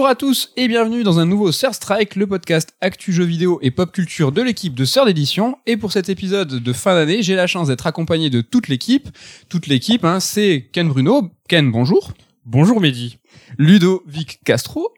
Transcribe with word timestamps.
Bonjour 0.00 0.08
à 0.08 0.14
tous 0.14 0.50
et 0.56 0.66
bienvenue 0.66 1.02
dans 1.02 1.18
un 1.18 1.26
nouveau 1.26 1.52
Sir 1.52 1.74
Strike, 1.74 2.16
le 2.16 2.26
podcast 2.26 2.74
actu 2.80 3.12
jeux 3.12 3.26
vidéo 3.26 3.58
et 3.60 3.70
pop 3.70 3.92
culture 3.92 4.32
de 4.32 4.40
l'équipe 4.40 4.74
de 4.74 4.86
Sœur 4.86 5.04
d'édition. 5.04 5.58
Et 5.66 5.76
pour 5.76 5.92
cet 5.92 6.08
épisode 6.08 6.48
de 6.48 6.72
fin 6.72 6.94
d'année, 6.94 7.22
j'ai 7.22 7.34
la 7.34 7.46
chance 7.46 7.68
d'être 7.68 7.86
accompagné 7.86 8.30
de 8.30 8.40
toute 8.40 8.68
l'équipe. 8.68 9.10
Toute 9.50 9.66
l'équipe, 9.66 10.02
hein, 10.06 10.18
c'est 10.18 10.70
Ken 10.72 10.88
Bruno. 10.88 11.28
Ken, 11.48 11.70
bonjour. 11.70 12.14
Bonjour 12.46 12.80
Mehdi. 12.80 13.18
Ludovic 13.58 14.40
Castro. 14.42 14.88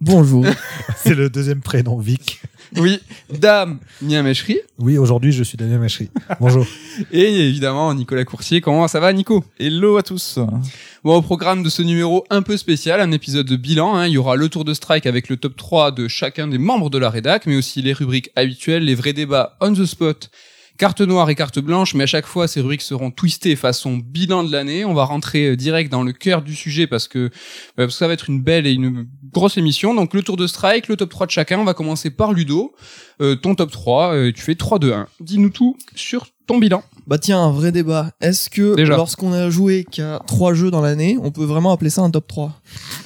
Bonjour. 0.00 0.46
C'est 0.96 1.14
le 1.14 1.28
deuxième 1.28 1.60
prénom, 1.60 1.98
Vic. 1.98 2.40
Oui, 2.76 3.00
Dame 3.32 3.80
Niameshri. 4.00 4.60
Oui, 4.78 4.96
aujourd'hui, 4.96 5.32
je 5.32 5.42
suis 5.42 5.56
Daniel 5.56 5.80
Machery. 5.80 6.08
Bonjour. 6.38 6.64
Et 7.12 7.48
évidemment, 7.48 7.92
Nicolas 7.94 8.24
Coursier. 8.24 8.60
Comment 8.60 8.86
ça 8.86 9.00
va, 9.00 9.12
Nico? 9.12 9.44
Hello 9.58 9.96
à 9.96 10.04
tous. 10.04 10.38
Bon, 11.02 11.16
au 11.16 11.22
programme 11.22 11.64
de 11.64 11.68
ce 11.68 11.82
numéro 11.82 12.24
un 12.30 12.42
peu 12.42 12.56
spécial, 12.56 13.00
un 13.00 13.10
épisode 13.10 13.46
de 13.46 13.56
bilan, 13.56 13.96
hein, 13.96 14.06
il 14.06 14.12
y 14.12 14.18
aura 14.18 14.36
le 14.36 14.48
tour 14.48 14.64
de 14.64 14.72
strike 14.72 15.06
avec 15.06 15.28
le 15.28 15.36
top 15.36 15.56
3 15.56 15.90
de 15.90 16.06
chacun 16.06 16.46
des 16.46 16.58
membres 16.58 16.90
de 16.90 16.98
la 16.98 17.10
rédac, 17.10 17.46
mais 17.46 17.56
aussi 17.56 17.82
les 17.82 17.92
rubriques 17.92 18.30
habituelles, 18.36 18.84
les 18.84 18.94
vrais 18.94 19.14
débats 19.14 19.56
on 19.60 19.72
the 19.72 19.84
spot, 19.84 20.30
carte 20.78 21.00
noire 21.00 21.28
et 21.28 21.34
carte 21.34 21.58
blanche, 21.58 21.94
mais 21.94 22.04
à 22.04 22.06
chaque 22.06 22.26
fois, 22.26 22.48
ces 22.48 22.60
rubriques 22.60 22.82
seront 22.82 23.10
twistées 23.10 23.56
façon 23.56 23.98
bilan 23.98 24.44
de 24.44 24.52
l'année. 24.52 24.84
On 24.84 24.94
va 24.94 25.04
rentrer 25.04 25.48
euh, 25.48 25.56
direct 25.56 25.90
dans 25.90 26.04
le 26.04 26.12
cœur 26.12 26.40
du 26.40 26.54
sujet 26.54 26.86
parce 26.86 27.08
que, 27.08 27.18
euh, 27.18 27.30
parce 27.76 27.98
ça 27.98 28.06
va 28.06 28.12
être 28.14 28.30
une 28.30 28.40
belle 28.40 28.66
et 28.66 28.72
une 28.72 29.06
grosse 29.32 29.58
émission. 29.58 29.94
Donc, 29.94 30.14
le 30.14 30.22
tour 30.22 30.36
de 30.36 30.46
strike, 30.46 30.88
le 30.88 30.96
top 30.96 31.10
3 31.10 31.26
de 31.26 31.32
chacun. 31.32 31.58
On 31.58 31.64
va 31.64 31.74
commencer 31.74 32.10
par 32.10 32.32
Ludo. 32.32 32.74
Euh, 33.20 33.34
ton 33.34 33.54
top 33.56 33.72
3, 33.72 34.14
euh, 34.14 34.32
tu 34.32 34.40
fais 34.40 34.54
3-2-1. 34.54 35.06
Dis-nous 35.20 35.50
tout 35.50 35.76
sur 35.94 36.28
ton 36.46 36.58
bilan. 36.58 36.84
Bah 37.08 37.16
tiens, 37.16 37.40
un 37.42 37.50
vrai 37.50 37.72
débat. 37.72 38.10
Est-ce 38.20 38.50
que 38.50 38.76
Déjà. 38.76 38.94
lorsqu'on 38.94 39.32
a 39.32 39.48
joué 39.48 39.86
qu'à 39.90 40.20
trois 40.26 40.52
jeux 40.52 40.70
dans 40.70 40.82
l'année, 40.82 41.16
on 41.22 41.30
peut 41.30 41.46
vraiment 41.46 41.72
appeler 41.72 41.88
ça 41.88 42.02
un 42.02 42.10
top 42.10 42.26
3 42.28 42.52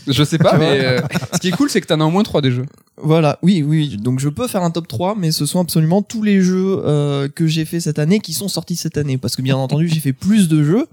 Je 0.08 0.24
sais 0.24 0.38
pas, 0.38 0.58
mais 0.58 0.84
euh, 0.84 1.00
ce 1.32 1.38
qui 1.38 1.48
est 1.48 1.52
cool, 1.52 1.70
c'est 1.70 1.80
que 1.80 1.86
t'en 1.86 2.00
as 2.00 2.04
au 2.04 2.10
moins 2.10 2.24
3 2.24 2.40
des 2.40 2.50
jeux. 2.50 2.66
Voilà, 3.00 3.38
oui, 3.42 3.62
oui. 3.64 3.96
Donc 3.96 4.18
je 4.18 4.28
peux 4.28 4.48
faire 4.48 4.64
un 4.64 4.72
top 4.72 4.88
3, 4.88 5.14
mais 5.16 5.30
ce 5.30 5.46
sont 5.46 5.60
absolument 5.60 6.02
tous 6.02 6.24
les 6.24 6.40
jeux 6.40 6.82
euh, 6.84 7.28
que 7.28 7.46
j'ai 7.46 7.64
fait 7.64 7.78
cette 7.78 8.00
année 8.00 8.18
qui 8.18 8.32
sont 8.32 8.48
sortis 8.48 8.74
cette 8.74 8.96
année. 8.96 9.18
Parce 9.18 9.36
que 9.36 9.42
bien 9.42 9.56
entendu, 9.68 9.86
j'ai 9.86 10.00
fait 10.00 10.12
plus 10.12 10.48
de 10.48 10.64
jeux, 10.64 10.86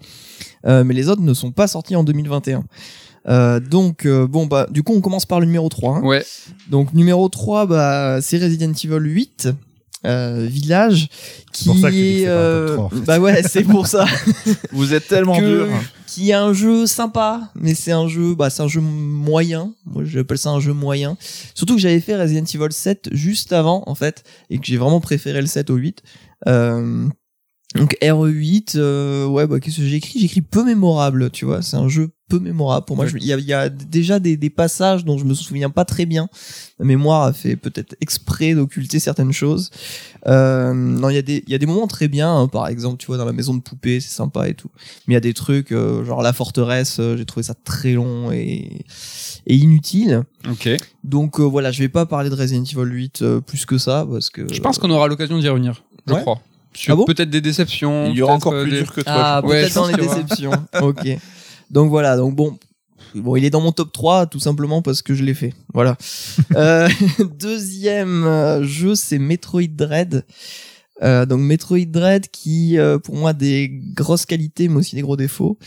euh, 0.68 0.84
mais 0.84 0.94
les 0.94 1.10
autres 1.10 1.24
ne 1.24 1.34
sont 1.34 1.52
pas 1.52 1.68
sortis 1.68 1.96
en 1.96 2.04
2021. 2.04 2.64
Euh, 3.28 3.60
donc 3.60 4.06
euh, 4.06 4.28
bon 4.28 4.46
bah 4.46 4.68
du 4.72 4.82
coup 4.82 4.94
on 4.94 5.02
commence 5.02 5.26
par 5.26 5.42
le 5.42 5.46
numéro 5.46 5.68
3 5.68 5.98
hein. 5.98 6.02
Ouais. 6.04 6.24
donc 6.70 6.94
numéro 6.94 7.28
3 7.28 7.66
bah 7.66 8.22
c'est 8.22 8.38
Resident 8.38 8.72
Evil 8.72 8.98
8 8.98 9.50
euh, 10.06 10.46
Village 10.50 11.10
qui 11.52 11.66
pour 11.66 11.78
ça 11.78 11.90
que 11.90 11.96
tu 11.96 12.02
dis 12.02 12.14
que 12.14 12.22
est 12.22 12.28
euh, 12.28 12.74
trois, 12.74 12.86
en 12.86 12.90
fait. 12.90 13.00
bah 13.02 13.20
ouais 13.20 13.44
c'est 13.44 13.64
pour 13.64 13.88
ça 13.88 14.06
Vous 14.72 14.94
êtes 14.94 15.08
tellement 15.08 15.38
que- 15.38 15.66
dur. 15.66 15.68
qui 16.08 16.30
est 16.30 16.34
un 16.34 16.54
jeu 16.54 16.88
sympa, 16.88 17.52
mais 17.56 17.74
c'est 17.76 17.92
un 17.92 18.08
jeu, 18.08 18.34
bah, 18.36 18.50
c'est 18.50 18.62
un 18.64 18.68
jeu 18.68 18.82
moyen. 18.82 19.74
Moi, 19.86 20.04
j'appelle 20.06 20.38
ça 20.38 20.50
un 20.52 20.60
jeu 20.60 20.74
moyen. 20.74 21.18
Surtout 21.54 21.76
que 21.76 21.82
j'avais 21.82 22.00
fait 22.00 22.16
Resident 22.16 22.46
Evil 22.46 22.72
7 22.72 23.10
juste 23.12 23.52
avant, 23.54 23.84
en 23.88 23.96
fait, 23.96 24.24
et 24.50 24.58
que 24.58 24.66
j'ai 24.66 24.78
vraiment 24.78 25.02
préféré 25.02 25.42
le 25.42 25.48
7 25.48 25.70
au 25.70 25.76
8. 25.76 26.02
Euh, 26.48 27.08
donc 27.76 27.96
RE8, 28.02 28.74
euh, 28.78 29.26
ouais, 29.28 29.46
bah, 29.46 29.60
qu'est-ce 29.60 29.78
que 29.78 29.84
J'ai 29.84 29.98
écrit 29.98 30.42
peu 30.42 30.64
mémorable, 30.66 31.30
tu 31.30 31.46
vois. 31.46 31.62
C'est 31.62 31.78
un 31.78 31.88
jeu 31.88 32.10
peu 32.28 32.40
mémorable 32.40 32.86
pour 32.86 32.96
moi. 32.96 33.06
Il 33.16 33.24
y 33.26 33.34
a, 33.34 33.38
y 33.40 33.54
a 33.54 33.70
déjà 33.70 34.20
des, 34.20 34.38
des 34.38 34.50
passages 34.52 35.04
dont 35.06 35.18
je 35.18 35.26
me 35.26 35.34
souviens 35.36 35.70
pas 35.70 35.86
très 35.86 36.06
bien. 36.06 36.30
Ma 36.80 36.86
mémoire 36.86 37.24
a 37.24 37.34
fait 37.34 37.56
peut-être 37.56 37.96
exprès 38.02 38.54
d'occulter 38.56 39.00
certaines 39.00 39.32
choses. 39.32 39.70
Euh, 40.28 40.74
non, 40.74 41.10
il 41.10 41.16
y 41.16 41.18
a 41.20 41.22
des, 41.22 41.44
il 41.46 41.52
y 41.52 41.56
a 41.56 41.58
des 41.60 41.66
moments 41.68 41.88
très 41.88 42.08
bien. 42.08 42.32
hein. 42.36 42.48
par 42.48 42.68
exemple, 42.68 42.98
tu 42.98 43.08
vois, 43.08 43.18
dans 43.18 43.26
la 43.26 43.34
maison 43.34 43.54
de 43.56 43.62
poupée, 43.62 44.00
c'est 44.00 44.10
sympa 44.16 44.48
et 44.50 44.54
tout. 44.56 44.70
Mais 45.08 45.14
il 45.14 45.16
y 45.16 45.18
a 45.18 45.22
des 45.22 45.34
trucs, 45.34 45.72
euh, 45.72 46.04
genre 46.06 46.22
la 46.24 46.34
forteresse, 46.34 46.98
euh, 47.00 47.18
j'ai 47.18 47.26
trouvé 47.26 47.44
ça 47.44 47.54
très 47.64 47.94
long 47.94 48.32
et, 48.32 48.82
et 49.48 49.56
inutile. 49.56 50.24
Ok. 50.50 50.70
Donc 51.04 51.40
euh, 51.40 51.44
voilà, 51.44 51.72
je 51.72 51.80
vais 51.80 51.90
pas 51.90 52.06
parler 52.08 52.30
de 52.32 52.36
Resident 52.36 52.64
Evil 52.64 52.92
8 52.92 53.22
euh, 53.22 53.42
plus 53.42 53.66
que 53.66 53.78
ça 53.78 54.08
parce 54.12 54.30
que. 54.32 54.52
Je 54.52 54.60
pense 54.62 54.78
qu'on 54.80 54.90
aura 54.92 55.08
l'occasion 55.08 55.38
d'y 55.40 55.48
revenir. 55.50 55.84
Je 56.08 56.14
Ouais. 56.14 56.22
crois. 56.22 56.42
Sur 56.74 56.94
Ah 56.94 56.96
bon 56.96 57.06
peut-être 57.06 57.30
des 57.30 57.42
déceptions. 57.42 58.08
Il 58.08 58.18
y 58.18 58.22
aura 58.22 58.34
encore 58.34 58.54
euh, 58.54 58.64
plus 58.64 58.72
des- 58.72 58.78
dur 58.80 58.94
que 58.94 59.02
toi. 59.02 59.14
Ah. 59.16 59.42
Ouais, 59.44 59.62
peut-être 59.62 59.70
je 59.70 59.76
dans 59.76 59.88
les 59.88 59.96
déceptions. 59.96 60.52
ok. 60.82 61.18
Donc 61.72 61.90
voilà, 61.90 62.18
donc 62.18 62.36
bon. 62.36 62.58
Bon, 63.16 63.36
il 63.36 63.44
est 63.44 63.50
dans 63.50 63.62
mon 63.62 63.72
top 63.72 63.92
3 63.92 64.28
tout 64.28 64.40
simplement 64.40 64.84
parce 64.84 65.02
que 65.02 65.16
je 65.16 65.24
l'ai 65.24 65.34
fait. 65.34 65.54
Voilà. 65.74 65.98
euh, 66.56 66.88
deuxième 67.40 68.26
euh, 68.26 68.64
jeu, 68.64 68.94
c'est 68.94 69.18
Metroid 69.18 69.68
Dread. 69.68 70.26
Euh, 71.02 71.26
donc 71.26 71.42
Metroid 71.42 71.86
Dread 71.86 72.28
qui, 72.30 72.78
euh, 72.78 73.00
pour 73.00 73.16
moi, 73.16 73.34
des 73.34 73.70
grosses 73.96 74.26
qualités 74.26 74.68
mais 74.68 74.78
aussi 74.78 74.96
des 74.96 75.02
gros 75.02 75.18
défauts. 75.18 75.58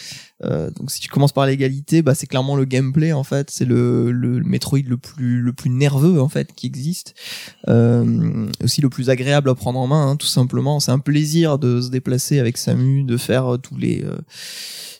Euh, 0.44 0.70
donc 0.70 0.90
si 0.90 1.00
tu 1.00 1.08
commences 1.08 1.32
par 1.32 1.46
l'égalité, 1.46 2.02
bah 2.02 2.14
c'est 2.14 2.26
clairement 2.26 2.56
le 2.56 2.64
gameplay 2.64 3.12
en 3.12 3.22
fait, 3.22 3.50
c'est 3.50 3.64
le, 3.64 4.10
le 4.10 4.40
Metroid 4.40 4.80
le 4.86 4.96
plus 4.96 5.40
le 5.40 5.52
plus 5.52 5.70
nerveux 5.70 6.20
en 6.20 6.28
fait 6.28 6.52
qui 6.52 6.66
existe, 6.66 7.14
euh, 7.68 8.48
aussi 8.62 8.80
le 8.80 8.88
plus 8.88 9.10
agréable 9.10 9.48
à 9.50 9.54
prendre 9.54 9.78
en 9.78 9.86
main, 9.86 10.10
hein, 10.10 10.16
tout 10.16 10.26
simplement. 10.26 10.80
C'est 10.80 10.90
un 10.90 10.98
plaisir 10.98 11.58
de 11.58 11.80
se 11.80 11.90
déplacer 11.90 12.40
avec 12.40 12.56
Samu, 12.58 13.04
de 13.04 13.16
faire 13.16 13.54
euh, 13.54 13.58
tous 13.58 13.76
les 13.76 14.02
euh, 14.04 14.16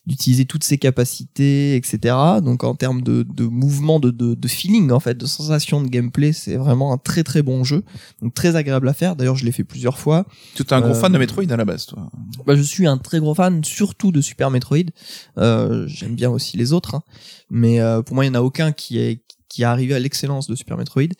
d'utiliser 0.07 0.45
toutes 0.47 0.65
ses 0.65 0.79
capacités, 0.79 1.77
etc. 1.77 2.15
Donc 2.43 2.65
en 2.65 2.75
termes 2.75 3.03
de, 3.03 3.23
de 3.23 3.45
mouvement, 3.45 4.01
de, 4.01 4.11
de, 4.11 4.35
de 4.35 4.49
feeling 4.49 4.91
en 4.91 4.99
fait, 5.01 5.17
de 5.17 5.27
sensation 5.27 5.81
de 5.81 5.89
gameplay, 5.89 6.33
c'est 6.33 6.57
vraiment 6.57 6.93
un 6.93 6.99
très 6.99 7.23
très 7.23 7.43
bon 7.43 7.63
jeu, 7.63 7.85
donc 8.21 8.35
très 8.35 8.57
agréable 8.57 8.89
à 8.89 8.95
faire. 8.95 9.15
D'ailleurs, 9.15 9.37
je 9.37 9.45
l'ai 9.45 9.53
fait 9.53 9.65
plusieurs 9.65 9.99
fois. 9.99 10.27
Tu 10.55 10.63
es 10.63 10.73
un 10.73 10.81
gros 10.81 10.91
Euh, 10.91 10.95
fan 10.95 11.13
de 11.13 11.19
Metroid 11.19 11.45
à 11.51 11.57
la 11.57 11.65
base, 11.65 11.87
toi. 11.87 12.11
Bah, 12.47 12.57
je 12.57 12.63
suis 12.63 12.87
un 12.87 12.99
très 12.99 13.21
gros 13.21 13.35
fan, 13.35 13.63
surtout 13.63 14.11
de 14.11 14.21
Super 14.21 14.51
Metroid. 14.51 14.91
Euh, 15.39 15.87
J'aime 15.87 16.15
bien 16.17 16.31
aussi 16.31 16.57
les 16.57 16.73
autres, 16.73 16.97
hein. 16.97 17.03
mais 17.51 17.81
euh, 17.81 18.03
pour 18.03 18.15
moi, 18.17 18.25
il 18.25 18.31
n'y 18.31 18.37
en 18.37 18.41
a 18.41 18.43
aucun 18.43 18.73
qui 18.73 18.99
est 18.99 19.23
qui 19.53 19.63
est 19.63 19.67
arrivé 19.67 19.95
à 19.95 19.99
l'excellence 19.99 20.47
de 20.47 20.55
Super 20.55 20.79
Metroid. 20.79 21.13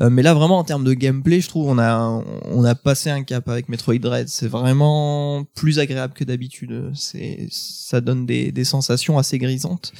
Euh, 0.00 0.08
mais 0.08 0.22
là, 0.22 0.34
vraiment, 0.34 0.58
en 0.58 0.64
termes 0.64 0.84
de 0.84 0.94
gameplay, 0.94 1.40
je 1.40 1.48
trouve 1.48 1.68
on 1.68 1.78
a 1.78 2.22
on 2.44 2.64
a 2.64 2.74
passé 2.76 3.10
un 3.10 3.24
cap 3.24 3.48
avec 3.48 3.68
Metroid 3.68 3.98
Dread. 3.98 4.28
C'est 4.28 4.46
vraiment 4.46 5.44
plus 5.56 5.80
agréable 5.80 6.14
que 6.14 6.22
d'habitude. 6.22 6.92
C'est 6.94 7.48
ça 7.50 8.00
donne 8.00 8.24
des, 8.24 8.52
des 8.52 8.64
sensations 8.64 9.18
assez 9.18 9.38
grisantes. 9.38 9.92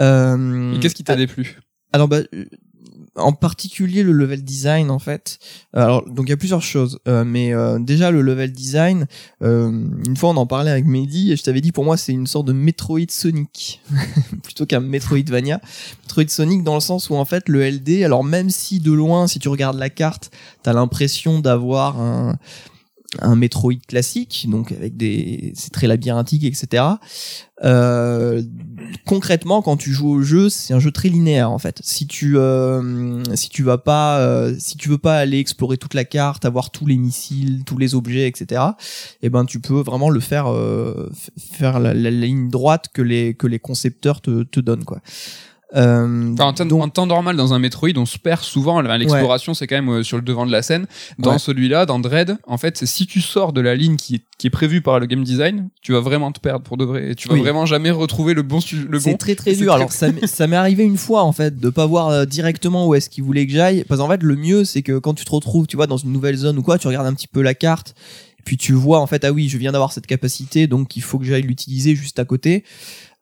Euh, 0.00 0.78
Qu'est-ce 0.80 0.94
qui 0.94 1.02
t'a 1.02 1.16
déplu? 1.16 1.58
Alors 1.92 2.06
bah 2.08 2.20
en 3.16 3.32
particulier 3.32 4.02
le 4.02 4.12
level 4.12 4.42
design 4.42 4.90
en 4.90 4.98
fait. 4.98 5.38
Alors 5.74 6.08
donc 6.08 6.26
il 6.26 6.30
y 6.30 6.32
a 6.32 6.36
plusieurs 6.36 6.62
choses, 6.62 6.98
Euh, 7.08 7.24
mais 7.24 7.52
euh, 7.52 7.78
déjà 7.78 8.10
le 8.10 8.22
level 8.22 8.52
design. 8.52 9.06
euh, 9.42 9.70
une 10.06 10.16
fois 10.16 10.30
on 10.30 10.36
en 10.36 10.46
parlait 10.46 10.70
avec 10.70 10.86
Mehdi 10.86 11.32
et 11.32 11.36
je 11.36 11.42
t'avais 11.42 11.60
dit 11.60 11.72
pour 11.72 11.84
moi 11.84 11.96
c'est 11.96 12.12
une 12.12 12.26
sorte 12.26 12.46
de 12.46 12.52
Metroid 12.52 13.10
Sonic 13.10 13.80
plutôt 14.42 14.66
qu'un 14.66 14.80
Metroidvania. 14.80 15.60
Metroid 16.04 16.28
Sonic 16.28 16.62
dans 16.62 16.74
le 16.74 16.80
sens 16.80 17.10
où 17.10 17.14
en 17.16 17.24
fait 17.24 17.48
le 17.48 17.62
LD, 17.68 18.02
alors 18.04 18.24
même 18.24 18.50
si 18.50 18.80
de 18.80 18.92
loin 18.92 19.26
si 19.26 19.38
tu 19.38 19.48
regardes 19.48 19.78
la 19.78 19.90
carte, 19.90 20.30
t'as 20.62 20.72
l'impression 20.72 21.40
d'avoir 21.40 22.00
un 22.00 22.36
un 23.20 23.36
Metroid 23.36 23.74
classique, 23.86 24.46
donc 24.48 24.72
avec 24.72 24.96
des, 24.96 25.52
c'est 25.54 25.72
très 25.72 25.86
labyrinthique, 25.86 26.44
etc. 26.44 26.84
Euh, 27.62 28.42
concrètement, 29.04 29.60
quand 29.60 29.76
tu 29.76 29.92
joues 29.92 30.08
au 30.08 30.22
jeu, 30.22 30.48
c'est 30.48 30.72
un 30.72 30.80
jeu 30.80 30.90
très 30.90 31.08
linéaire 31.08 31.50
en 31.50 31.58
fait. 31.58 31.80
Si 31.84 32.06
tu, 32.06 32.38
euh, 32.38 33.22
si 33.34 33.50
tu 33.50 33.62
vas 33.62 33.78
pas, 33.78 34.18
euh, 34.20 34.54
si 34.58 34.76
tu 34.76 34.88
veux 34.88 34.98
pas 34.98 35.18
aller 35.18 35.38
explorer 35.38 35.76
toute 35.76 35.94
la 35.94 36.04
carte, 36.04 36.44
avoir 36.44 36.70
tous 36.70 36.86
les 36.86 36.96
missiles, 36.96 37.64
tous 37.64 37.76
les 37.76 37.94
objets, 37.94 38.26
etc. 38.26 38.62
Eh 39.20 39.28
ben, 39.28 39.44
tu 39.44 39.60
peux 39.60 39.80
vraiment 39.80 40.08
le 40.08 40.20
faire, 40.20 40.50
euh, 40.50 41.10
faire 41.38 41.80
la, 41.80 41.92
la 41.92 42.10
ligne 42.10 42.48
droite 42.48 42.88
que 42.92 43.02
les 43.02 43.34
que 43.34 43.46
les 43.46 43.58
concepteurs 43.58 44.22
te, 44.22 44.42
te 44.42 44.60
donnent 44.60 44.84
quoi. 44.84 45.00
Euh, 45.74 46.32
Enfin, 46.34 46.44
en, 46.44 46.52
temps, 46.52 46.64
donc- 46.66 46.82
en 46.82 46.88
temps 46.88 47.06
normal, 47.06 47.36
dans 47.36 47.54
un 47.54 47.58
Metroid, 47.58 47.90
on 47.96 48.04
se 48.06 48.18
perd 48.18 48.42
souvent. 48.42 48.80
L'exploration, 48.80 49.54
c'est 49.54 49.66
quand 49.66 49.76
même 49.76 49.88
euh, 49.90 50.02
sur 50.02 50.16
le 50.18 50.22
devant 50.22 50.44
de 50.46 50.52
la 50.52 50.62
scène. 50.62 50.86
Dans 51.18 51.32
Ouais. 51.32 51.38
celui-là, 51.38 51.86
dans 51.86 51.98
Dread, 51.98 52.36
en 52.46 52.58
fait, 52.58 52.76
c'est 52.76 52.86
si 52.86 53.06
tu 53.06 53.20
sors 53.20 53.52
de 53.52 53.60
la 53.60 53.74
ligne 53.74 53.96
qui 53.96 54.16
est, 54.16 54.22
qui 54.38 54.46
est 54.48 54.50
prévue 54.50 54.82
par 54.82 55.00
le 55.00 55.06
game 55.06 55.24
design, 55.24 55.68
tu 55.80 55.92
vas 55.92 56.00
vraiment 56.00 56.30
te 56.32 56.40
perdre 56.40 56.62
pour 56.64 56.76
de 56.76 56.84
vrai. 56.84 57.10
Et 57.12 57.14
tu 57.14 57.28
vas 57.28 57.34
Oui. 57.34 57.40
vraiment 57.40 57.64
jamais 57.66 57.90
retrouver 57.90 58.34
le 58.34 58.42
bon. 58.42 58.58
Le 58.88 58.98
C'est 59.00 59.10
bon. 59.12 59.16
très 59.16 59.34
très 59.34 59.54
dur. 59.54 59.68
très, 59.72 59.74
Alors 59.76 59.92
ça, 59.92 60.10
m'est- 60.12 60.26
ça 60.26 60.46
m'est 60.46 60.56
arrivé 60.56 60.84
une 60.84 60.98
fois 60.98 61.22
en 61.22 61.32
fait 61.32 61.58
de 61.58 61.70
pas 61.70 61.86
voir 61.86 62.08
euh, 62.08 62.24
directement 62.26 62.86
où 62.86 62.94
est-ce 62.94 63.08
qu'il 63.08 63.24
voulait 63.24 63.46
que 63.46 63.52
j'aille. 63.52 63.84
Parce 63.84 64.00
qu'en 64.00 64.08
fait 64.08 64.22
le 64.22 64.36
mieux 64.36 64.64
c'est 64.64 64.82
que 64.82 64.98
quand 64.98 65.14
tu 65.14 65.24
te 65.24 65.30
retrouves, 65.30 65.66
tu 65.66 65.76
vois, 65.76 65.86
dans 65.86 65.96
une 65.96 66.12
nouvelle 66.12 66.36
zone 66.36 66.58
ou 66.58 66.62
quoi, 66.62 66.78
tu 66.78 66.86
regardes 66.86 67.06
un 67.06 67.14
petit 67.14 67.28
peu 67.28 67.40
la 67.42 67.54
carte. 67.54 67.94
Puis 68.44 68.56
tu 68.56 68.72
vois 68.72 68.98
en 68.98 69.06
fait 69.06 69.24
ah 69.24 69.30
oui 69.32 69.48
je 69.48 69.56
viens 69.56 69.70
d'avoir 69.70 69.92
cette 69.92 70.08
capacité 70.08 70.66
donc 70.66 70.96
il 70.96 71.00
faut 71.02 71.20
que 71.20 71.24
j'aille 71.24 71.42
l'utiliser 71.42 71.94
juste 71.94 72.18
à 72.18 72.24
côté. 72.24 72.64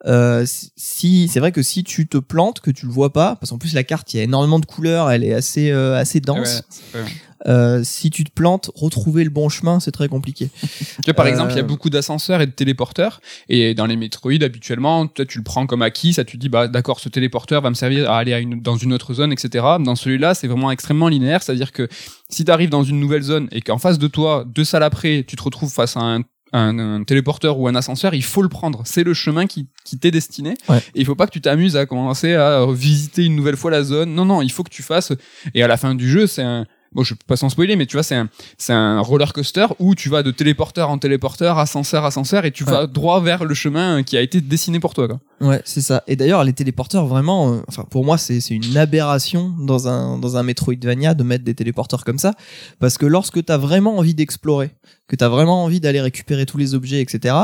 Euh, 0.07 0.47
si 0.47 1.29
c'est 1.29 1.41
vrai 1.41 1.53
que 1.53 1.63
si 1.63 1.85
tu 1.85 2.09
te 2.09 2.17
plantes 2.17 2.61
que 2.61 2.71
tu 2.71 2.87
le 2.87 2.93
vois 2.93 3.13
pas 3.13 3.37
parce 3.37 3.51
qu'en 3.51 3.59
plus 3.59 3.75
la 3.75 3.85
carte 3.85 4.15
il 4.15 4.17
y 4.17 4.21
a 4.21 4.23
énormément 4.23 4.59
de 4.59 4.65
couleurs 4.65 5.11
elle 5.11 5.23
est 5.23 5.35
assez 5.35 5.71
euh, 5.71 5.95
assez 5.95 6.21
dense 6.21 6.63
Ouais, 6.95 7.01
Euh, 7.47 7.81
si 7.85 8.11
tu 8.11 8.25
te 8.25 8.31
plantes 8.31 8.71
retrouver 8.75 9.25
le 9.25 9.31
bon 9.31 9.49
chemin 9.49 9.81
c'est 9.81 9.93
très 9.93 10.09
compliqué 10.09 10.51
Tu 10.63 11.07
vois, 11.07 11.15
par 11.15 11.27
exemple, 11.27 11.53
il 11.53 11.57
y 11.57 11.61
a 11.61 11.65
beaucoup 11.65 11.89
d'ascenseurs 11.89 12.43
et 12.43 12.47
de 12.47 12.51
téléporteurs. 12.53 13.21
Et 13.49 13.75
dans 13.75 13.87
les 13.87 13.97
Metroid, 13.97 14.43
habituellement, 14.43 15.07
toi, 15.07 15.25
tu 15.25 15.39
le 15.39 15.45
prends 15.45 15.67
comme 15.67 15.81
acquis. 15.81 16.13
Ça, 16.13 16.25
tu 16.25 16.37
te 16.37 16.43
dis, 16.43 16.51
bah, 16.51 16.69
d'accord, 16.69 17.01
ce 17.01 17.09
téléporteur 17.09 17.63
va 17.63 17.71
me 17.71 17.75
servir 17.75 18.11
à 18.11 18.19
aller 18.19 18.35
à 18.35 18.39
une, 18.39 18.61
dans 18.61 18.77
une 18.77 18.93
autre 18.93 19.15
zone, 19.15 19.33
etc. 19.33 19.65
Dans 19.81 19.95
celui-là, 19.95 20.35
c'est 20.35 20.47
vraiment 20.47 20.71
extrêmement 20.71 21.09
linéaire. 21.09 21.43
C'est-à-dire 21.43 21.73
que 21.73 21.89
si 22.29 22.45
tu 22.45 22.51
arrives 22.51 22.69
dans 22.69 22.85
une 22.85 23.01
nouvelle 23.01 23.23
zone 23.23 23.49
et 23.53 23.63
qu'en 23.63 23.79
face 23.79 23.99
de 23.99 24.09
toi, 24.09 24.45
deux 24.47 24.65
salles 24.65 24.83
après, 24.83 25.25
tu 25.27 25.37
te 25.37 25.43
retrouves 25.43 25.73
face 25.73 25.97
à 25.97 26.01
un, 26.01 26.21
un, 26.53 26.79
un 26.79 27.05
téléporteur 27.05 27.59
ou 27.59 27.69
un 27.69 27.75
ascenseur, 27.75 28.15
il 28.15 28.25
faut 28.25 28.43
le 28.43 28.49
prendre. 28.49 28.83
C'est 28.85 29.05
le 29.05 29.15
chemin 29.15 29.47
qui, 29.47 29.69
qui 29.85 29.99
t'est 29.99 30.11
destiné. 30.11 30.55
Ouais. 30.69 30.79
Et 30.95 31.01
il 31.01 31.07
faut 31.07 31.15
pas 31.15 31.27
que 31.27 31.33
tu 31.33 31.41
t'amuses 31.41 31.77
à 31.77 31.87
commencer 31.87 32.35
à 32.35 32.67
visiter 32.73 33.25
une 33.25 33.37
nouvelle 33.37 33.57
fois 33.57 33.71
la 33.71 33.83
zone. 33.83 34.15
Non, 34.15 34.25
non, 34.25 34.43
il 34.43 34.51
faut 34.51 34.63
que 34.63 34.71
tu 34.71 34.83
fasses. 34.83 35.13
Et 35.55 35.63
à 35.63 35.69
la 35.69 35.77
fin 35.77 35.95
du 35.95 36.09
jeu, 36.09 36.27
c'est 36.27 36.43
un. 36.43 36.67
Bon, 36.93 37.05
je 37.05 37.15
peux 37.15 37.25
pas 37.25 37.37
sans 37.37 37.49
spoiler, 37.49 37.77
mais 37.77 37.87
tu 37.87 37.93
vois, 37.95 38.03
c'est 38.03 38.17
un, 38.17 38.29
c'est 38.59 38.73
un 38.73 39.01
roller 39.01 39.33
coaster 39.33 39.67
où 39.79 39.95
tu 39.95 40.09
vas 40.09 40.25
de 40.25 40.33
téléporteur 40.33 40.91
en 40.91 40.99
téléporteur, 40.99 41.57
ascenseur, 41.59 42.05
ascenseur, 42.05 42.45
et 42.45 42.51
tu 42.51 42.65
vas 42.65 42.89
droit 42.89 43.21
vers 43.21 43.45
le 43.45 43.55
chemin 43.55 44.03
qui 44.03 44.17
a 44.17 44.21
été 44.21 44.41
dessiné 44.41 44.81
pour 44.81 44.93
toi. 44.93 45.07
Quoi. 45.07 45.21
Ouais, 45.41 45.63
c'est 45.65 45.83
ça. 45.83 46.03
Et 46.09 46.17
d'ailleurs, 46.17 46.43
les 46.43 46.53
téléporteurs, 46.53 47.07
vraiment, 47.07 47.55
euh, 47.55 47.61
enfin, 47.69 47.85
pour 47.89 48.05
moi, 48.05 48.19
c'est 48.19 48.41
c'est 48.41 48.55
une 48.55 48.77
aberration 48.77 49.55
dans 49.61 49.87
un, 49.87 50.19
dans 50.19 50.37
un 50.37 50.43
Metroidvania 50.43 51.15
de 51.15 51.23
mettre 51.23 51.45
des 51.45 51.55
téléporteurs 51.55 52.05
comme 52.05 52.19
ça. 52.19 52.35
Parce 52.81 52.99
que 52.99 53.07
lorsque 53.07 53.45
t'as 53.45 53.57
vraiment 53.57 53.97
envie 53.97 54.15
d'explorer, 54.15 54.71
que 55.07 55.15
t'as 55.15 55.29
vraiment 55.29 55.65
envie 55.65 55.79
d'aller 55.79 56.01
récupérer 56.01 56.45
tous 56.45 56.59
les 56.59 56.75
objets, 56.75 57.01
etc., 57.01 57.37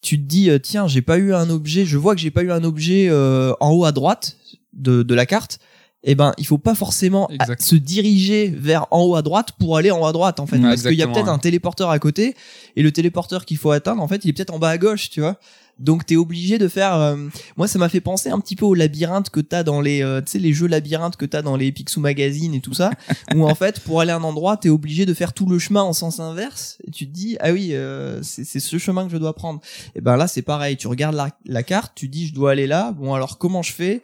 tu 0.00 0.18
te 0.18 0.26
dis, 0.26 0.48
euh, 0.48 0.58
tiens, 0.58 0.86
j'ai 0.86 1.02
pas 1.02 1.18
eu 1.18 1.34
un 1.34 1.50
objet, 1.50 1.84
je 1.84 1.98
vois 1.98 2.14
que 2.14 2.22
j'ai 2.22 2.30
pas 2.30 2.42
eu 2.42 2.50
un 2.50 2.64
objet 2.64 3.08
euh, 3.10 3.52
en 3.60 3.70
haut 3.70 3.84
à 3.84 3.92
droite 3.92 4.38
de, 4.72 5.02
de 5.02 5.14
la 5.14 5.26
carte. 5.26 5.58
Eh 6.04 6.14
ben, 6.14 6.32
il 6.38 6.46
faut 6.46 6.58
pas 6.58 6.74
forcément 6.74 7.28
Exact. 7.30 7.62
se 7.62 7.74
diriger 7.76 8.48
vers 8.48 8.86
en 8.90 9.02
haut 9.02 9.16
à 9.16 9.22
droite 9.22 9.52
pour 9.58 9.76
aller 9.78 9.90
en 9.90 10.00
haut 10.00 10.06
à 10.06 10.12
droite, 10.12 10.38
en 10.38 10.46
fait. 10.46 10.58
Parce 10.58 10.82
qu'il 10.82 10.92
y 10.94 11.02
a 11.02 11.06
peut-être 11.06 11.24
ouais. 11.26 11.30
un 11.32 11.38
téléporteur 11.38 11.88
à 11.90 11.98
côté, 11.98 12.34
et 12.76 12.82
le 12.82 12.92
téléporteur 12.92 13.44
qu'il 13.46 13.56
faut 13.56 13.70
atteindre, 13.70 14.02
en 14.02 14.08
fait, 14.08 14.24
il 14.24 14.28
est 14.28 14.32
peut-être 14.34 14.52
en 14.52 14.58
bas 14.58 14.68
à 14.70 14.78
gauche, 14.78 15.08
tu 15.10 15.20
vois. 15.20 15.38
Donc 15.80 16.06
t'es 16.06 16.14
obligé 16.14 16.58
de 16.58 16.68
faire. 16.68 16.94
euh, 16.94 17.16
Moi, 17.56 17.66
ça 17.66 17.80
m'a 17.80 17.88
fait 17.88 18.00
penser 18.00 18.28
un 18.30 18.38
petit 18.38 18.54
peu 18.54 18.64
au 18.64 18.74
labyrinthe 18.74 19.28
que 19.30 19.40
t'as 19.40 19.64
dans 19.64 19.80
les, 19.80 20.04
euh, 20.04 20.20
tu 20.20 20.30
sais, 20.30 20.38
les 20.38 20.52
jeux 20.52 20.68
labyrinthes 20.68 21.16
que 21.16 21.24
t'as 21.26 21.42
dans 21.42 21.56
les 21.56 21.72
Picsou 21.72 21.98
Magazine 21.98 22.54
et 22.54 22.60
tout 22.60 22.74
ça, 22.74 22.90
où 23.34 23.44
en 23.44 23.54
fait, 23.56 23.80
pour 23.80 24.00
aller 24.00 24.12
à 24.12 24.16
un 24.16 24.22
endroit, 24.22 24.56
t'es 24.56 24.68
obligé 24.68 25.04
de 25.04 25.12
faire 25.14 25.32
tout 25.32 25.46
le 25.46 25.58
chemin 25.58 25.82
en 25.82 25.92
sens 25.92 26.20
inverse. 26.20 26.78
Et 26.86 26.92
tu 26.92 27.08
te 27.08 27.12
dis, 27.12 27.36
ah 27.40 27.50
oui, 27.50 27.70
euh, 27.72 28.20
c'est 28.22 28.44
c'est 28.44 28.60
ce 28.60 28.78
chemin 28.78 29.04
que 29.06 29.10
je 29.12 29.16
dois 29.16 29.34
prendre. 29.34 29.60
Et 29.96 30.00
ben 30.00 30.16
là, 30.16 30.28
c'est 30.28 30.42
pareil. 30.42 30.76
Tu 30.76 30.86
regardes 30.86 31.16
la, 31.16 31.30
la 31.46 31.62
carte, 31.64 31.92
tu 31.96 32.06
dis, 32.06 32.28
je 32.28 32.34
dois 32.34 32.52
aller 32.52 32.68
là. 32.68 32.92
Bon, 32.92 33.12
alors 33.14 33.38
comment 33.38 33.62
je 33.62 33.72
fais? 33.72 34.00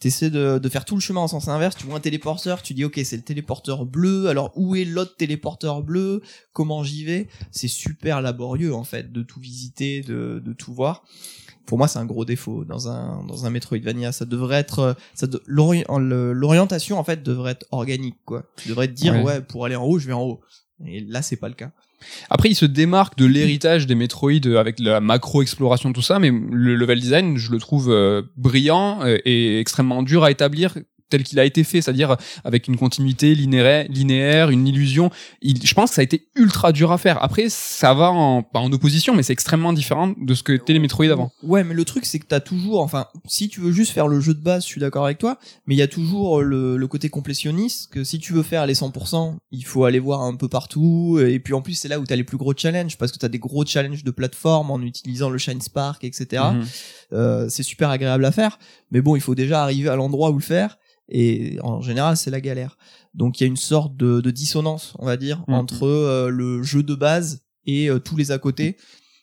T'essaies 0.00 0.30
de, 0.30 0.58
de 0.58 0.68
faire 0.70 0.84
tout 0.86 0.94
le 0.94 1.00
chemin 1.00 1.20
en 1.20 1.28
sens 1.28 1.46
inverse, 1.48 1.76
tu 1.76 1.84
vois 1.86 1.96
un 1.98 2.00
téléporteur, 2.00 2.62
tu 2.62 2.72
dis 2.74 2.84
ok 2.84 2.98
c'est 3.04 3.16
le 3.18 3.22
téléporteur 3.22 3.84
bleu, 3.84 4.28
alors 4.28 4.50
où 4.56 4.74
est 4.74 4.86
l'autre 4.86 5.14
téléporteur 5.16 5.82
bleu, 5.82 6.22
comment 6.54 6.82
j'y 6.82 7.04
vais? 7.04 7.28
C'est 7.50 7.68
super 7.68 8.22
laborieux 8.22 8.74
en 8.74 8.82
fait 8.84 9.12
de 9.12 9.22
tout 9.22 9.40
visiter, 9.40 10.00
de, 10.00 10.40
de 10.44 10.52
tout 10.54 10.72
voir. 10.72 11.04
Pour 11.66 11.76
moi 11.76 11.86
c'est 11.86 11.98
un 11.98 12.06
gros 12.06 12.24
défaut 12.24 12.64
dans 12.64 12.88
un 12.88 13.24
dans 13.24 13.44
un 13.44 13.50
Metroidvania, 13.50 14.10
ça 14.10 14.24
devrait 14.24 14.56
être 14.56 14.78
euh, 14.78 14.94
ça 15.14 15.26
de- 15.26 15.42
l'orientation 15.46 16.98
en 16.98 17.04
fait 17.04 17.22
devrait 17.22 17.52
être 17.52 17.66
organique 17.70 18.16
quoi. 18.24 18.44
Tu 18.56 18.68
devrais 18.70 18.88
te 18.88 18.92
dire 18.94 19.12
Ouais. 19.14 19.22
ouais, 19.22 19.40
pour 19.42 19.64
aller 19.66 19.76
en 19.76 19.84
haut 19.84 19.98
je 19.98 20.06
vais 20.06 20.12
en 20.14 20.22
haut. 20.22 20.40
Et 20.86 21.00
là 21.00 21.20
c'est 21.22 21.36
pas 21.36 21.48
le 21.48 21.54
cas. 21.54 21.72
Après, 22.30 22.48
il 22.48 22.54
se 22.54 22.66
démarque 22.66 23.16
de 23.16 23.26
l'héritage 23.26 23.86
des 23.86 23.94
Metroid 23.94 24.46
euh, 24.46 24.58
avec 24.58 24.78
la 24.78 25.00
macro-exploration, 25.00 25.92
tout 25.92 26.02
ça, 26.02 26.18
mais 26.18 26.30
le 26.30 26.74
level 26.74 27.00
design, 27.00 27.36
je 27.36 27.50
le 27.50 27.58
trouve 27.58 27.90
euh, 27.90 28.22
brillant 28.36 29.00
euh, 29.02 29.18
et 29.24 29.60
extrêmement 29.60 30.02
dur 30.02 30.24
à 30.24 30.30
établir 30.30 30.74
tel 31.10 31.22
qu'il 31.22 31.38
a 31.38 31.44
été 31.44 31.64
fait, 31.64 31.82
c'est-à-dire 31.82 32.16
avec 32.44 32.68
une 32.68 32.76
continuité 32.76 33.34
linéaire, 33.34 33.86
linéaire 33.88 34.50
une 34.50 34.66
illusion. 34.66 35.10
Il, 35.42 35.64
je 35.64 35.74
pense 35.74 35.90
que 35.90 35.96
ça 35.96 36.00
a 36.00 36.04
été 36.04 36.28
ultra 36.34 36.72
dur 36.72 36.92
à 36.92 36.98
faire. 36.98 37.22
Après, 37.22 37.48
ça 37.48 37.92
va 37.92 38.10
en, 38.10 38.42
pas 38.42 38.60
en 38.60 38.72
opposition, 38.72 39.14
mais 39.14 39.22
c'est 39.22 39.32
extrêmement 39.32 39.72
différent 39.72 40.14
de 40.16 40.34
ce 40.34 40.42
que 40.42 40.52
étaient 40.52 40.72
les 40.72 40.78
Metroid 40.78 41.06
avant. 41.06 41.32
Ouais, 41.42 41.64
mais 41.64 41.74
le 41.74 41.84
truc 41.84 42.06
c'est 42.06 42.18
que 42.18 42.26
t'as 42.26 42.40
toujours, 42.40 42.80
enfin, 42.80 43.06
si 43.26 43.48
tu 43.48 43.60
veux 43.60 43.72
juste 43.72 43.92
faire 43.92 44.08
le 44.08 44.20
jeu 44.20 44.34
de 44.34 44.40
base, 44.40 44.62
je 44.62 44.68
suis 44.68 44.80
d'accord 44.80 45.04
avec 45.04 45.18
toi, 45.18 45.38
mais 45.66 45.74
il 45.74 45.78
y 45.78 45.82
a 45.82 45.88
toujours 45.88 46.42
le, 46.42 46.76
le 46.76 46.86
côté 46.86 47.08
complétionniste 47.08 47.92
que 47.92 48.04
si 48.04 48.18
tu 48.18 48.32
veux 48.32 48.42
faire 48.42 48.66
les 48.66 48.74
100%, 48.74 49.36
il 49.50 49.64
faut 49.64 49.84
aller 49.84 49.98
voir 49.98 50.22
un 50.22 50.36
peu 50.36 50.48
partout, 50.48 51.18
et 51.20 51.38
puis 51.38 51.54
en 51.54 51.62
plus 51.62 51.74
c'est 51.74 51.88
là 51.88 51.98
où 51.98 52.04
t'as 52.04 52.16
les 52.16 52.24
plus 52.24 52.36
gros 52.36 52.54
challenges 52.56 52.96
parce 52.96 53.12
que 53.12 53.18
t'as 53.18 53.28
des 53.28 53.38
gros 53.38 53.64
challenges 53.64 54.04
de 54.04 54.10
plateforme 54.10 54.70
en 54.70 54.80
utilisant 54.80 55.30
le 55.30 55.38
Shine 55.38 55.60
Spark, 55.60 56.04
etc. 56.04 56.42
Mhm. 56.54 56.66
Euh, 57.12 57.48
c'est 57.48 57.62
super 57.62 57.90
agréable 57.90 58.24
à 58.24 58.32
faire, 58.32 58.58
mais 58.90 59.00
bon, 59.00 59.16
il 59.16 59.22
faut 59.22 59.34
déjà 59.34 59.62
arriver 59.62 59.88
à 59.88 59.96
l'endroit 59.96 60.30
où 60.30 60.34
le 60.34 60.42
faire, 60.42 60.78
et 61.10 61.58
en 61.62 61.80
général 61.80 62.16
c'est 62.16 62.30
la 62.30 62.40
galère. 62.40 62.76
Donc 63.14 63.40
il 63.40 63.44
y 63.44 63.46
a 63.46 63.48
une 63.48 63.56
sorte 63.56 63.96
de, 63.96 64.20
de 64.20 64.30
dissonance, 64.30 64.94
on 64.98 65.06
va 65.06 65.16
dire, 65.16 65.42
Mhm. 65.48 65.54
entre 65.54 65.86
euh, 65.86 66.28
le 66.30 66.62
jeu 66.62 66.82
de 66.82 66.94
base 66.94 67.42
et 67.66 67.88
euh, 67.90 67.98
tous 67.98 68.16
les 68.16 68.30
à 68.30 68.38
côté 68.38 68.76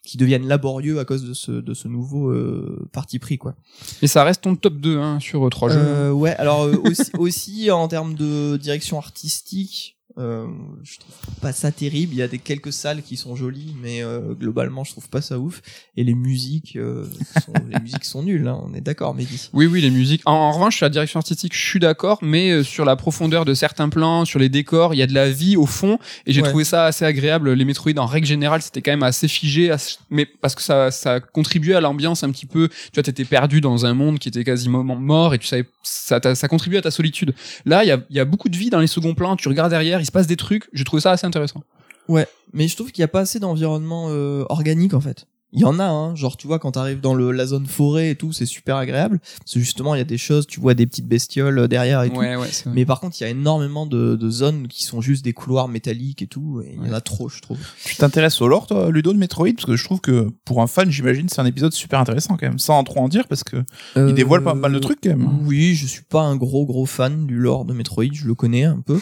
qui 0.04 0.16
deviennent 0.18 0.48
laborieux 0.48 1.00
à 1.00 1.06
cause 1.06 1.24
de 1.26 1.34
ce, 1.34 1.52
de 1.52 1.74
ce 1.74 1.90
nouveau 1.90 2.30
euh, 2.30 2.88
parti 2.94 3.20
pris 3.20 3.38
quoi. 3.38 3.56
Et 4.02 4.08
ça 4.08 4.24
reste 4.24 4.42
ton 4.42 4.56
top 4.56 4.76
2 4.78 4.98
hein, 5.00 5.20
sur 5.20 5.46
euh, 5.46 5.50
trois 5.50 5.68
jeux. 5.70 5.80
Euh, 5.80 6.12
ouais, 6.12 6.34
alors 6.38 6.70
aussi, 6.86 7.12
aussi 7.18 7.72
en 7.72 7.88
termes 7.90 8.14
de 8.16 8.56
direction 8.58 8.98
artistique, 8.98 9.97
euh, 10.18 10.48
je 10.84 10.98
trouve 11.00 11.16
pas 11.42 11.52
ça 11.52 11.72
terrible. 11.72 12.14
Il 12.14 12.18
y 12.18 12.22
a 12.22 12.28
des 12.28 12.40
quelques 12.40 12.74
salles 12.74 13.02
qui 13.04 13.18
sont 13.18 13.36
jolies, 13.36 13.76
mais 13.82 14.02
euh, 14.04 14.34
globalement 14.34 14.84
je 14.84 14.92
trouve 14.92 15.10
pas 15.10 15.22
ça 15.22 15.38
ouf. 15.40 15.62
Et 15.96 16.04
les 16.04 16.16
musiques, 16.16 16.76
euh, 16.76 17.06
sont, 17.46 17.54
les 17.70 17.80
musiques 17.80 18.06
sont 18.06 18.24
nulles, 18.24 18.48
hein, 18.48 18.60
on 18.64 18.74
est 18.74 18.82
d'accord, 18.82 19.14
Mehdi. 19.16 19.50
Oui, 19.54 19.66
oui, 19.68 19.82
les 19.82 19.90
musiques. 19.92 20.22
En, 20.26 20.32
en 20.34 20.52
revanche, 20.52 20.78
sur 20.78 20.86
la 20.86 20.90
direction 20.90 21.20
artistique, 21.20 21.56
je 21.56 21.62
suis 21.64 21.80
d'accord, 21.80 22.20
mais 22.22 22.52
euh, 22.52 22.64
sur 22.64 22.86
la 22.86 22.96
profondeur 22.96 23.46
de 23.46 23.54
certains 23.54 23.90
plans, 23.90 24.26
sur 24.26 24.40
les 24.40 24.50
décors, 24.50 24.94
il 24.94 24.98
y 24.98 25.02
a 25.04 25.08
de 25.08 25.14
la 25.14 25.30
vie 25.30 25.56
au 25.58 25.66
fond, 25.66 26.00
et 26.26 26.34
j'ai 26.34 26.42
Ouais. 26.42 26.50
trouvé 26.50 26.64
ça 26.64 26.86
assez 26.86 27.06
agréable. 27.06 27.54
Les 27.54 27.66
Metroid, 27.66 27.92
en 27.98 28.06
règle 28.06 28.28
générale, 28.28 28.62
c'était 28.62 28.82
quand 28.82 28.92
même 28.92 29.04
assez 29.04 29.28
figé, 29.28 29.72
assez- 29.72 29.98
mais 30.10 30.26
parce 30.26 30.56
que 30.56 30.62
ça, 30.62 30.92
ça 30.92 31.20
contribuait 31.20 31.76
à 31.76 31.82
l'ambiance 31.82 32.24
un 32.24 32.32
petit 32.32 32.46
peu. 32.46 32.70
Tu 32.70 32.76
vois, 32.96 33.04
t'étais 33.04 33.26
perdu 33.26 33.62
dans 33.62 33.86
un 33.86 33.94
monde 33.94 34.20
qui 34.20 34.30
était 34.30 34.44
quasiment 34.44 34.84
mort, 34.84 35.34
et 35.34 35.40
tu 35.40 35.48
savais, 35.48 35.66
ça, 35.84 36.20
ça 36.36 36.48
contribuait 36.48 36.80
à 36.80 36.82
ta 36.84 36.92
solitude. 36.92 37.34
Là, 37.66 37.84
il 37.84 37.88
y 37.88 37.92
a, 37.92 38.00
y 38.10 38.20
a 38.20 38.26
beaucoup 38.26 38.50
de 38.50 38.58
vie 38.58 38.70
dans 38.70 38.80
les 38.80 38.88
seconds 38.88 39.14
plans. 39.16 39.36
Tu 39.36 39.48
regardes 39.50 39.72
derrière, 39.72 40.00
il 40.08 40.10
se 40.10 40.12
passe 40.14 40.28
des 40.28 40.38
trucs. 40.38 40.70
J'ai 40.72 40.86
trouvé 40.86 41.02
ça 41.02 41.12
assez 41.12 41.28
intéressant. 41.28 41.64
Ouais, 42.08 42.28
mais 42.54 42.70
je 42.70 42.76
trouve 42.78 42.94
qu'il 42.94 43.02
y 43.02 43.04
a 43.04 43.10
pas 43.10 43.20
assez 43.20 43.40
d'environnement 43.40 44.08
euh, 44.10 44.46
organique 44.48 44.94
en 44.94 45.02
fait. 45.02 45.28
Il 45.54 45.62
y 45.62 45.66
en 45.66 45.80
a, 45.80 45.86
hein. 45.86 46.14
genre 46.16 46.36
tu 46.36 46.46
vois 46.46 46.60
quand 46.60 46.74
t'arrives 46.74 47.00
dans 47.00 47.14
le, 47.14 47.32
la 47.32 47.46
zone 47.46 47.66
forêt 47.66 48.12
et 48.12 48.16
tout, 48.16 48.34
c'est 48.34 48.46
super 48.46 48.76
agréable. 48.76 49.20
Parce 49.40 49.54
que 49.54 49.60
justement 49.60 49.96
il 49.96 50.00
y 50.00 50.02
a 50.02 50.06
des 50.06 50.18
choses, 50.18 50.46
tu 50.46 50.60
vois 50.60 50.74
des 50.74 50.86
petites 50.86 51.08
bestioles 51.08 51.58
euh, 51.58 51.68
derrière 51.68 52.04
et 52.04 52.10
tout. 52.10 52.18
Ouais. 52.18 52.36
Mais 52.66 52.86
par 52.86 53.00
contre, 53.00 53.16
il 53.20 53.24
y 53.24 53.28
a 53.28 53.30
énormément 53.30 53.86
de, 53.86 54.16
de 54.16 54.30
zones 54.30 54.68
qui 54.68 54.84
sont 54.84 55.00
juste 55.00 55.24
des 55.24 55.34
couloirs 55.34 55.68
métalliques 55.70 56.22
et 56.22 56.28
tout. 56.28 56.62
Et 56.66 56.76
il 56.78 56.88
y 56.88 56.90
en 56.90 56.94
a 56.94 57.02
trop, 57.02 57.30
je 57.30 57.40
trouve. 57.42 57.58
Tu 57.86 57.96
t'intéresses 57.96 58.42
au 58.42 58.48
lore, 58.48 58.68
toi, 58.68 58.92
Ludo, 58.92 59.14
de 59.14 59.18
Metroid? 59.18 59.54
Parce 59.54 59.66
que 59.66 59.76
je 59.76 59.84
trouve 59.84 60.02
que, 60.02 60.30
pour 60.44 60.62
un 60.62 60.68
fan, 60.68 60.92
j'imagine, 60.92 61.30
c'est 61.30 61.40
un 61.40 61.46
épisode 61.46 61.72
super 61.74 62.00
intéressant, 62.00 62.36
quand 62.36 62.48
même. 62.48 62.60
Sans 62.60 62.78
en 62.78 62.84
trop 62.84 63.00
en 63.00 63.08
dire, 63.08 63.28
parce 63.28 63.44
que 63.44 63.58
il 63.96 64.14
dévoile 64.14 64.44
pas 64.44 64.54
mal 64.54 64.74
de 64.74 64.80
trucs, 64.80 65.00
quand 65.02 65.10
même. 65.10 65.24
Euh, 65.24 65.46
Oui, 65.46 65.76
je 65.76 65.88
suis 65.88 66.04
pas 66.04 66.22
un 66.22 66.36
gros 66.36 66.66
gros 66.66 66.86
fan 66.86 67.26
du 67.26 67.38
lore 67.38 67.66
de 67.66 67.74
Metroid, 67.74 68.12
je 68.12 68.28
le 68.28 68.36
connais 68.36 68.66
un 68.66 68.82
peu. 68.86 69.00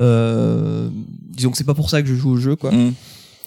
Euh, 0.00 0.90
disons 1.30 1.50
que 1.50 1.56
c'est 1.56 1.64
pas 1.64 1.74
pour 1.74 1.88
ça 1.90 2.02
que 2.02 2.08
je 2.08 2.14
joue 2.14 2.30
au 2.30 2.36
jeu, 2.36 2.56
quoi. 2.56 2.72
Mm, 2.72 2.94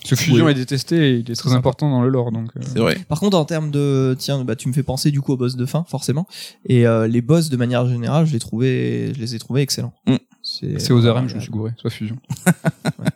Ce 0.08 0.16
fusion 0.16 0.46
Oui. 0.46 0.52
est 0.52 0.56
détesté 0.56 0.96
et 0.96 1.14
il 1.18 1.30
est 1.32 1.36
très 1.36 1.54
important 1.54 1.90
dans 1.90 2.02
le 2.02 2.10
lore, 2.10 2.32
donc. 2.32 2.50
euh, 2.56 2.62
c'est 2.64 2.80
vrai. 2.80 2.98
Par 3.10 3.20
contre, 3.20 3.38
en 3.38 3.46
termes 3.46 3.72
de, 3.72 4.16
tiens, 4.18 4.44
bah, 4.44 4.56
tu 4.56 4.68
me 4.70 4.74
fais 4.74 4.84
penser 4.84 5.12
du 5.12 5.22
coup 5.22 5.34
au 5.34 5.38
boss 5.38 5.56
de 5.56 5.66
fin, 5.66 5.86
forcément. 5.88 6.28
Et 6.66 6.88
euh, 6.88 7.08
les 7.08 7.22
boss, 7.22 7.50
de 7.50 7.58
manière 7.58 7.86
générale, 7.88 8.26
je 8.26 8.34
les 8.34 8.40
trouvais, 8.40 9.14
je 9.14 9.20
les 9.20 9.36
ai 9.36 9.40
trouvés 9.40 9.62
excellents. 9.62 9.94
Mm. 10.08 10.16
C'est 10.42 10.80
C'est 10.80 10.94
aux 10.94 11.06
euh, 11.06 11.12
RM, 11.14 11.28
je 11.28 11.36
me 11.36 11.40
suis 11.42 11.52
gouré, 11.52 11.72
soit 11.78 11.90
fusion. 11.90 12.16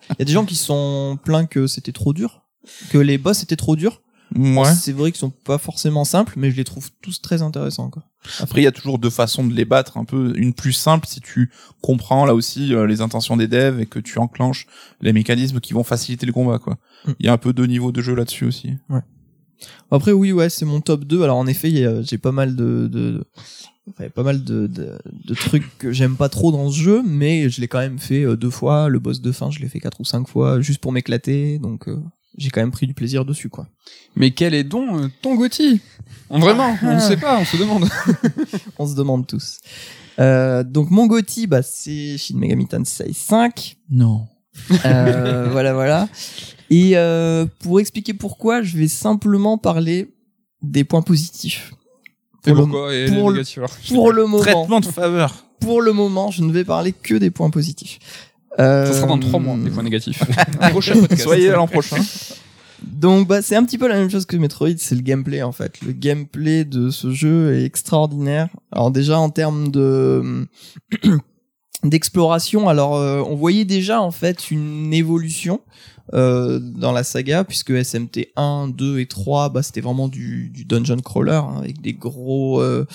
Il 0.10 0.15
y 0.19 0.21
a 0.21 0.25
des 0.25 0.33
gens 0.33 0.43
qui 0.45 0.55
se 0.55 0.65
sont 0.65 1.17
plaints 1.24 1.45
que 1.45 1.65
c'était 1.67 1.93
trop 1.93 2.12
dur, 2.13 2.41
que 2.89 2.98
les 2.98 3.17
boss 3.17 3.41
étaient 3.43 3.55
trop 3.55 3.75
durs. 3.75 4.01
Ouais. 4.36 4.74
C'est 4.76 4.94
vrai 4.94 5.12
qu'ils 5.12 5.20
sont 5.20 5.30
pas 5.30 5.58
forcément 5.58 6.06
simples, 6.06 6.34
mais 6.38 6.52
je 6.52 6.56
les 6.56 6.64
trouve 6.64 6.90
tous 7.02 7.22
très 7.22 7.42
intéressants, 7.42 7.90
quoi. 7.90 8.04
Après, 8.40 8.62
il 8.62 8.64
y 8.64 8.68
a 8.68 8.72
toujours 8.72 9.00
deux 9.00 9.10
façons 9.10 9.46
de 9.46 9.54
les 9.54 9.66
battre. 9.66 9.98
Un 9.98 10.06
peu 10.06 10.34
une 10.38 10.54
plus 10.54 10.74
simple 10.74 11.08
si 11.08 11.22
tu 11.22 11.52
comprends 11.82 12.26
là 12.26 12.36
aussi 12.36 12.74
euh, 12.74 12.86
les 12.86 13.02
intentions 13.02 13.36
des 13.36 13.48
devs 13.48 13.80
et 13.80 13.88
que 13.88 14.00
tu 14.00 14.20
enclenches 14.20 14.68
les 15.02 15.12
mécanismes 15.12 15.60
qui 15.60 15.74
vont 15.74 15.84
faciliter 15.84 16.26
le 16.26 16.34
combat. 16.34 16.60
quoi. 16.60 16.78
Mm. 17.06 17.12
Il 17.20 17.26
y 17.26 17.30
a 17.30 17.34
un 17.34 17.38
peu 17.38 17.52
deux 17.52 17.66
niveaux 17.66 17.92
de 17.92 18.02
jeu 18.02 18.14
là-dessus 18.14 18.46
aussi. 18.46 18.74
Après, 19.90 20.12
oui, 20.12 20.32
ouais, 20.32 20.50
c'est 20.50 20.66
mon 20.66 20.82
top 20.82 21.04
2. 21.06 21.24
Alors, 21.24 21.38
en 21.38 21.48
effet, 21.48 22.04
j'ai 22.04 22.18
pas 22.18 22.32
mal 22.32 22.56
de, 22.56 22.88
de 22.88 23.24
enfin, 23.90 24.10
pas 24.10 24.24
mal 24.24 24.44
de, 24.44 24.68
de, 24.68 24.98
de 25.26 25.34
trucs 25.34 25.78
que 25.78 25.92
j'aime 25.92 26.16
pas 26.16 26.30
trop 26.30 26.52
dans 26.52 26.70
ce 26.70 26.80
jeu, 26.80 27.02
mais 27.04 27.50
je 27.50 27.60
l'ai 27.60 27.68
quand 27.68 27.80
même 27.80 28.00
fait 28.00 28.24
euh, 28.24 28.38
deux 28.38 28.50
fois. 28.50 28.88
Le 28.88 29.00
boss 29.00 29.22
de 29.22 29.32
fin, 29.32 29.52
je 29.52 29.60
l'ai 29.60 29.68
fait 29.68 29.80
quatre 29.80 30.00
ou 30.00 30.06
cinq 30.06 30.28
fois, 30.28 30.62
juste 30.62 30.80
pour 30.80 30.92
m'éclater. 30.92 31.60
Donc, 31.60 31.88
euh, 31.88 32.00
j'ai 32.38 32.50
quand 32.50 32.62
même 32.62 32.72
pris 32.72 32.88
du 32.88 32.94
plaisir 32.94 33.26
dessus, 33.26 33.50
quoi. 33.50 33.68
Mais 34.16 34.32
quel 34.32 34.54
est 34.54 34.64
donc 34.64 35.00
euh, 35.02 35.10
ton 35.22 35.36
Gotti 35.36 35.82
Vraiment, 36.30 36.78
on 36.82 36.96
ne 36.96 37.00
sait 37.00 37.18
pas, 37.18 37.38
on 37.40 37.46
se 37.46 37.58
demande. 37.58 37.88
On 38.80 38.88
se 38.88 38.96
demande 38.96 39.28
tous. 39.28 39.60
Euh, 40.20 40.64
donc, 40.64 40.90
mon 40.92 41.08
Gotti, 41.08 41.46
bah, 41.48 41.62
c'est 41.62 42.18
Shin 42.18 42.38
Megami 42.38 42.68
Tensei 42.68 43.12
5. 43.14 43.78
Non. 43.90 44.28
Euh, 44.86 45.48
voilà, 45.52 45.74
voilà. 45.74 46.08
Et 46.70 46.92
euh, 46.96 47.46
pour 47.60 47.80
expliquer 47.80 48.14
pourquoi, 48.14 48.62
je 48.62 48.78
vais 48.78 48.88
simplement 48.88 49.58
parler 49.58 50.14
des 50.62 50.84
points 50.86 51.02
positifs. 51.02 51.74
Et 52.46 52.52
Pour 52.54 52.56
le- 52.56 52.62
pourquoi 52.64 52.96
Et 52.96 53.06
pour 53.08 53.16
les 53.16 53.22
le- 53.28 53.32
négatifs, 53.34 53.58
alors 53.58 53.72
Pour 53.90 54.12
le 54.14 54.26
moment, 54.26 54.44
Traitement 54.44 54.80
de 54.80 54.86
faveur. 54.86 55.46
pour 55.60 55.82
le 55.82 55.92
moment, 55.94 56.32
je 56.32 56.44
ne 56.44 56.52
vais 56.52 56.64
parler 56.64 56.92
que 56.94 57.16
des 57.16 57.30
points 57.32 57.50
positifs. 57.50 58.00
Euh, 58.60 58.86
Ça 58.86 58.93
sera 58.93 59.08
dans 59.08 59.17
trois 59.17 59.39
mois, 59.39 59.55
les 59.63 59.70
points 59.70 59.84
négatifs. 59.84 60.22
Prochain 60.72 61.00
podcast. 61.00 61.22
Soyez 61.22 61.48
là 61.50 61.55
l'an 61.55 61.67
prochain. 61.67 61.98
Donc 62.84 63.27
bah 63.27 63.41
c'est 63.41 63.55
un 63.55 63.63
petit 63.63 63.77
peu 63.77 63.88
la 63.88 63.96
même 63.96 64.10
chose 64.10 64.25
que 64.25 64.36
Metroid, 64.38 64.70
c'est 64.77 64.96
le 64.96 65.01
gameplay 65.01 65.43
en 65.43 65.51
fait. 65.51 65.81
Le 65.81 65.91
gameplay 65.91 66.65
de 66.65 66.89
ce 66.89 67.12
jeu 67.12 67.53
est 67.53 67.63
extraordinaire. 67.63 68.50
Alors 68.72 68.91
déjà 68.91 69.20
en 69.20 69.29
termes 69.29 69.70
de 69.70 70.48
d'exploration, 71.84 72.70
alors 72.70 72.96
euh, 72.96 73.24
on 73.25 73.36
voyait 73.36 73.65
déjà 73.65 74.01
en 74.01 74.12
fait 74.12 74.51
une 74.51 74.93
évolution 74.93 75.62
euh, 76.13 76.60
dans 76.60 76.91
la 76.91 77.03
saga 77.03 77.44
puisque 77.44 77.72
SMT 77.84 78.30
1, 78.36 78.70
2 78.70 79.00
et 79.00 79.06
3 79.06 79.50
bah 79.50 79.63
c'était 79.63 79.82
vraiment 79.82 80.08
du, 80.08 80.50
du 80.50 80.65
dungeon 80.65 80.98
crawler 81.00 81.32
hein, 81.34 81.56
avec 81.60 81.82
des 81.82 81.94
gros 81.94 82.62
euh, 82.62 82.86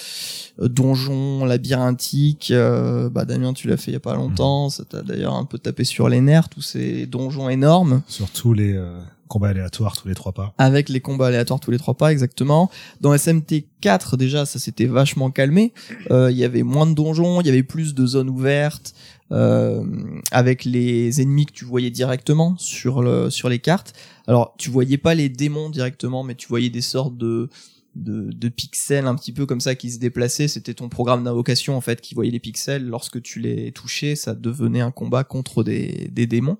donjons 0.58 1.44
labyrinthiques 1.44 2.50
euh, 2.50 3.08
bah 3.10 3.24
Damien 3.24 3.52
tu 3.52 3.68
l'as 3.68 3.76
fait 3.76 3.90
il 3.90 3.94
y 3.94 3.96
a 3.96 4.00
pas 4.00 4.14
longtemps 4.14 4.70
ça 4.70 4.84
t'a 4.84 5.02
d'ailleurs 5.02 5.34
un 5.34 5.44
peu 5.44 5.58
tapé 5.58 5.84
sur 5.84 6.08
les 6.08 6.20
nerfs 6.20 6.48
tous 6.48 6.62
ces 6.62 7.06
donjons 7.06 7.48
énormes 7.48 8.02
Surtout 8.08 8.52
les 8.54 8.72
euh, 8.74 8.98
combats 9.28 9.48
aléatoires 9.48 9.96
tous 10.00 10.08
les 10.08 10.14
trois 10.14 10.32
pas. 10.32 10.54
avec 10.58 10.88
les 10.88 11.00
combats 11.00 11.26
aléatoires 11.28 11.60
tous 11.60 11.70
les 11.70 11.78
trois 11.78 11.94
pas 11.94 12.12
exactement. 12.12 12.70
Dans 13.00 13.16
SMT 13.16 13.64
4 13.80 14.16
déjà 14.16 14.46
ça 14.46 14.58
s'était 14.58 14.86
vachement 14.86 15.30
calmé. 15.30 15.72
Euh, 16.10 16.30
Il 16.30 16.36
y 16.38 16.44
avait 16.44 16.62
moins 16.62 16.86
de 16.86 16.94
donjons, 16.94 17.40
il 17.40 17.46
y 17.46 17.50
avait 17.50 17.62
plus 17.64 17.94
de 17.94 18.06
zones 18.06 18.28
ouvertes 18.30 18.94
euh, 19.32 19.84
avec 20.30 20.64
les 20.64 21.20
ennemis 21.20 21.46
que 21.46 21.52
tu 21.52 21.64
voyais 21.64 21.90
directement 21.90 22.56
sur 22.58 23.02
le 23.02 23.30
sur 23.30 23.48
les 23.48 23.58
cartes. 23.58 23.92
Alors 24.26 24.54
tu 24.58 24.70
voyais 24.70 24.98
pas 24.98 25.14
les 25.14 25.28
démons 25.28 25.70
directement, 25.70 26.22
mais 26.22 26.34
tu 26.34 26.48
voyais 26.48 26.70
des 26.70 26.80
sortes 26.80 27.16
de 27.16 27.48
de, 27.96 28.30
de 28.30 28.48
pixels 28.48 29.06
un 29.06 29.14
petit 29.14 29.32
peu 29.32 29.46
comme 29.46 29.60
ça 29.60 29.74
qui 29.74 29.90
se 29.90 29.98
déplaçaient. 29.98 30.48
C'était 30.48 30.74
ton 30.74 30.88
programme 30.88 31.24
d'invocation 31.24 31.76
en 31.76 31.80
fait 31.80 32.00
qui 32.00 32.14
voyait 32.14 32.30
les 32.30 32.40
pixels. 32.40 32.86
Lorsque 32.86 33.22
tu 33.22 33.40
les 33.40 33.72
touchais, 33.72 34.16
ça 34.16 34.34
devenait 34.34 34.82
un 34.82 34.90
combat 34.90 35.24
contre 35.24 35.64
des, 35.64 36.10
des 36.12 36.26
démons. 36.26 36.58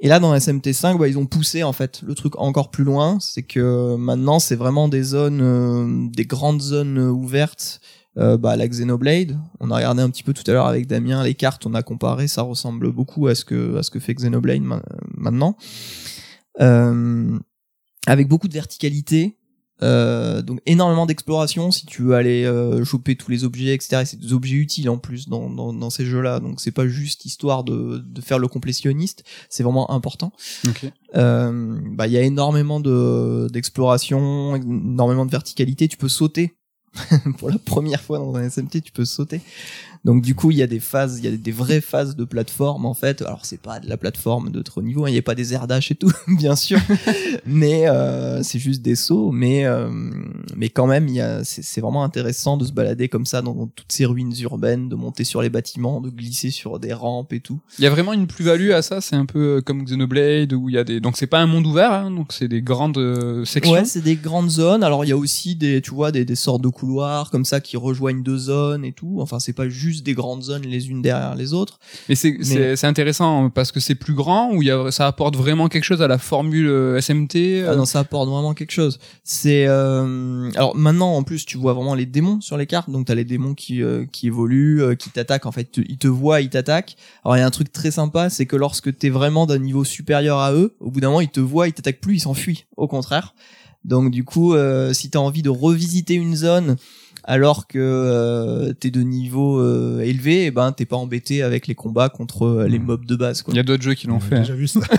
Et 0.00 0.08
là, 0.08 0.20
dans 0.20 0.34
SMT5, 0.34 0.98
bah, 0.98 1.08
ils 1.08 1.18
ont 1.18 1.26
poussé 1.26 1.62
en 1.62 1.72
fait 1.72 2.02
le 2.02 2.14
truc 2.14 2.36
encore 2.36 2.70
plus 2.70 2.84
loin. 2.84 3.18
C'est 3.20 3.42
que 3.42 3.96
maintenant, 3.96 4.38
c'est 4.38 4.56
vraiment 4.56 4.88
des 4.88 5.02
zones, 5.02 5.40
euh, 5.40 6.08
des 6.10 6.26
grandes 6.26 6.60
zones 6.60 6.98
euh, 6.98 7.10
ouvertes. 7.10 7.80
Euh, 8.16 8.36
bah, 8.36 8.54
la 8.56 8.68
Xenoblade, 8.68 9.36
on 9.58 9.70
a 9.72 9.76
regardé 9.76 10.00
un 10.02 10.08
petit 10.08 10.22
peu 10.22 10.32
tout 10.32 10.44
à 10.48 10.52
l'heure 10.52 10.66
avec 10.66 10.86
Damien 10.86 11.24
les 11.24 11.34
cartes, 11.34 11.66
on 11.66 11.74
a 11.74 11.82
comparé, 11.82 12.28
ça 12.28 12.42
ressemble 12.42 12.92
beaucoup 12.92 13.26
à 13.26 13.34
ce 13.34 13.44
que 13.44 13.76
à 13.76 13.82
ce 13.82 13.90
que 13.90 13.98
fait 13.98 14.14
Xenoblade 14.14 14.62
ma- 14.62 14.82
maintenant, 15.16 15.56
Euh, 16.60 17.38
avec 18.06 18.28
beaucoup 18.28 18.48
de 18.48 18.54
verticalité. 18.54 19.36
Euh, 19.82 20.40
donc 20.40 20.60
énormément 20.66 21.04
d'exploration 21.04 21.72
si 21.72 21.84
tu 21.84 22.02
veux 22.02 22.14
aller 22.14 22.44
euh, 22.44 22.84
choper 22.84 23.16
tous 23.16 23.28
les 23.32 23.42
objets 23.42 23.74
etc 23.74 24.02
et 24.02 24.04
c'est 24.04 24.20
des 24.20 24.32
objets 24.32 24.54
utiles 24.54 24.88
en 24.88 24.98
plus 24.98 25.28
dans, 25.28 25.50
dans, 25.50 25.72
dans 25.72 25.90
ces 25.90 26.06
jeux 26.06 26.20
là 26.20 26.38
donc 26.38 26.60
c'est 26.60 26.70
pas 26.70 26.86
juste 26.86 27.24
histoire 27.24 27.64
de, 27.64 27.98
de 27.98 28.20
faire 28.20 28.38
le 28.38 28.46
complétionniste 28.46 29.24
c'est 29.48 29.64
vraiment 29.64 29.90
important 29.90 30.32
euh, 31.16 31.76
bah 31.90 32.06
il 32.06 32.12
y 32.12 32.16
a 32.16 32.22
énormément 32.22 32.78
de 32.78 33.48
d'exploration, 33.52 34.54
énormément 34.54 35.26
de 35.26 35.32
verticalité. 35.32 35.88
Tu 35.88 35.96
peux 35.96 36.08
sauter 36.08 36.54
pour 37.38 37.50
la 37.50 37.58
première 37.58 38.00
fois 38.00 38.18
dans 38.18 38.34
un 38.36 38.48
SMT, 38.48 38.82
tu 38.82 38.92
peux 38.92 39.04
sauter. 39.04 39.40
Donc 40.04 40.22
du 40.22 40.34
coup, 40.34 40.50
il 40.50 40.58
y 40.58 40.62
a 40.62 40.66
des 40.66 40.80
phases, 40.80 41.18
il 41.18 41.24
y 41.24 41.28
a 41.28 41.36
des 41.36 41.52
vraies 41.52 41.80
phases 41.80 42.14
de 42.14 42.24
plateforme 42.24 42.84
en 42.84 42.92
fait. 42.92 43.22
Alors 43.22 43.46
c'est 43.46 43.60
pas 43.60 43.80
de 43.80 43.88
la 43.88 43.96
plateforme 43.96 44.50
de 44.50 44.60
trop 44.60 44.82
niveau, 44.82 45.04
hein, 45.04 45.08
il 45.08 45.12
n'y 45.12 45.18
a 45.18 45.22
pas 45.22 45.34
des 45.34 45.54
airs 45.54 45.66
dash 45.66 45.90
et 45.90 45.94
tout, 45.94 46.12
bien 46.28 46.56
sûr, 46.56 46.78
mais 47.46 47.88
euh, 47.88 48.42
c'est 48.42 48.58
juste 48.58 48.82
des 48.82 48.96
sauts. 48.96 49.32
Mais 49.32 49.64
euh, 49.64 49.88
mais 50.56 50.68
quand 50.68 50.86
même, 50.86 51.08
il 51.08 51.14
y 51.14 51.20
a, 51.22 51.42
c'est 51.42 51.80
vraiment 51.80 52.04
intéressant 52.04 52.58
de 52.58 52.66
se 52.66 52.72
balader 52.72 53.08
comme 53.08 53.24
ça 53.24 53.40
dans 53.40 53.66
toutes 53.66 53.92
ces 53.92 54.04
ruines 54.04 54.34
urbaines, 54.40 54.90
de 54.90 54.94
monter 54.94 55.24
sur 55.24 55.40
les 55.40 55.48
bâtiments, 55.48 56.02
de 56.02 56.10
glisser 56.10 56.50
sur 56.50 56.78
des 56.78 56.92
rampes 56.92 57.32
et 57.32 57.40
tout. 57.40 57.60
Il 57.78 57.84
y 57.84 57.86
a 57.86 57.90
vraiment 57.90 58.12
une 58.12 58.26
plus-value 58.26 58.72
à 58.72 58.82
ça, 58.82 59.00
c'est 59.00 59.16
un 59.16 59.26
peu 59.26 59.62
comme 59.64 59.84
Xenoblade 59.84 60.52
où 60.52 60.68
il 60.68 60.74
y 60.74 60.78
a 60.78 60.84
des 60.84 61.00
donc 61.00 61.16
c'est 61.16 61.26
pas 61.26 61.38
un 61.38 61.46
monde 61.46 61.66
ouvert 61.66 61.92
hein, 61.92 62.10
donc 62.10 62.34
c'est 62.34 62.48
des 62.48 62.60
grandes 62.60 62.98
euh, 62.98 63.46
sections. 63.46 63.72
Ouais, 63.72 63.86
c'est 63.86 64.04
des 64.04 64.16
grandes 64.16 64.50
zones. 64.50 64.84
Alors 64.84 65.06
il 65.06 65.08
y 65.08 65.12
a 65.12 65.16
aussi 65.16 65.56
des, 65.56 65.80
tu 65.80 65.94
vois, 65.94 66.12
des, 66.12 66.26
des 66.26 66.36
sortes 66.36 66.60
de 66.60 66.68
couloirs 66.84 67.30
comme 67.30 67.44
ça 67.44 67.60
qui 67.60 67.76
rejoignent 67.76 68.22
deux 68.22 68.36
zones 68.36 68.84
et 68.84 68.92
tout. 68.92 69.16
Enfin, 69.20 69.38
c'est 69.38 69.52
pas 69.54 69.68
juste 69.68 70.04
des 70.04 70.12
grandes 70.14 70.42
zones 70.42 70.62
les 70.62 70.90
unes 70.90 71.00
derrière 71.02 71.34
les 71.34 71.52
autres. 71.54 71.78
Mais 72.08 72.14
c'est 72.14 72.32
Mais- 72.38 72.44
c'est 72.44 72.76
c'est 72.76 72.86
intéressant 72.86 73.48
parce 73.50 73.72
que 73.72 73.80
c'est 73.80 73.94
plus 73.94 74.12
grand 74.14 74.50
a 74.70 74.90
ça 74.90 75.06
apporte 75.06 75.36
vraiment 75.36 75.68
quelque 75.68 75.84
chose 75.84 76.02
à 76.02 76.08
la 76.08 76.18
formule 76.18 76.66
euh, 76.68 76.98
SMT. 77.00 77.36
euh, 77.62 77.68
Ah 77.72 77.76
non, 77.76 77.84
ça 77.86 78.00
apporte 78.00 78.28
vraiment 78.28 78.52
quelque 78.54 78.72
chose. 78.72 78.98
C'est 79.22 79.66
euh, 79.66 80.50
alors 80.56 80.76
maintenant 80.76 81.14
en 81.14 81.22
plus 81.22 81.46
tu 81.46 81.56
vois 81.56 81.72
vraiment 81.72 81.94
les 81.94 82.06
démons 82.06 82.40
sur 82.40 82.56
les 82.56 82.66
cartes. 82.66 82.90
Donc 82.90 83.06
t'as 83.06 83.14
les 83.14 83.24
démons 83.24 83.54
qui 83.54 83.82
euh, 83.82 84.04
qui 84.12 84.26
évoluent, 84.26 84.82
euh, 84.82 84.94
qui 84.94 85.10
t'attaquent. 85.10 85.46
En 85.46 85.52
fait, 85.52 85.64
te- 85.64 85.80
ils 85.88 85.98
te 85.98 86.08
voient, 86.08 86.40
ils 86.42 86.50
t'attaquent. 86.50 86.96
Alors 87.24 87.36
il 87.36 87.40
y 87.40 87.42
a 87.42 87.46
un 87.46 87.50
truc 87.50 87.72
très 87.72 87.90
sympa, 87.90 88.28
c'est 88.30 88.46
que 88.46 88.56
lorsque 88.56 88.94
t'es 88.96 89.08
vraiment 89.10 89.46
d'un 89.46 89.58
niveau 89.58 89.84
supérieur 89.84 90.38
à 90.38 90.52
eux, 90.52 90.74
au 90.80 90.90
bout 90.90 91.00
d'un 91.00 91.08
moment 91.08 91.20
ils 91.22 91.28
te 91.28 91.40
voient, 91.40 91.68
ils 91.68 91.72
t'attaquent 91.72 92.00
plus, 92.00 92.16
ils 92.16 92.20
s'enfuient. 92.20 92.64
Au 92.76 92.88
contraire. 92.88 93.34
Donc 93.84 94.10
du 94.10 94.24
coup, 94.24 94.54
euh, 94.54 94.92
si 94.92 95.10
t'as 95.10 95.18
envie 95.18 95.42
de 95.42 95.50
revisiter 95.50 96.14
une 96.14 96.36
zone 96.36 96.76
alors 97.26 97.66
que 97.66 97.78
euh, 97.78 98.72
t'es 98.74 98.90
de 98.90 99.00
niveau 99.00 99.58
euh, 99.58 100.00
élevé, 100.00 100.44
eh 100.46 100.50
ben 100.50 100.72
t'es 100.72 100.84
pas 100.84 100.96
embêté 100.96 101.42
avec 101.42 101.66
les 101.66 101.74
combats 101.74 102.10
contre 102.10 102.44
euh, 102.44 102.68
les 102.68 102.78
mobs 102.78 103.06
de 103.06 103.16
base. 103.16 103.40
Quoi. 103.42 103.54
Il 103.54 103.56
y 103.56 103.60
a 103.60 103.62
d'autres 103.62 103.82
jeux 103.82 103.94
qui 103.94 104.06
l'ont 104.06 104.16
On 104.16 104.20
fait. 104.20 104.36
hein. 104.36 104.40
déjà 104.40 104.54
vu 104.54 104.66
ça. 104.68 104.80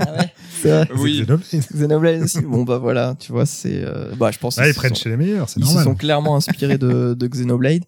Ah 0.00 0.12
ouais, 0.18 0.32
c'est 0.62 0.68
vrai. 0.70 0.88
Oui. 0.98 1.22
Xenoblade. 1.22 1.40
Xenoblade 1.72 2.22
aussi. 2.22 2.40
Bon 2.42 2.62
bah 2.64 2.78
voilà, 2.78 3.16
tu 3.18 3.32
vois, 3.32 3.46
c'est 3.46 3.82
euh, 3.82 4.12
bah 4.16 4.30
je 4.30 4.38
pense 4.38 4.58
Ah, 4.58 4.68
ils 4.68 4.74
prennent 4.74 4.94
sont- 4.94 5.02
chez 5.02 5.08
les 5.10 5.16
meilleurs, 5.16 5.48
c'est 5.48 5.58
ils 5.60 5.64
se 5.64 5.68
normal. 5.70 5.84
sont 5.84 5.94
clairement 5.94 6.36
inspirés 6.36 6.78
de, 6.78 7.14
de 7.14 7.26
Xenoblade. 7.26 7.82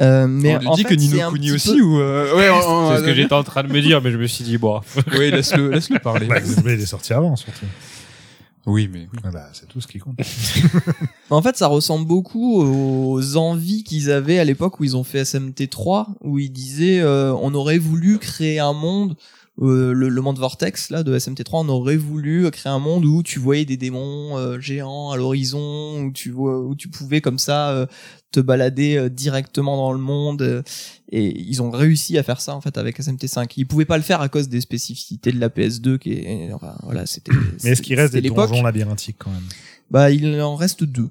Euh, 0.00 0.26
mais 0.26 0.56
on 0.56 0.58
lui 0.58 0.66
en 0.66 0.74
dit 0.74 0.82
fait, 0.82 0.88
que 0.88 0.94
Nino 0.94 1.30
Kuni 1.30 1.52
aussi 1.52 1.76
peu- 1.76 1.82
ou 1.82 2.00
euh, 2.00 2.34
ouais, 2.36 2.50
C'est 2.96 3.00
ce 3.00 3.04
que 3.06 3.14
j'étais 3.14 3.32
en 3.32 3.44
train 3.44 3.62
de 3.62 3.72
me 3.72 3.80
dire, 3.80 4.02
mais 4.02 4.10
je 4.10 4.16
me 4.18 4.26
suis 4.26 4.42
dit, 4.44 4.58
bon. 4.58 4.80
Oui, 5.16 5.30
laisse-le 5.30 5.70
laisse-le 5.70 6.00
parler. 6.00 6.26
Bah, 6.26 6.40
Xenoblade 6.40 6.80
est 6.80 6.86
sorti 6.86 7.12
avant, 7.12 7.36
surtout. 7.36 7.64
Oui, 8.66 8.88
mais. 8.92 9.08
Ah 9.22 9.30
bah, 9.30 9.48
c'est 9.52 9.68
tout 9.68 9.80
ce 9.80 9.86
qui 9.86 9.98
compte. 9.98 10.18
En 11.30 11.42
fait, 11.42 11.56
ça 11.56 11.66
ressemble 11.66 12.06
beaucoup 12.06 12.62
aux 12.62 13.36
envies 13.36 13.82
qu'ils 13.82 14.12
avaient 14.12 14.38
à 14.38 14.44
l'époque 14.44 14.78
où 14.78 14.84
ils 14.84 14.96
ont 14.96 15.02
fait 15.02 15.22
SMT3, 15.22 16.06
où 16.20 16.38
ils 16.38 16.50
disaient 16.50 17.00
euh, 17.00 17.34
on 17.34 17.52
aurait 17.54 17.78
voulu 17.78 18.18
créer 18.18 18.60
un 18.60 18.72
monde, 18.72 19.16
euh, 19.62 19.92
le, 19.92 20.08
le 20.10 20.20
monde 20.20 20.38
Vortex 20.38 20.90
là 20.90 21.02
de 21.02 21.18
SMT3, 21.18 21.64
on 21.64 21.68
aurait 21.68 21.96
voulu 21.96 22.50
créer 22.50 22.70
un 22.72 22.78
monde 22.78 23.04
où 23.04 23.22
tu 23.22 23.38
voyais 23.38 23.64
des 23.64 23.76
démons 23.76 24.36
euh, 24.36 24.60
géants 24.60 25.10
à 25.12 25.16
l'horizon, 25.16 26.02
où 26.04 26.12
tu 26.12 26.30
vois, 26.30 26.60
où 26.60 26.74
tu 26.74 26.88
pouvais 26.88 27.20
comme 27.20 27.38
ça 27.38 27.70
euh, 27.70 27.86
te 28.32 28.40
balader 28.40 28.96
euh, 28.96 29.08
directement 29.08 29.76
dans 29.76 29.92
le 29.92 29.98
monde. 29.98 30.42
euh, 30.42 30.62
et 31.10 31.40
ils 31.40 31.62
ont 31.62 31.70
réussi 31.70 32.18
à 32.18 32.22
faire 32.22 32.40
ça 32.40 32.54
en 32.54 32.60
fait 32.60 32.76
avec 32.78 32.98
SMT5. 32.98 33.46
Ils 33.56 33.66
pouvaient 33.66 33.84
pas 33.84 33.96
le 33.96 34.02
faire 34.02 34.20
à 34.20 34.28
cause 34.28 34.48
des 34.48 34.60
spécificités 34.60 35.32
de 35.32 35.38
la 35.40 35.48
PS2 35.48 35.98
qui 35.98 36.12
est, 36.12 36.52
enfin 36.52 36.74
voilà, 36.82 37.06
c'était. 37.06 37.32
Mais 37.64 37.70
est-ce 37.70 37.80
qu'il 37.82 37.94
reste 37.98 38.12
des 38.12 38.28
donjons 38.50 38.62
labyrinthiques 38.64 39.16
quand 39.18 39.30
même? 39.30 39.44
Bah, 39.90 40.10
il 40.10 40.40
en 40.42 40.56
reste 40.56 40.82
deux. 40.84 41.08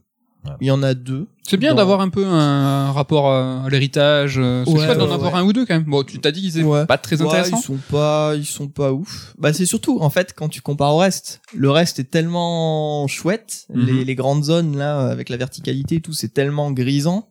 Il 0.62 0.68
y 0.68 0.72
en 0.72 0.82
a 0.84 0.94
deux. 0.94 1.28
C'est 1.44 1.58
bien 1.58 1.72
Dans- 1.72 1.78
d'avoir 1.78 2.02
un 2.02 2.10
peu 2.10 2.26
un 2.26 2.92
rapport 2.92 3.32
à, 3.32 3.68
l'héritage. 3.70 4.38
euh, 4.40 4.64
C'est 4.66 4.72
Ouais, 4.74 4.86
chouette 4.86 4.98
d'en 4.98 5.08
ouais, 5.08 5.14
avoir 5.14 5.34
ouais. 5.34 5.40
un 5.40 5.44
ou 5.46 5.54
deux 5.54 5.66
quand 5.66 5.76
même. 5.76 5.84
Bon, 5.84 6.04
tu 6.04 6.20
t'as 6.20 6.32
dit 6.32 6.42
qu'ils 6.42 6.58
étaient 6.58 6.68
Ouais. 6.68 6.86
pas 6.86 6.98
très 6.98 7.22
Ouais, 7.22 7.28
intéressants. 7.28 7.58
ils 7.60 7.64
sont 7.64 7.80
pas, 7.92 8.34
ils 8.36 8.46
sont 8.46 8.68
pas 8.68 8.92
ouf. 8.94 9.34
Bah, 9.38 9.54
c'est 9.54 9.66
surtout, 9.66 10.00
en 10.02 10.10
fait, 10.10 10.34
quand 10.36 10.50
tu 10.50 10.62
compares 10.62 10.94
au 10.96 10.98
reste. 10.98 11.42
Le 11.56 11.70
reste 11.70 12.00
est 12.00 12.10
tellement 12.12 13.08
chouette. 13.08 13.66
Mhm. 13.74 13.86
les, 13.86 14.06
les 14.06 14.16
grandes 14.16 14.44
zones, 14.44 14.78
là, 14.78 15.08
avec 15.08 15.30
la 15.30 15.38
verticalité 15.38 15.96
et 15.96 16.02
tout, 16.02 16.14
c'est 16.14 16.34
tellement 16.34 16.72
grisant 16.72 17.28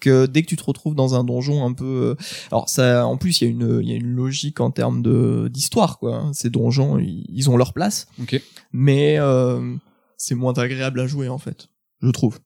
que 0.00 0.26
dès 0.26 0.42
que 0.42 0.48
tu 0.48 0.56
te 0.56 0.64
retrouves 0.64 0.94
dans 0.96 1.14
un 1.14 1.22
donjon 1.22 1.64
un 1.64 1.72
peu, 1.74 1.84
euh, 2.18 2.24
alors 2.50 2.68
ça, 2.68 3.06
en 3.06 3.16
plus, 3.16 3.40
il 3.40 3.44
y 3.44 3.46
a 3.46 3.50
une, 3.50 3.80
il 3.82 3.88
y 3.88 3.92
a 3.92 3.96
une 3.96 4.14
logique 4.14 4.58
en 4.60 4.70
termes 4.72 5.00
de, 5.02 5.48
d'histoire, 5.48 5.98
quoi. 5.98 6.28
Ces 6.32 6.50
donjons, 6.50 6.98
ils, 6.98 7.24
ils 7.28 7.50
ont 7.50 7.56
leur 7.56 7.72
place. 7.72 8.08
Ok. 8.20 8.40
Mais, 8.72 9.16
euh, 9.18 9.74
c'est 10.16 10.34
moins 10.34 10.54
agréable 10.54 11.00
à 11.00 11.06
jouer, 11.06 11.28
en 11.28 11.38
fait. 11.38 11.68
Je 12.02 12.10
trouve. 12.10 12.38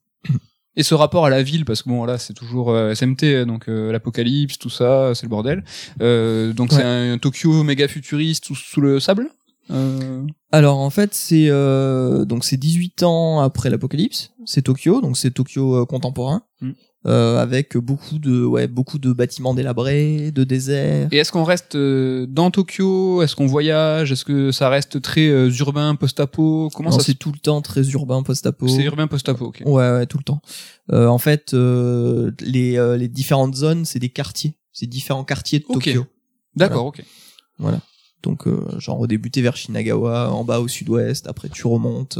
Et 0.75 0.83
ce 0.83 0.93
rapport 0.93 1.25
à 1.25 1.29
la 1.31 1.41
ville, 1.41 1.65
parce 1.65 1.81
que 1.81 1.89
bon 1.89 2.05
là 2.05 2.17
c'est 2.19 2.33
toujours 2.35 2.69
euh, 2.69 2.93
SMT, 2.93 3.45
donc 3.47 3.67
euh, 3.67 3.91
l'apocalypse, 3.91 4.59
tout 4.59 4.69
ça, 4.69 5.13
c'est 5.15 5.23
le 5.23 5.29
bordel. 5.29 5.63
Euh, 6.01 6.53
donc 6.53 6.69
Ouais. 6.71 6.77
c'est 6.77 6.83
un, 6.83 7.17
Tokyo 7.17 7.63
méga 7.63 7.87
futuriste 7.87 8.45
sous, 8.45 8.53
sous 8.55 8.79
le 8.81 8.99
sable. 8.99 9.29
Euh, 9.71 10.23
Alors 10.51 10.77
en 10.77 10.89
fait 10.91 11.13
c'est 11.15 11.47
euh, 11.49 12.25
donc 12.25 12.45
c'est 12.45 12.57
18 12.57 13.03
ans 13.03 13.39
après 13.41 13.69
l'apocalypse, 13.71 14.31
c'est 14.45 14.61
Tokyo, 14.61 15.01
donc 15.01 15.17
c'est 15.17 15.31
Tokyo 15.31 15.75
euh, 15.81 15.85
contemporain, 15.85 16.43
Mm. 16.61 16.71
Euh, 17.07 17.37
avec 17.39 17.77
beaucoup 17.77 18.19
de 18.19 18.43
ouais 18.43 18.67
beaucoup 18.67 18.99
de 18.99 19.13
bâtiments 19.13 19.53
délabrés, 19.53 20.31
de 20.31 20.43
déserts. 20.43 21.07
Et 21.11 21.17
est-ce 21.17 21.31
qu'on 21.31 21.43
reste 21.43 21.75
euh, 21.75 22.25
dans 22.27 22.51
Tokyo? 22.51 23.21
Est-ce 23.23 23.35
qu'on 23.35 23.45
voyage? 23.45 24.11
Est-ce 24.11 24.25
que 24.25 24.51
ça 24.51 24.69
reste 24.69 25.01
très 25.01 25.27
euh, 25.27 25.49
urbain, 25.49 25.95
post-apo? 25.95 26.69
Comment 26.73 26.89
Non, 26.89 26.97
ça 26.99 27.05
c'est 27.05 27.13
tout 27.15 27.31
le 27.31 27.39
temps 27.39 27.61
très 27.61 27.87
urbain 27.89 28.23
post-apo. 28.23 28.67
C'est 28.67 28.83
urbain, 28.83 29.07
post-apo, 29.07 29.45
ok. 29.45 29.63
Ouais 29.65 29.91
ouais 29.91 30.05
tout 30.05 30.17
le 30.17 30.23
temps. 30.23 30.41
Euh, 30.91 31.07
en 31.07 31.17
fait 31.17 31.53
euh, 31.53 32.31
les 32.41 32.77
euh, 32.77 32.97
les 32.97 33.07
différentes 33.07 33.55
zones 33.55 33.85
c'est 33.85 33.99
des 33.99 34.09
quartiers, 34.09 34.55
c'est 34.73 34.87
différents 34.87 35.23
quartiers 35.23 35.59
de 35.59 35.65
Ok. 35.69 35.85
Tokyo. 35.85 36.05
D'accord, 36.55 36.87
ok. 36.87 37.01
Donc 38.23 38.47
euh, 38.47 38.65
genre 38.79 38.97
redébuter 38.97 39.41
vers 39.41 39.55
Shinagawa, 39.55 40.31
en 40.31 40.43
bas 40.43 40.59
au 40.59 40.67
sud-ouest, 40.67 41.27
après 41.27 41.49
tu 41.49 41.67
remontes. 41.67 42.19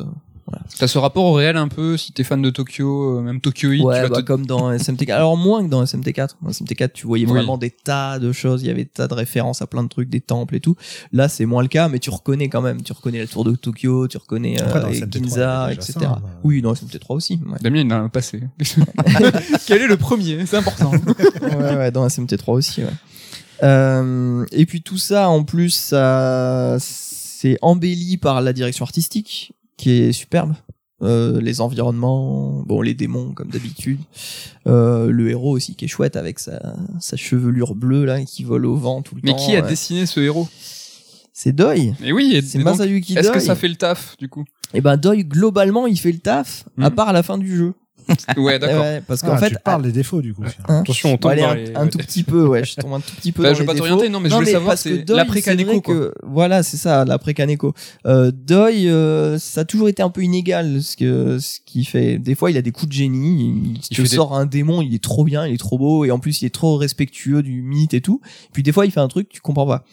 T'as 0.80 0.88
ce 0.88 0.98
rapport 0.98 1.26
au 1.26 1.34
réel 1.34 1.58
un 1.58 1.68
peu, 1.68 1.98
si 1.98 2.14
t'es 2.14 2.24
fan 2.24 2.42
de 2.42 2.50
Tokyo, 2.50 3.18
euh, 3.18 3.22
même 3.22 3.42
Tokyo 3.42 3.72
Heat, 3.72 3.82
tu 3.82 3.86
Ouais, 3.86 4.02
vas 4.04 4.10
bah, 4.10 4.16
te- 4.18 4.22
comme 4.22 4.46
dans 4.46 4.72
SMT4. 4.72 5.12
Alors 5.14 5.36
moins 5.36 5.64
que 5.64 5.70
dans 5.70 5.84
SMT4. 5.84 6.36
Dans 6.42 6.50
SMT4, 6.52 6.92
tu 6.94 7.06
voyais 7.08 7.26
Oui. 7.26 7.32
vraiment 7.32 7.58
des 7.58 7.70
tas 7.72 8.18
de 8.20 8.32
choses. 8.32 8.62
Il 8.64 8.68
y 8.68 8.70
avait 8.70 8.84
des 8.86 8.90
tas 8.90 9.08
de 9.08 9.14
références 9.14 9.62
à 9.62 9.68
plein 9.68 9.84
de 9.84 9.90
trucs, 9.90 10.10
des 10.10 10.22
temples 10.22 10.56
et 10.56 10.60
tout. 10.60 10.76
Là, 11.12 11.28
c'est 11.30 11.46
moins 11.46 11.62
le 11.64 11.68
cas, 11.68 11.90
mais 11.90 12.00
tu 12.00 12.10
reconnais 12.10 12.48
quand 12.50 12.62
même. 12.62 12.82
Tu 12.82 12.94
reconnais 12.94 13.20
la 13.20 13.28
tour 13.28 13.44
de 13.44 13.56
Tokyo, 13.56 14.08
tu 14.08 14.18
reconnais 14.18 14.62
euh, 14.62 14.82
dans 14.82 14.88
les 14.88 15.00
SMT3, 15.02 15.08
il 15.16 15.20
y 15.22 15.24
Ginza, 15.24 15.74
etc. 15.74 15.94
ça, 16.00 16.06
hein. 16.10 16.22
oui, 16.44 16.62
dans 16.62 16.74
SMT3 16.74 17.14
aussi. 17.16 17.40
Ouais. 17.46 17.58
Damien, 17.62 17.80
il 17.82 17.94
en 17.94 18.06
a 18.06 18.10
passé. 18.10 18.42
Quel 19.68 19.82
est 19.82 19.88
le 19.88 19.98
premier? 19.98 20.46
C'est 20.46 20.58
important. 20.58 20.92
ouais, 21.42 21.76
ouais, 21.76 21.92
dans 21.92 22.08
SMT3 22.08 22.52
aussi. 22.52 22.84
Ouais. 22.84 22.90
Euh, 23.64 24.46
et 24.52 24.66
puis 24.66 24.82
tout 24.82 24.98
ça, 24.98 25.30
en 25.30 25.44
plus, 25.44 25.72
ça, 25.72 26.78
c'est 26.80 27.58
embelli 27.62 28.18
par 28.18 28.42
la 28.42 28.54
direction 28.54 28.86
artistique 28.86 29.54
qui 29.78 29.92
est 29.92 30.12
superbe. 30.12 30.54
Euh, 31.04 31.40
les 31.40 31.62
environnements, 31.62 32.64
bon 32.66 32.82
les 32.82 32.96
démons 32.96 33.32
comme 33.34 33.50
d'habitude, 33.50 34.00
euh, 34.66 35.12
le 35.12 35.30
héros 35.30 35.52
aussi 35.56 35.76
qui 35.76 35.86
est 35.86 35.88
chouette 35.88 36.16
avec 36.16 36.40
sa, 36.40 36.60
sa 37.00 37.16
chevelure 37.16 37.76
bleue 37.76 38.04
là 38.04 38.24
qui 38.26 38.44
vole 38.44 38.66
au 38.66 38.76
vent 38.76 39.04
tout 39.04 39.14
le 39.14 39.22
Mais 39.24 39.32
temps. 39.32 39.38
qui 39.38 39.56
a 39.56 39.62
ouais. 39.62 39.70
dessiné 39.70 40.08
ce 40.08 40.20
héros? 40.20 40.48
C'est 41.34 41.52
Doi. 41.52 41.76
Mais 42.02 42.12
oui, 42.12 42.42
C'est 42.44 42.58
Masayuki 42.58 43.14
est-ce 43.14 43.28
Doi. 43.28 43.34
que 43.36 43.40
ça 43.40 43.56
fait 43.56 43.68
le 43.68 43.76
taf 43.76 44.18
du 44.18 44.28
coup? 44.28 44.44
Et 44.74 44.82
ben 44.82 44.98
Doi 44.98 45.18
globalement 45.18 45.86
il 45.86 46.00
fait 46.00 46.12
le 46.12 46.18
taf 46.18 46.64
à 46.80 46.90
Mhm. 46.90 46.96
part 46.96 47.10
à 47.10 47.14
la 47.14 47.22
fin 47.22 47.38
du 47.38 47.56
jeu. 47.56 47.74
Ouais, 48.38 48.60
d'accord. 48.60 48.82
Ouais, 48.84 49.02
parce 49.06 49.22
qu'en 49.22 49.34
Ah, 49.34 49.38
fait 49.38 49.50
tu 49.50 49.56
parles 49.64 49.82
des 49.84 49.92
défauts 49.92 50.22
du 50.22 50.34
coup. 50.34 50.44
Hein 50.68 50.80
Attention, 50.82 51.10
on 51.10 51.12
Bon, 51.14 51.18
tombe 51.18 51.32
allez, 51.32 51.42
dans 51.42 51.50
un, 51.50 51.56
les... 51.56 51.76
un 51.76 51.88
tout 51.88 51.98
petit 51.98 52.24
peu, 52.24 52.46
ouais, 52.46 52.64
je 52.64 52.76
tombe 52.76 52.94
un 52.94 53.00
tout 53.00 53.14
petit 53.16 53.32
peu 53.32 53.44
Bah, 53.44 53.50
dans 53.50 53.56
je 53.56 53.60
vais 53.60 53.64
les 53.66 53.74
pas 53.74 53.78
t'orienter, 53.78 54.10
non, 54.10 54.20
mais 54.20 54.30
je 54.30 54.36
voulais 54.36 54.52
savoir, 54.52 54.72
parce 54.72 54.84
que 54.84 54.98
c'est 54.98 55.10
l'après 55.10 55.42
quoi. 55.42 55.80
que- 55.82 56.14
Voilà, 56.24 56.64
c'est 56.64 56.78
ça, 56.78 57.06
l'après 57.06 57.34
Kaneko. 57.34 57.74
Euh, 58.06 58.32
Doi, 58.32 58.70
euh, 58.72 59.38
ça 59.40 59.62
a 59.62 59.66
toujours 59.66 59.90
été 59.90 60.02
un 60.02 60.10
peu 60.10 60.22
inégal, 60.24 60.82
ce 60.82 60.96
que 60.96 61.40
ce 61.40 61.60
qu'il 61.66 61.86
fait. 61.88 62.18
Des 62.20 62.36
fois, 62.36 62.52
il 62.52 62.58
a 62.58 62.62
des 62.62 62.72
coups 62.72 62.90
de 62.90 62.94
génie. 62.94 63.42
Il, 63.48 63.72
il 63.72 63.78
Il 63.92 63.98
te 63.98 64.02
des- 64.02 64.08
sort 64.08 64.36
un 64.38 64.46
démon, 64.46 64.82
il 64.82 64.94
est 64.94 65.04
trop 65.04 65.24
bien, 65.24 65.46
il 65.48 65.54
est 65.54 65.58
trop 65.58 65.78
beau, 65.78 66.06
et 66.06 66.12
en 66.12 66.20
plus, 66.20 66.42
il 66.42 66.46
est 66.46 66.54
trop 66.54 66.78
respectueux 66.78 67.42
du 67.44 67.62
mythe 67.62 67.94
et 67.94 68.02
tout. 68.02 68.22
Puis 68.54 68.64
des 68.64 68.72
fois, 68.72 68.86
il 68.86 68.92
fait 68.92 69.00
un 69.00 69.08
truc, 69.08 69.30
tu 69.30 69.42
comprends 69.42 69.68
pas. 69.68 69.84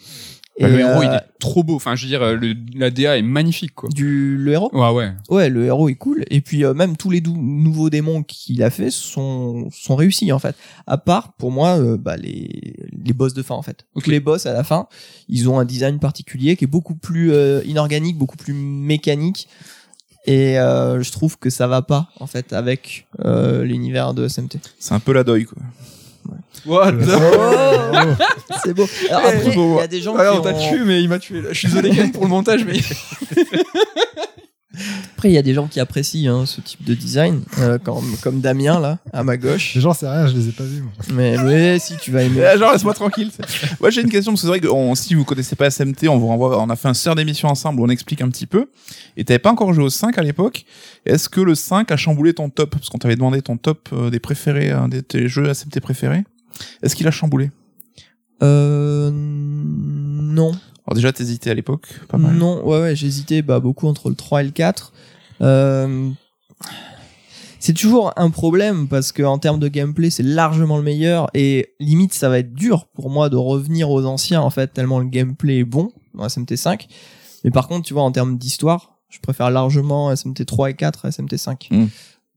Bah, 0.59 0.69
le 0.69 0.79
héros, 0.79 1.01
euh, 1.01 1.05
il 1.05 1.13
est 1.13 1.39
trop 1.39 1.63
beau. 1.63 1.75
Enfin, 1.75 1.95
je 1.95 2.03
veux 2.03 2.07
dire, 2.07 2.21
euh, 2.21 2.35
le, 2.35 2.55
la 2.75 2.89
DA 2.89 3.17
est 3.17 3.21
magnifique, 3.21 3.75
quoi. 3.75 3.89
du 3.89 4.37
le 4.37 4.53
héros? 4.53 4.69
Ouais, 4.73 4.89
ouais. 4.91 5.11
Ouais, 5.29 5.49
le 5.49 5.65
héros 5.65 5.89
est 5.89 5.95
cool. 5.95 6.23
Et 6.29 6.39
puis 6.39 6.63
euh, 6.63 6.73
même 6.73 6.95
tous 6.95 7.09
les 7.09 7.21
nouveaux 7.21 7.89
démons 7.89 8.23
qu'il 8.23 8.63
a 8.63 8.69
fait 8.69 8.89
sont 8.89 9.67
sont 9.71 9.95
réussis 9.97 10.31
en 10.31 10.39
fait. 10.39 10.55
À 10.87 10.97
part 10.97 11.33
pour 11.33 11.51
moi 11.51 11.77
euh, 11.77 11.97
bah, 11.97 12.15
les 12.15 12.75
les 12.93 13.13
boss 13.13 13.33
de 13.33 13.43
fin 13.43 13.55
en 13.55 13.61
fait. 13.61 13.85
Ok. 13.95 14.05
Tous 14.05 14.11
les 14.11 14.21
boss 14.21 14.45
à 14.45 14.53
la 14.53 14.63
fin, 14.63 14.87
ils 15.27 15.49
ont 15.49 15.59
un 15.59 15.65
design 15.65 15.99
particulier 15.99 16.55
qui 16.55 16.63
est 16.63 16.67
beaucoup 16.67 16.95
plus 16.95 17.33
euh, 17.33 17.61
inorganique, 17.65 18.17
beaucoup 18.17 18.37
plus 18.37 18.53
mécanique. 18.53 19.49
Et 20.27 20.57
euh, 20.57 21.03
je 21.03 21.11
trouve 21.11 21.37
que 21.37 21.49
ça 21.49 21.67
va 21.67 21.81
pas 21.81 22.09
en 22.19 22.27
fait 22.27 22.51
avec 22.53 23.07
euh, 23.23 23.63
l'univers 23.63 24.13
de 24.13 24.27
SMT. 24.27 24.57
C'est 24.79 24.93
un 24.93 24.99
peu 24.99 25.13
la 25.13 25.23
deuil, 25.23 25.45
quoi. 25.45 25.61
What 26.65 26.93
Oh 26.93 28.15
C'est 28.63 28.73
beau. 28.73 28.85
Alors 29.09 29.25
après, 29.25 29.51
il 29.53 29.75
y 29.75 29.79
a 29.79 29.87
des 29.87 30.01
gens 30.01 30.15
Ouais, 30.15 30.23
qui 30.31 30.37
on 30.37 30.41
t'a 30.41 30.53
ont... 30.53 30.69
tué, 30.69 30.79
mais 30.83 31.01
il 31.01 31.09
m'a 31.09 31.19
tué. 31.19 31.41
Là. 31.41 31.49
Je 31.51 31.59
suis 31.59 31.67
désolé 31.67 31.91
pour 32.11 32.23
le 32.23 32.29
montage, 32.29 32.65
mais 32.65 32.79
après 35.15 35.29
il 35.29 35.33
y 35.33 35.37
a 35.37 35.41
des 35.41 35.53
gens 35.53 35.67
qui 35.67 35.79
apprécient 35.79 36.33
hein, 36.41 36.45
ce 36.45 36.61
type 36.61 36.83
de 36.83 36.93
design, 36.93 37.41
euh, 37.59 37.77
comme 37.77 38.05
comme 38.21 38.41
Damien 38.41 38.79
là 38.79 38.99
à 39.13 39.23
ma 39.23 39.37
gauche. 39.37 39.73
Les 39.75 39.81
gens, 39.81 39.93
c'est 39.93 40.07
rien, 40.09 40.27
je 40.27 40.33
les 40.35 40.49
ai 40.49 40.51
pas 40.51 40.63
vus. 40.63 40.81
moi. 40.81 40.91
Mais 41.13 41.37
mais 41.43 41.79
si 41.79 41.95
tu 41.97 42.11
vas 42.11 42.23
aimer. 42.23 42.41
Genre, 42.57 42.71
laisse-moi 42.73 42.93
tranquille. 42.93 43.31
Moi, 43.79 43.89
j'ai 43.89 44.01
une 44.01 44.09
question, 44.09 44.31
parce 44.33 44.41
que 44.41 44.47
c'est 44.47 44.49
vrai 44.49 44.59
que 44.59 44.67
on- 44.67 44.95
si 44.95 45.13
vous 45.15 45.23
connaissez 45.25 45.55
pas 45.55 45.69
SMT, 45.69 46.07
on 46.09 46.17
vous 46.17 46.27
renvoie, 46.27 46.61
on 46.61 46.69
a 46.69 46.75
fait 46.75 46.87
un 46.87 46.93
sœur 46.93 47.15
d'émission 47.15 47.47
ensemble 47.49 47.79
où 47.81 47.85
on 47.85 47.89
explique 47.89 48.21
un 48.21 48.29
petit 48.29 48.45
peu. 48.45 48.67
Et 49.17 49.23
t'avais 49.23 49.39
pas 49.39 49.51
encore 49.51 49.73
joué 49.73 49.83
au 49.85 49.89
5 49.89 50.17
à 50.17 50.21
l'époque. 50.21 50.65
Est-ce 51.05 51.29
que 51.29 51.41
le 51.41 51.55
5 51.55 51.91
a 51.91 51.97
chamboulé 51.97 52.33
ton 52.33 52.49
top? 52.49 52.71
Parce 52.71 52.89
qu'on 52.89 52.97
t'avait 52.97 53.15
demandé 53.15 53.41
ton 53.41 53.57
top 53.57 53.89
euh, 53.93 54.09
des 54.09 54.19
préférés, 54.19 54.71
un 54.71 54.87
des 54.89 55.01
tes 55.03 55.27
jeux 55.27 55.51
SMT 55.53 55.79
préférés. 55.81 56.23
Est-ce 56.83 56.95
qu'il 56.95 57.07
a 57.07 57.11
chamboulé? 57.11 57.51
Euh, 58.43 59.09
non. 59.13 60.51
Alors 60.85 60.95
déjà, 60.95 61.11
t'hésitais 61.11 61.49
à 61.49 61.53
l'époque, 61.53 61.87
pas 62.07 62.17
mal. 62.17 62.35
Non, 62.35 62.63
ouais, 62.65 62.79
ouais, 62.79 62.95
j'hésitais 62.95 63.41
bah, 63.41 63.59
beaucoup 63.59 63.87
entre 63.87 64.09
le 64.09 64.15
3 64.15 64.41
et 64.41 64.45
le 64.45 64.51
4. 64.51 64.93
Euh, 65.41 66.09
c'est 67.59 67.73
toujours 67.73 68.13
un 68.15 68.29
problème 68.29 68.87
parce 68.87 69.11
que 69.11 69.23
en 69.23 69.39
termes 69.39 69.59
de 69.59 69.67
gameplay, 69.67 70.11
c'est 70.11 70.21
largement 70.21 70.77
le 70.77 70.83
meilleur 70.83 71.27
et 71.33 71.73
limite, 71.79 72.13
ça 72.13 72.29
va 72.29 72.37
être 72.37 72.53
dur 72.53 72.85
pour 72.93 73.09
moi 73.09 73.29
de 73.29 73.37
revenir 73.37 73.89
aux 73.89 74.05
anciens 74.05 74.41
en 74.41 74.51
fait, 74.51 74.67
tellement 74.67 74.99
le 74.99 75.07
gameplay 75.07 75.59
est 75.59 75.63
bon 75.63 75.91
dans 76.13 76.27
SMT5. 76.27 76.87
Mais 77.43 77.49
par 77.49 77.67
contre, 77.67 77.87
tu 77.87 77.93
vois, 77.93 78.03
en 78.03 78.11
termes 78.11 78.37
d'histoire, 78.37 78.99
je 79.09 79.19
préfère 79.19 79.49
largement 79.49 80.13
SMT3 80.13 80.69
et 80.69 80.73
4 80.75 81.05
à 81.05 81.09
SMT5. 81.09 81.73
Mm. 81.73 81.85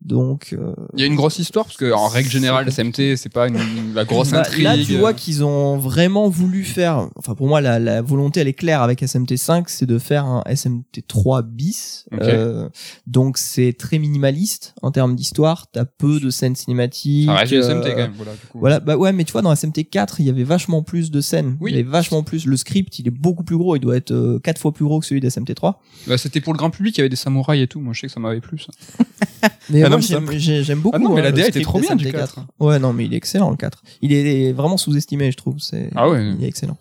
Donc, 0.01 0.51
euh, 0.53 0.75
il 0.95 1.01
y 1.01 1.03
a 1.03 1.07
une 1.07 1.17
grosse 1.17 1.41
histoire 1.41 1.65
parce 1.65 1.77
que 1.77 1.93
en 1.93 2.07
règle 2.07 2.31
générale, 2.31 2.71
SMT, 2.71 3.17
c'est 3.17 3.33
pas 3.33 3.49
une, 3.49 3.59
la 3.95 4.05
grosse 4.05 4.31
Bah, 4.31 4.41
intrigue. 4.41 4.63
Là, 4.63 4.77
tu 4.79 4.97
vois 4.97 5.13
qu'ils 5.13 5.43
ont 5.45 5.77
vraiment 5.77 6.29
voulu 6.29 6.63
faire. 6.63 7.09
Enfin, 7.17 7.35
pour 7.35 7.49
moi, 7.49 7.61
la, 7.61 7.81
la 7.81 8.01
volonté, 8.01 8.41
elle 8.41 8.49
est 8.49 8.53
claire 8.53 8.81
avec 8.83 9.03
SMT5, 9.03 9.65
c'est 9.67 9.87
de 9.87 9.99
faire 9.99 10.25
un 10.25 10.43
SMT3 10.49 11.43
bis. 11.43 12.07
Ok. 12.13 12.21
Euh, 12.23 12.69
donc, 13.09 13.39
c'est 13.39 13.73
très 13.73 13.99
minimaliste 13.99 14.75
en 14.83 14.93
termes 14.93 15.17
d'histoire. 15.17 15.67
T'as 15.73 15.85
peu 15.85 16.21
de 16.21 16.31
scènes 16.31 16.55
cinématiques. 16.55 17.29
Du 17.47 17.57
euh, 17.57 17.63
SMT 17.63 17.91
quand 17.91 17.97
même. 17.97 18.13
Voilà, 18.17 18.33
du 18.33 18.47
coup. 18.47 18.59
Voilà, 18.61 18.81
bah 18.81 18.97
ouais, 18.97 19.13
mais 19.13 19.25
tu 19.25 19.33
vois, 19.33 19.43
dans 19.43 19.53
SMT4, 19.53 20.17
il 20.21 20.27
y 20.27 20.31
avait 20.31 20.45
vachement 20.45 20.83
plus 20.83 21.11
de 21.11 21.21
scènes. 21.21 21.57
Oui. 21.61 21.73
Il 21.73 21.77
y 21.77 21.81
avait 21.81 21.91
vachement 21.91 22.23
plus. 22.23 22.47
Le 22.47 22.57
script, 22.57 23.01
il 23.01 23.09
est 23.09 23.13
beaucoup 23.13 23.43
plus 23.43 23.57
gros. 23.57 23.75
Il 23.75 23.81
doit 23.81 23.97
être 23.97 24.13
euh, 24.13 24.39
quatre 24.39 24.61
fois 24.61 24.73
plus 24.73 24.85
gros 24.85 25.01
que 25.01 25.07
celui 25.07 25.21
d'SMT3. 25.21 25.75
Bah, 26.07 26.17
c'était 26.19 26.41
pour 26.41 26.53
le 26.53 26.59
grand 26.59 26.71
public, 26.71 26.97
il 26.97 27.01
y 27.01 27.03
avait 27.03 27.09
des 27.09 27.17
samouraïs 27.17 27.65
et 27.65 27.67
tout. 27.67 27.81
Moi, 27.81 27.95
je 27.95 28.01
sais 28.03 28.07
que 28.07 28.13
ça 28.13 28.21
m'avait 28.21 28.41
plu. 28.41 28.59
Ça. 28.61 29.49
Mais 29.71 29.88
Homme 29.93 30.03
j'aime, 30.03 30.81
beaucoup. 30.81 30.97
Ah 30.97 30.99
non, 30.99 31.15
mais 31.15 31.21
hein, 31.21 31.25
la 31.25 31.33
DA 31.33 31.49
était 31.49 31.61
trop 31.63 31.81
bien 31.81 31.97
du 31.97 32.07
SMT4. 32.07 32.13
4. 32.13 32.41
Ouais, 32.61 32.79
non, 32.79 32.93
mais 32.93 33.05
il 33.07 33.15
est 33.15 33.17
excellent 33.17 33.51
le 33.51 33.57
4. 33.57 33.83
Il 34.03 34.13
est 34.13 34.53
vraiment 34.53 34.77
sous-estimé, 34.77 35.31
je 35.31 35.37
trouve. 35.37 35.57
C'est, 35.59 35.91
Ah 35.95 36.09
ouais. 36.09 36.25
il 36.39 36.45
est 36.45 36.49
excellent. 36.49 36.77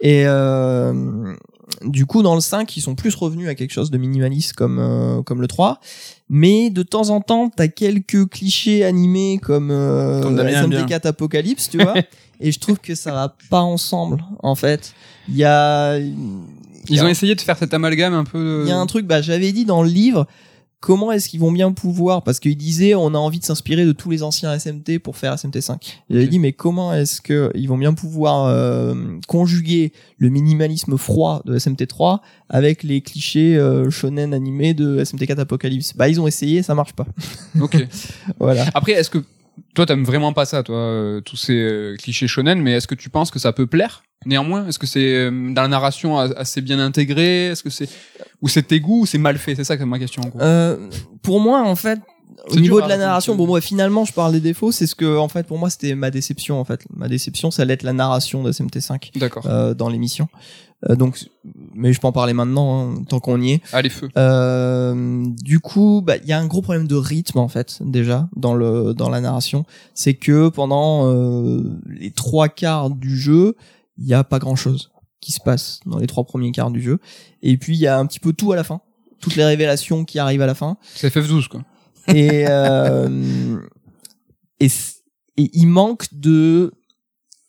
Et 0.00 0.24
euh, 0.26 1.34
du 1.84 2.06
coup, 2.06 2.22
dans 2.22 2.34
le 2.34 2.40
5, 2.40 2.76
ils 2.76 2.80
sont 2.80 2.94
plus 2.94 3.14
revenus 3.14 3.48
à 3.48 3.54
quelque 3.54 3.70
chose 3.72 3.90
de 3.90 3.98
minimaliste 3.98 4.52
comme 4.52 4.78
euh, 4.80 5.22
comme 5.22 5.40
le 5.40 5.46
3. 5.48 5.80
Mais 6.28 6.70
de 6.70 6.82
temps 6.82 7.10
en 7.10 7.20
temps, 7.20 7.50
t'as 7.54 7.68
quelques 7.68 8.28
clichés 8.28 8.84
animés 8.84 9.38
comme, 9.42 9.70
euh, 9.70 10.20
Comme 10.22 10.36
Damien 10.36 10.64
aime 10.64 10.70
bien. 10.70 10.86
SMT4 10.86 11.06
Apocalypse, 11.08 11.68
tu 11.70 11.78
vois. 11.78 11.94
et 12.40 12.50
je 12.52 12.58
trouve 12.58 12.78
que 12.78 12.94
ça 12.94 13.12
va 13.12 13.36
pas 13.50 13.60
ensemble, 13.60 14.24
en 14.42 14.54
fait. 14.54 14.94
Il 15.28 15.36
y 15.36 15.44
a... 15.44 15.98
y 15.98 16.12
Ils 16.88 17.00
a- 17.00 17.04
ont 17.04 17.08
essayé 17.08 17.34
de 17.34 17.40
faire 17.40 17.56
cet 17.56 17.72
amalgame 17.74 18.14
un 18.14 18.24
peu. 18.24 18.62
il 18.64 18.68
y 18.68 18.72
a 18.72 18.78
un 18.78 18.86
truc, 18.86 19.06
bah, 19.06 19.22
j'avais 19.22 19.52
dit 19.52 19.64
dans 19.64 19.82
le 19.84 19.88
livre, 19.88 20.26
comment 20.82 21.12
est-ce 21.12 21.28
qu'ils 21.28 21.38
vont 21.40 21.52
bien 21.52 21.70
pouvoir, 21.72 22.22
parce 22.24 22.40
qu'il 22.40 22.56
disait, 22.56 22.94
on 22.96 23.14
a 23.14 23.18
envie 23.18 23.38
de 23.38 23.44
s'inspirer 23.44 23.86
de 23.86 23.92
tous 23.92 24.10
les 24.10 24.22
anciens 24.24 24.52
SMT 24.58 24.98
pour 24.98 25.16
faire 25.16 25.36
SMT5. 25.36 25.76
J'avais 26.10 26.24
Ok. 26.24 26.28
dit, 26.30 26.38
mais 26.40 26.52
comment 26.52 26.92
est-ce 26.92 27.20
que 27.20 27.50
ils 27.54 27.68
vont 27.68 27.78
bien 27.78 27.94
pouvoir 27.94 28.46
euh, 28.48 28.94
conjuguer 29.28 29.92
le 30.18 30.28
minimalisme 30.28 30.98
froid 30.98 31.40
de 31.46 31.56
SMT3 31.56 32.18
avec 32.48 32.82
les 32.82 33.00
clichés 33.00 33.56
euh, 33.56 33.90
shonen 33.90 34.34
animés 34.34 34.74
de 34.74 35.02
SMT4 35.02 35.38
Apocalypse? 35.38 35.94
Bah, 35.96 36.08
ils 36.08 36.20
ont 36.20 36.26
essayé, 36.26 36.62
ça 36.62 36.74
marche 36.74 36.92
pas. 36.94 37.06
Ok. 37.60 37.76
Voilà. 38.40 38.64
Après, 38.74 38.92
est-ce 38.92 39.10
que 39.10 39.18
toi, 39.74 39.86
t'aimes 39.86 40.04
vraiment 40.04 40.32
pas 40.32 40.46
ça, 40.46 40.62
toi, 40.62 40.76
euh, 40.76 41.20
tous 41.20 41.36
ces 41.36 41.54
euh, 41.54 41.96
clichés 41.96 42.26
shonen, 42.26 42.60
mais 42.60 42.72
est-ce 42.72 42.88
que 42.88 42.94
tu 42.96 43.08
penses 43.08 43.30
que 43.30 43.38
ça 43.38 43.52
peut 43.52 43.66
plaire? 43.66 44.02
Néanmoins, 44.26 44.66
est-ce 44.66 44.78
que 44.78 44.86
c'est 44.86 45.14
euh, 45.14 45.30
dans 45.52 45.62
la 45.62 45.68
narration 45.68 46.18
assez 46.18 46.60
bien 46.60 46.78
intégré? 46.78 47.46
Est-ce 47.46 47.62
que 47.62 47.70
c'est 47.70 47.88
ou 48.40 48.48
c'est 48.48 48.62
tes 48.62 48.80
goûts 48.80 49.02
ou 49.02 49.06
c'est 49.06 49.18
mal 49.18 49.38
fait? 49.38 49.54
C'est 49.54 49.64
ça 49.64 49.76
que 49.76 49.84
ma 49.84 49.98
question 49.98 50.22
en 50.22 50.28
gros. 50.28 50.40
Euh, 50.40 50.76
pour 51.22 51.40
moi, 51.40 51.62
en 51.62 51.76
fait, 51.76 52.00
au 52.48 52.54
C'est 52.54 52.60
niveau 52.60 52.80
de 52.80 52.88
la 52.88 52.96
narration, 52.96 53.36
bon, 53.36 53.46
moi, 53.46 53.60
finalement, 53.60 54.04
je 54.04 54.12
parle 54.12 54.32
des 54.32 54.40
défauts, 54.40 54.72
c'est 54.72 54.86
ce 54.86 54.94
que, 54.96 55.16
en 55.16 55.28
fait, 55.28 55.46
pour 55.46 55.58
moi, 55.58 55.70
c'était 55.70 55.94
ma 55.94 56.10
déception, 56.10 56.58
en 56.58 56.64
fait. 56.64 56.84
Ma 56.94 57.06
déception, 57.08 57.50
ça 57.52 57.62
allait 57.62 57.74
être 57.74 57.84
la 57.84 57.92
narration 57.92 58.42
de 58.42 58.50
SMT5 58.50 59.16
D'accord. 59.18 59.46
euh, 59.46 59.74
dans 59.74 59.88
l'émission. 59.88 60.28
Euh, 60.90 60.96
donc, 60.96 61.18
mais 61.74 61.92
je 61.92 62.00
peux 62.00 62.08
en 62.08 62.12
parler 62.12 62.32
maintenant, 62.32 62.90
hein, 62.90 63.02
tant 63.08 63.20
qu'on 63.20 63.40
y 63.40 63.52
est. 63.52 63.60
Allez 63.72 63.88
feu. 63.88 64.08
Euh, 64.16 65.24
du 65.40 65.60
coup, 65.60 66.02
bah, 66.04 66.16
il 66.16 66.28
y 66.28 66.32
a 66.32 66.38
un 66.38 66.46
gros 66.46 66.62
problème 66.62 66.88
de 66.88 66.96
rythme 66.96 67.38
en 67.38 67.48
fait 67.48 67.78
déjà 67.80 68.28
dans 68.34 68.54
le 68.54 68.92
dans 68.92 69.08
la 69.08 69.20
narration. 69.20 69.64
C'est 69.94 70.14
que 70.14 70.48
pendant 70.48 71.06
euh, 71.12 71.62
les 71.86 72.10
trois 72.10 72.48
quarts 72.48 72.90
du 72.90 73.16
jeu, 73.16 73.54
il 74.02 74.08
y 74.08 74.14
a 74.14 74.24
pas 74.24 74.38
grand 74.38 74.56
chose 74.56 74.90
qui 75.20 75.32
se 75.32 75.40
passe 75.40 75.80
dans 75.86 75.98
les 75.98 76.06
trois 76.06 76.24
premiers 76.24 76.50
quarts 76.50 76.70
du 76.70 76.82
jeu. 76.82 76.98
Et 77.40 77.56
puis 77.56 77.76
il 77.76 77.80
y 77.80 77.86
a 77.86 77.98
un 77.98 78.06
petit 78.06 78.20
peu 78.20 78.32
tout 78.32 78.52
à 78.52 78.56
la 78.56 78.64
fin, 78.64 78.80
toutes 79.20 79.36
les 79.36 79.44
révélations 79.44 80.04
qui 80.04 80.18
arrivent 80.18 80.42
à 80.42 80.46
la 80.46 80.54
fin. 80.54 80.76
C'est 80.94 81.14
FF12 81.14 81.48
quoi. 81.48 81.64
Et 82.08 82.44
euh, 82.48 83.60
et, 84.60 84.66
et 84.66 85.50
il 85.52 85.66
manque 85.66 86.06
de 86.12 86.72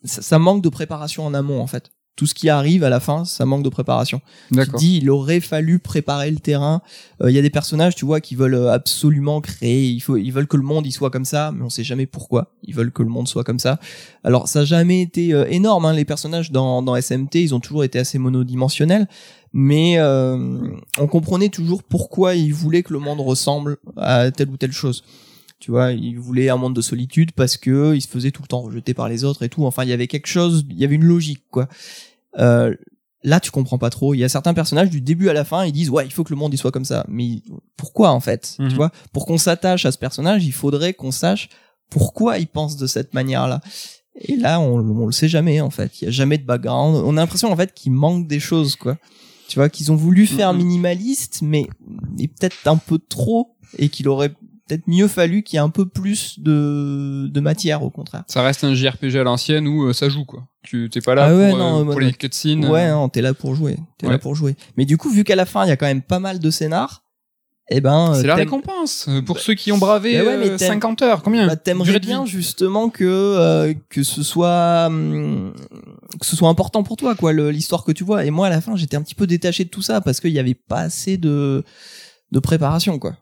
ça, 0.04 0.22
ça 0.22 0.40
manque 0.40 0.62
de 0.62 0.70
préparation 0.70 1.26
en 1.26 1.34
amont 1.34 1.60
en 1.60 1.68
fait. 1.68 1.92
Tout 2.16 2.28
ce 2.28 2.36
qui 2.36 2.48
arrive 2.48 2.84
à 2.84 2.90
la 2.90 3.00
fin, 3.00 3.26
ça 3.26 3.44
manque 3.46 3.64
de 3.64 3.70
préparation. 3.70 4.22
Tu 4.52 4.70
dis, 4.78 4.98
il 4.98 5.10
aurait 5.10 5.40
fallu 5.40 5.80
préparer 5.80 6.30
le 6.30 6.38
terrain. 6.38 6.84
Euh, 7.22 7.32
Il 7.32 7.36
y 7.36 7.40
a 7.40 7.42
des 7.42 7.50
personnages, 7.50 7.96
tu 7.96 8.06
vois, 8.06 8.22
qui 8.22 8.36
veulent 8.36 8.54
euh, 8.54 8.72
absolument 8.72 9.42
créer. 9.42 9.90
Il 9.90 10.00
faut, 10.00 10.16
ils 10.16 10.30
veulent 10.32 10.46
que 10.48 10.58
le 10.58 10.64
monde 10.64 10.86
il 10.86 10.92
soit 10.92 11.10
comme 11.10 11.26
ça, 11.26 11.52
mais 11.52 11.64
on 11.64 11.72
sait 11.72 11.84
jamais 11.84 12.06
pourquoi. 12.06 12.52
Ils 12.64 12.76
veulent 12.76 12.92
que 12.92 13.02
le 13.02 13.10
monde 13.10 13.28
soit 13.28 13.44
comme 13.44 13.58
ça. 13.58 13.80
Alors, 14.24 14.48
ça 14.48 14.60
a 14.60 14.66
jamais 14.66 15.02
été 15.02 15.34
euh, 15.34 15.46
énorme. 15.50 15.86
Hein, 15.86 15.94
les 15.94 16.06
personnages 16.06 16.52
dans, 16.52 16.84
dans 16.84 16.96
SMT, 16.96 17.36
ils 17.36 17.56
ont 17.56 17.60
toujours 17.60 17.84
été 17.84 17.98
assez 17.98 18.20
monodimensionnels, 18.20 19.08
mais 19.52 19.96
euh, 19.98 20.58
on 21.00 21.08
comprenait 21.08 21.50
toujours 21.50 21.82
pourquoi 21.82 22.36
ils 22.36 22.54
voulaient 22.54 22.84
que 22.84 22.94
le 22.94 23.00
monde 23.00 23.22
ressemble 23.22 23.78
à 23.98 24.30
telle 24.30 24.50
ou 24.50 24.58
telle 24.58 24.72
chose. 24.72 25.04
Tu 25.64 25.72
vois, 25.72 25.94
ils 25.94 26.20
voulaient 26.20 26.50
un 26.50 26.58
monde 26.58 26.76
de 26.76 26.82
solitude 26.82 27.32
parce 27.32 27.56
que 27.56 27.96
ils 27.96 28.02
se 28.02 28.08
faisaient 28.10 28.32
tout 28.32 28.42
le 28.42 28.50
temps 28.50 28.60
rejeter 28.64 28.94
par 28.94 29.08
les 29.08 29.24
autres 29.24 29.44
et 29.44 29.50
tout. 29.50 29.64
Enfin, 29.66 29.84
il 29.86 29.90
y 29.90 29.94
avait 29.94 30.08
quelque 30.08 30.28
chose, 30.28 30.66
il 30.70 30.78
y 30.78 30.84
avait 30.84 30.96
une 30.96 31.06
logique, 31.06 31.44
quoi. 31.52 31.70
Euh, 32.38 32.76
là 33.24 33.40
tu 33.40 33.52
comprends 33.52 33.78
pas 33.78 33.90
trop 33.90 34.14
il 34.14 34.18
y 34.18 34.24
a 34.26 34.28
certains 34.28 34.54
personnages 34.54 34.90
du 34.90 35.00
début 35.00 35.30
à 35.30 35.34
la 35.34 35.46
fin 35.46 35.64
ils 35.64 35.72
disent 35.72 35.90
ouais 35.90 36.04
il 36.06 36.12
faut 36.12 36.26
que 36.26 36.32
le 36.34 36.36
monde 36.36 36.54
il 36.54 36.58
soit 36.58 36.72
comme 36.72 36.84
ça 36.84 37.06
mais 37.08 37.42
pourquoi 37.78 38.12
en 38.12 38.20
fait 38.20 38.56
Mhm. 38.60 38.68
tu 38.70 38.76
vois? 38.76 38.92
Pour 39.14 39.26
qu'on 39.26 39.38
s'attache 39.38 39.86
à 39.86 39.94
ce 39.94 39.98
personnage 39.98 40.44
il 40.46 40.52
faudrait 40.52 40.94
qu'on 40.94 41.12
sache 41.12 41.48
pourquoi 41.90 42.38
il 42.40 42.48
pense 42.48 42.76
de 42.76 42.86
cette 42.86 43.14
manière 43.14 43.48
là 43.48 43.62
et 44.20 44.36
là 44.36 44.60
on, 44.60 44.80
on 44.80 45.06
le 45.06 45.14
sait 45.14 45.30
jamais 45.30 45.62
en 45.62 45.70
fait 45.70 46.02
il 46.02 46.06
y 46.06 46.08
a 46.10 46.12
jamais 46.12 46.38
de 46.38 46.44
background 46.46 46.98
on 47.06 47.16
a 47.16 47.22
l'impression 47.22 47.50
en 47.50 47.56
fait 47.56 47.74
qu'il 47.74 47.94
manque 47.94 48.28
des 48.28 48.42
choses 48.42 48.76
quoi 48.76 48.98
Tu 49.48 49.58
vois 49.58 49.70
qu'ils 49.70 49.90
ont 49.94 49.96
voulu 49.96 50.26
faire 50.26 50.52
Mhm. 50.52 50.58
minimaliste, 50.58 51.42
mais, 51.44 51.68
mais 52.18 52.28
peut-être 52.28 52.58
un 52.66 52.78
peu 52.78 52.98
trop, 53.00 53.56
et 53.78 53.88
qu'il 53.90 54.10
aurait 54.10 54.34
peut-être 54.74 54.88
mieux 54.88 55.08
fallu 55.08 55.44
qu'il 55.44 55.58
y 55.58 55.58
ait 55.58 55.64
un 55.64 55.70
peu 55.70 55.88
plus 55.88 56.40
de, 56.40 57.28
de 57.32 57.40
matière 57.40 57.84
au 57.84 57.90
contraire. 57.90 58.24
Ça 58.28 58.42
reste 58.42 58.64
un 58.64 58.74
JRPG 58.74 59.16
à 59.18 59.24
l'ancienne 59.24 59.68
où 59.68 59.86
euh, 59.88 59.94
ça 59.94 60.10
joue 60.10 60.26
quoi. 60.26 60.44
Tu 60.64 60.90
t'es 60.90 61.02
pas 61.02 61.16
là 61.16 61.28
Ah 61.30 61.36
ouais, 61.36 61.50
pour, 61.50 61.58
non, 61.60 61.82
euh, 61.82 61.92
pour 61.92 62.00
les 62.00 62.14
cutscenes. 62.14 62.66
Ouais, 62.66 62.86
euh, 62.88 62.94
non, 62.94 63.10
t'es 63.10 63.22
là 63.22 63.34
pour 63.34 63.54
jouer. 63.56 63.78
T'es 63.98 64.08
Ouais. 64.08 64.14
là 64.14 64.20
pour 64.20 64.34
jouer. 64.36 64.56
Mais 64.78 64.86
du 64.86 64.98
coup, 64.98 65.10
vu 65.10 65.24
qu'à 65.24 65.36
la 65.36 65.46
fin, 65.46 65.66
il 65.66 65.70
y 65.70 65.72
a 65.72 65.76
quand 65.78 65.86
même 65.86 66.02
pas 66.02 66.20
mal 66.20 66.40
de 66.40 66.50
scénars, 66.52 67.04
eh 67.70 67.80
ben, 67.80 68.14
C'est 68.16 68.28
la 68.28 68.36
récompense 68.36 69.10
pour 69.26 69.40
ceux 69.40 69.54
qui 69.54 69.72
ont 69.72 69.78
bravé 69.78 70.18
Bah 70.20 70.26
ouais, 70.26 70.38
mais 70.38 70.50
euh, 70.52 70.58
t'aimes- 70.58 70.68
50 70.74 71.02
heures. 71.02 71.24
Combien? 71.24 71.48
bah, 71.48 71.56
t'aimerais 71.56 72.00
bien 72.00 72.26
justement 72.26 72.90
que 72.90 73.04
euh, 73.06 73.74
que 73.90 74.04
ce 74.04 74.22
soit 74.22 74.86
hum, 74.88 75.54
que 76.20 76.26
ce 76.26 76.36
soit 76.36 76.50
important 76.50 76.84
pour 76.84 76.98
toi 76.98 77.16
quoi 77.16 77.32
l'histoire 77.34 77.84
que 77.86 77.92
tu 77.94 78.04
vois 78.04 78.26
et 78.26 78.32
moi 78.32 78.48
à 78.48 78.50
la 78.50 78.60
fin 78.62 78.76
j'étais 78.76 78.98
un 78.98 79.02
petit 79.02 79.16
peu 79.16 79.28
détaché 79.28 79.64
de 79.64 79.70
tout 79.70 79.82
ça 79.82 80.02
parce 80.02 80.20
qu'il 80.20 80.32
y 80.32 80.40
avait 80.40 80.54
pas 80.54 80.80
assez 80.82 81.16
de 81.18 81.64
de 82.34 82.40
préparation 82.40 83.00
quoi 83.00 83.16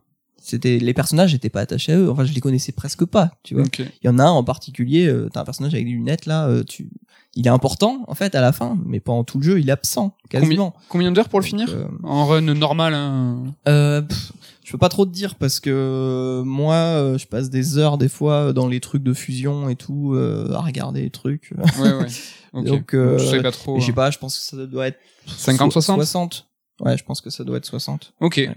c'était 0.44 0.80
les 0.80 0.94
personnages 0.94 1.30
j'étais 1.32 1.50
pas 1.50 1.62
attaché 1.62 1.94
à 1.94 1.98
eux 1.98 2.10
enfin 2.10 2.26
je 2.26 2.34
les 2.34 2.42
connaissais 2.42 2.72
presque 2.72 3.06
pas 3.06 3.32
tu 3.44 3.54
vois 3.56 3.64
il 3.80 3.88
y 4.06 4.10
en 4.10 4.18
a 4.20 4.24
un 4.24 4.32
en 4.32 4.44
particulier 4.44 5.08
euh, 5.08 5.30
t'as 5.32 5.42
un 5.42 5.46
personnage 5.46 5.74
avec 5.74 5.86
des 5.86 5.92
lunettes 5.92 6.26
là 6.26 6.48
euh, 6.48 6.64
tu 6.64 6.90
il 7.36 7.46
est 7.48 7.50
important 7.52 8.04
en 8.08 8.16
fait 8.16 8.34
à 8.36 8.42
la 8.42 8.52
fin 8.52 8.78
mais 8.86 9.00
pendant 9.00 9.24
tout 9.24 9.38
le 9.38 9.44
jeu 9.44 9.60
il 9.60 9.70
est 9.70 9.72
absent 9.72 10.16
quasiment 10.30 10.74
Combien 10.90 11.12
d'heures 11.12 11.30
pour 11.30 11.40
le 11.40 11.44
Donc, 11.46 11.50
finir 11.50 11.70
euh, 11.70 11.86
En 12.04 12.26
run 12.26 12.42
normal. 12.42 12.94
Hein. 12.94 13.44
euh, 13.68 14.02
pff, 14.02 14.32
je 14.66 14.72
peux 14.72 14.78
pas 14.78 14.90
trop 14.90 15.06
te 15.06 15.12
dire 15.12 15.36
parce 15.36 15.60
que 15.60 16.42
moi 16.46 17.16
je 17.18 17.26
passe 17.28 17.50
des 17.50 17.78
heures 17.78 17.98
des 17.98 18.10
fois 18.10 18.52
dans 18.54 18.68
les 18.68 18.80
trucs 18.80 19.04
de 19.04 19.14
fusion 19.14 19.70
et 19.70 19.76
tout 19.76 20.16
à 20.52 20.60
regarder 20.62 21.02
les 21.04 21.10
trucs 21.10 21.54
Ouais, 21.80 21.94
ouais. 21.94 22.08
Ok. 22.54 22.66
Donc, 22.66 22.94
euh, 22.96 23.18
je 23.18 23.26
sais 23.26 23.42
pas 23.42 23.52
trop. 23.52 23.80
Je 23.80 23.86
sais 23.86 23.92
hein. 23.92 23.96
pas 23.96 24.12
je 24.12 24.18
pense 24.18 24.38
que 24.38 24.44
ça 24.44 24.66
doit 24.66 24.88
être 24.88 25.00
50, 25.28 25.72
so- 25.72 25.82
60 25.82 25.98
60 26.00 26.48
ouais 26.82 26.98
je 26.98 27.04
pense 27.04 27.22
que 27.22 27.30
ça 27.30 27.44
doit 27.44 27.58
être 27.58 27.66
60 27.66 28.14
Ok. 28.20 28.50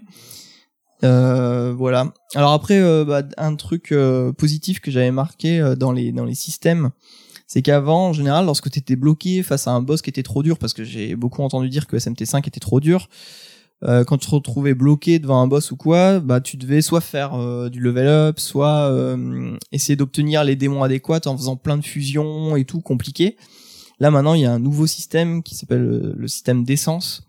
Euh, 1.05 1.75
voilà 1.77 2.13
alors 2.35 2.53
après 2.53 2.81
euh, 2.81 3.05
bah, 3.05 3.23
un 3.37 3.57
truc 3.57 3.93
euh, 3.93 4.33
positif 4.33 4.81
que 4.81 4.91
j'avais 4.91 5.11
marqué 5.11 5.75
dans 5.77 5.93
les 5.93 6.35
systèmes 6.35 6.91
c'est 7.47 7.63
qu'avant 7.63 8.09
en 8.09 8.13
général 8.13 8.47
lorsque 8.47 8.71
tu 8.71 8.79
étais 8.79 8.97
bloqué 8.97 9.43
face 9.43 9.69
à 9.69 9.73
un 9.73 9.83
boss 9.83 10.03
qui 10.03 10.11
était 10.11 10.23
trop 10.23 10.43
dur 10.43 10.59
parce 10.59 10.73
que 10.73 10.83
j'ai 10.83 11.15
beaucoup 11.15 11.43
entendu 11.43 11.69
dire 11.69 11.87
que 11.87 11.97
SMT5 11.97 12.47
était 12.49 12.61
trop 12.61 12.81
dur 12.81 13.09
quand 13.83 14.17
tu 14.17 14.27
te 14.27 14.35
retrouvais 14.35 14.73
bloqué 14.73 15.19
devant 15.19 15.43
un 15.43 15.47
boss 15.47 15.71
ou 15.71 15.77
quoi, 15.77 16.19
bah 16.19 16.41
tu 16.41 16.57
devais 16.57 16.81
soit 16.81 17.03
faire 17.03 17.69
du 17.69 17.81
level 17.81 18.07
up, 18.07 18.41
soit 18.41 18.91
essayer 19.73 19.95
d'obtenir 19.95 20.43
les 20.43 20.57
démons 20.57 20.83
adéquats 20.83 21.21
en 21.27 21.37
faisant 21.37 21.57
plein 21.57 21.77
de 21.77 21.85
fusions 21.85 22.57
et 22.57 22.65
tout 22.65 22.81
compliqué. 22.81 23.37
Là 24.01 24.11
maintenant, 24.11 24.33
il 24.33 24.41
y 24.41 24.47
a 24.47 24.53
un 24.55 24.59
nouveau 24.59 24.87
système 24.87 25.43
qui 25.43 25.55
s'appelle 25.55 26.15
le 26.17 26.29
système 26.29 26.65
d'essence 26.65 27.27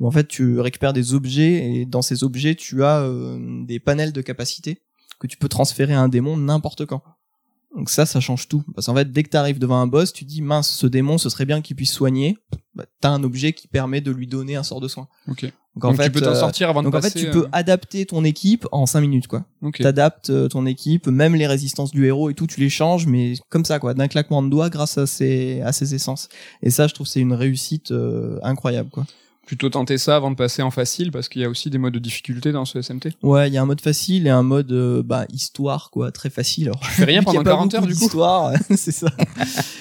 où 0.00 0.06
en 0.06 0.10
fait 0.10 0.28
tu 0.28 0.60
récupères 0.60 0.92
des 0.92 1.14
objets 1.14 1.64
et 1.70 1.86
dans 1.86 2.02
ces 2.02 2.24
objets 2.24 2.54
tu 2.54 2.84
as 2.84 3.00
euh, 3.02 3.38
des 3.64 3.80
panels 3.80 4.12
de 4.12 4.20
capacité 4.20 4.80
que 5.18 5.26
tu 5.26 5.36
peux 5.36 5.48
transférer 5.48 5.94
à 5.94 6.00
un 6.00 6.08
démon 6.08 6.36
n'importe 6.36 6.86
quand. 6.86 7.02
Donc 7.76 7.90
ça, 7.90 8.06
ça 8.06 8.18
change 8.18 8.48
tout. 8.48 8.62
Parce 8.74 8.86
qu'en 8.86 8.94
fait, 8.94 9.12
dès 9.12 9.22
que 9.22 9.28
t'arrives 9.28 9.58
devant 9.58 9.78
un 9.80 9.86
boss, 9.86 10.12
tu 10.12 10.24
dis 10.24 10.40
mince, 10.40 10.70
ce 10.70 10.86
démon, 10.86 11.18
ce 11.18 11.28
serait 11.28 11.44
bien 11.44 11.60
qu'il 11.60 11.76
puisse 11.76 11.92
soigner. 11.92 12.38
Bah, 12.74 12.86
t'as 13.00 13.10
un 13.10 13.22
objet 13.24 13.52
qui 13.52 13.68
permet 13.68 14.00
de 14.00 14.10
lui 14.10 14.26
donner 14.26 14.56
un 14.56 14.62
sort 14.62 14.80
de 14.80 14.88
soin. 14.88 15.06
Ok. 15.28 15.42
Donc, 15.42 15.84
en 15.84 15.88
Donc 15.88 15.96
fait, 15.98 16.04
tu 16.04 16.12
peux 16.12 16.20
t'en 16.22 16.30
euh, 16.30 16.34
sortir 16.34 16.70
avant 16.70 16.80
de 16.80 16.86
donc 16.86 16.94
en 16.94 17.02
fait, 17.02 17.12
passer. 17.12 17.26
tu 17.26 17.30
peux 17.30 17.44
euh, 17.44 17.48
adapter 17.52 18.06
ton 18.06 18.24
équipe 18.24 18.66
en 18.72 18.86
5 18.86 19.00
minutes, 19.00 19.26
quoi. 19.26 19.44
Ok. 19.62 19.78
T'adaptes 19.80 20.30
euh, 20.30 20.48
ton 20.48 20.64
équipe, 20.66 21.08
même 21.08 21.34
les 21.34 21.46
résistances 21.46 21.90
du 21.90 22.06
héros 22.06 22.30
et 22.30 22.34
tout, 22.34 22.46
tu 22.46 22.58
les 22.58 22.70
changes, 22.70 23.06
mais 23.06 23.34
comme 23.50 23.64
ça, 23.66 23.78
quoi, 23.78 23.92
d'un 23.94 24.08
claquement 24.08 24.42
de 24.42 24.48
doigts 24.48 24.70
grâce 24.70 24.96
à 24.96 25.06
ses, 25.06 25.60
à 25.60 25.72
ses 25.72 25.94
essences. 25.94 26.28
Et 26.62 26.70
ça, 26.70 26.86
je 26.86 26.94
trouve, 26.94 27.06
c'est 27.06 27.20
une 27.20 27.34
réussite 27.34 27.90
euh, 27.92 28.38
incroyable, 28.42 28.88
quoi. 28.90 29.04
Plutôt 29.48 29.70
tenter 29.70 29.96
ça 29.96 30.14
avant 30.14 30.30
de 30.30 30.36
passer 30.36 30.60
en 30.60 30.70
facile 30.70 31.10
parce 31.10 31.30
qu'il 31.30 31.40
y 31.40 31.44
a 31.46 31.48
aussi 31.48 31.70
des 31.70 31.78
modes 31.78 31.94
de 31.94 31.98
difficulté 31.98 32.52
dans 32.52 32.66
ce 32.66 32.82
SMT. 32.82 33.14
Ouais, 33.22 33.48
il 33.48 33.54
y 33.54 33.56
a 33.56 33.62
un 33.62 33.64
mode 33.64 33.80
facile 33.80 34.26
et 34.26 34.30
un 34.30 34.42
mode 34.42 34.70
euh, 34.72 35.02
bah 35.02 35.24
histoire, 35.32 35.88
quoi, 35.90 36.12
très 36.12 36.28
facile. 36.28 36.68
Alors, 36.68 36.80
Tu 36.80 36.90
fais 36.90 37.04
rien 37.06 37.22
pendant 37.24 37.42
pas 37.42 37.50
40 37.52 37.74
heures 37.76 37.86
du 37.86 37.94
coup. 37.94 38.00
d'histoire, 38.00 38.52
c'est 38.76 38.92
ça. 38.92 39.08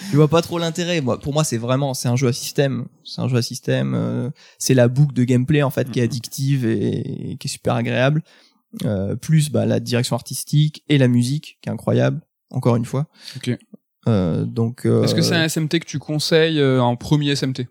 je 0.10 0.15
vois 0.15 0.30
pas 0.30 0.41
trop 0.41 0.58
l'intérêt. 0.58 1.01
Moi, 1.01 1.19
pour 1.19 1.34
moi, 1.34 1.43
c'est 1.43 1.58
vraiment, 1.58 1.93
c'est 1.93 2.08
un 2.08 2.15
jeu 2.15 2.30
à 2.30 2.34
système. 2.34 2.86
C'est 3.03 3.19
un 3.19 3.27
jeu 3.27 3.36
à 3.36 3.41
système. 3.41 3.93
euh, 3.93 4.30
c'est 4.58 4.73
la 4.73 4.88
boucle 4.88 5.13
de 5.13 5.25
gameplay 5.25 5.62
en 5.63 5.69
fait 5.69 5.91
qui 5.91 5.99
est 5.99 6.03
Mhm. 6.03 6.08
addictive 6.10 6.65
et, 6.65 7.32
et 7.32 7.36
qui 7.36 7.47
est 7.47 7.51
super 7.51 7.73
agréable. 7.75 8.23
Euh, 8.86 9.17
plus 9.17 9.49
bah, 9.51 9.65
la 9.65 9.82
direction 9.82 10.15
artistique 10.15 10.86
et 10.88 10.97
la 10.97 11.10
musique 11.10 11.58
qui 11.62 11.67
est 11.67 11.73
incroyable. 11.73 12.21
Encore 12.51 12.77
une 12.77 12.86
fois. 12.86 13.08
Ok. 13.36 13.51
Euh, 14.08 14.45
donc. 14.45 14.86
euh, 14.86 15.03
Est-ce 15.03 15.13
que 15.13 15.21
c'est 15.21 15.36
un 15.36 15.43
SMT 15.49 15.82
que 15.82 15.86
tu 15.86 15.99
conseilles 15.99 16.63
en 16.63 16.95
premier 16.95 17.32
SMT 17.36 17.67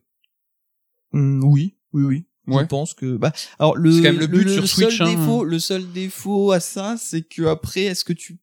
Hmm, 1.13 1.43
oui, 1.45 1.76
oui, 1.97 2.05
oui. 2.49 2.55
Ouais. 2.55 2.63
Je 2.63 2.67
pense 2.69 2.95
que 2.95 3.17
bah 3.17 3.33
alors 3.59 3.77
le 3.77 3.91
quand 3.97 4.03
même 4.03 4.19
le 4.21 4.27
but 4.29 4.49
sur 4.49 4.69
seul 4.69 4.89
Switch, 4.91 5.01
hein. 5.01 5.11
défaut 5.11 5.43
le 5.43 5.59
seul 5.59 5.91
défaut 5.93 6.53
à 6.53 6.61
ça 6.61 6.95
c'est 6.97 7.23
que 7.23 7.43
après 7.47 7.83
est-ce 7.83 8.05
que 8.05 8.13
tu 8.13 8.39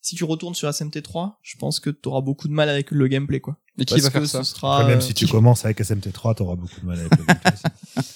si 0.00 0.16
tu 0.16 0.24
retournes 0.24 0.54
sur 0.54 0.70
SMT3 0.70 1.34
je 1.42 1.56
pense 1.58 1.80
que 1.80 1.90
tu 1.90 2.08
auras 2.08 2.22
beaucoup 2.22 2.48
de 2.48 2.54
mal 2.54 2.70
avec 2.70 2.90
le 2.90 3.06
gameplay 3.08 3.40
quoi 3.40 3.58
Et 3.78 3.84
qui 3.84 3.92
Parce 3.92 4.04
va 4.04 4.08
que 4.08 4.18
faire 4.20 4.26
ça 4.26 4.42
ce 4.42 4.54
sera 4.54 4.78
Après, 4.78 4.88
même 4.92 4.98
euh, 4.98 5.02
si 5.02 5.12
tu 5.12 5.26
commences 5.26 5.66
avec 5.66 5.80
SMT3, 5.80 6.36
t'auras 6.36 6.56
beaucoup 6.56 6.80
de 6.80 6.86
mal 6.86 6.98
avec 6.98 7.10
le 7.18 7.24
gameplay 7.26 7.52
aussi. 7.52 8.06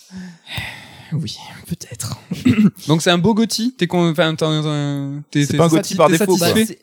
oui 1.12 1.36
peut-être 1.66 2.18
Donc 2.88 3.02
c'est 3.02 3.10
un 3.10 3.18
beau 3.18 3.34
Gotti. 3.34 3.74
T'es 3.76 3.86
con... 3.86 4.10
enfin, 4.10 4.34
t'es- 5.30 5.44
C'est 5.44 5.52
t'es 5.52 5.56
pas 5.58 5.64
un 5.66 5.68
Gotti 5.68 5.94
par 5.96 6.08
défaut, 6.08 6.36
Bah, 6.38 6.48
c'est- 6.54 6.78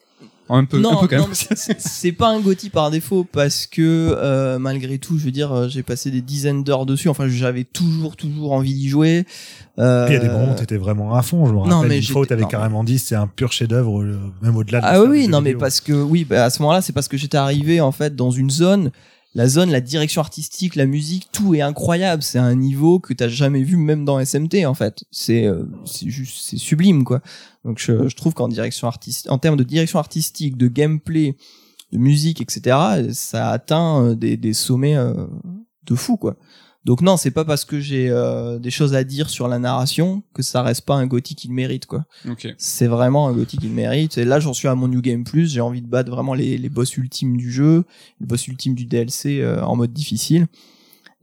Un 0.53 0.65
peu, 0.65 0.79
non, 0.79 0.97
un 0.97 1.01
peu 1.01 1.07
quand 1.07 1.17
non, 1.17 1.27
même. 1.27 1.33
c'est- 1.55 2.11
pas 2.11 2.29
un 2.29 2.39
Gotti 2.41 2.69
par 2.69 2.91
défaut 2.91 3.23
parce 3.23 3.65
que 3.67 3.81
euh, 4.17 4.59
malgré 4.59 4.97
tout, 4.99 5.17
je 5.17 5.23
veux 5.25 5.31
dire, 5.31 5.51
euh, 5.53 5.67
j'ai 5.69 5.81
passé 5.83 6.11
des 6.11 6.21
dizaines 6.21 6.63
d'heures 6.63 6.85
dessus. 6.85 7.07
Enfin, 7.09 7.27
j'avais 7.29 7.63
toujours, 7.63 8.15
toujours 8.17 8.51
envie 8.51 8.73
d'y 8.73 8.89
jouer. 8.89 9.25
Euh, 9.79 10.05
Il 10.09 10.13
y 10.13 10.15
a 10.17 10.19
des 10.19 10.27
moments 10.27 10.51
où 10.51 10.55
t'étais 10.55 10.77
vraiment 10.77 11.15
à 11.15 11.21
fond. 11.21 11.45
Je 11.45 11.51
me 11.53 11.57
non, 11.57 11.63
rappelle 11.77 11.89
mais 11.89 11.97
une 11.99 12.03
fois 12.03 12.21
où 12.21 12.25
t'avais 12.25 12.41
non. 12.41 12.47
carrément 12.49 12.83
dit 12.83 12.99
c'est 12.99 13.15
un 13.15 13.27
pur 13.27 13.51
chef-d'œuvre, 13.51 14.01
euh, 14.01 14.19
même 14.41 14.55
au-delà 14.57 14.81
de 14.81 14.85
Ah 14.87 15.01
oui, 15.03 15.27
non, 15.27 15.39
mais 15.41 15.51
vidéo. 15.51 15.59
parce 15.59 15.79
que 15.79 15.93
oui, 15.93 16.25
bah, 16.25 16.43
à 16.43 16.49
ce 16.49 16.61
moment-là, 16.61 16.81
c'est 16.81 16.93
parce 16.93 17.07
que 17.07 17.15
j'étais 17.17 17.37
arrivé 17.37 17.79
en 17.81 17.91
fait 17.93 18.15
dans 18.15 18.31
une 18.31 18.49
zone. 18.49 18.91
La 19.33 19.47
zone, 19.47 19.71
la 19.71 19.79
direction 19.79 20.19
artistique, 20.21 20.75
la 20.75 20.85
musique, 20.85 21.29
tout 21.31 21.55
est 21.55 21.61
incroyable. 21.61 22.21
C'est 22.21 22.37
un 22.37 22.53
niveau 22.55 22.99
que 22.99 23.13
t'as 23.13 23.29
jamais 23.29 23.63
vu 23.63 23.77
même 23.77 24.03
dans 24.03 24.23
SMT 24.23 24.65
en 24.65 24.73
fait. 24.73 25.05
C'est 25.09 25.45
euh, 25.45 25.63
c'est 25.85 26.09
juste 26.09 26.41
c'est 26.41 26.57
sublime 26.57 27.05
quoi. 27.05 27.21
Donc 27.63 27.79
je, 27.79 28.09
je 28.09 28.15
trouve 28.15 28.33
qu'en 28.33 28.49
direction 28.49 28.87
artistique, 28.87 29.31
en 29.31 29.37
termes 29.37 29.55
de 29.55 29.63
direction 29.63 29.99
artistique, 29.99 30.57
de 30.57 30.67
gameplay, 30.67 31.37
de 31.93 31.97
musique, 31.97 32.41
etc., 32.41 33.11
ça 33.13 33.51
atteint 33.51 34.03
euh, 34.03 34.15
des, 34.15 34.35
des 34.35 34.53
sommets 34.53 34.97
euh, 34.97 35.13
de 35.85 35.95
fou 35.95 36.17
quoi. 36.17 36.35
Donc 36.83 37.01
non, 37.01 37.15
c'est 37.15 37.29
pas 37.31 37.45
parce 37.45 37.63
que 37.63 37.79
j'ai 37.79 38.09
euh, 38.09 38.57
des 38.57 38.71
choses 38.71 38.95
à 38.95 39.03
dire 39.03 39.29
sur 39.29 39.47
la 39.47 39.59
narration 39.59 40.23
que 40.33 40.41
ça 40.41 40.63
reste 40.63 40.81
pas 40.85 40.95
un 40.95 41.05
gothique 41.05 41.37
qui 41.37 41.47
le 41.47 41.53
mérite 41.53 41.85
quoi 41.85 42.05
Ok. 42.27 42.47
c'est 42.57 42.87
vraiment 42.87 43.27
un 43.27 43.33
gothique 43.33 43.59
qu'il 43.61 43.69
mérite. 43.71 44.17
Et 44.17 44.25
là, 44.25 44.39
j'en 44.39 44.53
suis 44.53 44.67
à 44.67 44.73
mon 44.73 44.87
New 44.87 45.01
Game 45.01 45.23
Plus. 45.23 45.51
J'ai 45.53 45.61
envie 45.61 45.81
de 45.83 45.87
battre 45.87 46.09
vraiment 46.09 46.33
les, 46.33 46.57
les 46.57 46.69
boss 46.69 46.97
ultimes 46.97 47.37
du 47.37 47.51
jeu, 47.51 47.83
le 48.19 48.25
boss 48.25 48.47
ultime 48.47 48.73
du 48.73 48.85
DLC 48.85 49.41
euh, 49.41 49.61
en 49.63 49.75
mode 49.75 49.93
difficile. 49.93 50.47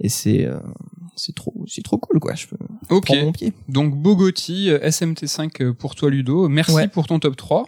Et 0.01 0.09
c'est 0.09 0.45
euh, 0.47 0.61
c'est 1.17 1.35
trop 1.35 1.53
c'est 1.67 1.83
trop 1.83 1.99
cool 1.99 2.21
quoi. 2.21 2.37
Je 2.37 2.47
peux 2.47 2.57
Ok. 2.91 3.07
prendre 3.07 3.23
mon 3.25 3.33
pied. 3.33 3.53
Donc 3.69 3.97
Bogoti, 3.97 4.71
euh, 4.71 4.79
SMT5 4.89 5.61
euh, 5.61 5.73
pour 5.73 5.97
toi 5.97 6.09
Ludo. 6.09 6.49
Merci 6.49 6.71
Ouais. 6.73 6.87
pour 6.87 7.09
ton 7.09 7.19
top 7.19 7.35
3. 7.37 7.67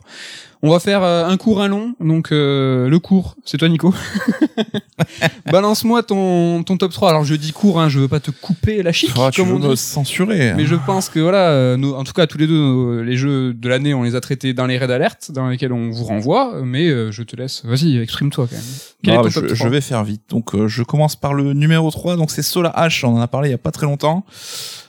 On 0.62 0.70
va 0.70 0.78
faire 0.78 1.02
euh, 1.02 1.24
un 1.26 1.36
court, 1.38 1.62
un 1.62 1.68
long. 1.68 1.94
Donc 2.00 2.32
euh, 2.32 2.88
le 2.88 2.98
court, 2.98 3.34
c'est 3.46 3.56
toi 3.56 3.68
Nico. 3.68 3.94
Balance-moi 5.50 6.02
ton, 6.02 6.62
ton 6.64 6.76
top 6.76 6.92
3. 6.92 7.08
Alors 7.10 7.24
je 7.24 7.34
dis 7.34 7.52
court, 7.52 7.80
hein, 7.80 7.88
je 7.88 7.98
veux 7.98 8.08
pas 8.08 8.20
te 8.20 8.30
couper 8.30 8.82
la 8.82 8.92
chic, 8.92 9.10
Ah, 9.18 9.30
tu 9.32 9.40
comme 9.40 9.50
veux 9.50 9.56
on 9.56 9.68
me 9.68 9.70
dit. 9.70 9.76
censurer. 9.76 10.52
Mais 10.56 10.66
je 10.66 10.74
pense 10.74 11.08
que 11.08 11.18
voilà, 11.20 11.48
euh, 11.50 11.76
nos- 11.76 11.94
en 11.94 12.04
tout 12.04 12.12
cas 12.12 12.26
tous 12.26 12.38
les 12.38 12.46
deux, 12.46 12.58
nos- 12.58 13.02
les 13.02 13.16
jeux 13.16 13.54
de 13.54 13.68
l'année, 13.68 13.94
on 13.94 14.02
les 14.02 14.14
a 14.14 14.20
traités 14.20 14.52
dans 14.52 14.66
les 14.66 14.76
raids 14.78 14.86
d'alerte, 14.88 15.30
dans 15.32 15.48
lesquels 15.48 15.72
on 15.72 15.90
vous 15.90 16.04
renvoie. 16.04 16.60
Mais 16.62 16.88
euh, 16.88 17.10
je 17.10 17.22
te 17.22 17.36
laisse, 17.36 17.62
vas-y, 17.64 17.98
exprime-toi 17.98 18.46
quand 18.46 18.56
même. 18.56 18.64
Quel 19.02 19.14
Ah, 19.14 19.20
est 19.20 19.22
ton 19.22 19.28
je, 19.30 19.40
top 19.40 19.48
je 19.48 19.54
3 19.54 19.68
vais 19.70 19.80
faire 19.80 20.04
vite. 20.04 20.22
Donc, 20.28 20.54
euh, 20.54 20.68
je 20.68 20.82
commence 20.82 21.16
par 21.16 21.32
le 21.34 21.54
numéro 21.54 21.90
3. 21.90 22.16
Donc, 22.16 22.30
c'est 22.30 22.42
Solar 22.42 22.74
H. 22.76 23.06
On 23.06 23.16
en 23.16 23.20
a 23.20 23.28
parlé 23.28 23.48
il 23.48 23.52
y 23.52 23.54
a 23.54 23.58
pas 23.58 23.70
très 23.72 23.86
longtemps. 23.86 24.24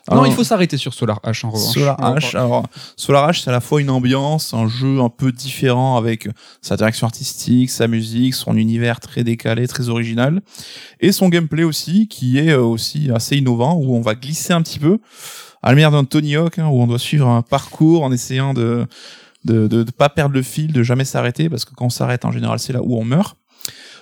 Non, 0.10 0.14
Alors, 0.14 0.28
il 0.28 0.34
faut 0.34 0.44
s'arrêter 0.44 0.78
sur 0.78 0.94
Solar 0.94 1.20
H 1.24 1.46
en 1.46 1.52
revanche. 1.52 1.74
Solar 1.74 2.00
H. 2.00 2.36
Alors, 2.36 2.66
Solar 2.96 3.30
H, 3.30 3.44
c'est 3.44 3.50
à 3.50 3.54
la 3.54 3.62
fois 3.62 3.82
une 3.82 3.92
ambiance, 3.92 4.54
un 4.54 4.68
jeu 4.68 5.00
un 5.00 5.10
peu 5.10 5.32
différent 5.32 5.96
avec 5.96 6.28
sa 6.62 6.76
direction 6.76 7.06
artistique, 7.06 7.70
sa 7.70 7.88
musique, 7.88 8.34
son 8.34 8.58
univers 8.58 9.00
très 9.00 9.24
décalé, 9.24 9.68
très 9.68 9.90
original, 9.90 10.42
et 11.02 11.12
son 11.12 11.30
gameplay 11.30 11.64
aussi, 11.64 12.08
qui 12.08 12.40
est 12.40 12.50
euh, 12.50 12.64
aussi 12.64 13.12
assez 13.14 13.38
innovant, 13.38 13.76
où 13.76 13.96
on 13.96 14.02
va 14.02 14.16
glisser 14.16 14.54
un 14.54 14.62
petit 14.64 14.80
peu, 14.80 14.98
à 15.62 15.70
la 15.70 15.76
manière 15.76 15.92
d'un 15.92 16.04
Tony 16.04 16.36
Hawk, 16.36 16.58
hein, 16.58 16.68
où 16.68 16.82
on 16.82 16.88
doit 16.88 17.00
suivre 17.00 17.28
un 17.28 17.44
parcours 17.44 18.04
en 18.04 18.12
essayant 18.12 18.54
de 18.54 18.88
de, 19.44 19.68
de, 19.68 19.84
de 19.84 19.92
pas 19.92 20.10
perdre 20.10 20.36
le 20.36 20.44
fil, 20.44 20.72
de 20.72 20.84
jamais 20.84 21.06
s'arrêter, 21.06 21.50
parce 21.50 21.66
que 21.66 21.74
quand 21.74 21.86
on 21.86 21.90
s'arrête, 21.90 22.26
en 22.26 22.32
général, 22.32 22.60
c'est 22.60 22.74
là 22.74 22.82
où 22.84 22.98
on 22.98 23.04
meurt. 23.04 23.38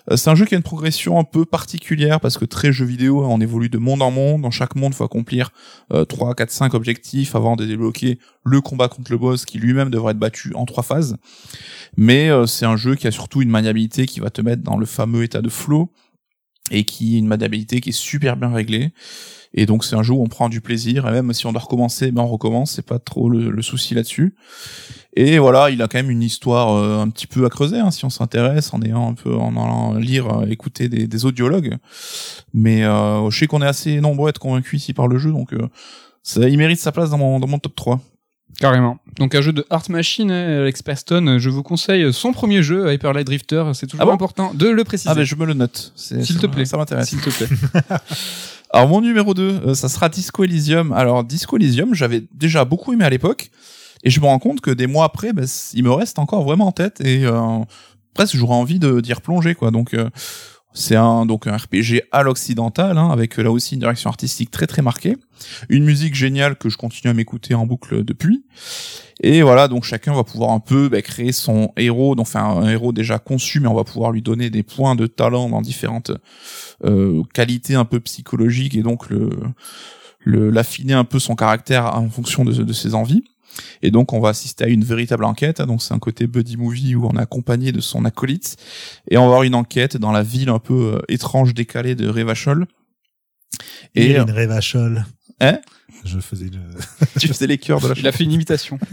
Euh, 0.09 0.17
C'est 0.17 0.29
un 0.29 0.35
jeu 0.35 0.45
qui 0.45 0.53
a 0.55 0.57
une 0.57 0.63
progression 0.63 1.19
un 1.19 1.23
peu 1.23 1.45
particulière 1.45 2.19
parce 2.19 2.37
que 2.37 2.45
très 2.45 2.71
jeu 2.71 2.85
vidéo, 2.85 3.23
hein, 3.23 3.27
on 3.29 3.41
évolue 3.41 3.69
de 3.69 3.77
monde 3.77 4.01
en 4.01 4.11
monde. 4.11 4.41
Dans 4.41 4.51
chaque 4.51 4.75
monde, 4.75 4.93
faut 4.93 5.03
accomplir 5.03 5.51
euh, 5.93 6.05
3, 6.05 6.35
4, 6.35 6.51
5 6.51 6.73
objectifs 6.73 7.35
avant 7.35 7.55
de 7.55 7.65
débloquer 7.65 8.19
le 8.45 8.61
combat 8.61 8.87
contre 8.87 9.11
le 9.11 9.17
boss 9.17 9.45
qui 9.45 9.59
lui-même 9.59 9.89
devrait 9.89 10.11
être 10.11 10.19
battu 10.19 10.53
en 10.55 10.65
trois 10.65 10.83
phases. 10.83 11.17
Mais 11.97 12.29
euh, 12.29 12.45
c'est 12.45 12.65
un 12.65 12.77
jeu 12.77 12.95
qui 12.95 13.07
a 13.07 13.11
surtout 13.11 13.41
une 13.41 13.49
maniabilité 13.49 14.05
qui 14.05 14.19
va 14.19 14.29
te 14.29 14.41
mettre 14.41 14.63
dans 14.63 14.77
le 14.77 14.85
fameux 14.85 15.23
état 15.23 15.41
de 15.41 15.49
flow 15.49 15.91
et 16.71 16.83
qui 16.83 17.17
une 17.17 17.27
maniabilité 17.27 17.81
qui 17.81 17.89
est 17.89 17.93
super 17.93 18.37
bien 18.37 18.53
réglée 18.53 18.91
Et 19.53 19.65
donc 19.65 19.83
c'est 19.83 19.95
un 19.95 20.03
jeu 20.03 20.13
où 20.13 20.21
on 20.21 20.27
prend 20.27 20.47
du 20.49 20.61
plaisir 20.61 21.07
et 21.07 21.11
même 21.11 21.33
si 21.33 21.47
on 21.47 21.51
doit 21.51 21.61
recommencer, 21.61 22.11
ben 22.11 22.21
on 22.21 22.27
recommence, 22.27 22.71
c'est 22.71 22.85
pas 22.85 22.99
trop 22.99 23.29
le, 23.29 23.49
le 23.49 23.61
souci 23.61 23.95
là-dessus. 23.95 24.35
Et 25.15 25.39
voilà, 25.39 25.71
il 25.71 25.81
a 25.81 25.87
quand 25.87 25.97
même 25.97 26.11
une 26.11 26.21
histoire 26.21 26.75
euh, 26.75 26.99
un 27.01 27.09
petit 27.09 27.25
peu 27.25 27.45
à 27.45 27.49
creuser 27.49 27.79
hein, 27.79 27.89
si 27.89 28.05
on 28.05 28.09
s'intéresse 28.11 28.73
en 28.73 28.81
ayant 28.83 29.09
un 29.09 29.15
peu 29.15 29.35
en 29.35 29.51
allant 29.53 29.95
lire, 29.95 30.41
euh, 30.41 30.45
écouter 30.45 30.87
des, 30.87 31.07
des 31.07 31.25
audiologues. 31.25 31.77
Mais 32.53 32.83
euh, 32.83 33.29
je 33.31 33.39
sais 33.39 33.47
qu'on 33.47 33.61
est 33.61 33.67
assez 33.67 33.99
nombreux 34.01 34.27
à 34.27 34.29
être 34.29 34.39
convaincus 34.39 34.81
ici 34.81 34.93
par 34.93 35.07
le 35.07 35.17
jeu, 35.17 35.31
donc 35.31 35.53
euh, 35.53 35.67
ça, 36.21 36.47
il 36.47 36.57
mérite 36.57 36.79
sa 36.79 36.91
place 36.91 37.09
dans 37.09 37.17
mon, 37.17 37.39
dans 37.39 37.47
mon 37.47 37.57
top 37.57 37.75
3. 37.75 37.99
Carrément. 38.59 38.99
Donc 39.17 39.35
un 39.35 39.41
jeu 39.41 39.53
de 39.53 39.65
Art 39.69 39.89
Machine, 39.89 40.31
Alex 40.31 40.83
Preston, 40.83 41.37
je 41.39 41.49
vous 41.49 41.63
conseille 41.63 42.11
son 42.13 42.33
premier 42.33 42.61
jeu, 42.61 42.93
Hyper 42.93 43.13
Light 43.13 43.25
Drifter, 43.25 43.63
c'est 43.73 43.87
toujours 43.87 44.01
Ah 44.01 44.05
bon 44.05 44.13
important 44.13 44.53
de 44.53 44.67
le 44.67 44.83
préciser. 44.83 45.09
Ah 45.09 45.15
ben 45.15 45.23
je 45.23 45.35
me 45.35 45.45
le 45.45 45.53
note. 45.53 45.93
S'il 45.95 46.37
te 46.37 46.45
plaît. 46.45 46.65
Ça 46.65 46.75
m'intéresse. 46.77 47.09
S'il 47.09 47.21
te 47.21 47.29
plaît. 47.29 47.47
Alors 48.71 48.87
mon 48.87 49.01
numéro 49.01 49.33
2, 49.33 49.73
ça 49.73 49.89
sera 49.89 50.09
Disco 50.09 50.43
Elysium. 50.43 50.91
Alors 50.93 51.23
Disco 51.23 51.57
Elysium, 51.57 51.93
j'avais 51.95 52.23
déjà 52.33 52.65
beaucoup 52.65 52.93
aimé 52.93 53.03
à 53.05 53.09
l'époque 53.09 53.49
et 54.03 54.09
je 54.09 54.19
me 54.19 54.25
rends 54.25 54.39
compte 54.39 54.61
que 54.61 54.71
des 54.71 54.87
mois 54.87 55.05
après, 55.05 55.31
c- 55.45 55.71
il 55.75 55.83
me 55.83 55.91
reste 55.91 56.19
encore 56.19 56.43
vraiment 56.43 56.67
en 56.67 56.71
tête 56.71 57.01
et 57.01 57.25
euh, 57.25 57.59
presque 58.13 58.35
j'aurais 58.35 58.55
envie 58.55 58.79
d'y 58.79 59.13
replonger 59.13 59.55
quoi. 59.55 59.71
Donc 59.71 59.93
euh, 59.93 60.09
c'est 60.79 60.95
un 60.95 61.25
donc 61.25 61.45
un 61.45 61.57
RPG 61.57 62.03
à 62.11 62.23
l'occidental 62.23 62.97
hein, 62.97 63.09
avec 63.09 63.37
euh, 63.37 63.43
là 63.43 63.51
aussi 63.51 63.73
une 63.73 63.81
direction 63.81 64.09
artistique 64.09 64.49
très 64.49 64.65
très 64.65 64.81
marquée, 64.81 65.17
une 65.67 65.83
musique 65.83 66.15
géniale 66.15 66.55
que 66.55 66.69
je 66.69 66.77
continue 66.77 67.11
à 67.11 67.13
m'écouter 67.13 67.53
en 67.53 67.65
boucle 67.65 68.03
depuis. 68.03 68.45
Et 69.21 69.41
voilà, 69.41 69.67
donc 69.67 69.83
chacun 69.83 70.13
va 70.13 70.23
pouvoir 70.23 70.51
un 70.51 70.61
peu 70.61 70.87
bah, 70.87 71.01
créer 71.01 71.33
son 71.33 71.73
héros, 71.75 72.15
donc 72.15 72.27
enfin 72.27 72.43
un 72.43 72.69
héros 72.69 72.93
déjà 72.93 73.19
conçu, 73.19 73.59
mais 73.59 73.67
on 73.67 73.73
va 73.73 73.83
pouvoir 73.83 74.11
lui 74.11 74.21
donner 74.21 74.49
des 74.49 74.63
points 74.63 74.95
de 74.95 75.07
talent 75.07 75.49
dans 75.49 75.61
différentes 75.61 76.11
euh, 76.85 77.23
qualités 77.33 77.75
un 77.75 77.85
peu 77.85 77.99
psychologiques 77.99 78.75
et 78.75 78.81
donc 78.81 79.07
l'affiner 80.25 80.93
un 80.93 81.03
peu 81.03 81.19
son 81.19 81.35
caractère 81.35 81.93
en 81.97 82.09
fonction 82.09 82.45
de 82.45 82.73
ses 82.73 82.95
envies. 82.95 83.23
Et 83.81 83.91
donc 83.91 84.13
on 84.13 84.19
va 84.19 84.29
assister 84.29 84.63
à 84.63 84.67
une 84.67 84.83
véritable 84.83 85.25
enquête. 85.25 85.61
Donc 85.61 85.81
c'est 85.81 85.93
un 85.93 85.99
côté 85.99 86.27
buddy 86.27 86.57
movie 86.57 86.95
où 86.95 87.05
on 87.05 87.17
est 87.17 87.21
accompagné 87.21 87.71
de 87.71 87.81
son 87.81 88.05
acolyte 88.05 88.57
et 89.09 89.17
on 89.17 89.21
va 89.21 89.27
avoir 89.27 89.43
une 89.43 89.55
enquête 89.55 89.97
dans 89.97 90.11
la 90.11 90.23
ville 90.23 90.49
un 90.49 90.59
peu 90.59 90.95
euh, 90.95 91.01
étrange 91.07 91.53
décalée 91.53 91.95
de 91.95 92.07
Revachol. 92.07 92.65
Et 93.95 94.11
Et 94.11 94.17
une 94.17 94.31
Revachol. 94.31 95.05
Hein? 95.41 95.59
Je 96.05 96.19
faisais 96.19 96.45
le... 96.45 96.59
tu 97.19 97.27
faisais 97.29 97.47
les 97.47 97.57
cœurs 97.57 97.81
de 97.81 97.87
la 97.87 97.93
Il 97.97 98.07
a 98.07 98.11
fait 98.11 98.23
une 98.23 98.31
imitation. 98.31 98.79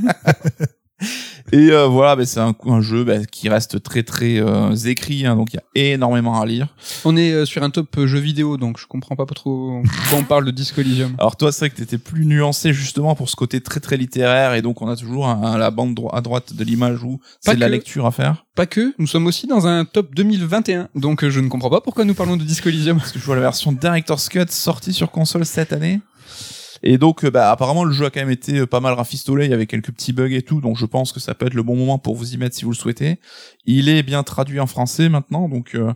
Et 1.52 1.70
euh, 1.70 1.86
voilà, 1.86 2.16
bah, 2.16 2.26
c'est 2.26 2.40
un, 2.40 2.54
un 2.66 2.80
jeu 2.80 3.04
bah, 3.04 3.24
qui 3.30 3.48
reste 3.48 3.80
très 3.82 4.02
très 4.02 4.38
euh, 4.40 4.74
écrit, 4.74 5.26
hein, 5.26 5.36
donc 5.36 5.52
il 5.52 5.56
y 5.56 5.58
a 5.58 5.92
énormément 5.92 6.40
à 6.40 6.46
lire. 6.46 6.68
On 7.04 7.16
est 7.16 7.30
euh, 7.32 7.44
sur 7.44 7.62
un 7.62 7.70
top 7.70 7.96
euh, 7.98 8.06
jeu 8.08 8.18
vidéo, 8.18 8.56
donc 8.56 8.80
je 8.80 8.86
comprends 8.86 9.14
pas 9.14 9.26
trop 9.26 9.80
pourquoi 10.00 10.18
on 10.18 10.24
parle 10.24 10.44
de 10.46 10.50
Disco 10.50 10.80
Elysium. 10.80 11.14
Alors 11.18 11.36
toi, 11.36 11.52
c'est 11.52 11.60
vrai 11.66 11.70
que 11.70 11.76
t'étais 11.76 11.98
plus 11.98 12.24
nuancé 12.26 12.72
justement 12.72 13.14
pour 13.14 13.28
ce 13.28 13.36
côté 13.36 13.60
très 13.60 13.78
très 13.78 13.96
littéraire, 13.96 14.54
et 14.54 14.62
donc 14.62 14.82
on 14.82 14.88
a 14.88 14.96
toujours 14.96 15.28
un- 15.28 15.40
un- 15.42 15.58
la 15.58 15.70
bande 15.70 15.94
dro- 15.94 16.12
à 16.12 16.20
droite 16.20 16.54
de 16.54 16.64
l'image 16.64 17.02
où 17.04 17.20
c'est 17.40 17.54
de 17.54 17.60
la 17.60 17.66
lecture 17.68 18.06
à 18.06 18.10
faire. 18.10 18.44
Pas 18.56 18.66
que, 18.66 18.94
nous 18.98 19.06
sommes 19.06 19.26
aussi 19.26 19.46
dans 19.46 19.66
un 19.68 19.84
top 19.84 20.14
2021, 20.16 20.88
donc 20.96 21.22
euh, 21.22 21.30
je 21.30 21.38
ne 21.40 21.48
comprends 21.48 21.70
pas 21.70 21.80
pourquoi 21.80 22.04
nous 22.04 22.14
parlons 22.14 22.36
de 22.36 22.42
Disco 22.44 22.68
Elysium. 22.70 22.98
Parce 22.98 23.12
que 23.12 23.18
je 23.20 23.24
vois 23.24 23.36
la 23.36 23.42
version 23.42 23.70
Director's 23.70 24.28
Cut 24.28 24.46
sortie 24.48 24.92
sur 24.94 25.10
console 25.12 25.44
cette 25.46 25.72
année. 25.72 26.00
Et 26.82 26.98
donc, 26.98 27.24
euh, 27.24 27.30
bah, 27.30 27.50
apparemment, 27.50 27.84
le 27.84 27.92
jeu 27.92 28.04
a 28.06 28.10
quand 28.10 28.20
même 28.20 28.30
été 28.30 28.58
euh, 28.60 28.66
pas 28.66 28.80
mal 28.80 28.94
rafistolé. 28.94 29.46
Il 29.46 29.50
y 29.50 29.54
avait 29.54 29.66
quelques 29.66 29.90
petits 29.92 30.12
bugs 30.12 30.30
et 30.32 30.42
tout. 30.42 30.60
Donc, 30.60 30.76
je 30.76 30.86
pense 30.86 31.12
que 31.12 31.20
ça 31.20 31.34
peut 31.34 31.46
être 31.46 31.54
le 31.54 31.62
bon 31.62 31.76
moment 31.76 31.98
pour 31.98 32.14
vous 32.16 32.34
y 32.34 32.36
mettre 32.36 32.54
si 32.56 32.64
vous 32.64 32.70
le 32.72 32.76
souhaitez. 32.76 33.18
Il 33.64 33.88
est 33.88 34.02
bien 34.02 34.22
traduit 34.22 34.60
en 34.60 34.66
français 34.66 35.08
maintenant. 35.08 35.48
Donc, 35.48 35.74
euh, 35.74 35.92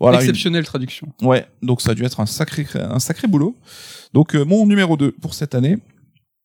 voilà. 0.00 0.18
une- 0.18 0.22
Exceptionnelle 0.22 0.64
traduction. 0.64 1.08
Ouais, 1.22 1.46
donc 1.62 1.80
ça 1.82 1.92
a 1.92 1.94
dû 1.94 2.04
être 2.04 2.20
un 2.20 2.26
sacré, 2.26 2.66
un 2.74 2.98
sacré 2.98 3.28
boulot. 3.28 3.56
Donc 4.14 4.34
euh, 4.34 4.44
mon 4.44 4.66
numéro 4.66 4.96
2 4.96 5.12
pour 5.12 5.34
cette 5.34 5.54
année. 5.54 5.78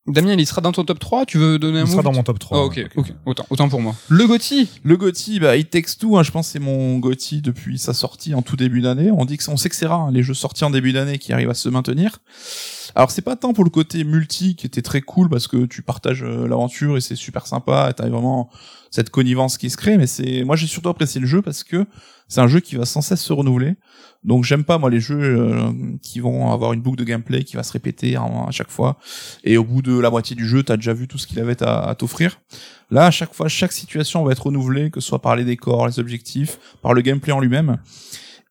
Damien, 0.08 0.34
il 0.38 0.46
sera 0.46 0.60
dans 0.60 0.72
ton 0.72 0.84
top 0.84 0.98
3, 0.98 1.26
tu 1.26 1.38
veux 1.38 1.58
donner 1.58 1.78
un 1.80 1.84
Il 1.84 1.86
mot 1.86 1.92
sera 1.92 2.02
dans 2.02 2.12
mon 2.12 2.22
top 2.22 2.38
3. 2.38 2.58
Ah, 2.58 2.62
ok, 2.64 2.86
ok, 2.96 3.12
autant, 3.26 3.46
autant 3.50 3.68
pour 3.68 3.80
moi. 3.80 3.94
Le 4.08 4.26
Gotti 4.26 4.68
Le 4.82 4.96
GOTY, 4.96 5.40
bah, 5.40 5.56
It 5.56 5.70
Takes 5.70 5.98
Two, 5.98 6.16
hein, 6.18 6.22
je 6.22 6.30
pense 6.30 6.46
que 6.48 6.52
c'est 6.52 6.58
mon 6.58 6.98
GOTY 6.98 7.40
depuis 7.42 7.78
sa 7.78 7.92
sortie 7.94 8.34
en 8.34 8.42
tout 8.42 8.56
début 8.56 8.80
d'année. 8.80 9.10
On 9.10 9.24
dit 9.24 9.36
que 9.36 9.42
c'est- 9.44 9.50
on 9.50 9.56
sait 9.56 9.68
que 9.68 9.76
c'est 9.76 9.86
rare, 9.86 10.00
hein, 10.00 10.10
les 10.12 10.22
jeux 10.22 10.34
sortis 10.34 10.64
en 10.64 10.70
début 10.70 10.92
d'année 10.92 11.18
qui 11.18 11.32
arrivent 11.32 11.50
à 11.50 11.54
se 11.54 11.68
maintenir. 11.68 12.18
Alors 12.94 13.10
c'est 13.10 13.22
pas 13.22 13.36
tant 13.36 13.52
pour 13.52 13.64
le 13.64 13.70
côté 13.70 14.02
multi 14.04 14.56
qui 14.56 14.66
était 14.66 14.82
très 14.82 15.00
cool 15.02 15.28
parce 15.28 15.46
que 15.46 15.66
tu 15.66 15.82
partages 15.82 16.22
euh, 16.24 16.48
l'aventure 16.48 16.96
et 16.96 17.00
c'est 17.00 17.16
super 17.16 17.46
sympa, 17.46 17.88
et 17.90 17.94
t'as 17.94 18.08
vraiment 18.08 18.48
cette 18.90 19.10
connivence 19.10 19.58
qui 19.58 19.68
se 19.68 19.76
crée, 19.76 19.98
mais 19.98 20.06
c'est 20.06 20.42
moi 20.44 20.56
j'ai 20.56 20.66
surtout 20.66 20.88
apprécié 20.88 21.20
le 21.20 21.26
jeu 21.26 21.42
parce 21.42 21.62
que 21.64 21.84
c'est 22.28 22.40
un 22.40 22.48
jeu 22.48 22.60
qui 22.60 22.76
va 22.76 22.86
sans 22.86 23.02
cesse 23.02 23.20
se 23.22 23.32
renouveler. 23.34 23.74
Donc 24.24 24.44
j'aime 24.44 24.64
pas 24.64 24.78
moi 24.78 24.90
les 24.90 25.00
jeux 25.00 25.18
euh, 25.20 25.72
qui 26.02 26.18
vont 26.20 26.52
avoir 26.52 26.72
une 26.72 26.80
boucle 26.80 26.98
de 26.98 27.04
gameplay 27.04 27.44
qui 27.44 27.54
va 27.56 27.62
se 27.62 27.72
répéter 27.72 28.16
à 28.16 28.50
chaque 28.50 28.70
fois 28.70 28.98
et 29.44 29.56
au 29.56 29.64
bout 29.64 29.80
de 29.80 29.96
la 29.96 30.10
moitié 30.10 30.34
du 30.34 30.46
jeu 30.46 30.62
t'as 30.64 30.76
déjà 30.76 30.92
vu 30.92 31.06
tout 31.06 31.18
ce 31.18 31.26
qu'il 31.28 31.38
avait 31.38 31.62
à, 31.62 31.88
à 31.88 31.94
t'offrir. 31.94 32.40
Là 32.90 33.06
à 33.06 33.10
chaque 33.12 33.32
fois 33.32 33.48
chaque 33.48 33.72
situation 33.72 34.24
va 34.24 34.32
être 34.32 34.46
renouvelée 34.46 34.90
que 34.90 35.00
ce 35.00 35.08
soit 35.08 35.22
par 35.22 35.36
les 35.36 35.44
décors, 35.44 35.86
les 35.86 35.98
objectifs, 36.00 36.58
par 36.82 36.94
le 36.94 37.00
gameplay 37.02 37.32
en 37.32 37.40
lui-même. 37.40 37.78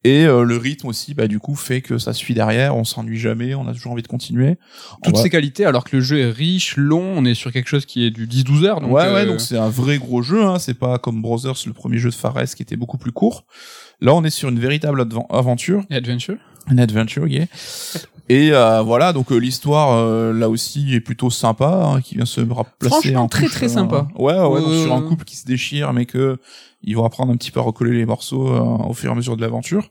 Et 0.04 0.26
euh, 0.26 0.44
le 0.44 0.56
rythme 0.56 0.88
aussi, 0.88 1.16
bah 1.16 1.28
du 1.28 1.40
coup, 1.40 1.56
fait 1.56 1.82
que 1.82 1.98
ça 1.98 2.14
suit 2.14 2.34
derrière, 2.34 2.78
on 2.78 2.86
s'ennuie 2.86 3.18
jamais, 3.18 3.56
on 3.56 3.68
a 3.68 3.74
toujours 3.74 3.92
envie 3.92 4.04
de 4.04 4.08
continuer. 4.08 4.56
On 5.00 5.02
Toutes 5.02 5.18
va- 5.18 5.24
ces 5.24 5.30
qualités, 5.30 5.66
alors 5.66 5.84
que 5.84 5.98
le 5.98 6.02
jeu 6.02 6.20
est 6.20 6.30
riche, 6.32 6.78
long, 6.78 7.02
on 7.18 7.26
est 7.26 7.34
sur 7.34 7.52
quelque 7.52 7.68
chose 7.68 7.86
qui 7.86 8.06
est 8.06 8.12
du 8.12 8.26
10-12 8.26 8.64
heures. 8.64 8.80
Donc, 8.80 8.92
ouais, 8.94 9.04
euh, 9.04 9.14
ouais, 9.16 9.26
donc 9.26 9.42
c'est 9.42 9.58
un 9.58 9.68
vrai 9.70 9.98
gros 9.98 10.22
jeu, 10.22 10.46
hein. 10.46 10.60
c'est 10.60 10.76
pas 10.76 10.98
comme 11.00 11.22
Brothers, 11.22 11.56
le 11.66 11.74
premier 11.74 11.98
jeu 11.98 12.10
de 12.10 12.16
Fares 12.16 12.46
qui 12.56 12.62
était 12.62 12.78
beaucoup 12.78 12.98
plus 13.00 13.12
court. 13.12 13.44
Là, 14.02 14.14
on 14.14 14.24
est 14.24 14.30
sur 14.30 14.50
une 14.50 14.60
véritable 14.60 15.04
aventure, 15.30 15.84
Adventure. 15.90 16.38
une 16.70 16.80
adventure, 16.80 17.28
yeah. 17.28 17.46
Et 18.30 18.52
euh, 18.52 18.82
voilà, 18.82 19.14
donc 19.14 19.32
euh, 19.32 19.38
l'histoire 19.38 19.94
euh, 19.98 20.34
là 20.34 20.50
aussi 20.50 20.94
est 20.94 21.00
plutôt 21.00 21.30
sympa, 21.30 21.82
hein, 21.96 22.02
qui 22.02 22.16
vient 22.16 22.26
se 22.26 22.42
placer 22.42 22.68
Franchement, 22.90 23.24
en 23.24 23.28
très, 23.30 23.48
très 23.48 23.70
sympa. 23.70 24.08
ouais, 24.18 24.34
ouais, 24.34 24.40
ouais, 24.48 24.60
donc 24.62 24.70
Euh, 24.70 24.84
sur 24.84 24.94
un 24.94 25.02
couple 25.02 25.24
qui 25.24 25.38
se 25.38 25.46
déchire, 25.46 25.94
mais 25.94 26.06
que 26.06 26.38
ils 26.84 26.96
vont 26.96 27.06
apprendre 27.06 27.32
un 27.32 27.38
petit 27.38 27.52
peu 27.52 27.60
à 27.60 27.64
recoller 27.64 27.94
les 27.98 28.06
morceaux 28.06 28.50
euh, 28.50 28.60
au 28.60 28.94
fur 28.94 29.10
et 29.10 29.14
à 29.14 29.16
mesure 29.16 29.36
de 29.38 29.42
l'aventure. 29.42 29.90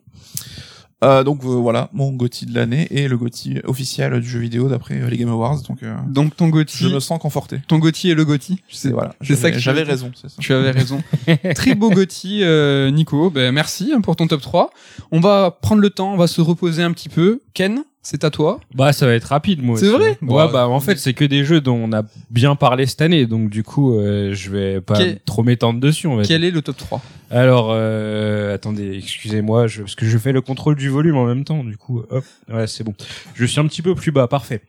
Euh, 1.05 1.25
donc 1.25 1.45
euh, 1.45 1.49
voilà, 1.49 1.91
mon 1.93 2.11
GOTY 2.13 2.47
de 2.47 2.55
l'année 2.55 2.89
et 2.91 3.07
le 3.07 3.19
GOTY 3.19 3.61
officiel 3.65 4.19
du 4.19 4.27
jeu 4.27 4.39
vidéo 4.39 4.69
d'après 4.69 4.95
euh, 4.99 5.09
les 5.11 5.19
Game 5.19 5.29
Awards. 5.29 5.61
Donc 5.69 5.83
euh, 5.83 5.95
Donc 6.07 6.35
ton 6.37 6.47
je 6.47 6.53
Gotti, 6.53 6.93
me 6.93 7.01
sens 7.01 7.19
conforté. 7.21 7.61
ton 7.69 7.79
Gotti 7.79 8.11
est 8.11 8.15
le 8.15 8.25
Gotti. 8.25 8.63
C'est 8.71 8.93
voilà, 8.93 9.15
c'est 9.21 9.35
ça 9.37 9.43
j'avais 9.43 9.53
que 9.53 9.59
j'avais 9.59 9.83
raison, 9.83 10.11
c'est 10.15 10.31
ça. 10.31 10.37
Tu 10.41 10.55
avais 10.55 10.71
raison. 10.71 11.03
Très 11.55 11.75
beau 11.75 11.91
Gotti, 11.91 12.41
euh, 12.43 12.91
Nico. 12.91 13.29
Ben, 13.31 13.53
merci 13.53 13.93
pour 14.03 14.17
ton 14.17 14.27
top 14.27 14.41
3. 14.41 14.71
On 15.11 15.21
va 15.21 15.51
prendre 15.51 15.83
le 15.83 15.91
temps, 15.91 16.15
on 16.15 16.17
va 16.17 16.29
se 16.29 16.41
reposer 16.41 16.83
un 16.83 16.93
petit 16.93 17.11
peu. 17.11 17.43
Ken, 17.53 17.85
c'est 18.09 18.23
à 18.23 18.31
toi. 18.31 18.61
Bah, 18.73 18.93
ça 18.93 19.05
va 19.05 19.15
être 19.15 19.25
rapide, 19.25 19.63
moi. 19.63 19.77
C'est 19.79 19.89
vrai 19.89 20.11
Ouais, 20.11 20.17
Bon, 20.23 20.49
bah, 20.53 20.69
en 20.69 20.79
fait, 20.79 20.97
c'est 20.97 21.13
que 21.13 21.25
des 21.25 21.45
jeux 21.45 21.61
dont 21.61 21.75
on 21.75 21.93
a 21.93 22.05
bien 22.31 22.55
parlé 22.55 22.87
cette 22.87 23.03
année, 23.03 23.27
donc 23.27 23.51
du 23.51 23.65
coup, 23.65 23.99
euh, 23.99 24.33
je 24.33 24.51
vais 24.51 24.81
pas 24.81 24.97
Quel- 24.97 25.19
trop 25.25 25.43
m'étendre 25.43 25.81
dessus, 25.81 26.07
on 26.07 26.15
va 26.15 26.23
dire. 26.23 26.29
Quel 26.29 26.45
est 26.45 26.53
le 26.53 26.63
top 26.63 26.77
3 26.77 27.03
Alors, 27.31 27.71
euh, 27.73 28.55
attendez, 28.55 28.97
excusez-moi, 28.97 29.67
je, 29.67 29.83
parce 29.83 29.97
que 29.97 30.07
je 30.07 30.19
fais 30.19 30.31
le 30.31 30.41
contrôle 30.41 30.77
du 30.77 30.89
volume 30.89 31.17
en 31.17 31.27
même 31.27 31.43
temps, 31.43 31.65
du 31.65 31.77
coup, 31.77 32.05
hop, 32.09 32.25
ouais, 32.49 32.69
c'est 32.69 32.85
bon. 32.85 32.95
Je 33.35 33.45
suis 33.45 33.59
un 33.59 33.67
petit 33.67 33.83
peu 33.83 33.97
plus 33.97 34.13
bas, 34.13 34.29
parfait. 34.29 34.61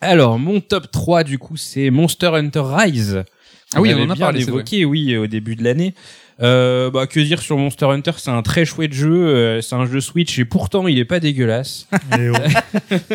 Alors, 0.00 0.38
mon 0.38 0.60
top 0.60 0.90
3, 0.92 1.24
du 1.24 1.38
coup, 1.38 1.56
c'est 1.56 1.90
Monster 1.90 2.28
Hunter 2.28 2.62
Rise. 2.64 3.24
Ah 3.74 3.80
oui, 3.80 3.88
on 3.90 3.96
avait 3.96 4.02
en 4.02 4.10
a 4.10 4.14
bien 4.14 4.26
parlé, 4.26 4.42
évoqué, 4.42 4.84
oui, 4.84 5.16
au 5.16 5.26
début 5.26 5.56
de 5.56 5.64
l'année. 5.64 5.94
Euh, 6.40 6.88
bah, 6.90 7.08
que 7.08 7.18
dire 7.18 7.42
sur 7.42 7.56
Monster 7.58 7.86
Hunter? 7.86 8.12
C'est 8.16 8.30
un 8.30 8.42
très 8.42 8.64
chouette 8.64 8.92
jeu, 8.92 9.10
euh, 9.12 9.60
c'est 9.60 9.74
un 9.74 9.86
jeu 9.86 10.00
Switch 10.00 10.38
et 10.38 10.44
pourtant 10.44 10.86
il 10.86 10.98
est 10.98 11.04
pas 11.04 11.18
dégueulasse. 11.18 11.88
Et 12.16 12.28
oh, 12.30 12.34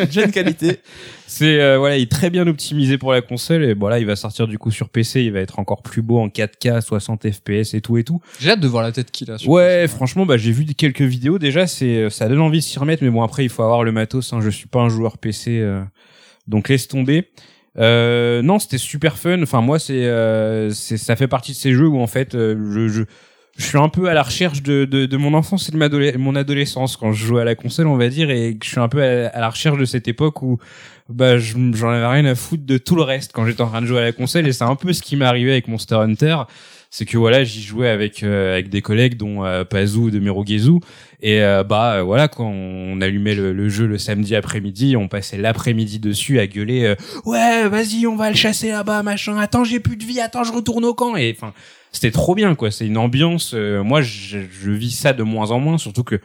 Jeune 0.10 0.30
qualité. 0.30 0.80
C'est 1.26 1.58
euh, 1.60 1.78
voilà, 1.78 1.96
il 1.96 2.02
est 2.02 2.10
très 2.10 2.28
bien 2.28 2.46
optimisé 2.46 2.98
pour 2.98 3.12
la 3.12 3.22
console 3.22 3.64
et 3.64 3.72
voilà, 3.74 3.98
il 3.98 4.04
va 4.06 4.14
sortir 4.14 4.46
du 4.46 4.58
coup 4.58 4.70
sur 4.70 4.90
PC, 4.90 5.22
il 5.22 5.32
va 5.32 5.40
être 5.40 5.58
encore 5.58 5.82
plus 5.82 6.02
beau 6.02 6.18
en 6.20 6.28
4K, 6.28 6.82
60 6.82 7.26
FPS 7.30 7.72
et 7.74 7.80
tout 7.80 7.96
et 7.96 8.04
tout. 8.04 8.20
J'ai 8.40 8.50
hâte 8.50 8.60
de 8.60 8.68
voir 8.68 8.82
la 8.82 8.92
tête 8.92 9.10
qu'il 9.10 9.30
a. 9.30 9.38
sur- 9.38 9.50
Ouais, 9.50 9.88
franchement, 9.88 10.26
bah 10.26 10.36
j'ai 10.36 10.52
vu 10.52 10.66
quelques 10.66 11.00
vidéos 11.00 11.38
déjà, 11.38 11.66
c'est 11.66 12.10
ça 12.10 12.28
donne 12.28 12.40
envie 12.40 12.58
de 12.58 12.64
s'y 12.64 12.78
remettre, 12.78 13.02
mais 13.02 13.10
bon 13.10 13.22
après 13.22 13.42
il 13.44 13.48
faut 13.48 13.62
avoir 13.62 13.84
le 13.84 13.92
matos. 13.92 14.32
Hein, 14.34 14.40
je 14.42 14.50
suis 14.50 14.66
pas 14.68 14.80
un 14.80 14.90
joueur 14.90 15.16
PC, 15.16 15.60
euh, 15.60 15.82
donc 16.46 16.68
laisse 16.68 16.88
tomber. 16.88 17.30
Euh, 17.78 18.42
non, 18.42 18.58
c'était 18.58 18.78
super 18.78 19.18
fun. 19.18 19.42
Enfin 19.42 19.60
moi, 19.60 19.78
c'est 19.78 20.04
euh, 20.06 20.70
ça 20.70 21.16
fait 21.16 21.28
partie 21.28 21.52
de 21.52 21.56
ces 21.56 21.72
jeux 21.72 21.88
où 21.88 22.00
en 22.00 22.06
fait 22.06 22.34
euh, 22.34 22.56
je, 22.72 22.88
je 22.88 23.02
je 23.56 23.64
suis 23.64 23.78
un 23.78 23.88
peu 23.88 24.08
à 24.08 24.14
la 24.14 24.22
recherche 24.24 24.62
de, 24.64 24.84
de, 24.84 25.06
de 25.06 25.16
mon 25.16 25.32
enfance 25.32 25.68
et 25.68 25.72
de 25.72 26.16
mon 26.18 26.34
adolescence 26.34 26.96
quand 26.96 27.12
je 27.12 27.24
jouais 27.24 27.42
à 27.42 27.44
la 27.44 27.54
console, 27.54 27.86
on 27.86 27.96
va 27.96 28.08
dire, 28.08 28.28
et 28.30 28.56
que 28.56 28.64
je 28.66 28.70
suis 28.72 28.80
un 28.80 28.88
peu 28.88 29.00
à, 29.00 29.38
la 29.38 29.48
recherche 29.48 29.78
de 29.78 29.84
cette 29.84 30.08
époque 30.08 30.42
où 30.42 30.58
bah 31.08 31.38
je- 31.38 31.54
j'en 31.74 31.90
avais 31.90 32.06
rien 32.06 32.24
à 32.24 32.34
foutre 32.34 32.64
de 32.66 32.78
tout 32.78 32.96
le 32.96 33.02
reste 33.02 33.30
quand 33.32 33.46
j'étais 33.46 33.62
en 33.62 33.68
train 33.68 33.80
de 33.82 33.86
jouer 33.86 34.00
à 34.00 34.04
la 34.04 34.12
console, 34.12 34.48
et 34.48 34.52
c'est 34.52 34.64
un 34.64 34.74
peu 34.74 34.92
ce 34.92 35.02
qui 35.02 35.14
m'est 35.16 35.24
arrivé 35.24 35.52
avec 35.52 35.68
Monster 35.68 35.94
Hunter 35.96 36.36
c'est 36.96 37.06
que 37.06 37.18
voilà 37.18 37.42
j'y 37.42 37.60
jouais 37.60 37.88
avec 37.88 38.22
euh, 38.22 38.52
avec 38.52 38.68
des 38.68 38.80
collègues 38.80 39.16
dont 39.16 39.44
euh, 39.44 39.64
Pazou 39.64 40.12
de 40.12 40.20
Merogezu 40.20 40.78
et 41.20 41.42
euh, 41.42 41.64
bah 41.64 42.04
voilà 42.04 42.28
quand 42.28 42.46
on 42.46 43.00
allumait 43.00 43.34
le, 43.34 43.52
le 43.52 43.68
jeu 43.68 43.88
le 43.88 43.98
samedi 43.98 44.36
après-midi 44.36 44.96
on 44.96 45.08
passait 45.08 45.36
l'après-midi 45.36 45.98
dessus 45.98 46.38
à 46.38 46.46
gueuler 46.46 46.94
ouais 47.24 47.68
vas-y 47.68 48.06
on 48.06 48.14
va 48.14 48.30
le 48.30 48.36
chasser 48.36 48.68
là-bas 48.68 49.02
machin. 49.02 49.36
Attends 49.38 49.64
j'ai 49.64 49.80
plus 49.80 49.96
de 49.96 50.04
vie. 50.04 50.20
Attends 50.20 50.44
je 50.44 50.52
retourne 50.52 50.84
au 50.84 50.94
camp. 50.94 51.16
Et 51.16 51.34
enfin 51.36 51.52
c'était 51.90 52.12
trop 52.12 52.36
bien 52.36 52.54
quoi. 52.54 52.70
C'est 52.70 52.86
une 52.86 52.98
ambiance 52.98 53.54
moi 53.54 54.00
je, 54.00 54.38
je 54.48 54.70
vis 54.70 54.92
ça 54.92 55.12
de 55.12 55.24
moins 55.24 55.50
en 55.50 55.58
moins. 55.58 55.78
Surtout 55.78 56.04
que 56.04 56.20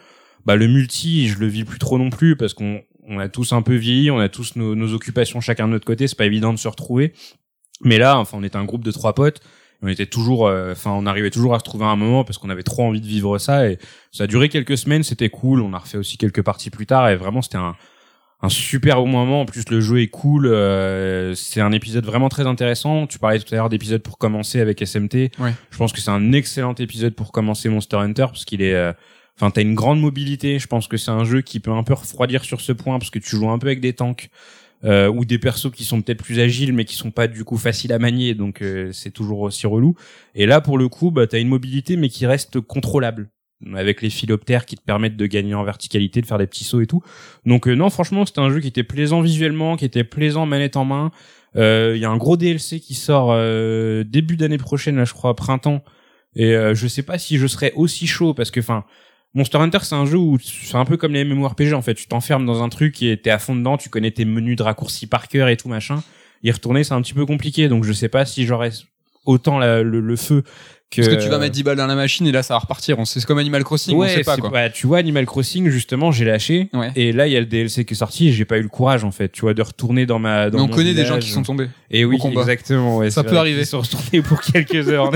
bah 0.46 0.56
le 0.56 0.68
multi 0.68 1.30
je 1.30 1.40
le 1.40 1.48
vis 1.48 1.64
plus 1.64 1.80
trop 1.80 1.98
non 1.98 2.12
plus 2.12 2.36
parce 2.36 2.54
qu'on 2.54 2.84
on 3.08 3.18
a 3.18 3.28
tous 3.28 3.54
un 3.54 3.64
peu 3.64 3.74
vieilli, 3.74 4.12
on 4.12 4.20
a 4.20 4.30
tous 4.30 4.56
nos, 4.56 4.76
nos 4.76 4.94
occupations 4.94 5.42
chacun 5.42 5.66
de 5.66 5.72
notre 5.72 5.86
côté, 5.88 6.08
c'est 6.08 6.16
pas 6.18 6.28
évident 6.28 6.54
de 6.54 6.60
se 6.60 6.68
retrouver. 6.68 7.14
Mais 7.82 7.98
là, 7.98 8.20
enfin, 8.20 8.38
on 8.40 8.44
était 8.44 8.58
un 8.58 8.66
groupe 8.66 8.84
de 8.84 8.92
trois 8.92 9.16
potes. 9.16 9.42
On 9.82 9.88
était 9.88 10.06
toujours, 10.06 10.48
euh, 10.48 10.74
enfin, 10.74 10.92
on 10.92 11.06
arrivait 11.06 11.30
toujours 11.30 11.56
à 11.56 11.60
se 11.60 11.64
trouver 11.64 11.86
un 11.86 11.96
moment 11.96 12.24
parce 12.26 12.38
qu'on 12.38 12.50
avait 12.50 12.64
trop 12.64 12.84
envie 12.84 13.00
de 13.02 13.08
vivre 13.08 13.38
ça 13.38 13.70
et 13.70 13.78
ça 14.12 14.26
a 14.26 14.28
duré 14.28 14.50
quelques 14.50 14.78
semaines. 14.78 15.04
C'était 15.04 15.30
cool. 15.30 15.62
On 15.62 15.74
a 15.74 15.78
refait 15.78 15.98
aussi 15.98 16.18
quelques 16.18 16.42
parties 16.42 16.70
plus 16.70 16.86
tard 16.86 17.10
et 17.10 17.16
vraiment 17.16 17.42
c'était 17.42 17.58
un, 17.58 17.76
un 18.42 18.50
super 18.50 18.98
beau 18.98 19.06
moment. 19.06 19.42
En 19.42 19.46
plus, 19.46 19.70
le 19.70 19.80
jeu 19.80 20.02
est 20.02 20.08
cool. 20.08 20.48
euh, 20.48 21.34
c'est 21.34 21.62
un 21.62 21.72
épisode 21.72 22.06
vraiment 22.06 22.28
très 22.30 22.46
intéressant. 22.46 23.08
Tu 23.08 23.20
parlais 23.20 23.40
tout 23.40 23.54
à 23.54 23.58
l'heure 23.58 23.70
d'épisode 23.70 24.02
pour 24.02 24.18
commencer 24.18 24.60
avec 24.60 24.82
SMT. 24.86 25.32
Ouais. 25.40 25.54
Je 25.72 25.78
pense 25.78 25.94
que 25.94 26.02
c'est 26.02 26.12
un 26.12 26.34
excellent 26.34 26.76
épisode 26.76 27.16
pour 27.16 27.32
commencer 27.32 27.70
Monster 27.70 27.98
Hunter 27.98 28.26
parce 28.28 28.44
qu'il 28.44 28.62
est, 28.62 28.74
euh, 28.76 28.92
enfin, 29.38 29.50
t'as 29.50 29.62
une 29.62 29.76
grande 29.76 30.02
mobilité. 30.02 30.60
Je 30.60 30.68
pense 30.68 30.90
que 30.90 30.98
c'est 30.98 31.12
un 31.12 31.24
jeu 31.24 31.40
qui 31.42 31.62
peut 31.62 31.72
un 31.72 31.84
peu 31.84 31.94
refroidir 31.94 32.44
sur 32.44 32.60
ce 32.60 32.74
point 32.74 33.00
parce 33.00 33.12
que 33.12 33.20
tu 33.20 33.38
joues 33.38 33.50
un 33.50 33.60
peu 33.60 33.68
avec 33.68 33.80
des 33.80 33.94
tanks. 33.94 34.30
Euh, 34.86 35.10
ou 35.10 35.26
des 35.26 35.40
persos 35.40 35.72
qui 35.72 35.84
sont 35.84 36.02
peut-être 36.02 36.24
plus 36.24 36.40
agiles 36.40 36.72
mais 36.72 36.86
qui 36.86 36.96
sont 36.96 37.12
pas 37.12 37.28
du 37.28 37.44
coup 37.44 37.58
faciles 37.58 37.92
à 37.92 38.00
manier 38.00 38.34
donc 38.34 38.62
euh, 38.62 38.94
c'est 38.94 39.12
toujours 39.12 39.42
aussi 39.42 39.68
relou. 39.68 39.96
Et 40.36 40.46
là 40.46 40.62
pour 40.62 40.78
le 40.78 40.88
coup 40.88 41.12
bah 41.12 41.28
t'as 41.28 41.42
une 41.42 41.50
mobilité 41.50 41.98
mais 41.98 42.08
qui 42.08 42.26
reste 42.26 42.62
contrôlable 42.62 43.30
avec 43.76 44.02
les 44.02 44.10
philoptères 44.10 44.66
qui 44.66 44.78
te 44.78 44.82
permettent 44.82 45.18
de 45.18 45.26
gagner 45.26 45.54
en 45.54 45.66
verticalité 45.66 46.22
de 46.22 46.26
faire 46.26 46.38
des 46.38 46.48
petits 46.48 46.64
sauts 46.64 46.80
et 46.80 46.88
tout. 46.88 47.02
Donc 47.46 47.68
euh, 47.68 47.74
non 47.74 47.90
franchement 47.90 48.26
c'était 48.26 48.40
un 48.40 48.50
jeu 48.50 48.62
qui 48.62 48.70
était 48.70 48.84
plaisant 48.84 49.20
visuellement 49.20 49.76
qui 49.76 49.84
était 49.84 50.06
plaisant 50.06 50.46
manette 50.46 50.78
en 50.78 50.86
main. 50.86 51.12
Euh, 51.56 51.94
il 51.96 52.02
y 52.02 52.06
a 52.06 52.10
un 52.10 52.18
gros 52.18 52.38
DLC 52.38 52.80
qui 52.80 52.94
sort 52.94 53.32
euh, 53.32 54.04
début 54.04 54.38
d'année 54.38 54.58
prochaine 54.58 54.96
là 54.96 55.06
je 55.06 55.14
crois 55.14 55.36
printemps. 55.36 55.84
Et 56.36 56.56
euh, 56.56 56.76
je 56.76 56.88
sais 56.88 57.04
pas 57.04 57.18
si 57.18 57.38
je 57.38 57.48
serais 57.48 57.74
aussi 57.76 58.08
chaud 58.08 58.34
parce 58.34 58.52
que 58.52 58.60
enfin 58.60 58.86
Monster 59.36 59.60
Hunter, 59.60 59.80
c'est 59.84 59.96
un 59.96 60.06
jeu 60.06 60.18
où 60.18 60.38
c'est 60.42 60.76
un 60.76 60.86
peu 60.86 60.98
comme 60.98 61.14
les 61.14 61.24
MMORPG 61.24 61.74
en 61.74 61.82
fait. 61.82 61.94
Tu 61.94 62.08
t'enfermes 62.08 62.46
dans 62.46 62.64
un 62.64 62.70
truc 62.70 63.02
et 63.04 63.16
t'es 63.18 63.30
à 63.30 63.38
fond 63.40 63.56
dedans, 63.56 63.78
tu 63.78 63.90
connais 63.90 64.12
tes 64.12 64.26
menus 64.26 64.56
de 64.56 64.64
raccourcis 64.64 65.06
par 65.08 65.28
cœur 65.28 65.50
et 65.50 65.58
tout 65.58 65.70
machin. 65.70 66.02
Y 66.44 66.52
retourner, 66.52 66.84
c'est 66.84 66.94
un 66.94 67.02
petit 67.02 67.14
peu 67.14 67.26
compliqué, 67.26 67.68
donc 67.68 67.84
je 67.84 67.94
sais 67.94 68.10
pas 68.10 68.26
si 68.26 68.46
j'aurais 68.46 68.72
autant 69.26 69.60
la- 69.60 69.84
le, 69.84 70.00
le 70.00 70.16
feu 70.16 70.44
que. 70.90 71.02
Parce 71.04 71.16
que 71.18 71.22
tu 71.22 71.30
vas 71.30 71.38
mettre 71.38 71.52
10 71.54 71.62
balles 71.64 71.78
dans 71.78 71.86
la 71.86 71.94
machine 71.96 72.26
et 72.26 72.32
là 72.32 72.42
ça 72.42 72.56
va 72.56 72.60
repartir. 72.60 72.98
On 72.98 73.06
c'est 73.06 73.24
comme 73.26 73.38
Animal 73.38 73.64
Crossing, 73.64 73.94
on 73.96 74.00
Ouais, 74.00 74.10
sait 74.10 74.24
pas 74.24 74.38
quoi. 74.38 74.50
pas- 74.50 74.70
tu 74.72 74.88
vois 74.88 74.98
Animal 74.98 75.26
Crossing 75.28 75.70
justement, 75.70 76.12
j'ai 76.12 76.26
lâché. 76.26 76.70
Ouais. 76.74 76.92
Et 76.96 77.12
là, 77.12 77.28
il 77.28 77.34
y 77.34 77.36
a 77.38 77.40
le 77.40 77.46
DLC 77.46 77.86
qui 77.86 77.94
est 77.94 77.98
sorti 77.98 78.30
et 78.30 78.32
j'ai 78.32 78.46
pas 78.46 78.58
eu 78.58 78.64
le 78.64 78.70
courage 78.70 79.04
en 79.04 79.12
fait, 79.12 79.30
tu 79.32 79.42
vois, 79.42 79.54
de 79.54 79.62
retourner 79.62 80.06
dans 80.08 80.18
ma. 80.18 80.50
Dans 80.50 80.58
Mais 80.58 80.64
on 80.64 80.68
mon 80.68 80.74
connaît 80.74 80.94
des 80.96 81.06
gens 81.06 81.20
qui 81.20 81.30
sont 81.30 81.44
tombés. 81.44 81.68
Et 81.92 82.06
oui, 82.06 82.18
combat. 82.18 82.42
exactement. 82.42 82.98
Ouais, 82.98 83.12
Ça 83.12 83.24
peut 83.24 83.30
vrai 83.32 83.40
arriver. 83.40 83.66
sont 83.66 83.82
retournés 83.82 84.22
pour 84.24 84.42
quelques 84.42 84.88
heures. 84.90 85.12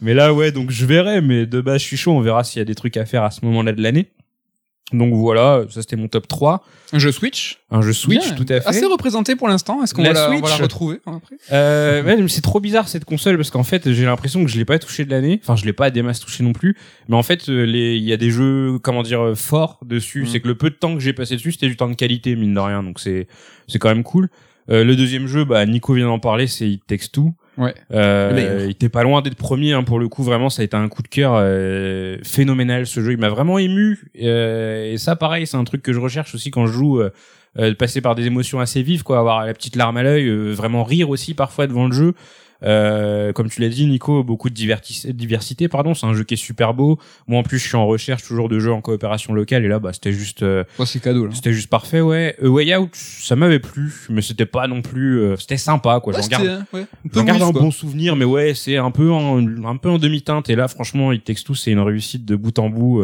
Mais 0.00 0.14
là, 0.14 0.32
ouais, 0.34 0.52
donc 0.52 0.70
je 0.70 0.86
verrai. 0.86 1.20
Mais 1.20 1.46
de 1.46 1.60
base, 1.60 1.80
je 1.80 1.86
suis 1.86 1.96
chaud. 1.96 2.12
On 2.12 2.20
verra 2.20 2.44
s'il 2.44 2.58
y 2.60 2.62
a 2.62 2.64
des 2.64 2.74
trucs 2.74 2.96
à 2.96 3.06
faire 3.06 3.22
à 3.22 3.30
ce 3.30 3.44
moment-là 3.44 3.72
de 3.72 3.82
l'année. 3.82 4.08
Donc 4.92 5.12
voilà, 5.12 5.64
ça 5.68 5.82
c'était 5.82 5.96
mon 5.96 6.08
top 6.08 6.26
3. 6.28 6.64
Un 6.94 6.98
jeu 6.98 7.12
Switch. 7.12 7.58
Un 7.70 7.82
jeu 7.82 7.92
Switch, 7.92 8.26
Bien. 8.26 8.36
tout 8.36 8.46
à 8.48 8.60
fait. 8.62 8.66
Assez 8.66 8.86
représenté 8.86 9.36
pour 9.36 9.46
l'instant. 9.46 9.82
Est-ce 9.82 9.92
qu'on 9.92 10.02
va, 10.02 10.14
la- 10.14 10.30
on 10.30 10.40
va 10.40 10.48
la 10.48 10.56
retrouver 10.56 11.00
hein, 11.04 11.18
après? 11.18 11.36
Euh, 11.52 12.02
ouais, 12.02 12.28
c'est 12.28 12.40
trop 12.40 12.58
bizarre 12.58 12.88
cette 12.88 13.04
console 13.04 13.36
parce 13.36 13.50
qu'en 13.50 13.64
fait 13.64 13.92
j'ai 13.92 14.06
l'impression 14.06 14.42
que 14.42 14.50
je 14.50 14.56
l'ai 14.56 14.64
pas 14.64 14.78
touché 14.78 15.04
de 15.04 15.10
l'année. 15.10 15.40
Enfin 15.42 15.56
je 15.56 15.66
l'ai 15.66 15.74
pas 15.74 15.90
des 15.90 16.00
masses 16.00 16.20
touché 16.20 16.42
non 16.42 16.54
plus. 16.54 16.74
Mais 17.08 17.16
en 17.16 17.22
fait 17.22 17.50
euh, 17.50 17.66
il 17.66 18.02
y 18.02 18.14
a 18.14 18.16
des 18.16 18.30
jeux 18.30 18.78
comment 18.82 19.02
dire 19.02 19.20
euh, 19.20 19.34
forts 19.34 19.78
dessus. 19.84 20.22
Mm. 20.22 20.26
C'est 20.26 20.40
que 20.40 20.48
le 20.48 20.54
peu 20.54 20.70
de 20.70 20.76
temps 20.76 20.94
que 20.94 21.00
j'ai 21.00 21.12
passé 21.12 21.34
dessus 21.36 21.52
c'était 21.52 21.68
du 21.68 21.76
temps 21.76 21.90
de 21.90 21.94
qualité 21.94 22.34
mine 22.34 22.54
de 22.54 22.60
rien. 22.60 22.82
Donc 22.82 22.98
c'est 22.98 23.26
c'est 23.66 23.78
quand 23.78 23.90
même 23.90 24.04
cool. 24.04 24.30
Euh, 24.70 24.84
le 24.84 24.96
deuxième 24.96 25.26
jeu 25.26 25.44
bah 25.44 25.66
Nico 25.66 25.92
vient 25.92 26.06
d'en 26.06 26.18
parler 26.18 26.46
c'est 26.46 26.66
It 26.66 26.86
Takes 26.86 27.12
Two. 27.12 27.34
Ouais. 27.58 27.74
Euh, 27.92 28.62
il 28.66 28.70
était 28.70 28.88
pas 28.88 29.02
loin 29.02 29.20
d'être 29.20 29.34
premier 29.34 29.72
hein, 29.72 29.82
pour 29.82 29.98
le 29.98 30.08
coup 30.08 30.22
vraiment 30.22 30.48
ça 30.48 30.62
a 30.62 30.64
été 30.64 30.76
un 30.76 30.88
coup 30.88 31.02
de 31.02 31.08
cœur 31.08 31.32
euh, 31.34 32.16
phénoménal 32.22 32.86
ce 32.86 33.00
jeu 33.00 33.12
il 33.12 33.18
m'a 33.18 33.28
vraiment 33.28 33.58
ému 33.58 33.98
Euh, 34.22 34.92
et 34.92 34.96
ça 34.96 35.16
pareil 35.16 35.44
c'est 35.46 35.56
un 35.56 35.64
truc 35.64 35.82
que 35.82 35.92
je 35.92 35.98
recherche 35.98 36.36
aussi 36.36 36.52
quand 36.52 36.66
je 36.68 36.72
joue 36.72 37.00
euh, 37.00 37.10
euh, 37.58 37.70
de 37.70 37.74
passer 37.74 38.00
par 38.00 38.14
des 38.14 38.26
émotions 38.26 38.60
assez 38.60 38.82
vives 38.82 39.02
quoi 39.02 39.18
avoir 39.18 39.44
la 39.44 39.54
petite 39.54 39.74
larme 39.74 39.96
à 39.96 40.04
l'œil 40.04 40.28
euh, 40.28 40.52
vraiment 40.52 40.84
rire 40.84 41.10
aussi 41.10 41.34
parfois 41.34 41.66
devant 41.66 41.86
le 41.88 41.92
jeu 41.92 42.14
euh, 42.64 43.32
comme 43.32 43.48
tu 43.48 43.60
l'as 43.60 43.68
dit 43.68 43.86
Nico 43.86 44.24
beaucoup 44.24 44.50
de 44.50 44.54
diversité 44.54 45.68
pardon 45.68 45.94
c'est 45.94 46.06
un 46.06 46.14
jeu 46.14 46.24
qui 46.24 46.34
est 46.34 46.38
super 46.38 46.74
beau 46.74 46.98
moi 47.28 47.38
en 47.38 47.42
plus 47.42 47.58
je 47.58 47.68
suis 47.68 47.76
en 47.76 47.86
recherche 47.86 48.22
toujours 48.24 48.48
de 48.48 48.58
jeux 48.58 48.72
en 48.72 48.80
coopération 48.80 49.32
locale 49.32 49.64
et 49.64 49.68
là 49.68 49.78
bah 49.78 49.92
c'était 49.92 50.12
juste 50.12 50.42
euh, 50.42 50.64
Oh, 50.78 50.84
c'est 50.84 51.00
cadeau 51.00 51.26
là. 51.26 51.32
c'était 51.34 51.52
juste 51.52 51.70
parfait 51.70 52.00
ouais 52.00 52.34
A 52.42 52.48
Way 52.48 52.76
Out 52.76 52.90
ça 52.94 53.36
m'avait 53.36 53.60
plu 53.60 53.92
mais 54.10 54.22
c'était 54.22 54.46
pas 54.46 54.66
non 54.66 54.82
plus 54.82 55.20
euh, 55.20 55.36
c'était 55.36 55.56
sympa 55.56 56.00
quoi 56.00 56.14
Ouais, 56.14 56.22
j'en 56.22 56.28
garde 56.28 56.46
hein, 56.46 56.66
ouais, 56.72 56.80
un 56.80 57.08
peu 57.08 57.20
J'en 57.20 57.24
garde 57.24 57.38
mousse, 57.40 57.48
un 57.48 57.52
quoi. 57.52 57.60
bon 57.62 57.70
souvenir, 57.70 58.16
mais 58.16 58.24
ouais, 58.24 58.54
c'est 58.54 58.76
un 58.76 58.90
peu 58.90 59.10
en, 59.12 59.38
un 59.64 59.76
peu 59.76 59.88
en 59.90 59.98
demi-teinte. 59.98 60.48
Et 60.50 60.56
là, 60.56 60.66
franchement, 60.68 61.12
It 61.12 61.22
Takes 61.24 61.44
Two, 61.44 61.54
c'est 61.54 61.70
une 61.70 61.80
réussite 61.80 62.24
de 62.24 62.34
bout 62.36 62.58
en 62.58 62.70
bout. 62.70 63.02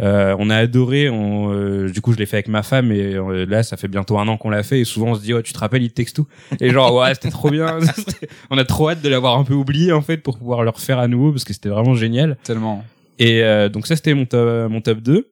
Euh, 0.00 0.34
on 0.38 0.50
a 0.50 0.56
adoré. 0.56 1.10
On, 1.10 1.52
euh, 1.52 1.90
du 1.90 2.00
coup, 2.00 2.12
je 2.12 2.18
l'ai 2.18 2.26
fait 2.26 2.36
avec 2.36 2.48
ma 2.48 2.62
femme 2.62 2.92
et 2.92 3.14
euh, 3.14 3.44
là, 3.46 3.62
ça 3.62 3.76
fait 3.76 3.88
bientôt 3.88 4.18
un 4.18 4.28
an 4.28 4.36
qu'on 4.36 4.50
l'a 4.50 4.62
fait. 4.62 4.80
Et 4.80 4.84
souvent, 4.84 5.08
on 5.10 5.14
se 5.14 5.20
dit, 5.22 5.34
oh, 5.34 5.42
tu 5.42 5.52
te 5.52 5.58
rappelles 5.58 5.82
It 5.82 5.94
Takes 5.94 6.12
Two 6.14 6.26
Et 6.60 6.70
genre, 6.70 6.94
ouais, 7.00 7.14
c'était 7.14 7.30
trop 7.30 7.50
bien. 7.50 7.78
on 8.50 8.58
a 8.58 8.64
trop 8.64 8.90
hâte 8.90 9.02
de 9.02 9.08
l'avoir 9.08 9.38
un 9.38 9.44
peu 9.44 9.54
oublié 9.54 9.92
en 9.92 10.02
fait 10.02 10.18
pour 10.18 10.38
pouvoir 10.38 10.62
le 10.62 10.70
refaire 10.70 10.98
à 10.98 11.08
nouveau 11.08 11.32
parce 11.32 11.44
que 11.44 11.52
c'était 11.52 11.68
vraiment 11.68 11.94
génial. 11.94 12.36
Tellement. 12.42 12.84
Et 13.18 13.42
euh, 13.42 13.68
donc 13.68 13.86
ça, 13.86 13.96
c'était 13.96 14.14
mon 14.14 14.24
top, 14.24 14.70
mon 14.70 14.80
top 14.80 14.98
2. 14.98 15.28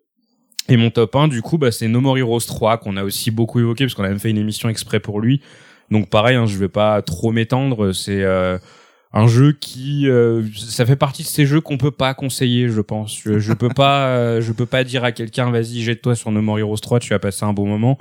Et 0.68 0.76
mon 0.76 0.90
top 0.90 1.16
1, 1.16 1.28
du 1.28 1.42
coup, 1.42 1.58
bah, 1.58 1.72
c'est 1.72 1.88
No 1.88 2.00
More 2.00 2.18
Heroes 2.18 2.40
3 2.46 2.78
qu'on 2.78 2.96
a 2.96 3.02
aussi 3.02 3.32
beaucoup 3.32 3.58
évoqué 3.58 3.84
parce 3.84 3.94
qu'on 3.94 4.04
a 4.04 4.08
même 4.08 4.20
fait 4.20 4.30
une 4.30 4.38
émission 4.38 4.68
exprès 4.68 5.00
pour 5.00 5.20
lui. 5.20 5.40
Donc 5.90 6.08
pareil, 6.08 6.36
hein, 6.36 6.46
je 6.46 6.56
vais 6.56 6.68
pas 6.68 7.02
trop 7.02 7.32
m'étendre. 7.32 7.92
C'est 7.92 8.22
euh, 8.22 8.58
un 9.12 9.26
jeu 9.26 9.52
qui, 9.52 10.08
euh, 10.08 10.44
ça 10.54 10.86
fait 10.86 10.96
partie 10.96 11.22
de 11.22 11.28
ces 11.28 11.44
jeux 11.46 11.60
qu'on 11.60 11.78
peut 11.78 11.90
pas 11.90 12.14
conseiller, 12.14 12.68
je 12.68 12.80
pense. 12.80 13.18
Je, 13.20 13.38
je 13.38 13.52
peux 13.52 13.68
pas, 13.68 14.06
euh, 14.16 14.40
je 14.40 14.52
peux 14.52 14.66
pas 14.66 14.84
dire 14.84 15.04
à 15.04 15.12
quelqu'un, 15.12 15.50
vas-y, 15.50 15.82
jette-toi 15.82 16.14
sur 16.14 16.30
No 16.30 16.42
More 16.42 16.58
Heroes 16.60 16.76
3, 16.78 17.00
tu 17.00 17.10
vas 17.10 17.18
passer 17.18 17.44
un 17.44 17.52
bon 17.52 17.66
moment. 17.66 17.98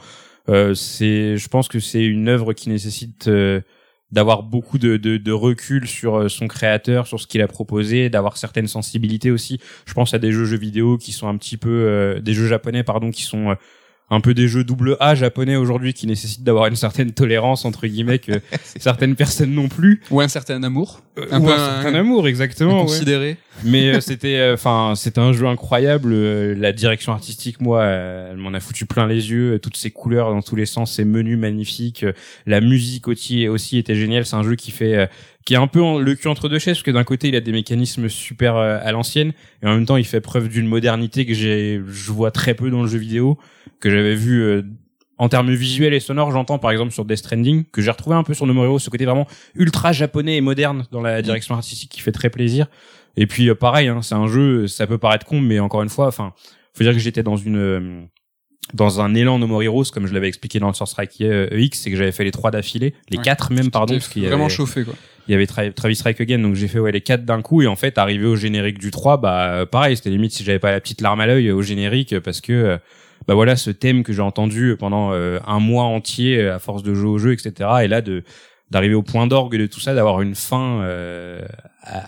Euh, 0.50 0.74
c'est, 0.74 1.38
je 1.38 1.48
pense 1.48 1.68
que 1.68 1.80
c'est 1.80 2.04
une 2.04 2.28
œuvre 2.28 2.54
qui 2.54 2.70
nécessite 2.70 3.28
euh, 3.28 3.62
d'avoir 4.12 4.44
beaucoup 4.44 4.78
de, 4.78 4.98
de, 4.98 5.18
de 5.18 5.32
recul 5.32 5.88
sur 5.88 6.30
son 6.30 6.48
créateur, 6.48 7.06
sur 7.08 7.20
ce 7.20 7.28
qu'il 7.28 7.42
a 7.42 7.48
proposé, 7.48 8.10
d'avoir 8.10 8.38
certaines 8.38 8.68
sensibilités 8.68 9.32
aussi. 9.32 9.60
Je 9.86 9.94
pense 9.94 10.14
à 10.14 10.20
des 10.20 10.32
jeux 10.32 10.46
jeux 10.46 10.58
vidéo 10.58 10.98
qui 10.98 11.12
sont 11.12 11.28
un 11.28 11.38
petit 11.38 11.58
peu 11.58 11.70
euh, 11.70 12.20
des 12.20 12.34
jeux 12.34 12.48
japonais 12.48 12.84
pardon 12.84 13.12
qui 13.12 13.24
sont 13.24 13.52
euh, 13.52 13.56
un 14.12 14.22
peu 14.22 14.34
des 14.34 14.48
jeux 14.48 14.64
double 14.64 14.98
A 15.00 15.16
japonais 15.16 15.56
aujourd'hui 15.56 15.94
qui 15.94 16.08
nécessitent 16.08 16.44
d'avoir 16.44 16.66
une 16.68 16.76
certaine 16.76 17.12
tolérance 17.12 17.66
entre 17.66 17.86
guillemets 17.88 18.20
que 18.20 18.42
certaines 18.80 19.16
personnes 19.16 19.52
non 19.54 19.68
plus. 19.68 20.02
Ou 20.12 20.22
un 20.22 20.28
certain 20.28 20.62
amour. 20.64 21.02
un 21.18 21.22
Un 21.36 21.40
peu 21.42 21.46
peu 21.48 21.52
un, 21.52 21.56
un- 21.56 21.82
certain 21.84 21.96
amour 22.00 22.28
exactement. 22.28 22.80
ouais. 22.82 22.86
considéré. 22.88 23.38
Mais 23.64 23.96
euh, 23.96 24.00
c'était 24.02 24.50
enfin 24.54 24.94
c'était 24.96 25.20
un 25.20 25.34
jeu 25.34 25.46
incroyable. 25.48 26.12
Euh, 26.14 26.56
La 26.58 26.72
direction 26.72 27.12
artistique 27.14 27.62
moi 27.62 27.82
euh, 27.82 28.32
elle 28.32 28.38
m'en 28.38 28.54
a 28.54 28.60
foutu 28.60 28.86
plein 28.86 29.06
les 29.08 29.32
yeux. 29.32 29.54
Euh, 29.56 29.60
Toutes 29.60 29.78
ces 29.78 29.92
couleurs 29.92 30.32
dans 30.32 30.42
tous 30.42 30.56
les 30.56 30.66
sens, 30.66 30.94
ces 30.96 31.06
menus 31.06 31.38
magnifiques. 31.38 32.04
Euh, 32.04 32.14
La 32.48 32.62
musique 32.62 33.08
aussi 33.08 33.48
aussi 33.48 33.78
était 33.78 33.96
géniale. 33.96 34.26
C'est 34.26 34.36
un 34.36 34.44
jeu 34.44 34.56
qui 34.56 34.72
fait 34.72 34.96
euh, 34.96 35.06
qui 35.50 35.56
est 35.56 35.58
un 35.58 35.66
peu 35.66 35.82
en- 35.82 35.98
le 35.98 36.14
cul 36.14 36.28
entre 36.28 36.48
deux 36.48 36.60
chaises 36.60 36.76
parce 36.78 36.84
que 36.84 36.92
d'un 36.92 37.04
côté 37.04 37.30
il 37.30 37.36
a 37.36 37.40
des 37.42 37.52
mécanismes 37.52 38.08
super 38.08 38.56
euh, 38.56 38.78
à 38.84 38.92
l'ancienne 38.92 39.34
et 39.64 39.66
en 39.66 39.74
même 39.74 39.88
temps 39.88 39.98
il 39.98 40.06
fait 40.06 40.22
preuve 40.22 40.48
d'une 40.48 40.68
modernité 40.68 41.26
que 41.26 41.34
j'ai 41.34 41.82
je 41.88 42.12
vois 42.12 42.30
très 42.30 42.54
peu 42.54 42.70
dans 42.70 42.84
le 42.84 42.88
jeu 42.88 43.00
vidéo 43.00 43.36
que 43.80 43.90
j'avais 43.90 44.14
vu 44.14 44.44
euh, 44.44 44.62
en 45.18 45.28
termes 45.28 45.52
visuels 45.52 45.96
et 45.96 46.00
sonores 46.00 46.32
j'entends 46.32 46.60
par 46.60 46.70
exemple 46.70 46.92
sur 46.92 47.04
Death 47.04 47.18
Stranding 47.18 47.64
que 47.72 47.82
j'ai 47.82 47.90
retrouvé 47.90 48.16
un 48.16 48.22
peu 48.22 48.36
sur 48.36 48.46
No 48.46 48.54
More 48.54 48.80
ce 48.80 48.92
côté 48.92 49.06
vraiment 49.06 49.26
ultra 49.56 49.92
japonais 49.92 50.38
et 50.38 50.42
moderne 50.42 50.86
dans 50.92 51.02
la 51.02 51.24
direction 51.24 51.56
artistique 51.56 51.90
qui 51.90 52.02
fait 52.02 52.12
très 52.12 52.30
plaisir. 52.30 52.68
Et 53.18 53.26
puis 53.26 53.50
euh, 53.50 53.56
pareil 53.56 53.88
hein, 53.88 54.04
c'est 54.04 54.14
un 54.14 54.28
jeu 54.28 54.68
ça 54.68 54.86
peut 54.86 55.00
paraître 55.00 55.26
con 55.26 55.42
mais 55.42 55.58
encore 55.60 55.82
une 55.82 55.90
fois 55.90 56.06
enfin 56.06 56.32
faut 56.76 56.84
dire 56.84 56.94
que 56.94 57.00
j'étais 57.00 57.24
dans 57.24 57.38
une 57.38 58.08
dans 58.74 59.02
un 59.02 59.16
élan 59.16 59.40
No 59.40 59.48
More 59.48 59.64
Heroes 59.64 59.86
comme 59.94 60.06
je 60.08 60.14
l'avais 60.14 60.28
expliqué 60.28 60.60
dans 60.60 60.68
le 60.68 60.74
Source 60.74 60.92
Strike 60.92 61.22
euh, 61.22 61.48
X 61.52 61.80
c'est 61.82 61.90
que 61.92 61.98
j'avais 61.98 62.12
fait 62.12 62.24
les 62.24 62.32
trois 62.32 62.52
d'affilée 62.52 62.94
les 63.10 63.18
Ouais. 63.18 63.24
quatre 63.24 63.52
même 63.52 63.72
pardon 63.72 63.96
parce 63.96 64.08
qu'il 64.10 64.26
vraiment 64.28 64.46
avait- 64.46 64.54
chauffé 64.54 64.84
quoi. 64.84 64.94
il 65.28 65.32
y 65.32 65.36
avait 65.36 65.46
Tra- 65.46 65.74
Travis 65.74 65.96
Strike 65.96 66.22
Again 66.22 66.40
donc 66.40 66.56
j'ai 66.56 66.68
fait 66.68 66.80
ouais 66.80 66.92
les 66.92 67.02
quatre 67.02 67.26
d'un 67.26 67.42
coup 67.42 67.62
et 67.62 67.68
en 67.68 67.76
fait 67.76 67.98
arrivé 67.98 68.26
au 68.26 68.36
générique 68.36 68.78
du 68.78 68.92
3 68.92 69.18
bah 69.18 69.50
euh, 69.54 69.66
pareil 69.66 69.98
c'était 69.98 70.12
limite 70.12 70.32
si 70.34 70.44
j'avais 70.44 70.60
pas 70.60 70.72
la 70.72 70.80
petite 70.80 71.02
larme 71.02 71.20
à 71.22 71.26
l'œil 71.26 71.52
au 71.52 71.62
générique 71.64 72.20
parce 72.20 72.42
que 72.42 72.54
euh, 72.54 72.78
bah 73.28 73.34
voilà 73.34 73.56
ce 73.56 73.72
thème 73.72 74.04
que 74.04 74.14
j'ai 74.14 74.22
entendu 74.22 74.76
pendant 74.78 75.12
euh, 75.14 75.40
un 75.48 75.60
mois 75.60 75.86
entier 75.86 76.48
à 76.48 76.60
force 76.60 76.84
de 76.84 76.94
jouer 76.94 77.10
au 77.10 77.18
jeu 77.18 77.34
etc 77.34 77.70
et 77.84 77.88
là 77.88 78.02
de 78.02 78.24
d'arriver 78.70 78.94
au 78.94 79.02
point 79.02 79.26
d'orgue 79.26 79.58
de 79.58 79.66
tout 79.66 79.80
ça 79.80 79.96
d'avoir 79.96 80.22
une 80.22 80.36
fin 80.36 80.82
euh, 80.84 81.42
à, 81.82 82.04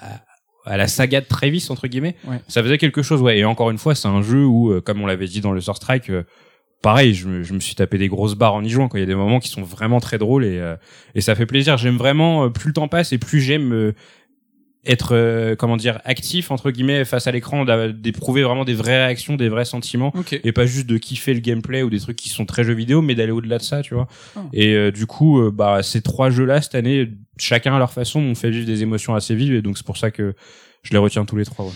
à 0.66 0.78
la 0.78 0.88
saga 0.88 1.22
de 1.22 1.26
Travis 1.26 1.66
entre 1.72 1.88
guillemets 1.88 2.16
Ouais. 2.28 2.38
ça 2.48 2.62
faisait 2.62 2.78
quelque 2.78 3.02
chose 3.02 3.20
ouais 3.22 3.40
et 3.40 3.46
encore 3.46 3.72
une 3.72 3.80
fois 3.80 3.96
c'est 3.96 4.08
un 4.08 4.22
jeu 4.22 4.46
où 4.46 4.80
comme 4.82 5.02
on 5.02 5.08
l'avait 5.08 5.26
dit 5.26 5.42
dans 5.42 5.52
le 5.54 5.60
Source 5.60 5.78
Strike 5.80 6.12
pareil 6.82 7.14
je 7.14 7.28
me, 7.28 7.44
je 7.44 7.54
me 7.54 7.60
suis 7.60 7.76
tapé 7.76 7.98
des 7.98 8.08
grosses 8.08 8.36
barres 8.36 8.56
en 8.56 8.64
y 8.64 8.70
jouant 8.70 8.88
quoi 8.88 9.00
il 9.00 9.04
y 9.04 9.06
a 9.06 9.08
des 9.08 9.16
moments 9.16 9.40
qui 9.40 9.50
sont 9.50 9.64
vraiment 9.64 10.00
très 10.00 10.18
drôles 10.18 10.46
et 10.46 10.60
euh, 10.60 10.76
et 11.16 11.22
ça 11.22 11.36
fait 11.36 11.46
plaisir 11.46 11.78
j'aime 11.78 11.98
vraiment 11.98 12.46
euh, 12.46 12.50
plus 12.50 12.68
le 12.68 12.74
temps 12.74 12.88
passe 12.88 13.14
et 13.14 13.18
plus 13.18 13.40
j'aime 13.42 13.72
euh, 13.74 13.92
être 14.84 15.10
euh, 15.16 15.56
comment 15.56 15.78
dire 15.78 16.00
actif 16.06 16.50
entre 16.50 16.72
guillemets 16.72 17.06
face 17.06 17.28
à 17.28 17.32
l'écran 17.32 17.66
d'éprouver 17.94 18.42
vraiment 18.42 18.66
des 18.66 18.74
vraies 18.74 18.98
réactions 19.06 19.36
des 19.36 19.48
vrais 19.48 19.64
sentiments 19.66 20.12
et 20.44 20.52
pas 20.52 20.66
juste 20.66 20.88
de 20.88 20.98
kiffer 20.98 21.36
le 21.36 21.40
gameplay 21.40 21.84
ou 21.84 21.92
des 21.92 22.00
trucs 22.00 22.16
qui 22.18 22.30
sont 22.30 22.46
très 22.48 22.64
jeux 22.64 22.74
vidéo 22.74 23.04
mais 23.04 23.14
d'aller 23.14 23.32
au-delà 23.32 23.60
de 23.60 23.64
ça 23.64 23.84
tu 23.84 23.94
vois 23.94 24.08
Oh. 24.36 24.40
et 24.54 24.74
euh, 24.74 24.92
du 24.92 25.06
coup 25.06 25.52
bah 25.52 25.84
ces 25.84 26.02
trois 26.02 26.32
jeux 26.32 26.46
là 26.46 26.64
cette 26.64 26.74
année 26.74 27.12
chacun 27.38 27.76
à 27.76 27.78
leur 27.80 27.92
façon 27.94 28.22
m'ont 28.22 28.34
fait 28.34 28.50
vivre 28.50 28.66
des 28.66 28.82
émotions 28.82 29.14
assez 29.14 29.36
vives 29.36 29.54
et 29.54 29.62
donc 29.62 29.78
c'est 29.78 29.86
pour 29.86 29.98
ça 29.98 30.10
que 30.10 30.34
je 30.82 30.92
les 30.94 30.98
retiens 30.98 31.26
tous 31.26 31.36
les 31.36 31.46
trois 31.46 31.66
ouais. 31.66 31.72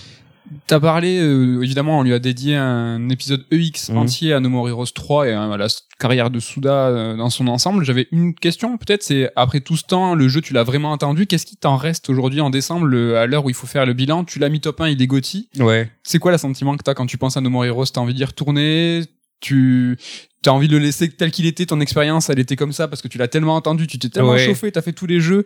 T'as 0.68 0.80
parlé, 0.80 1.20
euh, 1.20 1.62
évidemment, 1.64 2.00
on 2.00 2.04
lui 2.04 2.14
a 2.14 2.20
dédié 2.20 2.56
un 2.56 3.10
épisode 3.10 3.46
EX 3.52 3.90
Mhm. 3.90 3.98
entier 3.98 4.34
à 4.34 4.40
No 4.40 4.50
More 4.50 4.70
Heroes 4.70 4.86
3 4.94 5.28
et 5.28 5.34
à 5.34 5.58
la 5.58 5.68
carrière 6.00 6.30
de 6.30 6.40
Suda 6.40 6.88
euh, 6.88 7.16
dans 7.18 7.30
son 7.30 7.48
ensemble. 7.48 7.84
J'avais 7.84 8.08
une 8.12 8.34
question, 8.36 8.78
peut-être, 8.78 9.02
c'est 9.04 9.32
après 9.36 9.60
tout 9.62 9.76
ce 9.76 9.84
temps, 9.84 10.14
le 10.16 10.28
jeu, 10.28 10.42
tu 10.42 10.54
l'as 10.54 10.64
vraiment 10.64 10.94
attendu? 10.94 11.26
Qu'est-ce 11.26 11.46
qui 11.48 11.58
t'en 11.58 11.78
reste 11.78 12.10
aujourd'hui 12.10 12.42
en 12.42 12.50
décembre, 12.52 12.86
le- 12.86 13.18
à 13.18 13.26
l'heure 13.26 13.46
où 13.46 13.50
il 13.50 13.56
faut 13.56 13.68
faire 13.68 13.86
le 13.86 13.94
bilan? 13.94 14.24
Tu 14.24 14.38
l'as 14.40 14.50
mis 14.50 14.62
top 14.62 14.82
1, 14.82 14.90
il 14.90 15.02
est 15.02 15.08
Gotti. 15.08 15.50
Ouais. 15.60 15.90
C'est 16.04 16.20
quoi 16.20 16.32
le 16.32 16.38
sentiment 16.38 16.78
que 16.78 16.84
t'as 16.84 16.94
quand 16.94 17.06
tu 17.08 17.18
penses 17.18 17.38
à 17.38 17.42
No 17.42 17.50
More 17.50 17.66
Heroes? 17.66 17.86
T'as 17.94 18.02
envie 18.02 18.14
d'y 18.14 18.24
retourner? 18.26 19.02
Tu 19.42 19.98
as 20.46 20.54
envie 20.54 20.68
de 20.68 20.78
le 20.78 20.84
laisser 20.84 21.10
tel 21.10 21.32
qu'il 21.32 21.46
était, 21.48 21.66
ton 21.66 21.80
expérience, 21.82 22.30
elle 22.30 22.40
était 22.40 22.56
comme 22.56 22.72
ça 22.72 22.88
parce 22.88 23.02
que 23.02 23.08
tu 23.08 23.18
l'as 23.18 23.28
tellement 23.28 23.56
entendu, 23.56 23.88
tu 23.88 23.98
t'es 24.00 24.10
tellement 24.10 24.32
Ouais. 24.32 24.46
chauffé, 24.46 24.72
t'as 24.72 24.82
fait 24.82 24.94
tous 24.94 25.08
les 25.08 25.20
jeux. 25.20 25.44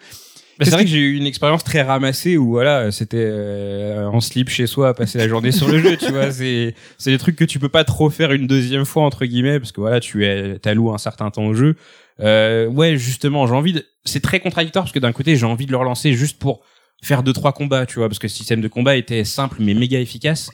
Bah, 0.59 0.65
c'est 0.65 0.71
vrai 0.71 0.83
que 0.83 0.89
j'ai 0.89 0.99
eu 0.99 1.15
une 1.15 1.25
expérience 1.25 1.63
très 1.63 1.81
ramassée 1.81 2.35
où 2.35 2.49
voilà, 2.49 2.91
c'était 2.91 3.15
euh, 3.17 4.07
en 4.07 4.19
slip 4.19 4.49
chez 4.49 4.67
soi 4.67 4.89
à 4.89 4.93
passer 4.93 5.17
la 5.17 5.29
journée 5.29 5.53
sur 5.53 5.69
le 5.69 5.79
jeu, 5.79 5.95
tu 5.95 6.11
vois, 6.11 6.31
c'est 6.33 6.75
c'est 6.97 7.11
des 7.11 7.17
trucs 7.17 7.37
que 7.37 7.45
tu 7.45 7.59
peux 7.59 7.69
pas 7.69 7.85
trop 7.85 8.09
faire 8.09 8.33
une 8.33 8.45
deuxième 8.45 8.83
fois 8.83 9.03
entre 9.03 9.25
guillemets 9.25 9.61
parce 9.61 9.71
que 9.71 9.79
voilà, 9.79 10.01
tu 10.01 10.25
es 10.25 10.59
t'alloues 10.59 10.91
un 10.93 10.97
certain 10.97 11.31
temps 11.31 11.45
au 11.45 11.53
jeu. 11.53 11.75
Euh, 12.19 12.67
ouais, 12.67 12.97
justement, 12.97 13.47
j'ai 13.47 13.53
envie 13.53 13.71
de 13.71 13.85
c'est 14.03 14.21
très 14.21 14.41
contradictoire 14.41 14.83
parce 14.83 14.91
que 14.91 14.99
d'un 14.99 15.13
côté, 15.13 15.37
j'ai 15.37 15.45
envie 15.45 15.65
de 15.65 15.71
le 15.71 15.77
relancer 15.77 16.11
juste 16.11 16.39
pour 16.39 16.59
faire 17.01 17.23
deux 17.23 17.31
trois 17.31 17.53
combats, 17.53 17.85
tu 17.85 17.99
vois, 17.99 18.09
parce 18.09 18.19
que 18.19 18.27
le 18.27 18.31
système 18.31 18.59
de 18.59 18.67
combat 18.67 18.97
était 18.97 19.23
simple 19.23 19.57
mais 19.61 19.73
méga 19.73 19.97
efficace. 19.97 20.51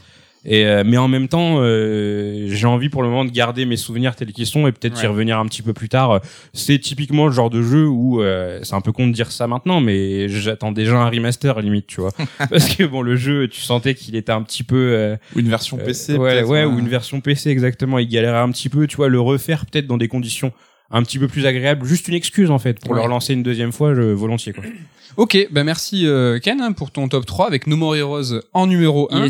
Et 0.47 0.65
euh, 0.65 0.83
mais 0.85 0.97
en 0.97 1.07
même 1.07 1.27
temps, 1.27 1.55
euh, 1.59 2.45
j'ai 2.49 2.67
envie 2.67 2.89
pour 2.89 3.01
le 3.01 3.09
moment 3.09 3.25
de 3.25 3.31
garder 3.31 3.65
mes 3.65 3.77
souvenirs 3.77 4.15
tels 4.15 4.31
qu'ils 4.31 4.45
sont 4.45 4.67
et 4.67 4.71
peut-être 4.71 4.97
y 5.01 5.05
Ouais. 5.05 5.07
revenir 5.11 5.39
un 5.39 5.45
petit 5.47 5.61
peu 5.63 5.73
plus 5.73 5.89
tard. 5.89 6.21
C'est 6.53 6.77
typiquement 6.79 7.25
le 7.25 7.31
genre 7.31 7.49
de 7.49 7.61
jeu 7.63 7.87
où 7.87 8.21
euh, 8.21 8.59
c'est 8.63 8.75
un 8.75 8.81
peu 8.81 8.91
con 8.91 9.07
de 9.07 9.11
dire 9.13 9.31
ça 9.31 9.47
maintenant, 9.47 9.81
mais 9.81 10.29
j'attends 10.29 10.71
déjà 10.71 10.97
un 10.97 11.09
remaster 11.09 11.59
limite, 11.61 11.87
tu 11.87 12.01
vois, 12.01 12.11
parce 12.49 12.69
que 12.75 12.83
bon, 12.83 13.01
le 13.01 13.15
jeu, 13.15 13.47
tu 13.47 13.61
sentais 13.61 13.95
qu'il 13.95 14.15
était 14.15 14.31
un 14.31 14.43
petit 14.43 14.63
peu 14.63 14.75
euh, 14.93 15.15
Ou 15.35 15.39
une 15.39 15.49
version 15.49 15.77
PC. 15.77 16.15
ouais, 16.17 16.43
ouais, 16.43 16.59
hein. 16.61 16.67
ou 16.67 16.77
une 16.79 16.89
version 16.89 17.21
PC 17.21 17.49
exactement. 17.49 17.97
Il 17.99 18.07
galérait 18.07 18.37
un 18.37 18.51
petit 18.51 18.69
peu, 18.69 18.85
tu 18.87 18.97
vois, 18.97 19.09
le 19.09 19.19
refaire 19.19 19.65
peut-être 19.65 19.87
dans 19.87 19.97
des 19.97 20.07
conditions 20.07 20.51
un 20.91 21.03
petit 21.03 21.19
peu 21.19 21.27
plus 21.27 21.45
agréables, 21.45 21.85
juste 21.85 22.07
une 22.07 22.13
excuse 22.13 22.51
en 22.51 22.59
fait 22.59 22.79
pour 22.79 22.91
Ouais. 22.91 22.97
le 22.97 23.03
relancer 23.03 23.33
une 23.33 23.43
deuxième 23.43 23.71
fois, 23.71 23.93
je, 23.95 24.01
volontiers 24.01 24.53
quoi. 24.53 24.63
Ok, 25.17 25.37
ben 25.49 25.63
merci 25.63 26.05
euh, 26.07 26.39
Ken 26.39 26.59
hein, 26.59 26.73
pour 26.73 26.91
ton 26.91 27.07
top 27.07 27.25
3 27.25 27.47
avec 27.47 27.67
No 27.67 27.77
More 27.77 27.95
Heroes 27.95 28.41
en 28.51 28.67
numéro 28.67 29.07
1. 29.13 29.27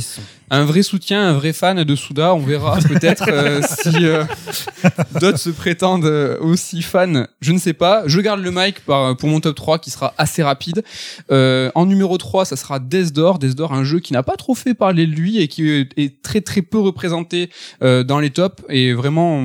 un 0.50 0.66
vrai 0.66 0.82
soutien, 0.82 1.28
un 1.28 1.34
vrai 1.34 1.54
fan 1.54 1.84
de 1.84 1.96
Souda. 1.96 2.34
On 2.34 2.40
verra 2.40 2.78
peut-être 2.90 3.26
euh, 3.30 3.62
si 3.62 3.94
euh, 4.04 4.24
d'autres 5.22 5.38
se 5.38 5.52
prétendent 5.52 6.06
aussi 6.42 6.82
fans. 6.82 7.26
Je 7.40 7.52
ne 7.52 7.60
sais 7.60 7.74
pas. 7.74 8.02
Je 8.08 8.20
garde 8.20 8.42
le 8.42 8.50
mic 8.52 8.80
par- 8.80 9.16
pour 9.16 9.30
mon 9.30 9.40
top 9.40 9.56
3 9.56 9.78
qui 9.78 9.92
sera 9.92 10.16
assez 10.18 10.42
rapide. 10.42 10.84
Euh, 11.32 11.70
en 11.76 11.86
numéro 11.86 12.18
3, 12.18 12.46
ça 12.46 12.56
sera 12.56 12.80
Death 12.80 13.14
Door. 13.14 13.38
Death 13.38 13.54
Door, 13.56 13.74
un 13.74 13.84
jeu 13.84 14.00
qui 14.00 14.14
n'a 14.14 14.24
pas 14.24 14.38
trop 14.38 14.56
fait 14.56 14.74
parler 14.74 15.06
de 15.06 15.12
lui 15.14 15.40
et 15.40 15.48
qui 15.48 15.70
est- 15.70 16.22
très 16.24 16.42
très 16.42 16.64
peu 16.64 16.80
représenté 16.80 17.52
euh, 17.84 18.04
dans 18.04 18.20
les 18.20 18.32
tops. 18.32 18.64
Et 18.70 18.94
vraiment, 18.94 19.44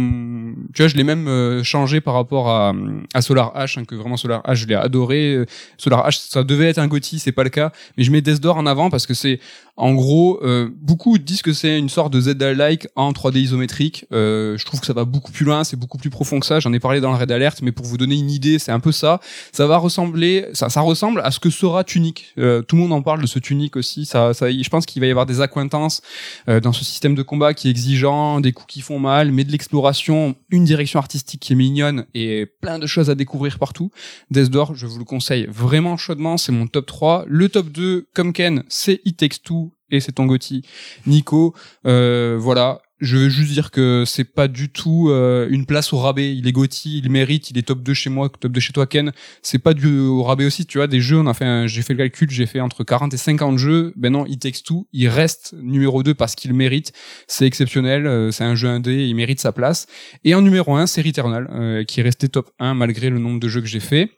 tu 0.72 0.80
vois, 0.82 0.88
je 0.88 0.96
l'ai 0.96 1.04
même 1.04 1.28
euh, 1.28 1.62
par 2.00 2.14
rapport 2.14 2.48
à, 2.48 2.72
Solar 3.20 3.54
H, 3.54 3.78
hein, 3.78 3.84
que 3.84 3.94
vraiment 3.94 4.16
Solar 4.16 4.42
H, 4.42 4.54
je 4.54 4.66
l'ai 4.66 4.74
adoré. 4.74 5.34
Euh, 5.34 5.46
Solar 5.78 6.08
H, 6.08 6.20
ça 6.28 6.42
devait 6.44 6.68
être 6.68 6.78
un 6.78 6.86
GOTY, 6.86 7.18
c'est 7.18 7.32
pas 7.32 7.44
le 7.44 7.50
cas. 7.50 7.72
Mais 7.96 8.04
je 8.04 8.10
mets 8.10 8.20
Death 8.20 8.40
Door 8.40 8.56
en 8.56 8.66
avant 8.66 8.90
parce 8.90 9.06
que 9.06 9.14
c'est 9.14 9.40
en 9.80 9.94
gros, 9.94 10.38
euh, 10.42 10.68
beaucoup 10.82 11.16
disent 11.16 11.40
que 11.40 11.54
c'est 11.54 11.78
une 11.78 11.88
sorte 11.88 12.12
de 12.12 12.20
Zelda-like 12.20 12.88
en 12.96 13.12
3D 13.12 13.38
isométrique. 13.38 14.04
Euh, 14.12 14.58
je 14.58 14.64
trouve 14.66 14.78
que 14.78 14.84
ça 14.84 14.92
va 14.92 15.06
beaucoup 15.06 15.32
plus 15.32 15.46
loin, 15.46 15.64
c'est 15.64 15.78
beaucoup 15.78 15.96
plus 15.96 16.10
profond 16.10 16.38
que 16.38 16.44
ça. 16.44 16.60
J'en 16.60 16.74
ai 16.74 16.80
parlé 16.80 17.00
dans 17.00 17.10
le 17.10 17.16
Red 17.16 17.32
Alert, 17.32 17.62
mais 17.62 17.72
pour 17.72 17.86
vous 17.86 17.96
donner 17.96 18.16
une 18.16 18.30
idée, 18.30 18.58
c'est 18.58 18.72
un 18.72 18.80
peu 18.80 18.92
ça. 18.92 19.20
Ça 19.52 19.66
va 19.66 19.78
ressembler, 19.78 20.46
ça, 20.52 20.68
ressemble 20.82 21.22
à 21.22 21.30
ce 21.30 21.40
que 21.40 21.48
sera 21.48 21.82
Tunic. 21.82 22.34
Tout 22.36 22.76
le 22.76 22.76
monde 22.76 22.92
en 22.92 23.00
parle 23.00 23.22
de 23.22 23.26
ce 23.26 23.38
Tunic 23.38 23.74
aussi. 23.76 24.04
Ça, 24.04 24.32
je 24.32 24.68
pense 24.68 24.84
qu'il 24.84 25.00
va 25.00 25.06
y 25.06 25.10
avoir 25.10 25.24
des 25.24 25.40
accointances 25.40 26.02
dans 26.46 26.74
ce 26.74 26.84
système 26.84 27.14
de 27.14 27.22
combat 27.22 27.54
qui 27.54 27.68
est 27.68 27.70
exigeant, 27.70 28.40
des 28.40 28.52
coups 28.52 28.74
qui 28.74 28.80
font 28.82 28.98
mal, 28.98 29.32
mais 29.32 29.44
de 29.44 29.52
l'exploration, 29.52 30.34
une 30.50 30.64
direction 30.64 30.98
artistique 30.98 31.40
qui 31.40 31.54
est 31.54 31.56
mignonne 31.56 31.89
et 32.14 32.46
plein 32.46 32.78
de 32.78 32.86
choses 32.86 33.10
à 33.10 33.14
découvrir 33.14 33.58
partout. 33.58 33.90
Death 34.30 34.50
je 34.74 34.86
vous 34.86 34.98
le 34.98 35.04
conseille 35.04 35.46
vraiment 35.48 35.96
chaudement, 35.96 36.36
c'est 36.36 36.52
mon 36.52 36.66
top 36.66 36.86
3. 36.86 37.24
Le 37.26 37.48
top 37.48 37.68
2, 37.68 38.08
comme 38.14 38.32
Ken, 38.32 38.64
c'est 38.68 39.00
It 39.04 39.16
Takes 39.16 39.42
Two 39.42 39.72
et 39.90 40.00
c'est 40.00 40.12
ton 40.12 40.26
Gotti. 40.26 40.62
Nico, 41.06 41.54
euh, 41.86 42.36
voilà. 42.38 42.82
Je 43.00 43.16
veux 43.16 43.28
juste 43.30 43.50
dire 43.52 43.70
que 43.70 44.04
c'est 44.06 44.24
pas 44.24 44.46
du 44.46 44.68
tout 44.68 45.08
euh, 45.08 45.48
une 45.50 45.64
place 45.64 45.92
au 45.94 45.98
rabais. 45.98 46.36
Il 46.36 46.46
est 46.46 46.52
Gotti, 46.52 46.98
il 46.98 47.10
mérite, 47.10 47.50
il 47.50 47.56
est 47.56 47.62
top 47.62 47.82
2 47.82 47.94
chez 47.94 48.10
moi, 48.10 48.28
top 48.28 48.52
2 48.52 48.60
chez 48.60 48.74
toi 48.74 48.86
Ken. 48.86 49.12
C'est 49.40 49.58
pas 49.58 49.72
du 49.72 50.00
au 50.00 50.22
rabais 50.22 50.44
aussi, 50.44 50.66
tu 50.66 50.76
vois. 50.76 50.86
Des 50.86 51.00
jeux, 51.00 51.18
on 51.18 51.26
a 51.26 51.32
fait, 51.32 51.66
j'ai 51.66 51.80
fait 51.80 51.94
le 51.94 51.98
calcul, 51.98 52.28
j'ai 52.30 52.44
fait 52.44 52.60
entre 52.60 52.84
40 52.84 53.14
et 53.14 53.16
50 53.16 53.56
jeux. 53.56 53.94
Ben 53.96 54.12
non, 54.12 54.26
It 54.26 54.42
Takes 54.42 54.62
Two, 54.64 54.86
il 54.92 55.08
reste 55.08 55.54
numéro 55.62 56.02
2 56.02 56.12
parce 56.12 56.34
qu'il 56.34 56.52
mérite. 56.52 56.92
C'est 57.26 57.46
exceptionnel, 57.46 58.06
euh, 58.06 58.30
c'est 58.32 58.44
un 58.44 58.54
jeu 58.54 58.68
indé, 58.68 59.06
il 59.06 59.14
mérite 59.14 59.40
sa 59.40 59.52
place. 59.52 59.86
Et 60.24 60.34
en 60.34 60.42
numéro 60.42 60.76
1, 60.76 60.86
c'est 60.86 61.00
Returnal, 61.00 61.48
euh, 61.52 61.84
qui 61.84 62.00
est 62.00 62.02
resté 62.02 62.28
top 62.28 62.50
1 62.58 62.74
malgré 62.74 63.08
le 63.08 63.18
nombre 63.18 63.40
de 63.40 63.48
jeux 63.48 63.62
que 63.62 63.66
j'ai 63.66 63.80
fait. 63.80 64.10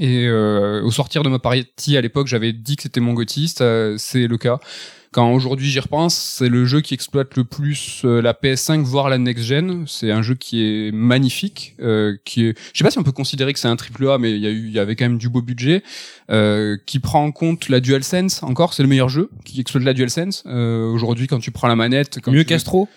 Et 0.00 0.26
euh, 0.26 0.82
au 0.82 0.90
sortir 0.90 1.22
de 1.22 1.28
ma 1.28 1.38
partie 1.38 1.96
à 1.96 2.00
l'époque, 2.00 2.26
j'avais 2.26 2.52
dit 2.52 2.74
que 2.74 2.82
c'était 2.82 3.00
mon 3.00 3.12
Gotti, 3.12 3.46
c'est 3.46 4.26
le 4.26 4.36
cas. 4.36 4.58
Quand 5.14 5.32
aujourd'hui 5.32 5.70
j'y 5.70 5.78
repense, 5.78 6.16
c'est 6.16 6.48
le 6.48 6.64
jeu 6.64 6.80
qui 6.80 6.92
exploite 6.92 7.36
le 7.36 7.44
plus 7.44 8.02
euh, 8.04 8.20
la 8.20 8.32
PS5 8.32 8.82
voire 8.82 9.08
la 9.08 9.16
next 9.16 9.44
gen. 9.44 9.84
C'est 9.86 10.10
un 10.10 10.22
jeu 10.22 10.34
qui 10.34 10.64
est 10.64 10.90
magnifique, 10.92 11.76
euh, 11.80 12.16
qui 12.24 12.46
est, 12.46 12.58
je 12.72 12.78
sais 12.78 12.82
pas 12.82 12.90
si 12.90 12.98
on 12.98 13.04
peut 13.04 13.12
considérer 13.12 13.52
que 13.52 13.60
c'est 13.60 13.68
un 13.68 13.76
triple 13.76 14.08
A, 14.08 14.18
mais 14.18 14.32
il 14.32 14.38
y 14.38 14.46
a 14.48 14.50
eu, 14.50 14.66
il 14.66 14.72
y 14.72 14.80
avait 14.80 14.96
quand 14.96 15.04
même 15.04 15.18
du 15.18 15.28
beau 15.28 15.40
budget, 15.40 15.84
euh, 16.32 16.76
qui 16.84 16.98
prend 16.98 17.22
en 17.24 17.30
compte 17.30 17.68
la 17.68 17.78
DualSense. 17.78 18.42
Encore, 18.42 18.74
c'est 18.74 18.82
le 18.82 18.88
meilleur 18.88 19.08
jeu 19.08 19.30
qui 19.44 19.60
exploite 19.60 19.84
la 19.84 19.94
DualSense. 19.94 20.42
Euh, 20.46 20.90
aujourd'hui, 20.90 21.28
quand 21.28 21.38
tu 21.38 21.52
prends 21.52 21.68
la 21.68 21.76
manette, 21.76 22.18
quand 22.20 22.32
Mieux 22.32 22.40
tu- 22.40 22.46
qu'Astro? 22.46 22.88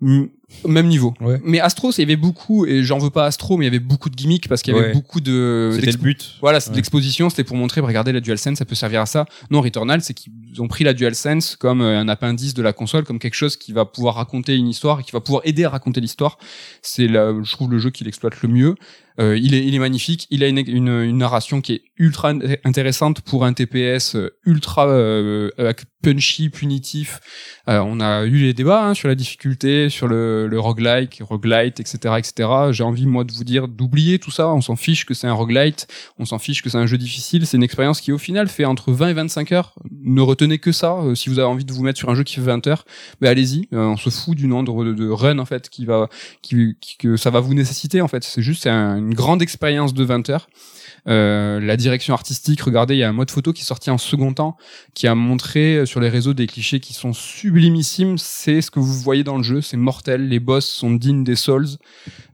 Mm, 0.00 0.24
Même 0.66 0.86
niveau. 0.88 1.14
Ouais. 1.20 1.40
Mais 1.44 1.60
Astro, 1.60 1.90
il 1.92 2.00
y 2.00 2.04
avait 2.04 2.16
beaucoup, 2.16 2.64
et 2.66 2.82
j'en 2.82 2.98
veux 2.98 3.10
pas 3.10 3.26
Astro, 3.26 3.56
mais 3.56 3.64
il 3.64 3.68
y 3.68 3.70
avait 3.70 3.78
beaucoup 3.78 4.08
de 4.10 4.14
gimmicks 4.16 4.48
parce 4.48 4.62
qu'il 4.62 4.74
y 4.74 4.78
avait 4.78 4.88
Ouais. 4.88 4.92
beaucoup 4.94 5.20
de. 5.20 5.70
C'était 5.74 5.92
le 5.92 5.98
but. 5.98 6.36
Voilà, 6.40 6.60
c'est 6.60 6.70
de 6.70 6.74
Ouais. 6.74 6.78
l'exposition, 6.78 7.28
c'était 7.30 7.44
pour 7.44 7.56
montrer, 7.56 7.80
bah, 7.80 7.86
regardez 7.86 8.12
la 8.12 8.20
DualSense, 8.20 8.58
ça 8.58 8.64
peut 8.64 8.74
servir 8.74 9.00
à 9.02 9.06
ça. 9.06 9.26
Non, 9.50 9.60
Returnal, 9.60 10.00
c'est 10.02 10.14
qu'ils 10.14 10.32
ont 10.58 10.68
pris 10.68 10.84
la 10.84 10.94
DualSense 10.94 11.56
comme 11.56 11.80
euh, 11.82 11.98
un 11.98 12.08
appendice 12.08 12.54
de 12.54 12.62
la 12.62 12.72
console, 12.72 13.04
comme 13.04 13.18
quelque 13.18 13.34
chose 13.34 13.56
qui 13.56 13.72
va 13.72 13.84
pouvoir 13.84 14.14
raconter 14.14 14.54
une 14.56 14.68
histoire 14.68 15.00
et 15.00 15.02
qui 15.02 15.12
va 15.12 15.20
pouvoir 15.20 15.42
aider 15.44 15.64
à 15.64 15.70
raconter 15.70 16.00
l'histoire. 16.00 16.38
C'est 16.82 17.08
là, 17.08 17.34
je 17.42 17.52
trouve 17.52 17.70
le 17.70 17.78
jeu 17.78 17.90
qui 17.90 18.04
l'exploite 18.04 18.40
le 18.42 18.48
mieux. 18.48 18.74
Euh, 19.20 19.38
il 19.38 19.54
est, 19.54 19.64
il 19.64 19.74
est 19.74 19.78
magnifique. 19.78 20.26
Il 20.30 20.42
a 20.42 20.48
une, 20.48 20.58
une, 20.58 20.88
une 20.88 21.18
narration 21.18 21.60
qui 21.60 21.74
est 21.74 21.82
ultra 21.98 22.32
int- 22.32 22.58
intéressante 22.64 23.20
pour 23.20 23.44
un 23.44 23.52
TPS 23.52 24.16
euh, 24.16 24.30
ultra 24.44 24.88
euh, 24.88 25.50
euh, 25.60 25.72
punchy, 26.02 26.50
punitif. 26.50 27.20
Euh, 27.68 27.78
on 27.78 28.00
a 28.00 28.24
eu 28.24 28.36
les 28.38 28.52
débats 28.52 28.84
hein, 28.84 28.94
sur 28.94 29.08
la 29.08 29.14
difficulté, 29.14 29.88
sur 29.88 30.06
le, 30.08 30.46
le 30.48 30.60
roguelike, 30.60 31.22
roguelite, 31.24 31.80
etc., 31.80 32.14
etc. 32.18 32.48
J'ai 32.72 32.82
envie 32.84 33.06
moi 33.06 33.24
de 33.24 33.32
vous 33.32 33.44
dire 33.44 33.68
d'oublier 33.68 34.18
tout 34.18 34.30
ça. 34.32 34.48
On 34.48 34.60
s'en 34.60 34.76
fiche 34.76 35.06
que 35.06 35.14
c'est 35.14 35.26
un 35.28 35.32
roguelite, 35.32 35.86
on 36.18 36.24
s'en 36.24 36.38
fiche 36.38 36.62
que 36.62 36.68
c'est 36.68 36.76
un 36.78 36.86
jeu 36.86 36.98
difficile. 36.98 37.46
C'est 37.46 37.56
une 37.56 37.62
expérience 37.62 38.00
qui 38.00 38.12
au 38.12 38.18
final 38.18 38.48
fait 38.48 38.64
entre 38.64 38.92
20 38.92 39.08
et 39.10 39.14
25 39.14 39.52
heures. 39.52 39.74
Ne 40.02 40.20
retenez 40.20 40.58
que 40.58 40.72
ça. 40.72 40.92
Euh, 40.98 41.14
si 41.14 41.28
vous 41.30 41.38
avez 41.38 41.48
envie 41.48 41.64
de 41.64 41.72
vous 41.72 41.82
mettre 41.82 41.98
sur 41.98 42.10
un 42.10 42.14
jeu 42.14 42.24
qui 42.24 42.34
fait 42.34 42.40
20 42.42 42.66
heures, 42.66 42.84
ben 43.20 43.28
allez-y. 43.30 43.68
On 43.72 43.96
se 43.96 44.10
fout 44.10 44.36
du 44.36 44.46
nombre 44.48 44.84
de, 44.84 44.92
de 44.92 45.08
run 45.08 45.38
en 45.38 45.44
fait 45.46 45.70
qui 45.70 45.86
va, 45.86 46.08
qui, 46.42 46.76
que 46.98 47.16
ça 47.16 47.30
va 47.30 47.40
vous 47.40 47.54
nécessiter 47.54 48.00
en 48.00 48.08
fait. 48.08 48.24
C'est 48.24 48.42
juste 48.42 48.66
un- 48.66 49.03
une 49.08 49.14
grande 49.14 49.42
expérience 49.42 49.94
de 49.94 50.04
20 50.04 50.30
heures. 50.30 50.48
Euh, 51.06 51.60
la 51.60 51.76
direction 51.76 52.14
artistique, 52.14 52.62
regardez, 52.62 52.94
il 52.94 52.98
y 52.98 53.02
a 53.02 53.08
un 53.10 53.12
mode 53.12 53.30
photo 53.30 53.52
qui 53.52 53.60
est 53.60 53.66
sorti 53.66 53.90
en 53.90 53.98
second 53.98 54.32
temps, 54.32 54.56
qui 54.94 55.06
a 55.06 55.14
montré 55.14 55.76
euh, 55.76 55.84
sur 55.86 56.00
les 56.00 56.08
réseaux 56.08 56.32
des 56.32 56.46
clichés 56.46 56.80
qui 56.80 56.94
sont 56.94 57.12
sublimissimes. 57.12 58.16
C'est 58.16 58.62
ce 58.62 58.70
que 58.70 58.78
vous 58.80 58.94
voyez 59.02 59.22
dans 59.22 59.36
le 59.36 59.42
jeu, 59.42 59.60
c'est 59.60 59.76
mortel. 59.76 60.28
Les 60.28 60.40
boss 60.40 60.64
sont 60.66 60.92
dignes 60.92 61.22
des 61.22 61.36
Souls. 61.36 61.66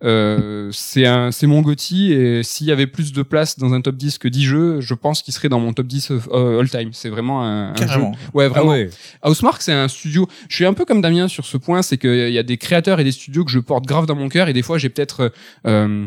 Euh, 0.05 0.71
c'est 0.73 1.05
un, 1.07 1.33
c'est 1.33 1.47
mon 1.49 1.62
Gotti. 1.62 2.12
Et 2.12 2.43
s'il 2.45 2.66
y 2.68 2.73
avait 2.73 2.87
plus 2.87 3.12
de 3.12 3.23
place 3.23 3.59
dans 3.59 3.75
un 3.75 3.81
top 3.81 3.97
10 3.97 4.18
que 4.18 4.29
10 4.29 4.45
jeux, 4.45 4.81
je 4.81 4.95
pense 4.95 5.23
qu'il 5.23 5.35
serait 5.35 5.49
dans 5.49 5.61
mon 5.61 5.73
top 5.73 5.87
10 5.89 6.11
of- 6.12 6.29
euh, 6.33 6.61
all 6.61 6.71
time. 6.71 6.91
C'est 6.93 7.09
vraiment 7.11 7.43
un, 7.43 7.71
un 7.73 7.75
jeu. 7.77 7.85
Carrément. 7.87 8.12
Ouais, 8.35 8.47
vraiment. 8.49 8.71
Ah 8.71 8.75
ouais. 8.75 8.91
Housemark, 9.25 9.61
c'est 9.62 9.73
un 9.73 9.89
studio. 9.89 10.29
Je 10.49 10.55
suis 10.55 10.66
un 10.66 10.75
peu 10.75 10.85
comme 10.85 11.01
Damien 11.01 11.27
sur 11.27 11.45
ce 11.45 11.57
point, 11.57 11.83
c'est 11.83 11.99
qu'il 11.99 12.31
y 12.31 12.39
a 12.39 12.43
des 12.45 12.57
créateurs 12.57 13.01
et 13.01 13.05
des 13.05 13.12
studios 13.12 13.45
que 13.45 13.51
je 13.51 13.59
porte 13.59 13.85
grave 13.85 14.07
dans 14.07 14.14
mon 14.14 14.29
cœur, 14.29 14.49
et 14.49 14.53
des 14.53 14.62
fois 14.62 14.79
j'ai 14.79 14.89
peut-être 14.91 15.33
euh, 15.66 16.07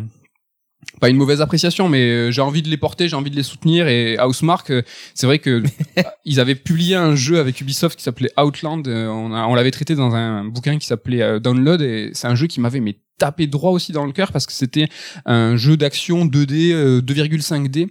pas 0.99 1.09
une 1.09 1.17
mauvaise 1.17 1.41
appréciation, 1.41 1.89
mais 1.89 2.01
euh, 2.01 2.31
j'ai 2.31 2.41
envie 2.41 2.61
de 2.61 2.69
les 2.69 2.77
porter, 2.77 3.07
j'ai 3.07 3.15
envie 3.15 3.31
de 3.31 3.35
les 3.35 3.43
soutenir. 3.43 3.87
Et 3.87 4.17
Housemark, 4.19 4.69
euh, 4.69 4.81
c'est 5.13 5.25
vrai 5.25 5.39
que 5.39 5.63
ils 6.25 6.39
avaient 6.39 6.55
publié 6.55 6.95
un 6.95 7.15
jeu 7.15 7.39
avec 7.39 7.59
Ubisoft 7.61 7.97
qui 7.97 8.03
s'appelait 8.03 8.31
Outland. 8.39 8.87
euh, 8.87 9.07
On, 9.07 9.55
l'avait 9.55 9.71
traité 9.71 9.95
dans 9.95 10.15
un 10.15 10.45
bouquin 10.45 10.77
qui 10.77 10.87
s'appelait 10.87 11.21
euh, 11.21 11.39
Download, 11.39 11.81
et 11.81 12.11
c'est 12.13 12.27
un 12.27 12.35
jeu 12.35 12.47
qui 12.47 12.59
m'avait 12.61 12.79
mais 12.79 12.97
tapé 13.17 13.47
droit 13.47 13.71
aussi 13.71 13.91
dans 13.91 14.05
le 14.05 14.11
cœur 14.11 14.31
parce 14.31 14.45
que 14.45 14.53
c'était 14.53 14.87
un 15.25 15.55
jeu 15.55 15.77
d'action 15.77 16.25
2D, 16.25 16.73
euh, 16.73 17.01
2,5D 17.01 17.89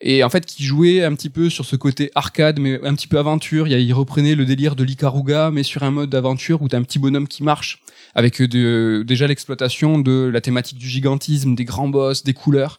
et 0.00 0.22
en 0.22 0.28
fait 0.28 0.44
qui 0.44 0.64
jouait 0.64 1.02
un 1.04 1.14
petit 1.14 1.30
peu 1.30 1.48
sur 1.48 1.64
ce 1.64 1.76
côté 1.76 2.10
arcade 2.14 2.58
mais 2.58 2.78
un 2.84 2.94
petit 2.94 3.08
peu 3.08 3.18
aventure. 3.18 3.66
Il, 3.68 3.92
reprenait 3.94 4.34
le 4.34 4.44
délire 4.44 4.76
de 4.76 4.84
l'Ikaruga 4.84 5.50
mais 5.50 5.62
sur 5.62 5.82
un 5.82 5.90
mode 5.90 6.10
d'aventure 6.10 6.62
où 6.62 6.68
t'as 6.68 6.78
un 6.78 6.82
petit 6.82 6.98
bonhomme 6.98 7.28
qui 7.28 7.42
marche 7.42 7.82
avec 8.14 8.40
de- 8.42 9.04
déjà 9.06 9.26
l'exploitation 9.26 9.98
de 9.98 10.30
la 10.32 10.40
thématique 10.40 10.78
du 10.78 10.88
gigantisme, 10.88 11.54
des 11.54 11.64
grands 11.64 11.88
boss, 11.88 12.24
des 12.24 12.34
couleurs. 12.34 12.78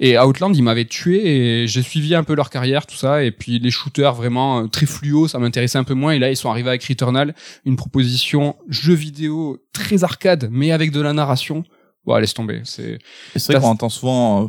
Et 0.00 0.18
Outland, 0.18 0.56
ils 0.56 0.62
m'avaient 0.62 0.84
tué 0.84 1.62
et 1.62 1.66
j'ai 1.68 1.82
suivi 1.82 2.14
un 2.14 2.24
peu 2.24 2.34
leur 2.34 2.50
carrière, 2.50 2.86
tout 2.86 2.96
ça. 2.96 3.22
Et 3.22 3.30
puis 3.30 3.60
les 3.60 3.70
shooters 3.70 4.14
vraiment 4.14 4.62
euh, 4.62 4.66
très 4.66 4.86
fluo, 4.86 5.28
ça 5.28 5.38
m'intéressait 5.38 5.78
un 5.78 5.84
peu 5.84 5.94
moins. 5.94 6.12
Et 6.12 6.18
là, 6.18 6.30
ils 6.30 6.36
sont 6.36 6.50
arrivés 6.50 6.70
avec 6.70 6.82
Returnal, 6.84 7.34
une 7.64 7.76
proposition 7.76 8.56
jeu 8.68 8.94
vidéo 8.94 9.58
très 9.72 10.02
arcade, 10.02 10.48
mais 10.50 10.72
avec 10.72 10.90
de 10.90 11.00
la 11.00 11.12
narration. 11.12 11.62
Bon, 12.04 12.16
laisse 12.16 12.34
tomber. 12.34 12.62
C'est 12.64 12.98
vrai 13.36 13.60
qu'on 13.60 13.68
entend 13.68 13.88
souvent 13.88 14.44
euh, 14.44 14.48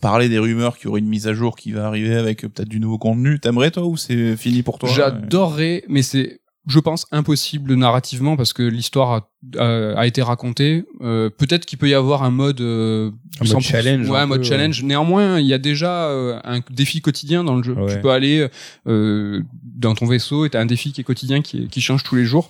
parler 0.00 0.28
des 0.28 0.38
rumeurs 0.38 0.76
qu'il 0.76 0.86
y 0.86 0.88
aurait 0.88 1.00
une 1.00 1.08
mise 1.08 1.26
à 1.28 1.34
jour 1.34 1.56
qui 1.56 1.72
va 1.72 1.86
arriver 1.86 2.14
avec 2.16 2.40
peut-être 2.42 2.68
du 2.68 2.80
nouveau 2.80 2.98
contenu. 2.98 3.38
T'aimerais 3.40 3.70
toi 3.70 3.84
ou 3.84 3.96
c'est 3.96 4.36
fini 4.36 4.62
pour 4.62 4.78
toi 4.78 4.88
J'adorerais, 4.88 5.84
mais 5.88 6.02
c'est, 6.02 6.40
je 6.66 6.78
pense, 6.80 7.06
impossible 7.12 7.74
narrativement 7.74 8.36
parce 8.36 8.52
que 8.52 8.62
l'histoire 8.62 9.12
a, 9.12 9.28
a- 9.62 9.98
a 9.98 10.06
été 10.06 10.22
racontée. 10.22 10.84
Euh, 11.02 11.28
Peut-être 11.30 11.66
qu'il 11.66 11.78
peut 11.78 11.88
y 11.88 11.94
avoir 11.94 12.22
un 12.22 12.30
mode, 12.30 12.60
euh, 12.60 13.10
Un 13.40 13.44
mode 13.44 13.54
100%, 13.56 13.60
challenge, 13.60 14.08
Ouais, 14.08 14.18
un 14.18 14.26
mode 14.26 14.40
peu, 14.40 14.44
challenge. 14.46 14.82
Néanmoins, 14.82 15.38
il 15.40 15.46
y 15.46 15.52
a 15.54 15.58
déjà 15.58 16.08
euh, 16.08 16.38
un 16.44 16.60
défi 16.70 17.00
quotidien 17.00 17.44
dans 17.44 17.56
le 17.56 17.62
jeu. 17.62 17.74
Ouais. 17.74 17.94
Tu 17.94 18.00
peux 18.00 18.10
aller 18.10 18.48
euh, 18.86 19.42
dans 19.62 19.94
ton 19.94 20.06
vaisseau 20.06 20.46
et 20.46 20.50
t'as 20.50 20.60
un 20.60 20.66
défi 20.66 20.92
qui 20.92 21.00
est 21.02 21.04
quotidien, 21.04 21.42
qui, 21.42 21.68
qui 21.68 21.80
change 21.80 22.02
tous 22.02 22.14
les 22.16 22.24
jours. 22.24 22.48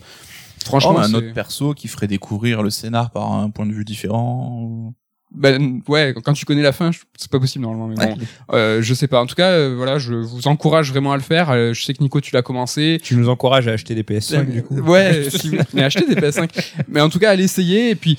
Franchement, 0.64 0.95
Oh, 0.97 0.99
un 1.01 1.12
autre 1.14 1.32
perso 1.34 1.74
qui 1.74 1.88
ferait 1.88 2.07
découvrir 2.07 2.62
le 2.62 2.70
scénar 2.70 3.11
par 3.11 3.32
un 3.32 3.51
point 3.51 3.66
de 3.66 3.72
vue 3.72 3.84
différent. 3.84 4.61
ou- 4.62 4.95
ben, 5.35 5.80
ouais, 5.89 6.14
quand 6.24 6.32
tu 6.32 6.45
connais 6.45 6.62
la 6.62 6.72
fin, 6.72 6.91
c'est 7.16 7.30
pas 7.30 7.41
possible 7.41 7.64
normalement. 7.64 7.89
Mais 7.89 8.07
bon, 8.07 8.16
euh, 8.53 8.80
je 8.82 8.95
sais 8.95 9.09
pas. 9.09 9.20
En 9.20 9.26
tout 9.26 9.35
cas, 9.35 9.51
euh, 9.51 9.74
voilà, 9.76 9.99
je 9.99 10.14
vous 10.14 10.47
encourage 10.47 10.91
vraiment 10.91 11.12
à 11.12 11.16
le 11.16 11.22
faire. 11.22 11.51
Euh, 11.51 11.72
je 11.72 11.82
sais 11.85 11.93
que 11.93 12.03
Nico, 12.03 12.20
tu 12.20 12.35
l'as 12.35 12.43
commencé. 12.43 13.01
Tu 13.03 13.16
nous 13.16 13.28
encourages 13.28 13.66
à 13.66 13.72
acheter 13.72 13.95
des 13.95 14.05
PS5 14.05 14.51
du 14.51 14.62
coup. 14.62 14.78
Ouais, 14.80 15.28
si 15.30 15.49
vous 15.49 15.57
mais 15.72 15.82
achetez 15.82 16.07
des 16.07 16.20
PS5. 16.20 16.49
Mais 16.89 17.01
en 17.01 17.09
tout 17.09 17.18
cas, 17.18 17.30
allez 17.30 17.45
essayer. 17.45 17.91
Et 17.91 17.95
puis, 17.97 18.16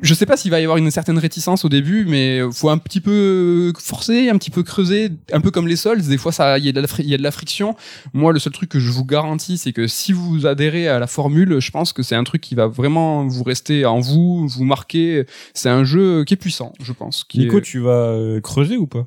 je 0.00 0.14
sais 0.14 0.24
pas 0.24 0.36
s'il 0.38 0.50
va 0.50 0.58
y 0.58 0.62
avoir 0.62 0.78
une 0.78 0.90
certaine 0.90 1.18
réticence 1.18 1.64
au 1.64 1.68
début, 1.68 2.06
mais 2.06 2.40
faut 2.52 2.70
un 2.70 2.78
petit 2.78 3.00
peu 3.00 3.72
forcer, 3.78 4.30
un 4.30 4.38
petit 4.38 4.50
peu 4.50 4.62
creuser, 4.62 5.10
un 5.32 5.40
peu 5.40 5.50
comme 5.50 5.68
les 5.68 5.76
Souls. 5.76 6.00
Des 6.00 6.16
fois, 6.16 6.32
ça, 6.32 6.58
il 6.58 6.64
y 6.64 6.68
a 6.68 6.72
de 6.72 6.80
la, 6.80 6.86
fri- 6.86 7.02
il 7.02 7.10
y 7.10 7.14
a 7.14 7.18
de 7.18 7.22
la 7.22 7.30
friction. 7.30 7.76
Moi, 8.14 8.32
le 8.32 8.38
seul 8.38 8.52
truc 8.54 8.70
que 8.70 8.78
je 8.80 8.90
vous 8.90 9.04
garantis, 9.04 9.58
c'est 9.58 9.72
que 9.72 9.86
si 9.86 10.12
vous 10.12 10.46
adhérez 10.46 10.88
à 10.88 10.98
la 10.98 11.06
formule, 11.06 11.60
je 11.60 11.70
pense 11.70 11.92
que 11.92 12.02
c'est 12.02 12.14
un 12.14 12.24
truc 12.24 12.40
qui 12.40 12.54
va 12.54 12.66
vraiment 12.66 13.26
vous 13.26 13.42
rester 13.44 13.84
en 13.84 14.00
vous, 14.00 14.48
vous 14.48 14.64
marquer. 14.64 15.26
C'est 15.52 15.68
un 15.68 15.84
jeu 15.84 16.24
qui 16.24 16.34
est 16.34 16.38
puissant, 16.38 16.72
je 16.80 16.92
pense. 16.92 17.24
Qui 17.24 17.40
Nico, 17.40 17.58
est- 17.58 17.62
tu 17.62 17.78
vas 17.80 17.90
euh, 18.12 18.40
creuser 18.40 18.76
ou 18.78 18.86
pas? 18.86 19.06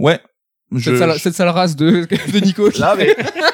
Ouais. 0.00 0.20
Je, 0.74 0.90
cette, 0.90 0.98
sale, 0.98 1.18
cette 1.18 1.34
sale 1.34 1.48
race 1.50 1.76
de, 1.76 2.08
de 2.32 2.38
Nico 2.44 2.70
Là, 2.78 2.94
mais- 2.96 3.14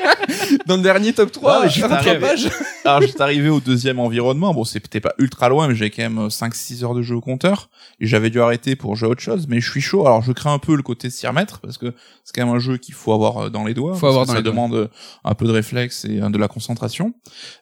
dans 0.68 0.76
le 0.76 0.82
dernier 0.82 1.12
top 1.12 1.32
3, 1.32 1.62
Ah, 1.64 1.68
je 1.68 1.82
rattrapage. 1.84 2.48
Alors 2.84 3.02
j'étais 3.02 3.20
arrivé 3.22 3.48
au 3.48 3.58
deuxième 3.60 3.98
environnement, 3.98 4.54
bon 4.54 4.64
c'était 4.64 5.00
pas 5.00 5.14
ultra 5.18 5.48
loin, 5.48 5.66
mais 5.66 5.74
j'ai 5.74 5.90
quand 5.90 6.02
même 6.02 6.28
5-6 6.28 6.84
heures 6.84 6.94
de 6.94 7.02
jeu 7.02 7.16
au 7.16 7.20
compteur, 7.20 7.68
et 8.00 8.06
j'avais 8.06 8.30
dû 8.30 8.40
arrêter 8.40 8.76
pour 8.76 8.94
jouer 8.94 9.08
à 9.08 9.10
autre 9.12 9.20
chose, 9.20 9.46
mais 9.48 9.60
je 9.60 9.70
suis 9.70 9.80
chaud, 9.80 10.06
alors 10.06 10.22
je 10.22 10.32
crains 10.32 10.54
un 10.54 10.58
peu 10.58 10.76
le 10.76 10.82
côté 10.82 11.10
s'y 11.10 11.26
remettre, 11.26 11.58
parce 11.60 11.76
que 11.78 11.92
c'est 12.24 12.34
quand 12.34 12.46
même 12.46 12.54
un 12.54 12.58
jeu 12.58 12.76
qu'il 12.76 12.94
faut 12.94 13.12
avoir 13.12 13.38
euh, 13.46 13.50
dans 13.50 13.64
les 13.64 13.74
doigts, 13.74 13.94
Faut 13.96 14.06
avoir 14.06 14.26
dans 14.26 14.32
ça 14.32 14.38
les 14.38 14.42
doigts. 14.44 14.52
demande 14.52 14.74
euh, 14.74 14.88
un 15.24 15.34
peu 15.34 15.46
de 15.46 15.52
réflexe 15.52 16.04
et 16.04 16.20
euh, 16.20 16.28
de 16.28 16.38
la 16.38 16.48
concentration. 16.48 17.14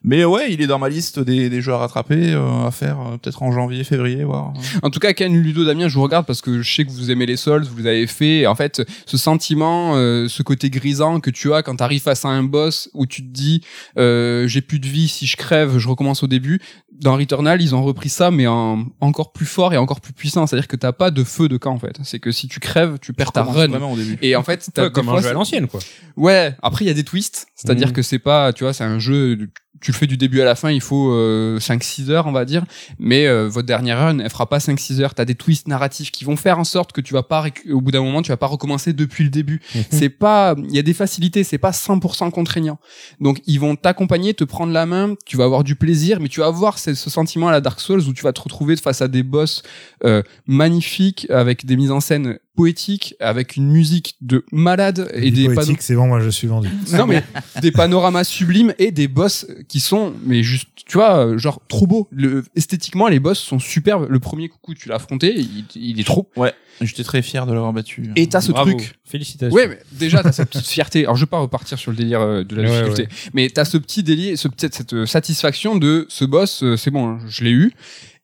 Mais 0.03 0.25
ouais, 0.25 0.53
il 0.53 0.61
est 0.61 0.67
dans 0.67 0.79
ma 0.79 0.89
liste 0.89 1.19
des, 1.21 1.49
des 1.49 1.61
jeux 1.61 1.73
à 1.73 1.79
rattraper, 1.79 2.33
euh, 2.33 2.67
à 2.67 2.71
faire 2.71 2.99
euh, 3.01 3.17
peut-être 3.17 3.43
en 3.43 3.53
janvier, 3.53 3.85
février, 3.85 4.25
voir. 4.25 4.53
En 4.83 4.91
tout 4.91 4.99
cas, 5.01 5.13
Ken 5.13 5.33
Ludo 5.33 5.65
Damien, 5.65 5.89
je 5.89 5.95
vous 5.95 6.03
regarde 6.03 6.27
parce 6.27 6.41
que 6.43 6.61
je 6.63 6.75
sais 6.75 6.85
que 6.85 6.91
vous 6.91 7.11
aimez 7.11 7.27
les 7.27 7.37
Souls, 7.37 7.63
vous 7.65 7.79
les 7.79 7.89
avez 7.89 8.07
fait. 8.07 8.39
Et 8.41 8.47
en 8.47 8.55
fait, 8.57 8.83
ce 9.07 9.17
sentiment, 9.17 9.95
euh, 9.97 10.27
ce 10.29 10.43
côté 10.43 10.71
grisant 10.71 11.21
que 11.21 11.31
tu 11.31 11.53
as 11.55 11.63
quand 11.63 11.77
tu 11.77 11.83
arrives 11.85 12.03
face 12.03 12.25
à 12.25 12.29
un 12.29 12.43
boss 12.43 12.89
où 12.97 13.07
tu 13.07 13.23
te 13.23 13.29
dis 13.33 13.63
euh, 13.99 14.47
j'ai 14.49 14.61
plus 14.61 14.79
de 14.79 14.87
vie, 14.87 15.09
si 15.09 15.27
je 15.27 15.37
crève, 15.37 15.79
je 15.79 15.89
recommence 15.89 16.23
au 16.23 16.27
début. 16.27 16.61
Dans 16.93 17.17
Returnal, 17.17 17.61
ils 17.61 17.75
ont 17.75 17.83
repris 17.83 18.09
ça, 18.09 18.31
mais 18.31 18.47
en 18.47 18.87
encore 19.01 19.33
plus 19.33 19.45
fort 19.47 19.75
et 19.75 19.77
encore 19.77 20.01
plus 20.01 20.13
puissant. 20.15 20.47
C'est-à-dire 20.47 20.67
que 20.69 20.77
t'as 20.77 20.93
pas 20.93 21.11
de 21.11 21.25
feu 21.25 21.49
de 21.49 21.57
camp 21.59 21.73
en 21.75 21.79
fait. 21.79 21.99
C'est 22.05 22.19
que 22.21 22.33
si 22.33 22.49
tu 22.49 22.59
crèves, 22.61 22.99
tu 23.01 23.13
perds 23.13 23.33
ta 23.33 23.43
run. 23.43 23.69
vraiment 23.69 23.93
au 23.93 23.97
début. 23.97 24.19
Et 24.23 24.35
en 24.35 24.43
fait, 24.43 24.69
t'as 24.73 24.85
Ouais, 24.85 24.91
Comme 24.91 25.09
un 25.11 25.13
jeu 25.13 25.19
à 25.19 25.23
c'est- 25.23 25.33
l'ancienne 25.35 25.67
quoi. 25.69 25.81
Ouais, 26.17 26.57
après 26.63 26.85
il 26.85 26.89
y 26.89 26.91
a 26.91 26.95
des 26.95 27.05
twists, 27.05 27.47
c'est-à-dire 27.55 27.89
Mhm. 27.89 27.93
que 27.93 28.03
c'est 28.03 28.19
pas, 28.19 28.53
tu 28.55 28.65
vois, 28.65 28.73
c'est 28.73 28.85
un 28.85 28.99
jeu, 28.99 29.49
tu 29.81 29.91
le 29.91 29.97
fais 29.97 30.07
du 30.07 30.17
début 30.17 30.41
à 30.41 30.45
la 30.45 30.55
fin, 30.55 30.71
il 30.71 30.81
faut 30.81 31.11
euh, 31.11 31.59
5-6 31.59 32.11
heures 32.11 32.27
on 32.27 32.33
va 32.33 32.45
dire, 32.45 32.65
mais 32.99 33.27
euh, 33.27 33.49
votre 33.49 33.67
dernière 33.67 33.99
run, 33.99 34.19
elle 34.19 34.31
fera 34.31 34.49
pas 34.49 34.59
5-6 34.59 35.01
heures, 35.01 35.15
t'as 35.15 35.25
des 35.25 35.35
twists 35.35 35.69
narratifs 35.69 36.11
qui 36.11 36.25
vont 36.25 36.37
faire 36.37 36.59
en 36.59 36.65
sorte 36.65 36.93
que 36.93 37.01
tu 37.01 37.13
vas 37.13 37.23
pas, 37.23 37.45
au 37.71 37.81
bout 37.81 37.91
d'un 37.91 38.03
moment, 38.03 38.23
tu 38.23 38.31
vas 38.31 38.37
pas 38.37 38.47
recommencer 38.47 38.93
depuis 38.93 39.25
le 39.25 39.31
début. 39.31 39.61
c'est 39.91 40.09
pas, 40.09 40.55
il 40.59 40.75
y 40.75 40.79
a 40.79 40.83
des 40.83 40.95
facilités, 40.95 41.45
c'est 41.45 41.59
pas 41.59 41.71
100% 41.71 42.31
contraignant. 42.31 42.79
Donc 43.21 43.41
ils 43.47 43.61
vont 43.61 43.77
t'accompagner, 43.77 44.35
te 44.35 44.45
prendre 44.45 44.73
la 44.73 44.87
main, 44.87 45.15
tu 45.25 45.37
vas 45.37 45.45
avoir 45.45 45.65
du 45.65 45.77
plaisir, 45.77 46.21
mais 46.21 46.29
tu 46.29 46.41
vas 46.41 46.47
avoir 46.47 46.79
ce, 46.79 46.95
ce 46.95 47.11
sentiment 47.11 47.49
à 47.49 47.53
la 47.53 47.61
Dark 47.61 47.81
Souls 47.81 48.01
où 48.01 48.13
tu 48.13 48.23
vas 48.23 48.33
te 48.33 48.41
retrouver 48.41 48.77
face 48.77 49.03
à 49.03 49.09
des 49.09 49.23
boss 49.23 49.63
euh, 50.05 50.23
magnifiques, 50.47 51.27
avec 51.31 51.67
des 51.67 51.77
mises 51.77 51.91
en 51.91 52.01
scène 52.01 52.39
poétiques, 52.57 53.15
avec 53.21 53.55
une 53.57 53.69
musique 53.71 54.17
de 54.21 54.45
malade 54.51 55.09
et 55.15 55.31
des 55.31 55.49
poétique, 55.49 55.83
c'est 55.83 55.95
bon, 55.95 56.07
moi 56.09 56.21
je 56.21 56.31
suis 56.31 56.49
vendu. 56.49 56.69
non 56.93 57.07
mais 57.07 57.23
des 57.63 57.71
panoramas 57.71 58.25
sublimes 58.25 58.73
et 58.79 58.91
des 58.91 59.07
boss 59.09 59.47
qui 59.69 59.79
sont 59.81 60.15
mais 60.25 60.43
juste 60.43 60.69
tu 60.87 60.95
vois 60.99 61.19
euh, 61.27 61.39
genre 61.39 61.61
trop 61.69 61.87
beaux 61.87 62.09
le 62.11 62.45
esthétiquement 62.57 63.09
les 63.09 63.21
boss 63.21 63.39
sont 63.39 63.59
superbes 63.59 64.07
le 64.09 64.19
premier 64.21 64.49
coup 64.49 64.75
tu 64.75 64.89
l'as 64.89 64.97
affronté 64.97 65.35
il, 65.37 65.65
il 65.75 66.01
est 66.01 66.05
trop 66.05 66.31
Ouais, 66.37 66.53
j'étais 66.81 67.05
très 67.05 67.23
fier 67.23 67.47
de 67.47 67.53
l'avoir 67.53 67.73
battu. 67.73 68.11
et 68.17 68.27
t'as 68.29 68.41
ce 68.41 68.53
Bravo. 68.53 68.73
truc 68.73 68.95
Félicitations. 69.05 69.55
ouais 69.55 69.69
mais 69.69 69.79
déjà 69.93 70.23
t'as 70.23 70.33
cette 70.33 70.49
petite 70.49 70.67
fierté 70.67 71.05
alors 71.05 71.17
je 71.17 71.23
vais 71.25 71.31
pas 71.31 71.39
repartir 71.39 71.79
sur 71.79 71.91
le 71.91 71.97
délire 71.97 72.21
euh, 72.21 72.43
de 72.45 72.57
la 72.57 72.63
Ouais, 72.63 72.83
difficulté 72.83 73.09
mais 73.35 73.49
t'as 73.51 73.65
ce 73.65 73.77
petit 73.79 74.03
délire 74.03 74.39
ce 74.39 74.49
cette 74.57 74.93
euh, 74.95 75.07
satisfaction 75.07 75.77
de 75.77 76.07
ce 76.09 76.25
boss 76.25 76.65
c'est 76.77 76.91
bon 76.91 77.19
je 77.29 77.45
l'ai 77.45 77.51
eu 77.51 77.73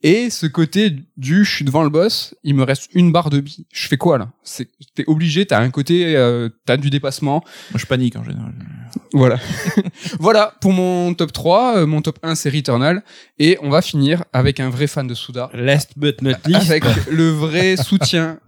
et 0.03 0.31
ce 0.31 0.47
côté 0.47 0.97
du 1.17 1.45
je 1.45 1.51
suis 1.51 1.65
devant 1.65 1.83
le 1.83 1.89
boss 1.91 2.35
il 2.45 2.55
me 2.55 2.63
reste 2.65 2.89
une 2.95 3.13
barre 3.13 3.31
de 3.31 3.39
vie 3.41 3.65
je 3.73 3.89
fais 3.89 3.97
quoi 3.97 4.19
là? 4.19 4.31
C'est 4.43 4.69
t'es 4.95 5.05
obligé 5.07 5.47
t'as 5.47 5.61
un 5.61 5.71
côté 5.71 6.17
euh, 6.17 6.49
t'as 6.67 6.77
du 6.77 6.91
dépassement 6.91 7.43
Moi, 7.71 7.79
je 7.79 7.87
panique 7.87 8.17
en 8.17 8.25
général. 8.25 8.53
voilà. 9.13 9.39
voilà 10.19 10.55
pour 10.61 10.73
mon 10.73 11.15
top 11.15 11.33
3. 11.33 11.79
Euh, 11.79 11.87
Mon 11.87 12.03
top 12.03 12.19
1, 12.23 12.35
c'est 12.35 12.51
Returnal. 12.51 13.03
Et 13.39 13.59
on 13.63 13.71
va 13.71 13.83
finir 13.83 14.25
avec 14.33 14.61
un 14.61 14.71
vrai 14.71 14.87
fan 14.87 15.07
de 15.07 15.15
Souda. 15.15 15.51
Last 15.55 15.93
but 15.97 16.21
not 16.23 16.33
least. 16.47 16.71
Avec 16.71 16.85
le 17.11 17.31
vrai 17.31 17.77
soutien. 17.77 18.39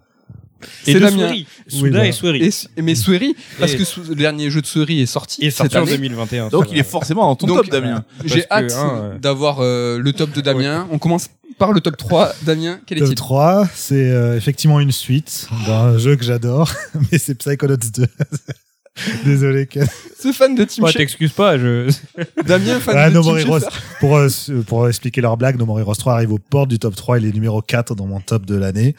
Et 0.87 0.93
C'est 0.93 1.01
Damien. 1.01 1.29
Souris. 1.29 1.47
Oui, 1.71 1.79
Souda 1.79 1.91
voilà. 1.91 2.07
et 2.07 2.13
Souris. 2.13 2.43
Et, 2.43 2.47
s- 2.49 2.69
mais 2.83 2.95
Souris, 2.95 3.37
parce 3.59 3.73
Et- 3.73 3.77
que 3.79 3.83
le 4.09 4.15
dernier 4.15 4.51
jeu 4.51 4.61
de 4.61 4.67
Souris 4.67 5.01
est 5.01 5.07
sorti. 5.07 5.45
Est 5.45 5.51
sorti 5.51 5.77
en 5.77 5.83
année. 5.83 5.93
2021. 5.93 6.49
Donc 6.49 6.67
il 6.73 6.79
est 6.79 6.83
forcément 6.83 7.23
dans 7.27 7.37
ton 7.37 7.47
Donc, 7.47 7.57
top, 7.59 7.71
Damien. 7.71 8.05
J'ai 8.25 8.43
Parce 8.43 8.63
que, 8.63 8.73
hâte 8.73 8.79
hein, 8.79 9.01
euh, 9.15 9.19
d'avoir 9.19 9.59
euh, 9.61 9.99
le 9.99 10.13
top 10.13 10.33
de 10.33 10.41
Damien. 10.41 10.87
On 10.91 10.99
commence 10.99 11.29
par 11.59 11.73
le 11.73 11.81
top 11.81 11.97
3. 11.97 12.33
Damien, 12.43 12.81
quel 12.87 12.99
Top 12.99 13.07
est-il 13.07 13.15
3, 13.15 13.69
c'est 13.75 14.11
euh, 14.11 14.37
effectivement 14.37 14.81
une 14.81 14.91
suite 14.93 15.47
d'un 15.67 15.97
jeu 15.99 16.17
que 16.17 16.25
j'adore, 16.25 16.71
mais 17.13 17.19
c'est 17.19 17.35
Psychonauts 17.37 17.77
2. 17.77 18.07
Désolé, 19.25 19.67
Ken. 19.67 19.87
Ce 20.21 20.31
fan 20.33 20.55
de 20.55 20.63
Team 20.65 20.85
Ouais, 20.85 20.93
t'excuses 20.93 21.33
pas, 21.33 21.59
je. 21.59 21.91
Damien, 22.47 22.79
fan 22.79 22.95
Ah, 22.97 23.11
de 23.11 23.15
No 23.15 23.23
Team 23.23 23.31
More 23.31 23.39
Heroes. 23.59 23.69
Pour, 23.99 24.17
euh, 24.17 24.29
pour 24.67 24.89
expliquer 24.89 25.21
leur 25.21 25.37
blague, 25.37 25.59
No 25.59 25.67
More 25.67 25.81
Heroes 25.81 25.95
3 25.97 26.15
arrive 26.15 26.33
aux 26.33 26.39
portes 26.39 26.69
du 26.71 26.79
top 26.79 26.95
3. 26.95 27.19
Il 27.19 27.27
est 27.27 27.33
numéro 27.33 27.61
4 27.61 27.97
dans 27.97 28.07
mon 28.07 28.21
top 28.21 28.47
de 28.47 28.55
l'année. 28.55 28.95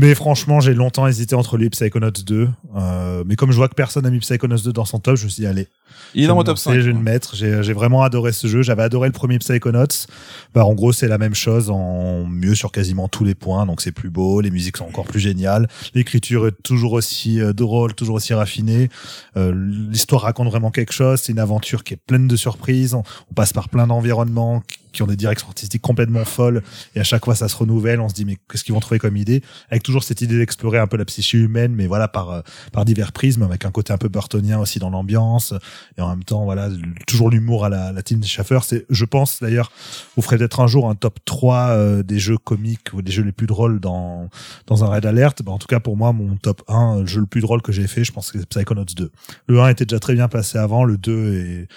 Mais 0.00 0.14
franchement, 0.14 0.60
j'ai 0.60 0.74
longtemps 0.74 1.08
hésité 1.08 1.34
entre 1.34 1.56
lui 1.56 1.66
et 1.66 1.70
Psychonauts 1.70 2.12
2. 2.12 2.48
Euh, 2.76 3.24
mais 3.26 3.34
comme 3.34 3.50
je 3.50 3.56
vois 3.56 3.68
que 3.68 3.74
personne 3.74 4.04
n'a 4.04 4.10
mis 4.10 4.20
Psychonauts 4.20 4.58
2 4.58 4.72
dans 4.72 4.84
son 4.84 5.00
top, 5.00 5.16
je 5.16 5.24
me 5.24 5.28
suis 5.28 5.40
dit, 5.40 5.46
allez, 5.48 5.66
Il 6.14 6.22
est 6.22 6.26
dans 6.28 6.36
mon 6.36 6.44
top 6.44 6.56
lancer, 6.56 6.70
5. 6.70 6.74
Je 6.74 6.86
vais 6.86 6.92
le 6.92 7.00
mettre. 7.00 7.34
J'ai 7.34 7.72
vraiment 7.72 8.04
adoré 8.04 8.30
ce 8.30 8.46
jeu. 8.46 8.62
J'avais 8.62 8.84
adoré 8.84 9.08
le 9.08 9.12
premier 9.12 9.40
Psychonauts. 9.40 10.06
Bah, 10.54 10.64
en 10.64 10.74
gros, 10.74 10.92
c'est 10.92 11.08
la 11.08 11.18
même 11.18 11.34
chose 11.34 11.68
en 11.68 12.24
mieux 12.26 12.54
sur 12.54 12.70
quasiment 12.70 13.08
tous 13.08 13.24
les 13.24 13.34
points. 13.34 13.66
Donc, 13.66 13.80
c'est 13.80 13.90
plus 13.90 14.08
beau. 14.08 14.40
Les 14.40 14.52
musiques 14.52 14.76
sont 14.76 14.84
encore 14.84 15.04
plus 15.04 15.18
géniales. 15.18 15.66
L'écriture 15.94 16.46
est 16.46 16.62
toujours 16.62 16.92
aussi 16.92 17.40
euh, 17.40 17.52
drôle, 17.52 17.94
toujours 17.94 18.14
aussi 18.14 18.34
raffinée. 18.34 18.90
Euh, 19.36 19.52
L'histoire 19.52 20.22
raconte 20.22 20.46
vraiment 20.46 20.70
quelque 20.70 20.92
chose. 20.92 21.22
C'est 21.22 21.32
une 21.32 21.40
aventure 21.40 21.82
qui 21.82 21.94
est 21.94 22.00
pleine 22.06 22.28
de 22.28 22.36
surprises. 22.36 22.94
On, 22.94 23.02
on 23.32 23.34
passe 23.34 23.52
par 23.52 23.68
plein 23.68 23.88
d'environnements 23.88 24.62
qui- 24.92 25.02
ont 25.02 25.06
des 25.06 25.16
directions 25.16 25.48
artistiques 25.48 25.82
complètement 25.82 26.24
folles. 26.24 26.62
Et 26.94 27.00
à 27.00 27.04
chaque 27.04 27.24
fois, 27.24 27.34
ça 27.34 27.48
se 27.48 27.56
renouvelle. 27.56 28.00
On 28.00 28.08
se 28.08 28.14
dit, 28.14 28.24
mais 28.24 28.36
qu'est-ce 28.50 28.64
qu'ils 28.64 28.74
vont 28.74 28.80
trouver 28.80 28.98
comme 28.98 29.16
idée? 29.16 29.42
Avec 29.70 29.82
toujours 29.82 30.04
cette 30.04 30.20
idée 30.20 30.38
d'explorer 30.38 30.78
un 30.78 30.86
peu 30.86 30.96
la 30.96 31.04
psyché 31.04 31.38
humaine, 31.38 31.72
mais 31.74 31.86
voilà, 31.86 32.08
par, 32.08 32.30
euh, 32.30 32.40
par 32.72 32.84
divers 32.84 33.12
prismes, 33.12 33.42
avec 33.42 33.64
un 33.64 33.70
côté 33.70 33.92
un 33.92 33.98
peu 33.98 34.08
burtonien 34.08 34.58
aussi 34.58 34.78
dans 34.78 34.90
l'ambiance 34.90 35.54
et 35.96 36.00
en 36.00 36.08
même 36.08 36.24
temps 36.24 36.44
voilà 36.44 36.68
toujours 37.06 37.30
l'humour 37.30 37.64
à 37.64 37.68
la, 37.68 37.92
la 37.92 38.02
team 38.02 38.22
Schaffer 38.22 38.58
c'est 38.62 38.86
je 38.90 39.04
pense 39.04 39.40
d'ailleurs 39.40 39.70
vous 40.16 40.22
ferez 40.22 40.38
peut-être 40.38 40.60
un 40.60 40.66
jour 40.66 40.88
un 40.88 40.94
top 40.94 41.18
3 41.24 41.56
euh, 41.68 42.02
des 42.02 42.18
jeux 42.18 42.38
comiques 42.38 42.92
ou 42.92 43.02
des 43.02 43.12
jeux 43.12 43.22
les 43.22 43.32
plus 43.32 43.46
drôles 43.46 43.80
dans 43.80 44.28
dans 44.66 44.84
un 44.84 44.88
raid 44.88 45.04
alert 45.06 45.42
bah, 45.42 45.52
en 45.52 45.58
tout 45.58 45.66
cas 45.66 45.80
pour 45.80 45.96
moi 45.96 46.12
mon 46.12 46.36
top 46.36 46.62
1 46.68 47.00
le 47.00 47.06
jeu 47.06 47.20
le 47.20 47.26
plus 47.26 47.40
drôle 47.40 47.62
que 47.62 47.72
j'ai 47.72 47.86
fait 47.86 48.04
je 48.04 48.12
pense 48.12 48.30
que 48.32 48.38
c'est 48.38 48.46
Psychonauts 48.48 48.84
2 48.96 49.10
le 49.46 49.60
1 49.60 49.68
était 49.68 49.84
déjà 49.84 49.98
très 50.00 50.14
bien 50.14 50.28
placé 50.28 50.58
avant 50.58 50.84
le 50.84 50.96
2 50.98 51.34
est 51.34 51.68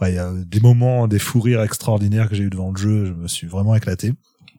ouais 0.00 0.14
y 0.14 0.18
a 0.18 0.30
des 0.32 0.60
moments 0.60 1.08
des 1.08 1.18
fous 1.18 1.40
rires 1.40 1.62
extraordinaires 1.62 2.28
que 2.28 2.34
j'ai 2.34 2.44
eu 2.44 2.50
le 2.70 2.76
jeu 2.76 3.06
je 3.06 3.12
me 3.12 3.28
suis 3.28 3.46
vraiment 3.46 3.74
éclaté 3.74 4.12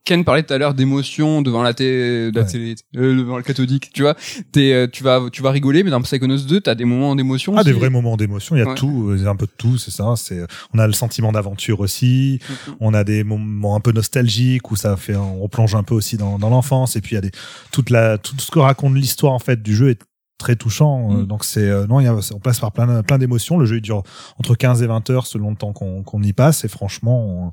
Ken 0.03 0.23
parlait 0.25 0.41
tout 0.41 0.51
à 0.51 0.57
l'heure 0.57 0.73
d'émotion 0.73 1.43
devant 1.43 1.61
la, 1.61 1.75
té- 1.75 2.31
la 2.31 2.41
Ouais. 2.41 2.47
télé, 2.47 2.75
euh, 2.95 3.15
devant 3.17 3.37
le 3.37 3.43
cathodique, 3.43 3.91
tu 3.93 4.01
vois. 4.01 4.15
T'es, 4.51 4.73
euh, 4.73 4.87
tu 4.91 5.03
vas, 5.03 5.21
tu 5.31 5.43
vas 5.43 5.51
rigoler, 5.51 5.83
mais 5.83 5.91
dans 5.91 6.01
Psychonauts 6.01 6.39
2, 6.39 6.59
t'as 6.59 6.73
des 6.73 6.85
moments 6.85 7.15
d'émotion. 7.15 7.53
Ah, 7.55 7.63
des 7.63 7.71
vrais 7.71 7.91
moments 7.91 8.17
d'émotion. 8.17 8.55
Il 8.55 8.59
y 8.59 8.61
a 8.63 8.69
Ouais. 8.69 8.73
tout, 8.73 9.09
euh, 9.09 9.17
il 9.17 9.23
y 9.23 9.27
a 9.27 9.29
un 9.29 9.35
peu 9.35 9.45
de 9.45 9.51
tout, 9.55 9.77
c'est 9.77 9.91
ça. 9.91 10.15
C'est, 10.17 10.41
on 10.73 10.79
a 10.79 10.87
le 10.87 10.93
sentiment 10.93 11.31
d'aventure 11.31 11.81
aussi. 11.81 12.39
Mhm. 12.49 12.75
On 12.79 12.95
a 12.95 13.03
des 13.03 13.23
moments 13.23 13.75
un 13.75 13.79
peu 13.79 13.91
nostalgiques 13.91 14.71
où 14.71 14.75
ça 14.75 14.97
fait, 14.97 15.15
on 15.15 15.39
replonge 15.39 15.75
un 15.75 15.83
peu 15.83 15.93
aussi 15.93 16.17
dans, 16.17 16.39
dans 16.39 16.49
l'enfance. 16.49 16.95
Et 16.95 17.01
puis 17.01 17.11
il 17.11 17.15
y 17.15 17.19
a 17.19 17.21
des, 17.21 17.31
toute 17.71 17.91
la, 17.91 18.17
tout 18.17 18.33
ce 18.39 18.49
que 18.49 18.57
raconte 18.57 18.95
l'histoire 18.95 19.33
en 19.33 19.39
fait 19.39 19.61
du 19.61 19.75
jeu 19.75 19.91
est 19.91 20.01
très 20.39 20.55
touchant. 20.55 21.09
Mhm. 21.11 21.27
Donc 21.27 21.45
c'est, 21.45 21.59
euh, 21.69 21.85
non, 21.85 21.99
il 21.99 22.05
y 22.05 22.07
a, 22.07 22.15
on 22.33 22.39
passe 22.39 22.59
par 22.59 22.71
plein, 22.71 23.03
plein 23.03 23.19
d'émotions. 23.19 23.59
Le 23.59 23.67
jeu 23.67 23.75
il 23.75 23.81
dure 23.81 24.01
entre 24.39 24.55
15 24.55 24.81
et 24.81 24.87
20 24.87 25.07
heures 25.11 25.27
selon 25.27 25.51
le 25.51 25.55
temps 25.57 25.73
qu'on, 25.73 26.01
qu'on 26.01 26.23
y 26.23 26.33
passe. 26.33 26.65
Et 26.65 26.67
franchement, 26.67 27.23
on- 27.23 27.51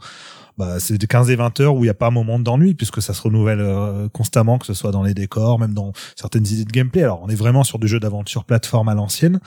bah, 0.59 0.80
c'est 0.80 0.98
de 0.98 1.06
15 1.06 1.30
et 1.30 1.36
20 1.36 1.61
heures 1.61 1.74
où 1.74 1.78
il 1.78 1.86
n'y 1.86 1.90
a 1.90 1.94
pas 1.94 2.09
un 2.09 2.11
moment 2.11 2.38
d'ennui 2.38 2.74
puisque 2.74 3.00
ça 3.00 3.14
se 3.14 3.22
renouvelle 3.22 3.61
euh, 3.61 4.09
constamment, 4.09 4.59
que 4.59 4.66
ce 4.66 4.74
soit 4.74 4.90
dans 4.90 5.02
les 5.04 5.14
décors, 5.14 5.59
même 5.59 5.72
dans 5.72 5.92
certaines 6.16 6.46
idées 6.46 6.64
de 6.64 6.72
gameplay. 6.72 7.02
Alors 7.04 7.20
on 7.22 7.28
est 7.28 7.34
vraiment 7.36 7.64
sur 7.64 7.78
du 7.78 7.86
jeu 7.88 8.00
d'aventure 8.00 8.44
plateforme 8.44 8.88
à 8.88 8.94
l'ancienne, 8.94 9.40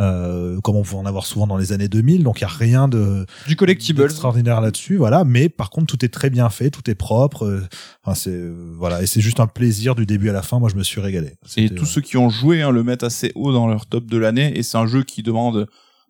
euh, 0.00 0.60
comme 0.60 0.76
on 0.76 0.82
pouvait 0.82 0.98
en 1.00 1.06
avoir 1.06 1.24
souvent 1.24 1.46
dans 1.46 1.56
les 1.56 1.72
années 1.72 1.88
2000. 1.88 2.24
Donc 2.24 2.40
il 2.40 2.42
y 2.42 2.44
a 2.44 2.48
rien 2.48 2.88
de 2.88 3.24
Du 3.46 3.56
collectible. 3.56 4.02
extraordinaire 4.02 4.60
là-dessus, 4.60 4.96
voilà. 4.96 5.24
Mais 5.24 5.48
par 5.48 5.70
contre 5.70 5.86
tout 5.86 6.04
est 6.04 6.08
très 6.12 6.30
bien 6.30 6.50
fait, 6.50 6.70
tout 6.70 6.88
est 6.90 6.94
propre. 6.94 7.44
euh, 7.44 7.62
Enfin 8.04 8.14
c'est 8.14 8.30
euh, 8.30 8.74
voilà 8.76 9.02
et 9.02 9.06
c'est 9.06 9.20
juste 9.20 9.40
un 9.40 9.46
plaisir 9.46 9.94
du 9.94 10.04
début 10.04 10.28
à 10.30 10.32
la 10.32 10.42
fin. 10.42 10.58
Moi 10.58 10.68
je 10.68 10.76
me 10.76 10.82
suis 10.82 11.00
régalé. 11.00 11.34
Et 11.56 11.70
tous 11.70 11.86
ceux 11.86 12.00
qui 12.00 12.16
ont 12.16 12.28
joué 12.28 12.62
hein, 12.62 12.70
le 12.70 12.82
mettent 12.82 13.04
assez 13.04 13.32
haut 13.34 13.52
dans 13.52 13.66
leur 13.68 13.86
top 13.86 14.06
de 14.06 14.16
l'année. 14.18 14.58
Et 14.58 14.62
c'est 14.62 14.76
un 14.78 14.86
jeu 14.86 15.02
qui 15.04 15.22
demande 15.22 15.66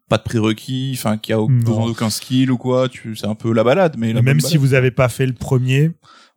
pas 0.09 0.19
de 0.19 0.23
prérequis, 0.23 0.93
enfin 0.97 1.19
qui 1.19 1.33
a 1.33 1.39
besoin 1.39 1.87
d'aucun 1.87 2.11
skill 2.11 2.51
ou 2.51 2.59
quoi. 2.59 2.89
Tu, 2.89 3.17
c'est 3.17 3.27
un 3.27 3.35
peu 3.35 3.53
la 3.53 3.65
balade, 3.65 3.97
mais 3.99 4.13
la 4.13 4.23
même 4.23 4.41
si 4.41 4.55
balade. 4.55 4.61
vous 4.61 4.75
avez 4.75 4.91
pas 4.93 5.09
fait 5.09 5.27
le 5.27 5.33
premier, 5.33 5.89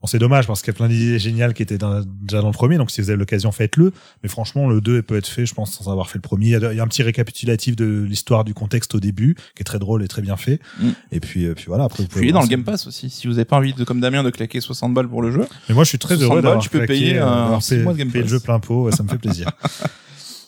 bon, 0.02 0.08
c'est 0.08 0.18
dommage 0.18 0.48
parce 0.48 0.62
qu'il 0.62 0.74
y 0.74 0.76
a 0.76 0.78
plein 0.78 0.88
d'idées 0.88 1.20
géniales 1.20 1.54
qui 1.54 1.62
étaient 1.62 1.78
dans- 1.78 2.04
déjà 2.22 2.42
dans 2.42 2.48
le 2.48 2.54
premier. 2.54 2.78
Donc 2.78 2.90
si 2.90 3.00
vous 3.00 3.12
avez 3.12 3.20
l'occasion, 3.20 3.52
faites-le. 3.52 3.92
Mais 4.24 4.30
franchement, 4.30 4.68
le 4.68 4.82
2 4.82 5.04
peut 5.04 5.18
être 5.18 5.28
fait, 5.28 5.46
je 5.46 5.54
pense, 5.54 5.72
sans 5.72 5.92
avoir 5.92 6.10
fait 6.10 6.18
le 6.18 6.22
premier. 6.24 6.48
Il 6.48 6.52
y 6.52 6.56
a, 6.56 6.72
il 6.74 6.78
y 6.78 6.80
a 6.80 6.84
un 6.84 6.88
petit 6.88 7.04
récapitulatif 7.04 7.76
de 7.76 8.06
l'histoire 8.10 8.44
du 8.44 8.56
contexte 8.56 8.96
au 8.96 9.00
début, 9.00 9.36
qui 9.56 9.62
est 9.62 9.66
très 9.66 9.78
drôle 9.80 10.04
et 10.04 10.08
très 10.08 10.24
bien 10.24 10.36
fait. 10.36 10.60
Mm. 10.80 10.90
Et 11.12 11.20
puis, 11.20 11.46
euh, 11.46 11.54
puis 11.54 11.66
voilà. 11.68 11.84
Après, 11.84 12.02
vous 12.02 12.10
pouvez 12.10 12.22
Puis 12.22 12.32
dans 12.32 12.42
le. 12.42 12.48
Game 12.48 12.64
Pass 12.64 12.88
aussi. 12.88 13.12
Si 13.12 13.28
vous 13.28 13.34
avez 13.34 13.46
pas 13.46 13.58
envie 13.58 13.74
de, 13.74 13.84
comme 13.84 14.00
Damien, 14.02 14.24
de 14.24 14.32
claquer 14.32 14.62
60 14.62 14.96
balles 14.96 15.08
pour 15.10 15.22
le 15.22 15.32
jeu. 15.32 15.46
Mais 15.68 15.76
moi, 15.76 15.84
je 15.84 15.90
suis 15.90 16.00
très 16.00 16.16
60 16.16 16.24
heureux 16.24 16.36
balles, 16.38 16.44
d'avoir 16.44 16.64
tu 16.64 16.70
peux 16.70 16.80
claqué, 16.80 16.94
payer 16.94 17.18
euh, 17.20 17.28
un 17.28 17.50
mois 17.84 17.94
de 17.94 17.98
Game 17.98 18.10
le 18.12 18.28
jeu 18.28 18.40
plein 18.40 18.60
pot. 18.60 18.86
ouais, 18.86 18.92
ça 18.94 19.04
me 19.04 19.10
fait 19.10 19.20
plaisir. 19.20 19.52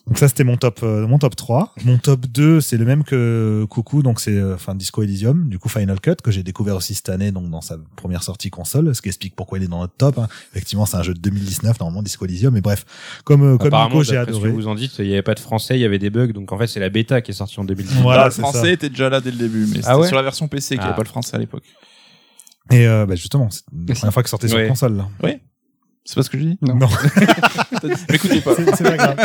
Donc 0.08 0.18
ça 0.18 0.28
c'était 0.28 0.44
mon 0.44 0.58
top 0.58 0.80
euh, 0.84 1.06
mon 1.08 1.20
top 1.20 1.36
3. 1.36 1.76
Mon 1.86 1.98
top 2.00 2.26
2, 2.26 2.60
c'est 2.60 2.78
le 2.78 2.86
même 2.86 3.04
que 3.04 3.66
Coucou 3.70 4.02
donc 4.02 4.20
c'est 4.20 4.36
euh, 4.36 4.56
enfin 4.56 4.74
Disco 4.76 5.04
Elysium, 5.04 5.48
du 5.48 5.60
coup 5.60 5.70
Final 5.70 6.00
Cut 6.02 6.16
que 6.24 6.32
j'ai 6.32 6.42
découvert 6.44 6.76
aussi 6.76 6.96
cette 6.96 7.10
année 7.10 7.32
donc 7.32 7.50
dans 7.50 7.62
sa 7.62 7.78
première 7.96 8.24
sortie 8.24 8.50
console, 8.50 8.94
ce 8.96 9.02
qui 9.02 9.10
explique 9.10 9.36
pourquoi 9.36 9.60
il 9.60 9.64
est 9.64 9.68
dans 9.68 9.80
notre 9.80 9.96
top 9.96 10.18
hein. 10.18 10.28
Effectivement, 10.54 10.86
c'est 10.88 10.98
un 10.98 11.04
jeu 11.04 11.14
de 11.14 11.20
2019 11.20 11.80
normalement 11.80 12.02
Disco 12.02 12.26
Elysium 12.26 12.54
mais 12.54 12.62
bref, 12.62 12.84
comme 13.26 13.44
euh, 13.44 13.58
comme 13.58 13.70
Nico, 13.74 14.04
j'ai 14.04 14.14
d'après 14.16 14.34
ce 14.34 14.40
que 14.40 14.44
adoré. 14.46 14.50
vous 14.52 14.68
en 14.68 14.76
dites, 14.76 14.94
il 15.00 15.06
y 15.06 15.14
avait 15.14 15.22
pas 15.22 15.36
de 15.36 15.40
français, 15.40 15.78
il 15.78 15.82
y 15.82 15.86
avait 15.86 16.00
des 16.00 16.10
bugs, 16.10 16.34
donc 16.34 16.52
en 16.52 16.58
fait 16.58 16.68
c'est 16.68 16.80
la 16.80 16.90
bêta 16.90 17.22
qui 17.22 17.32
est 17.32 17.36
sortie 17.36 17.60
en 17.60 17.64
2019. 17.64 18.02
Voilà, 18.02 18.26
le 18.26 18.32
français 18.32 18.60
ça. 18.62 18.70
était 18.72 18.90
déjà 18.90 19.10
là 19.10 19.22
dès 19.22 19.32
le 19.32 19.38
début, 19.38 19.66
mais 19.68 19.76
c'était 19.78 19.88
Ah 19.88 20.00
ouais 20.00 20.08
sur 20.08 20.16
la 20.18 20.24
version 20.24 20.48
PC 20.48 20.70
qu'il 20.70 20.78
n'y 20.80 20.84
Ah. 20.84 20.88
avait 20.88 20.96
pas 20.96 21.04
le 21.04 21.08
français 21.10 21.36
à 21.36 21.40
l'époque. 21.40 21.64
Et 22.72 22.88
euh, 22.88 23.06
bah, 23.06 23.16
justement, 23.16 23.50
c'est 23.52 23.64
la 23.88 23.96
première 23.96 24.14
fois 24.14 24.24
que 24.24 24.30
sortait 24.30 24.48
sur 24.48 24.58
Ouais. 24.58 24.68
console 24.68 24.96
là. 24.98 25.08
C'est 26.04 26.16
pas 26.16 26.24
ce 26.24 26.30
que 26.30 26.40
je 26.40 26.44
dis 26.44 26.58
Non. 26.62 26.76
Non. 26.76 26.88
M'écoutez 28.10 28.42
pas. 28.42 28.52
C'est 28.76 28.84
pas 28.84 28.98
grave. 28.98 29.18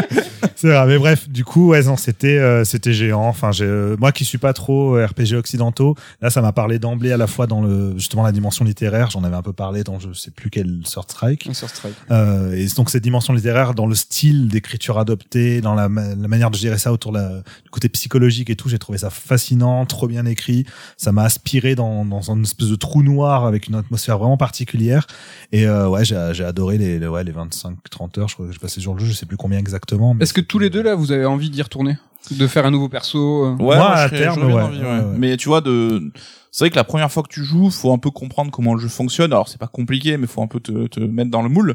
C'est 0.54 0.68
grave. 0.68 0.88
Mais 0.88 0.98
bref, 0.98 1.28
du 1.28 1.44
coup, 1.44 1.68
ouais, 1.68 1.82
non, 1.82 1.96
c'était 1.96 2.38
euh, 2.38 2.64
c'était 2.64 2.92
géant. 2.92 3.26
Enfin, 3.26 3.50
j'ai, 3.52 3.64
euh, 3.64 3.96
moi 3.98 4.12
qui 4.12 4.24
suis 4.24 4.38
pas 4.38 4.52
trop 4.52 4.96
euh, 4.96 5.06
RPG 5.06 5.34
occidentaux, 5.36 5.94
là, 6.20 6.30
ça 6.30 6.42
m'a 6.42 6.52
parlé 6.52 6.78
d'emblée 6.78 7.12
à 7.12 7.16
la 7.16 7.26
fois 7.26 7.46
dans 7.46 7.60
le 7.62 7.94
justement 7.96 8.22
la 8.22 8.32
dimension 8.32 8.64
littéraire. 8.64 9.10
J'en 9.10 9.24
avais 9.24 9.36
un 9.36 9.42
peu 9.42 9.52
parlé 9.52 9.84
dans 9.84 9.98
je 9.98 10.12
sais 10.12 10.30
plus 10.30 10.50
quel 10.50 10.80
sort 10.84 11.04
Strike. 11.04 11.48
Sur 11.52 11.68
Strike. 11.68 11.94
Euh, 12.10 12.52
et 12.54 12.66
donc 12.76 12.90
cette 12.90 13.02
dimension 13.02 13.32
littéraire 13.32 13.74
dans 13.74 13.86
le 13.86 13.94
style 13.94 14.48
d'écriture 14.48 14.98
adoptée, 14.98 15.60
dans 15.60 15.74
la, 15.74 15.88
ma- 15.88 16.14
la 16.14 16.28
manière 16.28 16.50
de 16.50 16.56
gérer 16.56 16.78
ça 16.78 16.92
autour 16.92 17.12
de 17.12 17.18
la, 17.18 17.28
du 17.64 17.70
côté 17.70 17.88
psychologique 17.88 18.50
et 18.50 18.56
tout, 18.56 18.68
j'ai 18.68 18.78
trouvé 18.78 18.98
ça 18.98 19.10
fascinant, 19.10 19.86
trop 19.86 20.08
bien 20.08 20.26
écrit. 20.26 20.64
Ça 20.98 21.10
m'a 21.12 21.22
aspiré 21.24 21.74
dans, 21.74 22.04
dans 22.04 22.30
une 22.30 22.42
espèce 22.42 22.68
de 22.68 22.76
trou 22.76 23.02
noir 23.02 23.44
avec 23.46 23.68
une 23.68 23.74
atmosphère 23.76 24.18
vraiment 24.18 24.36
particulière. 24.36 25.06
Et 25.52 25.66
euh, 25.66 25.88
ouais, 25.88 26.04
j'ai 26.04 26.16
j'ai 26.32 26.44
adoré 26.66 26.78
les, 26.78 26.98
les, 26.98 27.06
ouais, 27.06 27.24
les 27.24 27.32
25-30 27.32 28.20
heures. 28.20 28.28
Je 28.28 28.34
crois 28.34 28.46
que 28.46 28.52
j'ai 28.52 28.58
passé 28.58 28.80
sur 28.80 28.94
le 28.94 29.00
jeu, 29.00 29.06
je 29.06 29.12
sais 29.12 29.26
plus 29.26 29.36
combien 29.36 29.58
exactement. 29.58 30.16
Est-ce 30.20 30.32
que 30.32 30.40
tous 30.40 30.58
les 30.58 30.70
deux 30.70 30.82
là, 30.82 30.94
vous 30.94 31.12
avez 31.12 31.24
envie 31.24 31.50
d'y 31.50 31.62
retourner, 31.62 31.96
de 32.32 32.46
faire 32.46 32.66
un 32.66 32.70
nouveau 32.70 32.88
perso 32.88 33.44
euh 33.46 33.50
Ouais, 33.52 33.56
Moi, 33.58 33.76
moi, 33.76 33.90
à 33.92 34.04
je 34.04 34.08
serais- 34.14 34.18
terme, 34.22 34.34
j'aurais 34.40 34.46
bien 34.48 34.56
ouais, 34.56 34.62
envie, 34.62 34.78
ouais, 34.80 34.84
ouais. 35.10 35.18
Mais 35.18 35.36
tu 35.36 35.48
vois, 35.48 35.60
de, 35.60 36.10
c'est 36.50 36.64
vrai 36.64 36.70
que 36.70 36.76
la 36.76 36.84
première 36.84 37.10
fois 37.12 37.22
que 37.22 37.28
tu 37.28 37.44
joues, 37.44 37.70
faut 37.70 37.92
un 37.92 37.98
peu 37.98 38.10
comprendre 38.10 38.50
comment 38.50 38.74
le 38.74 38.80
jeu 38.80 38.88
fonctionne. 38.88 39.32
Alors 39.32 39.48
c'est 39.48 39.58
pas 39.58 39.66
compliqué, 39.66 40.16
mais 40.16 40.26
faut 40.26 40.42
un 40.42 40.46
peu 40.46 40.58
te, 40.60 40.86
te 40.86 41.00
mettre 41.00 41.30
dans 41.30 41.42
le 41.42 41.48
moule. 41.48 41.74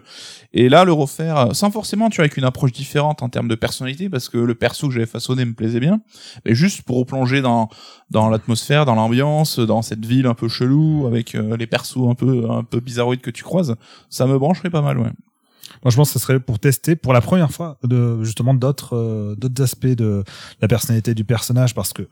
Et 0.53 0.69
là, 0.69 0.83
le 0.85 0.91
refaire, 0.93 1.37
euh, 1.37 1.53
sans 1.53 1.69
forcément, 1.71 2.09
tu 2.09 2.17
vois, 2.17 2.23
avec 2.23 2.37
une 2.37 2.43
approche 2.43 2.71
différente 2.71 3.21
en 3.23 3.29
termes 3.29 3.47
de 3.47 3.55
personnalité, 3.55 4.09
parce 4.09 4.27
que 4.29 4.37
le 4.37 4.55
perso 4.55 4.87
que 4.87 4.93
j'avais 4.93 5.05
façonné 5.05 5.45
me 5.45 5.53
plaisait 5.53 5.79
bien. 5.79 6.01
Mais 6.45 6.55
juste 6.55 6.81
pour 6.81 6.97
replonger 6.97 7.41
dans, 7.41 7.69
dans 8.09 8.29
l'atmosphère, 8.29 8.85
dans 8.85 8.95
l'ambiance, 8.95 9.59
dans 9.59 9.81
cette 9.81 10.05
ville 10.05 10.25
un 10.25 10.33
peu 10.33 10.47
chelou, 10.47 11.05
avec 11.07 11.35
euh, 11.35 11.55
les 11.57 11.67
persos 11.67 12.09
un 12.09 12.15
peu, 12.15 12.49
un 12.49 12.63
peu 12.63 12.79
bizarroïdes 12.79 13.21
que 13.21 13.31
tu 13.31 13.43
croises, 13.43 13.75
ça 14.09 14.25
me 14.25 14.37
brancherait 14.39 14.69
pas 14.71 14.81
mal, 14.81 14.97
ouais. 14.97 15.11
Moi, 15.83 15.91
je 15.91 15.95
pense 15.95 16.09
que 16.09 16.19
ce 16.19 16.25
serait 16.25 16.39
pour 16.39 16.59
tester 16.59 16.95
pour 16.95 17.13
la 17.13 17.21
première 17.21 17.51
fois 17.51 17.77
de 17.83 18.23
justement 18.23 18.53
d'autres 18.53 18.95
euh, 18.95 19.35
d'autres 19.35 19.61
aspects 19.61 19.85
de 19.85 20.23
la 20.61 20.67
personnalité 20.67 21.13
du 21.13 21.23
personnage 21.23 21.73
parce 21.75 21.93
que 21.93 22.07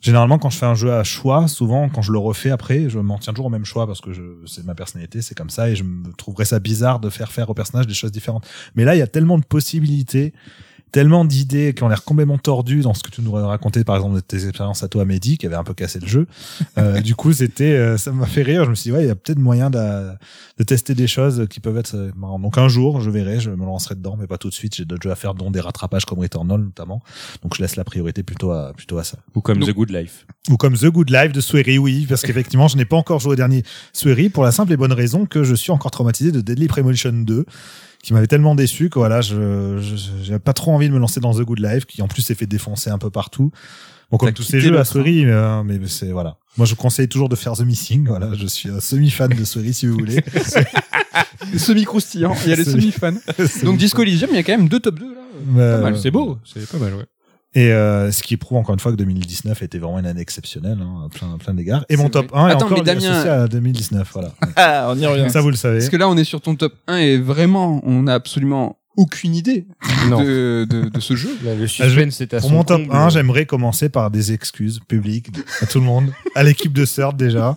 généralement 0.00 0.38
quand 0.38 0.50
je 0.50 0.58
fais 0.58 0.66
un 0.66 0.74
jeu 0.74 0.92
à 0.92 1.04
choix, 1.04 1.48
souvent 1.48 1.88
quand 1.88 2.02
je 2.02 2.12
le 2.12 2.18
refais 2.18 2.50
après, 2.50 2.88
je 2.88 2.98
m'en 2.98 3.18
tiens 3.18 3.32
toujours 3.32 3.46
au 3.46 3.50
même 3.50 3.64
choix 3.64 3.86
parce 3.86 4.00
que 4.00 4.12
je 4.12 4.22
c'est 4.46 4.64
ma 4.64 4.74
personnalité, 4.74 5.22
c'est 5.22 5.34
comme 5.34 5.50
ça 5.50 5.68
et 5.68 5.76
je 5.76 5.84
me 5.84 6.12
trouverais 6.12 6.44
ça 6.44 6.58
bizarre 6.58 7.00
de 7.00 7.10
faire 7.10 7.32
faire 7.32 7.50
au 7.50 7.54
personnage 7.54 7.86
des 7.86 7.94
choses 7.94 8.12
différentes. 8.12 8.46
Mais 8.74 8.84
là, 8.84 8.94
il 8.94 8.98
y 8.98 9.02
a 9.02 9.06
tellement 9.06 9.38
de 9.38 9.44
possibilités 9.44 10.32
tellement 10.92 11.24
d'idées 11.24 11.72
qui 11.74 11.82
ont 11.82 11.88
l'air 11.88 12.04
complètement 12.04 12.38
tordues 12.38 12.82
dans 12.82 12.94
ce 12.94 13.02
que 13.02 13.10
tu 13.10 13.22
nous 13.22 13.36
as 13.36 13.46
raconté 13.46 13.82
par 13.82 13.96
exemple 13.96 14.14
de 14.16 14.20
tes 14.20 14.46
expériences 14.46 14.82
à 14.82 14.88
toi 14.88 15.04
Mehdi 15.04 15.38
qui 15.38 15.46
avait 15.46 15.56
un 15.56 15.64
peu 15.64 15.74
cassé 15.74 15.98
le 16.00 16.06
jeu. 16.06 16.26
Euh, 16.78 17.00
du 17.00 17.14
coup 17.14 17.32
c'était 17.32 17.72
euh, 17.72 17.98
ça 17.98 18.12
m'a 18.12 18.26
fait 18.26 18.42
rire. 18.42 18.64
Je 18.64 18.70
me 18.70 18.74
suis 18.74 18.90
dit 18.90 18.96
ouais 18.96 19.04
il 19.04 19.06
y 19.08 19.10
a 19.10 19.14
peut-être 19.14 19.38
moyen 19.38 19.68
de, 19.68 20.12
de 20.58 20.64
tester 20.64 20.94
des 20.94 21.06
choses 21.06 21.46
qui 21.50 21.60
peuvent 21.60 21.76
être 21.76 21.94
euh, 21.94 22.10
marrantes. 22.16 22.40
Donc 22.42 22.56
un 22.56 22.68
jour 22.68 23.00
je 23.00 23.10
verrai 23.10 23.40
je 23.40 23.50
me 23.50 23.64
lancerai 23.64 23.94
dedans 23.94 24.16
mais 24.18 24.26
pas 24.26 24.38
tout 24.38 24.48
de 24.48 24.54
suite. 24.54 24.74
J'ai 24.76 24.84
d'autres 24.84 25.02
jeux 25.02 25.10
à 25.10 25.16
faire 25.16 25.34
dont 25.34 25.50
des 25.50 25.60
rattrapages 25.60 26.04
comme 26.04 26.18
Returnal 26.20 26.60
notamment. 26.60 27.02
Donc 27.42 27.56
je 27.56 27.62
laisse 27.62 27.76
la 27.76 27.84
priorité 27.84 28.22
plutôt 28.22 28.52
à 28.52 28.72
plutôt 28.74 28.98
à 28.98 29.04
ça. 29.04 29.18
Ou 29.34 29.40
comme 29.40 29.58
Donc- 29.58 29.68
The 29.68 29.72
Good 29.74 29.90
Life. 29.90 30.26
ou 30.50 30.56
comme 30.56 30.76
The 30.76 30.86
Good 30.86 31.10
Life 31.10 31.32
de 31.32 31.40
Swery, 31.40 31.78
oui, 31.78 32.06
parce 32.08 32.22
qu'effectivement, 32.22 32.68
je 32.68 32.76
n'ai 32.76 32.84
pas 32.84 32.96
encore 32.96 33.18
joué 33.20 33.32
au 33.32 33.36
dernier 33.36 33.62
Swery 33.92 34.28
pour 34.28 34.44
la 34.44 34.52
simple 34.52 34.72
et 34.72 34.76
bonne 34.76 34.92
raison 34.92 35.26
que 35.26 35.44
je 35.44 35.54
suis 35.54 35.70
encore 35.72 35.90
traumatisé 35.90 36.32
de 36.32 36.40
Deadly 36.40 36.66
Premonition 36.68 37.12
2, 37.12 37.44
qui 38.02 38.12
m'avait 38.12 38.26
tellement 38.26 38.54
déçu 38.54 38.90
que 38.90 38.98
voilà, 38.98 39.20
je, 39.20 39.78
je, 39.80 39.96
j'avais 40.22 40.38
pas 40.40 40.52
trop 40.52 40.72
envie 40.72 40.88
de 40.88 40.92
me 40.94 40.98
lancer 40.98 41.20
dans 41.20 41.32
The 41.34 41.42
Good 41.42 41.60
Life, 41.60 41.86
qui 41.86 42.02
en 42.02 42.08
plus 42.08 42.20
s'est 42.22 42.34
fait 42.34 42.46
défoncer 42.46 42.90
un 42.90 42.98
peu 42.98 43.10
partout. 43.10 43.50
Bon, 44.10 44.18
comme 44.18 44.32
tous 44.32 44.42
ces 44.42 44.60
jeux 44.60 44.78
à. 44.78 44.84
Swery, 44.84 45.24
mais, 45.24 45.32
euh, 45.32 45.62
mais 45.62 45.78
c'est, 45.86 46.10
voilà. 46.12 46.36
Moi, 46.58 46.66
je 46.66 46.74
conseille 46.74 47.08
toujours 47.08 47.30
de 47.30 47.36
faire 47.36 47.54
The 47.54 47.62
Missing, 47.62 48.06
voilà, 48.08 48.34
je 48.34 48.46
suis 48.46 48.68
un 48.68 48.80
semi-fan 48.80 49.30
de 49.30 49.44
Swery 49.44 49.72
si 49.72 49.86
vous 49.86 49.94
voulez. 49.94 50.20
Semi-croustillant, 51.56 52.34
il 52.44 52.50
y 52.50 52.52
a 52.52 52.56
les 52.56 52.64
Semi- 52.64 52.92
semi-fans. 52.92 53.14
Donc 53.64 53.78
Disco 53.78 54.02
Elysium, 54.02 54.30
il 54.32 54.36
y 54.36 54.38
a 54.38 54.42
quand 54.42 54.52
même 54.56 54.68
deux 54.68 54.80
top 54.80 54.98
2 54.98 55.14
là. 55.14 55.20
Euh, 55.58 55.82
mal, 55.82 55.98
C'est 55.98 56.10
beau, 56.10 56.38
c'est 56.44 56.68
pas 56.70 56.78
mal, 56.78 56.94
ouais. 56.94 57.04
Et 57.54 57.70
euh, 57.72 58.10
ce 58.10 58.22
qui 58.22 58.38
prouve 58.38 58.56
encore 58.58 58.72
une 58.74 58.80
fois 58.80 58.92
que 58.92 58.96
2019 58.96 59.62
était 59.62 59.78
vraiment 59.78 59.98
une 59.98 60.06
année 60.06 60.22
exceptionnelle, 60.22 60.78
hein, 60.80 61.06
à 61.06 61.08
plein, 61.10 61.36
plein 61.36 61.52
d'égards. 61.52 61.84
Et 61.90 61.96
mon 61.96 62.08
top 62.08 62.30
vrai. 62.30 62.40
1 62.40 62.48
est 62.48 62.52
Attends, 62.52 62.64
encore 62.66 62.78
mais 62.78 62.84
Damien- 62.84 63.10
associé 63.10 63.30
à 63.30 63.46
2019, 63.46 64.08
voilà. 64.12 64.32
Ah, 64.56 64.86
on 64.90 64.98
y 64.98 65.04
revient. 65.06 65.28
Ça, 65.30 65.42
vous 65.42 65.50
le 65.50 65.56
savez. 65.56 65.78
Parce 65.78 65.90
que 65.90 65.96
là, 65.98 66.08
on 66.08 66.16
est 66.16 66.24
sur 66.24 66.40
ton 66.40 66.54
top 66.54 66.72
1 66.88 66.96
et 66.96 67.18
vraiment, 67.18 67.82
on 67.84 68.06
a 68.06 68.14
absolument 68.14 68.78
aucune 68.96 69.34
idée 69.34 69.66
de, 70.10 70.64
de, 70.64 70.88
de 70.88 71.00
ce 71.00 71.14
jeu. 71.16 71.30
Là, 71.44 71.54
le 71.54 71.66
suspense 71.66 72.20
est 72.22 72.34
à 72.34 72.40
Pour 72.40 72.48
son 72.50 72.56
mon 72.56 72.64
top 72.64 72.82
comble. 72.82 72.94
1, 72.96 73.08
j'aimerais 73.10 73.44
commencer 73.46 73.88
par 73.90 74.10
des 74.10 74.32
excuses 74.32 74.80
publiques 74.88 75.28
à 75.60 75.66
tout 75.66 75.78
le 75.78 75.84
monde, 75.86 76.12
à 76.34 76.42
l'équipe 76.42 76.72
de 76.72 76.84
Third 76.86 77.16
déjà. 77.16 77.54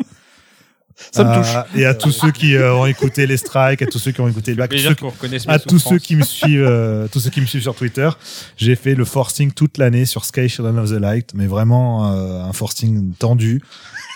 Ça 1.11 1.23
me 1.23 1.29
Euh, 1.29 1.35
touche. 1.41 1.77
Et 1.79 1.85
à 1.85 1.93
tous 1.93 2.11
ceux 2.11 2.31
qui 2.31 2.55
euh, 2.55 2.73
ont 2.73 2.85
écouté 2.85 3.27
les 3.27 3.37
strikes, 3.37 3.81
à 3.81 3.85
tous 3.85 3.99
ceux 3.99 4.11
qui 4.11 4.21
ont 4.21 4.27
écouté 4.27 4.51
le 4.51 4.57
bac, 4.57 4.71
Déjà 4.71 4.89
ceux- 4.89 5.49
à 5.49 5.59
tous 5.59 5.79
ceux 5.79 5.97
qui 5.99 6.15
me 6.15 6.23
suivent, 6.23 6.61
euh, 6.65 7.07
tous 7.11 7.19
ceux 7.19 7.29
qui 7.29 7.41
me 7.41 7.45
suivent 7.45 7.61
sur 7.63 7.75
Twitter. 7.75 8.09
J'ai 8.57 8.75
fait 8.75 8.95
le 8.95 9.03
forcing 9.05 9.51
toute 9.51 9.77
l'année 9.77 10.05
sur 10.05 10.23
Sky 10.25 10.47
Children 10.47 10.79
of 10.79 10.89
the 10.89 10.93
Light, 10.99 11.31
mais 11.35 11.47
vraiment 11.47 12.13
euh, 12.13 12.43
un 12.43 12.53
forcing 12.53 13.11
tendu. 13.19 13.61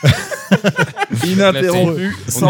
Ininterrompu. 1.25 2.15
Sans. 2.27 2.49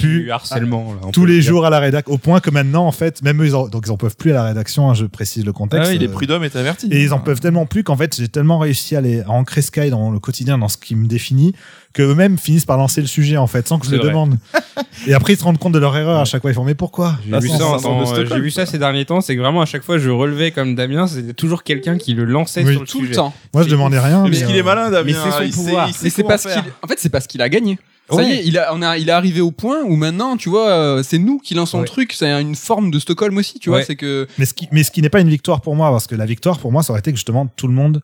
Du 0.00 0.30
harcèlement, 0.30 0.94
là, 0.94 1.08
tous 1.12 1.26
les 1.26 1.40
dire. 1.40 1.48
jours 1.50 1.66
à 1.66 1.70
la 1.70 1.78
rédac, 1.80 2.08
au 2.08 2.18
point 2.18 2.40
que 2.40 2.50
maintenant, 2.50 2.86
en 2.86 2.92
fait, 2.92 3.22
même 3.22 3.42
eux, 3.42 3.46
ils 3.46 3.54
en, 3.54 3.68
donc 3.68 3.84
ils 3.86 3.90
en 3.90 3.96
peuvent 3.96 4.16
plus 4.16 4.30
à 4.30 4.34
la 4.34 4.44
rédaction, 4.44 4.90
hein, 4.90 4.94
je 4.94 5.04
précise 5.06 5.44
le 5.44 5.52
contexte. 5.52 5.88
Ah 5.88 5.92
oui, 5.92 5.98
les 5.98 6.08
prud'hommes 6.08 6.44
est 6.44 6.56
averti. 6.56 6.88
Et 6.90 7.02
ils 7.02 7.12
en 7.12 7.18
peuvent 7.20 7.40
tellement 7.40 7.66
plus 7.66 7.84
qu'en 7.84 7.96
fait, 7.96 8.14
j'ai 8.16 8.28
tellement 8.28 8.58
réussi 8.58 8.96
à, 8.96 9.00
les, 9.00 9.20
à 9.22 9.30
ancrer 9.30 9.62
Sky 9.62 9.90
dans 9.90 10.10
le 10.10 10.18
quotidien, 10.20 10.58
dans 10.58 10.68
ce 10.68 10.76
qui 10.78 10.94
me 10.94 11.06
définit, 11.06 11.54
que 11.94 12.02
eux-mêmes 12.02 12.36
finissent 12.36 12.66
par 12.66 12.76
lancer 12.76 13.00
le 13.00 13.06
sujet, 13.06 13.38
en 13.38 13.46
fait, 13.46 13.66
sans 13.66 13.78
que 13.78 13.86
je 13.86 13.92
le 13.92 13.98
vrai. 13.98 14.08
demande. 14.08 14.36
et 15.06 15.14
après, 15.14 15.32
ils 15.32 15.38
se 15.38 15.44
rendent 15.44 15.58
compte 15.58 15.72
de 15.72 15.78
leur 15.78 15.96
erreur 15.96 16.20
à 16.20 16.24
chaque 16.26 16.42
fois. 16.42 16.50
Ils 16.50 16.54
font, 16.54 16.64
mais 16.64 16.74
pourquoi? 16.74 17.16
J'ai 17.26 17.38
vu, 17.38 17.48
ça, 17.48 17.56
Stockholm, 17.78 18.26
j'ai 18.28 18.40
vu 18.40 18.50
ça 18.50 18.66
ces 18.66 18.78
derniers 18.78 19.04
temps, 19.06 19.20
c'est 19.22 19.34
que 19.34 19.40
vraiment 19.40 19.62
à 19.62 19.66
chaque 19.66 19.82
fois 19.84 19.96
je 19.98 20.10
relevais 20.10 20.50
comme 20.50 20.74
Damien, 20.74 21.06
c'était 21.06 21.32
toujours 21.32 21.62
quelqu'un 21.62 21.96
qui 21.96 22.12
le 22.14 22.24
lançait 22.24 22.64
Oui. 22.64 22.72
sur 22.72 22.80
le 22.82 22.86
Tout 22.86 22.98
sujet. 22.98 23.10
le 23.10 23.16
temps. 23.16 23.32
Moi, 23.54 23.62
je 23.62 23.68
demandais 23.70 23.98
rien. 23.98 24.24
Mais 24.24 24.30
mais, 24.30 24.36
parce 24.36 24.46
qu'il 24.46 24.56
euh, 24.56 24.60
est 24.60 24.62
malin, 24.62 24.90
Damien. 24.90 25.04
mais 25.06 25.12
c'est 25.12 25.30
son 25.38 25.42
il 25.44 25.52
sait- 25.52 25.56
pouvoir. 25.64 25.88
il 25.88 25.92
sait 25.94 26.00
Mais 26.04 26.10
c'est 26.10 26.16
comment 26.22 26.28
parce 26.28 26.42
faire. 26.42 26.62
qu'il, 26.62 26.72
en 26.82 26.86
fait, 26.88 26.98
c'est 26.98 27.08
parce 27.08 27.26
qu'il 27.26 27.40
a 27.40 27.48
gagné. 27.48 27.78
Ça 28.10 28.22
y 28.22 28.32
est, 28.32 28.44
il 28.44 28.58
a, 28.58 28.74
on 28.74 28.82
a, 28.82 28.98
il 28.98 29.08
est 29.08 29.12
arrivé 29.12 29.40
au 29.40 29.50
point 29.50 29.82
où 29.82 29.96
maintenant, 29.96 30.36
tu 30.36 30.50
vois, 30.50 30.68
euh, 30.68 31.02
c'est 31.02 31.16
nous 31.18 31.38
qui 31.38 31.54
lançons 31.54 31.78
le 31.78 31.82
Ouais. 31.84 31.88
truc. 31.88 32.12
C'est 32.12 32.28
une 32.28 32.54
forme 32.54 32.90
de 32.90 32.98
Stockholm 32.98 33.34
aussi, 33.38 33.58
tu 33.58 33.70
vois. 33.70 33.78
Ouais. 33.78 33.84
C'est 33.86 33.96
que 33.96 34.26
Mais 34.36 34.44
ce 34.44 34.52
qui, 34.52 34.68
mais 34.72 34.82
ce 34.82 34.90
qui 34.90 35.00
n'est 35.00 35.08
pas 35.08 35.20
une 35.20 35.30
victoire 35.30 35.62
pour 35.62 35.74
moi, 35.74 35.90
parce 35.90 36.06
que 36.06 36.14
la 36.14 36.26
victoire 36.26 36.58
pour 36.58 36.70
moi, 36.70 36.82
ça 36.82 36.92
aurait 36.92 37.00
été 37.00 37.12
que 37.12 37.16
justement 37.16 37.46
tout 37.46 37.66
le 37.66 37.72
monde 37.72 38.02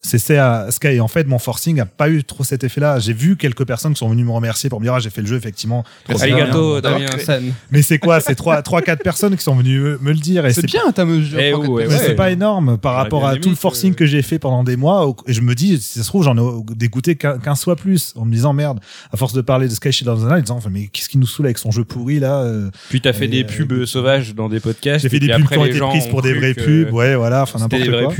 cessait 0.00 0.38
à 0.38 0.68
Sky. 0.70 0.88
Et 0.88 1.00
en 1.00 1.08
fait, 1.08 1.26
mon 1.26 1.38
forcing 1.38 1.80
a 1.80 1.86
pas 1.86 2.08
eu 2.08 2.22
trop 2.24 2.44
cet 2.44 2.64
effet-là. 2.64 2.98
J'ai 2.98 3.12
vu 3.12 3.36
quelques 3.36 3.64
personnes 3.66 3.92
qui 3.94 3.98
sont 3.98 4.08
venues 4.08 4.24
me 4.24 4.30
remercier 4.30 4.70
pour 4.70 4.80
me 4.80 4.84
dire, 4.84 4.94
ah, 4.94 5.00
j'ai 5.00 5.10
fait 5.10 5.20
le 5.22 5.26
jeu, 5.26 5.36
effectivement. 5.36 5.84
Arigato. 6.08 6.80
Damien 6.80 7.06
San. 7.18 7.52
Mais 7.70 7.82
c'est 7.82 7.98
quoi? 7.98 8.20
C'est 8.20 8.34
trois, 8.34 8.62
trois, 8.62 8.80
quatre 8.82 9.02
personnes 9.02 9.36
qui 9.36 9.42
sont 9.42 9.56
venues 9.56 9.80
me, 9.80 9.98
me 9.98 10.12
le 10.12 10.18
dire. 10.18 10.44
C'est 10.52 10.66
bien 10.66 10.82
à 10.88 10.92
ta 10.92 11.04
mesure. 11.04 11.38
Eh 11.40 11.54
ouais, 11.54 11.88
c'est 11.90 12.14
pas 12.14 12.30
énorme 12.30 12.78
par 12.78 12.94
rapport 12.94 13.26
à 13.26 13.36
tout 13.36 13.50
le 13.50 13.56
forcing 13.56 13.94
que 13.94 14.06
j'ai 14.06 14.22
fait 14.22 14.38
pendant 14.38 14.64
des 14.64 14.76
mois. 14.76 15.14
Et 15.26 15.32
je 15.32 15.40
me 15.40 15.54
dis, 15.54 15.80
si 15.80 15.98
ça 15.98 16.04
se 16.04 16.08
trouve, 16.08 16.24
j'en 16.24 16.36
ai 16.36 16.62
dégoûté 16.76 17.16
qu'un 17.16 17.38
qu'un 17.38 17.54
soit 17.54 17.76
plus. 17.76 18.14
En 18.16 18.24
me 18.24 18.32
disant, 18.32 18.52
merde, 18.52 18.80
à 19.12 19.16
force 19.16 19.32
de 19.32 19.40
parler 19.40 19.68
de 19.68 19.74
Sky 19.74 19.92
Shadow 19.92 20.12
of 20.12 20.20
the 20.20 20.24
Night, 20.32 20.50
en 20.50 20.56
disant, 20.58 20.70
mais 20.70 20.86
qu'est-ce 20.86 21.08
qui 21.08 21.18
nous 21.18 21.26
saoule 21.26 21.46
avec 21.46 21.58
son 21.58 21.70
jeu 21.70 21.84
pourri, 21.84 22.20
là? 22.20 22.42
euh, 22.42 22.70
Puis 22.88 23.00
t'as 23.00 23.12
fait 23.12 23.24
Et, 23.24 23.28
des 23.28 23.44
euh, 23.44 23.46
pubs 23.46 23.84
sauvages 23.84 24.34
dans 24.34 24.48
des 24.48 24.60
podcasts. 24.60 25.02
J'ai 25.02 25.08
fait 25.08 25.18
des 25.20 25.28
pubs 25.28 25.42
après, 25.42 25.56
qui 25.56 25.60
ont 25.60 25.64
les 25.64 25.70
été 25.70 25.78
gens 25.78 25.88
prises 25.90 26.06
pour 26.06 26.22
des 26.22 26.34
vraies 26.34 26.54
pubs. 26.54 26.92
Ouais, 26.92 27.16
voilà, 27.16 27.42
enfin 27.42 27.58
n'importe 27.58 27.82
des 27.82 27.88
vraies 27.90 28.04
quoi. 28.04 28.14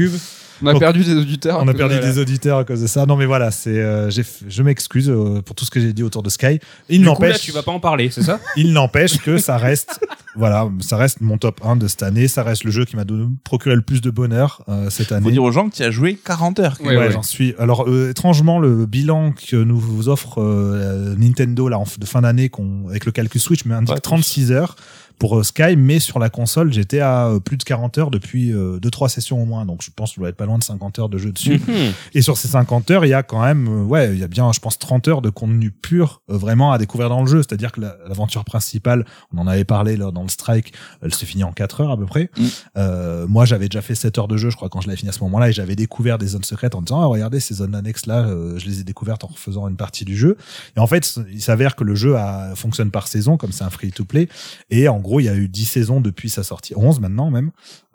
On 0.62 0.66
a 0.66 0.78
perdu 0.78 1.04
des 1.04 1.14
auditeurs. 1.14 1.59
à 1.59 1.62
On 1.62 1.68
a 1.68 1.72
cause 1.72 1.78
perdu 1.78 1.96
de 1.96 2.00
des 2.00 2.18
auditeurs 2.18 2.59
à 2.59 2.64
cause 2.64 2.82
de 2.82 2.86
ça. 2.86 3.06
Non, 3.06 3.16
mais 3.16 3.26
voilà, 3.26 3.50
c'est, 3.50 3.78
euh, 3.78 4.11
je 4.11 4.62
m'excuse 4.62 5.09
euh, 5.11 5.40
pour 5.42 5.54
tout 5.54 5.64
ce 5.64 5.70
que 5.70 5.80
j'ai 5.80 5.92
dit 5.92 6.02
autour 6.02 6.22
de 6.22 6.30
Sky. 6.30 6.59
Il 6.88 7.00
là, 7.02 7.06
n'empêche, 7.06 7.40
tu 7.40 7.52
vas 7.52 7.62
pas 7.62 7.72
en 7.72 7.80
parler, 7.80 8.11
c'est 8.11 8.22
ça? 8.22 8.40
Il 8.56 8.72
n'empêche 8.72 9.18
que 9.18 9.38
ça 9.38 9.56
reste, 9.56 10.00
voilà, 10.36 10.68
ça 10.80 10.96
reste 10.96 11.20
mon 11.20 11.38
top 11.38 11.61
1 11.64 11.76
de 11.76 11.86
cette 11.88 12.02
année. 12.02 12.28
Ça 12.28 12.42
reste 12.42 12.64
le 12.64 12.70
jeu 12.70 12.84
qui 12.84 12.96
m'a 12.96 13.04
procuré 13.44 13.74
le 13.76 13.82
plus 13.82 14.00
de 14.00 14.11
bonheur 14.11 14.62
euh, 14.68 14.90
cette 14.90 15.12
année. 15.12 15.24
Faut 15.24 15.30
dire 15.30 15.42
aux 15.42 15.52
gens 15.52 15.68
que 15.68 15.76
tu 15.76 15.82
as 15.82 15.90
joué 15.90 16.18
40 16.24 16.59
heures. 16.61 16.76
Ouais, 16.80 16.88
Ouais, 16.88 16.96
ouais. 16.98 17.11
j'en 17.12 17.22
suis. 17.22 17.54
Alors 17.59 17.88
euh, 17.88 18.11
étrangement, 18.11 18.59
le 18.59 18.86
bilan 18.86 19.32
que 19.32 19.56
nous 19.56 19.78
vous 19.78 20.09
offre 20.09 20.42
euh, 20.42 21.14
Nintendo 21.16 21.68
là 21.68 21.78
en 21.78 21.84
de 21.98 22.06
fin 22.06 22.22
d'année, 22.22 22.48
qu'on 22.48 22.88
avec 22.88 23.04
le 23.06 23.12
calcul 23.12 23.40
Switch, 23.40 23.64
me 23.64 23.74
indique 23.74 23.94
Ouais, 23.94 24.00
36 24.00 24.52
heures 24.52 24.76
pour 25.18 25.38
euh, 25.38 25.42
Sky, 25.42 25.76
mais 25.76 25.98
sur 25.98 26.18
la 26.18 26.30
console, 26.30 26.72
j'étais 26.72 27.00
à 27.00 27.26
euh, 27.26 27.40
plus 27.40 27.56
de 27.56 27.64
40 27.64 27.98
heures 27.98 28.10
depuis 28.10 28.52
2-3 28.52 29.08
sessions 29.08 29.42
au 29.42 29.44
moins. 29.44 29.64
Donc 29.64 29.82
je 29.82 29.90
pense 29.94 30.10
que 30.10 30.16
je 30.16 30.20
dois 30.20 30.28
être 30.28 30.36
pas 30.36 30.46
loin 30.46 30.58
de 30.58 30.64
50 30.64 30.98
heures 30.98 31.08
de 31.08 31.18
jeu 31.18 31.32
dessus. 31.32 31.60
Mhm. 31.66 31.92
Et 32.14 32.22
sur 32.22 32.36
ces 32.36 32.48
50 32.48 32.90
heures, 32.90 33.04
il 33.04 33.08
y 33.08 33.14
a 33.14 33.22
quand 33.22 33.42
même, 33.42 33.68
euh, 33.68 33.84
ouais, 33.84 34.12
il 34.12 34.18
y 34.18 34.24
a 34.24 34.28
bien, 34.28 34.50
je 34.52 34.60
pense, 34.60 34.78
30 34.78 35.08
heures 35.08 35.22
de 35.22 35.30
contenu 35.30 35.70
pur 35.70 36.22
euh, 36.30 36.36
vraiment 36.36 36.72
à 36.72 36.78
découvrir 36.78 37.08
dans 37.08 37.20
le 37.20 37.26
jeu. 37.26 37.42
C'est-à-dire 37.42 37.72
que 37.72 37.80
la- 37.80 37.96
l'aventure 38.06 38.44
principale, 38.44 39.04
on 39.34 39.38
en 39.38 39.46
avait 39.46 39.64
parlé 39.64 39.96
là 39.96 40.10
dans 40.10 40.22
le 40.22 40.28
strike, 40.28 40.72
elle 41.02 41.14
se 41.14 41.24
finit 41.24 41.44
en 41.44 41.52
4 41.52 41.80
heures 41.82 41.90
à 41.90 41.96
peu 41.96 42.06
près. 42.06 42.30
Mm. 42.36 42.44
Euh, 42.76 43.26
moi, 43.26 43.44
j'avais 43.44 43.68
déjà 43.68 43.82
fait 43.82 43.94
7 43.94 44.18
heures 44.18 44.28
de 44.28 44.36
jeu, 44.36 44.50
je 44.50 44.56
crois, 44.56 44.68
quand 44.68 44.80
je 44.80 44.86
l'avais 44.88 44.96
fini 44.98 45.08
à 45.08 45.12
ce 45.12 45.20
moment-là, 45.24 45.48
et 45.48 45.52
j'avais 45.52 45.76
découvert 45.76 46.18
des 46.18 46.28
zones 46.28 46.44
secrètes 46.44 46.74
en 46.74 46.82
disant, 46.82 47.00
ah, 47.02 47.06
regardez, 47.06 47.40
ces 47.40 47.54
zones 47.54 47.74
annexes 47.74 48.06
là, 48.06 48.26
euh, 48.26 48.58
je 48.58 48.66
les 48.66 48.80
ai 48.80 48.84
découvertes 48.84 49.24
en 49.24 49.28
refaisant 49.28 49.68
une 49.68 49.76
partie 49.76 50.04
du 50.04 50.16
jeu. 50.16 50.36
Et 50.76 50.80
en 50.80 50.86
fait, 50.86 51.18
il 51.32 51.40
s'avère 51.42 51.76
que 51.76 51.84
le 51.84 51.94
jeu 51.94 52.16
a, 52.16 52.54
fonctionne 52.54 52.90
par 52.90 53.08
saison, 53.08 53.36
comme 53.36 53.52
c'est 53.52 53.64
un 53.64 53.70
free-to-play. 53.70 54.28
Et 54.70 54.88
en 54.88 54.98
gros, 54.98 55.07
il 55.20 55.24
y 55.24 55.28
a 55.28 55.34
eu 55.34 55.48
10 55.48 55.64
saisons 55.64 56.00
depuis 56.00 56.30
sa 56.30 56.42
sortie, 56.42 56.74
11 56.76 57.00
maintenant 57.00 57.30
même, 57.30 57.50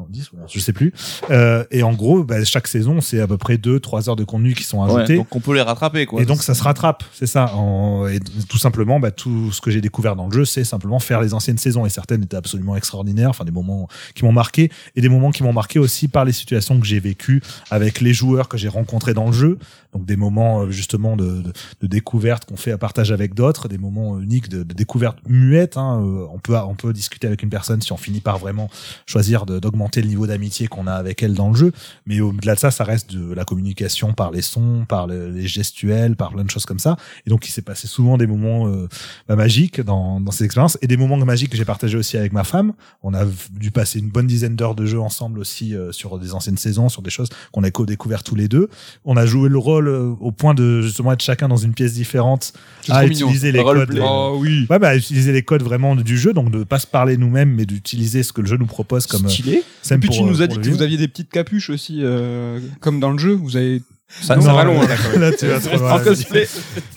10 0.10 0.32
ou 0.32 0.38
11, 0.44 0.52
je 0.54 0.60
sais 0.60 0.74
plus. 0.74 0.94
Euh, 1.32 1.64
et 1.72 1.84
en 1.84 1.94
gros, 1.94 2.24
bah, 2.24 2.44
chaque 2.46 2.68
saison, 2.68 3.02
c'est 3.02 3.20
à 3.20 3.28
peu 3.28 3.38
près 3.38 3.58
2-3 3.58 4.10
heures 4.10 4.16
de 4.16 4.24
contenu 4.24 4.54
qui 4.54 4.64
sont 4.64 4.84
Ouais, 4.84 4.94
ajoutées. 4.96 5.16
donc 5.18 5.36
on 5.36 5.40
peut 5.40 5.54
les 5.54 5.62
rattraper 5.62 6.06
quoi. 6.06 6.22
Et 6.22 6.26
donc 6.26 6.44
ça 6.44 6.54
se 6.54 6.64
rattrape, 6.64 7.04
c'est 7.14 7.28
ça. 7.28 7.54
En- 7.56 8.08
et 8.08 8.20
tout 8.50 8.58
simplement, 8.58 9.00
bah, 9.00 9.12
tout 9.12 9.52
ce 9.52 9.62
que 9.62 9.72
j'ai 9.72 9.82
découvert 9.82 10.16
dans 10.16 10.28
le 10.28 10.34
jeu, 10.34 10.46
c'est 10.46 10.64
simplement 10.64 11.00
faire 11.00 11.22
les 11.22 11.34
anciennes 11.34 11.58
saisons. 11.58 11.86
Et 11.86 11.90
certaines 11.90 12.24
étaient 12.24 12.38
absolument 12.38 12.76
extraordinaires, 12.76 13.30
enfin 13.30 13.46
des 13.46 13.52
moments 13.52 13.88
qui 14.16 14.26
m'ont 14.26 14.32
marqué, 14.32 14.72
et 14.96 15.02
des 15.02 15.10
moments 15.10 15.32
qui 15.32 15.44
m'ont 15.44 15.54
marqué 15.54 15.80
aussi 15.80 16.08
par 16.08 16.26
les 16.26 16.32
situations 16.34 16.80
que 16.80 16.86
j'ai 16.86 17.00
vécues 17.00 17.42
avec 17.72 18.02
les 18.02 18.14
joueurs 18.14 18.48
que 18.50 18.58
j'ai 18.58 18.68
rencontrés 18.70 19.14
dans 19.14 19.28
le 19.28 19.34
jeu. 19.34 19.58
Donc 19.94 20.06
des 20.06 20.16
moments 20.16 20.62
euh, 20.64 20.72
justement 20.72 21.16
de, 21.16 21.42
de, 21.42 21.54
de 21.82 21.88
découverte 21.88 22.46
qu'on 22.46 22.58
fait 22.58 22.72
à 22.72 22.78
partage 22.80 23.12
avec 23.12 23.36
d'autres, 23.36 23.68
des 23.68 23.78
moments 23.78 24.20
uniques 24.20 24.50
de, 24.50 24.64
de 24.64 24.74
découverte 24.74 25.18
muette. 25.28 25.78
Hein. 25.78 26.02
Euh, 26.04 26.26
On 26.34 26.40
peut 26.40 26.56
on 26.58 26.74
peut 26.76 26.94
discuter 26.94 27.28
avec 27.28 27.44
une 27.44 27.50
personne 27.50 27.82
si 27.82 27.92
on 27.92 27.98
finit 27.98 28.20
par 28.20 28.38
vraiment 28.40 28.70
choisir 29.06 29.46
de- 29.46 29.60
d'augmenter 29.94 30.02
le 30.02 30.08
niveau 30.08 30.28
d'amitié 30.28 30.68
qu'on 30.68 30.88
a 30.88 30.94
avec 30.94 31.22
elle 31.24 31.34
dans 31.34 31.50
le 31.50 31.56
jeu. 31.56 31.72
Mais 32.06 32.20
au-delà 32.22 32.56
de 32.56 32.60
ça, 32.60 32.72
ça 32.72 32.84
reste 32.84 33.14
de 33.14 33.34
la 33.34 33.44
communication 33.46 34.14
par 34.14 34.32
les 34.32 34.42
sons, 34.42 34.86
par 34.88 35.08
le- 35.08 35.30
les 35.30 35.48
gestuels, 35.48 36.16
par 36.16 36.32
plein 36.32 36.44
de 36.44 36.50
choses 36.50 36.66
comme 36.66 36.80
ça. 36.80 36.98
Et 37.26 37.30
donc, 37.30 37.48
il 37.48 37.52
s'est 37.52 37.62
passé 37.62 37.88
souvent 37.88 38.18
des 38.18 38.28
moments 38.28 38.68
euh, 38.68 38.88
bah, 39.28 39.36
magiques 39.36 39.82
dans, 39.82 40.20
dans 40.20 40.32
ces 40.32 40.46
expériences 40.46 40.78
et 40.82 40.88
des 40.88 40.98
moments 40.98 41.18
magiques 41.18 41.52
que 41.52 41.58
j'ai 41.58 41.66
partagés 41.66 41.98
aussi 41.98 42.18
avec 42.18 42.34
ma 42.34 42.44
femme. 42.44 42.74
On 43.04 43.14
a 43.14 43.26
dû 43.52 43.72
passer 43.72 44.00
une 44.00 44.10
bonne 44.10 44.28
dizaine 44.28 44.56
d'heures 44.56 44.76
de 44.76 44.86
jeu 44.86 45.00
ensemble 45.00 45.40
aussi 45.40 45.76
euh, 45.76 45.92
sur 45.92 46.18
des 46.20 46.34
anciennes 46.34 46.58
saisons, 46.58 46.90
sur 46.90 47.02
des 47.02 47.10
choses 47.12 47.30
qu'on 47.52 47.64
a 47.64 47.72
co-découvert 47.72 48.24
tous 48.24 48.36
les 48.36 48.48
deux. 48.48 48.70
On 49.06 49.16
a 49.18 49.26
joué 49.26 49.50
le 49.50 49.58
rôle 49.58 49.88
euh, 49.88 50.14
au 50.20 50.32
point 50.32 50.54
de 50.54 50.82
justement 50.82 51.12
être 51.14 51.22
chacun 51.24 51.48
dans 51.48 51.58
une 51.58 51.74
pièce 51.74 51.94
différente 51.94 52.54
à 52.90 53.04
mignon. 53.06 53.28
utiliser 53.28 53.52
les 53.52 53.60
codes. 53.64 53.78
Roleplay. 53.78 54.02
euh, 54.02 54.04
Oh 54.34 54.38
oui. 54.40 54.66
Ouais, 54.70 54.80
bah, 54.80 54.96
utiliser 54.96 55.32
les 55.32 55.44
codes 55.44 55.64
vraiment 55.64 55.96
du 55.96 56.18
jeu, 56.18 56.34
donc 56.34 56.50
de 56.52 56.64
pas 56.64 56.80
se 56.80 56.88
parler 56.88 57.18
nous-mêmes, 57.18 57.54
mais 57.54 57.66
d'utiliser 57.66 58.24
ce 58.24 58.34
que 58.34 58.42
le 58.42 58.48
jeu 58.48 58.58
nous 58.58 58.66
propose 58.66 59.06
comme. 59.08 59.26
euh, 59.26 59.30
Stylé. 59.30 59.64
Et 59.92 59.98
puis 59.98 60.08
pour, 60.08 60.16
tu 60.18 60.24
nous 60.24 60.42
euh, 60.42 60.46
as 60.46 60.48
pour 60.48 60.58
dit 60.60 60.70
que 60.70 60.76
vous 60.76 60.82
aviez 60.82 60.98
des 60.98 61.08
petites 61.08 61.30
capuches 61.32 61.70
aussi, 61.70 62.00
euh, 62.02 62.60
comme 62.80 63.00
dans 63.00 63.12
le 63.12 63.18
jeu. 63.18 63.34
Vous 63.34 63.58
avez. 63.58 63.82
Ça, 64.22 64.36
Non, 64.36 64.44
ça 64.44 64.54
va 64.54 64.64
loin, 64.64 64.86
là, 64.88 64.96
quand 64.96 65.10
même. 65.14 65.22
là, 65.22 65.32
tu 65.32 65.48
vas 65.48 65.60
trop 65.60 65.76
loin. 65.76 66.00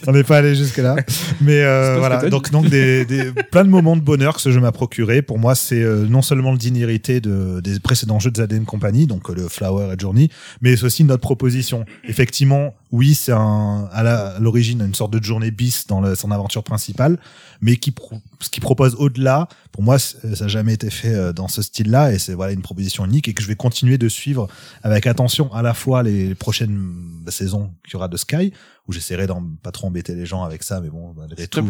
On 0.07 0.12
n'est 0.12 0.22
pas 0.22 0.37
allé 0.39 0.55
jusque 0.55 0.76
là, 0.76 0.97
mais 1.41 1.62
euh, 1.62 1.97
voilà. 1.99 2.28
Donc, 2.28 2.51
donc 2.51 2.68
des, 2.68 3.07
des 3.07 3.32
plein 3.51 3.64
de 3.64 3.70
moments 3.70 3.97
de 3.97 4.03
bonheur 4.03 4.34
que 4.34 4.43
ce 4.43 4.51
jeu 4.51 4.61
m'a 4.61 4.70
procuré. 4.72 5.22
Pour 5.22 5.39
moi, 5.39 5.55
c'est 5.55 5.82
euh, 5.82 6.05
non 6.07 6.20
seulement 6.20 6.53
le 6.53 6.59
digne 6.59 6.76
hérité 6.76 7.20
de, 7.22 7.61
des 7.61 7.80
précédents 7.80 8.18
jeux 8.18 8.30
de 8.30 8.37
Zaden 8.37 8.66
Company, 8.66 9.07
donc 9.07 9.30
euh, 9.30 9.34
le 9.34 9.49
Flower 9.49 9.95
et 9.95 9.99
Journey, 9.99 10.28
mais 10.61 10.76
c'est 10.76 10.84
aussi 10.84 11.05
notre 11.05 11.22
proposition. 11.22 11.87
Effectivement, 12.05 12.74
oui, 12.93 13.14
c'est 13.14 13.32
un, 13.32 13.89
à 13.93 14.34
l'origine 14.39 14.82
une 14.87 14.95
sorte 14.95 15.12
de 15.14 15.22
journée 15.24 15.51
bis 15.51 15.87
dans 15.87 16.03
le- 16.03 16.16
son 16.16 16.30
aventure 16.32 16.64
principale, 16.64 17.16
mais 17.62 17.76
qui 17.76 17.93
pro- 17.93 18.20
ce 18.41 18.51
qui 18.51 18.61
propose 18.61 18.95
au-delà, 18.97 19.49
pour 19.72 19.82
moi, 19.82 19.99
ça 19.99 20.18
n'a 20.22 20.49
jamais 20.49 20.74
été 20.74 20.91
fait 20.91 21.14
euh, 21.14 21.32
dans 21.32 21.49
ce 21.49 21.62
style-là, 21.62 22.12
et 22.12 22.18
c'est 22.18 22.34
voilà 22.34 22.53
une 22.53 22.62
proposition 22.62 23.05
unique 23.05 23.28
et 23.28 23.34
que 23.34 23.43
je 23.43 23.49
vais 23.49 23.57
continuer 23.57 23.99
de 23.99 24.09
suivre 24.09 24.49
avec 24.82 25.07
attention 25.07 25.53
à 25.53 25.62
la 25.62 25.74
fois 25.74 26.03
les 26.03 26.34
prochaines 26.34 26.95
saisons 27.28 27.72
qu'il 27.84 27.95
y 27.95 27.97
aura 27.97 28.09
de 28.09 28.16
Sky, 28.16 28.53
où 28.89 28.93
j'essaierai 28.93 29.26
d'en 29.26 29.43
pas 29.62 29.72
trop 29.72 29.89
embêter 29.89 30.14
les 30.14 30.26
gens 30.26 30.45
avec 30.45 30.62
ça, 30.62 30.80
mais 30.80 30.89
bon, 30.89 31.12
malgré 31.16 31.49
tout, 31.49 31.68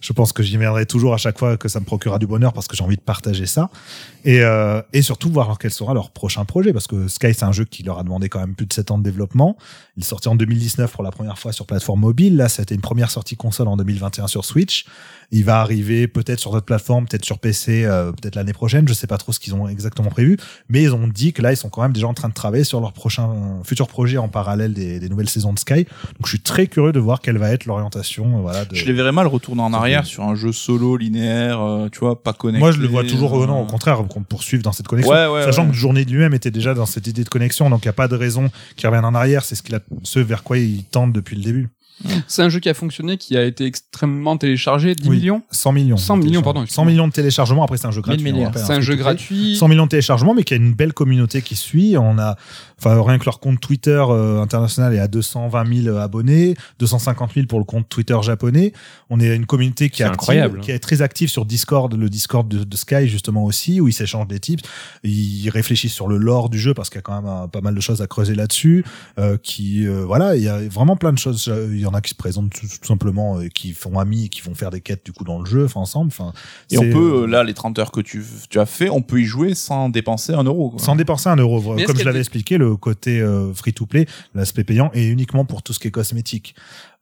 je 0.00 0.12
pense 0.12 0.32
que 0.32 0.42
j'y 0.42 0.58
viendrai 0.58 0.84
toujours 0.84 1.14
à 1.14 1.16
chaque 1.16 1.38
fois 1.38 1.56
que 1.56 1.68
ça 1.68 1.80
me 1.80 1.86
procurera 1.86 2.18
du 2.18 2.26
bonheur 2.26 2.52
parce 2.52 2.68
que 2.68 2.76
j'ai 2.76 2.84
envie 2.84 2.96
de 2.96 3.00
partager 3.00 3.46
ça 3.46 3.70
et 4.24 4.42
euh, 4.42 4.82
et 4.92 5.00
surtout 5.00 5.30
voir 5.30 5.56
quel 5.58 5.70
sera 5.70 5.94
leur 5.94 6.10
prochain 6.10 6.44
projet 6.44 6.72
parce 6.72 6.86
que 6.86 7.08
Sky 7.08 7.32
c'est 7.32 7.44
un 7.44 7.52
jeu 7.52 7.64
qui 7.64 7.82
leur 7.82 7.98
a 7.98 8.02
demandé 8.02 8.28
quand 8.28 8.40
même 8.40 8.54
plus 8.54 8.66
de 8.66 8.72
7 8.72 8.90
ans 8.90 8.98
de 8.98 9.02
développement. 9.02 9.56
Il 9.96 10.02
est 10.02 10.06
sorti 10.06 10.28
en 10.28 10.34
2019 10.34 10.92
pour 10.92 11.02
la 11.02 11.10
première 11.10 11.38
fois 11.38 11.52
sur 11.52 11.66
plateforme 11.66 12.00
mobile. 12.00 12.36
Là, 12.36 12.48
c'était 12.48 12.74
une 12.74 12.80
première 12.80 13.10
sortie 13.10 13.36
console 13.36 13.68
en 13.68 13.76
2021 13.76 14.26
sur 14.26 14.44
Switch. 14.44 14.86
Il 15.30 15.44
va 15.44 15.60
arriver 15.60 16.06
peut-être 16.08 16.40
sur 16.40 16.52
d'autres 16.52 16.66
plateformes, 16.66 17.06
peut-être 17.06 17.24
sur 17.24 17.38
PC, 17.38 17.84
euh, 17.84 18.12
peut-être 18.12 18.34
l'année 18.34 18.52
prochaine. 18.52 18.86
Je 18.88 18.94
sais 18.94 19.06
pas 19.06 19.18
trop 19.18 19.32
ce 19.32 19.40
qu'ils 19.40 19.54
ont 19.54 19.68
exactement 19.68 20.10
prévu, 20.10 20.36
mais 20.68 20.82
ils 20.82 20.94
ont 20.94 21.08
dit 21.08 21.32
que 21.32 21.42
là, 21.42 21.52
ils 21.52 21.56
sont 21.56 21.68
quand 21.68 21.82
même 21.82 21.92
déjà 21.92 22.06
en 22.06 22.14
train 22.14 22.28
de 22.28 22.34
travailler 22.34 22.64
sur 22.64 22.80
leur 22.80 22.92
prochain 22.92 23.28
futur 23.64 23.88
projet 23.88 24.18
en 24.18 24.28
parallèle 24.28 24.72
des, 24.74 25.00
des 25.00 25.08
nouvelles 25.08 25.28
saisons 25.28 25.52
de 25.52 25.58
Sky. 25.58 25.84
Donc, 25.84 26.24
je 26.24 26.28
suis 26.30 26.40
très 26.40 26.66
curieux 26.66 26.92
de 26.92 27.00
voir 27.00 27.20
quelle 27.20 27.38
va 27.38 27.50
être 27.50 27.64
l'orientation. 27.66 28.38
euh, 28.38 28.40
Voilà. 28.42 28.64
De... 28.64 28.74
Je 28.74 28.84
les 28.84 28.92
verrais 28.92 29.12
mal 29.12 29.26
retourner 29.26 29.62
en 29.62 29.72
arrière 29.72 30.04
sur 30.06 30.22
un 30.24 30.34
jeu 30.34 30.52
solo 30.52 30.96
linéaire, 30.96 31.60
euh, 31.60 31.88
tu 31.90 32.00
vois, 32.00 32.22
pas 32.22 32.32
connecté. 32.32 32.60
Moi, 32.60 32.72
je 32.72 32.78
le 32.78 32.88
vois 32.88 33.04
toujours, 33.04 33.42
euh, 33.42 33.46
non, 33.46 33.60
au 33.60 33.64
euh, 33.64 33.66
contraire, 33.66 34.02
qu'on 34.08 34.22
poursuive 34.22 34.62
dans 34.62 34.72
cette 34.72 34.86
connexion. 34.88 35.12
Ouais, 35.12 35.26
ouais, 35.26 35.44
Sachant 35.44 35.64
ouais. 35.64 35.70
que 35.70 35.76
Journée 35.76 36.04
de 36.04 36.10
lui-même 36.10 36.34
était 36.34 36.50
déjà 36.50 36.74
dans 36.74 36.86
cette 36.86 37.06
idée 37.06 37.24
de 37.24 37.28
connexion, 37.28 37.68
donc 37.70 37.84
il 37.84 37.88
n'y 37.88 37.90
a 37.90 37.94
pas 37.94 38.08
de 38.08 38.16
raison 38.16 38.50
qu'il 38.76 38.88
revienne 38.88 39.04
en 39.04 39.14
arrière. 39.14 39.44
C'est 39.44 39.54
ce 39.54 39.62
qu'il 39.62 39.74
a, 39.74 39.80
ce 40.02 40.18
vers 40.20 40.42
quoi 40.42 40.58
il 40.58 40.84
tente 40.84 41.12
depuis 41.12 41.36
le 41.36 41.42
début. 41.42 41.68
C'est 42.26 42.42
un 42.42 42.48
jeu 42.48 42.60
qui 42.60 42.68
a 42.68 42.74
fonctionné, 42.74 43.16
qui 43.16 43.36
a 43.36 43.44
été 43.44 43.64
extrêmement 43.64 44.36
téléchargé, 44.36 44.94
10 44.94 45.08
Oui. 45.08 45.16
millions. 45.18 45.42
100 45.50 45.72
millions. 45.72 45.96
100 45.96 46.16
de 46.18 46.24
millions, 46.24 46.42
pardon, 46.42 46.60
100 46.60 46.64
excuse-moi. 46.64 46.86
millions 46.90 47.08
de 47.08 47.12
téléchargements. 47.12 47.64
Après, 47.64 47.76
c'est 47.78 47.86
un 47.86 47.92
jeu 47.92 48.02
1000 48.06 48.34
gratuit. 48.34 48.60
C'est 48.66 48.72
un 48.72 48.80
jeu 48.80 48.94
gratuit. 48.96 49.56
100 49.56 49.68
millions 49.68 49.84
de 49.84 49.90
téléchargements, 49.90 50.34
mais 50.34 50.44
qui 50.44 50.54
a 50.54 50.56
une 50.56 50.74
belle 50.74 50.92
communauté 50.92 51.40
qui 51.40 51.54
suit. 51.56 51.96
On 51.96 52.18
a, 52.18 52.36
enfin, 52.84 53.02
rien 53.02 53.18
que 53.18 53.24
leur 53.24 53.40
compte 53.40 53.60
Twitter 53.60 54.02
euh, 54.08 54.40
international 54.40 54.94
est 54.94 54.98
à 54.98 55.08
220 55.08 55.82
000 55.84 55.96
abonnés, 55.96 56.54
250 56.78 57.34
000 57.34 57.46
pour 57.46 57.58
le 57.58 57.64
compte 57.64 57.88
Twitter 57.88 58.16
japonais. 58.22 58.72
On 59.10 59.20
est 59.20 59.34
une 59.34 59.46
communauté 59.46 59.90
qui 59.90 60.02
est 60.02 60.06
active, 60.06 60.20
incroyable. 60.20 60.60
qui 60.60 60.70
est 60.70 60.78
très 60.78 61.02
active 61.02 61.28
sur 61.28 61.44
Discord, 61.44 61.94
le 61.94 62.08
Discord 62.08 62.48
de, 62.48 62.64
de 62.64 62.76
Sky 62.76 63.08
justement 63.08 63.44
aussi, 63.44 63.80
où 63.80 63.88
ils 63.88 63.92
s'échangent 63.92 64.28
des 64.28 64.40
tips. 64.40 64.62
Ils 65.02 65.48
réfléchissent 65.50 65.94
sur 65.94 66.08
le 66.08 66.16
lore 66.16 66.50
du 66.50 66.58
jeu 66.58 66.74
parce 66.74 66.90
qu'il 66.90 66.98
y 66.98 67.00
a 67.00 67.02
quand 67.02 67.20
même 67.20 67.30
euh, 67.30 67.46
pas 67.46 67.60
mal 67.60 67.74
de 67.74 67.80
choses 67.80 68.02
à 68.02 68.06
creuser 68.06 68.34
là-dessus. 68.34 68.84
Euh, 69.18 69.36
qui, 69.42 69.86
euh, 69.86 70.04
voilà, 70.04 70.36
il 70.36 70.42
y 70.42 70.48
a 70.48 70.58
vraiment 70.68 70.96
plein 70.96 71.12
de 71.12 71.18
choses. 71.18 71.50
Il 71.70 71.78
y 71.78 71.86
en 71.86 71.94
a 71.94 72.00
qui 72.00 72.10
se 72.10 72.14
présentent 72.14 72.50
tout, 72.50 72.66
tout 72.66 72.86
simplement, 72.86 73.38
euh, 73.38 73.48
qui 73.48 73.72
font 73.72 73.98
amis 73.98 74.26
et 74.26 74.28
qui 74.28 74.42
vont 74.42 74.54
faire 74.54 74.70
des 74.70 74.80
quêtes 74.80 75.04
du 75.04 75.12
coup 75.12 75.24
dans 75.24 75.38
le 75.38 75.46
jeu, 75.46 75.64
enfin 75.64 75.80
ensemble. 75.80 76.08
Enfin, 76.08 76.32
Et 76.70 76.78
on 76.78 76.90
peut, 76.90 77.22
euh, 77.22 77.26
là, 77.26 77.44
les 77.44 77.54
30 77.54 77.78
heures 77.78 77.92
que 77.92 78.00
tu, 78.00 78.24
tu 78.48 78.58
as 78.58 78.66
fait, 78.66 78.88
on 78.88 79.02
peut 79.02 79.20
y 79.20 79.24
jouer 79.24 79.54
sans 79.54 79.88
dépenser 79.88 80.34
un 80.34 80.44
euro. 80.44 80.70
Quoi. 80.70 80.80
Sans 80.80 80.96
dépenser 80.96 81.28
un 81.28 81.36
euro. 81.36 81.60
Comme 81.62 81.96
je 81.96 82.04
l'avais 82.04 82.18
expliqué, 82.18 82.58
le 82.58 82.73
côté 82.76 83.24
free 83.54 83.72
to 83.72 83.86
play, 83.86 84.06
l'aspect 84.34 84.64
payant, 84.64 84.90
est 84.92 85.06
uniquement 85.06 85.44
pour 85.44 85.62
tout 85.62 85.72
ce 85.72 85.78
qui 85.78 85.88
est 85.88 85.90
cosmétique. 85.90 86.54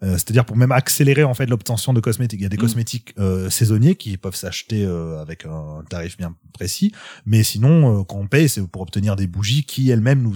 Euh, 0.03 0.15
C'est-à-dire 0.15 0.45
pour 0.45 0.57
même 0.57 0.73
accélérer 0.73 1.23
en 1.25 1.35
fait 1.35 1.47
l'obtention 1.47 1.93
de 1.93 2.01
cosmétiques. 2.01 2.41
Il 2.41 2.43
y 2.43 2.47
a 2.47 2.49
des 2.49 2.57
Mm. 2.57 2.61
cosmétiques 2.61 3.15
euh, 3.19 3.51
saisonniers 3.51 3.95
qui 3.95 4.17
peuvent 4.17 4.35
s'acheter 4.35 4.85
euh, 4.85 5.21
avec 5.23 5.47
un 5.47 5.85
tarif 5.89 6.17
bien 6.17 6.35
précis, 6.53 6.93
mais 7.25 7.43
sinon 7.45 8.01
euh, 8.01 8.05
quand 8.05 8.19
on 8.19 8.27
paye, 8.27 8.49
c'est 8.49 8.67
pour 8.67 8.83
obtenir 8.83 9.15
des 9.17 9.27
bougies 9.29 9.65
qui 9.65 9.91
elles-mêmes 9.91 10.23
nous 10.23 10.35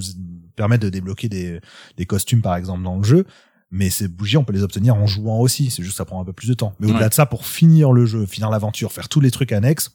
permettent 0.54 0.82
de 0.82 0.88
débloquer 0.88 1.28
des, 1.28 1.60
des 1.96 2.06
costumes 2.06 2.42
par 2.42 2.54
exemple 2.56 2.82
dans 2.84 2.96
le 2.96 3.04
jeu. 3.04 3.26
Mais 3.72 3.90
ces 3.90 4.06
bougies, 4.06 4.36
on 4.36 4.44
peut 4.44 4.52
les 4.52 4.62
obtenir 4.62 4.94
en 4.94 5.08
jouant 5.08 5.40
aussi. 5.40 5.70
C'est 5.70 5.82
juste 5.82 5.94
que 5.94 5.96
ça 5.98 6.04
prend 6.04 6.20
un 6.22 6.24
peu 6.24 6.32
plus 6.32 6.48
de 6.48 6.54
temps. 6.54 6.72
Mais 6.78 6.86
au-delà 6.88 7.08
de 7.08 7.14
ça, 7.14 7.26
pour 7.26 7.44
finir 7.46 7.90
le 7.92 8.06
jeu, 8.06 8.24
finir 8.24 8.48
l'aventure, 8.48 8.92
faire 8.92 9.08
tous 9.08 9.20
les 9.20 9.32
trucs 9.32 9.50
annexes, 9.50 9.90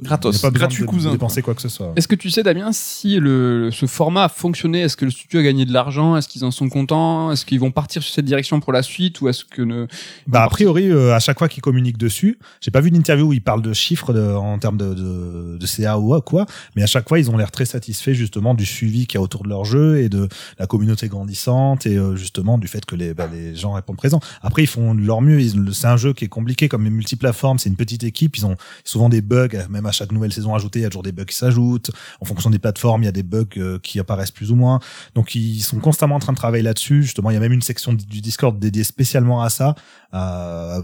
Gratos. 0.00 0.40
pas 0.40 0.50
besoin 0.50 0.66
Gratuit 0.68 0.82
de 0.84 0.88
cousin. 0.88 1.12
dépenser 1.12 1.42
quoi 1.42 1.54
que 1.54 1.60
ce 1.60 1.68
soit. 1.68 1.92
Est-ce 1.96 2.08
que 2.08 2.14
tu 2.14 2.30
sais, 2.30 2.42
Damien, 2.42 2.72
si 2.72 3.20
le, 3.20 3.70
ce 3.70 3.86
format 3.86 4.24
a 4.24 4.28
fonctionné? 4.28 4.80
Est-ce 4.80 4.96
que 4.96 5.04
le 5.04 5.10
studio 5.10 5.40
a 5.40 5.42
gagné 5.42 5.64
de 5.66 5.72
l'argent? 5.72 6.16
Est-ce 6.16 6.28
qu'ils 6.28 6.44
en 6.44 6.50
sont 6.50 6.68
contents? 6.70 7.30
Est-ce 7.30 7.44
qu'ils 7.44 7.60
vont 7.60 7.70
partir 7.70 8.02
sur 8.02 8.12
cette 8.14 8.24
direction 8.24 8.58
pour 8.60 8.72
la 8.72 8.82
suite? 8.82 9.20
Ou 9.20 9.28
est-ce 9.28 9.44
que 9.44 9.60
ne... 9.62 9.86
Bah, 10.26 10.44
a 10.44 10.48
priori, 10.48 10.90
euh, 10.90 11.14
à 11.14 11.20
chaque 11.20 11.38
fois 11.38 11.48
qu'ils 11.48 11.62
communiquent 11.62 11.98
dessus, 11.98 12.38
j'ai 12.62 12.70
pas 12.70 12.80
vu 12.80 12.90
d'interview 12.90 13.26
où 13.28 13.32
ils 13.34 13.42
parlent 13.42 13.62
de 13.62 13.72
chiffres 13.74 14.12
de- 14.14 14.32
en 14.34 14.58
termes 14.58 14.78
de, 14.78 14.94
de, 14.94 15.58
de 15.58 15.66
CA 15.66 15.98
ou 15.98 16.18
quoi, 16.22 16.46
mais 16.74 16.82
à 16.82 16.86
chaque 16.86 17.06
fois, 17.08 17.18
ils 17.18 17.30
ont 17.30 17.36
l'air 17.36 17.50
très 17.50 17.66
satisfaits 17.66 18.14
justement 18.14 18.54
du 18.54 18.64
suivi 18.66 19.06
qu'il 19.06 19.18
y 19.18 19.20
a 19.20 19.22
autour 19.22 19.42
de 19.44 19.48
leur 19.50 19.64
jeu 19.64 19.98
et 19.98 20.08
de 20.08 20.28
la 20.58 20.66
communauté 20.66 21.08
grandissante 21.08 21.86
et 21.86 21.96
euh, 21.98 22.16
justement 22.16 22.56
du 22.58 22.66
fait 22.66 22.84
que 22.86 22.96
les, 22.96 23.12
bah, 23.14 23.28
les 23.32 23.54
gens 23.54 23.72
répondent 23.72 23.96
présents. 23.98 24.20
Après, 24.40 24.62
ils 24.62 24.66
font 24.68 24.94
de 24.94 25.02
leur 25.02 25.20
mieux. 25.20 25.40
C'est 25.72 25.86
un 25.86 25.96
jeu 25.98 26.12
qui 26.14 26.24
est 26.24 26.28
compliqué 26.28 26.68
comme 26.68 26.84
les 26.84 26.90
multiplateformes. 26.90 27.58
C'est 27.58 27.68
une 27.68 27.76
petite 27.76 28.04
équipe. 28.04 28.36
Ils 28.38 28.46
ont 28.46 28.56
souvent 28.84 29.08
des 29.10 29.20
bugs, 29.20 29.48
même 29.68 29.86
à 29.86 29.91
chaque 29.92 30.12
nouvelle 30.12 30.32
saison 30.32 30.54
ajoutée, 30.54 30.80
il 30.80 30.82
y 30.82 30.86
a 30.86 30.88
toujours 30.88 31.02
des 31.02 31.12
bugs 31.12 31.24
qui 31.24 31.36
s'ajoutent. 31.36 31.90
En 32.20 32.24
fonction 32.24 32.50
des 32.50 32.58
plateformes, 32.58 33.02
il 33.02 33.06
y 33.06 33.08
a 33.08 33.12
des 33.12 33.22
bugs 33.22 33.44
euh, 33.58 33.78
qui 33.78 34.00
apparaissent 34.00 34.30
plus 34.30 34.50
ou 34.50 34.56
moins. 34.56 34.80
Donc, 35.14 35.34
ils 35.34 35.60
sont 35.60 35.78
constamment 35.78 36.16
en 36.16 36.20
train 36.20 36.32
de 36.32 36.38
travailler 36.38 36.62
là-dessus. 36.62 37.02
Justement, 37.02 37.30
il 37.30 37.34
y 37.34 37.36
a 37.36 37.40
même 37.40 37.52
une 37.52 37.62
section 37.62 37.92
du 37.92 38.20
Discord 38.20 38.58
dédiée 38.58 38.84
spécialement 38.84 39.42
à 39.42 39.50
ça 39.50 39.74
à, 40.12 40.76
à 40.76 40.82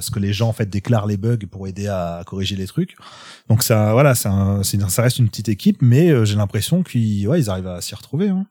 ce 0.00 0.10
que 0.10 0.18
les 0.18 0.32
gens 0.32 0.48
en 0.48 0.52
fait 0.52 0.68
déclarent 0.68 1.06
les 1.06 1.16
bugs 1.16 1.36
pour 1.50 1.66
aider 1.68 1.88
à 1.88 2.22
corriger 2.26 2.56
les 2.56 2.66
trucs. 2.66 2.96
Donc 3.48 3.62
ça, 3.62 3.92
voilà, 3.92 4.14
une- 4.24 4.62
ça 4.88 5.02
reste 5.02 5.18
une 5.18 5.28
petite 5.28 5.48
équipe, 5.48 5.78
mais 5.82 6.10
euh, 6.10 6.24
j'ai 6.24 6.36
l'impression 6.36 6.82
qu'ils 6.82 7.26
ouais, 7.28 7.40
ils 7.40 7.50
arrivent 7.50 7.66
à 7.68 7.80
s'y 7.80 7.94
retrouver. 7.94 8.28
Hein. 8.28 8.46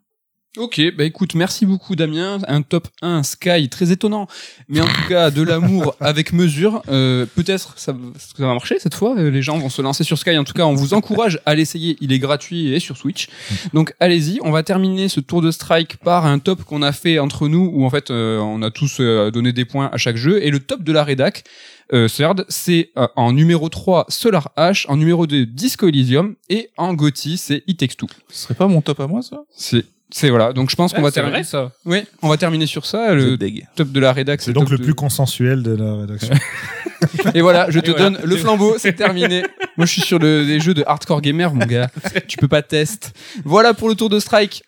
Ok, 0.58 0.82
bah 0.98 1.06
écoute, 1.06 1.34
merci 1.34 1.66
beaucoup 1.66 1.96
Damien. 1.96 2.40
Un 2.46 2.62
top 2.62 2.90
1 3.02 3.24
Sky 3.24 3.70
très 3.70 3.94
étonnant, 3.94 4.28
mais 4.68 4.82
en 4.82 4.86
tout 4.86 5.08
cas 5.08 5.32
de 5.32 5.42
l'amour 5.42 5.96
avec 6.02 6.34
mesure. 6.34 6.82
Euh, 6.90 7.26
Peut-être 7.26 7.80
ça, 7.80 7.96
ça 8.18 8.44
va 8.44 8.48
marcher 8.48 8.78
cette 8.78 8.94
fois. 8.94 9.16
Les 9.16 9.42
gens 9.42 9.58
vont 9.60 9.70
se 9.70 9.82
lancer 9.82 10.04
sur 10.04 10.18
Sky. 10.18 10.38
En 10.38 10.44
tout 10.44 10.52
cas, 10.52 10.66
on 10.66 10.74
vous 10.74 10.94
encourage 10.94 11.40
à 11.46 11.56
l'essayer. 11.56 11.96
Il 12.02 12.12
est 12.12 12.20
gratuit 12.20 12.74
et 12.74 12.82
sur 12.82 12.98
Switch. 12.98 13.30
Donc 13.74 13.94
allez-y. 14.02 14.40
On 14.44 14.52
va 14.52 14.62
terminer 14.62 15.08
ce 15.08 15.22
tour 15.22 15.42
de 15.42 15.52
strike 15.52 15.96
par 15.98 16.26
un 16.26 16.40
top 16.40 16.66
qu'on 16.66 16.82
a 16.82 16.92
fait 16.92 17.18
entre 17.20 17.48
nous, 17.48 17.72
où 17.74 17.86
en 17.86 17.90
fait 17.90 18.12
euh, 18.12 18.38
on 18.40 18.62
a 18.62 18.72
tous 18.72 18.98
euh, 19.00 19.32
donné 19.32 19.54
des 19.54 19.64
points 19.64 19.90
à 19.94 19.96
chaque 19.96 20.18
jeu. 20.18 20.44
Et 20.44 20.52
le 20.52 20.60
top 20.60 20.84
de 20.84 20.92
la 20.92 21.06
rédac. 21.06 21.46
Euh, 21.94 22.08
Third, 22.08 22.46
c'est 22.48 22.92
euh, 22.98 23.08
en 23.18 23.34
numéro 23.34 23.68
3 23.68 24.06
Solar 24.08 24.52
H, 24.58 24.86
en 24.88 24.96
numéro 24.96 25.28
2 25.28 25.46
Disco 25.46 25.88
Elysium 25.90 26.36
et 26.50 26.70
en 26.78 26.94
Gotti 26.94 27.36
c'est 27.38 27.64
It 27.68 27.80
Takes 27.80 27.98
Two. 27.98 28.08
Ce 28.30 28.44
serait 28.44 28.54
pas 28.54 28.68
mon 28.68 28.82
top 28.82 29.02
à 29.02 29.08
moi, 29.08 29.22
ça? 29.22 29.44
C'est 29.54 29.84
c'est 30.12 30.30
voilà. 30.30 30.54
Donc 30.54 30.70
je 30.70 30.76
pense 30.76 30.92
qu'on 30.94 31.00
Ah, 31.00 31.04
va 31.04 31.10
c'est 31.10 31.16
terminer. 31.16 31.38
vrai 31.40 31.44
ça. 31.44 31.72
Oui, 31.86 32.04
on 32.22 32.30
va 32.30 32.38
terminer 32.38 32.66
sur 32.68 32.86
ça. 32.86 33.14
Le 33.14 33.38
top 33.76 33.92
de 33.92 34.00
la 34.00 34.14
rédac, 34.14 34.42
C'est 34.42 34.54
donc 34.54 34.70
le 34.70 34.78
de- 34.78 34.84
plus 34.84 34.94
consensuel 34.94 35.64
de 35.64 35.76
la 35.76 35.96
rédaction. 36.02 36.36
Et 37.34 37.42
voilà, 37.42 37.68
je 37.70 37.80
te 37.80 37.90
Et 37.90 37.94
voilà. 37.94 38.10
donne 38.12 38.20
le 38.24 38.36
flambeau, 38.38 38.76
c'est 38.78 38.94
terminé. 38.94 39.44
Moi, 39.78 39.86
je 39.88 39.92
suis 39.92 40.02
sur 40.02 40.20
le, 40.20 40.46
des 40.46 40.60
jeux 40.60 40.74
de 40.74 40.84
hardcore 40.86 41.22
gamer, 41.22 41.54
mon 41.54 41.66
gars. 41.66 41.90
tu 42.28 42.38
peux 42.38 42.48
pas 42.48 42.62
test. 42.62 43.14
Voilà 43.44 43.74
pour 43.74 43.90
le 43.90 43.96
tour 43.96 44.10
de 44.10 44.20
strike. 44.20 44.64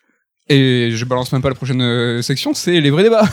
Et 0.50 0.90
je 0.92 1.06
balance 1.06 1.32
même 1.32 1.42
pas 1.42 1.50
la 1.50 1.56
prochaine 1.56 1.82
euh, 1.82 2.22
section, 2.22 2.54
c'est 2.54 2.82
les 2.82 2.90
vrais 2.90 3.04
débats. 3.04 3.24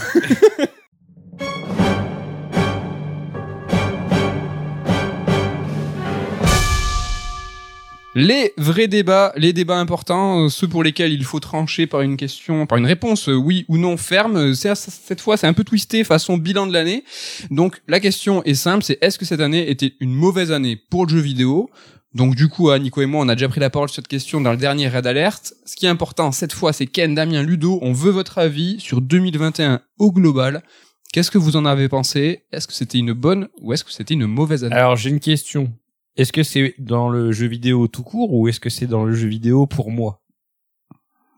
Les 8.17 8.53
vrais 8.57 8.89
débats, 8.89 9.33
les 9.37 9.53
débats 9.53 9.79
importants, 9.79 10.45
euh, 10.45 10.49
ceux 10.49 10.67
pour 10.67 10.83
lesquels 10.83 11.13
il 11.13 11.23
faut 11.23 11.39
trancher 11.39 11.87
par 11.87 12.01
une 12.01 12.17
question, 12.17 12.67
par 12.67 12.77
une 12.77 12.87
réponse 12.87 13.29
euh, 13.29 13.35
oui 13.35 13.65
ou 13.69 13.79
non 13.79 13.97
ferme. 13.97 14.37
Euh, 14.37 14.55
Cette 14.55 15.21
fois, 15.21 15.37
c'est 15.37 15.47
un 15.47 15.53
peu 15.53 15.63
twisté 15.63 16.03
façon 16.03 16.37
bilan 16.37 16.67
de 16.67 16.73
l'année. 16.73 17.05
Donc 17.53 17.81
la 17.87 18.01
question 18.01 18.43
est 18.43 18.55
simple, 18.55 18.83
c'est 18.83 18.99
est-ce 19.01 19.17
que 19.17 19.25
cette 19.25 19.39
année 19.39 19.71
était 19.71 19.95
une 20.01 20.13
mauvaise 20.13 20.51
année 20.51 20.75
pour 20.75 21.07
le 21.07 21.11
jeu 21.11 21.21
vidéo? 21.21 21.71
Donc 22.13 22.35
du 22.35 22.49
coup, 22.49 22.77
Nico 22.79 23.01
et 23.01 23.07
moi, 23.07 23.25
on 23.25 23.29
a 23.29 23.37
déjà 23.37 23.49
pris 23.49 23.61
la 23.61 23.71
parole 23.71 23.89
sur 23.89 23.97
cette 23.97 24.09
question 24.09 24.41
dans 24.41 24.51
le 24.51 24.57
dernier 24.57 24.89
Red 24.89 25.07
Alert. 25.07 25.55
Ce 25.65 25.77
qui 25.77 25.87
est 25.87 25.89
important 25.89 26.33
cette 26.33 26.53
fois, 26.53 26.73
c'est 26.73 26.89
Ken, 26.89 27.15
Damien, 27.15 27.45
Ludo, 27.45 27.79
on 27.81 27.93
veut 27.93 28.11
votre 28.11 28.39
avis 28.39 28.81
sur 28.81 29.01
2021 29.01 29.83
au 30.01 30.11
global. 30.11 30.65
Qu'est-ce 31.13 31.31
que 31.31 31.39
vous 31.39 31.57
en 31.57 31.65
avez 31.65 31.89
pensé? 31.89 32.43
Est-ce 32.51 32.67
que 32.67 32.73
c'était 32.73 32.99
une 32.99 33.13
bonne 33.13 33.49
ou 33.61 33.73
est-ce 33.73 33.85
que 33.85 33.93
c'était 33.93 34.15
une 34.15 34.27
mauvaise 34.27 34.65
année? 34.65 34.75
Alors 34.75 34.97
j'ai 34.97 35.11
une 35.11 35.21
question. 35.21 35.73
Est-ce 36.17 36.33
que 36.33 36.43
c'est 36.43 36.75
dans 36.79 37.09
le 37.09 37.33
jeu 37.33 37.47
vidéo 37.47 37.87
tout 37.89 38.03
court 38.03 38.33
ou 38.33 38.49
est-ce 38.49 38.61
que 38.61 38.71
c'est 38.71 38.87
dans 38.87 39.05
le 39.05 39.15
jeu 39.15 39.29
vidéo 39.29 39.67
pour 39.67 39.91
moi? 39.91 40.23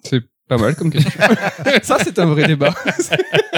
C'est 0.03 0.23
pas 0.49 0.59
mal 0.59 0.75
comme 0.75 0.91
question. 0.91 1.21
Ça, 1.83 1.99
c'est 2.03 2.19
un 2.19 2.27
vrai 2.27 2.47
débat. 2.47 2.75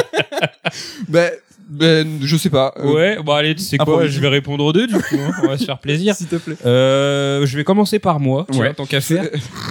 ben, 1.08 1.32
ben, 1.68 2.18
je 2.22 2.36
sais 2.36 2.50
pas. 2.50 2.72
Euh, 2.78 2.92
Ouais, 2.92 3.18
bon 3.22 3.32
allez, 3.32 3.54
tu 3.54 3.62
sais 3.62 3.78
quoi, 3.78 4.06
je 4.06 4.20
vais 4.20 4.28
répondre 4.28 4.64
aux 4.64 4.72
deux 4.72 4.86
du 4.86 4.94
coup, 4.94 5.16
hein, 5.18 5.30
on 5.42 5.48
va 5.48 5.58
se 5.58 5.64
faire 5.64 5.78
plaisir. 5.78 6.14
S'il 6.16 6.26
te 6.26 6.36
plaît. 6.36 6.56
Euh, 6.66 7.46
je 7.46 7.56
vais 7.56 7.64
commencer 7.64 7.98
par 7.98 8.20
moi, 8.20 8.46
tu 8.50 8.58
Ouais. 8.58 8.66
vois, 8.66 8.74
tant 8.74 8.86
qu'à 8.86 9.00
faire. 9.02 9.24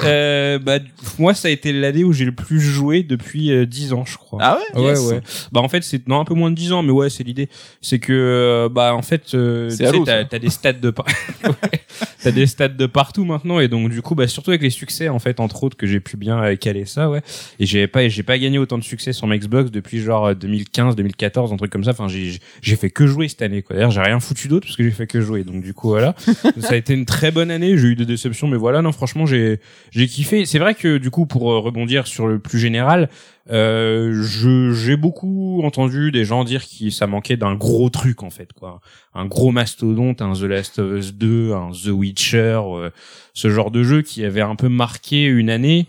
Euh, 0.04 0.60
bah, 0.60 0.80
moi, 1.20 1.34
ça 1.34 1.48
a 1.48 1.52
été 1.52 1.72
l'année 1.72 2.04
où 2.04 2.12
j'ai 2.14 2.26
le 2.26 2.32
plus 2.34 2.60
joué 2.60 3.04
depuis 3.04 3.52
euh, 3.52 3.66
10 3.66 3.94
ans, 3.94 4.06
je 4.06 4.18
crois. 4.18 4.40
Ah 4.42 4.58
ouais 4.76 4.82
Ouais, 4.82 4.90
Yes. 4.90 5.00
ouais. 5.12 5.22
Bah, 5.52 5.62
en 5.62 5.70
fait, 5.70 5.84
c'est 5.84 6.08
non 6.08 6.20
un 6.20 6.26
peu 6.26 6.34
moins 6.34 6.50
de 6.52 6.56
10 6.56 6.74
ans, 6.74 6.84
mais 6.84 6.92
ouais, 6.92 7.10
c'est 7.10 7.24
l'idée. 7.24 7.50
C'est 7.82 8.00
que, 8.00 8.12
euh, 8.14 8.70
bah, 8.70 8.94
en 8.96 9.02
fait, 9.02 9.24
euh, 9.34 9.70
tu 9.70 9.76
C'est 9.78 9.88
sais, 9.92 10.26
t'as 10.30 10.40
des 10.40 10.50
stats 10.50 10.74
de 10.74 10.90
par... 10.90 11.06
Ouais. 11.44 11.80
t'as 12.24 12.32
des 12.32 12.48
stats 12.48 12.70
de 12.70 12.86
partout 12.86 13.26
maintenant, 13.26 13.60
et 13.60 13.68
donc 13.68 13.90
du 13.90 14.02
coup, 14.02 14.16
bah, 14.16 14.28
surtout 14.28 14.52
avec 14.52 14.62
les 14.62 14.70
succès, 14.70 15.10
en 15.10 15.20
fait, 15.20 15.40
entre 15.40 15.64
autres, 15.64 15.78
que 15.78 15.86
j'ai 15.86 16.00
pu 16.00 16.18
bien 16.18 16.42
euh, 16.44 16.56
caler 16.56 16.86
ça, 16.86 17.10
ouais. 17.10 17.22
Et 17.60 17.66
j'ai 17.66 17.86
pas, 17.88 18.08
j'ai 18.08 18.24
pas 18.24 18.38
gagné 18.40 18.58
autant 18.58 18.78
de 18.78 18.84
succès 18.84 19.14
sur 19.14 19.28
ma 19.28 19.38
Xbox 19.38 19.72
depuis 19.72 20.00
genre 20.00 20.28
euh, 20.28 20.34
2015, 20.34 20.96
2014, 20.96 21.52
un 21.54 21.58
truc 21.58 21.72
comme 21.72 21.83
ça. 21.84 21.92
Enfin, 21.92 22.08
j'ai, 22.08 22.40
fait 22.76 22.90
que 22.90 23.06
jouer 23.06 23.28
cette 23.28 23.42
année, 23.42 23.62
quoi. 23.62 23.76
D'ailleurs, 23.76 23.92
j'ai 23.92 24.02
rien 24.02 24.20
foutu 24.20 24.48
d'autre 24.48 24.66
parce 24.68 24.78
que 24.78 24.84
j'ai 24.84 24.92
fait 24.92 25.08
que 25.08 25.22
jouer. 25.22 25.44
Donc 25.44 25.62
du 25.62 25.74
coup, 25.74 25.90
voilà. 25.90 26.16
ça 26.60 26.74
a 26.74 26.76
été 26.76 26.94
une 26.94 27.06
très 27.06 27.32
bonne 27.32 27.52
année. 27.52 27.78
J'ai 27.78 27.90
eu 27.90 27.96
des 27.96 28.06
déceptions, 28.06 28.48
mais 28.48 28.58
voilà, 28.58 28.82
non, 28.82 28.92
franchement, 28.92 29.26
j'ai, 29.26 29.60
j'ai 29.92 30.08
kiffé. 30.08 30.46
C'est 30.46 30.60
vrai 30.60 30.76
que 30.76 30.98
du 30.98 31.10
coup, 31.10 31.26
pour 31.26 31.52
euh, 31.52 31.60
rebondir 31.60 32.08
sur 32.08 32.28
le 32.28 32.40
plus 32.40 32.60
général, 32.60 33.10
euh, 33.52 34.22
je, 34.24 34.72
j'ai 34.72 34.96
beaucoup 34.96 35.62
entendu 35.64 36.12
des 36.12 36.24
gens 36.24 36.46
dire 36.46 36.64
que 36.64 36.90
ça 36.90 37.08
manquait 37.08 37.36
d'un 37.36 37.56
gros 37.56 37.90
truc 37.90 38.24
en 38.24 38.30
fait, 38.30 38.54
quoi. 38.54 38.80
Un 39.14 39.26
gros 39.26 39.52
mastodonte, 39.52 40.22
un 40.22 40.34
The 40.34 40.44
Last 40.44 40.80
of 40.80 40.98
Us 40.98 41.14
2, 41.14 41.54
un 41.54 41.72
The 41.72 41.88
Witcher, 41.88 42.62
euh, 42.64 42.90
ce 43.34 43.50
genre 43.50 43.72
de 43.72 43.84
jeu 43.84 44.02
qui 44.02 44.24
avait 44.24 44.42
un 44.42 44.56
peu 44.56 44.70
marqué 44.70 45.26
une 45.26 45.50
année. 45.50 45.88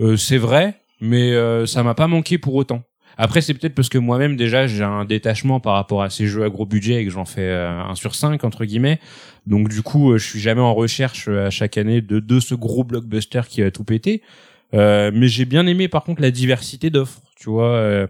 Euh, 0.00 0.16
c'est 0.16 0.38
vrai, 0.38 0.80
mais 1.00 1.32
euh, 1.32 1.66
ça 1.66 1.82
m'a 1.82 1.94
pas 1.94 2.06
manqué 2.06 2.38
pour 2.38 2.54
autant. 2.54 2.82
Après, 3.16 3.40
c'est 3.40 3.54
peut-être 3.54 3.74
parce 3.74 3.88
que 3.88 3.98
moi-même 3.98 4.36
déjà 4.36 4.66
j'ai 4.66 4.84
un 4.84 5.04
détachement 5.04 5.60
par 5.60 5.74
rapport 5.74 6.02
à 6.02 6.10
ces 6.10 6.26
jeux 6.26 6.44
à 6.44 6.48
gros 6.48 6.66
budget 6.66 7.02
et 7.02 7.04
que 7.04 7.10
j'en 7.10 7.24
fais 7.24 7.42
euh, 7.42 7.80
un 7.80 7.94
sur 7.94 8.14
cinq 8.14 8.44
entre 8.44 8.64
guillemets. 8.64 8.98
Donc 9.46 9.68
du 9.68 9.82
coup, 9.82 10.12
euh, 10.12 10.18
je 10.18 10.26
suis 10.28 10.40
jamais 10.40 10.60
en 10.60 10.74
recherche 10.74 11.26
euh, 11.28 11.46
à 11.46 11.50
chaque 11.50 11.76
année 11.76 12.00
de 12.00 12.20
de 12.20 12.40
ce 12.40 12.54
gros 12.54 12.84
blockbuster 12.84 13.42
qui 13.48 13.62
va 13.62 13.70
tout 13.70 13.84
péter. 13.84 14.22
Euh, 14.74 15.10
mais 15.12 15.28
j'ai 15.28 15.44
bien 15.44 15.66
aimé 15.66 15.88
par 15.88 16.04
contre 16.04 16.22
la 16.22 16.30
diversité 16.30 16.90
d'offres. 16.90 17.20
Tu 17.36 17.50
vois, 17.50 18.06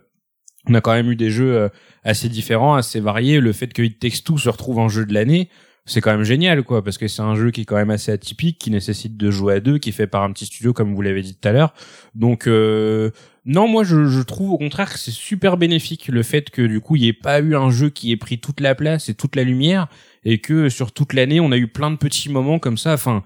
on 0.69 0.75
a 0.75 0.81
quand 0.83 0.93
même 0.93 1.11
eu 1.11 1.17
des 1.17 1.31
jeux 1.31 1.71
assez 2.05 2.29
différents, 2.29 2.75
assez 2.75 3.01
variés. 3.01 3.41
Le 3.41 3.53
fait 3.53 3.73
que 3.73 3.81
It 3.81 3.99
Takes 3.99 4.39
se 4.39 4.49
retrouve 4.51 4.79
en 4.79 4.91
jeu 4.91 5.07
de 5.07 5.15
l'année, 5.15 5.49
c'est 5.85 6.01
quand 6.01 6.13
même 6.13 6.23
génial, 6.23 6.63
quoi, 6.63 6.85
parce 6.85 6.97
que 6.99 7.09
c'est 7.09 7.23
un 7.23 7.35
jeu 7.35 7.51
qui 7.51 7.63
est 7.63 7.65
quand 7.65 7.77
même 7.77 7.91
assez 7.91 8.13
atypique, 8.13 8.59
qui 8.59 8.71
nécessite 8.71 9.17
de 9.17 9.31
jouer 9.31 9.55
à 9.55 9.61
deux, 9.61 9.79
qui 9.79 9.89
est 9.89 9.93
fait 9.93 10.07
par 10.07 10.23
un 10.23 10.31
petit 10.33 10.47
studio, 10.47 10.73
comme 10.73 10.95
vous 10.95 11.03
l'avez 11.03 11.23
dit 11.23 11.35
tout 11.35 11.49
à 11.49 11.53
l'heure. 11.53 11.75
Donc, 12.15 12.47
euh, 12.47 13.11
non, 13.45 13.67
moi, 13.67 13.83
je, 13.83 14.05
je 14.07 14.21
trouve 14.23 14.51
au 14.53 14.59
contraire 14.59 14.93
que 14.93 14.99
c'est 14.99 15.11
super 15.11 15.57
bénéfique 15.57 16.07
le 16.09 16.23
fait 16.23 16.51
que 16.51 16.63
du 16.63 16.81
coup, 16.81 16.95
il 16.95 17.03
n'y 17.03 17.09
ait 17.09 17.13
pas 17.13 17.41
eu 17.41 17.57
un 17.57 17.71
jeu 17.71 17.91
qui 17.91 18.13
ait 18.13 18.17
pris 18.17 18.39
toute 18.39 18.61
la 18.61 18.77
place 18.77 19.09
et 19.09 19.15
toute 19.15 19.35
la 19.35 19.43
lumière, 19.43 19.89
et 20.25 20.39
que 20.39 20.69
sur 20.69 20.93
toute 20.93 21.15
l'année, 21.15 21.41
on 21.41 21.51
a 21.51 21.57
eu 21.57 21.67
plein 21.67 21.91
de 21.91 21.97
petits 21.97 22.29
moments 22.29 22.61
comme 22.61 22.79
ça. 22.79 22.93
Enfin, 22.95 23.25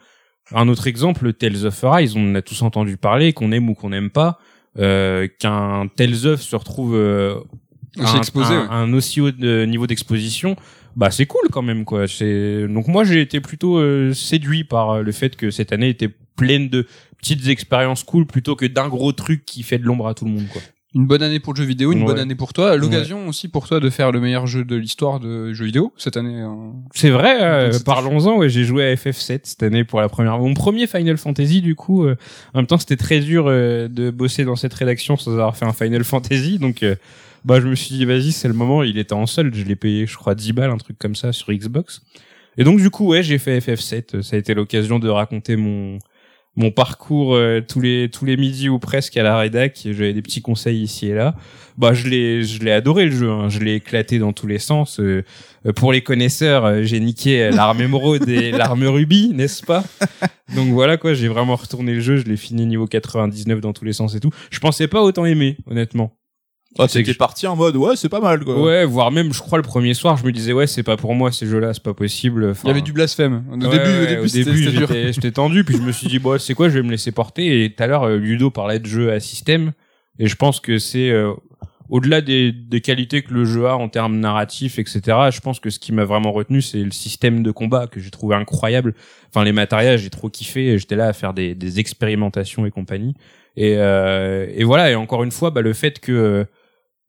un 0.55 0.69
autre 0.69 0.87
exemple, 0.87 1.33
Tales 1.35 1.67
of 1.67 1.85
Arise, 1.85 2.15
on 2.17 2.35
a 2.35 2.41
tous 2.41 2.63
entendu 2.63 2.97
parler, 2.97 3.35
qu'on 3.35 3.53
aime 3.53 3.69
ou 3.69 3.75
qu'on 3.75 3.91
n'aime 3.91 4.09
pas, 4.11 4.39
euh, 4.79 5.29
qu'un 5.39 5.89
Tales 5.95 6.25
of 6.27 6.41
se 6.41 6.57
retrouve 6.57 6.95
euh, 6.95 7.35
un, 7.99 8.17
exposé, 8.17 8.55
un- 8.55 8.61
ouais. 8.63 8.67
un 8.71 8.93
aussi 8.95 9.21
haut 9.21 9.31
de- 9.31 9.65
niveau 9.67 9.87
d'exposition, 9.87 10.57
bah 10.97 11.11
c'est 11.11 11.27
cool 11.27 11.49
quand 11.53 11.63
même 11.63 11.85
quoi. 11.85 12.09
C'est 12.09 12.67
donc 12.69 12.89
moi 12.89 13.05
j'ai 13.05 13.21
été 13.21 13.41
plutôt 13.41 13.77
euh, 13.79 14.13
séduit 14.15 14.65
par 14.65 14.91
euh, 14.91 15.03
le 15.03 15.13
fait 15.13 15.37
que 15.37 15.51
cette 15.51 15.73
année 15.73 15.91
était 15.91 16.11
pleine 16.37 16.69
de 16.69 16.87
petites 17.19 17.47
expériences 17.49 18.03
cool 18.03 18.27
plutôt 18.27 18.57
que 18.57 18.67
d'un 18.67 18.89
gros 18.89 19.13
truc 19.13 19.45
qui 19.45 19.63
fait 19.63 19.79
de 19.79 19.85
l'ombre 19.85 20.09
à 20.09 20.15
tout 20.15 20.25
le 20.25 20.31
monde 20.33 20.47
quoi. 20.53 20.63
Une 20.95 21.07
bonne 21.07 21.23
année 21.23 21.41
pour 21.41 21.53
le 21.53 21.59
jeu 21.59 21.65
vidéo, 21.67 21.93
une 21.93 21.99
Ouais. 22.01 22.05
bonne 22.07 22.19
année 22.19 22.35
pour 22.37 22.55
toi. 22.55 22.75
L'occasion 22.79 23.29
aussi 23.29 23.49
pour 23.49 23.69
toi 23.69 23.81
de 23.81 23.91
faire 23.91 24.13
le 24.13 24.21
meilleur 24.21 24.47
jeu 24.47 24.65
de 24.65 24.77
l'histoire 24.77 25.21
de 25.21 25.53
jeux 25.53 25.67
vidéo 25.67 25.93
cette 25.99 26.17
année. 26.17 26.41
hein. 26.41 26.73
C'est 26.95 27.11
vrai, 27.11 27.37
euh, 27.43 27.79
parlons-en. 27.85 28.39
Ouais, 28.39 28.49
j'ai 28.49 28.65
joué 28.65 28.83
à 28.91 28.95
FF7 28.95 29.41
cette 29.43 29.63
année 29.63 29.85
pour 29.85 30.01
la 30.01 30.09
première. 30.09 30.39
Mon 30.39 30.55
premier 30.55 30.87
Final 30.87 31.19
Fantasy, 31.19 31.61
du 31.61 31.75
coup. 31.75 32.05
euh, 32.07 32.17
en 32.55 32.61
même 32.61 32.67
temps, 32.67 32.79
c'était 32.79 32.97
très 32.97 33.21
dur 33.21 33.45
euh, 33.47 33.89
de 33.89 34.09
bosser 34.11 34.47
dans 34.47 34.57
cette 34.57 34.73
rédaction 34.73 35.19
sans 35.19 35.33
avoir 35.33 35.55
fait 35.55 35.67
un 35.67 35.75
Final 35.75 36.03
Fantasy, 36.03 36.59
donc. 36.59 36.83
Bah, 37.47 37.61
je 37.61 37.67
me 37.67 37.75
suis 37.75 37.95
dit, 37.95 38.05
vas-y, 38.05 38.33
c'est 38.33 38.49
le 38.49 38.55
moment. 38.55 38.83
Il 38.83 38.99
était 38.99 39.15
en 39.15 39.27
solde. 39.27 39.55
Je 39.55 39.65
l'ai 39.65 39.77
payé, 39.77 40.07
je 40.07 40.17
crois, 40.17 40.35
10 40.35 40.53
balles, 40.53 40.71
un 40.71 40.77
truc 40.77 40.99
comme 40.99 41.15
ça, 41.15 41.33
sur 41.33 41.53
Xbox. 41.53 42.03
Et 42.59 42.65
donc, 42.65 42.81
du 42.81 42.91
coup, 42.91 43.07
ouais, 43.07 43.23
j'ai 43.23 43.39
fait 43.39 43.59
FF7. 43.59 44.23
Ça 44.23 44.37
a 44.37 44.39
été 44.39 44.53
l'occasion 44.53 44.99
de 44.99 45.09
raconter 45.09 45.57
mon, 45.57 45.99
mon 46.57 46.71
parcours 46.71 47.35
euh, 47.35 47.61
tous 47.61 47.81
les 47.81 48.09
tous 48.11 48.25
les 48.25 48.37
midis 48.37 48.69
ou 48.69 48.79
presque 48.79 49.17
à 49.17 49.23
la 49.23 49.39
rédac, 49.39 49.79
j'avais 49.85 50.15
des 50.15 50.23
petits 50.23 50.43
conseils 50.43 50.83
ici 50.83 51.09
et 51.09 51.15
là. 51.15 51.35
Bah 51.77 51.93
je 51.93 52.09
l'ai 52.09 52.43
je 52.45 52.63
l'ai 52.65 52.73
adoré 52.73 53.05
le 53.05 53.11
jeu, 53.11 53.31
hein. 53.31 53.51
je 53.51 53.59
l'ai 53.59 53.75
éclaté 53.75 54.19
dans 54.19 54.33
tous 54.33 54.47
les 54.47 54.59
sens. 54.59 54.99
Euh, 54.99 55.23
pour 55.75 55.93
les 55.93 56.01
connaisseurs, 56.01 56.65
euh, 56.65 56.83
j'ai 56.83 56.99
niqué 57.01 57.51
l'arme 57.51 57.83
émeraude 57.83 58.29
et 58.29 58.51
l'arme 58.53 58.87
rubis, 58.87 59.33
n'est-ce 59.35 59.63
pas? 59.63 59.85
Donc 60.55 60.69
voilà 60.69 60.97
quoi, 60.97 61.13
j'ai 61.13 61.29
vraiment 61.29 61.57
retourné 61.57 61.93
le 61.93 62.01
jeu, 62.01 62.17
je 62.17 62.25
l'ai 62.25 62.39
fini 62.39 62.65
niveau 62.65 62.87
99 62.87 63.61
dans 63.61 63.75
tous 63.75 63.85
les 63.85 63.93
sens 63.93 64.15
et 64.15 64.21
tout. 64.21 64.31
Je 64.51 64.59
pensais 64.59 64.89
pas 64.89 65.03
autant 65.03 65.27
aimer, 65.27 65.59
honnêtement. 65.67 66.17
Ah, 66.79 66.87
que 66.89 67.05
je- 67.05 67.13
parti 67.19 67.47
en 67.47 67.57
mode, 67.57 67.77
ouais, 67.77 67.97
c'est 67.97 68.09
pas 68.09 68.21
mal, 68.21 68.45
quoi. 68.45 68.61
Ouais, 68.63 68.85
voire 68.85 69.11
même, 69.11 69.33
je 69.33 69.41
crois 69.41 69.59
le 69.59 69.63
premier 69.65 69.95
soir, 69.95 70.17
je 70.17 70.25
me 70.25 70.33
disais 70.33 70.53
ouais, 70.53 70.67
c'est 70.67 70.83
pas 70.83 70.97
pour 70.97 71.15
moi 71.15 71.33
ces 71.33 71.47
jeux-là, 71.47 71.73
c'est 71.75 71.83
pas 71.83 71.95
possible. 71.95 72.53
Il 72.65 72.67
y 72.69 72.71
avait 72.71 72.81
du 72.83 72.93
blasphème. 72.93 73.45
Au 73.51 73.55
Ouais, 73.55 73.59
début, 73.71 73.75
ouais, 73.85 74.03
au 74.03 74.07
début, 74.07 74.29
c'était 74.29 74.45
début, 74.51 74.65
c'était 74.65 74.77
dur. 74.79 74.89
j'étais 75.13 75.33
tendu, 75.33 75.65
puis 75.65 75.77
je 75.77 75.83
me 75.83 75.93
suis 75.93 76.09
dit 76.09 76.19
bon, 76.19 76.39
c'est 76.39 76.55
quoi, 76.55 76.69
je 76.69 76.75
vais 76.79 76.83
me 76.83 76.91
laisser 76.91 77.13
porter. 77.13 77.65
Et 77.65 77.71
tout 77.71 77.83
à 77.83 77.87
l'heure, 77.87 78.05
euh, 78.05 78.17
Ludo 78.19 78.51
parlait 78.51 78.79
de 78.79 78.87
jeu 78.87 79.13
à 79.13 79.21
système, 79.21 79.73
et 80.19 80.27
je 80.27 80.37
pense 80.37 80.61
que 80.61 80.79
c'est 80.79 81.11
euh, 81.11 81.33
au-delà 81.89 82.21
des, 82.21 82.51
des 82.53 82.81
qualités 82.81 83.23
que 83.23 83.33
le 83.33 83.45
jeu 83.45 83.67
a 83.69 83.77
en 83.77 83.89
termes 83.89 84.19
narratifs, 84.19 84.79
etc. 84.79 85.01
Je 85.31 85.41
pense 85.41 85.61
que 85.61 85.71
ce 85.71 85.79
qui 85.79 85.93
m'a 85.93 86.05
vraiment 86.05 86.33
retenu, 86.33 86.61
c'est 86.61 86.83
le 86.83 86.91
système 86.91 87.43
de 87.45 87.51
combat 87.53 87.87
que 87.87 88.01
j'ai 88.01 88.11
trouvé 88.11 88.35
incroyable. 88.35 88.95
Enfin, 89.29 89.45
les 89.45 89.53
matériels, 89.53 89.99
j'ai 89.99 90.11
trop 90.11 90.29
kiffé. 90.29 90.67
et 90.73 90.79
J'étais 90.79 90.97
là 90.97 91.07
à 91.07 91.13
faire 91.13 91.33
des, 91.33 91.55
des 91.55 91.79
expérimentations 91.79 92.67
et 92.67 92.71
compagnie. 92.73 93.15
Et, 93.57 93.75
euh, 93.77 94.47
et 94.55 94.65
voilà. 94.65 94.91
Et 94.91 94.95
encore 94.97 95.23
une 95.23 95.31
fois, 95.31 95.51
bah, 95.51 95.61
le 95.63 95.73
fait 95.75 96.01
que 96.01 96.45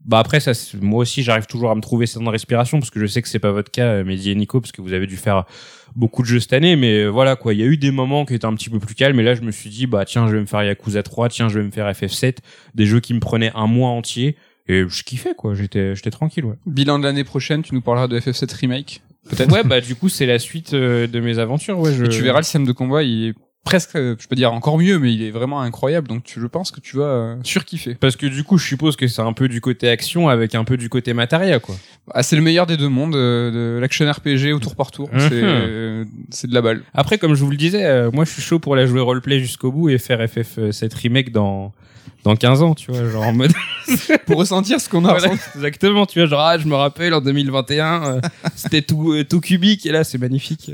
bah 0.07 0.19
après 0.19 0.39
ça 0.39 0.53
moi 0.81 1.01
aussi 1.01 1.21
j'arrive 1.21 1.45
toujours 1.45 1.69
à 1.69 1.75
me 1.75 1.81
trouver 1.81 2.07
ça 2.07 2.19
dans 2.19 2.25
la 2.25 2.31
respiration 2.31 2.79
parce 2.79 2.89
que 2.89 2.99
je 2.99 3.05
sais 3.05 3.21
que 3.21 3.27
c'est 3.27 3.39
pas 3.39 3.51
votre 3.51 3.69
cas 3.69 3.87
euh, 3.87 4.03
Mehdi 4.03 4.31
et 4.31 4.35
Nico 4.35 4.61
parce 4.61 4.71
que 4.71 4.81
vous 4.81 4.93
avez 4.93 5.05
dû 5.05 5.17
faire 5.17 5.43
beaucoup 5.95 6.21
de 6.21 6.27
jeux 6.27 6.39
cette 6.39 6.53
année 6.53 6.75
mais 6.75 7.03
euh, 7.03 7.07
voilà 7.09 7.35
quoi 7.35 7.53
il 7.53 7.59
y 7.59 7.63
a 7.63 7.65
eu 7.65 7.77
des 7.77 7.91
moments 7.91 8.25
qui 8.25 8.33
étaient 8.33 8.45
un 8.45 8.55
petit 8.55 8.69
peu 8.69 8.79
plus 8.79 8.95
calmes 8.95 9.19
et 9.19 9.23
là 9.23 9.35
je 9.35 9.41
me 9.41 9.51
suis 9.51 9.69
dit 9.69 9.85
bah 9.85 10.05
tiens 10.05 10.27
je 10.27 10.33
vais 10.35 10.41
me 10.41 10.45
faire 10.45 10.63
Yakuza 10.63 11.03
3 11.03 11.29
tiens 11.29 11.49
je 11.49 11.59
vais 11.59 11.65
me 11.65 11.71
faire 11.71 11.91
FF7 11.91 12.37
des 12.73 12.85
jeux 12.85 13.01
qui 13.01 13.13
me 13.13 13.19
prenaient 13.19 13.51
un 13.53 13.67
mois 13.67 13.89
entier 13.89 14.37
et 14.69 14.83
je 14.87 15.03
kiffais 15.03 15.33
quoi 15.35 15.53
j'étais 15.55 15.95
j'étais 15.95 16.11
tranquille 16.11 16.45
ouais 16.45 16.55
Bilan 16.65 16.99
de 16.99 17.03
l'année 17.03 17.23
prochaine, 17.23 17.61
tu 17.61 17.73
nous 17.73 17.81
parleras 17.81 18.07
de 18.07 18.19
FF7 18.19 18.53
Remake. 18.55 19.01
Peut-être? 19.29 19.51
ouais 19.51 19.63
bah 19.63 19.81
du 19.81 19.95
coup 19.95 20.09
c'est 20.09 20.25
la 20.25 20.39
suite 20.39 20.73
euh, 20.73 21.07
de 21.07 21.19
mes 21.19 21.39
aventures 21.39 21.79
ouais 21.79 21.93
je 21.93 22.05
Et 22.05 22.09
tu 22.09 22.21
verras 22.21 22.39
le 22.39 22.43
système 22.43 22.65
de 22.65 22.71
combat, 22.71 23.03
il 23.03 23.29
est 23.29 23.33
presque, 23.67 23.97
euh, 23.97 24.15
je 24.17 24.27
peux 24.29 24.35
dire 24.37 24.53
encore 24.53 24.77
mieux, 24.77 24.97
mais 24.97 25.13
il 25.13 25.21
est 25.21 25.31
vraiment 25.31 25.59
incroyable. 25.59 26.07
Donc 26.07 26.23
tu, 26.23 26.39
je 26.39 26.47
pense 26.47 26.71
que 26.71 26.79
tu 26.79 26.95
vas 26.95 27.03
euh, 27.03 27.35
surkiffer. 27.43 27.95
parce 27.95 28.15
que 28.15 28.25
du 28.25 28.45
coup 28.45 28.57
je 28.57 28.65
suppose 28.65 28.95
que 28.95 29.07
c'est 29.07 29.21
un 29.21 29.33
peu 29.33 29.49
du 29.49 29.59
côté 29.59 29.89
action 29.89 30.29
avec 30.29 30.55
un 30.55 30.63
peu 30.63 30.77
du 30.77 30.87
côté 30.87 31.13
matériel 31.13 31.59
quoi 31.59 31.75
Ah, 32.13 32.23
c'est 32.23 32.37
le 32.37 32.41
meilleur 32.41 32.65
des 32.65 32.77
deux 32.77 32.87
mondes, 32.87 33.15
euh, 33.15 33.75
de 33.75 33.79
l'action 33.81 34.09
RPG 34.09 34.53
au 34.53 34.59
tour 34.59 34.77
par 34.77 34.91
tour. 34.91 35.09
Mhm. 35.11 35.19
C'est, 35.19 35.43
euh, 35.43 36.05
c'est 36.29 36.47
de 36.49 36.53
la 36.53 36.61
balle. 36.61 36.81
Après, 36.93 37.17
comme 37.17 37.35
je 37.35 37.43
vous 37.43 37.51
le 37.51 37.57
disais, 37.57 38.09
moi 38.11 38.23
je 38.23 38.31
suis 38.31 38.41
chaud 38.41 38.59
pour 38.59 38.75
la 38.77 38.85
jouer 38.85 39.01
roleplay 39.01 39.39
jusqu'au 39.39 39.71
bout 39.71 39.89
et 39.89 39.97
faire 39.97 40.19
FF7 40.21 40.95
remake 40.95 41.31
dans 41.33 41.73
dans 42.23 42.35
15 42.35 42.61
ans, 42.61 42.75
tu 42.75 42.91
vois, 42.91 43.09
genre 43.09 43.23
en 43.23 43.33
mode 43.33 43.53
Pour 44.25 44.37
ressentir 44.37 44.81
ce 44.81 44.89
qu'on 44.89 45.05
a 45.05 45.17
Voilà, 45.17 45.33
exactement, 45.55 46.05
tu 46.05 46.19
vois, 46.19 46.27
genre 46.27 46.41
ah, 46.41 46.57
je 46.57 46.67
me 46.67 46.75
rappelle 46.75 47.13
en 47.13 47.21
2021, 47.21 48.03
euh, 48.03 48.21
c'était 48.55 48.81
tout 48.81 49.13
euh, 49.13 49.23
tout 49.23 49.39
cubique 49.39 49.85
et 49.85 49.91
là 49.91 50.03
c'est 50.03 50.17
magnifique. 50.17 50.71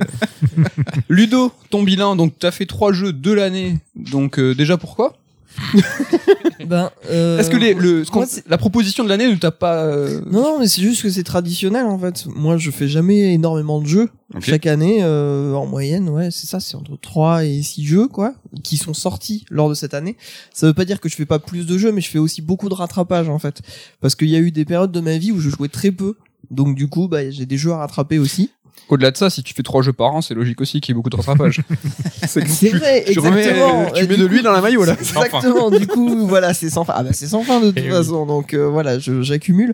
Ludo, 1.09 1.51
ton 1.69 1.83
bilan, 1.83 2.15
donc 2.15 2.33
t'as 2.39 2.51
fait 2.51 2.65
trois 2.65 2.91
jeux 2.91 3.13
de 3.13 3.31
l'année. 3.31 3.77
Donc 3.95 4.39
euh, 4.39 4.55
déjà 4.55 4.77
pourquoi? 4.77 5.13
Ben, 6.65 6.91
euh, 7.09 7.39
Est-ce 7.39 7.49
que 7.49 7.57
les, 7.57 7.73
le, 7.73 8.05
ce 8.05 8.11
moi, 8.11 8.25
la 8.47 8.57
proposition 8.57 9.03
de 9.03 9.09
l'année 9.09 9.27
ne 9.27 9.35
t'a 9.35 9.51
pas 9.51 9.83
euh, 9.83 10.21
Non, 10.31 10.41
non, 10.43 10.59
mais 10.59 10.67
c'est 10.67 10.81
juste 10.81 11.01
que 11.01 11.09
c'est 11.09 11.23
traditionnel 11.23 11.85
en 11.85 11.97
fait. 11.97 12.25
Moi, 12.27 12.57
je 12.57 12.71
fais 12.71 12.87
jamais 12.87 13.33
énormément 13.33 13.81
de 13.81 13.87
jeux. 13.87 14.09
Chaque 14.39 14.65
année, 14.65 14.99
euh, 15.01 15.53
en 15.53 15.67
moyenne, 15.67 16.09
ouais, 16.09 16.31
c'est 16.31 16.47
ça, 16.47 16.59
c'est 16.59 16.75
entre 16.75 16.97
3 16.99 17.45
et 17.45 17.61
6 17.61 17.85
jeux, 17.85 18.07
quoi, 18.07 18.33
qui 18.63 18.77
sont 18.77 18.93
sortis 18.93 19.45
lors 19.51 19.69
de 19.69 19.75
cette 19.75 19.93
année. 19.93 20.17
Ça 20.53 20.65
veut 20.65 20.73
pas 20.73 20.85
dire 20.85 20.99
que 20.99 21.09
je 21.09 21.15
fais 21.15 21.25
pas 21.25 21.37
plus 21.39 21.67
de 21.67 21.77
jeux, 21.77 21.91
mais 21.91 22.01
je 22.01 22.09
fais 22.09 22.17
aussi 22.17 22.41
beaucoup 22.41 22.67
de 22.67 22.73
rattrapage, 22.73 23.29
en 23.29 23.37
fait. 23.37 23.61
Parce 24.01 24.15
qu'il 24.15 24.29
y 24.29 24.35
a 24.35 24.39
eu 24.39 24.51
des 24.51 24.65
périodes 24.65 24.91
de 24.91 24.99
ma 25.01 25.17
vie 25.17 25.31
où 25.31 25.39
je 25.39 25.49
jouais 25.49 25.67
très 25.67 25.91
peu. 25.91 26.15
Donc, 26.49 26.75
du 26.75 26.87
coup, 26.87 27.07
bah, 27.07 27.29
j'ai 27.29 27.45
des 27.45 27.57
jeux 27.57 27.71
à 27.73 27.77
rattraper 27.77 28.17
aussi. 28.17 28.49
Au-delà 28.89 29.11
de 29.11 29.17
ça, 29.17 29.29
si 29.29 29.43
tu 29.43 29.53
fais 29.53 29.63
trois 29.63 29.81
jeux 29.81 29.93
par 29.93 30.13
an, 30.13 30.21
c'est 30.21 30.33
logique 30.33 30.59
aussi 30.61 30.81
qu'il 30.81 30.91
y 30.91 30.93
ait 30.93 30.95
beaucoup 30.95 31.09
de 31.09 31.15
rattrapage. 31.15 31.61
c'est 32.27 32.47
C'est 32.47 32.69
vrai, 32.69 33.05
tu 33.09 33.19
remets, 33.19 33.39
exactement. 33.41 33.85
tu 33.93 34.03
Et 34.03 34.07
mets 34.07 34.07
du 34.15 34.21
de 34.21 34.25
coup- 34.27 34.31
l'huile 34.33 34.43
dans 34.43 34.51
la 34.51 34.61
maillot 34.61 34.83
là. 34.83 34.93
Exactement. 34.99 35.71
du 35.71 35.87
coup, 35.87 36.27
voilà, 36.27 36.53
c'est 36.53 36.69
sans 36.69 36.83
fin. 36.83 36.93
Ah 36.95 37.03
bah 37.03 37.09
c'est 37.13 37.27
sans 37.27 37.43
fin 37.43 37.59
de 37.61 37.67
toute 37.67 37.77
Eh 37.79 37.83
oui. 37.83 37.89
façon. 37.89 38.25
Donc 38.25 38.53
euh, 38.53 38.67
voilà, 38.69 38.99
j'accumule. 38.99 39.73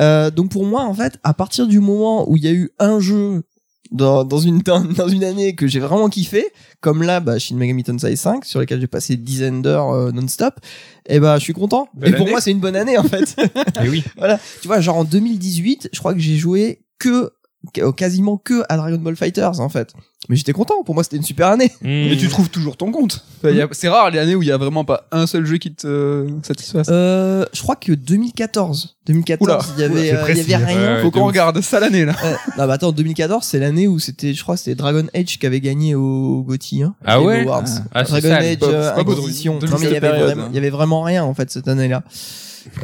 Euh, 0.00 0.30
donc 0.30 0.50
pour 0.50 0.64
moi, 0.64 0.84
en 0.84 0.94
fait, 0.94 1.18
à 1.24 1.34
partir 1.34 1.66
du 1.66 1.80
moment 1.80 2.28
où 2.30 2.36
il 2.36 2.44
y 2.44 2.48
a 2.48 2.52
eu 2.52 2.70
un 2.78 3.00
jeu 3.00 3.42
dans, 3.90 4.22
dans 4.24 4.38
une 4.38 4.58
dans, 4.60 5.08
une 5.08 5.24
année 5.24 5.54
que 5.54 5.66
j'ai 5.66 5.80
vraiment 5.80 6.08
kiffé, 6.08 6.46
comme 6.80 7.02
là, 7.02 7.20
bah, 7.20 7.38
Shin 7.38 7.56
Megami 7.56 7.84
Tensei 7.84 8.16
5, 8.16 8.44
sur 8.44 8.60
lequel 8.60 8.80
j'ai 8.80 8.86
passé 8.86 9.16
10 9.16 9.22
dizaines 9.22 9.62
d'heures 9.62 9.90
euh, 9.90 10.10
non-stop, 10.12 10.54
et 11.08 11.20
bah 11.20 11.38
je 11.38 11.44
suis 11.44 11.54
content. 11.54 11.88
Belle 11.94 12.10
et 12.10 12.12
pour 12.12 12.22
année. 12.22 12.30
moi, 12.32 12.40
c'est 12.40 12.50
une 12.50 12.60
bonne 12.60 12.76
année 12.76 12.96
en 12.98 13.02
fait. 13.04 13.34
Et 13.84 13.88
oui. 13.88 14.04
voilà, 14.16 14.38
tu 14.60 14.68
vois, 14.68 14.80
genre 14.80 14.96
en 14.98 15.04
2018, 15.04 15.88
je 15.92 15.98
crois 15.98 16.12
que 16.14 16.20
j'ai 16.20 16.36
joué 16.36 16.82
que- 16.98 17.30
quasiment 17.96 18.36
que 18.36 18.62
à 18.68 18.76
Dragon 18.76 18.98
Ball 18.98 19.16
Fighters 19.16 19.60
en 19.60 19.68
fait. 19.68 19.92
Mais 20.28 20.36
j'étais 20.36 20.52
content. 20.52 20.82
Pour 20.84 20.94
moi, 20.94 21.04
c'était 21.04 21.16
une 21.16 21.22
super 21.22 21.46
année. 21.48 21.72
Mais 21.80 22.16
tu 22.16 22.28
trouves 22.28 22.50
toujours 22.50 22.76
ton 22.76 22.90
compte. 22.92 23.24
Enfin, 23.38 23.56
a- 23.56 23.68
C'est 23.72 23.88
rare 23.88 24.10
les 24.10 24.18
années 24.18 24.34
où 24.34 24.42
il 24.42 24.48
y 24.48 24.52
a 24.52 24.58
vraiment 24.58 24.84
pas 24.84 25.06
un 25.10 25.26
seul 25.26 25.46
jeu 25.46 25.56
qui 25.56 25.72
te 25.74 25.86
euh, 25.86 26.28
satisfasse. 26.42 26.88
Euh, 26.90 27.46
je 27.52 27.62
crois 27.62 27.76
que 27.76 27.92
2014, 27.92 28.96
2014, 29.06 29.48
Oula. 29.48 29.58
il 29.76 29.80
y 29.80 29.84
avait, 29.84 29.94
euh, 30.00 30.02
il 30.02 30.08
y 30.08 30.14
précis. 30.34 30.54
avait 30.54 30.64
rien. 30.66 30.96
Ouais, 30.96 31.02
Faut 31.02 31.10
qu'on 31.10 31.24
regarde 31.24 31.60
ça 31.62 31.80
l'année 31.80 32.04
là. 32.04 32.14
Non, 32.58 32.66
bah 32.66 32.74
attends, 32.74 32.92
2014, 32.92 33.44
c'est 33.44 33.58
l'année 33.58 33.88
où 33.88 33.98
c'était, 33.98 34.34
je 34.34 34.42
crois, 34.42 34.56
c'était 34.56 34.74
Dragon 34.74 35.06
Age 35.14 35.38
qui 35.38 35.46
avait 35.46 35.60
gagné 35.60 35.94
au 35.94 36.42
GOTY, 36.46 36.82
hein, 36.82 36.94
Ah 37.04 37.22
ouais? 37.22 37.42
Awards. 37.42 37.64
Ah, 37.94 38.04
c'est 38.04 38.10
Dragon 38.20 38.28
ça, 38.28 38.36
Age, 38.36 38.56
euh, 38.64 38.96
Inquisition. 38.96 39.54
Non, 39.54 39.78
mais 39.80 39.86
il 39.86 39.92
y 39.92 39.96
avait 39.96 40.00
période, 40.00 40.24
vraiment, 40.26 40.44
hein. 40.44 40.50
y 40.52 40.58
avait 40.58 40.70
vraiment 40.70 41.02
rien, 41.02 41.24
en 41.24 41.32
fait, 41.32 41.50
cette 41.50 41.68
année-là. 41.68 42.02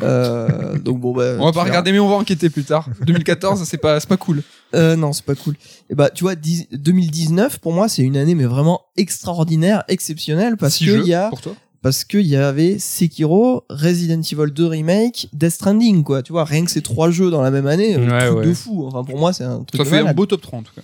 Euh, 0.02 0.78
donc 0.78 1.00
bon, 1.00 1.12
bah. 1.12 1.36
On 1.38 1.44
va 1.46 1.52
pas 1.52 1.64
regarder 1.64 1.92
mais 1.92 1.98
on 1.98 2.08
va 2.08 2.14
enquêter 2.14 2.48
plus 2.48 2.64
tard. 2.64 2.88
2014, 3.06 3.64
c'est 3.64 3.76
pas 3.76 4.00
c'est 4.00 4.08
pas 4.08 4.16
cool. 4.16 4.42
Euh, 4.74 4.96
non, 4.96 5.12
c'est 5.12 5.24
pas 5.24 5.34
cool. 5.34 5.56
Et 5.90 5.94
bah, 5.94 6.10
tu 6.10 6.24
vois, 6.24 6.34
10 6.34 6.68
2019, 6.72 7.58
pour 7.60 7.72
moi, 7.72 7.88
c'est 7.88 8.02
une 8.02 8.16
année, 8.16 8.34
mais 8.34 8.44
vraiment 8.44 8.82
extraordinaire, 8.96 9.84
exceptionnelle, 9.88 10.56
parce 10.56 10.74
Six 10.76 10.86
que 10.86 11.00
il 11.00 11.06
y 11.06 11.14
a, 11.14 11.28
pour 11.28 11.40
toi. 11.40 11.54
parce 11.82 12.04
qu'il 12.04 12.26
y 12.26 12.36
avait 12.36 12.78
Sekiro, 12.78 13.64
Resident 13.70 14.20
Evil 14.20 14.50
2 14.52 14.66
Remake, 14.66 15.28
Death 15.32 15.52
Stranding, 15.52 16.02
quoi. 16.02 16.22
Tu 16.22 16.32
vois, 16.32 16.44
rien 16.44 16.64
que 16.64 16.70
ces 16.70 16.82
trois 16.82 17.10
jeux 17.10 17.30
dans 17.30 17.42
la 17.42 17.50
même 17.50 17.66
année, 17.66 17.94
euh, 17.96 18.08
Ouais, 18.10 18.26
truc 18.26 18.38
ouais. 18.38 18.46
de 18.46 18.54
fou. 18.54 18.86
Enfin, 18.86 19.04
pour 19.04 19.18
moi, 19.18 19.32
c'est 19.32 19.44
un 19.44 19.62
truc 19.64 19.78
Ça 19.78 19.84
de 19.84 19.88
fait 19.88 20.06
un 20.06 20.12
beau 20.12 20.26
top 20.26 20.40
3 20.42 20.58
en 20.58 20.62
tout 20.62 20.72
cas. 20.74 20.82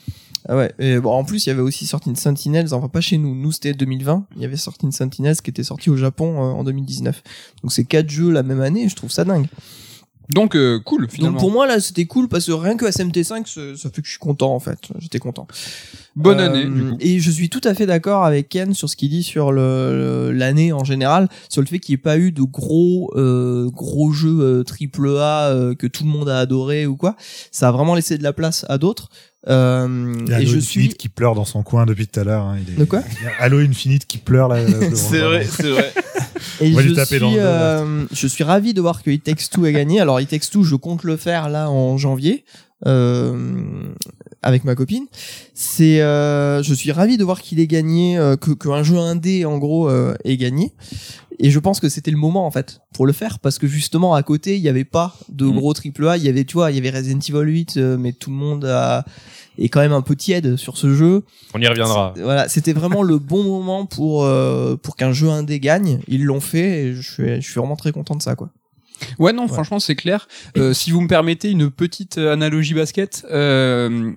Ah 0.48 0.56
ouais. 0.56 0.72
Et 0.78 0.98
bon, 0.98 1.10
en 1.10 1.22
plus, 1.24 1.44
il 1.44 1.50
y 1.50 1.52
avait 1.52 1.60
aussi 1.60 1.84
sorti 1.86 2.08
une 2.08 2.16
Sentinels, 2.16 2.72
enfin 2.72 2.88
pas 2.88 3.02
chez 3.02 3.18
nous. 3.18 3.34
Nous, 3.34 3.52
c'était 3.52 3.74
2020. 3.74 4.24
Il 4.36 4.42
y 4.42 4.44
avait 4.46 4.56
sorti 4.56 4.86
une 4.86 4.92
Sentinels 4.92 5.36
qui 5.36 5.50
était 5.50 5.62
sortie 5.64 5.90
au 5.90 5.96
Japon 5.96 6.32
euh, 6.36 6.52
en 6.52 6.64
2019. 6.64 7.22
Donc 7.62 7.72
c'est 7.72 7.84
quatre 7.84 8.08
jeux 8.08 8.30
la 8.30 8.42
même 8.42 8.62
année. 8.62 8.88
Je 8.88 8.96
trouve 8.96 9.10
ça 9.10 9.24
dingue. 9.24 9.46
Donc 10.32 10.54
euh, 10.56 10.78
cool 10.84 11.08
finalement. 11.10 11.32
Donc 11.32 11.40
pour 11.40 11.50
moi 11.50 11.66
là, 11.66 11.80
c'était 11.80 12.06
cool 12.06 12.28
parce 12.28 12.46
que 12.46 12.52
rien 12.52 12.76
que 12.76 12.84
SMT5, 12.86 13.76
ça 13.76 13.90
fait 13.90 14.00
que 14.00 14.06
je 14.06 14.10
suis 14.12 14.18
content 14.18 14.54
en 14.54 14.60
fait. 14.60 14.78
J'étais 14.98 15.18
content. 15.18 15.46
Bonne 16.16 16.40
Euh, 16.40 16.48
année 16.50 16.64
du 16.64 16.90
coup. 16.90 16.96
Et 17.00 17.20
je 17.20 17.30
suis 17.30 17.48
tout 17.48 17.60
à 17.64 17.74
fait 17.74 17.86
d'accord 17.86 18.24
avec 18.24 18.48
Ken 18.48 18.74
sur 18.74 18.88
ce 18.88 18.96
qu'il 18.96 19.10
dit 19.10 19.22
sur 19.22 19.52
le 19.52 20.30
l'année 20.32 20.72
en 20.72 20.84
général, 20.84 21.28
sur 21.48 21.60
le 21.62 21.66
fait 21.66 21.78
qu'il 21.78 21.92
n'y 21.94 22.00
ait 22.00 22.02
pas 22.02 22.18
eu 22.18 22.32
de 22.32 22.42
gros 22.42 23.12
euh, 23.16 23.70
gros 23.70 24.12
jeux 24.12 24.38
euh, 24.40 24.62
triple 24.64 25.08
A 25.18 25.48
euh, 25.50 25.74
que 25.74 25.86
tout 25.86 26.04
le 26.04 26.10
monde 26.10 26.28
a 26.28 26.38
adoré 26.38 26.86
ou 26.86 26.96
quoi. 26.96 27.16
Ça 27.50 27.68
a 27.68 27.72
vraiment 27.72 27.94
laissé 27.94 28.18
de 28.18 28.22
la 28.22 28.32
place 28.32 28.64
à 28.68 28.78
d'autres. 28.78 29.08
Euh, 29.48 30.12
Il 30.26 30.28
y 30.30 30.34
a 30.34 30.40
et 30.40 30.42
Halo 30.42 30.50
je 30.52 30.56
Infinite 30.58 30.90
suis 30.90 30.96
qui 30.98 31.08
pleure 31.08 31.34
dans 31.34 31.46
son 31.46 31.62
coin 31.62 31.86
depuis 31.86 32.06
tout 32.06 32.20
à 32.20 32.24
l'heure. 32.24 32.44
hein. 32.44 32.58
Il 32.66 32.74
est- 32.74 32.76
De 32.76 32.84
quoi 32.84 33.02
il 33.20 33.24
y 33.24 33.26
a 33.26 33.32
Halo 33.40 33.58
Infinite 33.60 34.04
qui 34.06 34.18
pleure 34.18 34.48
là. 34.48 34.62
devant 34.62 34.94
C'est 34.94 35.20
vrai, 35.20 35.44
c'est 35.46 35.70
vrai. 35.70 35.92
Et 36.60 36.72
je 36.72 36.94
taper 36.94 37.04
suis, 37.16 37.18
dans 37.20 37.32
euh, 37.34 38.04
je 38.12 38.26
suis 38.26 38.44
ravi 38.44 38.74
de 38.74 38.80
voir 38.80 39.02
que 39.02 39.10
It 39.10 39.24
Takes 39.24 39.48
Two 39.50 39.64
a 39.64 39.72
gagné. 39.72 40.00
Alors 40.00 40.20
It 40.20 40.28
Takes 40.28 40.50
Two, 40.50 40.62
je 40.64 40.74
compte 40.76 41.04
le 41.04 41.16
faire 41.16 41.48
là 41.48 41.70
en 41.70 41.96
janvier 41.96 42.44
euh, 42.86 43.82
avec 44.42 44.64
ma 44.64 44.74
copine. 44.74 45.06
C'est, 45.54 46.00
euh, 46.00 46.62
je 46.62 46.74
suis 46.74 46.92
ravi 46.92 47.16
de 47.16 47.24
voir 47.24 47.40
qu'il 47.42 47.60
ait 47.60 47.66
gagné, 47.66 48.18
euh, 48.18 48.36
que 48.36 48.52
qu'un 48.52 48.82
jeu 48.82 48.98
indé 48.98 49.44
en 49.44 49.58
gros 49.58 49.88
euh, 49.88 50.14
ait 50.24 50.36
gagné. 50.36 50.72
Et 51.42 51.50
je 51.50 51.58
pense 51.58 51.80
que 51.80 51.88
c'était 51.88 52.10
le 52.10 52.18
moment 52.18 52.46
en 52.46 52.50
fait 52.50 52.80
pour 52.92 53.06
le 53.06 53.14
faire 53.14 53.38
parce 53.38 53.58
que 53.58 53.66
justement 53.66 54.14
à 54.14 54.22
côté 54.22 54.56
il 54.56 54.62
y 54.62 54.68
avait 54.68 54.84
pas 54.84 55.16
de 55.30 55.46
Mhm. 55.46 55.56
gros 55.56 55.72
triple 55.72 56.06
A. 56.08 56.16
Il 56.18 56.22
y 56.22 56.28
avait, 56.28 56.44
tu 56.44 56.54
vois, 56.54 56.70
il 56.70 56.74
y 56.74 56.78
avait 56.78 56.90
Resident 56.90 57.18
Evil 57.20 57.50
8, 57.50 57.76
euh, 57.76 57.96
mais 57.98 58.12
tout 58.12 58.28
le 58.30 58.36
monde 58.36 58.64
a, 58.66 59.04
est 59.60 59.68
quand 59.68 59.80
même 59.80 59.92
un 59.92 60.02
peu 60.02 60.16
tiède 60.16 60.56
sur 60.56 60.76
ce 60.76 60.94
jeu. 60.94 61.22
On 61.54 61.60
y 61.60 61.66
reviendra. 61.66 62.14
Voilà, 62.16 62.48
c'était 62.48 62.72
vraiment 62.72 63.02
le 63.02 63.18
bon 63.18 63.44
moment 63.44 63.86
pour 63.86 64.24
euh, 64.24 64.76
pour 64.76 64.96
qu'un 64.96 65.12
jeu 65.12 65.28
indé 65.28 65.60
gagne. 65.60 66.00
Ils 66.08 66.24
l'ont 66.24 66.40
fait 66.40 66.84
et 66.84 66.94
je 66.94 67.02
suis 67.02 67.40
je 67.40 67.48
suis 67.50 67.58
vraiment 67.58 67.76
très 67.76 67.92
content 67.92 68.16
de 68.16 68.22
ça 68.22 68.34
quoi. 68.34 68.50
Ouais, 69.18 69.32
non, 69.32 69.48
franchement, 69.48 69.78
c'est 69.78 69.96
clair. 69.96 70.28
Euh, 70.58 70.74
si 70.74 70.90
vous 70.90 71.00
me 71.00 71.08
permettez 71.08 71.50
une 71.50 71.70
petite 71.70 72.18
analogie 72.18 72.74
basket, 72.74 73.24
euh, 73.30 74.12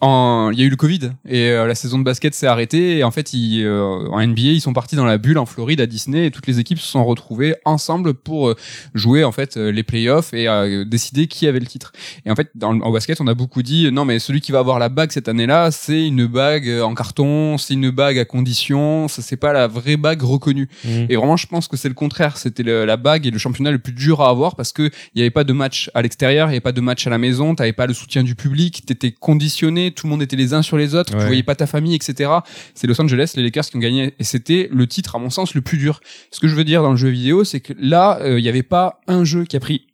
en- 0.00 0.50
il 0.52 0.58
y 0.58 0.62
a 0.62 0.64
eu 0.64 0.70
le 0.70 0.76
Covid 0.76 1.10
et 1.28 1.50
euh, 1.50 1.66
la 1.66 1.74
saison 1.74 1.98
de 1.98 2.04
basket 2.04 2.34
s'est 2.34 2.46
arrêtée 2.46 2.98
et 2.98 3.04
en 3.04 3.10
fait 3.10 3.32
ils, 3.32 3.62
euh, 3.64 4.08
en 4.10 4.20
NBA 4.20 4.40
ils 4.52 4.60
sont 4.60 4.72
partis 4.72 4.96
dans 4.96 5.04
la 5.04 5.18
bulle 5.18 5.38
en 5.38 5.46
Floride 5.46 5.80
à 5.80 5.86
Disney 5.86 6.26
et 6.26 6.30
toutes 6.30 6.46
les 6.46 6.58
équipes 6.58 6.78
se 6.78 6.86
sont 6.88 7.04
retrouvées 7.04 7.54
ensemble 7.64 8.14
pour 8.14 8.48
euh, 8.48 8.56
jouer 8.94 9.24
en 9.24 9.32
fait 9.32 9.56
euh, 9.56 9.70
les 9.70 9.82
playoffs 9.82 10.32
et 10.34 10.48
euh, 10.48 10.84
décider 10.84 11.26
qui 11.26 11.46
avait 11.46 11.60
le 11.60 11.66
titre. 11.66 11.92
Et 12.24 12.30
en 12.30 12.34
fait 12.34 12.50
dans 12.54 12.72
le- 12.72 12.82
en 12.82 12.90
basket 12.90 13.20
on 13.20 13.26
a 13.26 13.34
beaucoup 13.34 13.62
dit 13.62 13.90
non 13.92 14.04
mais 14.04 14.18
celui 14.18 14.40
qui 14.40 14.52
va 14.52 14.58
avoir 14.60 14.78
la 14.78 14.88
bague 14.88 15.12
cette 15.12 15.28
année-là 15.28 15.70
c'est 15.70 16.06
une 16.06 16.26
bague 16.26 16.68
en 16.82 16.94
carton, 16.94 17.58
c'est 17.58 17.74
une 17.74 17.90
bague 17.90 18.18
à 18.18 18.24
condition, 18.24 19.06
ça 19.08 19.22
c'est 19.22 19.36
pas 19.36 19.52
la 19.52 19.66
vraie 19.68 19.96
bague 19.96 20.22
reconnue. 20.22 20.68
Mm. 20.84 21.06
Et 21.08 21.16
vraiment, 21.16 21.36
je 21.36 21.46
pense 21.46 21.68
que 21.68 21.76
c'est 21.76 21.88
le 21.88 21.94
contraire. 21.94 22.36
C'était 22.36 22.62
la 22.62 22.96
bague 22.96 23.26
et 23.26 23.30
le 23.30 23.38
championnat 23.38 23.70
le 23.70 23.78
plus 23.78 23.92
dur 23.92 24.20
à 24.22 24.28
avoir 24.30 24.56
parce 24.56 24.72
que 24.72 24.90
il 25.14 25.18
y 25.18 25.20
avait 25.20 25.30
pas 25.30 25.44
de 25.44 25.52
match 25.52 25.90
à 25.94 26.02
l'extérieur, 26.02 26.48
il 26.48 26.52
y 26.52 26.54
avait 26.54 26.60
pas 26.60 26.72
de 26.72 26.80
match 26.80 27.06
à 27.06 27.10
la 27.10 27.18
maison, 27.18 27.54
t'avais 27.54 27.72
pas 27.72 27.86
le 27.86 27.94
soutien 27.94 28.22
du 28.22 28.34
public, 28.34 28.84
t'étais 28.86 29.12
conditionné, 29.12 29.73
tout 29.90 30.06
le 30.06 30.10
monde 30.10 30.22
était 30.22 30.36
les 30.36 30.54
uns 30.54 30.62
sur 30.62 30.76
les 30.76 30.94
autres, 30.94 31.12
Ouais. 31.14 31.20
tu 31.20 31.26
voyais 31.26 31.42
pas 31.42 31.54
ta 31.54 31.66
famille, 31.66 31.94
etc. 31.94 32.30
C'est 32.74 32.86
Los 32.86 33.00
Angeles, 33.00 33.32
les 33.36 33.42
Lakers 33.42 33.66
qui 33.66 33.76
ont 33.76 33.80
gagné 33.80 34.14
et 34.18 34.24
c'était 34.24 34.68
le 34.72 34.86
titre, 34.86 35.16
à 35.16 35.18
mon 35.18 35.30
sens, 35.30 35.54
le 35.54 35.60
plus 35.60 35.78
dur. 35.78 36.00
Ce 36.30 36.40
que 36.40 36.48
je 36.48 36.54
veux 36.54 36.64
dire 36.64 36.82
dans 36.82 36.90
le 36.90 36.96
jeu 36.96 37.08
vidéo, 37.08 37.44
c'est 37.44 37.60
que 37.60 37.72
là, 37.78 38.18
euh, 38.22 38.38
il 38.38 38.44
y 38.44 38.48
avait 38.48 38.62
pas 38.62 39.00
un 39.06 39.24
jeu 39.24 39.44
qui 39.44 39.56
a 39.56 39.60
pris 39.60 39.86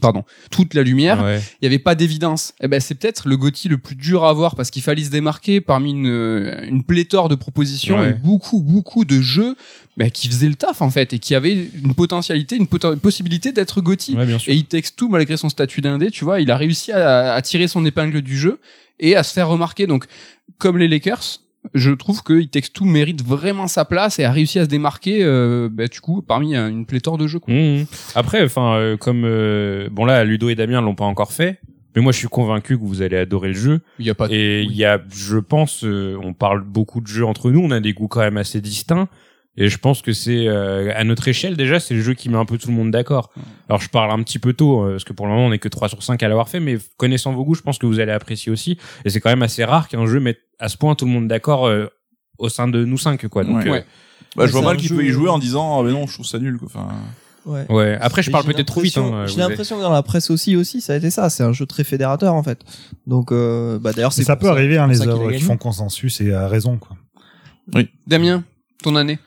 pardon, 0.00 0.24
toute 0.50 0.74
la 0.74 0.82
lumière, 0.82 1.22
Ouais. 1.22 1.40
il 1.60 1.64
y 1.64 1.66
avait 1.66 1.78
pas 1.78 1.94
d'évidence. 1.94 2.52
Eh 2.60 2.68
ben 2.68 2.80
c'est 2.80 2.94
peut-être 2.94 3.28
le 3.28 3.36
GOTY 3.36 3.68
le 3.68 3.78
plus 3.78 3.94
dur 3.94 4.24
à 4.24 4.30
avoir 4.30 4.56
parce 4.56 4.70
qu'il 4.70 4.82
fallait 4.82 5.04
se 5.04 5.10
démarquer 5.10 5.60
parmi 5.60 5.90
une, 5.92 6.58
une 6.68 6.82
pléthore 6.82 7.28
de 7.28 7.34
propositions 7.34 8.00
Ouais. 8.00 8.10
et 8.10 8.12
beaucoup 8.12 8.62
beaucoup 8.62 9.04
de 9.04 9.20
jeux 9.20 9.56
ben, 9.96 10.10
qui 10.10 10.28
faisaient 10.28 10.48
le 10.48 10.54
taf 10.56 10.82
en 10.82 10.90
fait 10.90 11.12
et 11.12 11.18
qui 11.18 11.34
avaient 11.34 11.68
une 11.82 11.94
potentialité, 11.94 12.56
une, 12.56 12.66
possibilité 12.66 13.52
d'être. 13.52 13.76
Ouais, 14.16 14.38
sûr. 14.38 14.52
Et 14.52 14.56
il 14.56 14.64
texte 14.64 14.96
tout 14.96 15.08
malgré 15.08 15.36
son 15.36 15.48
statut 15.48 15.80
d'indé, 15.80 16.10
tu 16.10 16.24
vois, 16.24 16.40
il 16.40 16.50
a 16.50 16.56
réussi 16.56 16.92
à, 16.92 17.34
à 17.34 17.42
tirer 17.42 17.68
son 17.68 17.84
épingle 17.86 18.20
du 18.22 18.36
jeu 18.36 18.58
et 18.98 19.14
à 19.16 19.22
se 19.22 19.32
faire 19.32 19.48
remarquer. 19.48 19.86
Donc 19.86 20.06
comme 20.58 20.78
les 20.78 20.88
Lakers, 20.88 21.40
je 21.74 21.90
trouve 21.90 22.22
que 22.22 22.42
tout 22.72 22.84
mérite 22.84 23.24
vraiment 23.24 23.66
sa 23.66 23.84
place 23.84 24.18
et 24.18 24.24
a 24.24 24.32
réussi 24.32 24.58
à 24.58 24.64
se 24.64 24.68
démarquer 24.68 25.22
euh, 25.22 25.68
ben, 25.70 25.88
du 25.88 26.00
coup 26.00 26.22
parmi 26.22 26.56
euh, 26.56 26.68
une 26.68 26.86
pléthore 26.86 27.18
de 27.18 27.26
jeux. 27.26 27.38
Quoi. 27.38 27.52
Mhm. 27.54 27.86
Après, 28.14 28.44
enfin, 28.44 28.74
euh, 28.76 28.96
comme 28.96 29.22
euh, 29.24 29.88
bon 29.90 30.04
là, 30.04 30.24
Ludo 30.24 30.48
et 30.48 30.54
Damien 30.54 30.80
l'ont 30.80 30.94
pas 30.94 31.04
encore 31.04 31.32
fait, 31.32 31.60
mais 31.94 32.02
moi 32.02 32.12
je 32.12 32.18
suis 32.18 32.28
convaincu 32.28 32.78
que 32.78 32.82
vous 32.84 33.02
allez 33.02 33.16
adorer 33.16 33.48
le 33.48 33.54
jeu. 33.54 33.80
Il 33.98 34.06
y 34.06 34.10
a 34.10 34.14
pas 34.14 34.28
de- 34.28 34.34
Et 34.34 34.62
il 34.62 34.72
y 34.76 34.84
a, 34.84 35.00
je 35.14 35.38
pense, 35.38 35.82
on 35.84 36.32
parle 36.32 36.62
beaucoup 36.62 37.00
de 37.00 37.06
jeux 37.06 37.24
entre 37.26 37.50
nous, 37.50 37.60
on 37.60 37.70
a 37.70 37.80
des 37.80 37.92
goûts 37.92 38.08
quand 38.08 38.20
même 38.20 38.36
assez 38.36 38.60
distincts. 38.60 39.08
Et 39.58 39.68
je 39.68 39.78
pense 39.78 40.02
que 40.02 40.12
c'est 40.12 40.46
euh, 40.48 40.92
à 40.94 41.04
notre 41.04 41.26
échelle 41.28 41.56
déjà, 41.56 41.80
c'est 41.80 41.94
le 41.94 42.02
jeu 42.02 42.14
qui 42.14 42.28
met 42.28 42.36
un 42.36 42.44
peu 42.44 42.58
tout 42.58 42.68
le 42.68 42.74
monde 42.74 42.90
d'accord. 42.90 43.30
Alors 43.68 43.80
je 43.80 43.88
parle 43.88 44.10
un 44.10 44.22
petit 44.22 44.38
peu 44.38 44.52
tôt 44.52 44.82
euh, 44.84 44.90
parce 44.92 45.04
que 45.04 45.12
pour 45.12 45.26
le 45.26 45.32
moment 45.32 45.46
on 45.46 45.52
est 45.52 45.58
que 45.58 45.68
3 45.68 45.88
sur 45.88 46.02
5 46.02 46.22
à 46.22 46.28
l'avoir 46.28 46.48
fait, 46.48 46.60
mais 46.60 46.76
connaissant 46.98 47.32
vos 47.32 47.44
goûts, 47.44 47.54
je 47.54 47.62
pense 47.62 47.78
que 47.78 47.86
vous 47.86 47.98
allez 48.00 48.12
apprécier 48.12 48.52
aussi. 48.52 48.76
Et 49.04 49.10
c'est 49.10 49.20
quand 49.20 49.30
même 49.30 49.42
assez 49.42 49.64
rare 49.64 49.88
qu'un 49.88 50.04
jeu 50.06 50.20
mette 50.20 50.40
à 50.58 50.68
ce 50.68 50.76
point 50.76 50.94
tout 50.94 51.06
le 51.06 51.10
monde 51.10 51.26
d'accord 51.28 51.66
euh, 51.66 51.86
au 52.38 52.48
sein 52.50 52.68
de 52.68 52.84
nous 52.84 52.98
cinq 52.98 53.26
quoi. 53.28 53.44
Donc 53.44 53.56
Ouais. 53.64 53.68
euh, 53.68 53.72
Ouais. 53.72 53.84
Bah, 54.36 54.46
je 54.46 54.52
vois 54.52 54.60
mal 54.60 54.76
qu'il 54.76 54.90
peut 54.94 55.04
y 55.04 55.08
jouer 55.08 55.30
en 55.30 55.38
disant, 55.38 55.80
ah, 55.80 55.82
mais 55.82 55.92
non, 55.92 56.06
je 56.06 56.12
trouve 56.12 56.26
ça 56.26 56.38
nul, 56.38 56.58
quoi. 56.58 56.68
Enfin, 56.74 56.88
Ouais. 57.46 57.64
ouais. 57.70 57.96
Après 58.02 58.22
je 58.22 58.30
parle 58.30 58.44
peut-être 58.44 58.66
trop 58.66 58.80
vite. 58.82 58.98
Hein, 58.98 59.24
J'ai 59.26 59.36
l'impression 59.38 59.76
que 59.78 59.82
dans 59.82 59.92
la 59.92 60.02
presse 60.02 60.30
aussi, 60.30 60.56
aussi, 60.56 60.80
ça 60.82 60.92
a 60.92 60.96
été 60.96 61.08
ça. 61.10 61.30
C'est 61.30 61.44
un 61.44 61.52
jeu 61.52 61.64
très 61.64 61.84
fédérateur 61.84 62.34
en 62.34 62.42
fait. 62.42 62.58
Donc, 63.06 63.30
euh, 63.32 63.78
bah 63.78 63.92
d'ailleurs, 63.94 64.12
c'est 64.12 64.24
ça 64.24 64.36
peut 64.36 64.48
arriver, 64.50 64.76
hein, 64.78 64.88
les 64.88 65.00
œuvres 65.00 65.30
qui 65.32 65.40
font 65.40 65.56
consensus 65.56 66.20
et 66.20 66.34
à 66.34 66.48
raison, 66.48 66.76
quoi. 66.76 66.96
Damien, 68.06 68.44
ton 68.82 68.96
année? 68.96 69.18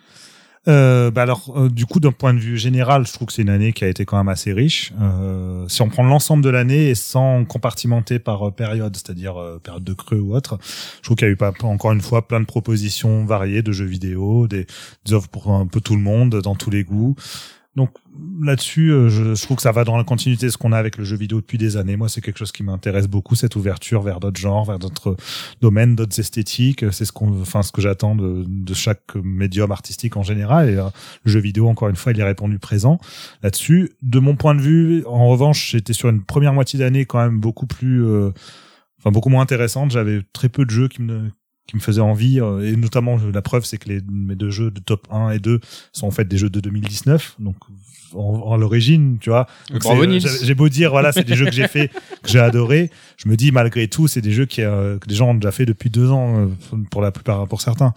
Euh, 0.68 1.10
bah 1.10 1.24
alors, 1.24 1.53
euh, 1.55 1.70
du 1.70 1.86
coup, 1.86 1.99
d'un 1.99 2.12
point 2.12 2.34
de 2.34 2.39
vue 2.39 2.57
général, 2.57 3.07
je 3.07 3.14
trouve 3.14 3.28
que 3.28 3.34
c'est 3.34 3.41
une 3.41 3.49
année 3.49 3.74
qui 3.74 3.86
a 3.86 3.88
été 3.88 4.05
quand 4.05 4.18
même 4.18 4.28
assez 4.28 4.51
riche. 4.51 4.93
Euh, 5.01 5.68
si 5.68 5.82
on 5.82 5.89
prend 5.89 6.03
l'ensemble 6.03 6.43
de 6.43 6.49
l'année 6.49 6.89
et 6.89 6.95
sans 6.95 7.45
compartimenter 7.45 8.20
par 8.20 8.47
euh, 8.47 8.51
période, 8.51 8.95
c'est-à-dire 8.95 9.38
euh, 9.38 9.60
période 9.60 9.84
de 9.84 9.93
creux 9.93 10.20
ou 10.20 10.36
autre, 10.36 10.57
je 10.97 11.03
trouve 11.03 11.16
qu'il 11.16 11.28
y 11.28 11.30
a 11.30 11.34
eu 11.34 11.38
pas, 11.38 11.53
encore 11.64 11.93
une 11.93 12.01
fois 12.01 12.28
plein 12.28 12.39
de 12.41 12.45
propositions 12.45 13.26
variées 13.26 13.62
de 13.62 13.72
jeux 13.72 13.86
vidéo, 13.86 14.47
des, 14.47 14.68
des 15.05 15.14
offres 15.14 15.30
pour 15.30 15.51
un 15.51 15.66
peu 15.66 15.80
tout 15.80 15.95
le 15.95 16.01
monde, 16.01 16.41
dans 16.41 16.55
tous 16.55 16.70
les 16.70 16.84
goûts. 16.84 17.16
Donc 17.80 17.92
là-dessus, 18.42 18.92
euh, 18.92 19.08
je, 19.08 19.36
je 19.36 19.42
trouve 19.44 19.56
que 19.56 19.64
ça 19.64 19.72
va 19.72 19.86
dans 19.86 19.96
la 19.96 20.04
continuité 20.04 20.48
de 20.48 20.52
ce 20.52 20.58
qu'on 20.58 20.74
a 20.74 20.78
avec 20.78 20.98
le 20.98 21.06
jeu 21.06 21.16
vidéo 21.16 21.40
depuis 21.40 21.58
des 21.58 21.78
années. 21.78 21.96
Moi, 21.96 22.10
c'est 22.10 22.20
quelque 22.20 22.38
chose 22.38 22.52
qui 22.52 22.62
m'intéresse 22.62 23.08
beaucoup, 23.08 23.36
cette 23.36 23.56
ouverture 23.56 24.02
vers 24.02 24.20
d'autres 24.20 24.40
genres, 24.40 24.66
vers 24.66 24.80
d'autres 24.80 25.16
domaines, 25.62 25.96
d'autres 25.96 26.20
esthétiques. 26.20 26.84
C'est 26.92 27.06
ce 27.06 27.14
qu'on, 27.14 27.40
enfin, 27.40 27.64
ce 27.64 27.72
que 27.72 27.82
j'attends 27.82 28.16
de, 28.16 28.44
de 28.46 28.74
chaque 28.74 29.16
médium 29.16 29.72
artistique 29.72 30.18
en 30.18 30.24
général. 30.24 30.70
Et 30.70 30.76
euh, 30.76 30.90
le 31.24 31.32
jeu 31.32 31.40
vidéo, 31.40 31.70
encore 31.70 31.88
une 31.88 31.96
fois, 31.96 32.12
il 32.12 32.22
a 32.22 32.26
répondu 32.26 32.60
présent 32.60 33.00
là-dessus. 33.44 33.92
De 34.02 34.20
mon 34.20 34.36
point 34.36 34.56
de 34.56 34.62
vue, 34.62 35.06
en 35.06 35.30
revanche, 35.30 35.72
j'étais 35.72 35.94
sur 35.94 36.10
une 36.10 36.22
première 36.22 36.52
moitié 36.52 36.80
d'année 36.80 37.06
quand 37.06 37.20
même 37.20 37.40
beaucoup 37.40 37.66
plus, 37.66 38.04
euh, 38.04 38.32
enfin, 39.00 39.12
beaucoup 39.12 39.30
moins 39.30 39.42
intéressante. 39.42 39.92
J'avais 39.92 40.20
très 40.34 40.50
peu 40.50 40.66
de 40.66 40.70
jeux 40.70 40.90
qui 40.90 41.02
me 41.02 41.32
qui 41.70 41.76
me 41.76 41.82
faisaient 41.82 42.01
envie 42.01 42.39
euh, 42.41 42.67
et 42.67 42.76
notamment 42.76 43.20
la 43.32 43.41
preuve 43.43 43.63
c'est 43.63 43.78
que 43.78 43.89
les 43.89 44.01
mes 44.11 44.34
deux 44.34 44.49
jeux 44.49 44.72
de 44.72 44.80
top 44.80 45.05
1 45.11 45.30
et 45.30 45.39
2 45.39 45.59
sont 45.93 46.07
en 46.07 46.11
fait 46.11 46.26
des 46.28 46.38
jeux 46.39 46.49
de 46.49 46.59
2019 46.59 47.36
donc 47.38 47.55
en, 48.15 48.17
en 48.20 48.57
l'origine 48.57 49.17
tu 49.22 49.30
vois. 49.30 49.45
Euh, 49.72 49.78
j'ai- 50.41 50.55
beau 50.55 50.67
dire 50.67 50.89
voilà 50.89 51.11
c'est 51.11 51.24
des 51.24 51.36
jeux 51.36 51.45
que 51.45 51.51
j'ai 51.51 51.67
fait 51.67 51.89
que 52.24 52.28
j'ai 52.28 52.39
adoré 52.39 52.89
je 53.17 53.30
me 53.30 53.36
dis 53.36 53.51
malgré 53.51 53.88
tout 53.88 54.07
c'est 54.07 54.22
des 54.22 54.32
jeux 54.32 54.47
qui, 54.47 54.63
euh, 54.63 54.97
que 54.97 55.07
des 55.07 55.13
gens 55.13 55.30
ont 55.30 55.34
déjà 55.36 55.51
fait 55.51 55.67
depuis 55.67 55.91
deux 55.91 56.09
ans 56.09 56.47
euh, 56.74 56.78
pour 56.89 57.03
la 57.03 57.11
plupart 57.11 57.47
pour 57.47 57.61
certains. 57.61 57.93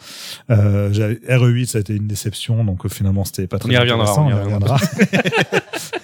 Euh, 0.51 0.91
j'avais 0.93 1.15
RE8 1.15 1.65
ça 1.65 1.79
a 1.79 1.81
été 1.81 1.97
une 1.97 2.07
déception 2.09 2.63
donc 2.63 2.87
finalement 2.91 3.25
c'était 3.25 3.47
pas 3.47 3.57
On 3.57 3.61
très 3.61 3.73
y 3.73 3.77
reviendra, 3.79 4.03
intéressant, 4.03 4.27
on 4.27 4.31
y 4.31 4.35
reviendra. 4.35 4.77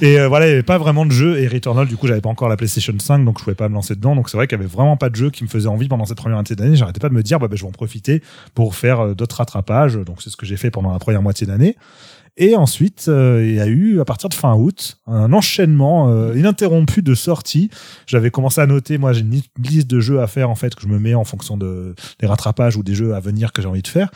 et 0.00 0.18
euh, 0.20 0.28
voilà, 0.28 0.46
il 0.46 0.50
n'y 0.50 0.54
avait 0.54 0.62
pas 0.62 0.78
vraiment 0.78 1.04
de 1.06 1.10
jeu. 1.10 1.38
Et 1.40 1.48
Returnal, 1.48 1.86
du 1.88 1.96
coup, 1.96 2.06
j'avais 2.06 2.20
pas 2.20 2.28
encore 2.28 2.48
la 2.48 2.56
PlayStation 2.56 2.94
5, 2.98 3.24
donc 3.24 3.38
je 3.38 3.44
pouvais 3.44 3.56
pas 3.56 3.68
me 3.68 3.74
lancer 3.74 3.94
dedans. 3.94 4.14
Donc 4.14 4.28
c'est 4.28 4.36
vrai 4.36 4.46
qu'il 4.46 4.56
y 4.56 4.60
avait 4.60 4.68
vraiment 4.70 4.96
pas 4.96 5.10
de 5.10 5.16
jeu 5.16 5.30
qui 5.30 5.42
me 5.44 5.48
faisait 5.48 5.68
envie 5.68 5.88
pendant 5.88 6.04
cette 6.04 6.18
première 6.18 6.36
moitié 6.36 6.54
d'année. 6.56 6.76
J'arrêtais 6.76 7.00
pas 7.00 7.08
de 7.08 7.14
me 7.14 7.22
dire, 7.22 7.38
bah, 7.38 7.48
bah, 7.48 7.56
je 7.56 7.62
vais 7.62 7.68
en 7.68 7.72
profiter 7.72 8.22
pour 8.54 8.74
faire 8.74 9.00
euh, 9.00 9.14
d'autres 9.14 9.36
rattrapages. 9.36 9.96
Donc 9.96 10.22
c'est 10.22 10.30
ce 10.30 10.36
que 10.36 10.46
j'ai 10.46 10.56
fait 10.56 10.70
pendant 10.70 10.92
la 10.92 10.98
première 10.98 11.22
moitié 11.22 11.46
d'année. 11.46 11.76
Et 12.40 12.54
ensuite, 12.54 13.06
euh, 13.08 13.44
il 13.44 13.56
y 13.56 13.60
a 13.60 13.66
eu, 13.66 13.98
à 14.00 14.04
partir 14.04 14.28
de 14.28 14.34
fin 14.34 14.54
août, 14.54 14.98
un 15.08 15.32
enchaînement 15.32 16.08
euh, 16.08 16.38
ininterrompu 16.38 17.02
de 17.02 17.16
sorties. 17.16 17.68
J'avais 18.06 18.30
commencé 18.30 18.60
à 18.60 18.66
noter, 18.66 18.96
moi 18.96 19.12
j'ai 19.12 19.22
une 19.22 19.32
li- 19.32 19.50
liste 19.58 19.88
de 19.88 19.98
jeux 19.98 20.20
à 20.20 20.28
faire 20.28 20.48
en 20.48 20.54
fait 20.54 20.76
que 20.76 20.82
je 20.82 20.86
me 20.86 21.00
mets 21.00 21.14
en 21.14 21.24
fonction 21.24 21.56
de 21.56 21.96
des 22.20 22.28
rattrapages 22.28 22.76
ou 22.76 22.84
des 22.84 22.94
jeux 22.94 23.16
à 23.16 23.18
venir 23.20 23.52
que 23.52 23.60
j'ai 23.60 23.66
envie 23.66 23.82
de 23.82 23.88
faire. 23.88 24.08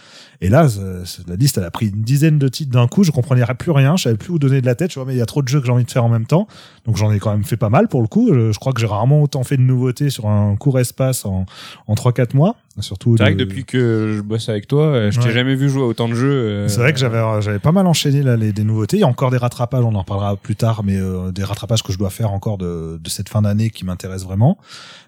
Et 0.43 0.49
là, 0.51 0.67
euh, 0.79 1.05
la 1.29 1.37
liste 1.37 1.57
elle 1.57 1.65
a 1.65 1.71
pris 1.71 1.87
une 1.87 2.03
dizaine 2.03 2.39
de 2.39 2.49
titres 2.49 2.73
d'un 2.73 2.87
coup. 2.89 3.05
Je 3.05 3.11
comprenais 3.13 3.43
plus 3.59 3.71
rien, 3.71 3.97
je 3.97 4.03
savais 4.03 4.17
plus 4.17 4.33
où 4.33 4.39
donner 4.39 4.61
de 4.61 4.67
la 4.67 4.75
tête. 4.75 4.91
Je 4.91 4.97
vois 4.97 5.07
mais 5.07 5.15
il 5.15 5.19
y 5.19 5.23
a 5.23 5.27
trop 5.27 5.41
de 5.41 5.49
jeux 5.49 5.61
que 5.61 5.67
j'ai 5.67 5.73
envie 5.73 5.85
de 5.85 5.91
faire 5.91 6.05
en 6.05 6.09
même 6.11 6.27
temps. 6.27 6.47
Donc 6.85 6.97
j'en 6.97 7.11
ai 7.13 7.19
quand 7.19 7.31
même 7.31 7.45
fait 7.45 7.57
pas 7.57 7.71
mal 7.71 7.89
pour 7.89 8.03
le 8.03 8.09
coup. 8.09 8.31
Je, 8.35 8.53
je 8.53 8.59
crois 8.59 8.73
que 8.73 8.81
j'ai 8.81 8.87
rarement 8.87 9.23
autant 9.23 9.43
fait 9.45 9.57
de 9.57 9.63
nouveautés 9.63 10.11
sur 10.11 10.29
un 10.29 10.57
court 10.57 10.79
espace 10.81 11.25
en 11.25 11.47
en 11.87 11.95
trois 11.95 12.13
quatre 12.13 12.35
mois. 12.35 12.57
Surtout. 12.81 13.17
C'est 13.19 13.25
vrai 13.25 13.33
que 13.35 13.39
de- 13.39 13.45
depuis 13.45 13.67
que 13.67 14.15
je 14.17 14.23
bosse 14.23 14.49
avec 14.49 14.67
toi, 14.67 14.85
euh, 14.87 15.11
je 15.11 15.21
t'ai 15.21 15.31
jamais 15.31 15.55
vu 15.55 15.69
jouer 15.69 15.83
à 15.83 15.85
autant 15.85 16.09
de 16.09 16.15
jeux. 16.15 16.33
euh, 16.33 16.69
c'est 16.69 16.81
vrai 16.81 16.95
que 16.95 16.99
j'avais 16.99 17.21
j'avais 17.43 17.59
pas 17.59 17.71
mal 17.73 17.87
enchaîné 17.87 18.23
là 18.23 18.35
les 18.37 18.53
des 18.55 18.65
nouveautés. 18.65 18.97
Il 18.97 19.01
y 19.01 19.05
a 19.05 19.09
encore 19.09 19.31
des 19.31 19.37
rattrapages, 19.37 19.85
on 19.85 19.95
en 19.95 19.99
reparlera 20.01 20.37
plus 20.37 20.57
tard, 20.57 20.83
mais 20.83 20.97
euh, 20.97 21.31
des 21.33 21.45
rattrapages 21.45 21.83
que 21.83 21.93
je 21.93 21.99
dois 21.99 22.09
faire 22.09 22.33
encore 22.33 22.57
de, 22.57 22.99
de 22.99 23.11
cette 23.11 23.29
fin 23.29 23.43
d'année 23.43 23.69
qui 23.69 23.85
m'intéressent 23.85 24.27
vraiment. 24.27 24.57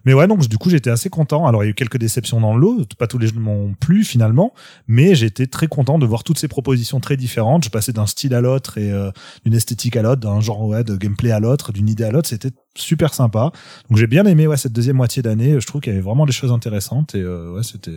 Mais 0.04 0.12
ouais, 0.12 0.26
donc 0.28 0.46
du 0.46 0.58
coup 0.58 0.68
j'étais 0.68 0.90
assez 0.90 1.08
content. 1.08 1.46
Alors 1.46 1.62
il 1.64 1.66
y 1.66 1.68
a 1.68 1.70
eu 1.70 1.74
quelques 1.74 1.96
déceptions 1.96 2.38
dans 2.38 2.54
le 2.54 2.60
lot, 2.60 2.84
pas 2.98 3.06
tous 3.06 3.16
les 3.18 3.28
jeux 3.28 3.38
m'ont 3.40 3.72
plu 3.80 4.04
finalement, 4.04 4.52
mais 4.86 5.14
j'étais 5.24 5.46
très 5.46 5.66
content 5.66 5.98
de 5.98 6.06
voir 6.06 6.22
toutes 6.22 6.38
ces 6.38 6.48
propositions 6.48 7.00
très 7.00 7.16
différentes. 7.16 7.64
Je 7.64 7.70
passais 7.70 7.92
d'un 7.92 8.06
style 8.06 8.34
à 8.34 8.40
l'autre 8.40 8.78
et 8.78 8.92
euh, 8.92 9.10
d'une 9.44 9.54
esthétique 9.54 9.96
à 9.96 10.02
l'autre, 10.02 10.20
d'un 10.20 10.40
genre 10.40 10.66
ouais, 10.66 10.84
de 10.84 10.96
gameplay 10.96 11.30
à 11.30 11.40
l'autre, 11.40 11.72
d'une 11.72 11.88
idée 11.88 12.04
à 12.04 12.10
l'autre. 12.10 12.28
C'était 12.28 12.50
super 12.76 13.14
sympa. 13.14 13.52
Donc 13.88 13.98
j'ai 13.98 14.06
bien 14.06 14.26
aimé 14.26 14.46
ouais 14.46 14.56
cette 14.56 14.72
deuxième 14.72 14.96
moitié 14.96 15.22
d'année. 15.22 15.60
Je 15.60 15.66
trouve 15.66 15.80
qu'il 15.80 15.92
y 15.92 15.96
avait 15.96 16.04
vraiment 16.04 16.26
des 16.26 16.32
choses 16.32 16.52
intéressantes 16.52 17.14
et 17.14 17.20
euh, 17.20 17.54
ouais 17.54 17.62
c'était 17.62 17.96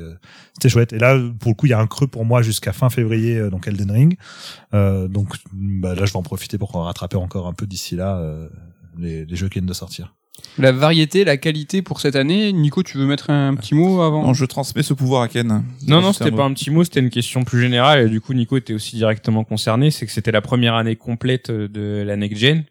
c'était 0.54 0.70
chouette. 0.70 0.94
Et 0.94 1.00
là 1.00 1.20
pour 1.40 1.52
le 1.52 1.56
coup 1.56 1.66
il 1.66 1.70
y 1.70 1.74
a 1.74 1.80
un 1.80 1.88
creux 1.88 2.08
pour 2.08 2.26
moi 2.26 2.42
jusqu'à 2.42 2.74
fin 2.74 2.90
février 2.90 3.38
euh, 3.38 3.50
donc 3.50 3.68
Elden 3.68 3.92
Ring. 3.92 4.18
Euh, 4.74 5.08
donc 5.08 5.36
bah, 5.54 5.96
là 5.96 6.06
je 6.06 6.14
vais 6.14 6.18
en 6.18 6.24
profiter 6.24 6.58
pour 6.58 6.72
rattraper 6.74 7.18
encore 7.18 7.48
un 7.48 7.54
peu 7.54 7.68
d'ici 7.68 7.96
là 7.96 8.18
euh, 8.18 8.48
les, 8.98 9.26
les 9.26 9.36
jeux 9.36 9.50
qui 9.50 9.56
viennent 9.56 9.66
de 9.66 9.74
sortir. 9.74 10.17
La 10.58 10.72
variété, 10.72 11.24
la 11.24 11.38
qualité 11.38 11.82
pour 11.82 12.02
cette 12.02 12.16
année. 12.16 12.52
Nico, 12.52 12.82
tu 12.84 12.98
veux 12.98 13.06
mettre 13.06 13.30
un 13.30 13.54
petit 13.56 13.76
mot 13.76 14.02
avant 14.02 14.24
non, 14.24 14.34
je 14.34 14.46
transmets 14.46 14.82
ce 14.84 14.94
pouvoir 14.94 15.22
à 15.22 15.28
Ken. 15.28 15.48
Non, 15.88 16.02
non, 16.02 16.12
C'est 16.14 16.24
c'était 16.24 16.36
pas 16.36 16.44
un 16.46 16.54
petit 16.54 16.72
mot, 16.72 16.84
c'était 16.84 17.00
une 17.00 17.10
question 17.12 17.44
plus 17.44 17.62
générale. 17.62 18.08
Et 18.08 18.10
du 18.10 18.22
coup, 18.22 18.34
Nico 18.34 18.58
était 18.58 18.74
aussi 18.74 18.96
directement 18.96 19.44
concerné. 19.44 19.92
C'est 19.92 20.06
que 20.06 20.12
c'était 20.12 20.32
la 20.32 20.42
première 20.42 20.74
année 20.76 20.96
complète 20.96 21.52
de 21.52 22.04
la 22.06 22.16
next 22.16 22.40
gen. 22.40 22.64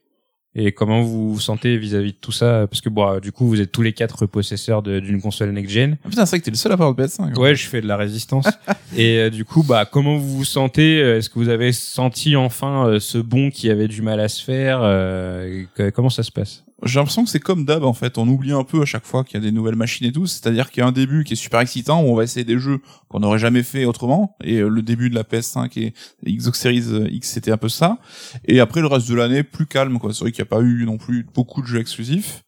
Et 0.59 0.73
comment 0.73 1.03
vous 1.03 1.35
vous 1.35 1.41
sentez 1.41 1.77
vis-à-vis 1.77 2.13
de 2.13 2.17
tout 2.19 2.33
ça? 2.33 2.67
Parce 2.67 2.81
que 2.81 2.89
bon, 2.89 3.19
du 3.21 3.31
coup, 3.31 3.47
vous 3.47 3.61
êtes 3.61 3.71
tous 3.73 3.83
les 3.83 3.93
quatre 3.93 4.25
possesseurs 4.25 4.83
de- 4.83 5.01
d'une 5.01 5.21
console 5.21 5.51
next 5.53 5.71
gen. 5.71 5.99
Ah, 6.03 6.09
putain, 6.09 6.25
c'est 6.25 6.31
vrai 6.31 6.39
que 6.41 6.45
t'es 6.47 6.51
le 6.51 6.57
seul 6.57 6.73
à 6.73 6.77
avoir 6.77 6.89
le 6.91 6.97
PS5. 6.97 7.39
Ouais, 7.39 7.55
je 7.55 7.67
fais 7.69 7.83
de 7.83 7.87
la 7.87 7.99
résistance. 7.99 8.47
et 8.97 9.19
euh, 9.19 9.31
du 9.31 9.45
coup, 9.45 9.63
bah, 9.63 9.85
comment 9.85 10.17
vous 10.17 10.39
vous 10.39 10.45
sentez? 10.47 10.97
Est-ce 10.99 11.29
que 11.29 11.39
vous 11.39 11.51
avez 11.51 11.73
senti 11.73 12.37
enfin 12.37 12.87
euh, 12.89 13.01
ce 13.01 13.19
bond 13.19 13.51
qui 13.51 13.69
avait 13.71 13.87
du 13.87 14.01
mal 14.03 14.19
à 14.19 14.29
se 14.29 14.43
faire? 14.43 14.81
Euh, 14.83 15.65
que- 15.75 15.91
Comment 15.91 16.09
ça 16.11 16.23
se 16.23 16.33
passe? 16.33 16.65
J'ai 16.85 16.99
l'impression 16.99 17.25
que 17.25 17.31
c'est 17.31 17.41
comme 17.41 17.65
d'hab 17.65 17.85
en 17.85 17.95
fait, 17.95 18.19
on 18.19 18.29
oublie 18.29 18.53
un 18.53 18.63
peu 18.63 18.83
à 18.83 18.85
chaque 18.85 19.07
fois 19.07 19.25
qu'il 19.25 19.35
y 19.35 19.43
a 19.43 19.45
des 19.45 19.51
nouvelles 19.51 19.77
machines 19.77 20.07
et 20.07 20.13
tout, 20.13 20.27
c'est-à-dire 20.27 20.71
qu'il 20.71 20.83
y 20.83 20.85
a 20.85 20.87
un 20.87 20.93
début 20.93 21.25
qui 21.25 21.33
est 21.33 21.37
super 21.37 21.61
excitant 21.61 22.03
où 22.03 22.09
on 22.09 22.15
va 22.15 22.25
essayer 22.25 22.45
des 22.45 22.59
jeux 22.59 22.81
qu'on 23.09 23.21
n'aurait 23.21 23.39
jamais 23.39 23.63
fait 23.63 23.87
autrement. 23.87 24.37
Et 24.45 24.59
euh, 24.59 24.69
le 24.69 24.83
début 24.83 25.09
de 25.09 25.15
la 25.15 25.23
PS5 25.23 25.79
et 25.79 25.95
Xbox 26.27 26.61
Series 26.61 26.85
euh, 26.91 27.09
X 27.11 27.31
c'était 27.31 27.51
un 27.51 27.57
peu 27.57 27.71
ça. 27.71 27.99
Et 28.45 28.61
après 28.61 28.83
le 28.83 28.89
reste 28.89 29.09
de 29.09 29.15
l'année 29.15 29.43
plus 29.43 29.67
calme 29.67 29.99
quoi, 29.99 30.13
c'est 30.13 30.21
vrai 30.21 30.33
qu'il 30.33 30.43
n'y 30.43 30.49
a 30.49 30.51
pas 30.51 30.61
eu 30.61 30.85
non 30.85 30.99
plus 30.99 31.27
beaucoup 31.35 31.63
de 31.63 31.67
jeux 31.67 31.81
exclusifs. 31.81 32.43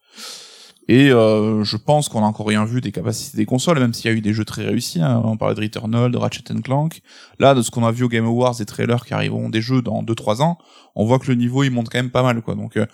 Et 0.91 1.11
euh, 1.11 1.63
je 1.63 1.77
pense 1.77 2.09
qu'on 2.09 2.23
a 2.23 2.25
encore 2.25 2.47
rien 2.47 2.65
vu 2.65 2.81
des 2.81 2.91
capacités 2.91 3.37
des 3.37 3.45
consoles, 3.45 3.77
même 3.77 3.93
s'il 3.93 4.09
y 4.09 4.13
a 4.13 4.17
eu 4.17 4.21
des 4.21 4.33
jeux 4.33 4.43
très 4.43 4.65
réussis. 4.65 4.99
hein. 5.01 5.21
On 5.23 5.37
parlait 5.37 5.53
de 5.53 5.61
Returnal, 5.61 6.11
de 6.11 6.17
Ratchet 6.17 6.41
Clank. 6.63 7.01
Là, 7.37 7.53
de 7.53 7.61
ce 7.61 7.69
qu'on 7.69 7.85
a 7.85 7.91
vu 7.91 8.05
au 8.05 8.09
Game 8.09 8.25
Awards, 8.25 8.55
des 8.55 8.65
trailers 8.65 9.05
qui 9.05 9.13
arriveront 9.13 9.49
des 9.49 9.61
jeux 9.61 9.83
dans 9.83 10.01
2-3 10.01 10.41
ans, 10.41 10.57
on 10.95 11.05
voit 11.05 11.19
que 11.19 11.27
le 11.27 11.35
niveau 11.35 11.63
il 11.63 11.69
monte 11.69 11.89
quand 11.89 11.99
même 11.99 12.09
pas 12.09 12.23
mal, 12.23 12.41
quoi. 12.41 12.55
Donc, 12.55 12.75
euh, 12.75 12.87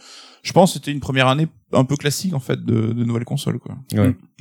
je 0.44 0.52
pense 0.52 0.72
que 0.72 0.80
c'était 0.80 0.92
une 0.92 1.00
première 1.00 1.28
année 1.30 1.48
un 1.72 1.86
peu 1.86 1.96
classique 1.96 2.34
en 2.34 2.42
fait 2.42 2.66
de, 2.66 2.92
de 2.92 3.04
nouvelles 3.06 3.24
consoles, 3.24 3.60
quoi. 3.60 3.76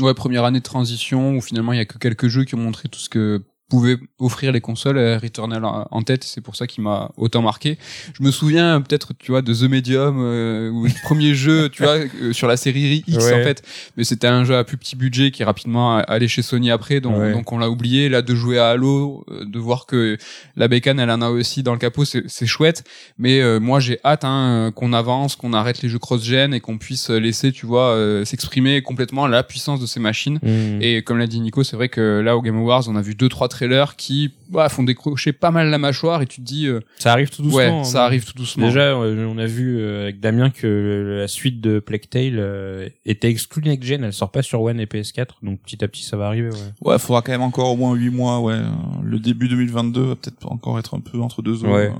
Ouais, 0.00 0.14
première 0.14 0.44
année 0.44 0.58
de 0.58 0.64
transition 0.64 1.36
où 1.36 1.40
finalement 1.40 1.72
il 1.72 1.76
y 1.76 1.80
a 1.80 1.86
que 1.86 1.96
quelques 1.98 2.26
jeux 2.26 2.42
qui 2.44 2.56
ont 2.56 2.58
montré 2.60 2.88
tout 2.88 2.98
ce 2.98 3.08
que 3.08 3.44
pouvaient 3.74 3.96
offrir 4.18 4.52
les 4.52 4.60
consoles, 4.60 4.98
Returnal 5.22 5.64
en 5.64 6.02
tête, 6.02 6.22
c'est 6.24 6.40
pour 6.40 6.54
ça 6.54 6.66
qu'il 6.66 6.84
m'a 6.84 7.10
autant 7.16 7.42
marqué. 7.42 7.76
Je 8.16 8.22
me 8.22 8.30
souviens 8.30 8.80
peut-être, 8.80 9.12
tu 9.18 9.32
vois, 9.32 9.42
de 9.42 9.52
The 9.52 9.62
Medium, 9.68 10.16
euh, 10.20 10.70
ou 10.70 10.84
le 10.84 11.02
premier 11.02 11.34
jeu, 11.44 11.68
tu 11.68 11.82
vois, 11.82 11.96
euh, 11.96 12.32
sur 12.32 12.46
la 12.46 12.56
série 12.56 13.02
X 13.06 13.16
Ouais. 13.24 13.32
en 13.32 13.42
fait, 13.42 13.62
mais 13.96 14.04
c'était 14.04 14.28
un 14.28 14.44
jeu 14.44 14.56
à 14.56 14.62
plus 14.64 14.76
petit 14.76 14.94
budget 14.96 15.30
qui 15.32 15.42
est 15.42 15.44
rapidement 15.44 15.96
allé 15.96 16.28
chez 16.28 16.42
Sony 16.42 16.70
après, 16.70 17.00
donc, 17.00 17.16
Ouais. 17.18 17.32
donc 17.32 17.50
on 17.52 17.58
l'a 17.58 17.68
oublié. 17.70 18.08
Là, 18.08 18.22
de 18.22 18.34
jouer 18.34 18.58
à 18.58 18.68
Halo, 18.68 19.24
euh, 19.30 19.44
de 19.44 19.58
voir 19.58 19.86
que 19.86 20.16
la 20.56 20.68
bécane, 20.68 21.00
elle 21.00 21.10
en 21.10 21.20
a 21.22 21.30
aussi 21.30 21.62
dans 21.62 21.72
le 21.72 21.78
capot, 21.78 22.04
c'est 22.04 22.46
chouette. 22.46 22.84
Mais 23.18 23.40
euh, 23.40 23.58
moi, 23.60 23.80
j'ai 23.80 23.98
hâte 24.04 24.24
hein, 24.24 24.70
qu'on 24.74 24.92
avance, 24.92 25.34
qu'on 25.36 25.52
arrête 25.52 25.82
les 25.82 25.88
jeux 25.88 25.98
cross-gen 25.98 26.54
et 26.54 26.60
qu'on 26.60 26.78
puisse 26.78 27.10
laisser, 27.10 27.50
tu 27.50 27.66
vois, 27.66 27.88
euh, 27.90 28.24
s'exprimer 28.24 28.82
complètement 28.82 29.26
la 29.26 29.42
puissance 29.42 29.80
de 29.80 29.86
ces 29.86 30.00
machines. 30.00 30.38
Mm. 30.42 30.82
Et 30.82 31.02
comme 31.02 31.18
l'a 31.18 31.26
dit 31.26 31.40
Nico, 31.40 31.64
c'est 31.64 31.76
vrai 31.76 31.88
que 31.88 32.20
là 32.24 32.36
au 32.36 32.42
Game 32.42 32.56
Awards, 32.58 32.88
on 32.88 32.96
a 32.96 33.02
vu 33.02 33.14
deux 33.14 33.28
trois 33.28 33.48
trailers 33.48 33.63
qui 33.96 34.32
bah, 34.50 34.68
font 34.68 34.82
décrocher 34.82 35.32
pas 35.32 35.50
mal 35.50 35.68
la 35.68 35.78
mâchoire 35.78 36.22
et 36.22 36.26
tu 36.26 36.40
te 36.40 36.46
dis 36.46 36.66
euh, 36.66 36.80
ça 36.98 37.12
arrive 37.12 37.30
tout 37.30 37.42
doucement. 37.42 37.58
ouais, 37.58 37.66
hein. 37.66 37.84
ça 37.84 38.04
arrive 38.04 38.24
tout 38.24 38.34
doucement. 38.34 38.66
Déjà, 38.66 38.92
euh, 38.92 39.26
on 39.26 39.38
a 39.38 39.46
vu 39.46 39.78
euh, 39.78 40.02
avec 40.02 40.20
Damien 40.20 40.50
que 40.50 41.18
la 41.20 41.28
suite 41.28 41.60
de 41.60 41.78
Plague 41.78 42.08
Tale 42.08 42.36
euh, 42.38 42.88
était 43.04 43.28
exclue 43.28 43.62
Next 43.62 43.88
Gen, 43.88 44.04
elle 44.04 44.12
sort 44.12 44.30
pas 44.30 44.42
sur 44.42 44.62
One 44.62 44.80
et 44.80 44.86
PS4, 44.86 45.28
donc 45.42 45.60
petit 45.60 45.82
à 45.84 45.88
petit 45.88 46.04
ça 46.04 46.16
va 46.16 46.26
arriver. 46.26 46.50
Ouais. 46.50 46.92
Ouais, 46.92 46.98
faudra 46.98 47.22
quand 47.22 47.32
même 47.32 47.42
encore 47.42 47.72
au 47.72 47.76
moins 47.76 47.94
8 47.94 48.10
mois, 48.10 48.40
ouais. 48.40 48.60
Le 49.02 49.18
début 49.18 49.48
2022 49.48 50.02
va 50.02 50.14
peut-être 50.16 50.50
encore 50.50 50.78
être 50.78 50.94
un 50.94 51.00
peu 51.00 51.20
entre 51.20 51.42
deux 51.42 51.64
eaux. 51.64 51.74
Ouais. 51.74 51.92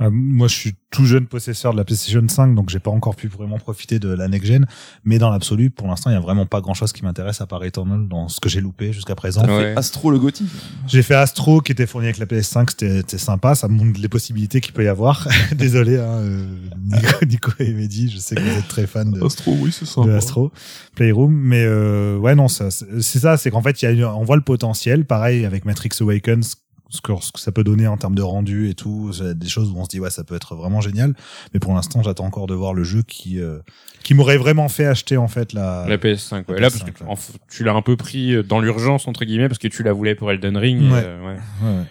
Euh. 0.00 0.10
Moi, 0.10 0.48
je 0.48 0.54
suis 0.54 0.74
tout 0.90 1.04
jeune 1.04 1.26
possesseur 1.26 1.72
de 1.72 1.78
la 1.78 1.84
PlayStation 1.84 2.26
5, 2.26 2.54
donc 2.54 2.70
j'ai 2.70 2.78
pas 2.78 2.90
encore 2.90 3.14
pu 3.14 3.28
vraiment 3.28 3.58
profiter 3.58 3.98
de 3.98 4.08
la 4.08 4.26
next 4.28 4.46
gen. 4.46 4.66
Mais 5.04 5.18
dans 5.18 5.30
l'absolu, 5.30 5.70
pour 5.70 5.86
l'instant, 5.88 6.10
il 6.10 6.14
y 6.14 6.16
a 6.16 6.20
vraiment 6.20 6.46
pas 6.46 6.60
grand-chose 6.60 6.92
qui 6.92 7.04
m'intéresse 7.04 7.40
à 7.40 7.46
part 7.46 7.62
Eternal 7.64 8.08
dans 8.08 8.28
ce 8.28 8.40
que 8.40 8.48
j'ai 8.48 8.60
loupé 8.60 8.92
jusqu'à 8.92 9.14
présent. 9.14 9.44
Ouais. 9.46 9.74
Astro 9.76 10.10
le 10.10 10.18
Gothic. 10.18 10.46
J'ai 10.86 11.02
fait 11.02 11.14
Astro 11.14 11.60
qui 11.60 11.72
était 11.72 11.86
fourni 11.86 12.06
avec 12.06 12.18
la 12.18 12.26
PS5, 12.26 12.70
c'était 12.70 13.18
sympa, 13.18 13.54
ça 13.54 13.68
montre 13.68 14.00
les 14.00 14.08
possibilités 14.08 14.60
qu'il 14.60 14.72
peut 14.72 14.84
y 14.84 14.88
avoir. 14.88 15.28
Désolé, 15.56 15.96
hein, 15.98 16.04
euh, 16.20 16.46
Nico, 16.80 17.24
Nico 17.26 17.50
et 17.58 17.72
Mehdi, 17.74 18.10
je 18.10 18.18
sais 18.18 18.34
que 18.34 18.40
vous 18.40 18.58
êtes 18.58 18.68
très 18.68 18.86
fans 18.86 19.04
de, 19.04 19.22
Astro, 19.22 19.56
oui, 19.60 19.72
c'est 19.72 19.84
ça. 19.86 20.00
de 20.02 20.10
Astro 20.12 20.50
Playroom, 20.94 21.32
mais 21.34 21.64
euh, 21.66 22.16
ouais 22.16 22.34
non, 22.34 22.48
ça, 22.48 22.70
c'est 22.70 22.86
c'est 23.02 23.18
ça, 23.18 23.36
c'est 23.36 23.50
qu'en 23.50 23.62
fait, 23.62 23.82
il 23.82 23.84
y 23.84 23.88
a, 23.88 23.90
une- 23.90 24.04
on 24.04 24.24
voit 24.24 24.36
le 24.36 24.42
potentiel. 24.42 25.04
Pareil 25.04 25.44
avec 25.44 25.64
Matrix 25.64 25.90
Awakens, 26.00 26.56
ce 26.90 27.00
que, 27.00 27.12
ce 27.20 27.32
que 27.32 27.38
ça 27.40 27.52
peut 27.52 27.64
donner 27.64 27.86
en 27.86 27.96
termes 27.96 28.14
de 28.14 28.22
rendu 28.22 28.68
et 28.70 28.74
tout, 28.74 29.10
des 29.34 29.48
choses 29.48 29.70
où 29.70 29.76
on 29.78 29.84
se 29.84 29.88
dit 29.90 30.00
ouais, 30.00 30.10
ça 30.10 30.24
peut 30.24 30.34
être 30.34 30.54
vraiment 30.54 30.80
génial. 30.80 31.14
Mais 31.52 31.60
pour 31.60 31.74
l'instant, 31.74 32.02
j'attends 32.02 32.24
encore 32.24 32.46
de 32.46 32.54
voir 32.54 32.72
le 32.74 32.82
jeu 32.84 33.02
qui 33.02 33.40
euh, 33.40 33.58
qui 34.02 34.14
m'aurait 34.14 34.38
vraiment 34.38 34.68
fait 34.68 34.86
acheter 34.86 35.16
en 35.16 35.28
fait 35.28 35.52
la. 35.52 35.84
La 35.88 35.96
PS5, 35.98 36.32
ouais. 36.48 36.54
La 36.54 36.60
Là, 36.60 36.70
parce 36.70 36.82
PS5, 36.82 36.92
que 36.92 37.04
ouais. 37.04 37.10
en 37.10 37.14
f- 37.14 37.30
tu 37.50 37.62
l'as 37.64 37.74
un 37.74 37.82
peu 37.82 37.96
pris 37.96 38.34
euh, 38.34 38.42
dans 38.42 38.60
l'urgence 38.60 39.06
entre 39.06 39.24
guillemets 39.24 39.48
parce 39.48 39.58
que 39.58 39.68
tu 39.68 39.82
la 39.82 39.92
voulais 39.92 40.14
pour 40.14 40.30
Elden 40.32 40.56
Ring. 40.56 40.82
et, 40.82 40.92
Ouais. 40.92 41.02
euh, 41.04 41.34
ouais. 41.34 41.84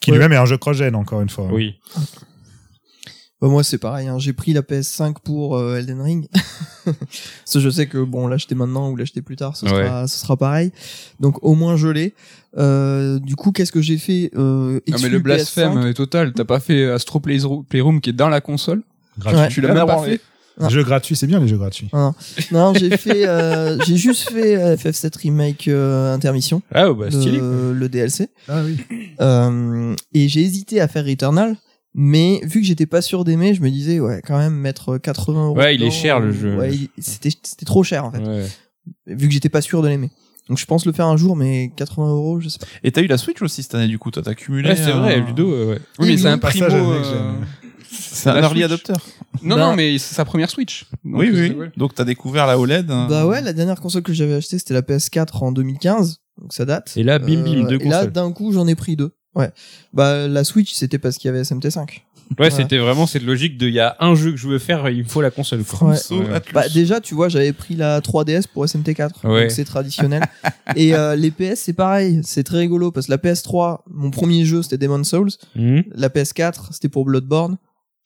Qui 0.00 0.10
Ouais. 0.12 0.16
lui-même 0.18 0.32
est 0.32 0.36
un 0.36 0.46
jeu 0.46 0.58
cross-gen 0.58 0.94
encore 0.94 1.20
une 1.20 1.28
fois. 1.30 1.48
Oui. 1.52 1.80
Bah, 3.42 3.48
moi 3.48 3.62
c'est 3.64 3.76
pareil, 3.78 4.06
hein. 4.08 4.18
j'ai 4.18 4.32
pris 4.32 4.52
la 4.52 4.62
PS5 4.62 5.16
pour 5.22 5.56
euh, 5.58 5.76
Elden 5.78 6.00
Ring. 6.00 6.28
Parce 6.84 7.52
que 7.52 7.60
je 7.60 7.68
sais 7.70 7.86
que 7.86 7.98
bon 7.98 8.26
l'acheter 8.28 8.54
maintenant 8.54 8.88
ou 8.90 8.96
l'acheter 8.96 9.20
plus 9.20 9.36
tard, 9.36 9.56
ce 9.56 9.66
Ouais. 9.66 9.70
sera, 9.84 10.06
ce 10.08 10.18
sera 10.20 10.36
pareil. 10.36 10.70
Donc 11.20 11.42
au 11.42 11.54
moins 11.54 11.76
je 11.76 11.88
l'ai. 11.88 12.14
Euh, 12.58 13.18
du 13.18 13.34
coup 13.36 13.50
qu'est-ce 13.52 13.72
que 13.72 13.82
j'ai 13.82 13.98
fait 13.98 14.30
euh, 14.36 14.80
Ah, 14.92 14.96
mais 15.02 15.08
le 15.08 15.18
blasphème 15.18 15.74
PS5. 15.80 15.86
est 15.90 15.94
total. 15.94 16.32
T'as 16.32 16.44
pas 16.44 16.60
fait 16.60 16.88
Astro 16.90 17.18
Playro- 17.20 17.64
Playroom 17.68 18.00
qui 18.00 18.10
est 18.10 18.14
dans 18.14 18.28
la 18.28 18.40
console? 18.40 18.82
Gratuit. 19.18 19.40
Ouais. 19.40 19.48
Tu 19.48 19.60
l'as 19.60 19.68
Rien 19.74 19.84
même 19.84 19.86
pas 19.86 20.02
fait? 20.02 20.20
Ah. 20.60 20.64
Les 20.68 20.70
jeux 20.74 20.84
gratuits, 20.84 21.16
c'est 21.16 21.26
bien 21.26 21.40
les 21.40 21.48
jeux 21.48 21.56
gratuits. 21.56 21.88
Non, 22.52 22.74
j'ai 22.74 22.94
fait, 22.98 23.26
euh, 23.26 23.78
j'ai 23.86 23.96
juste 23.96 24.30
fait 24.30 24.54
euh, 24.56 24.76
FF7 24.76 25.18
remake 25.22 25.66
euh, 25.68 26.12
intermission, 26.14 26.60
Ah 26.74 26.90
oh, 26.90 26.94
bah 26.94 27.10
stylé. 27.10 27.38
le, 27.38 27.72
le 27.72 27.88
DLC. 27.88 28.28
Ah 28.48 28.60
oui. 28.62 28.76
Euh, 29.22 29.94
et 30.12 30.28
j'ai 30.28 30.42
hésité 30.42 30.80
à 30.82 30.88
faire 30.88 31.06
Returnal, 31.06 31.56
mais 31.94 32.40
vu 32.44 32.60
que 32.60 32.66
j'étais 32.66 32.86
pas 32.86 33.02
sûr 33.02 33.24
d'aimer, 33.24 33.54
je 33.54 33.60
me 33.62 33.70
disais 33.70 34.00
ouais 34.00 34.20
quand 34.26 34.38
même 34.38 34.54
mettre 34.54 34.98
80 34.98 35.46
euros. 35.48 35.56
Ouais, 35.56 35.74
il 35.74 35.82
est 35.82 35.90
cher, 35.90 36.20
le 36.20 36.28
euh, 36.28 36.32
jeu. 36.32 36.56
Ouais, 36.56 36.70
c'était 36.98 37.30
c'était 37.42 37.66
trop 37.66 37.82
cher 37.82 38.04
en 38.04 38.10
fait, 38.12 38.18
Ouais. 38.18 38.46
vu 39.06 39.28
que 39.28 39.34
j'étais 39.34 39.48
pas 39.48 39.60
sûr 39.60 39.82
de 39.82 39.88
l'aimer. 39.88 40.10
Donc 40.48 40.58
je 40.58 40.66
pense 40.66 40.86
le 40.86 40.92
faire 40.92 41.06
un 41.06 41.16
jour, 41.16 41.36
mais 41.36 41.70
80 41.76 42.10
euros, 42.10 42.40
je 42.40 42.48
sais 42.48 42.58
pas. 42.58 42.66
Et 42.82 42.90
t'as 42.90 43.00
eu 43.02 43.06
la 43.06 43.16
Switch 43.18 43.40
aussi 43.42 43.62
cette 43.62 43.74
année, 43.76 43.86
du 43.86 43.98
coup, 43.98 44.10
toi, 44.10 44.22
t'as 44.24 44.34
cumulé. 44.34 44.70
Ouais, 44.70 44.76
c'est 44.76 44.90
vrai, 44.90 45.14
un- 45.16 45.24
Ludo, 45.26 45.52
euh, 45.52 45.66
ouais. 45.74 45.78
Oui, 46.00 46.08
mais 46.08 46.16
c'est 46.16 46.28
un 46.28 46.38
primo. 46.38 46.66
euh, 46.66 47.32
C'est 47.90 48.28
un 48.30 48.36
early 48.40 48.60
Switch. 48.60 48.64
adopter. 48.64 48.92
Non, 49.42 49.56
Bah- 49.56 49.70
non, 49.70 49.76
mais 49.76 49.98
c'est 49.98 50.14
sa 50.14 50.24
première 50.24 50.50
Switch. 50.50 50.86
Donc, 51.04 51.20
oui, 51.20 51.30
oui. 51.32 51.50
ouais. 51.52 51.70
Donc 51.76 51.94
t'as 51.94 52.04
découvert 52.04 52.46
la 52.46 52.58
OLED. 52.58 52.90
hein. 52.90 53.06
Bah 53.08 53.26
ouais, 53.26 53.40
la 53.42 53.52
dernière 53.52 53.80
console 53.80 54.02
que 54.02 54.12
j'avais 54.12 54.34
achetée 54.34 54.58
c'était 54.58 54.74
la 54.74 54.82
PS4 54.82 55.42
en 55.44 55.52
2015, 55.52 56.18
donc 56.40 56.52
ça 56.52 56.64
date. 56.64 56.92
Et 56.96 57.02
là, 57.04 57.18
bim, 57.18 57.42
bim, 57.42 57.66
deux 57.68 57.76
Et 57.80 57.84
là 57.88 57.98
consoles. 57.98 58.12
d'un 58.12 58.32
coup 58.32 58.52
j'en 58.52 58.66
ai 58.66 58.74
pris 58.74 58.96
deux. 58.96 59.12
Ouais. 59.34 59.50
Bah 59.92 60.28
la 60.28 60.44
Switch 60.44 60.72
c'était 60.74 60.98
parce 60.98 61.16
qu'il 61.18 61.28
y 61.28 61.30
avait 61.30 61.42
SMT5. 61.42 62.00
Ouais, 62.38 62.50
c'était 62.50 62.78
vraiment 62.78 63.06
cette 63.06 63.24
logique 63.24 63.58
de 63.58 63.66
il 63.68 63.74
y 63.74 63.80
a 63.80 63.94
un 64.00 64.14
jeu 64.14 64.30
que 64.30 64.38
je 64.38 64.48
veux 64.48 64.58
faire, 64.58 64.88
il 64.88 65.00
me 65.02 65.08
faut 65.08 65.20
la 65.20 65.30
console. 65.30 65.62
Ouais. 65.82 65.96
Ouais. 66.10 66.40
Bah 66.54 66.66
déjà 66.72 67.00
tu 67.00 67.14
vois 67.14 67.28
j'avais 67.28 67.52
pris 67.52 67.74
la 67.76 68.00
3DS 68.00 68.44
pour 68.52 68.64
SMT4 68.64 69.10
Ouais. 69.24 69.42
donc 69.42 69.50
c'est 69.50 69.64
traditionnel 69.64 70.22
et 70.76 70.94
euh, 70.94 71.14
les 71.14 71.30
PS 71.30 71.56
c'est 71.60 71.72
pareil 71.74 72.20
c'est 72.22 72.42
très 72.44 72.58
rigolo 72.58 72.90
parce 72.90 73.06
que 73.06 73.12
la 73.12 73.18
PS3 73.18 73.80
mon 73.90 74.10
premier 74.10 74.44
jeu 74.46 74.62
c'était 74.62 74.78
Demon's 74.78 75.08
Souls 75.08 75.30
Mhm. 75.56 75.84
la 75.94 76.08
PS4 76.08 76.68
c'était 76.72 76.88
pour 76.88 77.04
Bloodborne 77.04 77.56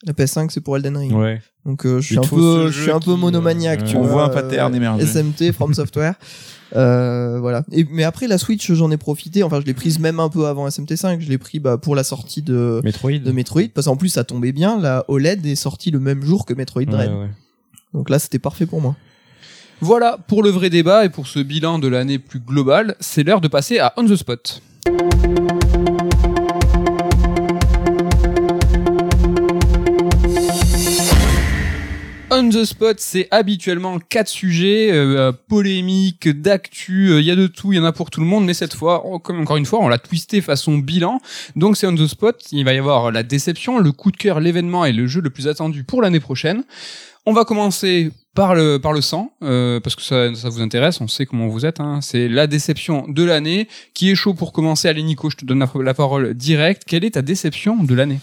la 0.05 0.13
PS5 0.13 0.51
c'est 0.51 0.61
pour 0.61 0.77
Elden 0.77 0.97
Ring 0.97 1.13
Ouais. 1.13 1.41
donc 1.65 1.87
euh, 1.87 2.01
je 2.01 2.07
suis 2.07 2.19
un 2.19 2.23
peu 2.23 2.71
je 2.71 2.83
suis 2.83 2.91
un 2.91 2.99
peu 3.01 3.15
qui, 3.15 3.21
monomaniaque 3.21 3.83
euh, 3.83 3.87
tu 3.87 3.97
on 3.97 4.03
vois, 4.03 4.11
voit 4.13 4.25
un 4.25 4.31
euh, 4.31 4.35
pattern 4.43 4.75
émerger. 4.75 5.07
SMT 5.07 5.53
From 5.53 5.73
Software 5.81 6.15
euh, 6.75 7.39
voilà. 7.41 7.63
Et 7.71 7.87
mais 7.91 8.03
après 8.05 8.27
la 8.27 8.39
Switch 8.39 8.73
j'en 8.73 8.91
ai 8.91 8.97
profité. 8.97 9.43
Enfin 9.43 9.61
je 9.61 9.67
l'ai 9.67 9.75
prise 9.75 9.99
même 10.01 10.19
un 10.19 10.29
peu 10.29 10.47
avant 10.47 10.67
SMT5 10.67 11.21
je 11.21 11.29
l'ai 11.29 11.39
pris 11.39 11.61
bah, 11.61 11.79
pour 11.79 11.95
la 11.95 12.03
sortie 12.03 12.43
de 12.43 12.81
Metroid. 12.83 13.13
de 13.19 13.31
Metroid. 13.33 13.69
Parce 13.75 13.87
qu'en 13.87 13.97
plus 13.97 14.09
ça 14.09 14.25
tombait 14.25 14.53
bien. 14.53 14.81
La 14.81 15.05
OLED 15.09 15.47
est 15.47 15.55
sortie 15.55 15.91
le 15.91 16.01
même 16.01 16.23
jour 16.23 16.45
que 16.45 16.55
Metroid 16.55 16.83
Ouais, 16.83 16.87
Dread. 16.87 17.11
ouais. 17.11 17.31
donc 17.95 18.11
là 18.11 18.19
c'était 18.19 18.39
parfait 18.41 18.67
pour 18.67 18.81
moi. 18.81 18.97
Voilà 19.81 20.19
pour 20.27 20.43
le 20.43 20.51
vrai 20.51 20.71
débat 20.71 21.05
et 21.05 21.09
pour 21.11 21.27
ce 21.27 21.39
bilan 21.39 21.79
de 21.79 21.87
l'année 21.89 22.19
plus 22.19 22.41
globale, 22.41 22.97
c'est 22.99 23.23
l'heure 23.23 23.41
de 23.43 23.49
passer 23.49 23.79
à 23.79 23.93
On 23.99 24.05
the 24.07 24.17
Spot. 24.17 24.63
On 32.47 32.51
the 32.51 32.65
Spot, 32.65 32.95
c'est 33.01 33.27
habituellement 33.33 33.99
quatre 33.99 34.29
sujets 34.29 34.93
euh, 34.93 35.33
polémiques, 35.49 36.29
d'actu, 36.29 37.09
euh, 37.11 37.21
il 37.21 37.27
y 37.27 37.33
a 37.33 37.35
de 37.35 37.49
tout, 37.49 37.73
il 37.73 37.77
y 37.77 37.81
en 37.81 37.85
a 37.85 37.91
pour 37.91 38.09
tout 38.09 38.21
le 38.21 38.27
monde, 38.27 38.45
mais 38.45 38.55
cette 38.55 38.73
fois, 38.73 39.03
comme 39.25 39.41
encore 39.41 39.57
une 39.57 39.67
fois, 39.67 39.81
on 39.81 39.89
l'a 39.89 39.99
twisté 39.99 40.41
façon 40.41 40.79
bilan. 40.79 41.21
Donc 41.57 41.77
c'est 41.77 41.89
On 41.89 41.95
the 41.97 42.07
Spot, 42.07 42.41
il 42.53 42.65
va 42.65 42.73
y 42.73 42.79
avoir 42.79 43.11
la 43.11 43.25
déception, 43.25 43.81
le 43.81 43.91
coup 43.91 44.13
de 44.13 44.17
cœur, 44.17 44.39
l'événement 44.39 44.85
et 44.85 44.93
le 44.93 45.09
jeu 45.09 45.21
le 45.21 45.31
plus 45.31 45.49
attendu 45.49 45.83
pour 45.83 46.03
l'année 46.03 46.21
prochaine. 46.21 46.63
On 47.25 47.33
va 47.33 47.45
commencer 47.45 48.13
par 48.37 48.55
le 48.55 48.77
par 48.77 48.93
le 48.93 49.01
sang 49.01 49.33
euh, 49.43 49.81
parce 49.81 49.97
que 49.97 50.03
ça, 50.03 50.33
ça 50.37 50.49
vous 50.49 50.61
intéresse, 50.61 51.01
on 51.01 51.09
sait 51.09 51.27
comment 51.27 51.49
vous 51.49 51.67
êtes. 51.67 51.81
Hein. 51.81 51.99
C'est 52.01 52.29
la 52.29 52.47
déception 52.47 53.07
de 53.09 53.25
l'année. 53.25 53.67
Qui 53.93 54.13
est 54.13 54.15
chaud 54.15 54.35
pour 54.35 54.53
commencer? 54.53 54.87
Allez 54.87 55.03
Nico, 55.03 55.31
je 55.31 55.37
te 55.37 55.45
donne 55.45 55.59
la, 55.59 55.83
la 55.83 55.95
parole 55.95 56.35
directe. 56.35 56.85
Quelle 56.87 57.05
est 57.05 57.13
ta 57.13 57.23
déception 57.23 57.83
de 57.83 57.93
l'année? 57.93 58.21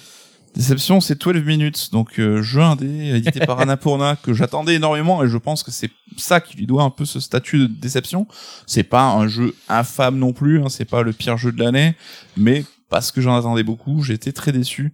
Déception, 0.55 1.01
c'est 1.01 1.19
12 1.19 1.43
minutes, 1.43 1.89
donc 1.91 2.19
euh, 2.19 2.43
jeu 2.43 2.61
indé, 2.61 3.15
édité 3.15 3.39
par 3.39 3.59
Annapurna, 3.59 4.15
que 4.15 4.33
j'attendais 4.33 4.75
énormément, 4.75 5.23
et 5.23 5.27
je 5.27 5.37
pense 5.37 5.63
que 5.63 5.71
c'est 5.71 5.89
ça 6.15 6.41
qui 6.41 6.57
lui 6.57 6.67
doit 6.67 6.83
un 6.83 6.91
peu 6.91 7.05
ce 7.05 7.19
statut 7.19 7.57
de 7.57 7.67
déception. 7.67 8.27
C'est 8.67 8.83
pas 8.83 9.03
un 9.03 9.27
jeu 9.27 9.55
infâme 9.67 10.17
non 10.17 10.31
plus, 10.31 10.61
hein, 10.61 10.69
c'est 10.69 10.85
pas 10.85 11.01
le 11.01 11.11
pire 11.11 11.37
jeu 11.37 11.51
de 11.51 11.59
l'année, 11.59 11.95
mais 12.37 12.65
parce 12.89 13.11
que 13.11 13.19
j'en 13.19 13.35
attendais 13.35 13.63
beaucoup, 13.63 14.03
j'étais 14.03 14.31
très 14.31 14.51
déçu. 14.51 14.93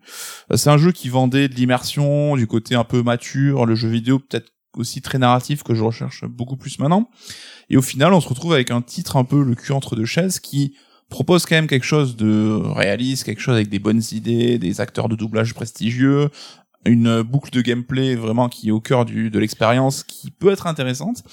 Euh, 0.51 0.55
C'est 0.55 0.69
un 0.69 0.77
jeu 0.77 0.93
qui 0.93 1.09
vendait 1.09 1.49
de 1.49 1.55
l'immersion, 1.55 2.37
du 2.37 2.47
côté 2.47 2.75
un 2.75 2.85
peu 2.85 3.03
mature, 3.03 3.65
le 3.65 3.75
jeu 3.75 3.89
vidéo 3.89 4.19
peut-être 4.19 4.53
aussi 4.77 5.01
très 5.01 5.17
narratif 5.17 5.63
que 5.63 5.73
je 5.75 5.83
recherche 5.83 6.23
beaucoup 6.23 6.55
plus 6.55 6.79
maintenant. 6.79 7.09
Et 7.69 7.75
au 7.75 7.81
final, 7.81 8.13
on 8.13 8.21
se 8.21 8.29
retrouve 8.29 8.53
avec 8.53 8.71
un 8.71 8.81
titre 8.81 9.17
un 9.17 9.25
peu 9.25 9.43
le 9.43 9.55
cul 9.55 9.73
entre 9.73 9.97
deux 9.97 10.05
chaises 10.05 10.39
qui 10.39 10.75
propose 11.09 11.45
quand 11.45 11.55
même 11.55 11.67
quelque 11.67 11.85
chose 11.85 12.15
de 12.15 12.61
réaliste, 12.75 13.23
quelque 13.23 13.41
chose 13.41 13.55
avec 13.55 13.69
des 13.69 13.79
bonnes 13.79 14.01
idées, 14.11 14.57
des 14.59 14.79
acteurs 14.81 15.09
de 15.09 15.15
doublage 15.15 15.53
prestigieux, 15.53 16.29
une 16.85 17.21
boucle 17.21 17.51
de 17.51 17.61
gameplay 17.61 18.15
vraiment 18.15 18.47
qui 18.47 18.69
est 18.69 18.71
au 18.71 18.79
cœur 18.79 19.05
du, 19.05 19.29
de 19.29 19.39
l'expérience, 19.39 20.03
qui 20.03 20.31
peut 20.31 20.51
être 20.51 20.67
intéressante. 20.67 21.23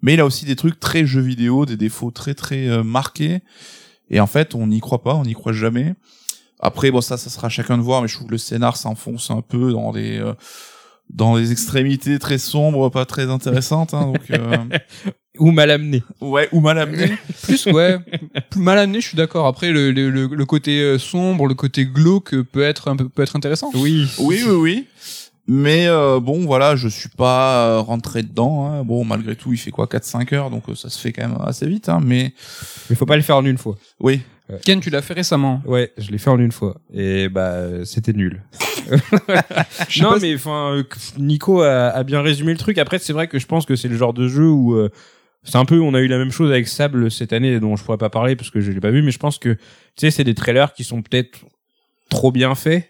Mais 0.00 0.14
il 0.14 0.20
a 0.20 0.24
aussi 0.24 0.44
des 0.44 0.56
trucs 0.56 0.78
très 0.78 1.04
jeux 1.04 1.20
vidéo, 1.20 1.66
des 1.66 1.76
défauts 1.76 2.10
très 2.10 2.34
très 2.34 2.68
euh, 2.68 2.84
marqués. 2.84 3.40
Et 4.10 4.20
en 4.20 4.26
fait, 4.26 4.54
on 4.54 4.68
n'y 4.68 4.80
croit 4.80 5.02
pas, 5.02 5.14
on 5.14 5.24
n'y 5.24 5.34
croit 5.34 5.52
jamais. 5.52 5.94
Après, 6.60 6.90
bon, 6.90 7.00
ça, 7.00 7.16
ça 7.16 7.30
sera 7.30 7.48
chacun 7.48 7.76
de 7.76 7.82
voir, 7.82 8.02
mais 8.02 8.08
je 8.08 8.14
trouve 8.14 8.28
que 8.28 8.32
le 8.32 8.38
scénar 8.38 8.76
s'enfonce 8.76 9.30
un 9.30 9.42
peu 9.42 9.72
dans 9.72 9.92
des, 9.92 10.18
euh, 10.18 10.34
dans 11.10 11.36
des 11.38 11.52
extrémités 11.52 12.18
très 12.18 12.38
sombres, 12.38 12.88
pas 12.90 13.04
très 13.06 13.30
intéressantes. 13.30 13.94
Hein, 13.94 14.12
donc 14.12 14.30
euh, 14.30 14.56
Ou 15.38 15.52
mal 15.52 15.70
amené. 15.70 16.02
ouais, 16.20 16.48
ou 16.50 16.60
mal 16.60 16.78
amené. 16.78 17.12
Plus, 17.42 17.66
ouais, 17.66 17.98
plus 18.50 18.60
mal 18.60 18.76
amené, 18.78 19.00
je 19.00 19.06
suis 19.08 19.16
d'accord. 19.16 19.46
Après, 19.46 19.70
le, 19.70 19.92
le, 19.92 20.10
le, 20.10 20.26
le 20.26 20.44
côté 20.46 20.80
euh, 20.80 20.98
sombre, 20.98 21.46
le 21.46 21.54
côté 21.54 21.86
glauque 21.86 22.34
peut 22.42 22.62
être 22.64 22.88
un 22.88 22.96
peu, 22.96 23.08
peut 23.08 23.22
être 23.22 23.36
intéressant. 23.36 23.70
Oui. 23.74 24.08
Oui, 24.18 24.42
oui, 24.44 24.52
oui. 24.56 24.86
Mais 25.46 25.86
euh, 25.86 26.18
bon, 26.20 26.44
voilà, 26.44 26.74
je 26.76 26.88
suis 26.88 27.08
pas 27.08 27.78
rentré 27.78 28.22
dedans. 28.22 28.66
Hein. 28.66 28.82
Bon, 28.84 29.04
malgré 29.04 29.36
tout, 29.36 29.52
il 29.52 29.56
fait 29.58 29.70
quoi 29.70 29.86
4-5 29.86 30.34
heures, 30.34 30.50
donc 30.50 30.64
ça 30.74 30.90
se 30.90 30.98
fait 30.98 31.12
quand 31.12 31.26
même 31.26 31.38
assez 31.40 31.66
vite. 31.68 31.88
Hein. 31.88 32.00
Mais 32.04 32.34
Mais 32.90 32.96
faut 32.96 33.06
pas 33.06 33.16
le 33.16 33.22
faire 33.22 33.36
en 33.36 33.44
une 33.46 33.58
fois. 33.58 33.76
oui, 34.00 34.20
Ken, 34.64 34.80
tu 34.80 34.90
l'as 34.90 35.02
fait 35.02 35.14
récemment. 35.14 35.62
Ouais, 35.66 35.92
je 35.98 36.10
l'ai 36.10 36.18
fait 36.18 36.30
en 36.30 36.38
une 36.38 36.52
fois. 36.52 36.80
Et 36.92 37.28
bah, 37.28 37.84
c'était 37.84 38.12
nul. 38.14 38.42
non, 40.00 40.16
mais 40.20 40.34
enfin, 40.34 40.76
euh, 40.76 40.84
Nico 41.18 41.60
a, 41.60 41.88
a 41.88 42.02
bien 42.02 42.22
résumé 42.22 42.52
le 42.52 42.58
truc. 42.58 42.78
Après, 42.78 42.98
c'est 42.98 43.12
vrai 43.12 43.28
que 43.28 43.38
je 43.38 43.46
pense 43.46 43.66
que 43.66 43.76
c'est 43.76 43.88
le 43.88 43.96
genre 43.96 44.14
de 44.14 44.26
jeu 44.26 44.48
où 44.48 44.74
euh, 44.74 44.90
c'est 45.44 45.56
un 45.56 45.64
peu, 45.64 45.80
on 45.80 45.94
a 45.94 46.00
eu 46.00 46.06
la 46.06 46.18
même 46.18 46.30
chose 46.30 46.50
avec 46.50 46.66
Sable 46.66 47.10
cette 47.10 47.32
année, 47.32 47.60
dont 47.60 47.76
je 47.76 47.84
pourrais 47.84 47.98
pas 47.98 48.10
parler 48.10 48.36
parce 48.36 48.50
que 48.50 48.60
je 48.60 48.72
l'ai 48.72 48.80
pas 48.80 48.90
vu, 48.90 49.02
mais 49.02 49.10
je 49.10 49.18
pense 49.18 49.38
que 49.38 49.50
tu 49.50 49.60
sais, 49.96 50.10
c'est 50.10 50.24
des 50.24 50.34
trailers 50.34 50.72
qui 50.72 50.84
sont 50.84 51.02
peut-être 51.02 51.40
trop 52.08 52.32
bien 52.32 52.54
faits. 52.54 52.88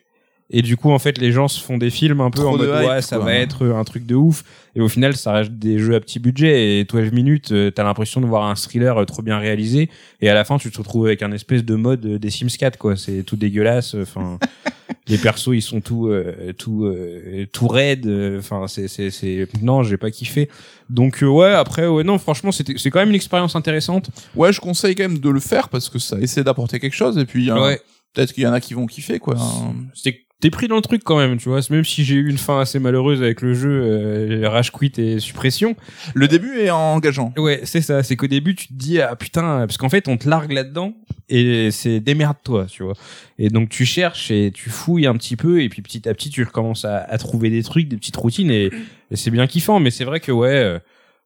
Et 0.50 0.62
du 0.62 0.78
coup, 0.78 0.90
en 0.90 0.98
fait, 0.98 1.18
les 1.18 1.30
gens 1.30 1.46
se 1.46 1.60
font 1.60 1.76
des 1.76 1.90
films 1.90 2.22
un 2.22 2.30
peu 2.30 2.40
Trop 2.40 2.54
en 2.54 2.56
de 2.56 2.66
mode 2.66 2.80
hype, 2.82 2.88
ouais, 2.88 3.02
ça 3.02 3.16
quoi. 3.16 3.26
va 3.26 3.34
être 3.34 3.66
un 3.66 3.84
truc 3.84 4.06
de 4.06 4.14
ouf. 4.14 4.44
Et 4.74 4.80
au 4.80 4.88
final, 4.88 5.14
ça 5.14 5.32
reste 5.32 5.52
des 5.52 5.78
jeux 5.78 5.94
à 5.94 6.00
petit 6.00 6.18
budget. 6.20 6.78
Et 6.80 6.84
12 6.84 7.12
minutes, 7.12 7.52
euh, 7.52 7.70
t'as 7.70 7.84
l'impression 7.84 8.22
de 8.22 8.26
voir 8.26 8.44
un 8.44 8.54
thriller 8.54 8.96
euh, 8.96 9.04
trop 9.04 9.20
bien 9.20 9.36
réalisé. 9.38 9.90
Et 10.22 10.30
à 10.30 10.34
la 10.34 10.44
fin, 10.44 10.56
tu 10.56 10.70
te 10.70 10.78
retrouves 10.78 11.04
avec 11.06 11.22
un 11.22 11.32
espèce 11.32 11.64
de 11.64 11.74
mode 11.74 12.06
euh, 12.06 12.18
des 12.18 12.30
Sims 12.30 12.48
4, 12.58 12.78
quoi. 12.78 12.96
C'est 12.96 13.24
tout 13.24 13.36
dégueulasse. 13.36 13.94
Enfin, 14.00 14.38
les 15.08 15.18
persos, 15.18 15.48
ils 15.52 15.60
sont 15.60 15.82
tout, 15.82 16.06
euh, 16.08 16.54
tout, 16.56 16.86
euh, 16.86 17.44
tout 17.52 17.68
raides. 17.68 18.10
Enfin, 18.38 18.66
c'est, 18.68 18.88
c'est, 18.88 19.10
c'est, 19.10 19.46
non, 19.62 19.82
j'ai 19.82 19.98
pas 19.98 20.10
kiffé. 20.10 20.48
Donc, 20.88 21.18
ouais, 21.20 21.52
après, 21.52 21.86
ouais, 21.86 22.04
non, 22.04 22.16
franchement, 22.16 22.52
c'était, 22.52 22.72
c'est 22.78 22.90
quand 22.90 23.00
même 23.00 23.10
une 23.10 23.14
expérience 23.16 23.54
intéressante. 23.54 24.08
ouais, 24.34 24.50
je 24.50 24.60
conseille 24.62 24.94
quand 24.94 25.02
même 25.04 25.18
de 25.18 25.28
le 25.28 25.40
faire 25.40 25.68
parce 25.68 25.90
que 25.90 25.98
ça 25.98 26.18
essaie 26.18 26.42
d'apporter 26.42 26.80
quelque 26.80 26.96
chose. 26.96 27.18
Et 27.18 27.26
puis 27.26 27.52
Ouais. 27.52 27.78
peut-être 28.14 28.32
qu'il 28.32 28.44
y 28.44 28.46
en 28.46 28.54
a 28.54 28.60
qui 28.62 28.72
vont 28.72 28.86
kiffer, 28.86 29.18
quoi. 29.18 29.36
Hein. 29.38 29.74
T'es 30.40 30.50
pris 30.50 30.68
dans 30.68 30.76
le 30.76 30.82
truc 30.82 31.02
quand 31.02 31.18
même, 31.18 31.36
tu 31.36 31.48
vois. 31.48 31.58
Même 31.70 31.84
si 31.84 32.04
j'ai 32.04 32.14
eu 32.14 32.28
une 32.30 32.38
fin 32.38 32.60
assez 32.60 32.78
malheureuse 32.78 33.22
avec 33.22 33.42
le 33.42 33.54
jeu, 33.54 33.70
euh, 33.70 34.48
rage 34.48 34.70
quit 34.70 34.92
et 34.96 35.18
suppression. 35.18 35.74
Le 36.14 36.28
début 36.28 36.60
est 36.60 36.70
engageant. 36.70 37.32
Ouais, 37.36 37.62
c'est 37.64 37.80
ça. 37.80 38.04
C'est 38.04 38.14
qu'au 38.14 38.28
début, 38.28 38.54
tu 38.54 38.68
te 38.68 38.72
dis, 38.72 39.00
ah 39.00 39.16
putain, 39.16 39.66
parce 39.66 39.78
qu'en 39.78 39.88
fait, 39.88 40.06
on 40.06 40.16
te 40.16 40.28
largue 40.28 40.52
là-dedans 40.52 40.94
et 41.28 41.72
c'est 41.72 41.98
démerde-toi, 41.98 42.66
tu 42.66 42.84
vois. 42.84 42.94
Et 43.40 43.48
donc, 43.48 43.68
tu 43.68 43.84
cherches 43.84 44.30
et 44.30 44.52
tu 44.54 44.70
fouilles 44.70 45.08
un 45.08 45.16
petit 45.16 45.34
peu 45.34 45.60
et 45.60 45.68
puis 45.68 45.82
petit 45.82 46.08
à 46.08 46.14
petit, 46.14 46.30
tu 46.30 46.44
recommences 46.44 46.84
à, 46.84 46.98
à 46.98 47.18
trouver 47.18 47.50
des 47.50 47.64
trucs, 47.64 47.88
des 47.88 47.96
petites 47.96 48.16
routines 48.16 48.52
et, 48.52 48.70
et 49.10 49.16
c'est 49.16 49.32
bien 49.32 49.48
kiffant. 49.48 49.80
Mais 49.80 49.90
c'est 49.90 50.04
vrai 50.04 50.20
que, 50.20 50.30
ouais, 50.30 50.54
euh, 50.54 50.78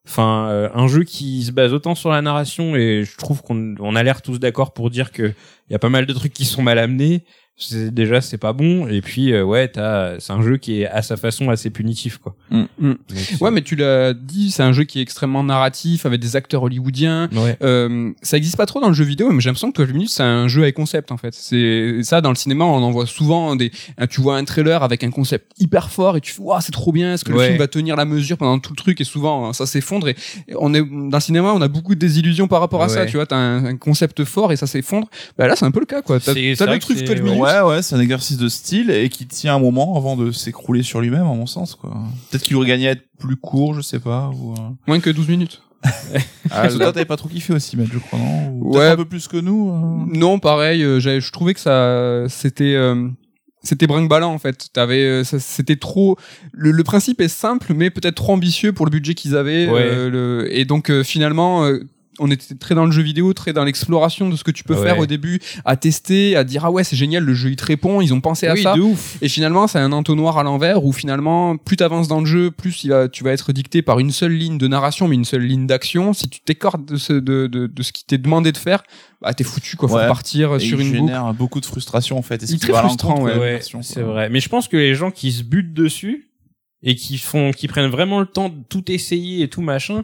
enfin, 0.09 0.49
euh, 0.49 0.71
un 0.75 0.89
jeu 0.89 1.05
qui 1.05 1.43
se 1.43 1.53
base 1.53 1.75
autant 1.75 1.95
sur 1.95 2.09
la 2.09 2.23
narration 2.23 2.77
et 2.77 3.05
je 3.05 3.17
trouve 3.19 3.43
qu'on 3.43 3.75
on 3.79 3.95
a 3.95 4.03
l'air 4.03 4.23
tous 4.23 4.39
d'accord 4.39 4.73
pour 4.73 4.89
dire 4.89 5.13
que 5.13 5.35
il 5.69 5.73
y 5.73 5.77
a 5.77 5.79
pas 5.79 5.91
mal 5.91 6.07
de 6.07 6.13
trucs 6.15 6.33
qui 6.33 6.47
sont 6.47 6.63
mal 6.63 6.79
amenés. 6.79 7.25
C'est, 7.57 7.93
déjà, 7.95 8.21
c'est 8.21 8.39
pas 8.39 8.53
bon. 8.53 8.89
Et 8.89 9.01
puis, 9.03 9.33
euh, 9.33 9.45
ouais, 9.45 9.69
t'as, 9.69 10.19
c'est 10.19 10.33
un 10.33 10.43
jeu 10.43 10.57
qui 10.57 10.81
est 10.83 10.87
à 10.87 11.01
sa 11.03 11.17
façon 11.17 11.49
assez 11.51 11.71
punitif, 11.71 12.19
quoi. 12.19 12.35
Mm. 12.51 12.63
Mm. 12.81 12.89
Donc, 12.89 12.97
Ouais, 13.41 13.51
mais 13.53 13.63
tu 13.63 13.77
l'as 13.77 14.15
dit, 14.15 14.51
c'est 14.51 14.65
un 14.65 14.73
jeu 14.73 14.83
qui 14.85 14.99
est 14.99 15.03
extrêmement 15.03 15.45
narratif, 15.45 16.05
avec 16.05 16.21
des 16.21 16.35
acteurs 16.35 16.65
hollywoodiens. 16.65 17.29
ouais. 17.33 17.57
Euh, 17.63 18.11
ça 18.23 18.37
existe 18.37 18.57
pas 18.57 18.67
trop 18.67 18.81
dans 18.81 18.89
le 18.89 18.95
jeu 18.95 19.05
vidéo, 19.05 19.31
mais 19.31 19.41
j'ai 19.41 19.49
l'impression 19.49 19.71
que 19.71 19.81
12 19.83 19.93
minutes 19.93 20.09
c'est 20.11 20.23
un 20.25 20.49
jeu 20.49 20.63
avec 20.63 20.75
concept 20.75 21.13
en 21.13 21.17
fait. 21.19 21.35
C'est 21.35 22.03
ça 22.03 22.21
dans 22.21 22.31
le 22.31 22.35
cinéma, 22.37 22.65
on 22.65 22.83
en 22.83 22.91
voit 22.91 23.07
souvent 23.07 23.55
des. 23.55 23.71
hein, 23.99 24.07
Tu 24.09 24.21
vois 24.21 24.37
un 24.39 24.45
trailer 24.45 24.83
avec 24.83 25.05
un 25.05 25.11
concept 25.11 25.53
hyper 25.61 25.91
fort 25.91 26.17
et 26.17 26.21
tu 26.21 26.33
fais 26.33 26.43
waouh 26.43 26.61
c'est 26.61 26.73
trop 26.73 26.91
bien, 26.91 27.15
est-ce 27.15 27.25
que 27.25 27.31
le 27.33 27.39
film 27.49 27.59
va 27.59 27.69
tenir 27.69 27.95
la 27.97 28.05
mesure 28.07 28.39
pendant 28.39 28.59
tout 28.59 28.73
le 28.73 28.77
truc? 28.77 29.01
Et 29.01 29.05
souvent 29.05 29.47
hein, 29.49 29.53
ça 29.53 29.67
s'effondre 29.67 30.09
et 30.09 30.17
on 30.59 30.75
est 30.75 30.81
dans 30.83 31.19
le 31.19 31.21
cinéma 31.21 31.53
on 31.55 31.61
a 31.63 31.69
beaucoup 31.69 31.95
de 31.95 32.01
désillusions 32.01 32.49
par 32.49 32.61
rapport 32.61 32.83
à 32.83 32.89
ça. 32.89 33.07
Tu 33.07 33.17
vois 33.17 33.27
t'as 33.27 33.37
un, 33.37 33.65
un 33.67 33.77
concept 33.77 34.25
fort 34.25 34.51
et 34.53 34.57
ça 34.57 34.67
s'effondre. 34.67 35.09
Bah 35.39 35.47
là 35.47 35.55
c'est 35.55 35.65
un 35.67 35.71
peu 35.71 35.81
le 35.81 35.87
cas 35.87 36.03
quoi. 36.03 36.19
T'as 36.19 36.33
le 36.67 36.79
truc 36.81 36.99
c'est- 36.99 37.05
12 37.05 37.21
minutes. 37.23 37.42
Ouais, 37.43 37.61
ouais, 37.61 37.83
c'est 37.83 37.95
un 37.95 38.01
exercice 38.01 38.37
de 38.37 38.49
style 38.49 38.91
et 38.91 39.09
qui 39.09 39.27
tient 39.27 39.55
un 39.55 39.59
moment 39.59 39.97
avant 39.97 40.17
de 40.17 40.31
s'écrouler 40.33 40.83
sur 40.83 41.01
lui-même, 41.01 41.23
à 41.23 41.35
mon 41.35 41.47
sens, 41.47 41.75
quoi. 41.75 41.95
Peut-être 42.31 42.43
qu'il 42.45 42.57
aurait 42.57 42.69
gagné 42.69 42.89
à 42.89 42.93
être 42.93 43.05
plus 43.19 43.37
court, 43.37 43.75
je 43.75 43.81
sais 43.81 44.01
pas. 44.01 44.31
Ou, 44.35 44.53
euh... 44.55 44.57
Moins 44.87 45.01
que 45.01 45.11
12 45.11 45.29
minutes. 45.29 45.63
Ah, 46.51 46.69
toi, 46.69 46.93
t'avais 46.93 47.05
pas 47.07 47.17
trop 47.17 47.29
kiffé 47.29 47.55
aussi, 47.55 47.77
Matt, 47.77 47.89
je 47.93 47.99
crois, 47.99 48.19
non? 48.19 48.51
Ou 48.61 48.77
Ouais. 48.77 48.89
un 48.89 48.97
peu 48.97 49.05
plus 49.07 49.27
que 49.27 49.37
nous. 49.39 49.71
euh. 49.71 50.05
Non, 50.19 50.39
pareil. 50.39 50.83
euh, 50.83 51.01
j'avais- 51.01 51.21
je 51.21 51.33
trouvais 51.33 51.55
que 51.55 51.61
ça, 51.61 52.25
c'était, 52.29 52.75
euh, 52.75 53.09
c'était 53.63 53.87
brinque-ballant 53.87 54.33
en 54.33 54.39
fait. 54.39 54.69
T'avais, 54.73 55.03
euh, 55.05 55.25
ça- 55.25 55.39
c'était 55.41 55.77
trop. 55.77 56.17
Le, 56.53 56.73
le 56.73 56.85
principe 56.85 57.21
est 57.23 57.29
simple, 57.29 57.73
mais 57.75 57.89
peut-être 57.91 58.17
trop 58.17 58.33
ambitieux 58.35 58.73
pour 58.73 58.85
le 58.87 58.91
budget 58.91 59.15
qu'ils 59.15 59.35
avaient. 59.35 59.67
Ouais. 59.69 59.81
euh, 59.83 60.11
le- 60.11 60.55
et 60.57 60.65
donc 60.67 60.91
euh, 60.91 61.03
finalement. 61.03 61.65
euh, 61.65 61.81
on 62.23 62.31
était 62.31 62.55
très 62.55 62.75
dans 62.75 62.87
le 62.87 62.93
jeu 62.93 63.03
vidéo, 63.03 63.33
très 63.35 63.53
dans 63.53 63.65
l'exploration 63.65 64.29
de 64.31 64.37
ce 64.37 64.45
que 64.45 64.51
tu 64.51 64.65
peux 64.65 64.75
Ouais. 64.75 64.83
faire 64.83 64.99
au 64.99 65.07
début, 65.07 65.41
à 65.65 65.77
tester, 65.77 66.37
à 66.37 66.45
dire 66.45 66.65
ah 66.65 66.71
ouais 66.71 66.85
c'est 66.85 66.97
génial, 66.97 67.25
le 67.25 67.35
jeu 67.35 67.51
il 67.51 67.57
te 67.57 67.65
répond, 67.65 68.01
ils 68.01 68.15
ont 68.15 68.21
pensé 68.21 68.47
à 68.47 68.57
ça. 68.57 68.75
de 68.75 68.81
ouf. 68.81 69.19
Et 69.21 69.29
finalement, 69.29 69.67
c'est 69.67 69.79
un 69.79 69.93
entonnoir 69.93 70.39
à 70.39 70.43
l'envers 70.43 70.85
où 70.85 70.93
finalement, 70.93 71.57
plus 71.57 71.77
t'avances 71.77 72.09
dans 72.09 72.21
le 72.21 72.27
jeu, 72.27 72.51
plus 72.51 72.85
il 72.85 72.91
va, 72.91 73.09
tu 73.09 73.25
vas 73.25 73.33
être 73.33 73.53
dicté 73.53 73.83
par 73.83 73.99
une 73.99 74.11
seule 74.13 74.33
ligne 74.33 74.57
de 74.59 74.69
narration, 74.69 75.09
mais 75.09 75.17
une 75.17 75.25
seule 75.25 75.43
ligne 75.43 75.67
d'action. 75.67 76.13
Si 76.13 76.29
tu 76.29 76.41
t'écartes 76.41 76.85
de 76.87 76.97
ce, 76.97 77.13
de, 77.13 77.47
de, 77.47 77.67
de 77.67 77.83
ce 77.83 77.93
qui 77.93 78.05
t'est 78.05 78.19
demandé 78.19 78.53
de 78.53 78.57
faire, 78.59 78.83
bah 79.21 79.35
t'es 79.35 79.45
foutu 79.45 79.77
quoi. 79.77 79.89
Faut 79.89 79.97
Ouais. 79.97 80.07
partir 80.07 80.55
Et 80.55 80.61
sur 80.61 80.81
il 80.81 80.87
une 80.87 80.93
boucle. 81.01 81.13
génère 81.13 81.35
beaucoup 81.35 81.61
de 81.61 81.67
frustration, 81.67 82.19
en 82.19 82.23
fait. 82.23 82.43
Et 82.43 82.47
Il 82.47 82.55
est 82.55 82.59
très 82.59 82.73
frustrant, 82.73 83.23
ouais. 83.23 83.61
c'est 83.83 84.03
vrai. 84.03 84.29
Mais 84.31 84.41
je 84.41 84.49
pense 84.49 84.69
que 84.69 84.77
les 84.77 84.95
gens 84.95 85.11
qui 85.11 85.33
se 85.33 85.43
butent 85.43 85.75
dessus 85.75 86.29
et 86.83 86.95
qui 86.97 87.19
font, 87.19 87.53
qui 87.53 87.69
prennent 87.69 87.91
vraiment 87.91 88.19
le 88.21 88.27
temps 88.27 88.49
de 88.49 88.55
tout 88.69 88.91
essayer 88.91 89.43
et 89.43 89.49
tout 89.49 89.63
machin, 89.63 90.03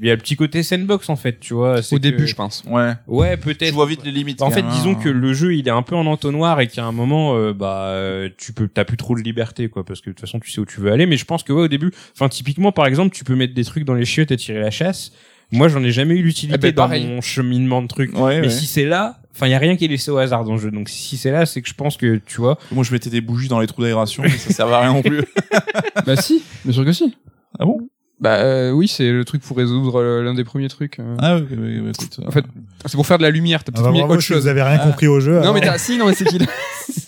il 0.00 0.06
y 0.06 0.10
a 0.10 0.14
le 0.14 0.20
petit 0.20 0.34
côté 0.36 0.62
sandbox 0.62 1.08
en 1.10 1.16
fait, 1.16 1.38
tu 1.40 1.52
vois. 1.54 1.78
Au 1.78 1.82
que- 1.82 1.96
début, 1.96 2.26
je 2.26 2.34
pense. 2.34 2.62
Ouais. 2.66 2.92
Ouais, 3.06 3.36
Tu 3.36 3.42
peut-être. 3.44 3.74
vois 3.74 3.86
vite 3.86 4.04
les 4.04 4.10
limites. 4.10 4.40
En 4.42 4.50
fait, 4.50 4.62
même, 4.62 4.72
disons 4.72 4.92
hein. 4.92 5.00
que 5.02 5.08
le 5.08 5.32
jeu 5.34 5.54
il 5.54 5.68
est 5.68 5.70
un 5.72 5.82
peu 5.82 5.94
en 5.94 6.06
entonnoir 6.06 6.60
et 6.60 6.66
qu'à 6.68 6.84
un 6.84 6.92
moment, 6.92 7.36
euh, 7.36 7.52
bah, 7.52 7.94
tu 8.38 8.52
peux, 8.52 8.66
t'as 8.68 8.84
plus 8.84 8.96
trop 8.96 9.14
de 9.14 9.20
liberté, 9.20 9.68
quoi, 9.68 9.84
parce 9.84 10.00
que 10.00 10.10
de 10.10 10.14
toute 10.14 10.20
façon, 10.20 10.40
tu 10.40 10.50
sais 10.50 10.60
où 10.60 10.64
tu 10.66 10.80
veux 10.80 10.90
aller. 10.90 11.06
Mais 11.06 11.16
je 11.16 11.24
pense 11.24 11.42
que 11.42 11.52
ouais, 11.52 11.62
au 11.62 11.68
début, 11.68 11.92
enfin, 12.14 12.28
typiquement, 12.28 12.72
par 12.72 12.86
exemple, 12.86 13.14
tu 13.14 13.24
peux 13.24 13.36
mettre 13.36 13.54
des 13.54 13.64
trucs 13.64 13.84
dans 13.84 13.94
les 13.94 14.04
chiottes 14.04 14.30
et 14.30 14.36
tirer 14.36 14.60
la 14.60 14.70
chasse. 14.70 15.12
Moi, 15.54 15.68
j'en 15.68 15.82
ai 15.84 15.90
jamais 15.90 16.14
eu 16.14 16.22
l'utilité 16.22 16.54
Eh 16.58 16.58
ben, 16.58 16.72
dans 16.72 16.82
pareil. 16.84 17.06
mon 17.06 17.20
cheminement 17.20 17.82
de 17.82 17.86
trucs. 17.88 18.16
Ouais, 18.18 18.40
Mais 18.40 18.46
ouais. 18.46 18.50
si 18.50 18.64
c'est 18.64 18.86
là, 18.86 19.18
enfin, 19.34 19.48
il 19.48 19.50
y 19.50 19.54
a 19.54 19.58
rien 19.58 19.76
qui 19.76 19.84
est 19.84 19.88
laissé 19.88 20.10
au 20.10 20.16
hasard 20.16 20.44
dans 20.44 20.52
le 20.54 20.58
jeu. 20.58 20.70
Donc, 20.70 20.88
si 20.88 21.18
c'est 21.18 21.30
là, 21.30 21.44
c'est 21.44 21.60
que 21.60 21.68
je 21.68 21.74
pense 21.74 21.98
que, 21.98 22.22
tu 22.24 22.38
vois, 22.38 22.58
Moi, 22.70 22.84
je 22.84 22.92
mettais 22.92 23.10
des 23.10 23.20
bougies 23.20 23.48
dans 23.48 23.60
les 23.60 23.66
trous 23.66 23.82
d'aération, 23.82 24.22
mais 24.22 24.30
ça 24.30 24.50
servait 24.50 24.72
à 24.72 24.80
rien 24.80 24.94
non 24.94 25.02
plus. 25.02 25.20
bah 26.06 26.16
si, 26.16 26.42
bien 26.64 26.72
sûr 26.72 26.86
que 26.86 26.92
si. 26.92 27.14
Ah 27.58 27.66
bon? 27.66 27.86
Bah 28.22 28.36
euh, 28.36 28.70
oui, 28.70 28.86
c'est 28.88 29.10
le 29.10 29.24
truc 29.24 29.42
pour 29.42 29.56
résoudre 29.56 30.00
euh, 30.00 30.22
l'un 30.22 30.32
des 30.32 30.44
premiers 30.44 30.68
trucs. 30.68 31.00
euh. 31.00 31.16
Ah, 31.18 31.34
ouais, 31.36 31.42
ouais, 31.50 31.80
ouais, 31.80 31.90
écoute. 31.90 32.20
En 32.24 32.30
fait, 32.30 32.44
c'est 32.86 32.94
pour 32.94 33.04
faire 33.06 33.18
de 33.18 33.24
la 33.24 33.30
lumière. 33.30 33.64
T'as 33.64 33.72
Ah 33.74 33.74
peut-être 33.74 33.84
bah 33.86 33.90
mis 33.92 33.98
bravo, 33.98 34.12
autre 34.14 34.22
si 34.22 34.28
chose. 34.28 34.42
vous 34.42 34.48
avez 34.48 34.62
rien 34.62 34.78
compris 34.78 35.08
au 35.08 35.18
jeu. 35.18 35.34
Non 35.34 35.40
alors. 35.42 35.54
mais 35.54 35.60
t'as, 35.60 35.76
si 35.76 35.98
non 35.98 36.06
mais 36.06 36.14
c'est 36.14 36.24
qu'il 36.26 36.46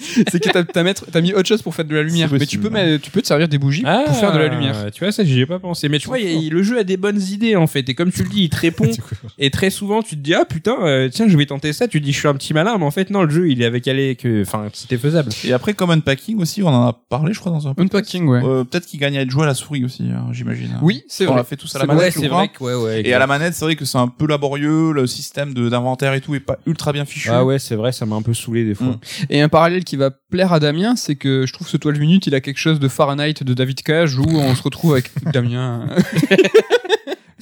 c'est 0.31 0.43
que 0.43 0.51
t'as, 0.51 0.64
t'as, 0.64 0.82
mettre, 0.82 1.06
t'as 1.10 1.20
mis 1.20 1.32
autre 1.32 1.48
chose 1.48 1.62
pour 1.62 1.74
faire 1.74 1.85
de 1.85 1.94
la 1.94 2.02
lumière. 2.02 2.28
Mais 2.32 2.47
tu 2.47 2.59
peux 2.59 2.70
mettre, 2.70 3.02
tu 3.02 3.10
peux 3.10 3.22
te 3.22 3.26
servir 3.26 3.48
des 3.48 3.59
bougies 3.59 3.82
pour 3.82 4.16
faire 4.16 4.32
de 4.32 4.39
la 4.39 4.48
lumière. 4.48 4.76
Ah, 4.86 4.90
Tu 4.90 5.02
vois, 5.05 5.12
ça, 5.12 5.24
j'y 5.24 5.40
ai 5.40 5.47
pas 5.47 5.59
pensé. 5.59 5.89
Mais 5.89 5.98
tu 5.98 6.09
vois, 6.09 6.18
il 6.18 6.44
y 6.44 6.47
a- 6.47 6.51
le 6.51 6.62
jeu 6.62 6.78
a 6.78 6.85
des 6.85 6.97
bonnes 6.97 7.20
idées, 7.20 7.56
en 7.56 7.66
fait. 7.66 7.89
Et 7.89 7.94
comme 7.94 8.12
tu 8.12 8.22
le 8.22 8.28
dis, 8.28 8.44
il 8.44 8.48
te 8.51 8.56
répond. 8.56 8.85
Et 9.39 9.51
très 9.51 9.70
souvent, 9.70 10.02
tu 10.02 10.16
te 10.16 10.20
dis, 10.20 10.35
ah 10.35 10.44
putain, 10.44 10.76
euh, 10.82 11.09
tiens, 11.09 11.26
je 11.28 11.36
vais 11.36 11.47
tenter 11.47 11.72
ça. 11.72 11.89
Tu 11.89 12.01
te 12.01 12.05
dis, 12.05 12.12
je 12.12 12.18
suis 12.18 12.28
un 12.28 12.35
petit 12.35 12.55
malin. 12.55 12.76
Mais 12.78 12.85
en 12.85 12.90
fait, 12.90 13.10
non, 13.10 13.22
le 13.22 13.31
jeu, 13.31 13.48
il 13.51 13.62
est 13.62 13.64
avec 13.66 13.86
aller 13.89 14.14
que, 14.16 14.43
enfin, 14.43 14.68
c'était 14.72 14.98
faisable. 14.98 15.31
Et 15.44 15.52
après, 15.52 15.74
comme 15.74 15.90
unpacking 15.90 16.40
aussi, 16.40 16.62
on 16.62 16.68
en 16.68 16.86
a 16.89 16.93
parlé, 17.09 17.32
je 17.32 17.40
crois, 17.40 17.52
dans 17.52 17.66
un 17.68 17.74
podcast. 17.74 17.94
Unpacking, 17.94 18.26
ouais. 18.28 18.40
Euh, 18.44 18.64
peut-être 18.64 18.86
qu'il 18.86 19.01
gagne 19.01 19.16
à 19.18 19.22
être 19.22 19.31
joué 19.31 19.44
à 19.44 19.47
la 19.47 19.55
souris 19.55 19.85
aussi, 19.85 20.05
hein, 20.05 20.26
j'imagine. 20.32 20.78
Oui, 20.82 21.02
c'est 21.09 21.24
On 21.26 21.31
vrai. 21.31 21.36
l'a 21.39 21.44
fait 21.44 21.56
tous 21.56 21.74
à 21.76 21.78
la 21.78 21.86
manette, 21.86 22.12
c'est 22.12 22.28
vrai 22.28 22.48
que, 22.48 22.62
ouais, 22.62 22.74
ouais. 22.74 23.02
Et 23.06 23.12
à 23.14 23.18
la 23.18 23.26
manette, 23.26 23.55
c'est 23.55 23.64
vrai 23.64 23.76
que 23.76 23.85
c'est 23.85 23.98
un 23.98 24.09
peu 24.09 24.26
laborieux, 24.26 24.93
le 24.93 25.06
système 25.06 25.55
de- 25.55 25.68
d'inventaire 25.68 26.14
et 26.14 26.20
tout 26.20 26.35
est 26.35 26.40
pas 26.40 26.59
ultra 26.66 26.93
bien 26.93 27.05
fichu. 27.05 27.31
Ah 27.32 27.44
ouais, 27.44 27.59
c'est 27.59 27.74
vrai, 27.76 27.93
ça 27.93 28.06
m'a 28.06 28.16
un 28.16 28.22
peu 28.22 28.35
saoulé 28.35 28.64
des 28.64 28.74
fois. 28.74 28.86
Mm. 28.89 28.98
Et 29.31 29.40
un 29.40 29.48
parallèle 29.48 29.85
qui 29.85 29.94
va 29.97 30.11
plaire 30.11 30.53
à 30.53 30.61
Damien, 30.61 30.97
c'est 30.97 31.16
que 31.16 31.47
je 31.47 31.53
trouve 31.53 31.69
ce 31.69 31.77
12 31.77 31.99
minutes, 31.99 32.27
il 32.27 32.35
a 32.35 32.41
quelque 32.41 32.59
chose 32.59 32.81
de 32.81 32.89
Fahrenheit 32.89 33.35
de 33.43 33.55
David 33.55 33.83
Cage 33.83 34.19
où 34.19 34.25
on 34.29 34.55
se 34.55 34.62
retrouve 34.62 34.93
avec 34.93 35.11
Damien. 35.33 35.87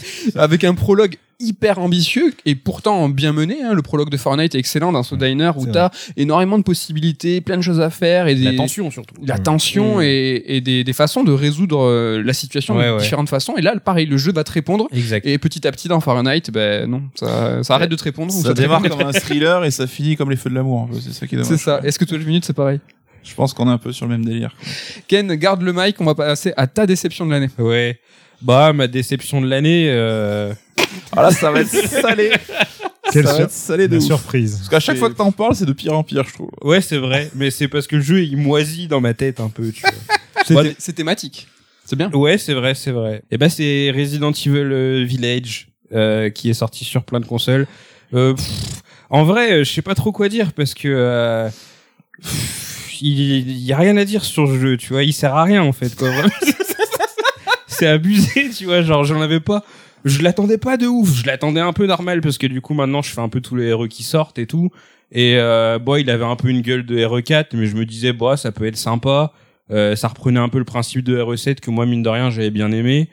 avec 0.35 0.65
un 0.65 0.75
prologue 0.75 1.17
hyper 1.41 1.81
ambitieux 1.81 2.33
et 2.47 2.55
pourtant 2.55 3.09
bien 3.09 3.33
mené. 3.33 3.63
Hein. 3.65 3.75
Le 3.75 3.83
prologue 3.83 4.11
de 4.11 4.17
Fahrenheit 4.17 4.45
est 4.45 4.55
excellent 4.55 4.93
dans 4.93 5.03
ce 5.03 5.17
diner 5.17 5.51
où 5.57 5.67
t'as 5.67 5.91
énormément 6.17 6.57
de 6.57 6.63
possibilités, 6.63 7.41
plein 7.41 7.57
de 7.57 7.63
choses 7.63 7.81
à 7.81 7.91
faire 7.91 8.29
et 8.29 8.37
des, 8.37 8.45
La 8.45 8.55
tension, 8.55 8.93
surtout. 8.93 9.17
la 9.27 9.39
tension 9.39 9.99
Mm. 9.99 10.03
et, 10.03 10.57
et 10.57 10.61
des, 10.61 10.85
des 10.85 10.93
façons 10.93 11.25
de 11.25 11.33
résoudre 11.33 11.81
euh, 11.83 12.23
la 12.25 12.33
situation 12.33 12.77
Ouais, 12.77 12.87
de 12.87 12.93
ouais. 12.93 13.01
différentes 13.01 13.29
façons. 13.29 13.57
Et 13.57 13.61
là, 13.61 13.75
pareil, 13.81 14.07
le 14.07 14.19
jeu 14.19 14.31
va 14.33 14.45
te 14.45 14.53
répondre. 14.53 14.87
Exact. 14.93 15.27
Et 15.27 15.37
petit 15.39 15.67
à 15.67 15.73
petit, 15.73 15.89
dans 15.89 15.99
Fahrenheit, 16.01 16.43
ben 16.53 16.89
non, 16.89 17.03
ça, 17.17 17.65
ça 17.65 17.75
arrête 17.75 17.91
de 17.91 17.97
te 17.97 18.05
répondre. 18.05 18.31
Ça 18.33 18.55
te 18.55 18.61
démarre 18.61 18.83
comme 18.83 19.01
un 19.01 19.11
thriller 19.13 19.65
et 19.65 19.73
ça 19.73 19.89
finit 19.89 20.17
comme 20.17 20.31
les 20.31 20.37
feux 20.37 20.51
de 20.51 20.55
l'amour. 20.55 20.89
peu. 20.93 20.99
C'est 21.01 21.13
ça 21.13 21.27
qui 21.27 21.35
est 21.35 21.39
dommage. 21.39 21.51
C'est 21.51 21.63
ça. 21.63 21.81
Est-ce 21.83 21.99
que 21.99 22.05
12 22.05 22.25
minutes, 22.25 22.45
c'est 22.45 22.53
pareil? 22.53 22.79
Je 23.25 23.35
pense 23.35 23.53
qu'on 23.53 23.69
est 23.69 23.73
un 23.73 23.79
peu 23.79 23.93
sur 23.93 24.07
le 24.07 24.13
même 24.13 24.25
délire. 24.25 24.55
Ken, 25.09 25.33
garde 25.35 25.63
le 25.63 25.73
mic, 25.73 26.01
on 26.01 26.05
va 26.05 26.15
passer 26.15 26.53
à 26.57 26.67
ta 26.69 26.87
déception 26.87 27.25
de 27.27 27.31
l'année. 27.33 27.51
Ouais. 27.59 27.99
Bah, 28.43 28.73
ma 28.73 28.87
déception 28.87 29.41
de 29.41 29.49
l'année, 29.49 29.87
euh... 29.91 30.53
Ah 31.17 31.23
là, 31.23 31.31
ça 31.31 31.51
va 31.51 31.61
être 31.61 31.69
salé. 31.69 32.31
Quelle 33.13 33.25
ça 33.25 33.31
va 33.31 33.37
sur- 33.37 33.45
être 33.45 33.51
salé 33.53 33.89
de 33.89 33.97
ouf. 33.99 34.05
surprise. 34.05 34.57
Parce 34.57 34.69
qu'à 34.69 34.81
chaque 34.81 34.97
fois 34.99 35.11
que 35.11 35.15
t'en 35.17 35.33
parles, 35.33 35.55
c'est 35.55 35.65
de 35.67 35.73
pire 35.73 35.93
en 35.97 36.03
pire, 36.03 36.25
je 36.27 36.33
trouve. 36.35 36.51
ouais, 36.63 36.81
c'est 36.81 36.97
vrai. 36.99 37.31
Mais 37.35 37.51
c'est 37.51 37.69
parce 37.69 37.87
que 37.87 37.97
le 37.97 38.03
jeu, 38.03 38.23
il 38.23 38.37
moisit 38.37 38.89
dans 38.89 39.01
ma 39.01 39.15
tête 39.15 39.41
un 39.41 39.49
peu, 39.49 39.71
tu 39.73 39.83
vois. 39.83 40.65
C'est 40.79 40.93
thématique. 40.95 41.47
C'est 41.85 41.95
bien. 41.97 42.11
Ouais, 42.11 42.37
c'est 42.39 42.55
vrai, 42.55 42.75
c'est 42.75 42.91
vrai. 42.91 43.23
Et 43.31 43.39
ben 43.39 43.49
c'est 43.49 43.93
Resident 43.95 44.33
Evil 44.33 44.57
euh, 44.73 45.05
Village 45.05 45.69
euh, 45.93 46.31
qui 46.31 46.51
est 46.51 46.55
sorti 46.55 46.85
sur 46.85 47.05
plein 47.05 47.21
de 47.21 47.27
consoles. 47.27 47.67
Euh, 48.15 48.35
pff, 48.35 48.47
en 49.11 49.25
vrai, 49.25 49.65
je 49.65 49.71
sais 49.73 49.83
pas 49.83 49.95
trop 49.95 50.11
quoi 50.11 50.29
dire 50.29 50.53
parce 50.53 50.75
que 50.75 50.89
euh, 50.89 51.49
pff, 52.23 52.99
il, 53.03 53.21
il 53.51 53.59
y 53.65 53.73
a 53.73 53.77
rien 53.77 53.97
à 53.97 54.05
dire 54.05 54.25
sur 54.25 54.49
ce 54.49 54.59
jeu, 54.59 54.77
tu 54.77 54.93
vois, 54.93 55.05
il 55.05 55.13
sert 55.13 55.35
à 55.37 55.45
rien 55.45 55.63
en 55.63 55.73
fait 55.73 55.95
quoi. 55.95 56.09
C'est 57.73 57.89
abusé, 57.89 58.51
tu 58.57 58.67
vois, 58.67 58.83
genre 58.83 59.05
j'en 59.05 59.21
avais 59.21 59.41
pas 59.41 59.65
je 60.05 60.23
l'attendais 60.23 60.59
pas 60.59 60.77
de 60.77 60.87
ouf, 60.87 61.15
je 61.15 61.27
l'attendais 61.27 61.61
un 61.61 61.73
peu 61.73 61.87
normal 61.87 62.21
parce 62.23 62.39
que 62.39 62.47
du 62.47 62.61
coup 62.61 62.75
maintenant 62.75 63.03
je 63.03 63.11
fais 63.11 63.21
un 63.21 63.29
peu 63.29 63.41
tous 63.41 63.55
les 63.55 63.73
RE 63.73 63.87
qui 63.87 64.03
sortent 64.03 64.39
et 64.39 64.47
tout 64.47 64.71
et 65.13 65.37
euh, 65.37 65.79
bon, 65.79 65.97
il 65.97 66.11
avait 66.11 66.25
un 66.25 66.37
peu 66.37 66.49
une 66.49 66.63
gueule 66.63 66.85
de 66.85 66.97
RE4 66.97 67.49
mais 67.55 67.67
je 67.67 67.77
me 67.77 67.85
disais 67.85 68.13
bah 68.13 68.37
ça 68.37 68.51
peut 68.51 68.67
être 68.67 68.77
sympa. 68.77 69.33
Euh, 69.71 69.95
ça 69.95 70.09
reprenait 70.09 70.41
un 70.41 70.49
peu 70.49 70.59
le 70.59 70.65
principe 70.65 71.05
de 71.05 71.17
RE7 71.17 71.61
que 71.61 71.71
moi 71.71 71.87
mine 71.87 72.03
de 72.03 72.09
rien 72.09 72.31
j'avais 72.31 72.51
bien 72.51 72.73
aimé. 72.73 73.09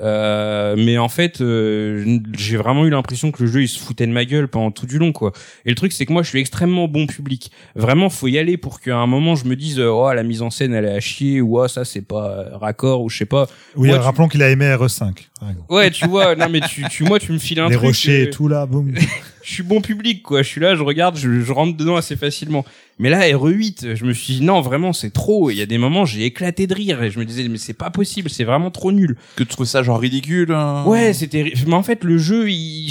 Euh, 0.00 0.74
mais 0.78 0.96
en 0.98 1.08
fait, 1.08 1.40
euh, 1.40 2.18
j'ai 2.36 2.56
vraiment 2.56 2.86
eu 2.86 2.90
l'impression 2.90 3.30
que 3.32 3.42
le 3.42 3.50
jeu 3.50 3.62
il 3.62 3.68
se 3.68 3.78
foutait 3.78 4.06
de 4.06 4.12
ma 4.12 4.24
gueule 4.24 4.48
pendant 4.48 4.70
tout 4.70 4.86
du 4.86 4.98
long 4.98 5.12
quoi. 5.12 5.32
Et 5.66 5.68
le 5.70 5.74
truc 5.74 5.92
c'est 5.92 6.06
que 6.06 6.12
moi 6.12 6.22
je 6.22 6.28
suis 6.28 6.40
extrêmement 6.40 6.88
bon 6.88 7.06
public. 7.06 7.50
Vraiment, 7.76 8.08
faut 8.08 8.26
y 8.28 8.38
aller 8.38 8.56
pour 8.56 8.80
qu'à 8.80 8.96
un 8.96 9.06
moment 9.06 9.34
je 9.36 9.44
me 9.44 9.56
dise 9.56 9.78
oh 9.78 10.12
la 10.12 10.22
mise 10.22 10.42
en 10.42 10.50
scène 10.50 10.72
elle 10.74 10.84
est 10.86 10.94
à 10.94 11.00
chier 11.00 11.40
ou 11.40 11.58
oh 11.60 11.68
ça 11.68 11.84
c'est 11.84 12.00
pas 12.02 12.30
euh, 12.30 12.56
raccord 12.56 13.02
ou 13.02 13.08
je 13.10 13.18
sais 13.18 13.26
pas. 13.26 13.46
Oui, 13.76 13.88
tu- 13.90 13.94
rappelons 13.94 14.28
qu'il 14.28 14.42
a 14.42 14.48
aimé 14.50 14.66
RE5. 14.66 14.98
par 15.38 15.50
exemple. 15.50 15.72
Ouais, 15.72 15.90
tu 15.90 16.06
vois, 16.06 16.34
non 16.34 16.48
mais 16.48 16.60
tu, 16.62 16.82
tu 16.90 17.04
moi 17.04 17.18
tu 17.18 17.32
me 17.32 17.38
files 17.38 17.60
un 17.60 17.68
Les 17.68 17.76
truc. 17.76 17.88
rochers 17.88 18.22
euh, 18.22 18.26
et 18.26 18.30
tout 18.30 18.48
là, 18.48 18.66
boum. 18.66 18.94
je 19.42 19.52
suis 19.54 19.62
bon 19.62 19.80
public 19.80 20.22
quoi. 20.22 20.42
Je 20.42 20.48
suis 20.48 20.60
là, 20.60 20.74
je 20.74 20.82
regarde, 20.82 21.16
je, 21.16 21.40
je 21.40 21.52
rentre 21.52 21.76
dedans 21.76 21.96
assez 21.96 22.16
facilement. 22.16 22.64
Mais 22.98 23.08
là 23.08 23.20
RE8, 23.20 23.94
je 23.94 24.04
me 24.04 24.12
suis 24.12 24.34
dit 24.34 24.42
non 24.42 24.60
vraiment 24.60 24.92
c'est 24.92 25.10
trop. 25.10 25.50
Il 25.50 25.56
y 25.56 25.62
a 25.62 25.66
des 25.66 25.78
moments 25.78 26.04
j'ai 26.04 26.24
éclaté 26.24 26.66
de 26.66 26.74
rire 26.74 27.02
et 27.02 27.10
je 27.10 27.18
me 27.18 27.24
disais 27.24 27.48
mais 27.48 27.56
c'est 27.58 27.72
pas 27.72 27.90
possible, 27.90 28.28
c'est 28.28 28.44
vraiment 28.44 28.70
trop 28.70 28.92
nul. 28.92 29.16
Que 29.36 29.42
tu 29.44 29.48
trouves 29.50 29.66
ça 29.66 29.82
genre 29.82 29.98
ridicule 30.00 30.52
hein 30.52 30.84
Ouais, 30.86 31.12
c'était. 31.14 31.52
Mais 31.66 31.74
en 31.74 31.82
fait, 31.82 32.04
le 32.04 32.18
jeu, 32.18 32.50
il... 32.50 32.90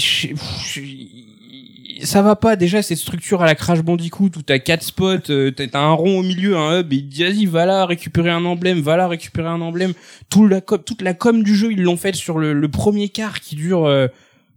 ça 2.04 2.22
va 2.22 2.36
pas. 2.36 2.56
Déjà, 2.56 2.82
cette 2.82 2.98
structure 2.98 3.42
à 3.42 3.46
la 3.46 3.56
Crash 3.56 3.82
Bandicoot 3.82 4.32
où 4.38 4.42
t'as 4.42 4.60
quatre 4.60 4.84
spots, 4.84 5.30
euh, 5.30 5.52
t'as 5.52 5.80
un 5.80 5.92
rond 5.92 6.20
au 6.20 6.24
milieu, 6.24 6.58
un 6.58 6.80
hub, 6.80 6.94
et 6.94 6.98
il 6.98 7.08
dit 7.10 7.24
vas-y, 7.24 7.46
va 7.46 7.66
là 7.66 7.86
récupérer 7.86 8.30
un 8.30 8.46
emblème, 8.46 8.80
va 8.80 8.98
là 8.98 9.08
récupérer 9.08 9.48
un 9.50 9.62
emblème. 9.62 9.94
Tout 10.30 10.48
la 10.48 10.62
com- 10.62 10.82
toute 10.86 11.02
la 11.02 11.14
com 11.14 11.44
du 11.44 11.56
jeu, 11.56 11.72
ils 11.72 11.82
l'ont 11.84 11.98
fait 11.98 12.16
sur 12.16 12.38
le, 12.40 12.54
le 12.54 12.68
premier 12.70 13.10
quart 13.10 13.40
qui 13.42 13.56
dure. 13.56 13.86
euh, 13.86 14.08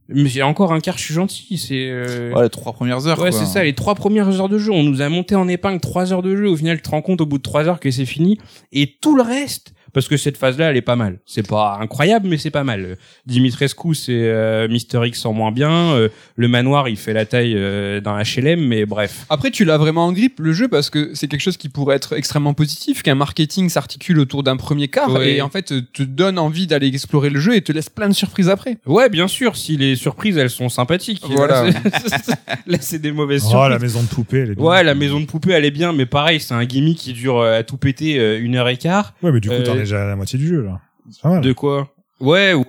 Mais 0.08 0.28
j'ai 0.28 0.42
encore 0.42 0.72
un 0.72 0.80
quart, 0.80 0.98
je 0.98 1.04
suis 1.04 1.14
gentil. 1.14 1.56
C'est. 1.58 1.88
euh, 1.88 2.32
Ouais, 2.34 2.42
les 2.44 2.50
trois 2.50 2.72
premières 2.72 3.06
heures. 3.06 3.20
Ouais, 3.20 3.30
c'est 3.32 3.46
ça, 3.46 3.64
les 3.64 3.72
trois 3.74 3.94
premières 3.94 4.28
heures 4.40 4.48
de 4.48 4.58
jeu, 4.58 4.72
on 4.72 4.82
nous 4.82 5.00
a 5.00 5.08
monté 5.08 5.34
en 5.34 5.48
épingle 5.48 5.80
trois 5.80 6.12
heures 6.12 6.22
de 6.22 6.34
jeu, 6.36 6.48
au 6.48 6.56
final, 6.56 6.76
tu 6.76 6.82
te 6.82 6.90
rends 6.90 7.02
compte 7.02 7.20
au 7.20 7.26
bout 7.26 7.38
de 7.38 7.42
trois 7.42 7.68
heures 7.68 7.80
que 7.80 7.90
c'est 7.90 8.04
fini, 8.06 8.38
et 8.72 8.96
tout 9.00 9.14
le 9.16 9.22
reste, 9.22 9.72
parce 9.93 10.09
que 10.09 10.16
cette 10.16 10.36
phase-là, 10.36 10.70
elle 10.70 10.77
est 10.77 10.81
pas 10.82 10.97
mal. 10.97 11.19
C'est 11.27 11.47
pas 11.47 11.78
incroyable, 11.81 12.28
mais 12.28 12.39
c'est 12.39 12.51
pas 12.51 12.64
mal. 12.64 12.97
Dimitrescu, 13.27 13.94
c'est 13.94 14.12
euh, 14.12 14.69
Mister 14.69 15.01
X 15.05 15.24
en 15.27 15.32
moins 15.32 15.52
bien, 15.52 15.70
euh, 15.93 16.09
le 16.36 16.48
manoir, 16.48 16.89
il 16.89 16.97
fait 16.97 17.12
la 17.12 17.24
taille 17.27 17.55
euh, 17.56 18.01
d'un 18.01 18.19
HLM, 18.23 18.60
mais 18.66 18.85
bref. 18.86 19.27
Après, 19.31 19.51
tu 19.51 19.64
l'as 19.64 19.78
vraiment 19.78 20.06
en 20.06 20.12
grippe, 20.12 20.39
le 20.40 20.52
jeu, 20.52 20.69
parce 20.69 20.90
que 20.90 21.10
c'est 21.14 21.28
quelque 21.28 21.40
chose 21.40 21.56
qui 21.56 21.69
pourrait 21.69 21.97
être 21.97 22.14
extrêmement 22.16 22.55
positif, 22.55 23.02
qu'un 23.02 23.14
marketing 23.14 23.69
s'articule 23.69 24.19
autour 24.19 24.43
d'un 24.43 24.56
premier 24.56 24.89
quart, 24.89 25.12
Ouais. 25.12 25.35
et 25.36 25.43
en 25.43 25.48
fait, 25.51 25.73
te 25.93 26.02
donne 26.02 26.39
envie 26.39 26.66
d'aller 26.66 26.89
explorer 26.89 27.31
le 27.31 27.40
jeu 27.40 27.55
et 27.55 27.60
te 27.62 27.73
laisse 27.73 27.89
plein 27.90 28.09
de 28.09 28.14
surprises 28.14 28.48
après. 28.48 28.78
Ouais, 28.86 29.09
bien 29.09 29.28
sûr, 29.28 29.56
si 29.56 29.77
les 29.77 29.97
surprises, 29.97 30.36
elles 30.36 30.51
sont 30.51 30.69
sympathiques. 30.69 31.23
Voilà. 31.28 31.64
Là, 32.66 32.78
c'est- 32.81 32.98
des 33.02 33.10
mauvaises 33.12 33.43
Oh, 33.47 33.51
surprises. 33.51 33.70
la 33.70 33.78
maison 33.78 34.02
de 34.02 34.06
poupée, 34.09 34.39
elle 34.39 34.51
est 34.51 34.55
bien. 34.55 34.64
Ouais, 34.64 34.85
la 34.85 34.94
maison 34.94 35.19
de 35.20 35.24
poupée, 35.27 35.51
elle 35.52 35.64
est 35.64 35.70
bien, 35.73 35.93
mais 35.93 36.06
pareil, 36.06 36.39
c'est 36.40 36.55
un 36.55 36.64
gimmick 36.64 36.98
qui 36.98 37.12
dure 37.12 37.39
euh, 37.39 37.59
à 37.59 37.62
tout 37.64 37.77
péter 37.77 38.19
euh, 38.19 38.39
une 38.40 38.55
heure 38.55 38.69
et 38.69 38.77
quart. 38.77 39.14
Ouais, 39.23 39.32
mais 39.32 39.40
du 39.40 39.48
coup, 39.48 39.55
Euh, 39.55 39.64
t'en 39.64 39.77
es 39.77 39.81
déjà 39.82 40.02
à 40.04 40.06
la 40.09 40.16
moitié 40.16 40.38
du 40.38 40.46
jeu, 40.48 40.62
là. 40.62 40.80
C'est 41.10 41.20
pas 41.22 41.30
mal. 41.30 41.40
De 41.42 41.52
quoi 41.52 41.92
Ouais, 42.20 42.54
ouais. 42.54 42.64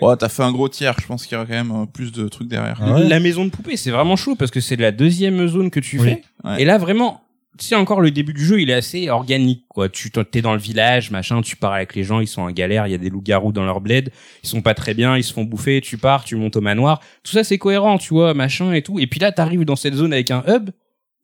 Ouais, 0.00 0.16
t'as 0.16 0.28
fait 0.28 0.42
un 0.42 0.52
gros 0.52 0.68
tiers. 0.68 0.94
Je 1.00 1.06
pense 1.06 1.26
qu'il 1.26 1.34
y 1.34 1.36
aura 1.36 1.46
quand 1.46 1.52
même 1.52 1.72
euh, 1.72 1.86
plus 1.86 2.12
de 2.12 2.28
trucs 2.28 2.48
derrière. 2.48 2.78
Ah 2.82 2.94
ouais 2.94 3.08
La 3.08 3.20
maison 3.20 3.44
de 3.44 3.50
poupée, 3.50 3.76
c'est 3.76 3.90
vraiment 3.90 4.16
chaud 4.16 4.34
parce 4.36 4.50
que 4.50 4.60
c'est 4.60 4.76
la 4.76 4.92
deuxième 4.92 5.46
zone 5.48 5.70
que 5.70 5.80
tu 5.80 5.98
Oui. 5.98 6.04
fais. 6.04 6.22
Ouais. 6.44 6.62
Et 6.62 6.64
là, 6.64 6.78
vraiment, 6.78 7.22
tu 7.58 7.66
sais, 7.66 7.74
encore 7.74 8.00
le 8.00 8.10
début 8.10 8.32
du 8.32 8.44
jeu, 8.44 8.60
il 8.60 8.70
est 8.70 8.74
assez 8.74 9.10
organique, 9.10 9.64
quoi. 9.68 9.88
Tu 9.88 10.10
t'es 10.10 10.40
dans 10.42 10.52
le 10.54 10.60
village, 10.60 11.10
machin, 11.10 11.42
tu 11.42 11.56
pars 11.56 11.72
avec 11.72 11.94
les 11.96 12.04
gens, 12.04 12.20
ils 12.20 12.28
sont 12.28 12.42
en 12.42 12.50
galère, 12.50 12.86
il 12.86 12.92
y 12.92 12.94
a 12.94 12.98
des 12.98 13.10
loups-garous 13.10 13.52
dans 13.52 13.64
leur 13.64 13.80
bled, 13.80 14.10
ils 14.42 14.48
sont 14.48 14.62
pas 14.62 14.74
très 14.74 14.94
bien, 14.94 15.16
ils 15.16 15.24
se 15.24 15.32
font 15.32 15.44
bouffer, 15.44 15.80
tu 15.80 15.98
pars, 15.98 16.24
tu 16.24 16.36
montes 16.36 16.56
au 16.56 16.60
manoir. 16.62 17.00
Tout 17.24 17.32
ça, 17.32 17.42
c'est 17.44 17.58
cohérent, 17.58 17.98
tu 17.98 18.14
vois, 18.14 18.32
machin 18.32 18.72
et 18.72 18.82
tout. 18.82 19.00
Et 19.00 19.06
puis 19.06 19.18
là, 19.20 19.32
t'arrives 19.32 19.64
dans 19.64 19.76
cette 19.76 19.94
zone 19.94 20.12
avec 20.12 20.30
un 20.30 20.44
hub. 20.46 20.70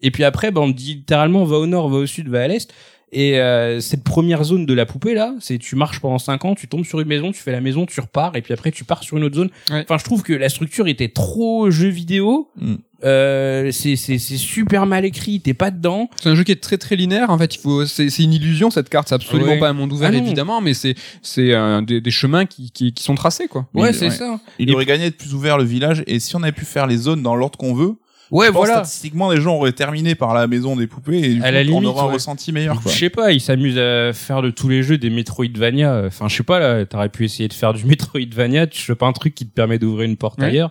Et 0.02 0.10
puis 0.10 0.24
après, 0.24 0.50
ben, 0.50 0.60
on 0.62 0.72
te 0.72 0.76
dit 0.76 0.94
littéralement, 0.94 1.44
va 1.44 1.56
au 1.56 1.66
nord, 1.66 1.88
va 1.88 1.98
au 1.98 2.06
sud, 2.06 2.28
va 2.28 2.42
à 2.42 2.48
l'est. 2.48 2.70
Et 3.12 3.38
euh, 3.40 3.78
cette 3.80 4.02
première 4.02 4.42
zone 4.42 4.66
de 4.66 4.74
la 4.74 4.84
poupée 4.84 5.14
là, 5.14 5.32
c'est 5.38 5.58
tu 5.58 5.76
marches 5.76 6.00
pendant 6.00 6.18
5 6.18 6.44
ans, 6.44 6.54
tu 6.56 6.66
tombes 6.66 6.84
sur 6.84 6.98
une 7.00 7.06
maison, 7.06 7.30
tu 7.30 7.40
fais 7.40 7.52
la 7.52 7.60
maison, 7.60 7.86
tu 7.86 8.00
repars 8.00 8.34
et 8.36 8.42
puis 8.42 8.52
après 8.52 8.72
tu 8.72 8.82
pars 8.84 9.02
sur 9.04 9.16
une 9.16 9.22
autre 9.24 9.36
zone. 9.36 9.50
Ouais. 9.70 9.82
Enfin, 9.88 9.96
je 9.96 10.04
trouve 10.04 10.22
que 10.24 10.32
la 10.32 10.48
structure 10.48 10.88
était 10.88 11.08
trop 11.08 11.70
jeu 11.70 11.88
vidéo. 11.88 12.50
Mm. 12.56 12.74
Euh, 13.04 13.70
c'est 13.72 13.94
c'est 13.94 14.18
c'est 14.18 14.38
super 14.38 14.86
mal 14.86 15.04
écrit, 15.04 15.40
t'es 15.40 15.54
pas 15.54 15.70
dedans. 15.70 16.08
C'est 16.20 16.30
un 16.30 16.34
jeu 16.34 16.42
qui 16.44 16.50
est 16.52 16.60
très 16.62 16.78
très 16.78 16.96
linéaire. 16.96 17.30
En 17.30 17.38
fait, 17.38 17.54
il 17.54 17.58
faut, 17.58 17.84
c'est, 17.86 18.08
c'est 18.10 18.22
une 18.24 18.32
illusion 18.32 18.70
cette 18.70 18.88
carte. 18.88 19.08
C'est 19.08 19.14
absolument 19.14 19.52
Ouais. 19.52 19.58
pas 19.60 19.68
un 19.68 19.74
monde 19.74 19.92
ouvert 19.92 20.10
Ah 20.12 20.16
évidemment, 20.16 20.60
mais 20.60 20.74
c'est 20.74 20.94
c'est 21.22 21.54
un 21.54 21.82
des, 21.82 22.00
des 22.00 22.10
chemins 22.10 22.46
qui, 22.46 22.70
qui 22.72 22.92
qui 22.92 23.04
sont 23.04 23.14
tracés 23.14 23.46
quoi. 23.48 23.68
Ouais, 23.74 23.92
c'est 23.92 24.06
ouais. 24.06 24.10
ça. 24.10 24.40
Il 24.58 24.70
Et 24.70 24.74
aurait 24.74 24.86
gagné 24.86 25.04
d'être 25.04 25.18
plus 25.18 25.34
ouvert 25.34 25.58
le 25.58 25.64
village 25.64 26.02
et 26.06 26.18
si 26.18 26.34
on 26.36 26.42
avait 26.42 26.52
pu 26.52 26.64
faire 26.64 26.86
les 26.86 26.96
zones 26.96 27.22
dans 27.22 27.36
l'ordre 27.36 27.58
qu'on 27.58 27.74
veut, 27.74 27.96
Ouais, 28.30 28.50
voilà. 28.50 28.74
statistiquement 28.76 29.30
les 29.30 29.40
gens 29.40 29.54
auraient 29.56 29.72
terminé 29.72 30.14
par 30.14 30.34
la 30.34 30.46
maison 30.46 30.74
des 30.76 30.86
poupées 30.86 31.18
et 31.18 31.34
du 31.34 31.42
À 31.42 31.48
coup, 31.48 31.52
la 31.54 31.60
on 31.60 31.62
limite, 31.64 31.84
aurait 31.86 32.02
un 32.02 32.06
ouais. 32.08 32.12
ressenti 32.14 32.52
meilleur 32.52 32.80
quoi. 32.82 32.90
Je 32.90 32.98
sais 32.98 33.10
pas, 33.10 33.32
ils 33.32 33.40
s'amusent 33.40 33.78
à 33.78 34.12
faire 34.12 34.42
de 34.42 34.50
tous 34.50 34.68
les 34.68 34.82
jeux 34.82 34.98
des 34.98 35.10
Metroidvania. 35.10 36.02
Enfin, 36.06 36.28
je 36.28 36.36
sais 36.36 36.42
pas 36.42 36.58
là, 36.58 36.84
t'aurais 36.86 37.08
pu 37.08 37.24
essayer 37.24 37.48
de 37.48 37.52
faire 37.52 37.72
du 37.72 37.84
Metroidvania, 37.86 38.66
tu 38.66 38.82
fais 38.82 38.94
pas 38.94 39.06
un 39.06 39.12
truc 39.12 39.34
qui 39.34 39.46
te 39.46 39.52
permet 39.54 39.78
d'ouvrir 39.78 40.08
une 40.08 40.16
porte 40.16 40.40
Ouais. 40.40 40.46
ailleurs. 40.46 40.70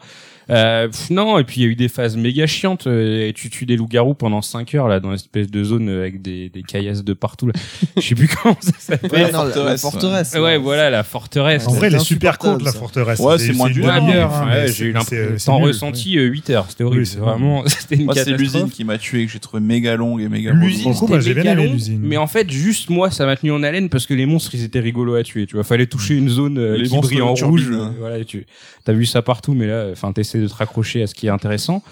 Euh, 0.49 0.87
pff, 0.87 1.09
non, 1.09 1.39
et 1.39 1.43
puis 1.43 1.61
il 1.61 1.63
y 1.63 1.67
a 1.67 1.69
eu 1.69 1.75
des 1.75 1.87
phases 1.87 2.17
méga 2.17 2.45
chiantes. 2.45 2.87
euh, 2.87 3.27
et 3.27 3.33
tu 3.33 3.49
tues 3.49 3.65
des 3.65 3.75
loups-garous 3.77 4.13
pendant 4.13 4.41
5 4.41 4.75
heures 4.75 4.87
là 4.87 4.99
dans 4.99 5.09
une 5.09 5.15
espèce 5.15 5.49
de 5.49 5.63
zone 5.63 5.89
euh, 5.89 6.01
avec 6.01 6.21
des, 6.21 6.49
des 6.49 6.61
caillasses 6.61 7.03
de 7.03 7.13
partout. 7.13 7.47
Là. 7.47 7.53
Je 7.97 8.01
sais 8.01 8.15
plus 8.15 8.27
comment 8.27 8.55
ça 8.59 8.71
s'appelle. 8.77 9.11
Ouais, 9.11 9.31
la- 9.31 9.63
la 9.65 9.77
forteresse. 9.77 10.33
Ouais, 10.35 10.57
voilà 10.57 10.89
la 10.89 11.03
forteresse. 11.03 11.67
En 11.67 11.71
vrai, 11.73 11.87
elle 11.87 11.95
est 11.95 11.99
super 11.99 12.37
courte, 12.37 12.61
la 12.61 12.71
forteresse. 12.71 13.19
Ouais, 13.19 13.37
c'est 13.39 13.53
moins 13.53 13.67
une 13.69 13.73
d'une 13.73 13.85
Ouais, 13.85 14.15
heure, 14.15 14.33
hein, 14.33 14.65
j'ai 14.65 14.71
c'est- 14.73 14.83
eu 14.85 14.91
l'impression. 14.91 15.57
ressenti 15.59 16.13
8 16.13 16.49
heures, 16.51 16.65
c'était 16.69 16.83
horrible. 16.83 17.01
Oui, 17.01 17.07
c'est 17.07 17.19
vraiment, 17.19 17.63
c'était 17.67 17.95
une 17.95 18.05
Moi, 18.05 18.13
c'est 18.15 18.31
l'usine 18.31 18.69
qui 18.69 18.83
m'a 18.83 18.97
tué 18.97 19.25
que 19.25 19.31
j'ai 19.31 19.39
trouvé 19.39 19.61
méga 19.61 19.95
longue 19.95 20.21
et 20.21 20.29
méga 20.29 20.51
L'usine, 20.53 20.93
j'ai 21.21 21.33
bien 21.33 21.53
aimé 21.53 21.67
l'usine. 21.67 21.99
Mais 22.03 22.17
en 22.17 22.27
fait, 22.27 22.49
juste 22.51 22.89
moi, 22.89 23.09
ça 23.11 23.25
m'a 23.25 23.35
tenu 23.35 23.51
en 23.51 23.63
haleine 23.63 23.89
parce 23.89 24.05
que 24.05 24.13
les 24.13 24.25
monstres, 24.25 24.51
ils 24.53 24.63
étaient 24.63 24.79
rigolos 24.79 25.15
à 25.15 25.23
tuer. 25.23 25.45
Tu 25.47 25.55
vois, 25.55 25.63
fallait 25.63 25.87
toucher 25.87 26.15
une 26.15 26.29
zone 26.29 26.57
euh, 26.57 26.77
Les 26.77 26.83
qui 26.87 26.93
monstres 26.93 27.09
brille 27.09 27.21
en 27.21 27.33
rouge. 27.33 27.67
euh. 27.71 27.87
Voilà, 27.99 28.23
tu 28.23 28.45
as 28.87 28.93
vu 28.93 29.05
ça 29.05 29.21
partout, 29.21 29.53
mais 29.53 29.65
là, 29.67 29.87
enfin, 29.91 30.11
t'essaies 30.13 30.34
de 30.41 30.47
te 30.47 30.53
raccrocher 30.55 31.03
à 31.03 31.07
ce 31.07 31.15
qui 31.15 31.27
est 31.27 31.31
intéressant. 31.31 31.83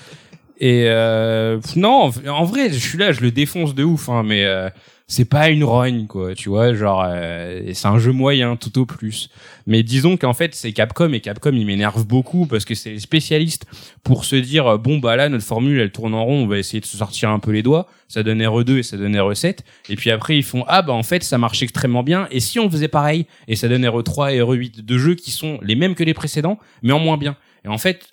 Et 0.60 0.86
euh, 0.88 1.60
non, 1.76 2.12
en- 2.30 2.44
vrai, 2.46 2.70
je 2.72 2.78
suis 2.80 2.98
là, 2.98 3.12
je 3.12 3.22
le 3.22 3.32
défonce 3.32 3.74
de 3.76 3.84
ouf, 3.84 4.08
hein, 4.08 4.24
mais 4.24 4.46
euh, 4.46 4.70
c'est 5.08 5.26
pas 5.26 5.50
une 5.50 5.64
rogne, 5.64 6.06
quoi. 6.08 6.36
Tu 6.36 6.48
vois, 6.48 6.74
genre, 6.74 7.04
euh, 7.06 7.62
c'est 7.74 7.88
un 7.88 7.98
jeu 7.98 8.12
moyen, 8.14 8.56
tout 8.56 8.80
au 8.80 8.86
plus. 8.86 9.30
Mais 9.68 9.84
disons 9.84 10.16
qu'en 10.16 10.34
fait, 10.34 10.56
c'est 10.56 10.72
Capcom 10.72 11.12
et 11.12 11.20
Capcom, 11.20 11.52
il 11.54 11.66
m'énerve 11.66 12.06
beaucoup 12.06 12.46
parce 12.46 12.64
que 12.66 12.76
c'est 12.76 12.92
les 12.92 13.00
spécialistes 13.00 13.66
pour 14.04 14.24
se 14.26 14.36
dire 14.38 14.68
euh, 14.68 14.78
bon 14.78 15.00
bah 15.00 15.16
là 15.16 15.28
notre 15.28 15.44
formule 15.46 15.80
elle 15.80 15.92
tourne 15.92 16.14
en 16.14 16.24
rond, 16.24 16.44
on 16.44 16.48
va 16.48 16.58
essayer 16.60 16.80
de 16.80 16.86
se 16.86 16.98
sortir 16.98 17.30
un 17.32 17.40
peu 17.40 17.52
les 17.52 17.64
doigts. 17.64 17.88
Ça 18.08 18.22
donne 18.24 18.42
RE2 18.42 18.78
et 18.78 18.84
ça 18.84 18.96
donne 18.96 19.16
RE7 19.16 19.58
et 19.90 19.96
puis 19.96 20.12
après 20.12 20.38
ils 20.38 20.44
font 20.44 20.64
ah 20.68 20.82
bah 20.84 20.94
en 20.94 21.02
fait 21.04 21.24
ça 21.24 21.38
marche 21.40 21.64
extrêmement 21.64 22.04
bien 22.04 22.28
et 22.30 22.40
si 22.40 22.60
on 22.60 22.70
faisait 22.70 22.88
pareil 22.90 23.26
et 23.48 23.56
ça 23.56 23.68
donne 23.68 23.84
RE3 23.86 24.34
et 24.36 24.40
RE8 24.40 24.82
deux 24.82 25.00
jeux 25.00 25.16
qui 25.16 25.32
sont 25.32 25.58
les 25.64 25.76
mêmes 25.76 25.96
que 25.96 26.04
les 26.04 26.14
précédents 26.14 26.60
mais 26.84 26.92
en 26.94 27.00
moins 27.00 27.18
bien. 27.18 27.36
Et 27.66 27.70
en 27.70 27.78
fait 27.80 28.06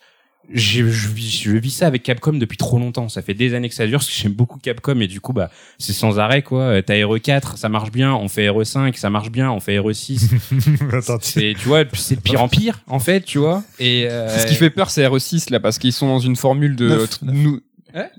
je 0.52 0.82
vis, 0.84 1.42
je 1.42 1.50
vis 1.52 1.70
ça 1.70 1.86
avec 1.86 2.02
Capcom 2.02 2.32
depuis 2.32 2.56
trop 2.56 2.78
longtemps. 2.78 3.08
Ça 3.08 3.22
fait 3.22 3.34
des 3.34 3.54
années 3.54 3.68
que 3.68 3.74
ça 3.74 3.86
dure 3.86 3.98
parce 4.00 4.08
que 4.10 4.14
j'aime 4.16 4.32
beaucoup 4.32 4.58
Capcom 4.58 4.98
et 5.00 5.06
du 5.06 5.20
coup, 5.20 5.32
bah, 5.32 5.50
c'est 5.78 5.92
sans 5.92 6.18
arrêt, 6.18 6.42
quoi. 6.42 6.62
Euh, 6.62 6.82
T'as 6.82 6.94
RE4, 6.94 7.56
ça 7.56 7.68
marche 7.68 7.90
bien. 7.92 8.14
On 8.14 8.28
fait 8.28 8.48
RE5, 8.48 8.96
ça 8.96 9.10
marche 9.10 9.30
bien. 9.30 9.50
On 9.50 9.60
fait 9.60 9.78
RE6. 9.78 10.28
Attends, 10.92 11.18
tu- 11.18 11.28
c'est, 11.28 11.54
tu 11.58 11.68
vois, 11.68 11.84
c'est 11.94 12.16
de 12.16 12.20
pire 12.20 12.42
en 12.42 12.48
pire, 12.48 12.80
en 12.86 12.98
fait, 12.98 13.20
tu 13.22 13.38
vois. 13.38 13.62
Et, 13.78 14.06
euh, 14.08 14.38
Ce 14.38 14.46
qui 14.46 14.54
fait 14.54 14.70
peur, 14.70 14.90
c'est 14.90 15.06
RE6 15.06 15.50
là, 15.50 15.60
parce 15.60 15.78
qu'ils 15.78 15.92
sont 15.92 16.06
dans 16.08 16.18
une 16.20 16.36
formule 16.36 16.76
de. 16.76 17.06
Nous- 17.22 17.60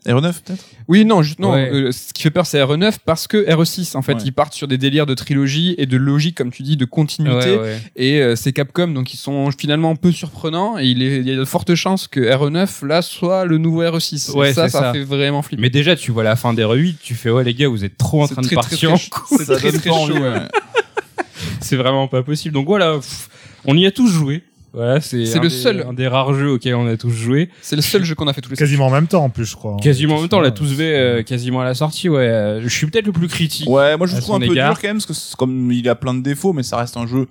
RE9 0.06 0.34
peut-être? 0.44 0.66
Oui, 0.88 1.06
non, 1.06 1.22
juste, 1.24 1.40
non. 1.40 1.54
Ouais. 1.54 1.70
euh, 1.72 1.92
ce 1.92 2.14
qui 2.14 2.24
fait 2.24 2.30
peur, 2.32 2.46
c'est 2.46 2.60
RE9 2.62 2.96
parce 3.06 3.28
que 3.28 3.38
RE6, 3.50 3.96
en 3.98 4.02
fait, 4.02 4.14
Ouais. 4.16 4.22
ils 4.26 4.34
partent 4.34 4.54
sur 4.54 4.68
des 4.68 4.78
délires 4.78 5.06
de 5.06 5.14
trilogie 5.14 5.76
et 5.78 5.86
de 5.86 5.98
logique, 5.98 6.36
comme 6.38 6.52
tu 6.52 6.64
dis, 6.64 6.78
de 6.78 6.86
continuité. 6.86 7.52
Ouais, 7.52 7.60
ouais. 7.60 7.80
Et 7.96 8.22
euh, 8.22 8.36
c'est 8.36 8.52
Capcom, 8.54 8.88
donc 8.90 9.14
ils 9.14 9.18
sont 9.18 9.50
finalement 9.52 9.96
peu 9.96 10.12
surprenants. 10.12 10.78
Et 10.80 10.86
il, 10.88 11.02
est- 11.02 11.18
il 11.18 11.28
y 11.28 11.32
a 11.34 11.36
de 11.38 11.46
fortes 11.46 11.76
chances 11.76 12.08
que 12.08 12.20
RE9 12.20 12.86
là 12.86 13.02
soit 13.02 13.46
le 13.46 13.58
nouveau 13.58 13.84
RE6. 13.84 14.32
Ouais, 14.36 14.54
ça, 14.54 14.70
ça, 14.70 14.80
ça. 14.80 14.94
fait 14.94 15.04
vraiment 15.04 15.42
flipper. 15.42 15.62
Mais 15.62 15.70
déjà, 15.70 15.96
tu 15.96 16.12
vois 16.12 16.24
la 16.24 16.36
fin 16.36 16.54
des 16.54 16.64
RE8, 16.64 16.96
tu 17.02 17.16
fais, 17.16 17.30
ouais, 17.30 17.44
les 17.44 17.54
gars, 17.54 17.68
vous 17.68 17.84
êtes 17.86 17.98
trop 17.98 18.24
en 18.24 18.28
train 18.28 18.42
de 18.42 18.48
très, 18.48 18.56
très, 18.56 18.70
partir 18.70 18.90
très. 18.94 19.38
C'est 19.38 19.46
très, 19.56 19.72
très 19.72 19.90
pas 19.90 19.96
chaud. 20.08 20.14
C'est 21.62 21.76
vraiment 21.76 22.08
pas 22.08 22.24
possible. 22.24 22.54
Donc 22.54 22.68
voilà, 22.68 22.96
pff, 22.96 23.30
on 23.66 23.76
y 23.78 23.86
a 23.86 23.92
tous 23.92 24.08
joué. 24.10 24.44
Voilà, 24.74 25.02
c'est 25.02 25.18
le 25.18 25.40
des- 25.42 25.50
seul. 25.50 25.86
un 25.88 25.94
des 25.94 26.08
rares 26.08 26.34
jeux 26.34 26.52
auxquels 26.52 26.76
on 26.76 26.88
a 26.88 26.96
tous 26.96 27.10
joué. 27.10 27.50
C'est 27.62 27.76
le 27.76 27.82
seul 27.82 28.06
jeu 28.06 28.16
qu'on 28.16 28.28
a 28.28 28.34
fait 28.34 28.40
tous 28.42 28.50
les 28.52 28.56
Quasiment 28.56 28.88
en 28.88 28.92
même 28.92 29.08
temps, 29.08 29.24
en 29.26 29.30
plus, 29.30 29.46
je 29.46 29.56
crois. 29.56 29.76
Quasiment 29.82 30.16
en 30.16 30.20
même 30.22 30.30
temps, 30.30 30.38
on 30.38 30.42
l'a 30.42 30.52
tous 30.52 30.74
fait 30.74 30.96
euh, 30.98 31.24
quasiment 31.24 31.60
à 31.62 31.66
la 31.66 31.74
sortie. 31.74 32.08
Ouais, 32.08 32.20
Euh, 32.28 32.62
je 32.62 32.70
suis 32.70 32.88
peut-être 32.88 33.06
le 33.06 33.12
plus 33.12 33.28
critique. 33.28 33.70
Ouais, 33.70 33.98
moi 33.98 34.08
je 34.08 34.14
à 34.14 34.16
le 34.18 34.22
trouve 34.22 34.36
un 34.36 34.40
peu 34.40 34.52
égard. 34.54 34.72
dur 34.74 34.82
quand 34.82 34.88
même 34.88 34.98
parce 34.98 35.06
que 35.08 35.14
c'est 35.14 35.36
comme 35.36 35.72
il 35.74 35.90
a 35.90 35.96
plein 35.96 36.14
de 36.14 36.22
défauts, 36.22 36.54
mais 36.54 36.64
ça 36.64 36.78
reste 36.78 36.96
un 36.96 37.06
jeu 37.06 37.28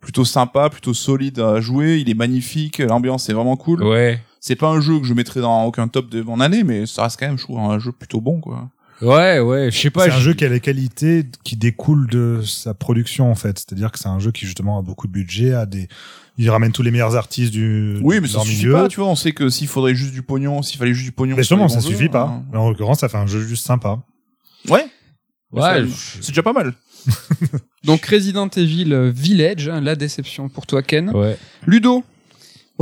plutôt 0.00 0.24
sympa, 0.26 0.68
plutôt 0.68 0.92
solide 0.92 1.38
à 1.40 1.60
jouer. 1.62 1.98
Il 1.98 2.10
est 2.10 2.14
magnifique, 2.14 2.78
l'ambiance 2.78 3.28
est 3.30 3.32
vraiment 3.32 3.56
cool. 3.56 3.82
Ouais. 3.84 4.20
C'est 4.40 4.56
pas 4.56 4.68
un 4.68 4.80
jeu 4.80 4.98
que 5.00 5.06
je 5.06 5.14
mettrais 5.14 5.40
dans 5.40 5.64
aucun 5.64 5.88
top 5.88 6.10
de 6.10 6.20
mon 6.20 6.40
année, 6.40 6.62
mais 6.64 6.84
ça 6.86 7.04
reste 7.04 7.18
quand 7.18 7.26
même, 7.28 7.38
je 7.38 7.44
trouve, 7.44 7.58
un 7.60 7.78
jeu 7.78 7.92
plutôt 7.92 8.20
bon, 8.20 8.40
quoi. 8.40 8.68
Ouais, 9.00 9.40
ouais, 9.40 9.70
je 9.70 9.78
sais 9.78 9.90
pas. 9.90 10.04
C'est 10.04 10.10
un 10.12 10.18
je- 10.18 10.20
jeu 10.20 10.34
qui 10.34 10.44
a 10.44 10.48
les 10.48 10.60
qualités 10.60 11.24
qui 11.42 11.56
découlent 11.56 12.08
de 12.08 12.40
sa 12.44 12.72
production 12.74 13.30
en 13.30 13.34
fait. 13.34 13.58
C'est-à-dire 13.58 13.90
que 13.90 13.98
c'est 13.98 14.08
un 14.08 14.18
jeu 14.20 14.30
qui 14.30 14.44
justement 14.46 14.78
a 14.78 14.82
beaucoup 14.82 15.06
de 15.08 15.12
budget, 15.12 15.54
a 15.54 15.66
des, 15.66 15.88
il 16.38 16.48
ramène 16.50 16.72
tous 16.72 16.82
les 16.82 16.90
meilleurs 16.90 17.16
artistes 17.16 17.52
du 17.52 17.98
Oui, 18.02 18.20
mais 18.20 18.28
ça 18.28 18.40
suffit 18.40 18.56
milieu. 18.64 18.72
pas, 18.72 18.88
tu 18.88 19.00
vois. 19.00 19.08
On 19.08 19.14
sait 19.16 19.32
que 19.32 19.48
s'il 19.48 19.68
faudrait 19.68 19.94
juste 19.94 20.12
du 20.12 20.22
pognon, 20.22 20.62
s'il 20.62 20.78
fallait 20.78 20.94
juste 20.94 21.04
du 21.06 21.12
pognon. 21.12 21.36
Mais 21.36 21.42
justement, 21.42 21.68
ça 21.68 21.80
suffit 21.80 22.08
pas. 22.08 22.24
hein. 22.24 22.44
Mais 22.52 22.58
En 22.58 22.68
l'occurrence, 22.70 23.00
ça 23.00 23.08
fait 23.08 23.18
un 23.18 23.26
jeu 23.26 23.40
juste 23.46 23.66
sympa. 23.66 23.98
Ouais. 24.68 24.86
Ouais, 25.52 25.84
C'est 26.20 26.28
déjà 26.30 26.42
pas 26.42 26.52
mal. 26.54 26.72
Donc 27.84 28.06
Resident 28.06 28.48
Evil 28.48 29.10
Village, 29.14 29.68
hein, 29.68 29.80
la 29.80 29.96
déception 29.96 30.48
pour 30.48 30.66
toi 30.66 30.82
Ken. 30.82 31.10
ouais. 31.10 31.36
Ludo, 31.66 32.04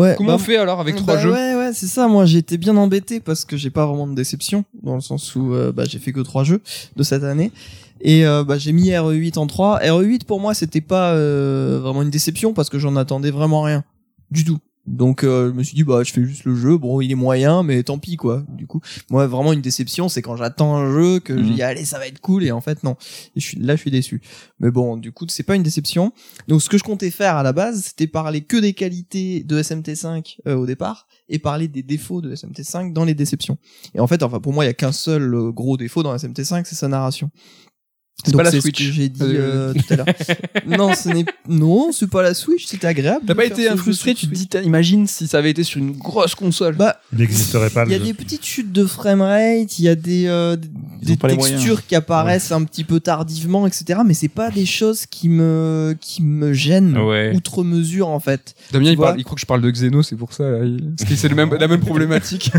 Ouais. 0.00 0.14
comment 0.16 0.30
bah, 0.30 0.34
on 0.36 0.38
fait 0.38 0.56
alors 0.56 0.80
avec 0.80 0.94
bah 0.94 1.00
trois 1.02 1.18
jeux 1.18 1.32
Ouais, 1.32 1.54
ouais, 1.56 1.72
c'est 1.74 1.86
ça. 1.86 2.08
Moi, 2.08 2.24
j'ai 2.24 2.38
été 2.38 2.56
bien 2.56 2.76
embêté 2.76 3.20
parce 3.20 3.44
que 3.44 3.56
j'ai 3.56 3.70
pas 3.70 3.86
vraiment 3.86 4.06
de 4.06 4.14
déception 4.14 4.64
dans 4.82 4.94
le 4.94 5.00
sens 5.00 5.34
où 5.36 5.52
euh, 5.52 5.72
bah, 5.72 5.84
j'ai 5.86 5.98
fait 5.98 6.12
que 6.12 6.20
trois 6.20 6.42
jeux 6.42 6.62
de 6.96 7.02
cette 7.02 7.22
année. 7.22 7.52
Et 8.00 8.26
euh, 8.26 8.42
bah, 8.42 8.56
j'ai 8.56 8.72
mis 8.72 8.88
RE8 8.88 9.38
en 9.38 9.46
3. 9.46 9.80
RE8 9.80 10.24
pour 10.24 10.40
moi 10.40 10.54
c'était 10.54 10.80
pas 10.80 11.12
euh, 11.12 11.80
vraiment 11.82 12.00
une 12.02 12.10
déception 12.10 12.54
parce 12.54 12.70
que 12.70 12.78
j'en 12.78 12.96
attendais 12.96 13.30
vraiment 13.30 13.62
rien 13.62 13.84
du 14.30 14.44
tout. 14.44 14.58
Donc 14.86 15.24
euh, 15.24 15.48
je 15.50 15.52
me 15.52 15.62
suis 15.62 15.74
dit 15.74 15.84
bah 15.84 16.02
je 16.02 16.10
fais 16.12 16.24
juste 16.24 16.44
le 16.44 16.54
jeu, 16.56 16.76
bon 16.78 17.00
il 17.00 17.12
est 17.12 17.14
moyen 17.16 17.62
mais 17.62 17.82
tant 17.82 17.98
pis 17.98 18.16
quoi. 18.16 18.44
Du 18.48 18.66
coup 18.66 18.80
moi 19.10 19.26
vraiment 19.26 19.52
une 19.52 19.60
déception 19.60 20.08
c'est 20.08 20.22
quand 20.22 20.36
j'attends 20.36 20.74
un 20.76 20.90
jeu 20.92 21.20
que 21.20 21.36
je 21.36 21.42
Mhm. 21.42 21.54
dis 21.54 21.62
allez 21.62 21.84
ça 21.84 21.98
va 21.98 22.06
être 22.06 22.20
cool 22.20 22.44
et 22.44 22.50
en 22.50 22.60
fait 22.60 22.82
non. 22.82 22.96
Et 23.36 23.40
je 23.40 23.44
suis 23.46 23.58
là 23.58 23.76
je 23.76 23.80
suis 23.82 23.90
déçu. 23.90 24.20
Mais 24.58 24.70
bon 24.70 24.96
du 24.96 25.12
coup 25.12 25.26
c'est 25.28 25.42
pas 25.42 25.54
une 25.54 25.62
déception. 25.62 26.12
Donc 26.48 26.62
ce 26.62 26.68
que 26.68 26.78
je 26.78 26.82
comptais 26.82 27.10
faire 27.10 27.36
à 27.36 27.42
la 27.42 27.52
base 27.52 27.84
c'était 27.84 28.06
parler 28.06 28.40
que 28.40 28.56
des 28.56 28.72
qualités 28.72 29.44
de 29.44 29.62
SMT5 29.62 30.38
euh, 30.48 30.54
au 30.56 30.66
départ 30.66 31.06
et 31.28 31.38
parler 31.38 31.68
des 31.68 31.82
défauts 31.82 32.20
de 32.22 32.34
SMT5 32.34 32.92
dans 32.92 33.04
les 33.04 33.14
déceptions. 33.14 33.58
Et 33.94 34.00
en 34.00 34.06
fait 34.06 34.22
enfin 34.22 34.40
pour 34.40 34.52
moi 34.52 34.64
il 34.64 34.68
y 34.68 34.70
a 34.70 34.74
qu'un 34.74 34.92
seul 34.92 35.34
euh, 35.34 35.52
gros 35.52 35.76
défaut 35.76 36.02
dans 36.02 36.14
SMT5 36.16 36.62
c'est 36.64 36.74
sa 36.74 36.88
narration. 36.88 37.30
C'est 38.24 38.36
pas 38.36 38.42
la 38.42 38.50
ce 38.50 38.60
Switch. 38.60 38.78
que 38.86 38.92
j'ai 38.92 39.08
dit 39.08 39.20
Euh, 39.22 39.72
tout 39.74 39.92
à 39.92 39.96
l'heure. 39.96 40.06
non, 40.66 40.94
ce 40.94 41.08
n'est 41.08 41.24
non, 41.48 41.90
c'est 41.92 42.08
pas 42.10 42.22
la 42.22 42.34
Switch, 42.34 42.66
c'était 42.66 42.86
agréable. 42.86 43.24
T'as 43.26 43.34
pas 43.34 43.44
été 43.44 43.68
frustré, 43.76 44.14
tu 44.14 44.26
te 44.28 44.34
dis, 44.34 44.46
t'as- 44.48 44.62
imagine 44.62 45.06
si 45.06 45.26
ça 45.26 45.38
avait 45.38 45.50
été 45.50 45.62
sur 45.64 45.78
une 45.80 45.92
grosse 45.92 46.34
console. 46.34 46.74
Bah, 46.76 47.00
Il 47.12 47.18
n'existerait 47.18 47.70
pas 47.70 47.84
il 47.86 47.92
y 47.92 47.94
a 47.94 47.98
jeu. 47.98 48.04
des 48.04 48.14
petites 48.14 48.44
chutes 48.44 48.72
de 48.72 48.84
framerate, 48.84 49.78
il 49.78 49.84
y 49.84 49.88
a 49.88 49.94
des, 49.94 50.26
euh, 50.26 50.56
des 51.02 51.16
textures 51.16 51.86
qui 51.86 51.94
apparaissent 51.94 52.52
un 52.52 52.64
petit 52.64 52.84
peu 52.84 53.00
tardivement, 53.00 53.66
etc. 53.66 54.00
Mais 54.06 54.14
c'est 54.14 54.28
pas 54.28 54.50
des 54.50 54.66
choses 54.66 55.06
qui 55.06 55.28
me 55.28 55.96
qui 56.00 56.22
me 56.22 56.52
gênent 56.52 56.96
Ouais. 56.98 57.32
outre 57.34 57.62
mesure 57.64 58.08
en 58.08 58.20
fait. 58.20 58.54
Damien, 58.72 58.90
il, 58.90 58.96
parle, 58.96 59.12
vois 59.12 59.18
il 59.18 59.24
croit 59.24 59.34
que 59.36 59.40
je 59.40 59.46
parle 59.46 59.62
de 59.62 59.70
Xeno, 59.70 60.02
c'est 60.02 60.16
pour 60.16 60.32
ça. 60.32 60.44
là, 60.50 60.64
il- 60.64 60.94
Parce 60.96 61.08
que 61.08 61.16
c'est 61.16 61.32
même, 61.34 61.54
la 61.54 61.68
même 61.68 61.80
problématique. 61.80 62.50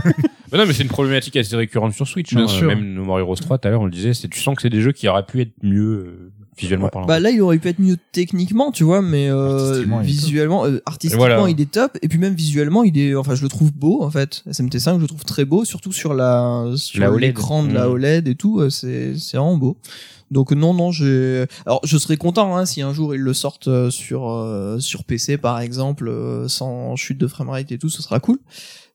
Mais 0.52 0.58
non, 0.58 0.66
mais 0.66 0.74
c'est 0.74 0.84
une 0.84 0.90
problématique 0.90 1.36
assez 1.38 1.56
récurrente 1.56 1.94
sur 1.94 2.08
Switch. 2.08 2.34
Bien 2.34 2.46
hein. 2.46 2.48
sûr. 2.48 2.68
Même 2.68 2.94
No 2.94 3.04
More 3.04 3.20
Heroes 3.20 3.36
3, 3.36 3.58
tout 3.58 3.68
à 3.68 3.72
l'heure, 3.72 3.82
on 3.82 3.86
le 3.86 3.92
disait, 3.92 4.12
tu 4.14 4.40
sens 4.40 4.56
que 4.56 4.62
c'est 4.62 4.70
des 4.70 4.82
jeux 4.82 4.92
qui 4.92 5.08
auraient 5.08 5.26
pu 5.26 5.42
être 5.42 5.51
mieux 5.62 5.82
euh, 5.84 6.32
visuellement 6.58 6.90
parlant. 6.90 7.08
Bah 7.08 7.20
là, 7.20 7.30
il 7.32 7.42
aurait 7.42 7.58
pu 7.58 7.68
être 7.70 7.80
mieux 7.80 7.98
techniquement, 8.12 8.72
tu 8.72 8.84
vois, 8.84 9.02
mais 9.02 9.30
euh, 9.30 9.58
Artistiquement, 9.58 10.02
il 10.02 10.04
est 10.04 10.08
visuellement, 10.08 10.66
euh, 10.66 10.82
artistiquement, 10.86 11.26
voilà. 11.28 11.50
il 11.50 11.60
est 11.62 11.72
top. 11.72 11.98
Et 12.02 12.08
puis 12.08 12.20
même 12.20 12.34
visuellement, 12.34 12.84
il 12.84 12.98
est, 12.98 13.16
enfin, 13.16 13.36
je 13.36 13.44
le 13.44 13.50
trouve 13.50 13.72
beau 13.74 14.04
en 14.04 14.12
fait. 14.12 14.44
SMT5, 14.50 14.96
je 14.98 15.02
le 15.02 15.08
trouve 15.08 15.24
très 15.26 15.46
beau, 15.46 15.66
surtout 15.66 15.92
sur 15.92 16.14
la 16.14 16.66
sur 16.76 17.04
OLED. 17.04 17.22
l'écran 17.22 17.64
de 17.64 17.74
la 17.74 17.88
Mm. 17.88 17.92
OLED 17.92 18.28
et 18.28 18.36
tout. 18.36 18.70
C'est 18.70 19.18
c'est 19.18 19.38
vraiment 19.38 19.58
beau. 19.58 19.78
Donc 20.30 20.54
non, 20.54 20.74
non, 20.74 20.92
j'ai. 20.92 21.46
Alors, 21.66 21.82
je 21.84 21.98
serais 21.98 22.16
content 22.16 22.56
hein, 22.56 22.66
si 22.66 22.82
un 22.82 22.94
jour 22.94 23.14
ils 23.14 23.20
le 23.22 23.34
sortent 23.34 23.90
sur 23.90 24.30
euh, 24.30 24.80
sur 24.80 25.04
PC 25.04 25.38
par 25.38 25.60
exemple, 25.60 26.08
euh, 26.08 26.48
sans 26.48 26.96
chute 26.96 27.18
de 27.18 27.28
framerate 27.28 27.70
et 27.74 27.78
tout, 27.78 27.90
ce 27.90 28.02
sera 28.02 28.20
cool. 28.22 28.38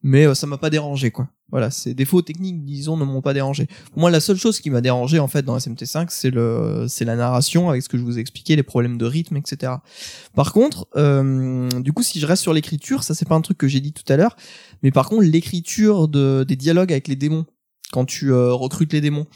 Mais 0.03 0.27
euh, 0.27 0.35
ça 0.35 0.47
m'a 0.47 0.59
pas 0.59 0.71
dérangé 0.71 1.11
quoi. 1.11 1.29
Voilà, 1.51 1.71
ces 1.71 1.95
défauts 1.95 2.23
techniques, 2.23 2.65
disons, 2.65 2.97
ne 2.97 3.05
m'ont 3.05 3.23
pas 3.23 3.33
dérangé. 3.33 3.69
Pour 3.93 4.01
moi, 4.01 4.11
la 4.11 4.19
seule 4.19 4.37
chose 4.37 4.59
qui 4.59 4.69
m'a 4.69 4.81
dérangé 4.81 5.21
en 5.21 5.29
fait 5.29 5.43
dans 5.43 5.57
SMT5, 5.57 6.09
c'est 6.11 6.31
le, 6.31 6.87
c'est 6.89 7.05
la 7.05 7.15
narration 7.15 7.71
avec 7.71 7.83
ce 7.83 7.89
que 7.89 7.97
je 7.97 8.03
vous 8.03 8.19
ai 8.19 8.21
expliqué, 8.21 8.57
les 8.57 8.65
problèmes 8.65 8.99
de 8.99 9.05
rythme, 9.07 9.37
etc. 9.37 9.75
Par 10.35 10.53
contre, 10.53 10.89
euh, 10.97 11.69
du 11.81 11.93
coup, 11.93 12.03
si 12.03 12.19
je 12.19 12.27
reste 12.27 12.43
sur 12.43 12.53
l'écriture, 12.53 13.05
ça 13.05 13.15
c'est 13.15 13.29
pas 13.29 13.37
un 13.37 13.41
truc 13.43 13.59
que 13.59 13.69
j'ai 13.69 13.81
dit 13.81 13.93
tout 13.93 14.11
à 14.13 14.17
l'heure, 14.17 14.37
mais 14.83 14.91
par 14.91 15.09
contre, 15.09 15.23
l'écriture 15.23 16.09
de, 16.09 16.45
des 16.47 16.57
dialogues 16.57 16.91
avec 16.91 17.07
les 17.07 17.17
démons, 17.17 17.47
quand 17.93 18.07
tu 18.07 18.33
euh, 18.33 18.53
recrutes 18.53 18.93
les 18.93 19.01
démons, 19.01 19.27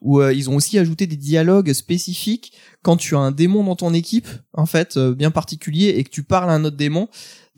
où 0.00 0.20
euh, 0.20 0.32
ils 0.32 0.48
ont 0.48 0.56
aussi 0.56 0.78
ajouté 0.78 1.06
des 1.06 1.16
dialogues 1.16 1.74
spécifiques 1.74 2.52
quand 2.80 2.96
tu 2.96 3.14
as 3.14 3.18
un 3.18 3.32
démon 3.32 3.62
dans 3.62 3.76
ton 3.76 3.92
équipe, 3.92 4.28
en 4.54 4.64
fait, 4.64 4.96
bien 4.96 5.30
particulier, 5.30 5.88
et 5.98 6.04
que 6.04 6.10
tu 6.10 6.22
parles 6.22 6.48
à 6.48 6.54
un 6.54 6.64
autre 6.64 6.78
démon. 6.78 7.08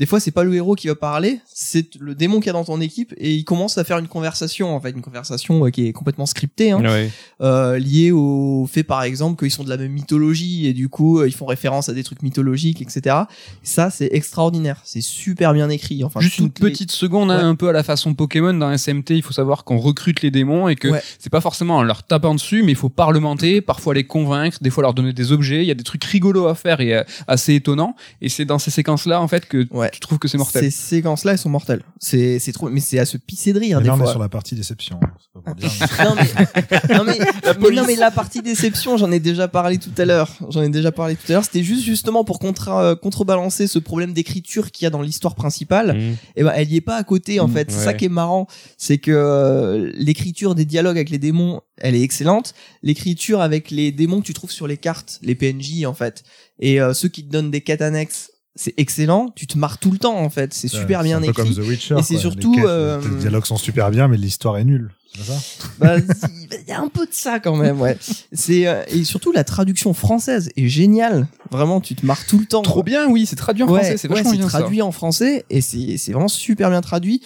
Des 0.01 0.07
fois, 0.07 0.19
c'est 0.19 0.31
pas 0.31 0.45
le 0.45 0.55
héros 0.55 0.75
qui 0.75 0.89
va 0.89 0.95
parler, 0.95 1.41
c'est 1.47 1.95
le 2.01 2.15
démon 2.15 2.39
qu'il 2.41 2.47
y 2.47 2.51
a 2.51 2.55
dans 2.55 2.65
ton 2.65 2.81
équipe, 2.81 3.13
et 3.19 3.35
il 3.35 3.45
commence 3.45 3.77
à 3.77 3.85
faire 3.85 3.99
une 3.99 4.09
conversation, 4.09 4.75
en 4.75 4.81
fait, 4.81 4.91
une 4.91 5.03
conversation 5.03 5.67
euh, 5.67 5.71
qui 5.71 5.87
est 5.87 5.93
complètement 5.93 6.25
scriptée, 6.25 6.71
hein, 6.73 6.81
Ouais. 6.83 7.11
euh, 7.43 7.79
liée 7.79 8.11
au 8.11 8.67
fait, 8.67 8.83
par 8.83 9.03
exemple, 9.03 9.39
qu'ils 9.39 9.51
sont 9.51 9.63
de 9.63 9.69
la 9.69 9.77
même 9.77 9.93
mythologie, 9.93 10.67
et 10.67 10.73
du 10.73 10.89
coup, 10.89 11.21
euh, 11.21 11.29
ils 11.29 11.35
font 11.35 11.45
référence 11.45 11.91
à 11.91 11.93
des 11.93 12.03
trucs 12.03 12.23
mythologiques, 12.23 12.81
etc. 12.81 13.15
Ça, 13.63 13.91
c'est 13.91 14.09
extraordinaire, 14.13 14.81
c'est 14.85 15.03
super 15.03 15.53
bien 15.53 15.69
écrit. 15.69 16.03
Enfin, 16.03 16.21
Juste 16.21 16.39
une 16.39 16.47
les- 16.47 16.51
petite 16.51 16.93
seconde, 16.93 17.31
hein, 17.31 17.37
Ouais. 17.37 17.45
un 17.45 17.55
peu 17.55 17.69
à 17.69 17.73
la 17.73 17.83
façon 17.83 18.15
Pokémon 18.15 18.55
dans 18.55 18.71
SMT, 18.73 19.11
il 19.17 19.23
faut 19.23 19.35
savoir 19.35 19.65
qu'on 19.65 19.77
recrute 19.77 20.23
les 20.23 20.31
démons 20.31 20.69
et 20.69 20.77
que 20.77 20.89
Ouais. 20.89 21.03
c'est 21.19 21.29
pas 21.31 21.43
forcément 21.43 21.77
en 21.77 21.83
leur 21.83 22.05
tapant 22.05 22.35
dessus, 22.35 22.63
mais 22.63 22.73
il 22.73 22.77
faut 22.77 22.89
parlementer, 22.89 23.61
parfois 23.61 23.93
les 23.93 24.05
convaincre, 24.05 24.57
des 24.63 24.71
fois 24.71 24.83
leur 24.83 24.95
donner 24.95 25.13
des 25.13 25.31
objets. 25.31 25.63
Il 25.63 25.67
y 25.69 25.71
a 25.71 25.75
des 25.75 25.85
trucs 25.85 26.05
rigolos 26.05 26.47
à 26.47 26.55
faire 26.55 26.81
et 26.81 27.05
assez 27.29 27.55
étonnants. 27.55 27.95
Et 28.23 28.31
c'est 28.31 28.47
dans 28.47 28.59
ces 28.59 28.71
séquences-là, 28.71 29.21
en 29.21 29.29
fait, 29.29 29.47
que 29.47 29.67
Ouais. 29.91 29.95
tu 29.95 30.01
trouves 30.01 30.19
que 30.19 30.29
c'est 30.29 30.39
mortel. 30.39 30.63
Ces 30.65 30.71
séquences-là, 30.71 31.33
elles 31.33 31.39
sont 31.39 31.49
mortelles. 31.51 31.83
C'est, 31.99 32.39
c'est 32.39 32.53
trop, 32.53 32.69
mais 32.71 32.81
c'est 32.81 32.99
à 32.99 33.05
se 33.05 33.17
pisser 33.17 33.53
de 33.53 33.59
rire 33.61 33.79
Mais 33.79 33.83
des 33.85 33.89
là, 33.89 33.95
on 33.95 33.99
est 33.99 34.03
fois. 34.03 34.11
sur 34.13 34.21
la 34.21 34.29
partie 34.29 34.55
déception. 34.55 34.99
C'est 35.19 35.33
pas 35.33 35.41
pour 35.41 35.55
dire, 35.55 35.71
mais- 35.71 36.05
non 36.05 36.15
mais, 36.15 36.97
non 36.97 37.05
mais, 37.05 37.19
mais 37.61 37.77
non 37.77 37.85
mais 37.87 37.97
la 37.97 38.11
partie 38.11 38.43
déception, 38.43 38.97
j'en 38.97 39.11
ai 39.13 39.21
déjà 39.21 39.49
parlé 39.49 39.79
tout 39.79 39.91
à 39.99 40.05
l'heure. 40.05 40.31
J'en 40.51 40.63
ai 40.63 40.69
déjà 40.69 40.93
parlé 40.93 41.17
tout 41.17 41.25
à 41.29 41.33
l'heure. 41.33 41.45
C'était 41.45 41.63
juste 41.63 41.85
justement 41.85 42.25
pour 42.25 42.39
contra- 42.39 42.83
euh, 42.83 42.95
contrebalancer 42.97 43.67
ce 43.67 43.79
problème 43.79 44.13
d'écriture 44.13 44.71
qu'il 44.71 44.85
y 44.85 44.87
a 44.87 44.91
dans 44.91 45.03
l'histoire 45.03 45.35
principale. 45.35 45.97
Mmh. 45.97 46.17
Et 46.37 46.43
ben 46.45 46.53
elle 46.55 46.71
y 46.73 46.77
est 46.77 46.81
pas 46.81 46.97
à 46.97 47.05
côté 47.05 47.41
en 47.41 47.49
Mm, 47.49 47.53
fait. 47.53 47.71
C'est 47.71 47.79
ouais. 47.79 47.85
ça 47.85 47.95
qui 47.95 48.05
est 48.07 48.09
marrant, 48.09 48.47
c'est 48.79 48.99
que 48.99 49.11
euh, 49.13 49.91
l'écriture 49.95 50.55
des 50.55 50.65
dialogues 50.65 50.97
avec 50.97 51.11
les 51.11 51.19
démons, 51.19 51.61
elle 51.79 51.95
est 51.95 52.03
excellente. 52.03 52.55
L'écriture 52.83 53.41
avec 53.41 53.71
les 53.71 53.93
démons 53.93 54.21
que 54.21 54.27
tu 54.27 54.35
trouves 54.35 54.51
sur 54.51 54.67
les 54.67 54.77
cartes, 54.77 55.19
les 55.23 55.35
PNJ 55.35 55.85
en 55.85 55.95
fait, 55.95 56.23
et 56.59 56.81
euh, 56.81 56.93
ceux 56.95 57.09
qui 57.09 57.25
te 57.25 57.31
donnent 57.31 57.51
des 57.51 57.61
quêtes 57.63 57.83
annexes, 57.83 58.31
c'est 58.57 58.75
excellent. 58.77 59.31
Tu 59.37 59.47
te 59.47 59.57
marres 59.59 59.79
tout 59.79 59.91
le 59.91 59.99
temps 59.99 60.19
en 60.19 60.31
fait. 60.31 60.53
C'est 60.55 60.69
super 60.69 61.03
bien 61.03 61.21
c'est 61.21 61.29
un 61.29 61.33
peu 61.33 61.41
écrit. 61.43 61.55
comme 61.55 61.65
The 61.65 61.69
Witcher. 61.69 61.97
Et 61.99 62.03
c'est 62.03 62.17
surtout, 62.19 62.53
Les, 62.53 62.59
quêtes, 62.59 62.67
euh, 62.69 63.01
les 63.11 63.17
dialogues 63.21 63.47
sont 63.47 63.57
super 63.57 63.91
bien, 63.91 64.09
mais 64.09 64.17
l'histoire 64.17 64.59
est 64.59 64.65
nulle. 64.65 64.91
C'est 65.17 65.25
ça? 65.25 65.39
Bah, 65.79 65.97
il 65.99 66.69
y 66.69 66.73
a 66.73 66.81
un 66.81 66.89
peu 66.89 67.05
de 67.05 67.13
ça 67.13 67.41
quand 67.41 67.57
même, 67.57 67.81
ouais. 67.81 67.97
C'est 68.33 68.69
euh, 68.69 68.83
et 68.89 69.03
surtout 69.05 69.33
la 69.33 69.43
traduction 69.43 69.93
française 69.93 70.51
est 70.57 70.69
géniale. 70.69 71.27
Vraiment, 71.51 71.81
tu 71.81 71.95
te 71.97 72.07
marres 72.07 72.25
tout 72.27 72.39
le 72.39 72.45
temps. 72.47 72.63
Trop 72.63 72.75
quoi. 72.75 72.83
bien, 72.85 73.09
oui, 73.09 73.27
c'est 73.27 73.35
traduit 73.37 73.65
en 73.65 73.69
Ouais, 73.69 73.81
français, 73.81 73.97
c'est 73.97 74.09
ouais, 74.09 74.23
ça. 74.23 74.47
traduit 74.49 74.83
en 74.83 74.93
français 74.93 75.45
et 75.51 75.61
c'est 75.61 75.97
c'est 75.97 76.13
vraiment 76.13 76.29
super 76.29 76.71
bien 76.71 76.81
traduit. 76.81 77.23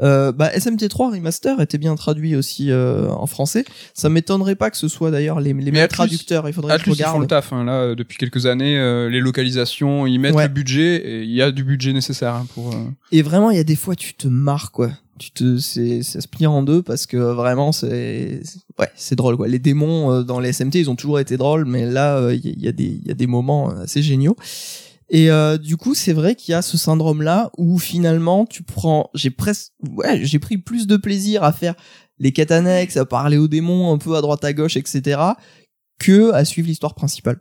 Euh, 0.00 0.32
bah, 0.32 0.50
SMT3 0.56 1.12
Remaster 1.14 1.60
était 1.60 1.76
bien 1.78 1.94
traduit 1.96 2.34
aussi 2.34 2.70
euh, 2.70 3.08
en 3.10 3.26
français. 3.26 3.64
Ça 3.94 4.08
m'étonnerait 4.08 4.54
pas 4.56 4.70
que 4.70 4.76
ce 4.78 4.88
soit 4.88 5.10
d'ailleurs 5.10 5.38
les, 5.40 5.52
les 5.52 5.70
mêmes 5.70 5.76
Atlus- 5.84 5.88
traducteurs. 5.88 6.48
Il 6.48 6.54
faudrait 6.54 6.78
que 6.78 6.84
je 6.84 6.90
Atlus, 6.90 7.02
ils 7.04 7.10
font 7.10 7.18
le 7.20 7.26
taf, 7.26 7.52
hein, 7.52 7.64
là, 7.64 7.72
euh, 7.82 7.94
depuis 7.94 8.16
quelques 8.16 8.46
années, 8.46 8.78
euh, 8.78 9.10
les 9.10 9.20
localisations, 9.20 10.06
ils 10.06 10.18
mettent 10.18 10.34
Ouais. 10.34 10.48
le 10.48 10.52
budget, 10.52 10.96
et 10.96 11.22
il 11.24 11.30
y 11.32 11.42
a 11.42 11.50
du 11.52 11.62
budget 11.62 11.92
nécessaire 11.92 12.34
hein, 12.34 12.46
pour... 12.54 12.72
euh, 12.72 12.76
Et 13.12 13.20
vraiment, 13.22 13.50
il 13.50 13.56
y 13.58 13.60
a 13.60 13.64
des 13.64 13.76
fois, 13.76 13.94
tu 13.94 14.14
te 14.14 14.28
marres, 14.28 14.72
quoi. 14.72 14.90
Tu 15.18 15.30
te, 15.30 15.58
c'est, 15.58 16.02
ça 16.02 16.20
se 16.22 16.26
plie 16.26 16.46
en 16.46 16.62
deux 16.62 16.82
parce 16.82 17.06
que 17.06 17.18
vraiment, 17.18 17.70
c'est, 17.70 18.40
ouais, 18.80 18.88
c'est 18.96 19.14
drôle, 19.14 19.36
quoi. 19.36 19.46
Les 19.46 19.58
démons 19.58 20.10
euh, 20.10 20.22
dans 20.22 20.40
les 20.40 20.52
SMT, 20.54 20.76
ils 20.76 20.90
ont 20.90 20.96
toujours 20.96 21.20
été 21.20 21.36
drôles, 21.36 21.66
mais 21.66 21.84
là, 21.84 22.32
il 22.32 22.44
y, 22.44 22.48
a- 22.48 22.52
il 22.56 22.62
y 22.64 22.68
a 22.68 22.72
des, 22.72 22.84
il 23.02 23.06
y 23.06 23.10
a 23.10 23.14
des 23.14 23.26
moments 23.26 23.68
assez 23.68 24.02
géniaux. 24.02 24.36
Et 25.08 25.30
euh, 25.30 25.58
du 25.58 25.76
coup, 25.76 25.94
c'est 25.94 26.12
vrai 26.12 26.34
qu'il 26.34 26.52
y 26.52 26.54
a 26.54 26.62
ce 26.62 26.78
syndrome-là 26.78 27.50
où 27.58 27.78
finalement, 27.78 28.46
tu 28.46 28.62
prends, 28.62 29.10
j'ai 29.14 29.30
presque, 29.30 29.72
ouais, 29.96 30.24
j'ai 30.24 30.38
pris 30.38 30.58
plus 30.58 30.86
de 30.86 30.96
plaisir 30.96 31.44
à 31.44 31.52
faire 31.52 31.74
les 32.18 32.32
quêtes 32.32 32.50
annexes, 32.50 32.96
à 32.96 33.04
parler 33.04 33.36
aux 33.36 33.48
démons 33.48 33.92
un 33.92 33.98
peu 33.98 34.16
à 34.16 34.20
droite 34.20 34.44
à 34.44 34.52
gauche, 34.52 34.76
etc., 34.76 35.20
que 35.98 36.32
à 36.32 36.44
suivre 36.44 36.68
l'histoire 36.68 36.94
principale. 36.94 37.40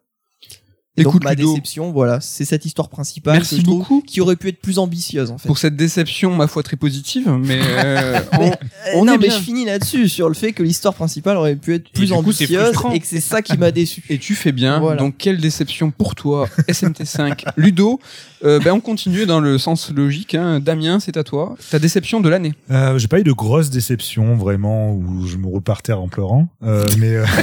Et 0.97 1.03
donc 1.03 1.13
Écoute, 1.13 1.23
ma 1.23 1.33
Ludo. 1.35 1.51
déception, 1.51 1.91
voilà, 1.93 2.19
c'est 2.19 2.43
cette 2.43 2.65
histoire 2.65 2.89
principale 2.89 3.35
Merci 3.35 3.55
que 3.55 3.61
je 3.61 3.65
trouve 3.65 3.77
beaucoup. 3.79 4.01
qui 4.05 4.19
aurait 4.19 4.35
pu 4.35 4.49
être 4.49 4.59
plus 4.59 4.77
ambitieuse 4.77 5.31
en 5.31 5.37
fait. 5.37 5.47
pour 5.47 5.57
cette 5.57 5.77
déception, 5.77 6.35
ma 6.35 6.47
foi, 6.47 6.63
très 6.63 6.75
positive, 6.75 7.29
mais 7.29 7.61
euh, 7.63 8.19
on- 8.33 8.39
Mais, 8.39 8.51
euh, 8.51 8.91
on 8.95 9.05
non, 9.05 9.13
est 9.13 9.17
mais 9.17 9.27
bien. 9.29 9.37
je 9.37 9.41
finis 9.41 9.63
là-dessus 9.63 10.09
sur 10.09 10.27
le 10.27 10.35
fait 10.35 10.51
que 10.51 10.61
l'histoire 10.63 10.93
principale 10.93 11.37
aurait 11.37 11.55
pu 11.55 11.75
être 11.75 11.89
plus 11.93 12.11
ambitieuse 12.11 12.73
et 12.93 12.99
que 12.99 13.07
c'est 13.07 13.21
ça 13.21 13.41
qui 13.41 13.57
m'a 13.57 13.71
déçu. 13.71 14.03
Et 14.09 14.17
tu 14.17 14.35
fais 14.35 14.51
bien. 14.51 14.79
Voilà. 14.81 14.97
Donc 14.99 15.15
quelle 15.17 15.37
déception 15.37 15.91
pour 15.91 16.13
toi, 16.13 16.49
SMT5. 16.67 17.45
Ludo, 17.55 18.01
euh, 18.43 18.59
ben 18.59 18.73
on 18.73 18.81
continue 18.81 19.25
dans 19.25 19.39
le 19.39 19.57
sens 19.57 19.91
logique. 19.91 20.35
Hein. 20.35 20.59
Damien, 20.59 20.99
c'est 20.99 21.15
à 21.15 21.23
toi. 21.23 21.55
Ta 21.69 21.79
déception 21.79 22.19
de 22.19 22.27
l'année. 22.27 22.53
Euh, 22.69 22.97
j'ai 22.97 23.07
pas 23.07 23.19
eu 23.19 23.23
de 23.23 23.31
grosses 23.31 23.69
déceptions 23.69 24.35
vraiment 24.35 24.91
où 24.91 25.25
je 25.25 25.37
me 25.37 25.47
roule 25.47 25.61
par 25.61 25.81
terre 25.83 26.01
en 26.01 26.09
pleurant. 26.09 26.49
Euh, 26.63 26.83
mais, 26.97 27.15
euh, 27.15 27.25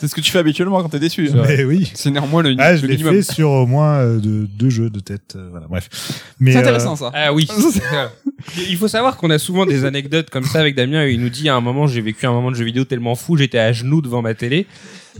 C'est 0.00 0.08
ce 0.08 0.14
que 0.14 0.20
tu 0.20 0.30
fais 0.32 0.38
habituellement 0.40 0.82
quand 0.82 0.88
t'es 0.90 0.98
déçu. 0.98 1.30
hein. 1.34 1.44
mais 1.46 1.64
oui. 1.64 1.90
C'est 1.94 2.10
néanmoins 2.10 2.42
le, 2.42 2.54
Ah, 2.58 2.76
je 2.76 2.84
fait 2.98 3.22
sur 3.22 3.50
au 3.50 3.66
moins 3.66 3.96
euh, 3.96 4.18
de, 4.18 4.46
deux 4.46 4.70
jeux 4.70 4.90
de 4.90 5.00
tête. 5.00 5.34
euh, 5.36 5.48
voilà, 5.50 5.66
bref. 5.66 5.88
Mais 6.40 6.52
C'est 6.52 6.58
euh, 6.58 6.60
intéressant 6.60 6.96
ça. 6.96 7.10
Ah 7.14 7.32
oui. 7.32 7.48
il 8.68 8.76
faut 8.76 8.88
savoir 8.88 9.16
qu'on 9.16 9.30
a 9.30 9.38
souvent 9.38 9.66
des 9.66 9.84
anecdotes 9.84 10.30
comme 10.30 10.44
ça 10.44 10.60
avec 10.60 10.74
Damien. 10.74 11.06
Il 11.06 11.20
nous 11.20 11.30
dit 11.30 11.48
à 11.48 11.56
un 11.56 11.60
moment, 11.60 11.86
j'ai 11.86 12.00
vécu 12.00 12.26
un 12.26 12.32
moment 12.32 12.50
de 12.50 12.56
jeu 12.56 12.64
vidéo 12.64 12.84
tellement 12.84 13.14
fou, 13.14 13.36
j'étais 13.36 13.58
à 13.58 13.72
genoux 13.72 14.02
devant 14.02 14.22
ma 14.22 14.34
télé. 14.34 14.66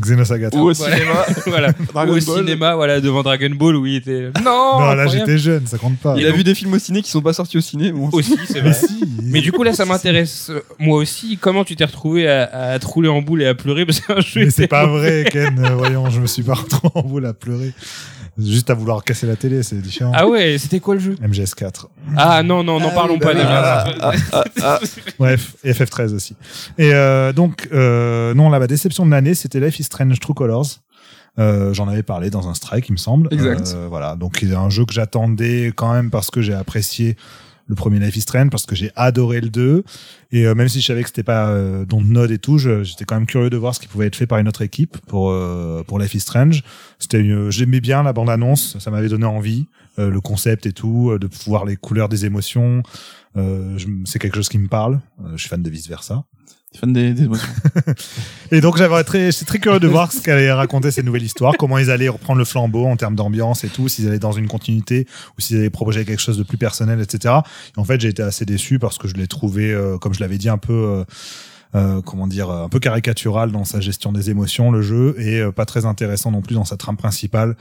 Xenosaga 0.01 0.51
3. 0.51 0.61
Ou 0.63 0.71
au 0.71 0.73
Voilà. 0.75 0.97
cinéma. 0.97 1.25
voilà. 1.47 1.73
Dragon 1.93 2.13
Ou 2.13 2.17
au 2.17 2.21
Ball. 2.25 2.39
cinéma, 2.41 2.75
voilà, 2.75 3.01
devant 3.01 3.23
Dragon 3.23 3.51
Ball 3.51 3.77
où 3.77 3.87
il 3.87 3.97
était. 3.97 4.31
Non. 4.45 4.81
non, 4.81 4.95
là 4.95 5.07
j'étais 5.07 5.39
jeune, 5.39 5.67
ça 5.67 5.79
compte 5.79 5.99
pas. 5.99 6.15
Il 6.19 6.27
a 6.27 6.33
vu 6.33 6.45
des 6.45 6.55
films 6.55 6.73
au 6.75 6.79
ciné 6.79 7.03
qui 7.03 7.11
sont 7.11 7.21
pas 7.23 7.33
sortis 7.33 7.59
au 7.59 7.61
ciné. 7.61 7.93
Bon, 7.93 8.09
aussi, 8.13 8.37
c'est 8.47 8.55
Mais 8.63 8.71
vrai. 8.71 8.73
si. 8.75 9.05
Mais 9.23 9.41
du 9.41 9.53
coup 9.53 9.63
là 9.63 9.73
ça 9.73 9.85
m'intéresse 9.85 10.49
euh, 10.51 10.61
moi 10.79 10.99
aussi 10.99 11.39
comment 11.41 11.65
tu 11.65 11.77
t'es 11.77 11.85
retrouvé 11.85 12.29
à, 12.29 12.73
à 12.73 12.79
te 12.79 12.87
rouler 12.87 13.09
en 13.09 13.23
boule 13.23 13.43
et 13.43 13.47
à 13.47 13.55
pleurer? 13.55 13.87
Parce 13.87 14.01
qu'un 14.01 14.21
jeu 14.21 14.45
Mais 14.45 14.51
c'est 14.51 14.67
pas 14.69 14.87
vrai, 14.87 15.25
Ken. 15.31 15.59
Euh, 15.65 15.75
voyons, 15.77 16.11
je 16.11 16.21
me 16.21 16.27
suis 16.27 16.43
pas 16.43 16.55
retrouvé 16.55 16.91
en 16.95 17.03
boule 17.03 17.27
à 17.27 17.33
pleurer. 17.33 17.73
Juste 18.37 18.69
à 18.69 18.75
vouloir 18.75 19.05
casser 19.05 19.29
la 19.29 19.37
télé, 19.37 19.63
c'est 19.63 19.77
différent. 19.81 20.11
Ah 20.13 20.27
ouais 20.27 20.57
c'était 20.59 20.81
quoi 20.81 20.95
le 20.95 21.01
jeu? 21.01 21.15
MGS4. 21.25 21.85
Ah 22.17 22.43
non 22.43 22.65
non 22.65 22.81
n'en 22.81 22.89
Ah 22.89 22.95
parlons 22.95 23.17
pas 23.21 23.33
bah 23.33 23.35
déjà. 23.35 23.85
oui. 23.87 23.93
Ah, 24.03 24.13
ah, 24.33 24.45
ah. 24.61 24.81
Bref, 25.21 25.55
et 25.63 25.71
FF13 25.71 26.13
aussi. 26.15 26.35
Et 26.77 26.93
euh, 26.93 27.33
donc, 27.33 27.69
euh, 27.73 28.35
non, 28.35 28.51
là, 28.51 28.59
ma 28.59 28.67
déception 28.67 29.07
de 29.07 29.13
l'année, 29.13 29.35
c'était 29.35 29.61
Life 29.61 29.79
is 29.79 29.84
Strange 29.85 30.19
True 30.19 30.35
Colors. 30.35 30.81
Euh, 31.39 31.75
J'en 31.75 31.89
avais 31.89 32.03
parlé 32.03 32.31
dans 32.31 32.49
un 32.49 32.55
strike, 32.55 32.89
il 32.89 32.93
me 32.93 32.99
semble. 32.99 33.29
Exact. 33.33 33.75
Euh, 33.75 33.87
voilà, 33.89 34.17
donc 34.17 34.39
c'est 34.41 34.55
un 34.55 34.71
jeu 34.71 34.85
que 34.85 34.93
j'attendais 34.93 35.73
quand 35.75 35.93
même 35.93 36.11
parce 36.11 36.31
que 36.31 36.43
j'ai 36.43 36.55
apprécié 36.55 37.17
le 37.67 37.75
premier 37.75 37.99
Life 37.99 38.17
is 38.17 38.23
Strange, 38.23 38.51
parce 38.51 38.67
que 38.67 38.75
j'ai 38.75 38.91
adoré 38.95 39.41
le 39.41 39.49
2. 39.49 39.85
Et 40.33 40.47
euh, 40.47 40.55
même 40.55 40.69
si 40.69 40.81
je 40.81 40.87
savais 40.87 41.03
que 41.03 41.09
c'était 41.09 41.23
pas 41.23 41.49
euh, 41.49 41.85
Dontnod 41.85 42.31
et 42.31 42.39
tout, 42.39 42.59
j'étais 42.59 43.05
quand 43.05 43.15
même 43.15 43.27
curieux 43.27 43.51
de 43.51 43.57
voir 43.57 43.75
ce 43.75 43.81
qui 43.81 43.89
pouvait 43.89 44.07
être 44.07 44.17
fait 44.17 44.27
par 44.27 44.39
une 44.39 44.49
autre 44.49 44.63
équipe 44.63 44.99
pour 45.07 45.31
euh, 45.31 45.83
pour 45.87 45.99
Life 45.99 46.15
is 46.15 46.21
Strange. 46.21 46.63
C'était 46.99 47.25
j'aimais 47.51 47.81
bien 47.81 48.03
la 48.03 48.13
bande 48.13 48.31
annonce, 48.31 48.79
ça 48.79 48.91
m'avait 48.91 49.09
donné 49.09 49.27
envie, 49.27 49.67
le 49.99 50.21
concept 50.21 50.67
et 50.67 50.73
tout, 50.73 51.17
de 51.19 51.29
voir 51.47 51.65
les 51.65 51.77
couleurs 51.77 52.09
des 52.09 52.25
émotions. 52.25 52.83
C'est 54.05 54.19
quelque 54.19 54.37
chose 54.37 54.49
qui 54.49 54.59
me 54.59 54.69
parle. 54.69 55.01
Je 55.33 55.37
suis 55.37 55.49
fan 55.49 55.63
de 55.63 55.71
vice 55.71 55.89
versa. 55.89 56.25
Et 58.51 58.61
donc 58.61 58.77
j'avais 58.77 59.03
très, 59.05 59.33
j'étais 59.33 59.45
très 59.45 59.59
curieux 59.59 59.81
de 59.81 59.89
voir 59.89 60.13
ce 60.13 60.21
qu'allait 60.21 60.53
raconter 60.53 60.91
cette 60.91 61.05
nouvelle 61.05 61.23
histoire, 61.23 61.55
comment 61.59 61.79
ils 61.79 61.91
allaient 61.91 62.09
reprendre 62.09 62.39
le 62.39 62.45
flambeau 62.45 62.87
en 62.87 62.97
termes 62.97 63.15
d'ambiance 63.15 63.65
et 63.65 63.69
tout, 63.69 63.89
s'ils 63.89 64.07
allaient 64.09 64.19
dans 64.19 64.33
une 64.33 64.49
continuité 64.49 65.07
ou 65.37 65.41
s'ils 65.41 65.59
allaient 65.59 65.71
proposer 65.71 66.05
quelque 66.05 66.21
chose 66.21 66.39
de 66.39 66.43
plus 66.43 66.59
personnel, 66.59 67.01
etc. 67.01 67.35
Et 67.77 67.81
en 67.81 67.85
fait, 67.85 68.01
j'ai 68.01 68.09
été 68.09 68.23
assez 68.23 68.45
déçu 68.45 68.79
parce 68.79 68.99
que 68.99 69.09
je 69.09 69.15
l'ai 69.15 69.27
trouvé, 69.27 69.73
euh, 69.73 69.99
comme 69.99 70.15
je 70.15 70.21
l'avais 70.21 70.39
dit, 70.39 70.49
un 70.49 70.59
peu, 70.59 70.73
euh, 70.73 71.05
euh, 71.75 72.03
comment 72.03 72.27
dire, 72.27 72.51
un 72.51 72.69
peu 72.69 72.81
caricatural 72.81 73.53
dans 73.53 73.65
sa 73.65 73.81
gestion 73.81 74.13
des 74.13 74.31
émotions, 74.31 74.71
le 74.71 74.83
jeu, 74.83 75.15
et 75.19 75.43
pas 75.53 75.65
très 75.65 75.87
intéressant 75.87 76.31
non 76.31 76.43
plus 76.43 76.55
dans 76.55 76.65
sa 76.65 76.77
trame 76.77 76.97
principale 76.97 77.57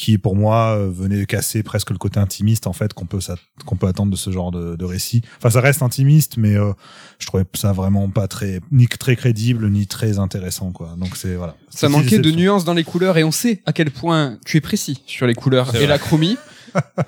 qui 0.00 0.16
pour 0.16 0.34
moi 0.34 0.78
euh, 0.78 0.90
venait 0.90 1.26
casser 1.26 1.62
presque 1.62 1.90
le 1.90 1.98
côté 1.98 2.18
intimiste 2.18 2.66
en 2.66 2.72
fait 2.72 2.94
qu'on 2.94 3.04
peut 3.04 3.18
qu'on 3.66 3.76
peut 3.76 3.86
attendre 3.86 4.10
de 4.10 4.16
ce 4.16 4.30
genre 4.30 4.50
de, 4.50 4.74
de 4.74 4.84
récit. 4.86 5.20
Enfin 5.36 5.50
ça 5.50 5.60
reste 5.60 5.82
intimiste 5.82 6.38
mais 6.38 6.56
euh, 6.56 6.72
je 7.18 7.26
trouvais 7.26 7.44
ça 7.54 7.72
vraiment 7.72 8.08
pas 8.08 8.26
très 8.26 8.60
ni 8.72 8.88
très 8.88 9.14
crédible 9.14 9.68
ni 9.68 9.86
très 9.86 10.18
intéressant 10.18 10.72
quoi. 10.72 10.94
Donc 10.96 11.16
c'est 11.16 11.34
voilà. 11.34 11.54
Ça 11.68 11.90
manquait 11.90 12.18
de 12.18 12.30
nuances 12.30 12.64
dans 12.64 12.72
les 12.72 12.82
couleurs 12.82 13.18
et 13.18 13.24
on 13.24 13.30
sait 13.30 13.62
à 13.66 13.74
quel 13.74 13.90
point 13.90 14.38
tu 14.46 14.56
es 14.56 14.62
précis 14.62 15.02
sur 15.06 15.26
les 15.26 15.34
couleurs 15.34 15.74
et 15.74 15.78
vrai. 15.78 15.86
la 15.86 15.98
chromie. 15.98 16.38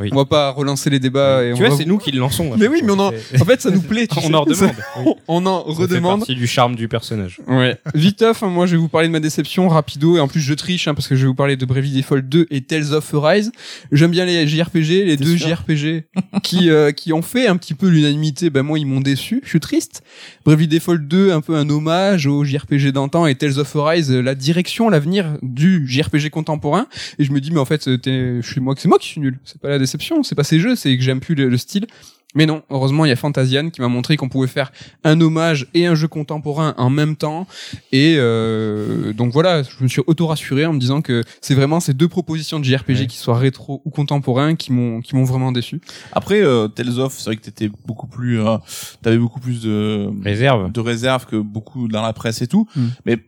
Oui. 0.00 0.08
On 0.12 0.16
va 0.16 0.24
pas 0.24 0.50
relancer 0.50 0.90
les 0.90 0.98
débats. 0.98 1.44
Et 1.44 1.48
tu 1.48 1.54
on 1.54 1.56
vois 1.58 1.68
va- 1.70 1.76
c'est 1.76 1.84
nous 1.84 1.98
qui 1.98 2.10
le 2.12 2.18
lançons. 2.20 2.52
Mais 2.58 2.68
oui, 2.68 2.80
mais 2.84 2.92
on 2.92 2.98
en, 2.98 3.10
C'est- 3.30 3.40
en 3.40 3.44
fait, 3.44 3.60
ça 3.60 3.70
nous 3.70 3.80
plaît. 3.82 4.06
tu 4.06 4.18
on 4.18 4.22
sais. 4.22 4.34
en 4.34 4.40
redemande. 4.42 4.72
Oui. 5.04 5.12
On 5.28 5.46
en 5.46 5.62
redemande. 5.62 6.18
partie 6.20 6.34
du 6.34 6.46
charme 6.46 6.76
du 6.76 6.88
personnage. 6.88 7.40
Ouais. 7.48 7.76
Viteuf, 7.94 8.42
hein, 8.42 8.48
moi 8.48 8.66
je 8.66 8.72
vais 8.72 8.78
vous 8.78 8.88
parler 8.88 9.08
de 9.08 9.12
ma 9.12 9.20
déception 9.20 9.68
rapido 9.68 10.16
et 10.16 10.20
en 10.20 10.28
plus 10.28 10.40
je 10.40 10.54
triche 10.54 10.88
hein, 10.88 10.94
parce 10.94 11.08
que 11.08 11.14
je 11.16 11.22
vais 11.22 11.26
vous 11.28 11.34
parler 11.34 11.56
de 11.56 11.64
Bravely 11.66 11.92
Default 12.00 12.22
2 12.22 12.46
et 12.50 12.60
Tales 12.62 12.92
of 12.94 13.12
Arise. 13.14 13.52
J'aime 13.92 14.10
bien 14.10 14.24
les 14.24 14.46
JRPG, 14.46 15.04
les 15.04 15.16
deux 15.16 15.36
JRPG 15.36 16.04
qui 16.42 16.70
euh, 16.70 16.92
qui 16.92 17.12
ont 17.12 17.22
fait 17.22 17.46
un 17.46 17.56
petit 17.56 17.74
peu 17.74 17.88
l'unanimité. 17.88 18.50
Ben 18.50 18.62
moi 18.62 18.78
ils 18.78 18.86
m'ont 18.86 19.00
déçu, 19.00 19.40
je 19.44 19.48
suis 19.48 19.60
triste. 19.60 20.02
Bravely 20.44 20.68
Default 20.68 20.98
2 21.08 21.32
un 21.32 21.40
peu 21.40 21.56
un 21.56 21.68
hommage 21.70 22.26
au 22.26 22.44
JRPG 22.44 22.92
d'antan 22.92 23.26
et 23.26 23.34
Tales 23.34 23.58
of 23.58 23.74
Arise 23.76 24.10
euh, 24.10 24.20
la 24.22 24.34
direction, 24.34 24.88
l'avenir 24.88 25.26
du 25.42 25.84
JRPG 25.86 26.30
contemporain 26.30 26.86
et 27.18 27.24
je 27.24 27.32
me 27.32 27.40
dis 27.40 27.50
mais 27.50 27.60
en 27.60 27.64
fait 27.64 27.84
je 27.86 28.40
suis 28.42 28.60
moi 28.60 28.74
que 28.74 28.80
c'est 28.80 28.88
moi 28.88 28.98
qui 28.98 29.08
suis 29.08 29.20
nul. 29.20 29.38
C'est 29.52 29.60
pas 29.60 29.68
la 29.68 29.78
déception, 29.78 30.22
c'est 30.22 30.34
pas 30.34 30.44
ces 30.44 30.58
jeux, 30.58 30.76
c'est 30.76 30.96
que 30.96 31.02
j'aime 31.02 31.20
plus 31.20 31.34
le, 31.34 31.48
le 31.50 31.56
style. 31.58 31.86
Mais 32.34 32.46
non, 32.46 32.62
heureusement, 32.70 33.04
il 33.04 33.10
y 33.10 33.12
a 33.12 33.16
Fantasian 33.16 33.68
qui 33.68 33.82
m'a 33.82 33.88
montré 33.88 34.16
qu'on 34.16 34.30
pouvait 34.30 34.46
faire 34.46 34.72
un 35.04 35.20
hommage 35.20 35.66
et 35.74 35.84
un 35.84 35.94
jeu 35.94 36.08
contemporain 36.08 36.72
en 36.78 36.88
même 36.88 37.14
temps. 37.14 37.46
Et 37.92 38.14
euh, 38.16 39.12
donc 39.12 39.34
voilà, 39.34 39.62
je 39.62 39.82
me 39.82 39.86
suis 39.88 40.00
auto-rassuré 40.06 40.64
en 40.64 40.72
me 40.72 40.78
disant 40.78 41.02
que 41.02 41.22
c'est 41.42 41.54
vraiment 41.54 41.78
ces 41.78 41.92
deux 41.92 42.08
propositions 42.08 42.58
de 42.58 42.64
JRPG 42.64 43.00
Ouais. 43.00 43.06
qui 43.06 43.18
soient 43.18 43.36
rétro 43.36 43.82
ou 43.84 43.90
contemporains 43.90 44.54
qui 44.54 44.72
m'ont 44.72 45.02
qui 45.02 45.14
m'ont 45.14 45.24
vraiment 45.24 45.52
déçu. 45.52 45.82
Après, 46.12 46.40
euh, 46.40 46.68
Tales 46.68 47.00
of, 47.00 47.12
c'est 47.18 47.24
vrai 47.26 47.36
que 47.36 47.42
t'étais 47.42 47.68
beaucoup 47.86 48.06
plus, 48.06 48.40
euh, 48.40 48.56
t'avais 49.02 49.18
beaucoup 49.18 49.40
plus 49.40 49.60
de, 49.60 50.08
Réserve. 50.24 50.72
de 50.72 50.80
réserve 50.80 51.26
que 51.26 51.36
beaucoup 51.36 51.86
dans 51.86 52.00
la 52.00 52.14
presse 52.14 52.40
et 52.40 52.46
tout. 52.46 52.66
Hmm. 52.74 52.86
Mais 53.04 53.18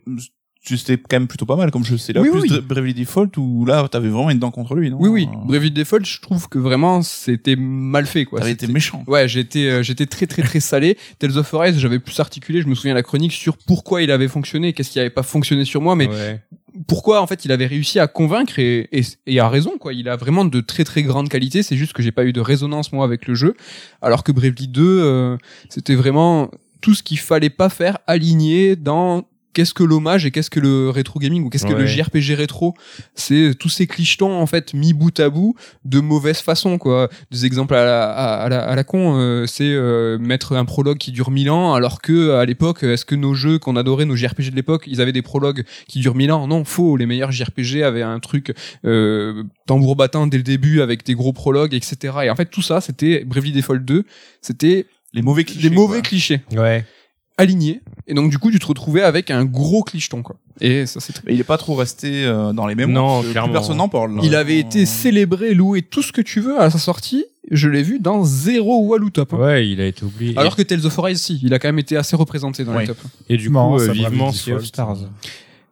c'était 0.65 0.97
quand 0.97 1.17
même 1.17 1.27
plutôt 1.27 1.45
pas 1.45 1.55
mal 1.55 1.71
comme 1.71 1.83
jeu. 1.83 1.97
C'est 1.97 2.13
là 2.13 2.21
Oui, 2.21 2.29
plus 2.31 2.41
oui. 2.41 2.49
de 2.49 2.59
Bravely 2.59 2.93
Default 2.93 3.29
où 3.37 3.65
là 3.65 3.87
t'avais 3.87 4.09
vraiment 4.09 4.29
une 4.31 4.39
dent 4.39 4.51
contre 4.51 4.75
lui, 4.75 4.89
non? 4.89 4.97
Oui 4.99 5.09
oui, 5.09 5.27
Bravely 5.45 5.71
Default, 5.71 6.03
je 6.05 6.19
trouve 6.21 6.49
que 6.49 6.57
vraiment 6.59 7.01
c'était 7.01 7.55
mal 7.55 8.05
fait 8.05 8.25
quoi. 8.25 8.39
T'avais 8.39 8.51
été 8.51 8.67
méchant. 8.67 9.03
Ouais, 9.07 9.27
j'étais 9.27 9.67
euh, 9.67 9.83
j'étais 9.83 10.05
très 10.07 10.25
très 10.27 10.41
très 10.41 10.59
salé. 10.59 10.97
Tales 11.19 11.37
of 11.37 11.53
Arise, 11.53 11.77
j'avais 11.79 11.99
plus 11.99 12.19
articulé, 12.19 12.61
je 12.61 12.67
me 12.67 12.75
souviens 12.75 12.93
la 12.93 13.03
chronique 13.03 13.31
sur 13.33 13.57
pourquoi 13.57 14.01
il 14.01 14.11
avait 14.11 14.27
fonctionné, 14.27 14.73
qu'est-ce 14.73 14.89
qui 14.91 14.99
avait 14.99 15.09
pas 15.09 15.23
fonctionné 15.23 15.65
sur 15.65 15.81
moi 15.81 15.95
mais 15.95 16.07
Ouais. 16.07 16.39
pourquoi 16.87 17.21
en 17.21 17.27
fait 17.27 17.45
il 17.45 17.51
avait 17.51 17.67
réussi 17.67 17.99
à 17.99 18.07
convaincre 18.07 18.59
et, 18.59 18.87
et, 18.91 19.01
et 19.27 19.39
a 19.39 19.47
raison 19.49 19.77
quoi. 19.79 19.93
Il 19.93 20.09
a 20.09 20.15
vraiment 20.15 20.45
de 20.45 20.61
très 20.61 20.83
très 20.83 21.03
grandes 21.03 21.29
qualités. 21.29 21.61
C'est 21.63 21.77
juste 21.77 21.93
que 21.93 22.01
j'ai 22.01 22.11
pas 22.11 22.25
eu 22.25 22.33
de 22.33 22.41
résonance 22.41 22.91
moi 22.91 23.05
avec 23.05 23.27
le 23.27 23.35
jeu, 23.35 23.55
alors 24.01 24.23
que 24.23 24.31
Bravely 24.31 24.67
2 24.67 24.81
euh, 24.83 25.37
c'était 25.69 25.95
vraiment 25.95 26.49
tout 26.81 26.93
ce 26.93 27.01
qu'il 27.03 27.17
fallait 27.19 27.49
pas 27.49 27.69
faire 27.69 27.97
aligné 28.07 28.75
dans 28.75 29.25
qu'est-ce 29.55 29.73
que 29.73 29.83
l'hommage 29.83 30.25
et 30.27 30.31
qu'est-ce 30.31 30.51
que 30.51 30.59
le 30.59 30.91
rétro 30.91 31.17
gaming 31.19 31.43
ou 31.43 31.49
qu'est-ce 31.49 31.65
que 31.65 31.73
le. 31.73 31.85
JRPG 31.87 32.35
rétro 32.35 32.75
c'est 33.15 33.53
tous 33.57 33.69
ces 33.69 33.87
clichetons 33.87 34.39
en 34.39 34.45
fait 34.45 34.73
mis 34.75 34.93
bout 34.93 35.19
à 35.19 35.29
bout 35.29 35.55
de 35.85 35.99
mauvaise 35.99 36.39
façon 36.39 36.77
quoi 36.77 37.09
des 37.31 37.45
exemples 37.45 37.73
à 37.73 37.85
la, 37.85 38.11
à, 38.11 38.43
à 38.43 38.49
la, 38.49 38.59
à 38.59 38.75
la 38.75 38.83
con 38.83 39.17
euh, 39.17 39.45
c'est 39.47 39.63
euh, 39.71 40.17
mettre 40.19 40.53
un 40.55 40.65
prologue 40.65 40.97
qui 40.97 41.11
dure 41.11 41.31
1000 41.31 41.49
ans 41.49 41.73
alors 41.73 42.01
que 42.01 42.31
à 42.35 42.45
l'époque 42.45 42.83
est-ce 42.83 43.05
que 43.05 43.15
nos 43.15 43.33
jeux 43.33 43.57
qu'on 43.57 43.75
adorait 43.77 44.05
nos 44.05 44.15
JRPG 44.15 44.51
de 44.51 44.55
l'époque 44.55 44.83
ils 44.87 44.99
avaient 45.01 45.13
des 45.13 45.21
prologues 45.21 45.63
qui 45.87 45.99
durent 45.99 46.15
1000 46.15 46.31
ans? 46.33 46.47
Non 46.47 46.65
faux 46.65 46.97
les 46.97 47.05
meilleurs 47.05 47.31
JRPG 47.31 47.81
avaient 47.83 48.01
un 48.03 48.19
truc 48.19 48.53
euh, 48.85 49.43
tambour 49.65 49.95
battant 49.95 50.27
dès 50.27 50.37
le 50.37 50.43
début 50.43 50.81
avec 50.81 51.05
des 51.05 51.13
gros 51.15 51.31
prologues 51.33 51.73
etc 51.73 52.13
et 52.25 52.29
en 52.29 52.35
fait 52.35 52.45
tout 52.47 52.61
ça 52.61 52.81
c'était 52.81 53.23
Bravely 53.23 53.53
Default 53.53 53.79
2 53.79 54.03
c'était 54.41 54.85
Les 55.13 55.21
mauvais 55.21 55.45
clichés. 55.45 55.69
des 55.69 55.75
mauvais 55.75 55.99
quoi. 55.99 56.09
clichés 56.09 56.41
Ouais. 56.55 56.85
alignés 57.37 57.81
et 58.07 58.13
donc 58.13 58.29
du 58.29 58.37
coup 58.37 58.51
tu 58.51 58.59
te 58.59 58.65
retrouvais 58.67 59.01
avec 59.01 59.31
un 59.31 59.45
gros 59.45 59.83
clicheton 59.83 60.21
quoi 60.21 60.35
et 60.61 60.85
ça 60.85 60.99
c'est 60.99 61.11
très 61.13 61.33
il 61.33 61.39
est 61.39 61.43
pas 61.43 61.57
trop 61.57 61.75
resté 61.75 62.23
euh, 62.25 62.53
dans 62.53 62.65
les 62.67 62.75
mémoires. 62.75 63.21
Non, 63.21 63.21
que 63.23 63.31
clairement. 63.31 63.51
Personne 63.53 63.77
n'en 63.77 63.89
parle. 63.89 64.15
là. 64.15 64.21
Il 64.23 64.35
avait 64.35 64.57
été 64.59 64.83
Euh, 64.83 64.85
célébré, 64.85 65.53
loué, 65.53 65.81
tout 65.81 66.01
ce 66.01 66.11
que 66.11 66.21
tu 66.21 66.39
veux 66.39 66.59
à 66.61 66.69
sa 66.69 66.77
sortie. 66.77 67.25
Je 67.51 67.67
l'ai 67.69 67.83
vu 67.83 67.99
dans 67.99 68.23
zéro 68.23 68.85
Walou 68.87 69.09
Top. 69.11 69.33
hein. 69.33 69.37
Ouais, 69.37 69.67
il 69.69 69.79
a 69.81 69.85
été 69.85 70.03
oublié. 70.03 70.33
Alors 70.37 70.55
que 70.55 70.61
Tales 70.63 70.85
of 70.85 70.97
Arise, 70.97 71.21
si, 71.21 71.39
il 71.43 71.53
a 71.53 71.59
quand 71.59 71.67
même 71.67 71.77
été 71.79 71.95
assez 71.97 72.15
représenté 72.15 72.63
dans 72.63 72.73
Ouais. 72.73 72.81
les 72.83 72.87
tops. 72.87 73.01
et 73.29 73.37
du 73.37 73.49
Marrant, 73.49 73.75
coup, 73.75 73.81
euh, 73.83 73.87
ça, 73.87 73.91
vivement 73.91 74.25
Bravely 74.25 74.37
Sea 74.37 74.51
of 74.53 74.57
Default. 74.59 74.65
Stars. 74.67 74.97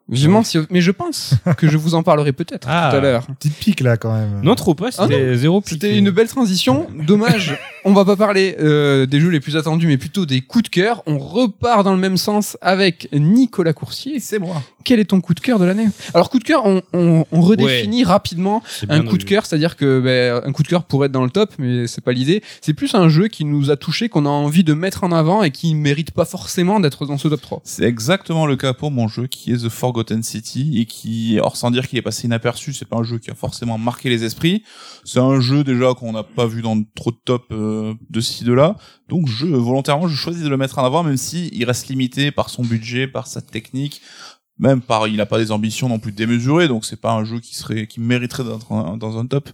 Vivement, 0.10 0.44
si- 0.44 0.60
mais 0.70 0.82
je 0.82 0.92
pense 0.92 1.36
que 1.58 1.68
je 1.70 1.78
vous 1.78 1.96
en 1.96 2.04
parlerai 2.04 2.34
peut-être 2.34 2.68
Ah. 2.70 2.90
tout 2.92 2.98
à 2.98 3.00
l'heure. 3.00 3.26
Petite 3.40 3.56
pique 3.56 3.80
là 3.80 3.96
quand 3.96 4.14
même. 4.14 4.42
Non, 4.44 4.54
trop 4.56 4.76
pas. 4.76 4.90
Ah 4.98 5.08
C'était 5.08 5.36
zéro 5.38 5.62
pique. 5.62 5.70
C'était 5.82 5.98
une 5.98 6.10
belle 6.12 6.28
transition. 6.28 6.88
Dommage 7.08 7.58
on 7.86 7.94
va 7.94 8.06
pas 8.06 8.16
parler 8.16 8.56
euh, 8.60 9.06
des 9.06 9.20
jeux 9.20 9.30
les 9.30 9.40
plus 9.40 9.58
attendus, 9.58 9.88
mais 9.88 9.98
plutôt 9.98 10.26
des 10.26 10.42
coups 10.42 10.64
de 10.66 10.70
cœur. 10.70 11.04
On 11.06 11.18
repart 11.18 11.84
dans 11.84 11.94
le 11.94 12.00
même 12.00 12.18
sens 12.18 12.58
avec 12.62 13.10
Nicolas 13.14 13.74
Coursier. 13.74 14.20
C'est 14.20 14.40
moi. 14.40 14.62
Quel 14.84 15.00
est 15.00 15.06
ton 15.06 15.22
coup 15.22 15.34
de 15.34 15.40
cœur 15.40 15.60
de 15.60 15.66
l'année? 15.66 15.88
Alors 16.14 16.30
coup 16.30 16.40
de 16.40 16.44
cœur, 16.44 16.66
on, 16.66 16.82
on, 16.94 17.26
on 17.32 17.42
redéfinit 17.42 18.04
rapidement 18.04 18.62
un 18.90 19.02
coup 19.02 19.18
de 19.18 19.24
cœur, 19.24 19.46
c'est-à-dire 19.46 19.78
que 19.78 20.00
ben, 20.02 20.42
un 20.46 20.52
coup 20.52 20.64
de 20.64 20.68
cœur 20.68 20.84
pourrait 20.84 21.06
être 21.08 21.14
dans 21.14 21.24
le 21.24 21.30
top, 21.30 21.54
mais 21.58 21.88
c'est 21.88 22.04
pas 22.04 22.12
l'idée. 22.12 22.44
C'est 22.62 22.74
plus 22.74 22.94
un 22.96 23.08
jeu 23.10 23.28
qui 23.28 23.46
nous 23.46 23.72
a 23.72 23.78
touché, 23.78 24.10
qu'on 24.10 24.26
a 24.26 24.30
envie 24.30 24.64
de 24.64 24.74
mettre 24.74 25.04
en 25.04 25.12
avant 25.12 25.44
et 25.44 25.52
qui 25.52 25.74
mérite 25.76 26.12
pas 26.12 26.26
forcément 26.26 26.80
d'être 26.80 27.06
dans 27.06 27.18
ce 27.18 27.28
top 27.28 27.42
3. 27.42 27.62
C'est 27.64 27.86
exactement 27.86 28.46
le 28.46 28.56
cas 28.56 28.74
pour 28.74 28.92
mon 28.92 29.08
jeu 29.08 29.28
qui 29.28 29.52
est 29.52 29.64
The 29.64 29.70
Forgotten 29.70 30.24
City 30.24 30.80
et 30.80 30.86
qui, 30.86 31.40
or 31.42 31.56
sans 31.56 31.72
dire 31.72 31.88
qu'il 31.88 31.98
est 31.98 32.04
passé 32.04 32.28
inaperçu, 32.28 32.74
c'est 32.74 32.88
pas 32.88 32.98
un 32.98 33.04
jeu 33.04 33.20
qui 33.20 33.32
a 33.32 33.36
forcément 33.36 33.78
marqué 33.78 34.10
les 34.10 34.24
esprits. 34.24 34.64
C'est 35.06 35.20
un 35.20 35.40
jeu 35.40 35.64
déjà 35.64 35.94
qu'on 35.94 36.12
n'a 36.12 36.24
pas 36.24 36.46
vu 36.46 36.62
dans 36.62 36.82
trop 36.96 37.12
de 37.12 37.18
top 37.24 37.46
euh, 37.52 37.73
de 38.10 38.22
ci 38.22 38.44
de 38.44 38.54
là. 38.54 38.76
Donc 39.10 39.28
je 39.28 39.46
volontairement 39.46 40.08
je 40.08 40.16
choisis 40.16 40.44
de 40.44 40.50
le 40.50 40.58
mettre 40.58 40.80
en 40.80 40.86
avant 40.86 41.04
même 41.04 41.18
si 41.18 41.50
il 41.54 41.66
reste 41.66 41.88
limité 41.88 42.32
par 42.32 42.50
son 42.50 42.64
budget, 42.64 43.08
par 43.08 43.28
sa 43.28 43.42
technique, 43.42 44.02
même 44.60 44.82
par 44.82 45.08
il 45.08 45.20
a 45.20 45.26
pas 45.26 45.40
des 45.40 45.52
ambitions 45.52 45.90
non 45.90 46.00
plus 46.00 46.12
démesurées 46.12 46.68
donc 46.68 46.86
c'est 46.86 47.00
pas 47.00 47.12
un 47.12 47.24
jeu 47.24 47.40
qui 47.40 47.56
serait 47.56 47.88
qui 47.88 48.00
mériterait 48.00 48.44
d'être 48.44 48.98
dans 48.98 49.18
un 49.18 49.26
top. 49.26 49.50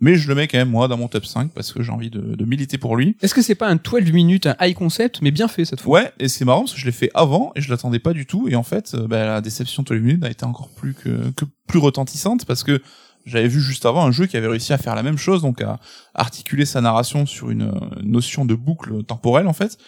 Mais 0.00 0.16
je 0.16 0.28
le 0.28 0.34
mets 0.34 0.48
quand 0.48 0.58
même 0.58 0.70
moi 0.70 0.88
dans 0.88 0.96
mon 0.96 1.08
top 1.08 1.26
5 1.26 1.52
parce 1.52 1.72
que 1.72 1.82
j'ai 1.82 1.92
envie 1.92 2.10
de, 2.10 2.20
de 2.20 2.44
militer 2.44 2.78
pour 2.78 2.96
lui. 2.96 3.16
Est-ce 3.22 3.34
que 3.34 3.42
c'est 3.42 3.54
pas 3.54 3.68
un 3.68 3.76
12 3.76 4.12
minutes, 4.12 4.46
un 4.46 4.56
high 4.60 4.74
concept, 4.74 5.20
mais 5.22 5.30
bien 5.30 5.48
fait 5.48 5.64
cette 5.64 5.80
fois? 5.80 6.00
Ouais, 6.00 6.12
et 6.18 6.28
c'est 6.28 6.44
marrant 6.44 6.60
parce 6.60 6.74
que 6.74 6.80
je 6.80 6.86
l'ai 6.86 6.92
fait 6.92 7.10
avant 7.14 7.52
et 7.56 7.60
je 7.60 7.70
l'attendais 7.70 7.98
pas 7.98 8.12
du 8.12 8.26
tout. 8.26 8.48
Et 8.48 8.56
en 8.56 8.62
fait, 8.62 8.94
euh, 8.94 9.06
bah, 9.06 9.24
la 9.26 9.40
déception 9.40 9.82
de 9.82 9.94
les 9.94 10.00
minutes 10.00 10.24
a 10.24 10.30
été 10.30 10.44
encore 10.44 10.70
plus 10.70 10.94
que, 10.94 11.30
que 11.36 11.44
plus 11.66 11.78
retentissante 11.78 12.44
parce 12.46 12.64
que 12.64 12.80
j'avais 13.28 13.48
vu 13.48 13.60
juste 13.60 13.86
avant 13.86 14.04
un 14.04 14.10
jeu 14.10 14.26
qui 14.26 14.36
avait 14.36 14.48
réussi 14.48 14.72
à 14.72 14.78
faire 14.78 14.94
la 14.94 15.02
même 15.02 15.18
chose, 15.18 15.42
donc 15.42 15.60
à 15.62 15.78
articuler 16.14 16.64
sa 16.64 16.80
narration 16.80 17.26
sur 17.26 17.50
une 17.50 17.72
notion 18.02 18.44
de 18.44 18.54
boucle 18.54 19.02
temporelle 19.04 19.46
en 19.46 19.52
fait. 19.52 19.78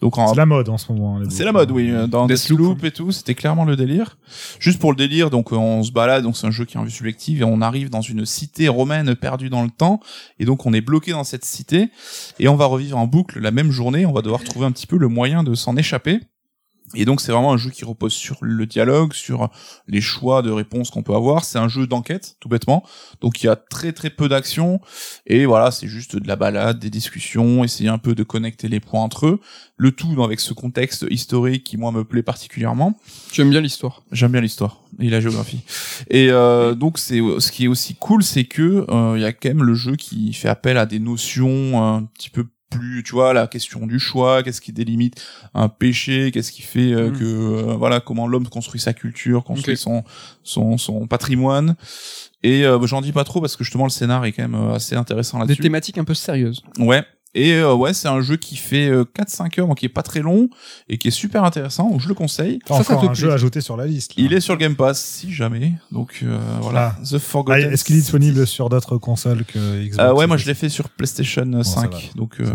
Donc 0.00 0.16
en, 0.16 0.28
C'est 0.28 0.36
la 0.36 0.46
mode 0.46 0.70
en 0.70 0.78
ce 0.78 0.90
moment. 0.92 1.18
hein, 1.18 1.24
c'est 1.28 1.44
la 1.44 1.52
mode, 1.52 1.70
oui. 1.72 1.90
euh, 1.90 2.06
Dans 2.06 2.24
Deathloop. 2.26 2.58
Deathloop 2.58 2.84
et 2.84 2.90
tout, 2.90 3.12
c'était 3.12 3.34
clairement 3.34 3.66
le 3.66 3.76
délire. 3.76 4.16
Juste 4.58 4.78
pour 4.78 4.92
le 4.92 4.96
délire, 4.96 5.28
donc 5.28 5.52
euh, 5.52 5.56
on 5.56 5.82
se 5.82 5.92
balade, 5.92 6.22
donc 6.22 6.38
c'est 6.38 6.46
un 6.46 6.50
jeu 6.50 6.64
qui 6.64 6.78
est 6.78 6.80
en 6.80 6.84
vue 6.84 6.90
subjective 6.90 7.42
et 7.42 7.44
on 7.44 7.60
arrive 7.60 7.90
dans 7.90 8.00
une 8.00 8.24
cité 8.24 8.68
romaine 8.68 9.14
perdue 9.14 9.50
dans 9.50 9.62
le 9.62 9.68
temps 9.68 10.00
et 10.38 10.46
donc 10.46 10.64
on 10.64 10.72
est 10.72 10.80
bloqué 10.80 11.12
dans 11.12 11.22
cette 11.24 11.44
cité 11.44 11.90
et 12.38 12.48
on 12.48 12.56
va 12.56 12.64
revivre 12.64 12.96
en 12.96 13.06
boucle 13.06 13.40
la 13.40 13.50
même 13.50 13.70
journée. 13.70 14.06
On 14.06 14.12
va 14.12 14.22
devoir 14.22 14.42
trouver 14.42 14.64
un 14.64 14.72
petit 14.72 14.86
peu 14.86 14.96
le 14.96 15.08
moyen 15.08 15.44
de 15.44 15.54
s'en 15.54 15.76
échapper. 15.76 16.20
Et 16.94 17.04
donc 17.04 17.20
c'est 17.20 17.30
vraiment 17.30 17.52
un 17.52 17.56
jeu 17.56 17.70
qui 17.70 17.84
repose 17.84 18.12
sur 18.12 18.38
le 18.40 18.66
dialogue, 18.66 19.12
sur 19.12 19.48
les 19.86 20.00
choix 20.00 20.42
de 20.42 20.50
réponses 20.50 20.90
qu'on 20.90 21.02
peut 21.02 21.14
avoir. 21.14 21.44
C'est 21.44 21.58
un 21.58 21.68
jeu 21.68 21.86
d'enquête, 21.86 22.36
tout 22.40 22.48
bêtement. 22.48 22.82
Donc 23.20 23.42
il 23.42 23.46
y 23.46 23.48
a 23.48 23.56
très 23.56 23.92
très 23.92 24.10
peu 24.10 24.28
d'action 24.28 24.80
et 25.26 25.46
voilà, 25.46 25.70
c'est 25.70 25.86
juste 25.86 26.16
de 26.16 26.26
la 26.26 26.36
balade, 26.36 26.80
des 26.80 26.90
discussions, 26.90 27.62
essayer 27.62 27.88
un 27.88 27.98
peu 27.98 28.14
de 28.14 28.24
connecter 28.24 28.68
les 28.68 28.80
points 28.80 29.02
entre 29.02 29.26
eux. 29.26 29.40
Le 29.76 29.92
tout 29.92 30.22
avec 30.22 30.40
ce 30.40 30.52
contexte 30.52 31.06
historique 31.08 31.64
qui 31.64 31.76
moi 31.76 31.92
me 31.92 32.04
plaît 32.04 32.22
particulièrement. 32.22 32.98
Tu 33.30 33.40
aimes 33.40 33.50
bien 33.50 33.60
l'histoire 33.60 34.02
J'aime 34.10 34.32
bien 34.32 34.40
l'histoire 34.40 34.82
et 34.98 35.08
la 35.08 35.20
géographie. 35.20 35.60
Et 36.10 36.30
euh, 36.30 36.74
donc 36.74 36.98
c'est 36.98 37.20
ce 37.38 37.52
qui 37.52 37.64
est 37.64 37.68
aussi 37.68 37.94
cool, 37.94 38.22
c'est 38.22 38.44
que 38.44 38.84
euh, 38.90 39.14
il 39.16 39.22
y 39.22 39.24
a 39.24 39.32
quand 39.32 39.48
même 39.48 39.62
le 39.62 39.74
jeu 39.74 39.94
qui 39.94 40.32
fait 40.32 40.48
appel 40.48 40.76
à 40.76 40.86
des 40.86 40.98
notions 40.98 41.82
un 41.82 42.02
petit 42.04 42.30
peu 42.30 42.46
plus, 42.70 43.02
tu 43.02 43.12
vois, 43.12 43.32
la 43.32 43.46
question 43.48 43.86
du 43.86 43.98
choix, 43.98 44.42
qu'est-ce 44.42 44.60
qui 44.60 44.72
délimite 44.72 45.22
un 45.54 45.68
péché, 45.68 46.30
qu'est-ce 46.32 46.52
qui 46.52 46.62
fait 46.62 46.92
euh, 46.92 47.10
Mm. 47.10 47.18
que 47.18 47.24
euh, 47.24 47.74
voilà 47.76 48.00
comment 48.00 48.26
l'homme 48.28 48.48
construit 48.48 48.80
sa 48.80 48.92
culture, 48.94 49.42
construit 49.44 49.76
son 49.76 50.04
son 50.44 50.78
son 50.78 51.06
patrimoine. 51.06 51.74
Et 52.42 52.64
euh, 52.64 52.86
j'en 52.86 53.00
dis 53.02 53.12
pas 53.12 53.24
trop 53.24 53.40
parce 53.40 53.56
que 53.56 53.64
justement 53.64 53.84
le 53.84 53.90
scénar 53.90 54.24
est 54.24 54.32
quand 54.32 54.42
même 54.48 54.54
euh, 54.54 54.74
assez 54.74 54.94
intéressant 54.96 55.38
Des 55.38 55.44
là-dessus. 55.48 55.62
thématiques 55.62 55.98
un 55.98 56.04
peu 56.04 56.14
sérieuses. 56.14 56.62
Ouais. 56.78 57.04
Et 57.34 57.52
euh, 57.54 57.72
ouais, 57.74 57.94
c'est 57.94 58.08
un 58.08 58.20
jeu 58.20 58.36
qui 58.36 58.56
fait 58.56 58.88
euh, 58.88 59.04
4-5 59.04 59.60
heures, 59.60 59.68
donc 59.68 59.78
qui 59.78 59.86
est 59.86 59.88
pas 59.88 60.02
très 60.02 60.20
long 60.20 60.48
et 60.88 60.98
qui 60.98 61.08
est 61.08 61.12
super 61.12 61.44
intéressant. 61.44 61.88
Donc 61.88 62.00
je 62.00 62.08
le 62.08 62.14
conseille. 62.14 62.58
Enfin, 62.68 62.82
Ça, 62.82 62.88
ça 62.88 62.92
encore 62.94 63.04
te 63.04 63.10
un 63.10 63.12
plaît. 63.12 63.20
jeu 63.20 63.32
ajouté 63.32 63.60
sur 63.60 63.76
la 63.76 63.86
liste. 63.86 64.16
là. 64.16 64.24
Il 64.24 64.32
est 64.32 64.40
sur 64.40 64.54
le 64.54 64.58
Game 64.58 64.74
Pass, 64.74 65.00
si 65.00 65.32
jamais. 65.32 65.74
Donc 65.92 66.20
euh, 66.24 66.38
voilà, 66.60 66.96
The 67.08 67.14
Ah, 67.14 67.18
Forgotten. 67.20 67.72
Est-ce 67.72 67.84
qu'il 67.84 67.94
est 67.96 68.00
disponible 68.00 68.46
sur 68.48 68.68
d'autres 68.68 68.96
consoles 68.98 69.44
que 69.44 69.84
Xbox 69.86 69.98
euh, 70.00 70.12
Ouais, 70.14 70.26
moi 70.26 70.36
je 70.38 70.46
l'ai 70.46 70.54
fait 70.54 70.68
sur 70.68 70.88
PlayStation 70.88 71.62
ça 71.62 71.82
5, 71.82 71.92
va. 71.92 71.98
donc 72.16 72.34
euh, 72.40 72.46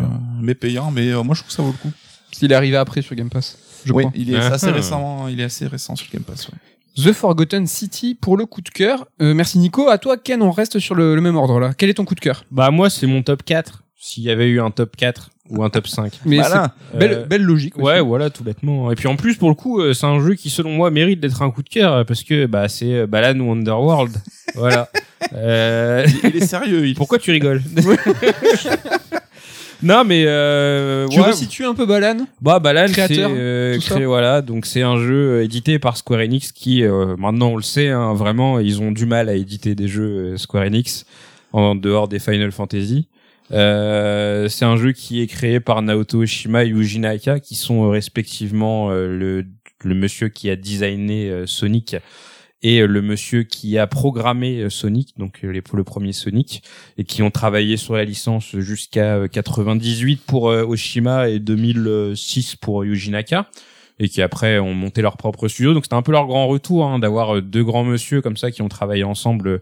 mais 0.41 0.55
payant. 0.55 0.91
Mais 0.91 1.09
euh, 1.11 1.23
moi 1.23 1.35
je 1.35 1.41
trouve 1.41 1.49
que 1.51 1.55
ça 1.55 1.63
vaut 1.63 1.71
le 1.71 1.77
coup. 1.77 1.93
Il 2.41 2.51
est 2.51 2.55
arrivé 2.55 2.75
après 2.75 3.01
sur 3.01 3.15
Game 3.15 3.29
Pass, 3.29 3.57
je 3.85 3.93
oui, 3.93 4.03
crois. 4.03 4.11
il 4.13 4.33
est 4.33 4.37
Ah. 4.37 4.47
assez 4.55 4.71
récemment, 4.71 5.29
il 5.29 5.39
est 5.39 5.45
assez 5.45 5.67
récent 5.67 5.95
sur 5.95 6.11
Game 6.11 6.23
Pass. 6.23 6.49
Ouais. 6.49 6.55
The 7.01 7.13
Forgotten 7.13 7.65
City 7.65 8.13
pour 8.13 8.35
le 8.35 8.45
coup 8.45 8.59
de 8.61 8.69
cœur. 8.69 9.05
Euh, 9.21 9.33
merci 9.33 9.57
Nico. 9.57 9.87
À 9.89 9.97
toi, 9.97 10.17
Ken, 10.17 10.41
on 10.41 10.51
reste 10.51 10.79
sur 10.79 10.95
le, 10.95 11.15
le 11.15 11.21
même 11.21 11.37
ordre 11.37 11.61
là. 11.61 11.73
Quel 11.77 11.89
est 11.89 11.93
ton 11.93 12.03
coup 12.03 12.15
de 12.15 12.19
cœur? 12.19 12.43
Bah 12.51 12.71
moi 12.71 12.89
c'est 12.89 13.07
mon 13.07 13.23
top 13.23 13.43
4. 13.43 13.83
S'il 14.07 14.21
y 14.21 14.29
avait 14.29 14.47
eu 14.47 14.61
un 14.61 14.69
top 14.69 14.95
4 14.95 15.31
ou 15.49 15.63
un 15.63 15.69
top 15.71 15.87
5. 15.87 16.19
Mais 16.25 16.37
c'est 16.43 16.51
belle, 16.95 17.11
Euh, 17.13 17.25
belle 17.25 17.41
logique. 17.41 17.75
aussi. 17.75 17.83
Ouais, 17.85 17.99
voilà, 18.01 18.29
tout 18.29 18.43
bêtement. 18.43 18.91
Et 18.91 18.95
puis 18.95 19.07
en 19.07 19.15
plus, 19.15 19.35
pour 19.35 19.49
le 19.49 19.55
coup, 19.55 19.81
euh, 19.81 19.93
c'est 19.93 20.05
un 20.05 20.19
jeu 20.23 20.35
qui, 20.35 20.51
selon 20.51 20.69
moi, 20.69 20.91
mérite 20.91 21.19
d'être 21.19 21.41
un 21.41 21.49
coup 21.49 21.63
de 21.63 21.69
cœur 21.69 22.05
parce 22.05 22.21
que 22.21 22.45
bah 22.45 22.67
c'est 22.67 22.93
euh, 22.93 23.07
Balan 23.07 23.39
ou 23.39 23.51
Underworld. 23.51 24.15
voilà. 24.55 24.89
Euh, 25.33 26.05
Il 26.23 26.35
est 26.35 26.45
sérieux. 26.45 26.85
Il... 26.87 26.93
Pourquoi 26.93 27.17
tu 27.17 27.31
rigoles 27.31 27.63
Non, 29.81 30.03
mais 30.05 30.23
euh, 30.27 31.07
Tu 31.09 31.19
ouais, 31.19 31.25
resitues 31.25 31.65
un 31.65 31.73
peu 31.73 31.85
Balan? 31.87 32.27
Bah 32.41 32.59
Balan, 32.59 32.85
c'est 32.87 33.17
euh, 33.19 33.77
créé, 33.79 34.05
voilà, 34.05 34.41
donc 34.43 34.65
c'est 34.67 34.83
un 34.83 34.97
jeu 34.97 35.41
édité 35.43 35.79
par 35.79 35.97
Square 35.97 36.19
Enix 36.21 36.51
qui, 36.51 36.83
euh, 36.83 37.15
maintenant 37.17 37.49
on 37.49 37.57
le 37.57 37.61
sait, 37.63 37.89
hein, 37.89 38.13
vraiment, 38.13 38.59
ils 38.59 38.81
ont 38.81 38.91
du 38.91 39.05
mal 39.07 39.29
à 39.29 39.33
éditer 39.33 39.73
des 39.75 39.87
jeux 39.87 40.37
Square 40.37 40.63
Enix 40.65 41.05
en 41.53 41.73
dehors 41.75 42.07
des 42.07 42.19
Final 42.19 42.51
Fantasy. 42.51 43.07
Euh, 43.51 44.47
c'est 44.47 44.65
un 44.65 44.77
jeu 44.77 44.91
qui 44.91 45.21
est 45.21 45.27
créé 45.27 45.59
par 45.59 45.81
Naoto 45.81 46.19
Oshima 46.19 46.65
et 46.65 46.69
Yuji 46.69 46.99
Naka, 46.99 47.39
qui 47.39 47.55
sont 47.55 47.85
euh, 47.85 47.89
respectivement 47.89 48.89
euh, 48.89 49.07
le, 49.07 49.45
le 49.83 49.95
monsieur 49.95 50.29
qui 50.29 50.49
a 50.49 50.55
designé 50.55 51.43
Sonic 51.45 51.95
et 52.63 52.85
le 52.87 53.01
monsieur 53.01 53.43
qui 53.43 53.77
a 53.77 53.85
programmé 53.85 54.69
Sonic, 54.71 55.13
donc 55.17 55.41
les, 55.43 55.61
le 55.71 55.83
premier 55.83 56.13
Sonic, 56.13 56.63
et 56.97 57.03
qui 57.03 57.21
ont 57.21 57.29
travaillé 57.29 57.77
sur 57.77 57.93
la 57.93 58.03
licence 58.03 58.57
jusqu'à 58.57 59.17
euh, 59.17 59.27
98 59.27 60.21
pour 60.25 60.45
Oshima 60.45 61.29
et 61.29 61.39
2006 61.39 62.55
pour 62.55 62.83
Yuji 62.83 63.11
Naka 63.11 63.47
et 63.97 64.09
qui 64.09 64.21
après 64.21 64.59
ont 64.59 64.73
monté 64.73 65.01
leur 65.01 65.15
propre 65.15 65.47
studio. 65.47 65.73
Donc 65.73 65.85
c'était 65.85 65.95
un 65.95 66.01
peu 66.01 66.11
leur 66.11 66.25
grand 66.25 66.47
retour 66.47 66.85
hein, 66.85 66.99
d'avoir 66.99 67.41
deux 67.41 67.63
grands 67.63 67.85
monsieur 67.85 68.21
comme 68.21 68.35
ça 68.35 68.51
qui 68.51 68.61
ont 68.61 68.67
travaillé 68.67 69.03
ensemble, 69.03 69.61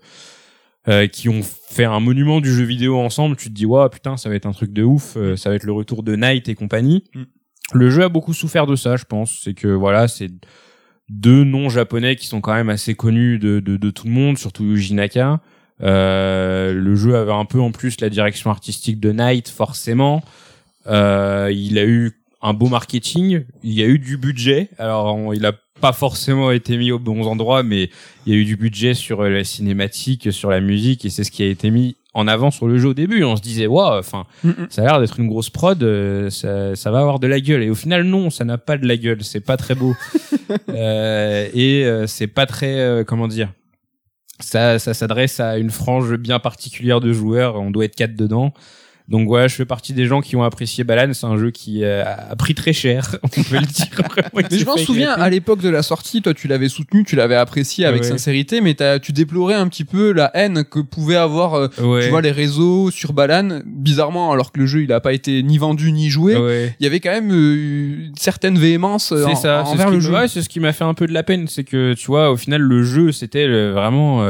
euh, 0.88 1.07
qui 1.07 1.30
ont 1.30 1.41
fait 1.43 1.85
un 1.85 1.99
monument 1.99 2.41
du 2.41 2.53
jeu 2.53 2.64
vidéo 2.64 2.99
ensemble. 2.99 3.35
Tu 3.35 3.49
te 3.49 3.53
dis 3.53 3.65
ouais 3.65 3.88
putain 3.89 4.18
ça 4.18 4.30
va 4.30 4.35
être 4.35 4.45
un 4.45 4.51
truc 4.51 4.73
de 4.73 4.84
ouf, 4.84 5.15
euh, 5.18 5.35
ça 5.35 5.49
va 5.49 5.55
être 5.55 5.64
le 5.64 5.72
retour 5.73 6.03
de 6.03 6.15
Knight 6.15 6.49
et 6.49 6.55
compagnie. 6.55 7.03
Mm. 7.15 7.23
Le 7.73 7.89
jeu 7.89 8.03
a 8.03 8.10
beaucoup 8.10 8.34
souffert 8.34 8.68
de 8.68 8.76
ça, 8.76 8.97
je 8.97 9.05
pense. 9.05 9.41
C'est 9.43 9.53
que 9.53 9.68
voilà 9.68 10.07
c'est 10.07 10.30
deux 11.10 11.43
noms 11.43 11.69
japonais 11.69 12.15
qui 12.15 12.27
sont 12.27 12.41
quand 12.41 12.53
même 12.53 12.69
assez 12.69 12.95
connus 12.95 13.39
de, 13.39 13.60
de, 13.60 13.77
de 13.77 13.89
tout 13.91 14.05
le 14.07 14.14
monde, 14.14 14.38
surtout 14.38 14.64
Yuji 14.64 14.93
Naka. 14.93 15.41
Euh, 15.81 16.73
le 16.73 16.95
jeu 16.95 17.15
avait 17.15 17.31
un 17.34 17.45
peu 17.45 17.60
en 17.60 17.72
plus 17.72 17.99
la 17.99 18.10
direction 18.10 18.49
artistique 18.49 18.99
de 18.99 19.11
Knight, 19.11 19.49
forcément. 19.49 20.23
Euh, 20.88 21.49
il 21.53 21.77
a 21.77 21.85
eu 21.85 22.11
un 22.41 22.53
beau 22.53 22.68
marketing, 22.68 23.43
il 23.64 23.73
y 23.73 23.81
a 23.81 23.85
eu 23.85 23.99
du 23.99 24.18
budget. 24.18 24.69
Alors, 24.77 25.15
on- 25.15 25.34
il 25.34 25.45
a 25.45 25.53
pas 25.84 25.91
forcément 25.91 26.49
été 26.51 26.77
mis 26.77 26.93
aux 26.93 26.97
bons 26.97 27.27
endroits, 27.27 27.61
mais 27.61 27.89
il 28.26 28.34
y 28.34 28.38
a 28.38 28.39
eu 28.39 28.45
du 28.45 28.55
budget 28.55 28.93
sur 28.93 29.19
euh, 29.19 29.27
la 29.27 29.43
cinématique, 29.43 30.31
sur 30.31 30.49
la 30.49 30.61
musique, 30.61 31.03
et 31.03 31.10
c'est 31.10 31.26
ce 31.26 31.31
qui 31.31 31.43
a 31.43 31.45
été 31.45 31.72
mis 31.72 31.97
en 32.14 32.26
avant 32.26 32.51
sur 32.51 32.69
le 32.69 32.77
jeu 32.77 32.88
au 32.88 32.93
début. 32.93 33.26
On 33.26 33.35
se 33.35 33.41
disait, 33.41 33.68
waouh, 33.68 33.99
enfin, 33.99 34.26
Mm, 34.45 34.49
mm. 34.51 34.68
ça 34.69 34.81
a 34.81 34.85
l'air 34.85 35.01
d'être 35.01 35.19
une 35.19 35.27
grosse 35.27 35.49
prod, 35.49 35.84
euh, 35.84 36.30
ça, 36.30 36.73
ça 36.77 36.89
va 36.89 37.01
avoir 37.01 37.19
de 37.19 37.27
la 37.27 37.41
gueule. 37.41 37.64
Et 37.64 37.69
au 37.69 37.76
final, 37.76 38.03
non, 38.03 38.30
ça 38.30 38.45
n'a 38.45 38.57
pas 38.57 38.77
de 38.77 38.88
la 38.88 38.95
gueule, 38.95 39.26
c'est 39.26 39.41
pas 39.41 39.57
très 39.57 39.76
beau. 39.76 39.93
Euh, 40.69 41.49
et 41.53 41.84
euh, 41.85 42.05
c'est 42.05 42.27
pas 42.27 42.45
très, 42.45 43.03
comment 43.07 43.27
dire, 43.27 43.51
ça, 44.39 44.77
ça 44.77 44.93
s'adresse 44.93 45.39
à 45.39 45.57
une 45.57 45.72
frange 45.72 46.15
bien 46.15 46.39
particulière 46.39 46.99
de 46.99 47.11
joueurs. 47.11 47.55
On 47.55 47.72
doit 47.72 47.85
être 47.85 47.95
quatre 47.95 48.15
dedans. 48.15 48.53
Donc 49.09 49.27
voilà, 49.27 49.47
je 49.49 49.55
fais 49.55 49.65
partie 49.65 49.91
des 49.91 50.05
gens 50.05 50.21
qui 50.21 50.38
ont 50.38 50.43
apprécié 50.43 50.85
Balan. 50.85 51.11
C'est 51.13 51.25
un 51.25 51.38
jeu 51.38 51.51
qui 51.51 51.84
euh, 51.84 52.03
a 52.05 52.35
pris 52.38 52.55
très 52.55 52.71
cher, 52.71 53.17
on 53.23 53.27
peut 53.27 53.41
le 53.51 53.59
dire. 53.65 53.88
Vraiment, 54.09 54.30
Mais 54.49 54.57
je 54.57 54.65
m'en 54.65 54.77
souviens, 54.77 55.11
à 55.11 55.30
l'époque 55.30 55.59
de 55.61 55.67
la 55.67 55.84
sortie, 55.84 56.21
toi 56.21 56.34
tu 56.34 56.47
l'avais 56.47 56.69
soutenu, 56.69 57.03
tu 57.03 57.17
l'avais 57.17 57.35
apprécié 57.35 57.85
avec 57.85 58.03
Ouais. 58.03 58.07
sincérité, 58.07 58.61
mais 58.61 58.75
tu 59.01 59.11
déplorais 59.11 59.55
un 59.55 59.67
petit 59.67 59.84
peu 59.84 60.13
la 60.13 60.31
haine 60.35 60.63
que 60.63 60.80
pouvaient 60.80 61.17
avoir 61.17 61.55
euh, 61.55 61.67
Ouais. 61.81 62.03
tu 62.05 62.09
vois 62.09 62.21
les 62.21 62.31
réseaux 62.31 62.91
sur 62.91 63.11
Balan. 63.13 63.59
Bizarrement, 63.65 64.31
alors 64.31 64.51
que 64.53 64.59
le 64.59 64.65
jeu 64.67 64.84
il 64.84 64.93
a 64.93 65.01
pas 65.01 65.11
été 65.13 65.43
ni 65.43 65.57
vendu 65.57 65.91
ni 65.91 66.09
joué, 66.09 66.35
il 66.80 66.84
y 66.84 66.88
avait 66.88 67.01
quand 67.01 67.11
même 67.11 67.31
euh, 67.31 68.05
une 68.07 68.15
certaine 68.15 68.57
véhémence 68.57 69.09
C'est 69.09 69.23
en- 69.25 69.35
ça, 69.35 69.63
c'est 69.65 69.71
envers 69.73 69.89
le 69.91 69.99
jeu. 69.99 70.13
c'est 70.27 70.41
ce 70.41 70.47
qui 70.49 70.61
m'a 70.61 70.71
fait 70.71 70.85
un 70.85 70.93
peu 70.93 71.07
de 71.07 71.13
la 71.13 71.23
peine, 71.23 71.47
c'est 71.49 71.65
que 71.65 71.93
tu 71.93 72.07
vois, 72.07 72.31
au 72.31 72.38
final, 72.38 72.61
le 72.61 72.84
jeu, 72.84 73.11
c'était 73.11 73.47
vraiment, 73.71 74.25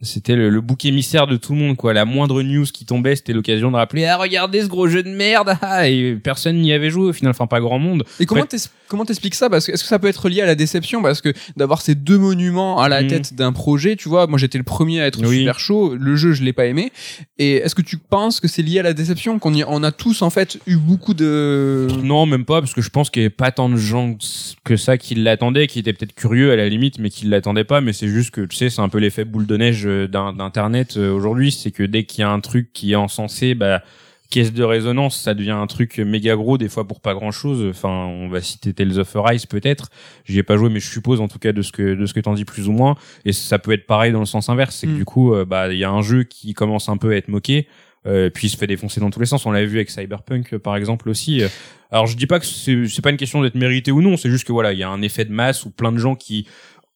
c'était 0.00 0.36
le, 0.36 0.48
le 0.50 0.60
bouc 0.60 0.84
émissaire 0.84 1.26
de 1.26 1.36
tout 1.36 1.52
le 1.54 1.58
monde, 1.58 1.76
quoi. 1.76 1.92
La 1.92 2.04
moindre 2.04 2.42
news 2.42 2.64
qui 2.72 2.84
tombait, 2.84 3.16
c'était 3.16 3.32
l'occasion 3.32 3.70
de 3.70 3.76
rappeler, 3.76 4.04
ah 4.06 4.16
regardez 4.16 4.62
ce 4.62 4.66
gros 4.68 4.86
jeu 4.88 5.02
de 5.02 5.08
merde, 5.10 5.56
ah, 5.62 5.88
et 5.88 6.14
personne 6.22 6.56
n'y 6.60 6.72
avait 6.72 6.90
joué 6.90 7.08
au 7.08 7.12
final, 7.12 7.30
enfin 7.30 7.46
pas 7.46 7.60
grand 7.60 7.78
monde. 7.78 8.04
Et 8.20 8.26
comment 8.26 8.44
t'es- 8.46 8.58
comment 8.88 9.04
t'expliques 9.04 9.34
ça? 9.34 9.48
Parce 9.50 9.66
que 9.66 9.72
est-ce 9.72 9.82
que 9.82 9.88
ça 9.88 9.98
peut 9.98 10.08
être 10.08 10.28
lié 10.28 10.40
à 10.42 10.46
la 10.46 10.54
déception? 10.54 11.02
Parce 11.02 11.20
que 11.20 11.32
d'avoir 11.56 11.80
ces 11.82 11.94
deux 11.94 12.18
monuments 12.18 12.80
à 12.80 12.88
la 12.88 13.02
Mhm. 13.02 13.08
tête 13.08 13.34
d'un 13.34 13.52
projet, 13.52 13.96
tu 13.96 14.08
vois, 14.08 14.26
moi 14.26 14.38
j'étais 14.38 14.58
le 14.58 14.64
premier 14.64 15.00
à 15.00 15.06
être 15.06 15.20
Oui. 15.26 15.38
super 15.40 15.60
chaud. 15.60 15.94
Le 15.94 16.16
jeu, 16.16 16.32
je 16.32 16.42
l'ai 16.42 16.52
pas 16.52 16.66
aimé. 16.66 16.92
Et 17.38 17.56
est-ce 17.56 17.74
que 17.74 17.82
tu 17.82 17.96
penses 17.98 18.40
que 18.40 18.48
c'est 18.48 18.62
lié 18.62 18.80
à 18.80 18.82
la 18.82 18.92
déception? 18.94 19.38
Qu'on 19.38 19.54
y, 19.54 19.64
on 19.64 19.82
a 19.82 19.92
tous 19.92 20.22
en 20.22 20.30
fait 20.30 20.58
eu 20.66 20.76
beaucoup 20.76 21.14
de 21.14 21.86
Non, 22.02 22.26
même 22.26 22.44
pas, 22.44 22.60
parce 22.60 22.74
que 22.74 22.80
je 22.82 22.90
pense 22.90 23.10
qu'il 23.10 23.22
y 23.22 23.24
avait 23.24 23.30
pas 23.30 23.50
tant 23.50 23.68
de 23.68 23.76
gens 23.76 24.16
que 24.64 24.76
ça 24.76 24.96
qui 24.98 25.14
l'attendaient, 25.14 25.66
qui 25.66 25.78
étaient 25.78 25.92
peut-être 25.92 26.14
curieux 26.14 26.50
à 26.52 26.56
la 26.56 26.68
limite, 26.68 26.98
mais 26.98 27.10
qui 27.10 27.26
l'attendaient 27.26 27.64
pas. 27.64 27.80
Mais 27.80 27.92
c'est 27.92 28.08
juste 28.08 28.30
que, 28.30 28.40
tu 28.42 28.56
sais, 28.56 28.70
c'est 28.70 28.80
un 28.80 28.88
peu 28.88 28.98
l'effet 28.98 29.24
boule 29.24 29.46
de 29.46 29.56
neige 29.56 29.86
euh, 29.86 30.06
d'in- 30.08 30.32
d'Internet 30.32 30.96
euh, 30.96 31.12
aujourd'hui. 31.12 31.52
C'est 31.52 31.70
que 31.70 31.82
dès 31.82 32.04
qu'il 32.04 32.20
y 32.20 32.24
a 32.24 32.30
un 32.30 32.40
truc 32.40 32.72
qui 32.72 32.92
est 32.92 32.96
encensé, 32.96 33.54
bah, 33.54 33.82
caisse 34.30 34.52
de 34.52 34.62
résonance, 34.62 35.18
ça 35.18 35.34
devient 35.34 35.52
un 35.52 35.66
truc 35.66 35.98
méga 35.98 36.36
gros, 36.36 36.58
des 36.58 36.68
fois 36.68 36.86
pour 36.86 37.00
pas 37.00 37.14
grand 37.14 37.30
chose. 37.30 37.66
Enfin, 37.70 37.88
on 37.88 38.28
va 38.28 38.40
citer 38.42 38.74
Tales 38.74 38.98
of 38.98 39.16
Arise 39.16 39.46
peut-être. 39.46 39.88
J'y 40.24 40.38
ai 40.38 40.42
pas 40.42 40.56
joué, 40.56 40.68
mais 40.68 40.80
je 40.80 40.88
suppose 40.90 41.20
en 41.20 41.28
tout 41.28 41.38
cas 41.38 41.52
de 41.52 41.62
ce 41.62 41.72
que, 41.72 41.94
de 41.94 42.06
ce 42.06 42.12
que 42.12 42.20
t'en 42.20 42.34
dis 42.34 42.44
plus 42.44 42.68
ou 42.68 42.72
moins. 42.72 42.96
Et 43.24 43.32
ça 43.32 43.58
peut 43.58 43.72
être 43.72 43.86
pareil 43.86 44.12
dans 44.12 44.20
le 44.20 44.26
sens 44.26 44.48
inverse. 44.48 44.76
C'est 44.76 44.86
que 44.86 44.92
Mm. 44.92 44.96
du 44.98 45.04
coup, 45.04 45.34
euh, 45.34 45.44
bah, 45.44 45.72
il 45.72 45.78
y 45.78 45.84
a 45.84 45.90
un 45.90 46.02
jeu 46.02 46.24
qui 46.24 46.52
commence 46.54 46.88
un 46.88 46.96
peu 46.96 47.12
à 47.12 47.16
être 47.16 47.28
moqué. 47.28 47.68
Euh, 48.06 48.30
puis 48.30 48.46
il 48.46 48.50
se 48.50 48.56
fait 48.56 48.66
défoncer 48.68 49.00
dans 49.00 49.10
tous 49.10 49.20
les 49.20 49.26
sens. 49.26 49.44
On 49.44 49.50
l'avait 49.50 49.66
vu 49.66 49.78
avec 49.78 49.90
Cyberpunk 49.90 50.54
euh, 50.54 50.58
par 50.58 50.76
exemple 50.76 51.08
aussi. 51.08 51.42
Alors 51.90 52.06
je 52.06 52.16
dis 52.16 52.26
pas 52.26 52.38
que 52.38 52.46
c'est 52.46 52.86
c'est 52.86 53.02
pas 53.02 53.10
une 53.10 53.16
question 53.16 53.42
d'être 53.42 53.54
mérité 53.54 53.90
ou 53.90 54.02
non, 54.02 54.16
c'est 54.16 54.30
juste 54.30 54.46
que 54.46 54.52
voilà, 54.52 54.72
il 54.72 54.78
y 54.78 54.82
a 54.82 54.88
un 54.88 55.02
effet 55.02 55.24
de 55.24 55.32
masse 55.32 55.64
où 55.64 55.70
plein 55.70 55.90
de 55.90 55.98
gens 55.98 56.14
qui 56.14 56.46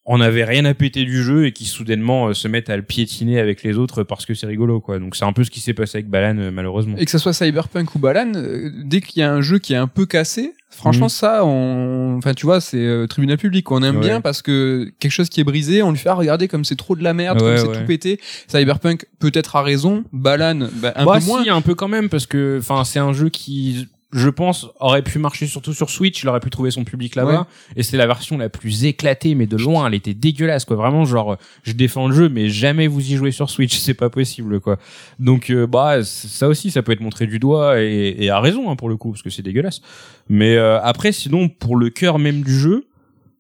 en 0.05 0.21
avaient 0.21 0.43
rien 0.45 0.65
à 0.65 0.75
péter 0.75 1.05
du 1.05 1.23
jeu 1.23 1.47
et 1.47 1.53
qui 1.53 1.65
soudainement 1.65 2.27
euh, 2.29 2.35
se 2.35 2.49
mettent 2.49 2.71
à 2.71 2.77
le 2.77 2.83
piétiner 2.83 3.39
avec 3.39 3.63
les 3.63 3.79
autres 3.79 4.03
parce 4.03 4.27
que 4.27 4.35
c'est 4.35 4.47
rigolo 4.49 4.81
quoi. 4.81 4.99
Donc 4.99 5.15
c'est 5.15 5.25
un 5.25 5.33
peu 5.33 5.45
ce 5.45 5.51
qui 5.51 5.61
s'est 5.61 5.75
passé 5.75 5.99
avec 5.99 6.09
Balan 6.11 6.39
euh, 6.39 6.51
malheureusement. 6.51 6.97
et 6.99 7.05
que 7.05 7.11
ça 7.11 7.19
soit 7.21 7.33
Cyberpunk 7.33 7.95
ou 7.95 8.01
Balan, 8.01 8.33
euh, 8.35 8.71
dès 8.85 9.01
qu'il 9.01 9.21
y 9.21 9.23
a 9.23 9.33
un 9.33 9.41
jeu 9.43 9.59
qui 9.61 9.75
est 9.75 9.77
un 9.77 9.87
peu 9.87 10.05
cassé, 10.05 10.55
franchement 10.71 11.07
Mhm. 11.07 11.11
ça, 11.11 11.45
on, 11.45 12.17
enfin 12.19 12.35
tu 12.35 12.47
vois, 12.47 12.61
c'est 12.61 13.07
tribunal 13.09 13.39
public. 13.39 13.71
On 13.71 13.81
aime 13.85 13.97
Ouais. 13.99 14.01
bien 14.09 14.21
parce 14.21 14.43
que 14.43 14.91
quelque 14.99 15.13
chose 15.13 15.29
qui 15.29 15.41
est 15.41 15.45
brisé, 15.45 15.83
on 15.85 15.93
lui 15.93 15.99
fait 15.99 16.09
ah, 16.09 16.15
regardez 16.15 16.49
comme 16.49 16.65
c'est 16.65 16.75
trop 16.75 16.97
de 16.97 17.05
la 17.05 17.15
merde, 17.15 17.41
Ouais, 17.41 17.55
comme 17.63 17.73
c'est 17.73 17.81
tout 17.81 17.87
pété. 17.87 18.19
Cyberpunk 18.49 19.07
peut-être 19.21 19.55
a 19.55 19.63
raison, 19.63 20.03
Balan 20.13 20.67
bah, 20.81 20.93
un 20.97 21.05
bah, 21.07 21.19
peu 21.21 21.27
moins. 21.27 21.45
si, 21.45 21.51
un 21.51 21.61
peu 21.61 21.77
quand 21.77 21.89
même 21.89 22.09
parce 22.09 22.27
que 22.27 22.57
enfin 22.59 22.83
c'est 22.85 22.99
un 22.99 23.13
jeu 23.13 23.29
qui 23.29 23.87
je 24.13 24.29
pense 24.29 24.69
aurait 24.79 25.03
pu 25.03 25.19
marcher 25.19 25.47
surtout 25.47 25.73
sur 25.73 25.89
Switch, 25.91 26.23
il 26.23 26.29
aurait 26.29 26.41
pu 26.41 26.51
trouver 26.51 26.71
son 26.71 26.85
public 26.85 27.15
là-bas 27.17 27.33
Ouais. 27.41 27.75
et 27.77 27.83
c'est 27.83 27.97
la 27.97 28.07
version 28.07 28.37
la 28.39 28.49
plus 28.49 28.85
éclatée 28.85 29.35
mais 29.35 29.47
de 29.47 29.57
loin, 29.57 29.87
elle 29.87 29.95
était 29.95 30.15
dégueulasse 30.15 30.65
quoi, 30.67 30.77
vraiment 30.77 31.05
genre 31.05 31.37
je 31.63 31.73
défends 31.73 32.09
le 32.09 32.15
jeu 32.15 32.29
mais 32.29 32.49
jamais 32.49 32.87
vous 32.87 33.01
y 33.01 33.17
jouez 33.17 33.31
sur 33.31 33.49
Switch, 33.49 33.79
c'est 33.79 33.95
pas 33.95 34.11
possible 34.11 34.61
quoi. 34.61 34.79
Donc 35.19 35.51
euh, 35.51 35.67
bah 35.67 36.03
ça 36.05 36.49
aussi 36.49 36.71
ça 36.71 36.83
peut 36.83 36.93
être 36.93 37.01
montré 37.01 37.27
du 37.27 37.39
doigt 37.39 37.81
et, 37.81 38.15
et 38.19 38.31
à 38.31 38.39
raison 38.41 38.71
hein, 38.71 38.77
pour 38.77 38.89
le 38.89 38.97
coup 38.97 39.11
parce 39.13 39.23
que 39.23 39.31
c'est 39.31 39.43
dégueulasse. 39.43 39.81
Mais 40.29 40.57
euh, 40.57 40.81
après 40.83 41.13
sinon 41.13 41.49
pour 41.49 41.77
le 41.77 41.89
cœur 41.91 42.19
même 42.19 42.43
du 42.43 42.59
jeu, 42.59 42.87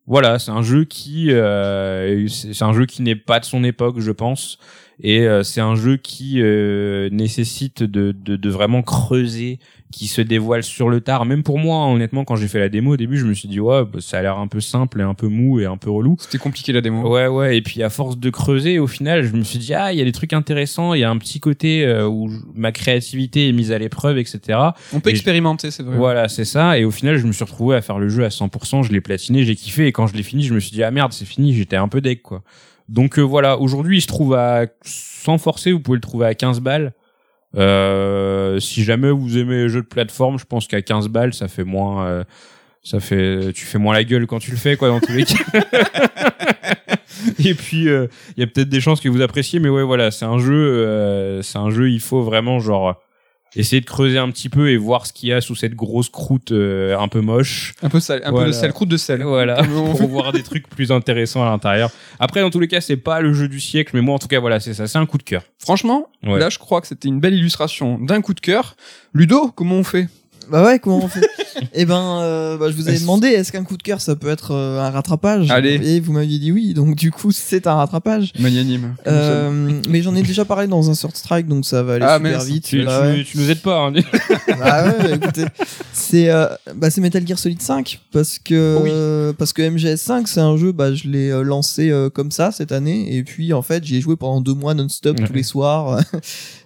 voilà, 0.06 0.38
c'est 0.40 0.50
un 0.50 0.62
jeu 0.62 0.84
qui 0.84 1.30
euh, 1.30 2.26
c'est 2.28 2.62
un 2.64 2.72
jeu 2.72 2.86
qui 2.86 3.02
n'est 3.02 3.14
pas 3.14 3.38
de 3.38 3.44
son 3.44 3.62
époque, 3.62 4.00
je 4.00 4.10
pense, 4.10 4.58
et 5.02 5.26
euh, 5.26 5.42
c'est 5.42 5.60
un 5.60 5.74
jeu 5.74 5.96
qui 5.96 6.40
euh, 6.40 7.08
nécessite 7.10 7.82
de, 7.82 8.12
de, 8.12 8.36
de 8.36 8.50
vraiment 8.50 8.82
creuser, 8.82 9.58
qui 9.90 10.06
se 10.06 10.22
dévoile 10.22 10.62
sur 10.62 10.88
le 10.88 11.00
tard. 11.02 11.26
Même 11.26 11.42
pour 11.42 11.58
moi, 11.58 11.84
honnêtement, 11.86 12.24
quand 12.24 12.36
j'ai 12.36 12.48
fait 12.48 12.58
la 12.60 12.68
démo 12.70 12.94
au 12.94 12.96
début, 12.96 13.18
je 13.18 13.26
me 13.26 13.34
suis 13.34 13.46
dit 13.48 13.60
ouais, 13.60 13.82
bah, 13.84 13.98
ça 14.00 14.18
a 14.18 14.22
l'air 14.22 14.38
un 14.38 14.46
peu 14.46 14.60
simple 14.60 15.00
et 15.00 15.02
un 15.02 15.12
peu 15.12 15.26
mou 15.28 15.60
et 15.60 15.66
un 15.66 15.76
peu 15.76 15.90
relou. 15.90 16.16
C'était 16.18 16.38
compliqué 16.38 16.72
la 16.72 16.80
démo. 16.80 17.06
Ouais, 17.12 17.26
ouais. 17.26 17.58
Et 17.58 17.62
puis 17.62 17.82
à 17.82 17.90
force 17.90 18.16
de 18.16 18.30
creuser, 18.30 18.78
au 18.78 18.86
final, 18.86 19.22
je 19.22 19.32
me 19.34 19.42
suis 19.42 19.58
dit 19.58 19.74
ah, 19.74 19.92
il 19.92 19.98
y 19.98 20.00
a 20.00 20.04
des 20.04 20.12
trucs 20.12 20.32
intéressants. 20.32 20.94
Il 20.94 21.00
y 21.00 21.04
a 21.04 21.10
un 21.10 21.18
petit 21.18 21.40
côté 21.40 21.84
euh, 21.84 22.06
où 22.08 22.30
ma 22.54 22.72
créativité 22.72 23.48
est 23.48 23.52
mise 23.52 23.70
à 23.72 23.78
l'épreuve, 23.78 24.16
etc. 24.18 24.58
On 24.94 25.00
peut 25.00 25.10
Et- 25.10 25.12
expérimenter, 25.12 25.70
c'est 25.70 25.82
vrai. 25.82 25.96
Voilà, 25.96 26.28
c'est 26.28 26.46
ça. 26.46 26.78
Et 26.78 26.84
au 26.84 26.90
final, 26.90 27.18
je 27.18 27.26
me 27.26 27.32
suis 27.32 27.44
retrouvé 27.44 27.76
à 27.76 27.82
faire 27.82 27.98
le 27.98 28.08
jeu 28.08 28.24
à 28.24 28.28
100%. 28.28 28.84
Je 28.84 28.92
l'ai 28.92 29.00
platiné, 29.02 29.42
j'ai 29.44 29.56
kiffé. 29.56 29.88
Et 29.88 29.92
quand 29.92 30.06
je 30.06 30.14
l'ai 30.14 30.22
fini, 30.22 30.42
je 30.44 30.54
me 30.54 30.60
suis 30.60 30.70
dit, 30.72 30.82
ah 30.82 30.90
merde, 30.90 31.12
c'est 31.12 31.26
fini. 31.26 31.52
J'étais 31.54 31.76
un 31.76 31.88
peu 31.88 32.00
deck, 32.00 32.22
quoi. 32.22 32.42
Donc 32.88 33.18
euh, 33.18 33.22
voilà, 33.22 33.58
aujourd'hui, 33.58 33.98
il 33.98 34.00
se 34.02 34.06
trouve 34.06 34.34
à, 34.34 34.66
sans 34.82 35.38
forcer, 35.38 35.72
vous 35.72 35.80
pouvez 35.80 35.96
le 35.96 36.02
trouver 36.02 36.26
à 36.26 36.34
15 36.34 36.60
balles. 36.60 36.92
Euh, 37.54 38.58
si 38.60 38.82
jamais 38.82 39.10
vous 39.10 39.36
aimez 39.36 39.64
les 39.64 39.68
jeux 39.68 39.82
de 39.82 39.86
plateforme, 39.86 40.38
je 40.38 40.44
pense 40.44 40.66
qu'à 40.66 40.80
15 40.82 41.08
balles, 41.08 41.34
ça 41.34 41.48
fait 41.48 41.64
moins, 41.64 42.06
euh, 42.06 42.24
ça 42.82 42.98
fait, 42.98 43.52
tu 43.52 43.64
fais 43.64 43.78
moins 43.78 43.94
la 43.94 44.04
gueule 44.04 44.26
quand 44.26 44.38
tu 44.38 44.50
le 44.50 44.56
fais, 44.56 44.76
quoi, 44.76 44.88
dans 44.88 45.00
tous 45.00 45.12
les 45.12 45.24
cas. 45.24 45.34
Et 47.44 47.54
puis, 47.54 47.88
euh, 47.88 48.06
il 48.36 48.40
y 48.40 48.42
a 48.42 48.46
peut-être 48.46 48.68
des 48.68 48.80
chances 48.80 49.00
que 49.00 49.08
vous 49.08 49.20
appréciez, 49.20 49.60
mais 49.60 49.68
ouais, 49.68 49.82
voilà, 49.82 50.10
c'est 50.10 50.24
un 50.24 50.38
jeu, 50.38 50.54
euh, 50.54 51.42
c'est 51.42 51.58
un 51.58 51.70
jeu, 51.70 51.90
il 51.90 52.00
faut 52.00 52.22
vraiment, 52.22 52.58
genre, 52.58 53.00
essayer 53.54 53.80
de 53.80 53.86
creuser 53.86 54.18
un 54.18 54.30
petit 54.30 54.48
peu 54.48 54.70
et 54.70 54.76
voir 54.76 55.06
ce 55.06 55.12
qu'il 55.12 55.28
y 55.28 55.32
a 55.32 55.40
sous 55.40 55.54
cette 55.54 55.74
grosse 55.74 56.08
croûte 56.08 56.52
euh, 56.52 56.98
un 56.98 57.08
peu 57.08 57.20
moche. 57.20 57.74
Un 57.82 57.88
peu 57.88 58.00
sale, 58.00 58.22
un 58.24 58.32
peu 58.32 58.46
de 58.46 58.52
sel, 58.52 58.72
croûte 58.72 58.88
de 58.88 58.96
sel. 58.96 59.22
Voilà, 59.22 59.62
pour 59.96 60.08
voir 60.08 60.32
des 60.32 60.42
trucs 60.42 60.68
plus 60.68 60.90
intéressants 60.92 61.42
à 61.42 61.50
l'intérieur. 61.50 61.90
Après, 62.18 62.40
dans 62.40 62.50
tous 62.50 62.60
les 62.60 62.68
cas, 62.68 62.80
c'est 62.80 62.96
pas 62.96 63.20
le 63.20 63.32
jeu 63.32 63.48
du 63.48 63.60
siècle, 63.60 63.92
mais 63.94 64.00
moi, 64.02 64.14
en 64.14 64.18
tout 64.18 64.28
cas, 64.28 64.40
voilà, 64.40 64.60
c'est 64.60 64.74
ça, 64.74 64.86
c'est 64.86 64.98
un 64.98 65.06
coup 65.06 65.18
de 65.18 65.22
cœur. 65.22 65.42
Franchement, 65.58 66.08
Ouais. 66.24 66.38
là 66.38 66.48
je 66.50 66.58
crois 66.58 66.80
que 66.80 66.86
c'était 66.86 67.08
une 67.08 67.20
belle 67.20 67.34
illustration 67.34 67.98
d'un 67.98 68.20
coup 68.22 68.34
de 68.34 68.40
cœur. 68.40 68.76
Ludo, 69.12 69.50
comment 69.54 69.76
on 69.76 69.84
fait? 69.84 70.08
Bah 70.50 70.64
ouais, 70.64 70.78
comment 70.78 70.98
on 71.04 71.08
fait 71.08 71.26
Eh 71.74 71.84
ben, 71.84 72.18
euh, 72.22 72.56
bah, 72.58 72.66
je 72.70 72.74
vous 72.76 72.88
avais 72.88 72.98
demandé, 72.98 73.28
est-ce 73.28 73.52
qu'un 73.52 73.62
coup 73.64 73.76
de 73.76 73.82
cœur, 73.82 74.00
ça 74.00 74.16
peut 74.16 74.28
être 74.28 74.50
euh, 74.52 74.80
un 74.80 74.90
rattrapage? 74.90 75.50
Allez. 75.50 75.74
Et 75.94 76.00
vous 76.00 76.12
m'aviez 76.12 76.38
dit 76.38 76.50
oui, 76.52 76.74
donc 76.74 76.96
du 76.96 77.10
coup, 77.10 77.30
c'est 77.32 77.66
un 77.66 77.74
rattrapage. 77.74 78.32
Magnanime. 78.38 78.94
Euh, 79.06 79.70
mais 79.88 80.02
j'en 80.02 80.14
ai 80.14 80.22
déjà 80.22 80.44
parlé 80.44 80.66
dans 80.66 80.90
un 80.90 80.94
Third 80.94 81.14
Strike, 81.16 81.46
donc 81.46 81.64
ça 81.64 81.82
va 81.82 81.94
aller 81.94 82.04
Ah, 82.08 82.16
super 82.16 82.32
mince. 82.38 82.44
vite. 82.46 82.64
Tu, 82.64 82.84
Bah 82.84 83.00
tu- 83.02 83.18
ouais. 83.18 83.24
tu 83.24 83.38
nous 83.38 83.50
aides 83.50 83.62
pas, 83.62 83.86
hein. 83.86 83.92
Ah 84.62 84.84
ouais, 84.86 85.14
écoutez, 85.14 85.44
c'est 85.92 86.30
euh, 86.30 86.46
bah 86.74 86.90
c'est 86.90 87.00
Metal 87.00 87.26
Gear 87.26 87.38
Solid 87.38 87.60
5 87.62 88.00
parce 88.12 88.38
que 88.38 88.78
Oui. 88.82 88.90
euh, 88.92 89.32
parce 89.32 89.52
que 89.52 89.62
MGS5 89.62 90.26
c'est 90.26 90.40
un 90.40 90.56
jeu 90.56 90.72
bah 90.72 90.94
je 90.94 91.08
l'ai 91.08 91.30
euh, 91.30 91.42
lancé 91.42 91.90
euh, 91.90 92.10
comme 92.10 92.30
ça 92.30 92.52
cette 92.52 92.70
année 92.72 93.14
et 93.16 93.22
puis 93.24 93.52
en 93.52 93.62
fait 93.62 93.84
j'y 93.84 93.96
ai 93.96 94.00
joué 94.00 94.16
pendant 94.16 94.40
deux 94.40 94.54
mois 94.54 94.74
non-stop 94.74 95.18
Ouais. 95.18 95.26
tous 95.26 95.32
les 95.32 95.42
soirs. 95.42 96.00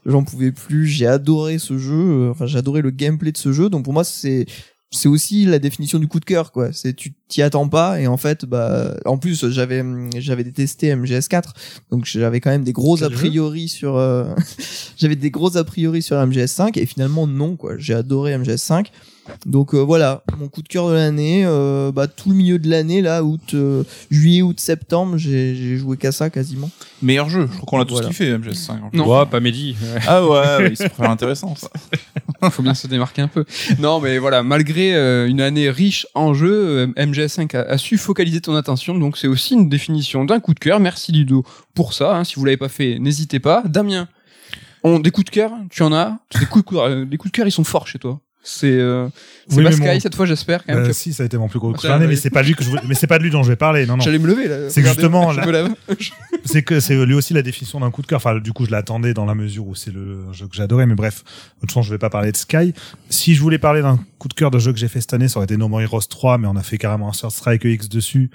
J'en 0.06 0.24
pouvais 0.24 0.52
plus. 0.52 0.86
J'ai 0.86 1.06
adoré 1.06 1.58
ce 1.58 1.76
jeu. 1.78 1.92
euh, 1.94 2.30
Enfin 2.30 2.46
j'ai 2.46 2.58
adoré 2.58 2.80
le 2.80 2.90
gameplay 2.90 3.32
de 3.32 3.36
ce 3.36 3.52
jeu. 3.52 3.68
Donc 3.68 3.84
pour 3.84 3.92
moi 3.92 4.04
c'est 4.04 4.46
c'est 4.92 5.08
aussi 5.08 5.44
la 5.44 5.58
définition 5.58 5.98
du 5.98 6.06
coup 6.06 6.20
de 6.20 6.24
cœur 6.24 6.52
quoi. 6.52 6.72
C'est 6.72 6.94
tu 6.94 7.12
t'y 7.28 7.42
attends 7.42 7.68
pas 7.68 8.00
et 8.00 8.06
en 8.06 8.16
fait 8.16 8.44
bah 8.44 8.96
en 9.04 9.18
plus 9.18 9.48
j'avais 9.50 9.82
j'avais 10.18 10.44
détesté 10.44 10.94
MGS4 10.94 11.42
donc 11.90 12.04
j'avais 12.04 12.40
quand 12.40 12.50
même 12.50 12.62
des 12.62 12.72
gros 12.72 13.02
a 13.02 13.10
priori 13.10 13.68
sur 13.68 13.96
euh, 13.96 14.32
j'avais 14.96 15.16
des 15.16 15.30
gros 15.32 15.56
a 15.56 15.64
priori 15.64 16.02
sur 16.02 16.16
MGS5 16.16 16.78
et 16.78 16.86
finalement 16.86 17.26
non 17.26 17.56
quoi. 17.56 17.74
J'ai 17.78 17.94
adoré 17.94 18.38
MGS5. 18.38 18.86
Donc 19.44 19.74
euh, 19.74 19.78
voilà, 19.78 20.22
mon 20.38 20.48
coup 20.48 20.62
de 20.62 20.68
cœur 20.68 20.88
de 20.88 20.94
l'année, 20.94 21.44
euh, 21.46 21.90
bah, 21.92 22.06
tout 22.06 22.30
le 22.30 22.36
milieu 22.36 22.58
de 22.58 22.68
l'année 22.68 23.00
là, 23.02 23.22
août, 23.24 23.54
euh, 23.54 23.82
juillet, 24.10 24.42
août, 24.42 24.58
septembre, 24.60 25.16
j'ai 25.18 25.54
j'ai 25.54 25.76
joué 25.76 25.96
qu'à 25.96 26.12
ça 26.12 26.30
quasiment. 26.30 26.70
Meilleur 27.02 27.28
jeu. 27.28 27.48
Je 27.50 27.56
crois 27.56 27.66
qu'on 27.66 27.78
l'a 27.78 27.84
tous 27.84 27.94
Voilà. 27.94 28.08
kiffé, 28.08 28.36
MGS5. 28.36 28.70
en 28.82 28.90
fait. 28.90 28.96
Non. 28.96 29.06
Ouais, 29.20 29.26
pas 29.26 29.40
Mehdi. 29.40 29.76
Ah 30.06 30.24
ouais, 30.24 30.30
ouais, 30.30 30.72
c'est 30.74 30.88
super 30.90 31.10
intéressant, 31.10 31.54
ça. 31.56 31.68
Faut 32.50 32.62
bien 32.62 32.74
se 32.74 32.86
démarquer 32.86 33.22
un 33.22 33.28
peu. 33.28 33.44
Non, 33.78 34.00
mais 34.00 34.18
voilà, 34.18 34.42
malgré 34.42 34.94
euh, 34.94 35.26
une 35.28 35.40
année 35.40 35.70
riche 35.70 36.06
en 36.14 36.34
jeux, 36.34 36.52
euh, 36.54 36.86
MGS5 36.96 37.56
a, 37.56 37.60
a 37.62 37.78
su 37.78 37.96
focaliser 37.98 38.40
ton 38.40 38.54
attention, 38.54 38.96
donc 38.96 39.16
c'est 39.16 39.28
aussi 39.28 39.54
une 39.54 39.68
définition 39.68 40.24
d'un 40.24 40.38
coup 40.40 40.54
de 40.54 40.58
cœur. 40.60 40.78
Merci 40.80 41.12
Ludo 41.12 41.44
pour 41.74 41.92
ça. 41.94 42.16
hein. 42.16 42.24
Si 42.24 42.34
vous 42.36 42.44
l'avez 42.44 42.56
pas 42.56 42.68
fait, 42.68 42.98
n'hésitez 42.98 43.40
pas. 43.40 43.62
Damien, 43.66 44.08
on, 44.84 44.98
des 45.00 45.10
coups 45.10 45.24
de 45.26 45.30
cœur, 45.30 45.50
tu 45.70 45.82
en 45.82 45.92
as? 45.92 46.18
Des 46.38 46.46
coups, 46.46 46.64
de 46.64 46.70
cœur, 46.70 46.82
euh, 46.84 47.04
des 47.04 47.16
coups 47.16 47.32
de 47.32 47.36
cœur, 47.36 47.46
ils 47.46 47.52
sont 47.52 47.64
forts 47.64 47.86
chez 47.88 47.98
toi. 47.98 48.20
C'est 48.48 48.70
euh, 48.70 49.08
Oui, 49.50 49.64
pas 49.64 49.72
Sky 49.72 49.80
mon- 49.82 50.00
cette 50.00 50.14
fois, 50.14 50.24
j'espère 50.24 50.64
quand 50.64 50.72
même. 50.72 50.82
Bah, 50.84 50.88
que- 50.90 50.94
si, 50.94 51.12
ça 51.12 51.24
a 51.24 51.26
été 51.26 51.36
mon 51.36 51.48
plus 51.48 51.58
gros 51.58 51.72
coup 51.72 51.84
l'année, 51.84 52.04
oui. 52.04 52.10
mais 52.10 52.16
c'est 52.16 52.30
pas 52.30 52.42
lui 52.42 52.54
que 52.54 52.62
je 52.62 52.70
mais 52.86 52.94
c'est 52.94 53.08
pas 53.08 53.18
de 53.18 53.24
lui 53.24 53.30
dont 53.30 53.42
je 53.42 53.48
vais 53.48 53.56
parler. 53.56 53.86
Non, 53.86 53.96
non. 53.96 54.04
J'allais 54.04 54.20
me 54.20 54.28
lever 54.28 54.46
là. 54.46 54.70
C'est 54.70 54.82
justement, 54.82 55.32
là- 55.50 55.68
c'est 56.44 56.62
que 56.62 56.78
c'est 56.78 57.04
lui 57.04 57.14
aussi 57.14 57.34
la 57.34 57.42
définition 57.42 57.80
d'un 57.80 57.90
coup 57.90 58.02
de 58.02 58.06
cœur. 58.06 58.18
Enfin, 58.18 58.38
du 58.38 58.52
coup, 58.52 58.64
je 58.64 58.70
l'attendais 58.70 59.14
dans 59.14 59.24
la 59.24 59.34
mesure 59.34 59.66
où 59.66 59.74
c'est 59.74 59.92
le 59.92 60.32
jeu 60.32 60.46
que 60.46 60.54
j'adorais. 60.54 60.86
Mais 60.86 60.94
bref, 60.94 61.24
de 61.24 61.60
toute 61.62 61.70
façon, 61.70 61.82
je 61.82 61.90
vais 61.90 61.98
pas 61.98 62.08
parler 62.10 62.30
de 62.30 62.36
Sky. 62.36 62.72
Si 63.10 63.34
je 63.34 63.40
voulais 63.40 63.58
parler 63.58 63.82
d'un 63.82 63.98
coup 64.20 64.28
de 64.28 64.34
cœur 64.34 64.52
de 64.52 64.60
jeu 64.60 64.72
que 64.72 64.78
j'ai 64.78 64.88
fait 64.88 65.00
cette 65.00 65.12
année, 65.14 65.26
ça 65.26 65.38
aurait 65.38 65.44
été 65.46 65.56
No 65.56 65.66
More 65.68 65.80
Heroes 65.82 66.00
3, 66.08 66.38
mais 66.38 66.46
on 66.46 66.54
a 66.56 66.62
fait 66.62 66.78
carrément 66.78 67.08
un 67.08 67.12
Third 67.12 67.32
Strike 67.32 67.64
X 67.64 67.88
dessus. 67.88 68.30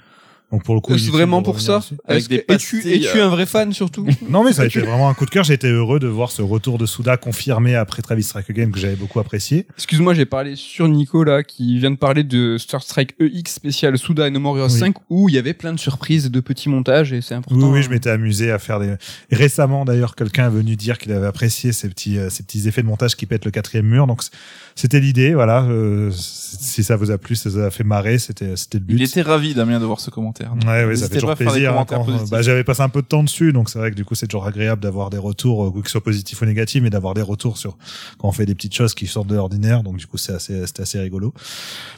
Donc 0.52 0.62
pour 0.64 0.74
le 0.74 0.80
coup, 0.82 0.96
C'est 0.98 1.10
vraiment 1.10 1.42
pour 1.42 1.60
ça. 1.60 1.78
dessus. 1.78 1.94
Avec 2.06 2.28
des 2.28 2.42
que- 2.42 2.52
Es-tu 2.52 2.76
pastilles, 2.76 3.04
es-tu 3.06 3.20
un 3.20 3.28
vrai 3.28 3.46
fan 3.46 3.72
surtout? 3.72 4.06
Non, 4.28 4.44
mais 4.44 4.52
ça 4.52 4.62
a 4.62 4.66
été 4.66 4.80
vraiment 4.80 5.08
un 5.08 5.14
coup 5.14 5.24
de 5.24 5.30
cœur. 5.30 5.44
J'ai 5.44 5.54
été 5.54 5.68
heureux 5.68 5.98
de 5.98 6.06
voir 6.08 6.30
ce 6.30 6.42
retour 6.42 6.76
de 6.78 6.84
Suda 6.86 7.16
confirmé 7.16 7.74
après 7.74 8.02
Travis 8.02 8.22
Strike 8.22 8.50
Again 8.50 8.70
que 8.70 8.78
j'avais 8.78 8.94
beaucoup 8.96 9.18
apprécié. 9.18 9.66
Excuse-moi, 9.76 10.12
j'ai 10.14 10.26
parlé 10.26 10.54
sur 10.56 10.86
Nico 10.88 11.24
là, 11.24 11.42
qui 11.42 11.78
vient 11.78 11.90
de 11.90 11.96
parler 11.96 12.22
de 12.22 12.58
Star 12.58 12.82
Strike 12.82 13.14
EX 13.18 13.50
spécial 13.52 13.96
Suda 13.96 14.28
et 14.28 14.30
No 14.30 14.40
More 14.40 14.58
Heroes 14.58 14.68
Oui. 14.72 14.78
5, 14.78 14.94
où 15.08 15.28
il 15.30 15.34
y 15.34 15.38
avait 15.38 15.54
plein 15.54 15.72
de 15.72 15.78
surprises 15.80 16.26
et 16.26 16.28
de 16.30 16.40
petits 16.40 16.68
montages, 16.68 17.12
et 17.14 17.22
c'est 17.22 17.34
important. 17.34 17.56
Oui, 17.56 17.64
oui, 17.72 17.78
hein. 17.78 17.82
je 17.82 17.88
m'étais 17.90 18.10
amusé 18.10 18.50
à 18.50 18.58
faire 18.58 18.78
des. 18.78 18.94
Et 19.30 19.36
récemment, 19.36 19.86
d'ailleurs, 19.86 20.14
quelqu'un 20.16 20.48
est 20.48 20.50
venu 20.54 20.76
dire 20.76 20.98
qu'il 20.98 21.12
avait 21.12 21.26
apprécié 21.26 21.72
ces 21.72 21.88
petits, 21.88 22.18
euh, 22.18 22.28
ces 22.28 22.42
petits 22.42 22.68
effets 22.68 22.82
de 22.82 22.86
montage 22.88 23.16
qui 23.16 23.24
pètent 23.24 23.46
le 23.46 23.50
quatrième 23.50 23.86
mur. 23.86 24.06
Donc, 24.06 24.20
c'était 24.74 25.00
l'idée. 25.00 25.32
Voilà. 25.34 25.62
Euh, 25.64 26.10
si 26.12 26.84
ça 26.84 26.96
vous 26.96 27.10
a 27.10 27.16
plu, 27.18 27.36
ça 27.36 27.48
vous 27.48 27.58
a 27.58 27.70
fait 27.70 27.84
marrer, 27.84 28.18
c'était, 28.18 28.56
c'était 28.56 28.78
le 28.78 28.84
but. 28.84 28.94
Il 28.96 29.02
était 29.02 29.22
ravi, 29.22 29.54
Damien, 29.54 29.80
de 29.80 29.84
voir 29.86 30.00
ce 30.00 30.10
commentaire. 30.10 30.41
Commentaires. 30.48 30.72
Ouais, 30.72 30.84
ouais, 30.84 30.96
ça 30.96 31.08
fait 31.08 31.14
toujours 31.14 31.34
plaisir. 31.34 31.78
hein, 31.78 31.86
bah, 32.30 32.42
j'avais 32.42 32.64
passé 32.64 32.82
un 32.82 32.88
peu 32.88 33.02
de 33.02 33.06
temps 33.06 33.22
dessus, 33.22 33.52
donc 33.52 33.68
c'est 33.70 33.78
vrai 33.78 33.90
que 33.90 33.96
du 33.96 34.04
coup, 34.04 34.14
c'est 34.14 34.26
toujours 34.26 34.46
agréable 34.46 34.82
d'avoir 34.82 35.10
des 35.10 35.18
retours, 35.18 35.66
euh, 35.66 35.70
qu'ils 35.72 35.88
soient 35.88 36.02
positifs 36.02 36.40
ou 36.42 36.44
négatifs, 36.44 36.82
mais 36.82 36.90
d'avoir 36.90 37.14
des 37.14 37.22
retours 37.22 37.58
sur 37.58 37.76
quand 38.18 38.28
on 38.28 38.32
fait 38.32 38.46
des 38.46 38.54
petites 38.54 38.74
choses 38.74 38.94
qui 38.94 39.06
sortent 39.06 39.28
de 39.28 39.36
l'ordinaire. 39.36 39.82
Donc 39.82 39.96
du 39.96 40.06
coup, 40.06 40.18
c'est 40.18 40.32
assez, 40.32 40.66
c'était 40.66 40.82
assez 40.82 40.98
rigolo. 41.00 41.32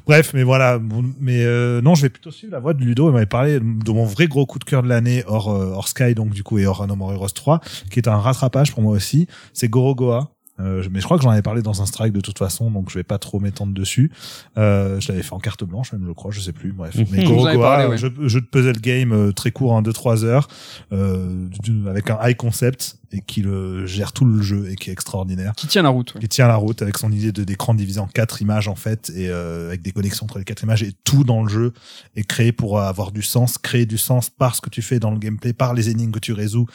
Bref, 0.06 0.32
mais 0.34 0.42
voilà. 0.42 0.78
Mais 1.20 1.44
euh, 1.44 1.80
non, 1.80 1.94
je 1.94 2.02
vais 2.02 2.10
plutôt 2.10 2.30
suivre 2.30 2.52
la 2.52 2.60
voix 2.60 2.74
de 2.74 2.82
Ludo. 2.82 3.08
Il 3.08 3.12
m'avait 3.12 3.26
parlé 3.26 3.60
de 3.60 3.92
mon 3.92 4.04
vrai 4.04 4.26
gros 4.26 4.46
coup 4.46 4.58
de 4.58 4.64
cœur 4.64 4.82
de 4.82 4.88
l'année 4.88 5.24
hors, 5.26 5.50
euh, 5.50 5.72
hors 5.74 5.88
Sky, 5.88 6.14
donc 6.14 6.30
du 6.30 6.42
coup, 6.42 6.58
et 6.58 6.66
hors 6.66 6.86
No 6.86 6.96
More 6.96 7.12
Heroes 7.12 7.28
3, 7.28 7.60
qui 7.90 7.98
est 7.98 8.08
un 8.08 8.18
rattrapage 8.18 8.72
pour 8.72 8.82
moi 8.82 8.92
aussi. 8.92 9.26
C'est 9.52 9.68
Gorogoa. 9.68 10.33
Euh, 10.60 10.84
mais 10.90 11.00
je 11.00 11.04
crois 11.04 11.16
que 11.18 11.24
j'en 11.24 11.30
avais 11.30 11.42
parlé 11.42 11.62
dans 11.62 11.82
un 11.82 11.86
strike 11.86 12.12
de 12.12 12.20
toute 12.20 12.38
façon, 12.38 12.70
donc 12.70 12.88
je 12.90 12.94
vais 12.98 13.02
pas 13.02 13.18
trop 13.18 13.40
m'étendre 13.40 13.74
dessus. 13.74 14.12
Euh, 14.56 15.00
je 15.00 15.08
l'avais 15.08 15.22
fait 15.24 15.32
en 15.32 15.40
carte 15.40 15.64
blanche, 15.64 15.92
même 15.92 16.04
je 16.06 16.12
crois, 16.12 16.30
je 16.30 16.40
sais 16.40 16.52
plus. 16.52 16.72
Bref, 16.72 16.94
mais 17.10 17.24
Gorogoa, 17.24 17.58
parlé, 17.60 17.86
ouais. 17.88 17.98
jeu, 17.98 18.12
jeu 18.28 18.40
de 18.40 18.46
puzzle 18.46 18.80
game 18.80 19.12
euh, 19.12 19.32
très 19.32 19.50
court, 19.50 19.72
en 19.72 19.82
2-3 19.82 20.24
heures, 20.24 20.46
euh, 20.92 21.48
avec 21.88 22.08
un 22.10 22.18
high 22.22 22.36
concept 22.36 22.98
et 23.12 23.20
qui 23.20 23.42
le 23.42 23.86
gère 23.86 24.12
tout 24.12 24.24
le 24.24 24.42
jeu 24.42 24.68
et 24.70 24.76
qui 24.76 24.90
est 24.90 24.92
extraordinaire 24.92 25.52
Qui 25.56 25.66
tient 25.68 25.82
la 25.82 25.88
route. 25.88 26.14
ouais. 26.14 26.20
qui 26.20 26.28
tient 26.28 26.48
la 26.48 26.56
route 26.56 26.82
avec 26.82 26.98
son 26.98 27.12
idée 27.12 27.30
de 27.30 27.44
d'écran 27.44 27.74
divisé 27.74 28.00
en 28.00 28.08
quatre 28.08 28.42
images 28.42 28.66
en 28.66 28.74
fait 28.74 29.10
et 29.14 29.28
euh, 29.28 29.68
avec 29.68 29.82
des 29.82 29.92
connexions 29.92 30.24
entre 30.24 30.38
les 30.38 30.44
quatre 30.44 30.64
images 30.64 30.82
et 30.82 30.92
tout 31.04 31.22
dans 31.22 31.42
le 31.44 31.48
jeu 31.48 31.72
est 32.16 32.24
créé 32.24 32.50
pour 32.50 32.80
avoir 32.80 33.12
du 33.12 33.22
sens, 33.22 33.56
créer 33.56 33.86
du 33.86 33.98
sens 33.98 34.30
par 34.30 34.56
ce 34.56 34.60
que 34.60 34.70
tu 34.70 34.82
fais 34.82 34.98
dans 34.98 35.12
le 35.12 35.18
gameplay, 35.18 35.52
par 35.52 35.74
les 35.74 35.90
énigmes 35.90 36.10
que 36.10 36.18
tu 36.18 36.32
résous 36.32 36.66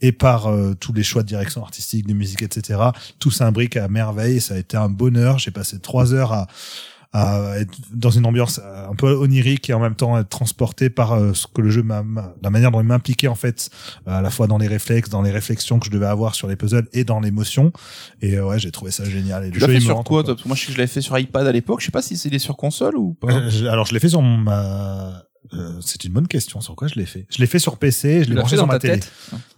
et 0.00 0.12
par 0.12 0.46
euh, 0.46 0.74
tous 0.74 0.92
les 0.92 1.02
choix 1.02 1.22
de 1.22 1.28
direction 1.28 1.62
artistique, 1.62 2.06
de 2.06 2.14
musique, 2.14 2.42
etc. 2.42 2.80
Tout 3.18 3.30
s'imbrique 3.30 3.76
à 3.76 3.88
merveille. 3.88 4.40
Ça 4.40 4.54
a 4.54 4.58
été 4.58 4.76
un 4.76 4.88
bonheur. 4.88 5.38
J'ai 5.38 5.50
passé 5.50 5.78
trois 5.80 6.14
heures 6.14 6.32
à 6.32 6.46
à 7.12 7.58
être 7.58 7.72
dans 7.92 8.10
une 8.10 8.26
ambiance 8.26 8.60
euh, 8.62 8.88
un 8.90 8.94
peu 8.94 9.14
onirique 9.14 9.70
et 9.70 9.72
en 9.72 9.80
même 9.80 9.94
temps 9.94 10.18
être 10.18 10.28
transporté 10.28 10.90
par 10.90 11.12
euh, 11.12 11.32
ce 11.32 11.46
que 11.46 11.62
le 11.62 11.70
jeu 11.70 11.82
m'a 11.82 12.04
la 12.42 12.50
manière 12.50 12.70
dont 12.70 12.80
il 12.80 12.86
m'impliquait 12.86 13.28
en 13.28 13.34
fait 13.34 13.70
à 14.06 14.20
la 14.20 14.30
fois 14.30 14.46
dans 14.46 14.58
les 14.58 14.66
réflexes 14.66 15.08
dans 15.08 15.22
les 15.22 15.30
réflexions 15.30 15.78
que 15.78 15.86
je 15.86 15.90
devais 15.90 16.06
avoir 16.06 16.34
sur 16.34 16.48
les 16.48 16.56
puzzles 16.56 16.86
et 16.92 17.04
dans 17.04 17.20
l'émotion 17.20 17.72
et 18.20 18.34
euh, 18.36 18.44
ouais 18.44 18.58
j'ai 18.58 18.70
trouvé 18.70 18.90
ça 18.90 19.04
génial 19.04 19.46
et 19.46 19.50
Tu 19.50 19.54
le 19.58 19.60
l'as 19.60 19.72
jeu 19.72 19.78
fait 19.78 19.86
sur 19.86 20.04
quoi, 20.04 20.22
toi? 20.22 20.34
Parce 20.34 20.42
que 20.42 20.48
moi, 20.48 20.56
je 20.56 20.60
sais 20.60 20.66
que 20.66 20.72
je 20.74 20.78
l'avais 20.78 20.92
fait 20.92 21.00
sur 21.00 21.18
iPad 21.18 21.46
à 21.46 21.52
l'époque. 21.52 21.80
Je 21.80 21.86
sais 21.86 21.92
pas 21.92 22.02
si 22.02 22.16
c'est 22.16 22.38
sur 22.38 22.56
console 22.56 22.96
ou 22.96 23.14
pas. 23.14 23.32
Euh, 23.32 23.70
alors 23.70 23.86
je 23.86 23.94
l'ai 23.94 24.00
fait 24.00 24.10
sur 24.10 24.20
ma 24.20 25.22
euh, 25.54 25.80
c'est 25.80 26.04
une 26.04 26.12
bonne 26.12 26.28
question 26.28 26.60
sur 26.60 26.76
quoi 26.76 26.88
je 26.88 26.96
l'ai 26.96 27.06
fait? 27.06 27.26
Je 27.30 27.38
l'ai 27.38 27.46
fait 27.46 27.58
sur 27.58 27.78
PC 27.78 28.24
je 28.24 28.28
l'ai 28.28 28.34
branché 28.36 28.56
sur 28.56 28.66
ma 28.66 28.78
télé 28.78 29.00
tête? 29.00 29.12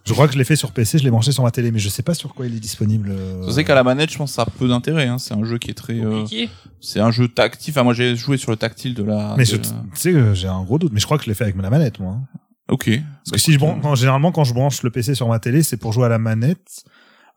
Je 0.05 0.13
crois 0.13 0.27
que 0.27 0.33
je 0.33 0.37
l'ai 0.37 0.43
fait 0.43 0.55
sur 0.55 0.71
PC 0.71 0.97
je 0.97 1.03
l'ai 1.03 1.11
branché 1.11 1.31
sur 1.31 1.43
ma 1.43 1.51
télé 1.51 1.71
mais 1.71 1.79
je 1.79 1.89
sais 1.89 2.03
pas 2.03 2.13
sur 2.13 2.33
quoi 2.33 2.45
il 2.47 2.55
est 2.55 2.59
disponible 2.59 3.09
euh, 3.11 3.45
Je 3.45 3.51
sais 3.51 3.63
qu'à 3.63 3.75
la 3.75 3.83
manette, 3.83 4.11
je 4.11 4.17
pense 4.17 4.31
que 4.31 4.35
ça 4.35 4.43
a 4.43 4.45
peu 4.45 4.67
d'intérêt. 4.67 5.07
Hein. 5.07 5.17
C'est 5.17 5.33
un 5.33 5.43
jeu 5.43 5.57
qui 5.57 5.71
est 5.71 5.75
très. 5.75 5.99
euh, 5.99 6.25
c'est 6.79 6.99
un 6.99 7.11
jeu 7.11 7.27
tactile. 7.27 7.73
Enfin, 7.73 7.83
moi, 7.83 7.93
j'ai 7.93 8.15
joué 8.15 8.37
sur 8.37 8.51
le 8.51 8.57
tactile 8.57 8.93
de 8.93 9.03
la. 9.03 9.35
mais 9.37 9.43
de 9.43 9.57
tu 9.57 9.69
sais 9.95 10.11
que 10.11 10.33
j'ai 10.33 10.47
un 10.47 10.63
gros 10.63 10.79
doute 10.79 10.91
mais 10.93 10.99
je 10.99 11.05
crois 11.05 11.17
que 11.17 11.25
je 11.25 11.29
l'ai 11.29 11.35
fait 11.35 11.43
avec 11.43 11.55
la 11.61 11.69
manette 11.69 11.99
moi 11.99 12.13
hein. 12.13 12.39
Ok. 12.71 12.89
Parce 13.25 13.31
que 13.31 13.37
si 13.37 13.51
je 13.51 13.59
branche, 13.59 13.99
généralement 13.99 14.31
quand 14.31 14.45
je 14.45 14.53
branche 14.53 14.81
le 14.81 14.91
PC 14.91 15.13
sur 15.13 15.27
ma 15.27 15.39
télé, 15.39 15.61
c'est 15.61 15.77
pour 15.77 15.91
jouer 15.91 16.05
à 16.05 16.09
la 16.09 16.19
manette, 16.19 16.85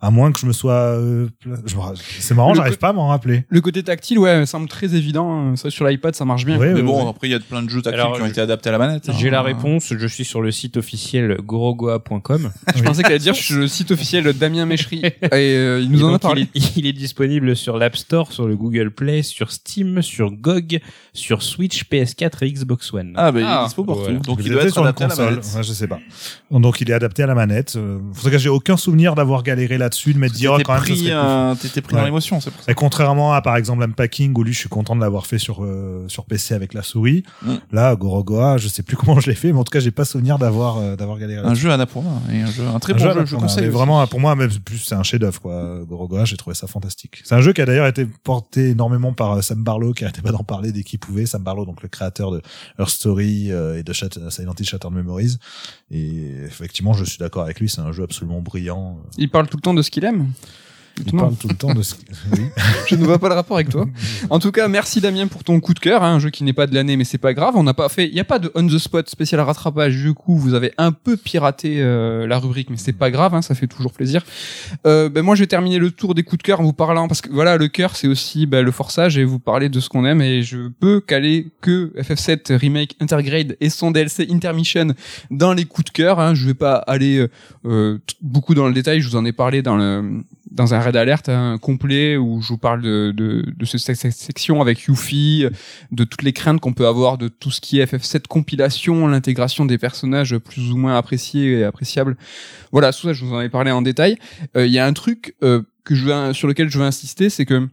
à 0.01 0.11
moins 0.11 0.33
que 0.33 0.39
je 0.41 0.47
me 0.47 0.53
sois. 0.53 0.73
euh, 0.73 1.29
je 1.65 1.75
c'est 2.21 2.35
marrant, 2.35 2.53
j'arrive 2.55 2.77
pas 2.79 2.89
à 2.91 2.93
m'en 2.93 3.09
rappeler. 3.09 3.45
Le 3.49 3.61
côté 3.61 3.83
tactile, 3.83 4.19
ouais, 4.19 4.41
ça 4.41 4.47
semble 4.47 4.69
très 4.69 4.95
évident. 4.95 5.57
Ça, 5.57 5.71
sur 5.71 5.87
l'iPad, 5.87 6.15
ça 6.15 6.25
marche 6.25 6.45
bien. 6.45 6.59
Ouais, 6.59 6.69
Mais 6.69 6.75
ouais, 6.75 6.83
bon, 6.83 7.05
ouais. 7.05 7.11
après, 7.11 7.29
il 7.29 7.31
y 7.31 7.35
a 7.35 7.41
plein 7.41 7.62
de 7.62 7.71
jeux 7.71 7.81
tactiles 7.83 8.01
Alors, 8.01 8.16
qui 8.16 8.23
ont 8.23 8.27
je- 8.27 8.31
été 8.31 8.41
adaptés 8.41 8.69
à 8.69 8.73
la 8.73 8.79
manette. 8.79 9.11
J'ai 9.19 9.29
hein. 9.29 9.33
la 9.33 9.43
réponse, 9.43 9.93
je 9.97 10.07
suis 10.07 10.25
sur 10.25 10.43
le 10.43 10.51
site 10.51 10.77
officiel 10.77 11.39
gorogoa.com. 11.43 12.51
Je 12.77 12.83
pensais 12.83 13.03
qu'elle 13.03 13.12
allait 13.12 13.19
dire 13.21 13.35
sur 13.35 13.57
le 13.57 13.69
site 13.69 13.91
officiel 13.91 14.25
de 14.25 14.33
Damien 14.33 14.66
Méchery. 14.66 15.03
Et 15.23 15.31
euh, 15.33 15.81
il 15.81 15.91
nous 15.91 16.01
Et 16.01 16.05
en 16.05 16.15
a 16.15 16.19
parlé. 16.19 16.49
Il 16.55 16.62
est, 16.65 16.77
il 16.77 16.87
est 16.87 16.93
disponible 16.93 17.57
sur 17.57 17.79
l'App 17.79 17.97
Store, 17.97 18.33
sur 18.33 18.47
le 18.47 18.57
Google 18.57 18.91
Play, 18.91 19.23
sur 19.23 19.51
Steam, 19.53 20.03
sur 20.03 20.31
GOG, 20.33 20.81
sur 21.12 21.43
Switch, 21.43 21.85
PS4 21.91 22.45
et 22.45 22.53
Xbox 22.53 22.93
One. 22.93 23.12
Ah, 23.16 23.33
bah, 23.33 23.41
il 23.41 23.47
Ah, 23.47 23.61
est 23.62 23.65
dispo 23.66 23.85
partout. 23.85 24.03
voilà. 24.03 24.19
Donc, 24.19 24.39
Je 24.41 24.45
il 24.45 24.49
l'ai 24.49 24.55
doit 24.55 24.65
être 24.65 24.73
sur 24.73 24.83
la 24.85 24.91
adapté 24.91 25.05
à 25.05 25.09
la 25.09 25.15
console. 25.15 25.31
manette. 25.37 25.53
Ouais, 25.57 25.62
je 25.62 25.73
sais 25.73 25.87
pas. 25.89 25.99
Donc 26.51 26.81
il 26.81 26.91
est 26.91 26.95
adapté 26.95 27.23
à 27.23 27.27
la 27.27 27.35
manette. 27.35 27.75
Euh, 27.77 27.99
En 27.99 28.23
tout 28.23 28.31
cas, 28.31 28.39
j'ai 28.39 28.49
aucun 28.49 28.77
souvenir 28.77 29.15
d'avoir 29.15 29.43
galéré 29.43 29.79
là-dessus, 29.85 30.15
de 30.15 30.19
oh, 30.19 30.28
T'étais 30.28 30.62
quand 30.65 30.73
même. 30.74 30.82
pris, 30.82 31.06
euh, 31.11 31.55
t'étais 31.55 31.81
pris 31.81 31.93
dans 31.94 32.01
Ouais. 32.01 32.06
l'émotion, 32.06 32.40
c'est 32.40 32.51
pour 32.51 32.62
ça. 32.62 32.70
Et 32.73 32.74
contrairement 32.74 33.32
à 33.32 33.40
par 33.43 33.56
exemple 33.56 33.82
Unpacking 33.85 34.35
où 34.36 34.43
lui 34.43 34.52
je 34.52 34.59
suis 34.59 34.69
content 34.69 34.97
de 34.97 35.01
l'avoir 35.01 35.27
fait 35.27 35.39
sur 35.39 35.65
euh, 35.65 36.05
sur 36.09 36.24
PC 36.24 36.55
avec 36.55 36.74
la 36.74 36.82
souris. 36.82 37.23
Mm. 37.43 37.55
Là 37.73 37.94
Gorogoa, 37.97 38.56
je 38.59 38.69
sais 38.69 38.82
plus 38.82 38.97
comment 39.01 39.20
je 39.20 39.28
l'ai 39.31 39.36
fait, 39.36 39.52
mais 39.52 39.59
en 39.59 39.65
tout 39.65 39.70
cas 39.70 39.81
j'ai 39.81 39.90
pas 39.90 40.05
souvenir 40.05 40.39
d'avoir 40.39 40.78
euh, 40.78 40.97
d'avoir 40.97 41.19
galéré. 41.19 41.47
Un 41.47 41.55
jeu 41.55 41.70
Annapurna 41.70 42.11
et 42.32 42.40
un 42.43 42.47
jeu, 42.51 42.65
un 42.66 42.78
très 42.81 42.93
Un 42.94 42.97
bon 42.97 43.02
jeu 43.05 43.12
jeu, 43.20 43.24
je 43.27 43.36
fin, 43.36 43.43
conseille. 43.43 43.69
vraiment 43.69 44.05
pour 44.06 44.20
moi 44.20 44.35
même 44.35 44.51
plus 44.65 44.78
c'est 44.78 44.94
un 44.94 45.02
chef-d'œuvre 45.02 45.40
quoi. 45.40 45.78
Gorogoa, 45.89 46.24
j'ai 46.24 46.36
trouvé 46.36 46.55
ça 46.55 46.66
fantastique. 46.66 47.20
C'est 47.24 47.35
un 47.35 47.40
jeu 47.40 47.52
qui 47.52 47.61
a 47.61 47.66
d'ailleurs 47.66 47.86
été 47.86 48.06
porté 48.24 48.70
énormément 48.70 49.12
par 49.12 49.32
euh, 49.32 49.43
Sam 49.43 49.62
Barlow 49.62 49.93
qui 49.93 50.05
arrêtait 50.05 50.23
pas 50.23 50.32
d'en 50.32 50.44
parler 50.44 50.73
dès 50.73 50.82
qu'il 50.82 50.98
pouvait. 50.98 51.27
Sam 51.27 51.43
Barlow 51.43 51.65
donc 51.66 51.82
le 51.82 51.89
créateur 51.89 52.31
de 52.31 52.40
Earth 52.78 52.89
Story 52.90 53.52
euh, 53.52 53.78
et 53.78 53.82
de 53.82 53.93
Shat- 53.93 54.31
Silent 54.31 54.55
Hill 54.59 54.66
Shattered 54.66 54.93
Memories. 54.94 55.36
Et 55.90 56.32
effectivement, 56.47 56.93
je 56.94 57.05
suis 57.05 57.19
d'accord 57.19 57.43
avec 57.43 57.61
lui, 57.61 57.69
c'est 57.69 57.81
un 57.81 57.93
jeu 57.93 58.02
absolument 58.05 58.40
brillant. 58.40 58.98
Il 59.19 59.31
parle 59.31 59.47
tout 59.48 59.56
le 59.56 59.61
temps 59.62 59.73
de 59.74 59.82
ce 59.82 59.90
qu'il 59.90 60.05
aime? 60.05 60.28
Il 60.97 61.09
Étonnant. 61.09 61.23
parle 61.25 61.37
tout 61.37 61.49
le 61.49 61.55
temps 61.57 61.75
de 61.75 61.83
ce 61.83 61.95
oui. 62.33 62.41
Je 62.89 62.95
ne 62.97 63.05
vois 63.05 63.19
pas 63.19 63.29
le 63.29 63.35
rapport 63.35 63.57
avec 63.57 63.69
toi. 63.69 63.87
En 64.31 64.39
tout 64.39 64.53
cas, 64.53 64.69
merci 64.69 65.01
Damien 65.01 65.27
pour 65.27 65.43
ton 65.43 65.59
coup 65.61 65.75
de 65.75 65.81
cœur. 65.81 66.03
hein, 66.03 66.15
un 66.15 66.19
jeu 66.21 66.31
qui 66.31 66.45
n'est 66.45 66.53
pas 66.53 66.66
de 66.66 66.75
l'année, 66.75 66.97
mais 66.97 67.05
c'est 67.05 67.19
pas 67.19 67.35
grave. 67.35 67.55
On 67.57 67.62
n'a 67.65 67.75
pas 67.75 67.89
fait. 67.89 68.07
Il 68.07 68.15
n'y 68.15 68.21
a 68.21 68.25
pas 68.25 68.39
de 68.39 68.51
on 68.55 68.66
the 68.66 68.79
spot 68.79 69.09
spécial 69.11 69.41
rattrapage. 69.41 69.97
Du 69.97 70.15
coup, 70.15 70.37
vous 70.37 70.55
avez 70.55 70.73
un 70.79 70.93
peu 70.93 71.16
piraté 71.16 71.77
euh, 71.81 72.27
la 72.27 72.39
rubrique, 72.39 72.71
mais 72.71 72.77
c'est 72.77 72.93
pas 72.93 73.11
grave. 73.11 73.35
hein, 73.35 73.43
ça 73.43 73.55
fait 73.55 73.66
toujours 73.66 73.93
plaisir. 73.93 74.23
Euh, 74.87 75.09
ben 75.09 75.23
moi, 75.23 75.35
je 75.35 75.41
vais 75.41 75.47
terminer 75.49 75.79
le 75.79 75.91
tour 75.91 76.15
des 76.15 76.23
coups 76.23 76.39
de 76.39 76.43
cœur 76.45 76.61
en 76.61 76.65
vous 76.65 76.73
parlant 76.73 77.09
parce 77.09 77.21
que 77.21 77.31
voilà, 77.31 77.57
le 77.57 77.69
cœur, 77.69 77.97
c'est 77.97 78.07
aussi 78.09 78.47
ben, 78.47 78.65
le 78.65 78.71
forçage 78.71 79.19
et 79.19 79.25
vous 79.25 79.39
parler 79.41 79.69
de 79.69 79.81
ce 79.81 79.89
qu'on 79.89 80.05
aime. 80.05 80.21
Et 80.23 80.43
je 80.43 80.69
peux 80.69 81.01
caler 81.01 81.49
que 81.61 81.93
FF7 81.99 82.57
remake 82.57 82.97
Intergrade 83.01 83.57
et 83.61 83.69
son 83.71 83.91
DLC 83.91 84.29
Intermission 84.31 84.95
dans 85.31 85.53
les 85.53 85.65
coups 85.65 85.87
de 85.87 85.91
cœur. 85.91 86.21
Hein. 86.21 86.35
Je 86.35 86.47
vais 86.47 86.55
pas 86.55 86.77
aller 86.77 87.19
euh, 87.19 87.29
euh, 87.66 87.99
beaucoup 88.21 88.55
dans 88.55 88.69
le 88.69 88.75
détail. 88.75 89.01
Je 89.01 89.09
vous 89.09 89.16
en 89.16 89.25
ai 89.25 89.33
parlé 89.33 89.62
dans 89.62 89.77
le 89.77 90.23
dans 90.55 90.72
un 90.72 90.78
raid 90.81 90.97
alerte 90.97 91.28
hein, 91.28 91.59
complet 91.60 92.16
où 92.16 92.40
je 92.40 92.48
vous 92.48 92.59
parle 92.59 92.81
de, 92.81 93.12
de, 93.14 93.44
de 93.55 93.64
ce- 93.64 93.76
cette 93.76 93.97
section 94.12 94.60
avec 94.62 94.82
Yuffie, 94.82 95.47
de 95.90 96.05
toutes 96.05 96.22
les 96.22 96.32
craintes 96.32 96.60
qu'on 96.60 96.72
peut 96.72 96.86
avoir 96.86 97.18
de 97.18 97.28
tout 97.28 97.51
ce 97.51 97.60
qui 97.60 97.81
est 97.81 97.85
FF7 97.93 98.26
compilation, 98.28 99.06
l'intégration 99.09 99.66
des 99.66 99.78
personnages 99.78 100.39
plus 100.39 100.70
ou 100.70 100.76
moins 100.76 100.97
appréciés 100.97 101.59
et 101.59 101.64
appréciables. 101.64 102.16
Voilà, 102.72 102.93
tout 102.93 103.02
ça, 103.02 103.12
je 103.12 103.24
vous 103.24 103.35
en 103.35 103.40
ai 103.40 103.48
parlé 103.48 103.70
en 103.72 103.82
détail. 103.82 104.16
Euh, 104.56 104.66
Il 104.66 104.72
y 104.72 104.78
a 104.78 104.86
un 104.86 104.93
truc 104.93 105.35
euh, 105.43 105.62
que 105.85 105.94
je 105.94 106.05
veux, 106.06 106.32
sur 106.32 106.48
lequel 106.48 106.70
je 106.70 106.78
veux 106.78 106.85
insister, 106.85 107.28
c'est 107.31 107.44
que 107.44 107.68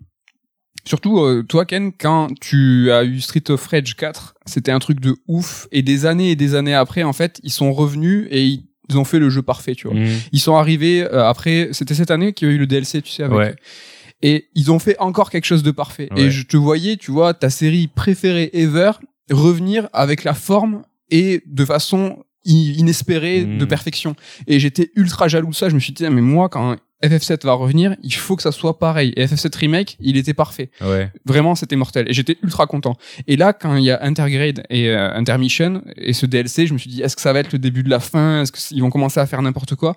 Surtout 0.84 1.20
euh, 1.20 1.44
toi 1.44 1.66
Ken, 1.66 1.92
quand 1.94 2.30
tu 2.42 2.92
as 2.92 3.04
eu 3.04 3.22
Street 3.22 3.44
of 3.50 3.64
Rage 3.68 3.96
4, 3.96 4.34
c'était 4.48 4.72
un 4.72 4.80
truc 4.80 5.00
de 5.00 5.16
ouf 5.28 5.68
et 5.72 5.84
des 5.84 6.08
années 6.08 6.32
et 6.32 6.36
des 6.36 6.56
années 6.56 6.74
après 6.74 7.04
en 7.04 7.14
fait, 7.14 7.40
ils 7.44 7.52
sont 7.52 7.72
revenus 7.72 8.28
et 8.32 8.44
ils 8.44 8.66
ils 8.90 8.98
ont 8.98 9.04
fait 9.04 9.20
le 9.20 9.30
jeu 9.30 9.42
parfait, 9.42 9.76
tu 9.76 9.88
vois. 9.88 9.96
Mmh. 9.96 10.10
Ils 10.32 10.40
sont 10.40 10.56
arrivés 10.56 11.04
euh, 11.04 11.26
après, 11.26 11.70
c'était 11.72 11.94
cette 11.94 12.12
année 12.12 12.34
qu'il 12.34 12.48
y 12.48 12.52
a 12.52 12.54
eu 12.54 12.58
le 12.58 12.68
DLC, 12.68 13.02
tu 13.02 13.12
sais, 13.12 13.24
avec. 13.24 13.38
Ouais. 13.38 13.56
Et 14.22 14.50
ils 14.54 14.72
ont 14.72 14.80
fait 14.80 14.98
encore 15.00 15.30
quelque 15.30 15.46
chose 15.46 15.64
de 15.64 15.72
parfait. 15.72 16.10
Ouais. 16.12 16.24
Et 16.24 16.32
je 16.32 16.46
te 16.46 16.58
voyais, 16.58 16.98
tu 16.98 17.12
vois, 17.12 17.34
ta 17.34 17.50
série 17.50 17.88
préférée 17.88 18.50
ever 18.54 18.92
revenir 19.32 19.90
avec 19.94 20.24
la 20.24 20.34
forme 20.34 20.84
et 21.10 21.42
de 21.46 21.66
façon 21.66 22.24
inespérée 22.44 23.46
de 23.46 23.66
perfection. 23.66 24.16
Et 24.48 24.60
j'étais 24.60 24.92
ultra 24.96 25.28
jaloux 25.28 25.50
de 25.50 25.56
ça. 25.56 25.70
Je 25.70 25.76
me 25.76 25.80
suis 25.80 25.94
dit, 25.94 26.04
mais 26.10 26.22
moi, 26.22 26.50
quand 26.50 26.76
FF7 27.04 27.46
va 27.46 27.54
revenir, 27.54 27.96
il 28.04 28.14
faut 28.14 28.36
que 28.36 28.44
ça 28.44 28.52
soit 28.52 28.80
pareil. 28.80 29.14
Et 29.16 29.26
FF7 29.26 29.58
Remake, 29.58 29.98
il 30.00 30.18
était 30.18 30.34
parfait. 30.34 30.70
Ouais. 30.82 31.12
Vraiment, 31.26 31.56
c'était 31.56 31.76
mortel. 31.76 32.10
Et 32.10 32.14
j'étais 32.14 32.38
ultra 32.44 32.68
content. 32.68 32.96
Et 33.28 33.36
là, 33.38 33.54
quand 33.54 33.76
il 33.76 33.84
y 33.84 33.92
a 33.92 34.04
Intergrade 34.04 34.64
et 34.70 34.90
euh, 34.90 35.12
Intermission 35.14 35.84
et 35.98 36.14
ce 36.14 36.26
DLC, 36.26 36.68
je 36.68 36.74
me 36.74 36.78
suis 36.78 36.90
dit, 36.90 37.02
est-ce 37.02 37.16
que 37.16 37.22
ça 37.22 37.34
va 37.34 37.40
être 37.40 37.52
le 37.52 37.60
début 37.60 37.84
de 37.84 37.90
la 37.90 38.00
fin? 38.00 38.42
Est-ce 38.42 38.52
qu'ils 38.52 38.82
vont 38.82 38.90
commencer 38.90 39.20
à 39.20 39.26
faire 39.26 39.42
n'importe 39.42 39.76
quoi? 39.76 39.96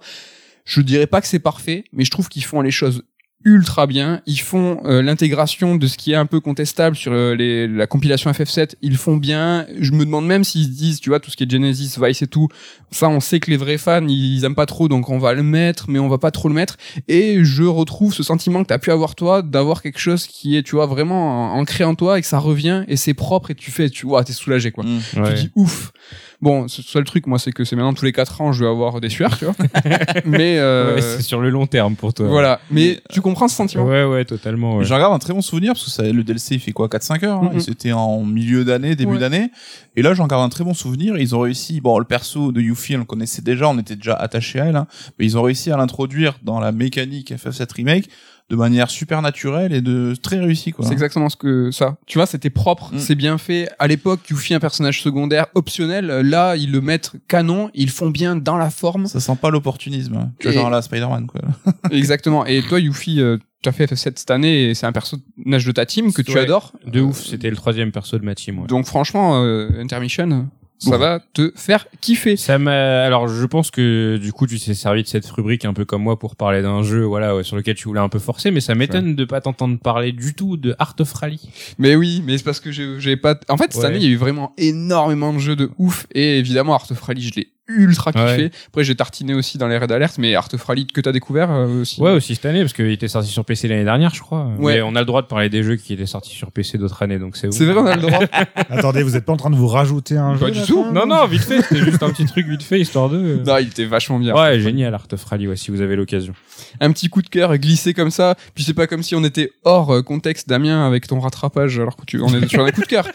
Je 0.65 0.81
dirais 0.81 1.07
pas 1.07 1.21
que 1.21 1.27
c'est 1.27 1.39
parfait, 1.39 1.85
mais 1.93 2.05
je 2.05 2.11
trouve 2.11 2.29
qu'ils 2.29 2.45
font 2.45 2.63
les 2.63 2.71
choses 2.71 3.03
ultra 3.45 3.87
bien. 3.87 4.23
Ils 4.27 4.41
font 4.41 4.81
euh, 4.85 5.03
l'intégration 5.03 5.77
de 5.77 5.87
ce 5.87 5.97
qui 5.97 6.13
est 6.13 6.17
un 6.17 6.27
peu 6.27 6.41
contestable 6.41 6.97
sur 6.97 7.13
euh, 7.13 7.35
les, 7.35 7.69
la 7.69 7.87
compilation 7.87 8.31
FF7. 8.31 8.75
Ils 8.83 8.97
font 8.97 9.17
bien. 9.17 9.67
Je 9.79 9.93
me 9.93 10.05
demande 10.05 10.27
même 10.27 10.45
s'ils 10.45 10.65
se 10.65 10.69
disent, 10.71 11.01
tu 11.01 11.11
vois, 11.11 11.21
tout 11.21 11.31
ce 11.31 11.37
qui 11.37 11.45
est 11.45 11.51
Genesis, 11.51 11.97
Vice 12.01 12.23
et 12.23 12.27
tout. 12.27 12.49
Ça, 12.91 13.09
on 13.09 13.21
sait 13.21 13.41
que 13.41 13.51
les 13.51 13.57
vrais 13.57 13.79
fans, 13.79 14.07
ils, 14.07 14.37
ils 14.37 14.45
aiment 14.45 14.55
pas 14.55 14.67
trop, 14.67 14.89
donc 14.89 15.09
on 15.11 15.19
va 15.19 15.35
le 15.35 15.43
mettre, 15.43 15.87
mais 15.89 15.99
on 15.99 16.09
va 16.09 16.19
pas 16.19 16.31
trop 16.31 16.49
le 16.49 16.55
mettre. 16.55 16.77
Et 17.09 17.45
je 17.45 17.65
retrouve 17.65 18.15
ce 18.15 18.23
sentiment 18.23 18.63
que 18.63 18.69
t'as 18.69 18.79
pu 18.79 18.91
avoir 18.91 19.15
toi, 19.15 19.43
d'avoir 19.43 19.83
quelque 19.83 19.99
chose 19.99 20.27
qui 20.27 20.57
est, 20.57 20.63
tu 20.63 20.77
vois, 20.77 20.87
vraiment 20.87 21.53
en- 21.55 21.59
ancré 21.61 21.85
en 21.85 21.95
toi 21.95 22.19
et 22.19 22.23
que 22.23 22.27
ça 22.29 22.39
revient 22.39 22.85
et 22.89 22.97
c'est 22.97 23.15
propre 23.15 23.51
et 23.51 23.55
tu 23.55 23.71
fais, 23.71 23.91
tu 23.91 24.07
vois, 24.07 24.25
t'es 24.25 24.33
soulagé, 24.33 24.71
quoi. 24.71 24.85
Mm. 24.85 25.01
Ouais. 25.21 25.35
Tu 25.35 25.43
dis 25.43 25.51
ouf. 25.55 25.93
Bon, 26.41 26.69
ce 26.69 26.83
seul 26.83 27.05
truc, 27.05 27.27
moi, 27.27 27.39
c'est 27.39 27.53
que 27.53 27.65
c'est 27.65 27.77
maintenant 27.77 27.95
tous 27.95 28.05
les 28.05 28.13
4 28.13 28.41
ans, 28.41 28.53
je 28.53 28.65
vais 28.65 28.71
avoir 28.71 29.01
des 29.01 29.09
sueurs, 29.09 29.37
tu 29.39 29.45
vois. 29.47 29.55
mais 30.25 30.59
euh, 30.59 30.97
Ouais, 30.97 31.01
c'est 31.01 31.23
sur 31.23 31.41
le 31.41 31.49
long 31.51 31.67
terme 31.67 31.95
pour 31.97 32.13
toi. 32.13 32.27
voilà. 32.29 32.61
Mais 32.71 33.01
tu 33.11 33.21
comprends 33.21 33.49
ce 33.49 33.57
sentiment? 33.57 33.85
Ouais, 33.85 34.05
ouais, 34.05 34.25
totalement. 34.25 34.77
Ouais. 34.77 34.85
J'en 34.85 34.99
garde 34.99 35.15
un 35.15 35.19
très 35.19 35.33
bon 35.33 35.41
souvenir 35.43 35.73
parce 35.73 35.85
que 35.85 35.91
ça, 35.91 36.03
le 36.03 36.23
DLC 36.25 36.57
il 36.57 36.61
fait 36.61 36.73
quoi 36.73 36.89
4-5 36.89 37.25
heures 37.25 37.43
hein, 37.43 37.53
C'était 37.61 37.93
en 37.93 38.23
milieu 38.25 38.65
d'année, 38.65 38.95
début 38.97 39.13
Ouais. 39.15 39.19
d'année. 39.21 39.51
Et 39.97 40.03
là 40.03 40.13
j'en 40.15 40.27
garde 40.27 40.43
un 40.45 40.49
très 40.49 40.65
bon 40.65 40.75
souvenir. 40.75 41.17
Ils 41.19 41.35
ont 41.37 41.41
réussi, 41.41 41.81
bon 41.81 41.99
le 41.99 42.05
perso 42.05 42.51
de 42.53 42.61
Yuffie 42.61 42.97
on 42.97 43.01
le 43.01 43.05
connaissait 43.05 43.43
déjà, 43.43 43.69
on 43.69 43.79
était 43.79 43.97
déjà 43.97 44.15
attaché 44.15 44.59
à 44.61 44.65
elle, 44.67 44.77
hein, 44.77 44.87
mais 45.19 45.25
ils 45.25 45.39
ont 45.39 45.43
réussi 45.43 45.71
à 45.71 45.77
l'introduire 45.77 46.35
dans 46.43 46.59
la 46.61 46.73
mécanique 46.73 47.33
FF7 47.33 47.73
Remake 47.75 48.09
de 48.51 48.57
manière 48.57 48.91
super 48.91 49.23
naturelle 49.23 49.73
et 49.73 49.81
de 49.81 50.15
très 50.23 50.39
réussie 50.39 50.73
quoi. 50.73 50.85
C'est 50.85 50.93
exactement 50.93 51.29
ce 51.31 51.37
que 51.37 51.71
ça. 51.71 51.97
Tu 52.07 52.19
vois, 52.19 52.27
c'était 52.27 52.51
propre, 52.51 52.91
Mm. 52.93 52.99
c'est 52.99 53.15
bien 53.15 53.39
fait. 53.39 53.69
À 53.79 53.87
l'époque, 53.87 54.21
Yuffie 54.31 54.53
un 54.55 54.61
personnage 54.61 55.01
secondaire 55.03 55.47
optionnel. 55.55 56.07
Là, 56.07 56.55
ils 56.57 56.71
le 56.71 56.81
mettent 56.83 57.13
canon, 57.27 57.71
ils 57.75 57.89
font 57.91 58.11
bien 58.11 58.37
dans 58.37 58.57
la 58.59 58.69
forme. 58.71 59.07
Ça 59.07 59.19
sent 59.21 59.37
pas 59.41 59.51
l'opportunisme. 59.51 60.15
hein. 60.17 60.31
Tu 60.39 60.47
vois 60.49 60.53
Et- 60.55 60.59
genre 60.59 60.71
là 60.71 60.83
Spider-Man 60.83 61.27
quoi. 61.27 61.41
Exactement. 61.91 62.45
Et 62.47 62.63
toi, 62.63 62.79
Yuffie, 62.81 63.21
euh, 63.21 63.39
tu 63.63 63.69
as 63.71 63.73
fait 63.73 63.87
cette 63.97 64.19
cette 64.19 64.31
année 64.31 64.65
et 64.71 64.75
c'est 64.75 64.85
un 64.87 64.93
personnage 64.93 65.65
de 65.65 65.73
ta 65.73 65.87
team 65.87 66.13
que 66.13 66.21
tu 66.21 66.33
Ouais. 66.35 66.41
adores. 66.41 66.73
De 66.87 67.01
ouf, 67.01 67.23
c'était 67.25 67.49
le 67.49 67.57
troisième 67.57 67.93
perso 67.93 68.19
de 68.19 68.25
ma 68.25 68.35
team. 68.35 68.59
ouais. 68.59 68.67
Donc 68.67 68.85
franchement, 68.85 69.43
euh, 69.43 69.71
Intermission, 69.81 70.49
ça 70.79 70.99
va 70.99 71.21
te 71.33 71.53
faire 71.57 71.87
kiffer. 72.01 72.37
Ça 72.37 72.59
m'a. 72.59 73.05
Alors, 73.05 73.29
je 73.29 73.47
pense 73.47 73.71
que 73.71 74.17
du 74.21 74.33
coup, 74.33 74.47
tu 74.47 74.59
t'es 74.59 74.75
servi 74.75 75.03
de 75.03 75.09
cette 75.09 75.27
rubrique 75.27 75.65
un 75.65 75.73
peu 75.73 75.85
comme 75.85 76.03
moi 76.03 76.19
pour 76.19 76.37
parler 76.37 76.61
d'un 76.63 76.83
jeu, 76.83 77.03
voilà, 77.05 77.35
ouais, 77.35 77.43
sur 77.43 77.57
lequel 77.57 77.75
tu 77.75 77.89
voulais 77.89 78.01
un 78.01 78.09
peu 78.09 78.19
forcer, 78.19 78.51
mais 78.51 78.61
ça 78.61 78.75
m'étonne 78.75 79.15
de 79.15 79.25
pas 79.25 79.41
t'entendre 79.41 79.79
parler 79.79 80.13
du 80.13 80.35
tout 80.35 80.57
de 80.57 80.75
Art 80.79 80.97
of 81.01 81.13
Rally. 81.13 81.41
Mais 81.79 81.97
oui, 81.97 82.23
mais 82.27 82.37
c'est 82.39 82.45
parce 82.45 82.61
que 82.61 82.71
j'ai 82.71 83.01
j'ai 83.01 83.17
pas. 83.17 83.39
En 83.49 83.57
fait, 83.57 83.73
cette 83.73 83.83
Ouais. 83.83 83.89
année, 83.89 83.97
il 83.99 84.05
y 84.05 84.07
a 84.07 84.11
eu 84.11 84.17
vraiment 84.17 84.53
énormément 84.59 85.33
de 85.33 85.39
jeux 85.39 85.57
de 85.57 85.71
ouf 85.79 86.07
et 86.15 86.39
évidemment 86.39 86.75
Art 86.75 86.87
of 86.91 87.01
Rally, 87.01 87.23
je 87.23 87.35
l'ai 87.35 87.49
ultra 87.69 88.13
kiffé. 88.13 88.25
Ouais. 88.25 88.51
Après, 88.69 88.85
j'ai 88.85 88.95
tartiné 88.95 89.35
aussi 89.35 89.59
dans 89.59 89.69
les 89.69 89.79
raids 89.79 89.87
d'alerte, 89.87 90.19
mais 90.19 90.35
Art 90.35 90.49
of 90.53 90.63
Rally 90.65 90.87
que 90.87 91.01
t'as 91.01 91.13
découvert 91.13 91.51
euh, 91.51 91.83
aussi. 91.83 92.01
Ouais, 92.01 92.11
aussi 92.11 92.35
cette 92.35 92.45
année, 92.47 92.61
parce 92.61 92.73
qu'il 92.73 92.91
était 92.91 93.09
sorti 93.09 93.29
sur 93.29 93.45
PC 93.45 93.69
l'année 93.69 93.85
dernière, 93.85 94.15
je 94.15 94.21
crois. 94.21 94.47
Ouais. 94.59 94.75
Mais 94.75 94.83
on 94.83 94.95
a 94.95 95.01
le 95.01 95.07
droit 95.07 95.23
de 95.23 95.27
parler 95.27 95.49
des 95.49 95.63
jeux 95.63 95.77
qui 95.77 95.93
étaient 95.93 96.07
sortis 96.07 96.35
sur 96.35 96.53
PC 96.53 96.79
d'autres 96.79 97.03
années, 97.03 97.19
donc 97.19 97.37
c'est 97.37 97.49
ouf. 97.49 97.55
C'est 97.55 97.65
vrai, 97.65 97.81
on 97.81 97.87
a 97.87 97.97
le 97.97 98.03
droit. 98.03 98.21
Attendez, 98.71 99.03
vous 99.03 99.17
êtes 99.17 99.25
pas 99.25 99.33
en 99.33 99.37
train 99.37 99.51
de 99.51 99.57
vous 99.57 99.69
rajouter 99.69 100.17
un 100.17 100.37
Pas 100.37 100.47
jeu 100.47 100.53
du 100.53 100.59
là, 100.61 100.67
tout. 100.67 100.93
Non, 100.93 101.07
non, 101.07 101.27
vite 101.27 101.45
fait, 101.45 101.63
c'était 101.63 101.85
juste 101.85 102.03
un 102.03 102.11
petit 102.11 102.27
truc 102.27 102.47
vite 102.47 102.63
fait, 102.63 102.81
histoire 102.81 103.09
de. 103.09 103.41
non, 103.45 103.59
il 103.59 103.69
était 103.69 103.87
vachement 103.87 104.19
bien. 104.19 104.35
Ouais, 104.35 104.61
génial, 104.61 104.95
Art 104.95 105.07
of 105.13 105.25
Rally, 105.25 105.49
ouais, 105.49 105.57
si 105.57 105.71
vous 105.71 105.81
avez 105.81 105.97
l'occasion. 105.97 106.35
Un 106.81 106.93
petit 106.93 107.09
coup 107.09 107.23
de 107.23 107.29
cœur 107.29 107.57
glissé 107.59 107.95
comme 107.95 108.11
ça. 108.11 108.35
Puis 108.55 108.65
c'est 108.65 108.75
pas 108.75 108.87
comme 108.87 109.03
si 109.03 109.15
on 109.15 109.25
était 109.25 109.53
hors 109.65 109.93
euh, 109.93 110.03
contexte, 110.03 110.49
Damien, 110.49 110.87
avec 110.87 111.07
ton 111.07 111.21
rattrapage, 111.21 111.79
alors 111.79 111.97
que 111.97 112.05
tu, 112.05 112.21
on 112.21 112.29
est 112.29 112.47
sur 112.49 112.65
un 112.65 112.71
coup 112.71 112.83
de 112.83 112.87
cœur. 112.87 113.07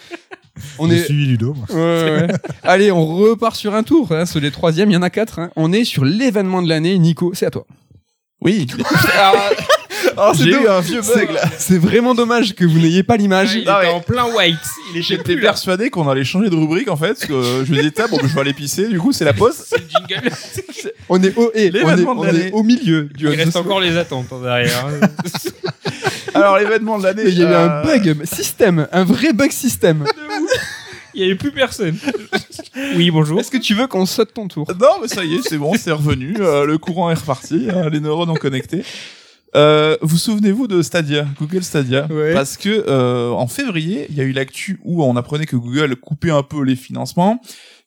On 0.77 0.89
J'ai 0.89 0.95
est. 0.97 1.03
suivi 1.05 1.25
Ludo. 1.25 1.53
moi. 1.53 1.65
Ouais, 1.69 2.21
ouais. 2.21 2.27
Allez, 2.63 2.91
on 2.91 3.05
repart 3.05 3.55
sur 3.55 3.75
un 3.75 3.83
tour. 3.83 4.11
Hein. 4.11 4.25
C'est 4.25 4.39
les 4.39 4.51
troisièmes, 4.51 4.89
il 4.89 4.93
y 4.93 4.97
en 4.97 5.01
a 5.01 5.09
quatre. 5.09 5.39
Hein. 5.39 5.51
On 5.55 5.71
est 5.73 5.83
sur 5.85 6.03
l'événement 6.05 6.61
de 6.61 6.69
l'année. 6.69 6.97
Nico, 6.97 7.31
c'est 7.33 7.45
à 7.45 7.51
toi. 7.51 7.65
Oui. 8.41 8.67
Ah, 9.21 9.33
ah, 10.17 10.31
c'est 10.35 10.45
eu 10.45 10.67
un 10.67 10.79
vieux 10.79 11.01
bug 11.01 11.31
là. 11.33 11.41
C'est 11.57 11.77
vraiment 11.77 12.15
dommage 12.15 12.55
que 12.55 12.63
vous 12.65 12.79
n'ayez 12.79 13.03
pas 13.03 13.17
l'image. 13.17 13.53
il 13.55 13.67
Ah 13.67 13.79
était 13.81 13.87
ouais. 13.89 13.93
en 13.93 13.99
plein 13.99 14.25
white. 14.33 14.55
J'étais 14.95 15.23
plus 15.23 15.35
là. 15.35 15.41
persuadé 15.49 15.89
qu'on 15.89 16.07
allait 16.07 16.23
changer 16.23 16.49
de 16.49 16.55
rubrique 16.55 16.89
en 16.89 16.95
fait, 16.95 17.09
parce 17.13 17.25
que 17.25 17.33
euh, 17.33 17.65
je 17.65 17.71
me 17.71 17.77
disais, 17.77 17.91
tiens, 17.91 18.07
bon, 18.09 18.17
je 18.21 18.27
vais 18.33 18.41
aller 18.41 18.53
pisser, 18.53 18.87
du 18.87 18.99
coup 18.99 19.11
c'est 19.11 19.25
la 19.25 19.33
pause. 19.33 19.55
C'est 19.65 19.77
le 19.77 19.85
jingle. 19.89 20.31
On 21.09 21.21
est 21.21 21.35
au, 21.37 21.51
eh, 21.53 21.71
on 21.83 21.97
est, 21.97 22.05
on 22.05 22.25
est 22.27 22.51
au 22.51 22.63
milieu 22.63 23.03
du 23.13 23.25
Il 23.29 23.35
reste 23.35 23.55
encore 23.57 23.81
les 23.81 23.97
attentes 23.97 24.27
hein, 24.31 24.39
derrière. 24.41 24.87
Hein. 26.33 26.41
Alors 26.41 26.57
l'événement 26.57 26.97
de 26.97 27.03
l'année. 27.03 27.23
Il 27.27 27.37
y 27.37 27.43
a 27.43 27.49
eu 27.49 27.53
euh, 27.53 27.81
un 27.81 27.83
bug 27.85 28.25
système, 28.25 28.87
un 28.91 29.03
vrai 29.03 29.33
bug 29.33 29.51
système. 29.51 30.05
Il 31.15 31.21
y 31.21 31.25
avait 31.25 31.35
plus 31.35 31.51
personne. 31.51 31.97
Oui, 32.95 33.09
bonjour. 33.11 33.39
Est-ce 33.39 33.51
que 33.51 33.57
tu 33.57 33.73
veux 33.73 33.87
qu'on 33.87 34.05
saute 34.05 34.33
ton 34.33 34.47
tour 34.47 34.67
Non, 34.79 34.87
mais 35.01 35.07
ça 35.07 35.23
y 35.25 35.35
est, 35.35 35.41
c'est 35.41 35.57
bon, 35.57 35.73
c'est 35.77 35.91
revenu. 35.91 36.35
euh, 36.39 36.65
le 36.65 36.77
courant 36.77 37.09
est 37.09 37.15
reparti. 37.15 37.67
euh, 37.69 37.89
les 37.89 37.99
neurones 37.99 38.29
ont 38.29 38.35
connecté. 38.35 38.83
Euh, 39.55 39.97
vous 40.03 40.17
souvenez-vous 40.19 40.67
de 40.67 40.83
Stadia, 40.83 41.25
Google 41.39 41.63
Stadia 41.63 42.07
Ouais. 42.11 42.33
Parce 42.33 42.55
que 42.55 42.85
euh, 42.87 43.31
en 43.31 43.47
février, 43.47 44.05
il 44.09 44.15
y 44.15 44.21
a 44.21 44.23
eu 44.23 44.31
l'actu 44.31 44.79
où 44.83 45.03
on 45.03 45.15
apprenait 45.15 45.47
que 45.47 45.55
Google 45.55 45.95
coupait 45.95 46.29
un 46.29 46.43
peu 46.43 46.63
les 46.63 46.75
financements, 46.75 47.41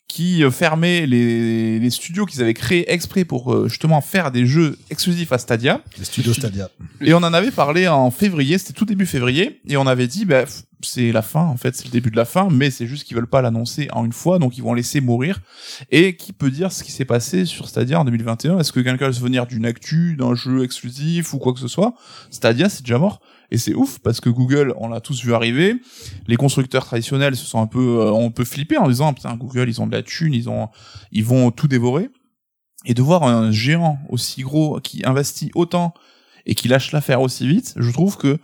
qui 0.09 0.45
euh, 0.45 0.51
fermait 0.51 1.07
les, 1.07 1.79
les 1.79 1.91
studios 1.91 2.27
qu'ils 2.27 2.43
avaient 2.43 2.55
créés 2.55 2.93
exprès 2.93 3.25
pour 3.25 3.53
euh, 3.53 3.69
justement 3.69 4.01
faire 4.01 4.31
des 4.31 4.47
jeux 4.47 4.79
exclusifs 4.91 5.33
à 5.33 5.39
Stadia. 5.39 5.81
Les 5.99 6.05
studios 6.05 6.35
Stadia. 6.35 6.69
Et 7.01 7.15
on 7.15 7.19
en 7.19 7.33
avait 7.33 7.51
parlé 7.51 7.89
en 7.89 8.11
février, 8.11 8.59
c'était 8.59 8.75
tout 8.75 8.85
début 8.85 9.07
février, 9.07 9.61
et 9.67 9.77
on 9.77 9.87
avait 9.87 10.07
dit, 10.07 10.25
bah, 10.25 10.45
c'est 10.85 11.13
la 11.13 11.23
fin, 11.23 11.43
en 11.43 11.57
fait, 11.57 11.75
c'est 11.77 11.87
le 11.87 11.91
début 11.91 12.11
de 12.11 12.17
la 12.17 12.25
fin, 12.25 12.49
mais 12.51 12.71
c'est 12.71 12.87
juste 12.87 13.05
qu'ils 13.05 13.17
veulent 13.17 13.27
pas 13.27 13.43
l'annoncer 13.43 13.89
en 13.93 14.05
une 14.05 14.13
fois, 14.13 14.39
donc 14.39 14.59
ils 14.59 14.63
vont 14.63 14.75
laisser 14.75 15.01
mourir. 15.01 15.41
Et 15.91 16.17
qui 16.17 16.33
peut 16.33 16.51
dire 16.51 16.73
ce 16.73 16.85
qui 16.85 16.93
s'est 16.93 17.05
passé 17.05 17.45
sur 17.45 17.69
Stadia 17.69 18.01
en 18.01 18.05
2021 18.05 18.59
Est-ce 18.59 18.73
que 18.73 18.81
quelqu'un 18.81 19.07
va 19.07 19.13
se 19.13 19.21
venir 19.21 19.47
d'une 19.47 19.65
actu, 19.65 20.17
d'un 20.17 20.35
jeu 20.35 20.65
exclusif 20.65 21.33
ou 21.35 21.39
quoi 21.39 21.53
que 21.53 21.61
ce 21.61 21.69
soit? 21.69 21.95
Stadia, 22.31 22.69
c'est 22.69 22.83
déjà 22.83 22.99
mort. 22.99 23.21
Et 23.53 23.59
c'est 23.59 23.75
ouf 23.75 23.99
parce 23.99 24.23
que 24.23 24.31
Google, 24.31 24.73
on 24.79 24.89
l'a 24.89 25.03
tous 25.03 25.23
vu 25.23 25.35
arriver. 25.35 25.77
Les 26.27 26.37
constructeurs 26.37 26.87
traditionnels 26.87 27.37
se 27.37 27.45
sont 27.45 27.61
un 27.61 27.67
peu, 27.67 28.01
euh, 28.01 28.11
on 28.11 28.31
peut 28.31 28.47
flipper 28.47 28.79
en 28.79 28.89
disant 28.89 29.13
putain 29.13 29.37
Google, 29.37 29.69
ils 29.69 29.79
ont 29.83 29.87
de 29.87 29.93
la 29.93 30.03
thune, 30.03 30.33
ils 30.33 30.49
ont, 30.49 30.71
ils 31.13 31.23
vont 31.23 31.51
tout 31.51 31.69
dévorer. 31.69 32.09
Et 32.87 32.95
de 32.95 33.03
voir 33.03 33.25
un 33.25 33.53
géant 33.53 33.99
aussi 34.09 34.41
gros 34.41 34.81
qui 34.81 35.05
investit 35.05 35.51
autant 35.55 35.93
et 36.47 36.55
qui 36.55 36.67
lâche 36.67 36.93
l'affaire 36.93 37.21
aussi 37.21 37.47
vite, 37.47 37.75
je 37.77 37.91
trouve 37.91 38.17
que 38.17 38.39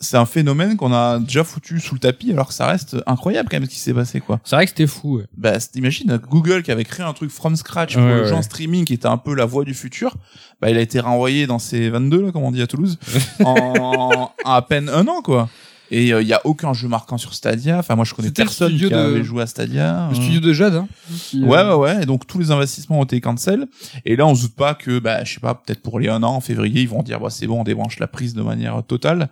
c'est 0.00 0.16
un 0.16 0.24
phénomène 0.26 0.76
qu'on 0.76 0.92
a 0.92 1.18
déjà 1.18 1.44
foutu 1.44 1.78
sous 1.78 1.94
le 1.94 2.00
tapis 2.00 2.32
alors 2.32 2.48
que 2.48 2.54
ça 2.54 2.66
reste 2.66 2.96
incroyable 3.06 3.48
quand 3.50 3.56
même 3.58 3.66
ce 3.66 3.70
qui 3.70 3.78
s'est 3.78 3.92
passé 3.94 4.20
quoi. 4.20 4.40
C'est 4.44 4.56
vrai 4.56 4.64
que 4.64 4.70
c'était 4.70 4.86
fou. 4.86 5.18
ouais. 5.18 5.24
Bah 5.36 5.52
imagine 5.74 6.18
Google 6.28 6.62
qui 6.62 6.70
avait 6.72 6.84
créé 6.84 7.04
un 7.04 7.12
truc 7.12 7.30
from 7.30 7.54
scratch 7.56 7.94
pour 7.94 8.02
Ouais, 8.04 8.14
le 8.16 8.22
ouais. 8.22 8.28
genre 8.28 8.42
streaming 8.42 8.84
qui 8.84 8.94
était 8.94 9.06
un 9.06 9.18
peu 9.18 9.34
la 9.34 9.44
voie 9.44 9.64
du 9.64 9.74
futur, 9.74 10.16
bah 10.60 10.70
il 10.70 10.76
a 10.76 10.80
été 10.80 11.00
renvoyé 11.00 11.46
dans 11.46 11.58
ses 11.58 11.90
22 11.90 12.22
là 12.22 12.32
comme 12.32 12.42
on 12.44 12.50
dit 12.50 12.62
à 12.62 12.66
Toulouse 12.66 12.98
en 13.44 14.32
à 14.44 14.62
peine 14.62 14.88
un 14.88 15.06
an 15.08 15.22
quoi. 15.22 15.48
Et 15.92 16.08
il 16.10 16.26
y 16.26 16.32
a 16.32 16.40
aucun 16.44 16.72
jeu 16.72 16.86
marquant 16.88 17.18
sur 17.18 17.34
Stadia. 17.34 17.78
Enfin 17.78 17.96
moi 17.96 18.04
je 18.04 18.14
connais 18.14 18.30
personne 18.30 18.76
qui 18.76 18.88
de- 18.88 18.94
avait 18.94 19.24
joué 19.24 19.42
à 19.42 19.46
Stadia. 19.46 20.08
Le 20.10 20.16
Euh, 20.16 20.20
studio 20.22 20.40
de 20.40 20.52
Jade. 20.52 20.74
Hein, 20.76 20.88
qui, 21.28 21.42
euh, 21.42 21.46
Ouais, 21.46 21.62
ouais, 21.64 21.74
ouais. 21.74 22.02
Et 22.02 22.06
donc, 22.06 22.26
tous 22.26 22.38
les 22.38 22.50
investissements 22.52 23.00
ont 23.00 23.04
été 23.04 23.20
cancel. 23.20 23.66
Et 24.04 24.14
là, 24.16 24.26
on 24.26 24.34
se 24.34 24.42
doute 24.42 24.54
pas 24.54 24.74
que, 24.74 24.98
bah, 25.00 25.24
je 25.24 25.34
sais 25.34 25.40
pas, 25.40 25.54
peut-être 25.54 25.82
pour 25.82 25.98
les 25.98 26.08
un 26.08 26.22
an, 26.22 26.34
en 26.36 26.40
février, 26.40 26.82
ils 26.82 26.88
vont 26.88 27.02
dire, 27.02 27.18
bah, 27.18 27.30
c'est 27.30 27.46
bon, 27.48 27.60
on 27.60 27.64
débranche 27.64 27.98
la 27.98 28.06
prise 28.06 28.34
de 28.34 28.42
manière 28.42 28.82
totale. 28.86 29.28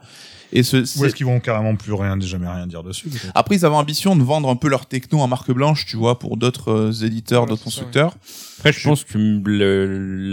Et 0.52 0.62
ce, 0.62 0.78
Ou 0.78 0.86
c'est- 0.86 1.06
est-ce 1.06 1.14
qu'ils 1.14 1.26
vont 1.26 1.40
carrément 1.40 1.76
plus 1.76 1.92
rien, 1.92 2.18
jamais 2.20 2.48
rien 2.48 2.66
dire 2.66 2.82
dessus 2.82 3.08
après, 3.34 3.56
ils 3.56 3.64
avaient 3.66 3.74
ambition 3.76 4.16
de 4.16 4.22
vendre 4.22 4.48
un 4.48 4.56
peu 4.56 4.68
leur 4.68 4.86
techno 4.86 5.20
en 5.20 5.28
marque 5.28 5.52
blanche, 5.52 5.84
tu 5.86 5.96
vois, 5.96 6.18
pour 6.18 6.36
d'autres 6.38 6.70
euh, 6.72 6.92
éditeurs, 7.06 7.42
Voilà, 7.42 7.50
d'autres 7.50 7.60
ça, 7.60 7.64
constructeurs. 7.66 8.16
Après, 8.58 8.72
je 8.72 8.82
pense 8.82 9.04
que 9.04 9.16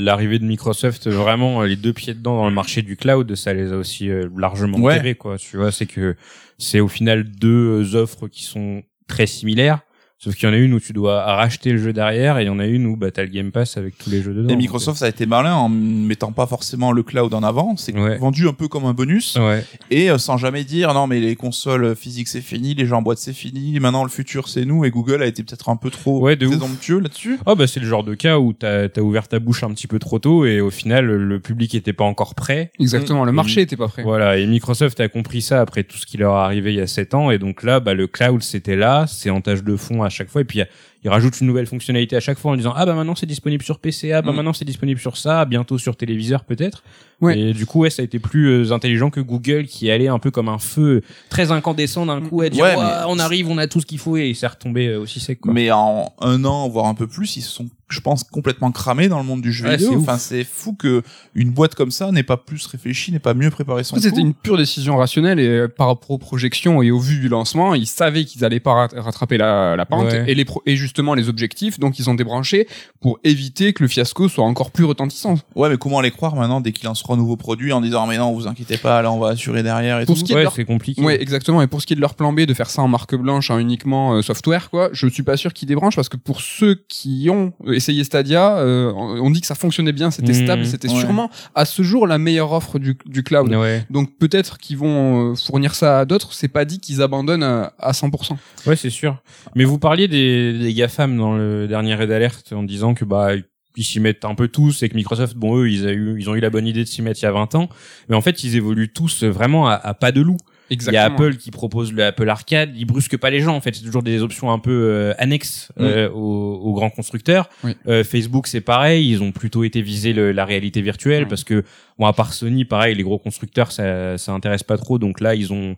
l'arrivée 0.03 0.39
de 0.39 0.45
Microsoft, 0.45 1.07
vraiment 1.07 1.61
les 1.63 1.75
deux 1.75 1.93
pieds 1.93 2.13
dedans 2.13 2.37
dans 2.37 2.47
le 2.49 2.53
marché 2.55 2.81
du 2.81 2.97
cloud, 2.97 3.35
ça 3.35 3.53
les 3.53 3.71
a 3.71 3.77
aussi 3.77 4.09
euh, 4.09 4.27
largement 4.37 4.77
Ouais. 4.79 4.93
enterrés, 4.95 5.15
quoi. 5.15 5.37
Tu 5.37 5.57
vois, 5.57 5.71
c'est 5.71 5.85
que 5.85 6.15
c'est 6.57 6.79
au 6.79 6.87
final 6.87 7.23
deux 7.23 7.95
offres 7.95 8.27
qui 8.27 8.43
sont 8.43 8.81
très 9.07 9.27
similaires. 9.27 9.81
Sauf 10.17 10.33
qu'il 10.35 10.47
y 10.47 10.51
en 10.51 10.55
a 10.55 10.57
une 10.57 10.73
où 10.73 10.79
tu 10.79 10.93
dois 10.93 11.23
racheter 11.35 11.71
le 11.73 11.77
jeu 11.77 11.91
derrière 11.93 12.39
et 12.39 12.43
il 12.43 12.47
y 12.47 12.49
en 12.49 12.57
a 12.59 12.65
une 12.65 12.85
où 12.87 12.95
bah, 12.95 13.11
t'as 13.11 13.23
le 13.23 13.27
Game 13.29 13.51
Pass 13.51 13.75
avec 13.77 13.97
tous 13.97 14.09
les 14.09 14.21
jeux 14.23 14.33
dedans. 14.33 14.47
Et 14.49 14.55
Microsoft, 14.55 14.97
ça 14.99 15.05
a 15.05 15.09
été 15.09 15.25
malin 15.25 15.53
en 15.55 15.67
mettant 15.69 16.31
pas 16.31 16.47
forcément 16.47 16.93
le 16.93 17.03
cloud 17.03 17.33
en 17.33 17.43
avant. 17.43 17.75
C'est 17.77 17.93
Ouais. 17.95 18.17
vendu 18.17 18.47
un 18.47 18.53
peu 18.53 18.67
comme 18.69 18.85
un 18.85 18.93
bonus. 18.93 19.35
Ouais. 19.35 19.63
Et 19.91 20.09
euh, 20.09 20.17
sans 20.17 20.37
jamais 20.37 20.63
dire, 20.63 20.93
non, 20.93 21.05
mais 21.05 21.19
les 21.19 21.35
consoles 21.35 21.95
physiques, 21.97 22.29
c'est 22.29 22.41
fini, 22.41 22.73
les 22.73 22.85
jeux 22.85 22.95
en 22.95 23.01
boîte, 23.01 23.17
c'est 23.17 23.33
fini, 23.33 23.77
maintenant 23.79 24.03
le 24.03 24.09
futur, 24.09 24.47
c'est 24.47 24.63
nous. 24.65 24.85
Et 24.85 24.89
Google 24.89 25.21
a 25.21 25.25
été 25.27 25.43
peut-être 25.43 25.67
un 25.69 25.75
peu 25.75 25.89
trop 25.91 26.21
Ouais, 26.21 26.37
de 26.37 26.45
ouf. 26.47 26.57
présomptueux 26.57 26.99
là-dessus. 26.99 27.37
Oh 27.45 27.55
bah 27.55 27.67
c'est 27.67 27.81
le 27.81 27.85
genre 27.87 28.03
de 28.05 28.15
cas 28.15 28.39
où 28.39 28.53
t'as 28.53 28.85
as 28.95 28.99
ouvert 29.01 29.27
ta 29.27 29.39
bouche 29.39 29.63
un 29.63 29.69
petit 29.73 29.87
peu 29.87 29.99
trop 29.99 30.17
tôt 30.19 30.45
et 30.45 30.61
au 30.61 30.71
final 30.71 31.05
le 31.05 31.39
public 31.41 31.75
était 31.75 31.93
pas 31.93 32.05
encore 32.05 32.35
prêt. 32.35 32.71
Exactement, 32.79 33.25
le 33.25 33.31
Et- 33.31 33.35
marché 33.35 33.61
était 33.61 33.75
pas 33.77 33.89
prêt. 33.89 34.03
Voilà, 34.03 34.37
et 34.37 34.47
Microsoft 34.47 34.99
a 35.01 35.09
compris 35.09 35.41
ça 35.41 35.59
après 35.61 35.83
tout 35.83 35.97
ce 35.97 36.05
qui 36.05 36.17
leur 36.17 36.33
est 36.35 36.39
arrivé 36.39 36.73
il 36.73 36.77
y 36.77 36.81
a 36.81 36.87
7 36.87 37.13
ans, 37.13 37.31
et 37.31 37.37
donc 37.37 37.63
là, 37.63 37.79
bah, 37.81 37.93
le 37.93 38.07
cloud, 38.07 38.41
c'était 38.41 38.77
là, 38.77 39.05
c'est 39.07 39.29
en 39.29 39.41
tâche 39.41 39.63
de 39.63 39.75
fond 39.75 40.03
à 40.05 40.09
chaque 40.09 40.29
fois, 40.29 40.41
et 40.41 40.45
puis 40.45 40.59
il 40.59 40.67
ils 41.03 41.09
rajoutent 41.09 41.39
une 41.39 41.45
nouvelle 41.45 41.67
fonctionnalité 41.67 42.15
à 42.15 42.19
chaque 42.19 42.39
fois 42.39 42.51
en 42.51 42.55
disant, 42.55 42.73
ah 42.75 42.83
bah 42.83 42.95
maintenant 42.95 43.13
c'est 43.13 43.27
disponible 43.27 43.63
sur 43.63 43.77
PC, 43.77 44.11
ah 44.11 44.23
bah 44.23 44.31
Mm. 44.31 44.35
maintenant 44.37 44.53
c'est 44.53 44.65
disponible 44.65 44.99
sur 44.99 45.17
ça, 45.17 45.45
bientôt 45.45 45.77
sur 45.77 45.95
téléviseur 45.95 46.43
peut-être. 46.45 46.83
Ouais. 47.21 47.39
Et 47.39 47.53
du 47.53 47.65
coup, 47.67 47.81
ouais, 47.81 47.89
ça 47.91 48.01
a 48.01 48.05
été 48.05 48.17
plus 48.19 48.47
euh, 48.47 48.71
intelligent 48.73 49.09
que 49.11 49.19
Google 49.21 49.67
qui 49.67 49.89
allait 49.91 50.07
un 50.07 50.17
peu 50.19 50.31
comme 50.31 50.49
un 50.49 50.57
feu 50.57 51.01
très 51.29 51.51
incandescent 51.51 52.05
d'un 52.07 52.21
coup 52.21 52.41
à 52.41 52.49
dire, 52.49 52.63
Ouais, 52.63 52.75
mais- 52.75 52.81
on 53.07 53.19
arrive, 53.19 53.49
on 53.49 53.57
a 53.59 53.67
tout 53.67 53.79
ce 53.81 53.85
qu'il 53.85 53.99
faut, 53.99 54.17
et 54.17 54.33
c'est 54.33 54.47
retombé 54.47 54.87
euh, 54.87 54.99
aussi 54.99 55.19
sec, 55.19 55.39
quoi. 55.41 55.53
Mais 55.53 55.69
en 55.71 56.11
un 56.19 56.43
an, 56.43 56.67
voire 56.69 56.87
un 56.87 56.95
peu 56.95 57.05
plus, 57.07 57.37
ils 57.37 57.41
se 57.41 57.51
sont, 57.51 57.67
je 57.87 57.99
pense, 57.99 58.23
complètement 58.23 58.71
cramés 58.71 59.07
dans 59.09 59.19
le 59.19 59.25
monde 59.25 59.41
du 59.41 59.51
jeu 59.53 59.65
Ouais, 59.65 59.77
vidéo. 59.77 59.95
Enfin, 59.97 60.17
c'est 60.17 60.43
fou 60.43 60.73
que 60.73 61.03
une 61.35 61.51
boîte 61.51 61.75
comme 61.75 61.91
ça 61.91 62.11
n'ait 62.11 62.23
pas 62.23 62.37
plus 62.37 62.65
réfléchi, 62.65 63.11
n'ait 63.11 63.19
pas 63.19 63.33
mieux 63.33 63.51
préparé 63.51 63.83
son 63.83 63.95
C'était 63.97 64.21
une 64.21 64.33
pure 64.33 64.57
décision 64.57 64.97
rationnelle 64.97 65.39
et 65.39 65.47
euh, 65.47 65.67
par 65.67 65.87
rapport 65.87 66.11
aux 66.11 66.17
projections 66.17 66.81
et 66.81 66.89
au 66.91 66.99
vu 66.99 67.19
du 67.19 67.29
lancement, 67.29 67.75
ils 67.75 67.85
savaient 67.87 68.25
qu'ils 68.25 68.43
allaient 68.43 68.59
pas 68.59 68.73
rat- 68.73 68.89
rattraper 68.95 69.37
la, 69.37 69.75
la 69.75 69.85
pente 69.85 70.05
Ouais. 70.11 70.23
et, 70.27 70.35
les 70.35 70.45
pro- 70.45 70.63
et 70.65 70.75
justement 70.75 71.13
les 71.13 71.29
objectifs, 71.29 71.79
donc 71.79 71.99
ils 71.99 72.09
ont 72.09 72.15
débranché 72.15 72.67
pour 73.01 73.19
éviter 73.23 73.73
que 73.73 73.83
le 73.83 73.87
fiasco 73.87 74.27
soit 74.29 74.43
encore 74.45 74.71
plus 74.71 74.83
retentissant. 74.85 75.35
Ouais, 75.55 75.69
mais 75.69 75.77
comment 75.77 76.01
les 76.01 76.11
croire 76.11 76.35
maintenant 76.35 76.61
dès 76.61 76.71
qu'ils 76.71 76.85
lanceront 76.87 77.13
un 77.13 77.17
nouveau 77.17 77.37
produit 77.37 77.71
en 77.71 77.81
disant, 77.81 78.07
mais 78.07 78.17
non, 78.17 78.33
vous 78.33 78.47
inquiétez 78.47 78.77
pas, 78.77 79.01
là, 79.01 79.11
on 79.11 79.19
va 79.19 79.29
assurer 79.29 79.61
derrière 79.63 79.99
et 79.99 80.05
Pour 80.05 80.15
tout. 80.15 80.21
ce 80.21 80.25
qui 80.25 80.33
est 80.33 80.41
leur- 80.43 80.53
c'est 80.53 80.65
compliqué. 80.65 81.01
Ouais, 81.03 81.21
exactement. 81.21 81.61
Et 81.61 81.67
pour 81.67 81.81
ce 81.81 81.85
qui 81.87 81.93
est 81.93 81.95
de 81.95 82.01
leur 82.01 82.15
plan 82.15 82.33
B, 82.33 82.41
de 82.41 82.53
faire 82.53 82.69
ça 82.69 82.81
en 82.81 82.87
marque 82.87 83.15
blanche, 83.15 83.51
en 83.51 83.59
uniquement 83.59 84.13
euh, 84.15 84.21
software, 84.21 84.69
quoi, 84.69 84.89
je 84.91 85.07
suis 85.07 85.23
pas 85.23 85.37
sûr 85.37 85.53
qu'ils 85.53 85.67
débranchent 85.67 85.95
parce 85.95 86.09
que 86.09 86.17
pour 86.17 86.41
ceux 86.41 86.75
qui 86.87 87.27
ont 87.31 87.53
essayé 87.85 88.03
Stadia, 88.03 88.57
euh, 88.57 88.91
on 88.95 89.29
dit 89.29 89.41
que 89.41 89.47
ça 89.47 89.55
fonctionnait 89.55 89.91
bien, 89.91 90.09
c'était 90.11 90.31
Mmh, 90.31 90.43
stable, 90.45 90.65
c'était 90.65 90.89
ouais. 90.89 90.99
sûrement 90.99 91.29
à 91.53 91.65
ce 91.65 91.83
jour 91.83 92.07
la 92.07 92.17
meilleure 92.17 92.51
offre 92.51 92.79
du, 92.79 92.97
du 93.05 93.23
cloud. 93.23 93.53
Ouais. 93.53 93.85
Donc 93.89 94.17
peut-être 94.17 94.57
qu'ils 94.57 94.77
vont 94.77 95.31
euh, 95.31 95.35
fournir 95.35 95.75
ça 95.75 95.99
à 95.99 96.05
d'autres. 96.05 96.33
C'est 96.33 96.47
pas 96.47 96.65
dit 96.65 96.79
qu'ils 96.79 97.01
abandonnent 97.01 97.43
à, 97.43 97.73
à 97.79 97.91
100%. 97.91 98.35
Ouais, 98.65 98.75
c'est 98.75 98.89
sûr. 98.89 99.21
Mais 99.55 99.63
vous 99.65 99.77
parliez 99.77 100.07
des, 100.07 100.57
des 100.57 100.73
GAFAM 100.73 101.15
dans 101.15 101.35
le 101.35 101.67
dernier 101.67 101.93
raid 101.95 102.11
alerte 102.11 102.53
en 102.53 102.63
disant 102.63 102.93
que 102.95 103.05
bah 103.05 103.31
ils 103.77 103.83
s'y 103.83 103.99
mettent 103.99 104.25
un 104.25 104.35
peu 104.35 104.47
tous 104.47 104.83
et 104.83 104.89
que 104.89 104.95
Microsoft, 104.95 105.35
bon 105.35 105.57
eux, 105.59 105.69
ils, 105.69 105.85
a 105.85 105.91
eu, 105.91 106.15
ils 106.17 106.29
ont 106.29 106.35
eu 106.35 106.39
la 106.39 106.49
bonne 106.49 106.65
idée 106.65 106.83
de 106.83 106.87
s'y 106.87 107.01
mettre 107.01 107.19
il 107.21 107.25
y 107.25 107.27
a 107.27 107.31
20 107.31 107.55
ans, 107.55 107.69
mais 108.09 108.15
en 108.15 108.21
fait 108.21 108.43
ils 108.43 108.55
évoluent 108.55 108.91
tous 108.93 109.23
vraiment 109.23 109.67
à, 109.67 109.73
à 109.73 109.93
pas 109.93 110.11
de 110.11 110.21
loup. 110.21 110.37
Il 110.69 110.81
y 110.91 110.97
a 110.97 111.03
Apple 111.05 111.35
qui 111.37 111.51
propose 111.51 111.93
le 111.93 112.03
Apple 112.03 112.27
Arcade, 112.27 112.71
ils 112.75 112.85
brusquent 112.85 113.17
pas 113.17 113.29
les 113.29 113.39
gens 113.41 113.55
en 113.55 113.61
fait, 113.61 113.75
c'est 113.75 113.83
toujours 113.83 114.01
des 114.03 114.21
options 114.21 114.51
un 114.51 114.59
peu 114.59 114.71
euh, 114.71 115.13
annexes 115.19 115.71
Mm. 115.77 115.83
euh, 115.83 116.09
aux, 116.09 116.55
aux 116.63 116.73
grands 116.73 116.89
constructeurs. 116.89 117.49
Oui. 117.63 117.75
Euh, 117.87 118.03
Facebook 118.03 118.47
c'est 118.47 118.61
pareil, 118.61 119.09
ils 119.11 119.21
ont 119.21 119.31
plutôt 119.31 119.63
été 119.63 119.81
visés 119.81 120.13
le- 120.13 120.31
la 120.31 120.45
réalité 120.45 120.81
virtuelle 120.81 121.23
Ouais. 121.23 121.29
parce 121.29 121.43
que 121.43 121.63
bon 121.99 122.05
à 122.07 122.13
part 122.13 122.33
Sony 122.33 122.65
pareil, 122.65 122.95
les 122.95 123.03
gros 123.03 123.19
constructeurs 123.19 123.71
ça 123.71 124.17
ça 124.17 124.31
intéresse 124.31 124.63
pas 124.63 124.77
trop 124.77 124.97
donc 124.97 125.19
là 125.21 125.35
ils 125.35 125.53
ont 125.53 125.75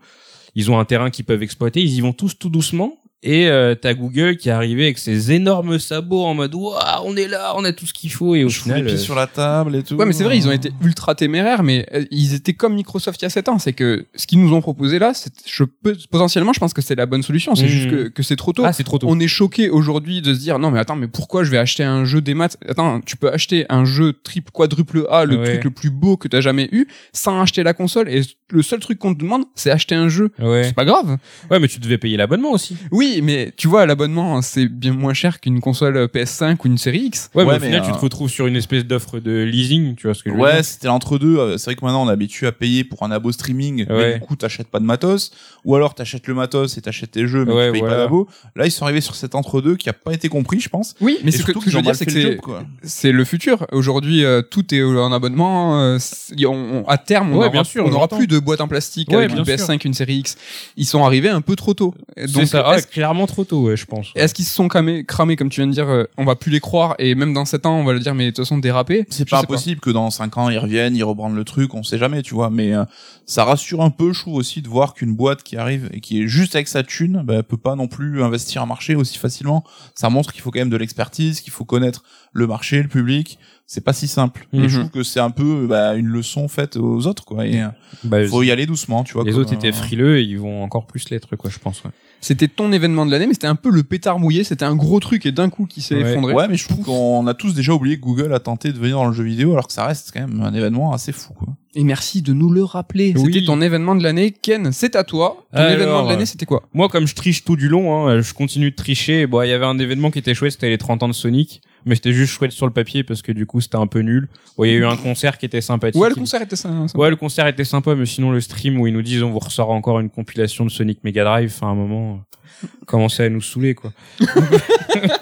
ils 0.56 0.72
ont 0.72 0.80
un 0.80 0.86
terrain 0.86 1.10
qu'ils 1.10 1.26
peuvent 1.26 1.44
exploiter, 1.44 1.82
ils 1.82 1.94
y 1.96 2.02
vont 2.02 2.14
tous 2.14 2.38
tout 2.40 2.50
doucement. 2.50 2.98
Et 3.24 3.48
euh, 3.48 3.74
t'as 3.74 3.96
Google 3.96 4.38
qui 4.38 4.50
est 4.50 4.52
arrivé 4.52 4.84
avec 4.84 5.00
ses 5.00 5.32
énormes 5.32 5.80
sabots 5.80 6.24
en 6.24 6.36
mode 6.36 6.54
waouh 6.54 6.78
on 7.04 7.16
est 7.18 7.28
là 7.28 7.54
on 7.58 7.64
a 7.66 7.74
tout 7.74 7.88
ce 7.88 7.94
qu'il 7.94 8.12
faut 8.12 8.36
et 8.36 8.44
au 8.44 8.50
Je 8.50 8.60
fous 8.60 8.70
les 8.70 8.76
final 8.76 8.86
pieds 8.88 8.96
euh, 8.96 9.02
sur 9.04 9.16
la 9.16 9.26
table 9.26 9.76
et 9.76 9.82
tout. 9.82 9.96
Ouais, 9.96 10.06
mais 10.06 10.14
c'est 10.14 10.24
vrai, 10.24 10.38
ils 10.38 10.48
ont 10.48 10.52
été 10.52 10.72
ultra 10.82 11.16
téméraires, 11.16 11.64
mais 11.64 11.88
euh, 11.96 12.06
ils 12.12 12.36
étaient 12.36 12.54
comme 12.54 12.76
Microsoft 12.76 13.20
il 13.22 13.26
y 13.26 13.28
a 13.28 13.30
7 13.32 13.50
ans. 13.50 13.58
C'est 13.58 13.74
que 13.74 14.06
ce 14.16 14.28
qu'ils 14.28 14.40
nous 14.40 14.54
ont 14.54 14.62
proposé 14.62 15.00
là, 15.00 15.14
c'est, 15.16 15.34
je 15.48 15.64
peux, 15.64 15.98
potentiellement, 16.12 16.54
je 16.54 16.60
pense 16.60 16.74
que 16.74 16.82
c'est 16.84 16.94
la 16.94 17.08
bonne 17.08 17.24
solution. 17.24 17.56
C'est 17.56 17.64
Mhm. 17.64 17.68
juste 17.70 17.90
que, 17.90 18.08
que 18.10 18.22
c'est 18.22 18.36
trop 18.36 18.54
tôt. 18.54 18.64
ah 18.66 18.72
c'est 18.72 18.84
trop 18.84 19.00
tôt 19.00 19.08
On 19.10 19.20
est 19.20 19.28
choqué 19.28 19.70
aujourd'hui 19.72 20.22
de 20.22 20.32
se 20.36 20.40
dire 20.40 20.60
non 20.60 20.70
mais 20.70 20.78
attends 20.80 20.96
mais 20.96 21.08
pourquoi 21.08 21.44
je 21.44 21.50
vais 21.50 21.58
acheter 21.58 21.84
un 21.84 22.06
jeu 22.06 22.22
des 22.22 22.36
maths? 22.36 22.58
Attends, 22.70 23.02
tu 23.02 23.18
peux 23.18 23.32
acheter 23.34 23.66
un 23.70 23.84
jeu 23.84 24.14
triple 24.14 24.52
quadruple 24.52 25.08
A, 25.10 25.26
le 25.26 25.38
Ouais. 25.38 25.54
truc 25.54 25.64
le 25.64 25.72
plus 25.72 25.90
beau 25.90 26.18
que 26.18 26.28
t'as 26.28 26.42
jamais 26.42 26.70
eu, 26.72 26.88
sans 27.14 27.42
acheter 27.42 27.64
la 27.64 27.74
console. 27.74 28.10
Et 28.10 28.22
le 28.52 28.62
seul 28.62 28.80
truc 28.80 29.00
qu'on 29.00 29.14
te 29.16 29.20
demande, 29.20 29.44
c'est 29.56 29.72
acheter 29.72 29.96
un 29.96 30.08
jeu. 30.08 30.30
ouais 30.40 30.66
C'est 30.66 30.76
pas 30.76 30.86
grave. 30.86 31.18
ouais 31.50 31.60
mais 31.60 31.68
tu 31.68 31.80
devais 31.80 31.98
payer 31.98 32.16
l'abonnement 32.16 32.52
aussi 32.52 32.78
Oui, 32.92 33.07
mais 33.24 33.52
tu 33.58 33.68
vois, 33.68 33.86
l'abonnement 33.86 34.42
c'est 34.42 34.68
bien 34.68 34.94
moins 34.94 35.14
cher 35.14 35.40
qu'une 35.40 35.60
console 35.60 35.98
PS5 36.14 36.56
ou 36.64 36.68
une 36.68 36.78
série 36.78 37.00
X. 37.06 37.30
Ouais, 37.34 37.44
Ouais, 37.44 37.52
mais 37.54 37.58
au 37.58 37.60
mais, 37.60 37.66
final, 37.68 37.82
tu 37.84 37.90
euh, 37.92 37.94
te 37.94 38.00
retrouves 38.00 38.30
sur 38.30 38.48
une 38.48 38.56
espèce 38.56 38.86
d'offre 38.86 39.20
de 39.20 39.44
leasing, 39.44 39.96
tu 39.96 40.08
vois 40.08 40.14
ce 40.14 40.24
que 40.24 40.30
je 40.30 40.36
veux 40.36 40.42
Ouais, 40.42 40.56
dire 40.56 40.66
c'était 40.66 40.88
l'entre-deux. 40.88 41.38
Euh, 41.38 41.58
C'est 41.58 41.66
vrai 41.66 41.76
que 41.76 41.84
maintenant 41.86 42.06
on 42.06 42.10
est 42.10 42.14
habitué 42.14 42.48
à 42.48 42.52
payer 42.52 42.84
pour 42.84 43.04
un 43.04 43.12
abo 43.12 43.32
streaming, 43.32 43.86
mais 43.90 43.96
Ouais. 43.96 44.14
du 44.16 44.20
coup 44.20 44.36
t'achètes 44.36 44.68
pas 44.68 44.80
de 44.80 44.86
matos, 44.86 45.32
ou 45.66 45.76
alors 45.76 45.96
t'achètes 45.96 46.28
le 46.28 46.34
matos 46.34 46.78
et 46.78 46.82
t'achètes 46.82 47.12
tes 47.12 47.28
jeux, 47.28 47.46
mais 47.46 47.54
Ouais, 47.54 47.66
tu 47.68 47.72
payes 47.74 47.80
voilà. 47.82 47.96
pas 47.96 48.02
d'abo. 48.04 48.28
Là 48.56 48.66
ils 48.66 48.72
sont 48.72 48.84
arrivés 48.86 49.02
sur 49.02 49.16
cet 49.16 49.36
entre-deux 49.36 49.76
qui 49.76 49.90
a 49.90 49.94
pas 49.94 50.14
été 50.14 50.30
compris, 50.30 50.60
je 50.60 50.70
pense. 50.70 50.96
Oui, 51.02 51.18
mais 51.24 51.32
c'est 51.32 51.44
que, 51.44 51.54
ce 51.54 51.60
que 51.66 51.70
je 51.72 51.76
veux 51.78 51.82
dire, 51.84 51.96
c'est 51.96 52.06
que 52.06 52.12
le 52.12 52.38
c'est 52.84 53.12
le 53.12 53.26
futur. 53.26 53.66
Aujourd'hui, 53.72 54.24
euh, 54.24 54.42
tout 54.42 54.74
est 54.74 54.84
en 54.84 55.12
abonnement. 55.12 55.80
euh, 55.82 55.98
c'est- 56.00 56.46
on- 56.46 56.84
on- 56.84 56.86
à 56.88 56.98
terme, 56.98 57.32
on 57.34 57.40
Ouais, 57.40 57.50
n'aura 57.90 58.08
plus 58.08 58.28
de 58.28 58.40
boîte 58.40 58.62
en 58.62 58.68
plastique 58.68 59.10
Ouais, 59.10 59.18
avec 59.18 59.30
une 59.32 59.42
bien 59.44 59.56
PS5, 59.56 59.86
une 59.86 59.94
série 59.94 60.18
X. 60.18 60.36
Ils 60.78 60.86
sont 60.86 61.04
arrivés 61.04 61.30
un 61.30 61.42
peu 61.42 61.56
trop 61.56 61.74
tôt. 61.74 61.94
Donc, 62.34 62.46
ça, 62.48 62.70
ouais, 62.70 62.78
est-ce 62.78 62.88
clairement 62.98 63.28
trop 63.28 63.44
tôt, 63.44 63.62
ouais, 63.62 63.78
je 63.78 63.86
pense. 63.86 64.08
est-ce 64.16 64.34
qu'ils 64.34 64.46
se 64.46 64.54
sont 64.54 64.68
cramés, 64.68 65.06
cramés, 65.06 65.36
comme 65.36 65.50
tu 65.50 65.62
viens 65.62 65.68
de 65.68 65.72
dire, 65.72 65.88
euh, 65.88 66.06
on 66.18 66.26
va 66.26 66.36
plus 66.36 66.52
les 66.52 66.60
croire, 66.60 66.96
et 66.98 67.14
même 67.14 67.32
dans 67.32 67.46
7 67.46 67.68
ans, 67.68 67.78
on 67.78 67.84
va 67.84 67.94
le 67.94 68.00
dire, 68.00 68.16
mais 68.16 68.26
de 68.26 68.30
toute 68.32 68.46
façon, 68.46 68.58
dérapé 68.58 69.06
C'est 69.12 69.30
pas 69.30 69.38
sais 69.38 69.44
impossible 69.44 69.80
que 69.80 69.92
dans 69.92 70.10
5 70.10 70.36
ans 70.38 70.50
ils 70.50 70.58
reviennent, 70.58 70.96
ils 70.96 71.04
rebrandent 71.04 71.36
le 71.36 71.44
truc, 71.44 71.76
on 71.76 71.84
sait 71.84 72.00
jamais, 72.00 72.24
tu 72.24 72.34
vois. 72.34 72.50
Mais 72.50 72.74
euh, 72.74 72.86
ça 73.28 73.44
rassure 73.44 73.82
un 73.82 73.92
peu, 73.92 74.14
je 74.14 74.22
trouve 74.22 74.34
aussi 74.34 74.64
de 74.64 74.68
voir 74.68 74.96
qu'une 74.96 75.14
boîte 75.14 75.44
qui 75.44 75.58
arrive 75.58 75.90
et 75.94 76.00
qui 76.00 76.24
est 76.24 76.28
juste 76.28 76.56
avec 76.56 76.68
sa 76.68 76.82
thune, 76.82 77.22
bah, 77.24 77.44
peut 77.44 77.58
pas 77.58 77.76
non 77.76 77.88
plus 77.88 78.24
investir 78.24 78.64
un 78.64 78.66
marché 78.66 78.96
aussi 78.96 79.20
facilement. 79.20 79.64
Ça 79.94 80.10
montre 80.10 80.34
qu'il 80.34 80.42
faut 80.42 80.50
quand 80.50 80.60
même 80.60 80.70
de 80.70 80.78
l'expertise, 80.78 81.42
qu'il 81.42 81.54
faut 81.54 81.66
connaître 81.66 82.04
le 82.34 82.48
marché, 82.48 82.82
le 82.82 82.90
public. 82.90 83.38
C'est 83.70 83.84
pas 83.84 83.92
si 83.92 84.08
simple. 84.08 84.48
Et 84.54 84.60
Mhm. 84.60 84.68
je 84.70 84.80
trouve 84.80 84.90
que 84.92 85.04
c'est 85.04 85.20
un 85.20 85.30
peu 85.30 85.68
bah, 85.68 85.96
une 85.96 86.08
leçon 86.08 86.48
faite 86.48 86.78
aux 86.78 87.06
autres, 87.06 87.26
quoi. 87.26 87.46
Et 87.46 87.62
euh, 87.62 87.68
Bah, 88.06 88.26
faut 88.26 88.42
y 88.42 88.50
aller 88.50 88.66
doucement, 88.66 89.04
tu 89.04 89.14
vois. 89.14 89.26
les 89.26 89.32
comme, 89.34 89.42
autres 89.42 89.52
étaient 89.54 89.70
euh, 89.70 89.74
frileux 89.74 90.20
et 90.20 90.24
ils 90.24 90.40
vont 90.40 90.64
encore 90.64 90.88
plus 90.88 91.10
l'être, 91.10 91.36
quoi, 91.36 91.50
je 91.50 91.60
pense. 91.60 91.84
ouais. 91.84 91.92
C'était 92.22 92.48
ton 92.48 92.72
événement 92.72 93.06
de 93.06 93.12
l'année, 93.12 93.28
mais 93.28 93.34
c'était 93.34 93.46
un 93.48 93.56
peu 93.56 93.70
le 93.70 93.84
pétard 93.84 94.20
mouillé, 94.20 94.44
c'était 94.46 94.64
un 94.66 94.76
gros 94.76 95.00
truc 95.02 95.26
et 95.26 95.32
d'un 95.34 95.50
coup 95.50 95.66
qui 95.66 95.82
s'est 95.82 95.96
Ouais. 96.02 96.12
effondré. 96.14 96.34
Ouais, 96.34 96.48
mais 96.48 96.56
je 96.56 96.68
trouve 96.68 96.86
qu'on 96.86 97.28
a 97.28 97.34
tous 97.34 97.54
déjà 97.54 97.74
oublié 97.74 97.98
que 97.98 98.02
Google 98.02 98.34
a 98.34 98.40
tenté 98.40 98.72
de 98.72 98.78
venir 98.80 98.96
dans 98.96 99.06
le 99.08 99.14
jeu 99.14 99.24
vidéo, 99.26 99.52
alors 99.52 99.68
que 99.68 99.74
ça 99.74 99.86
reste 99.86 100.12
quand 100.14 100.22
même 100.26 100.42
un 100.42 100.54
événement 100.54 100.94
assez 100.94 101.12
fou, 101.12 101.34
quoi. 101.34 101.50
Et 101.76 101.84
merci 101.84 102.22
de 102.24 102.32
nous 102.34 102.50
le 102.50 102.64
rappeler. 102.64 103.14
Oui. 103.18 103.26
C'était 103.34 103.46
ton 103.46 103.62
événement 103.62 103.96
de 103.96 104.02
l'année. 104.02 104.32
Ken, 104.32 104.72
c'est 104.72 104.96
à 104.96 105.04
toi. 105.04 105.46
Ton 105.52 105.60
Alors, 105.60 105.72
événement 105.74 106.04
de 106.06 106.10
l'année, 106.10 106.26
c'était 106.26 106.48
quoi? 106.48 106.64
Moi, 106.74 106.88
comme 106.90 107.06
je 107.06 107.14
triche 107.14 107.44
tout 107.44 107.56
du 107.58 107.68
long, 107.70 108.08
hein, 108.08 108.20
je 108.22 108.34
continue 108.34 108.72
de 108.72 108.76
tricher. 108.76 109.28
Bon, 109.28 109.44
il 109.44 109.50
y 109.50 109.54
avait 109.54 109.66
un 109.66 109.78
événement 109.78 110.10
qui 110.10 110.18
était 110.18 110.34
chouette, 110.34 110.54
c'était 110.54 110.70
les 110.70 110.80
30 110.80 111.04
ans 111.04 111.08
de 111.10 111.14
Sonic. 111.14 111.62
Mais 111.88 111.96
c'était 111.96 112.14
juste 112.14 112.34
chouette 112.34 112.52
sur 112.52 112.66
le 112.68 112.74
papier 112.74 113.04
parce 113.04 113.22
que 113.22 113.32
du 113.32 113.46
coup, 113.46 113.62
c'était 113.62 113.78
un 113.78 113.88
peu 113.88 114.00
nul. 114.02 114.28
Bon, 114.58 114.66
il 114.66 114.72
y 114.72 114.74
a 114.74 114.78
eu 114.78 114.86
un 114.86 114.98
concert 114.98 115.38
qui 115.38 115.46
était 115.46 115.62
sympathique. 115.62 116.00
Ouais, 116.02 116.10
le 116.10 116.16
concert 116.16 116.42
était 116.42 116.56
ça. 116.56 116.70
Ouais, 116.96 117.10
le 117.10 117.16
concert 117.16 117.48
était 117.48 117.64
sympa, 117.64 117.96
mais 117.96 118.06
sinon 118.06 118.32
le 118.32 118.42
stream 118.42 118.80
où 118.80 118.88
ils 118.88 118.94
nous 118.94 119.02
disent 119.02 119.24
on 119.24 119.32
vous 119.32 119.40
ressort 119.40 119.70
encore 119.72 120.00
une 120.00 120.10
compilation 120.10 120.66
de 120.66 120.70
Sonic 120.70 121.04
Mega 121.04 121.24
Drive, 121.24 121.52
enfin 121.56 121.68
à 121.68 121.72
un 121.72 121.76
moment, 121.76 122.20
euh, 122.64 122.68
commençait 122.86 123.24
à 123.26 123.30
nous 123.30 123.42
saouler 123.42 123.74
quoi. 123.74 123.94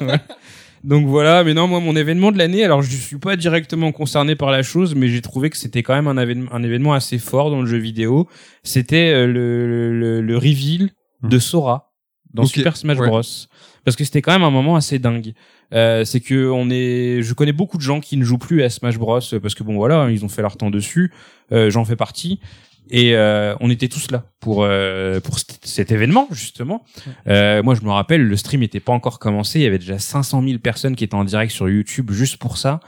Ouais. 0.02 0.20
Donc 0.84 1.08
voilà, 1.08 1.44
mais 1.44 1.56
non, 1.56 1.68
moi 1.68 1.80
mon 1.80 1.96
événement 1.96 2.32
de 2.32 2.38
l'année, 2.38 2.64
alors 2.64 2.84
je 2.84 2.96
suis 2.96 3.18
pas 3.18 3.36
directement 3.36 3.92
concerné 3.92 4.36
par 4.36 4.52
la 4.52 4.62
chose, 4.62 4.94
mais 4.94 5.08
j'ai 5.08 5.22
trouvé 5.22 5.50
que 5.50 5.58
c'était 5.58 5.82
quand 5.82 5.96
même 5.96 6.08
un, 6.08 6.18
événement- 6.22 6.50
un 6.52 6.62
événement 6.62 6.94
assez 6.94 7.18
fort 7.18 7.50
dans 7.50 7.62
le 7.62 7.68
jeu 7.68 7.78
vidéo. 7.78 8.28
C'était 8.62 9.12
euh, 9.12 9.26
le, 9.26 10.00
le, 10.00 10.22
le 10.22 10.36
reveal 10.38 10.92
de 11.24 11.40
Sora 11.40 11.92
dans 12.36 12.44
Super 12.50 12.78
Smash 12.78 13.00
ouais. 13.00 13.08
Parce 13.86 13.96
que 13.96 14.04
c'était 14.04 14.22
quand 14.22 14.34
même 14.34 14.44
un 14.44 14.50
moment 14.52 14.76
assez 14.76 15.00
dingue. 15.00 15.34
Euh, 15.74 16.04
c'est 16.04 16.20
que 16.20 16.50
on 16.50 16.70
est, 16.70 17.22
je 17.22 17.34
connais 17.34 17.54
beaucoup 17.54 17.78
de 17.78 17.82
gens 17.84 18.00
qui 18.02 18.18
ne 18.18 18.24
jouent 18.26 18.38
plus 18.38 18.62
à 18.64 18.70
Smash 18.70 18.98
Bros 18.98 19.20
parce 19.42 19.56
que 19.56 19.64
bon 19.64 19.76
voilà, 19.76 20.10
ils 20.12 20.26
ont 20.26 20.30
fait 20.30 20.42
leur 20.42 20.58
temps 20.58 20.70
dessus. 20.72 21.12
Euh, 21.52 21.70
J'en 21.70 21.86
fais 21.86 21.96
partie. 21.96 22.40
Et 22.92 23.16
euh, 23.16 23.56
on 23.62 23.72
était 23.72 23.88
tous 23.88 24.12
là 24.12 24.26
pour 24.40 24.64
euh, 24.64 25.20
pour 25.20 25.40
cet- 25.40 25.92
événement 25.92 26.28
justement. 26.32 26.84
Euh, 27.28 27.64
moi, 27.64 27.74
je 27.74 27.82
me 27.82 27.90
rappelle, 27.90 28.22
le 28.22 28.36
stream 28.38 28.62
était 28.62 28.80
pas 28.80 28.94
encore 28.94 29.18
commencé. 29.18 29.60
Il 29.60 29.64
y 29.64 29.68
avait 29.68 29.80
déjà 29.80 29.98
500 29.98 30.44
000 30.44 30.60
personnes 30.60 30.96
qui 30.96 31.04
étaient 31.04 31.16
en 31.16 31.24
direct 31.24 31.52
sur 31.52 31.68
YouTube 31.68 32.12
juste 32.12 32.38
pour 32.38 32.58
ça. 32.60 32.80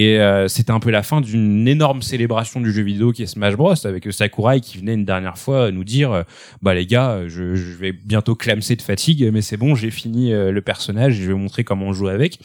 Et 0.00 0.20
euh, 0.20 0.46
c'était 0.46 0.70
un 0.70 0.78
peu 0.78 0.90
la 0.90 1.02
fin 1.02 1.20
d'une 1.20 1.66
énorme 1.66 2.02
célébration 2.02 2.60
du 2.60 2.70
jeu 2.70 2.84
vidéo 2.84 3.10
qui 3.10 3.24
est 3.24 3.26
Smash 3.26 3.56
Bros 3.56 3.74
avec 3.84 4.06
Sakurai 4.12 4.60
qui 4.60 4.78
venait 4.78 4.94
une 4.94 5.04
dernière 5.04 5.36
fois 5.36 5.72
nous 5.72 5.82
dire 5.82 6.12
euh, 6.12 6.22
bah 6.62 6.72
les 6.72 6.86
gars 6.86 7.26
je, 7.26 7.56
je 7.56 7.72
vais 7.72 7.90
bientôt 7.90 8.36
clamser 8.36 8.76
de 8.76 8.82
fatigue 8.82 9.28
mais 9.32 9.42
c'est 9.42 9.56
bon 9.56 9.74
j'ai 9.74 9.90
fini 9.90 10.32
euh, 10.32 10.52
le 10.52 10.62
personnage 10.62 11.14
je 11.14 11.26
vais 11.26 11.32
vous 11.32 11.40
montrer 11.40 11.64
comment 11.64 11.86
on 11.86 11.92
joue 11.92 12.06
avec 12.06 12.38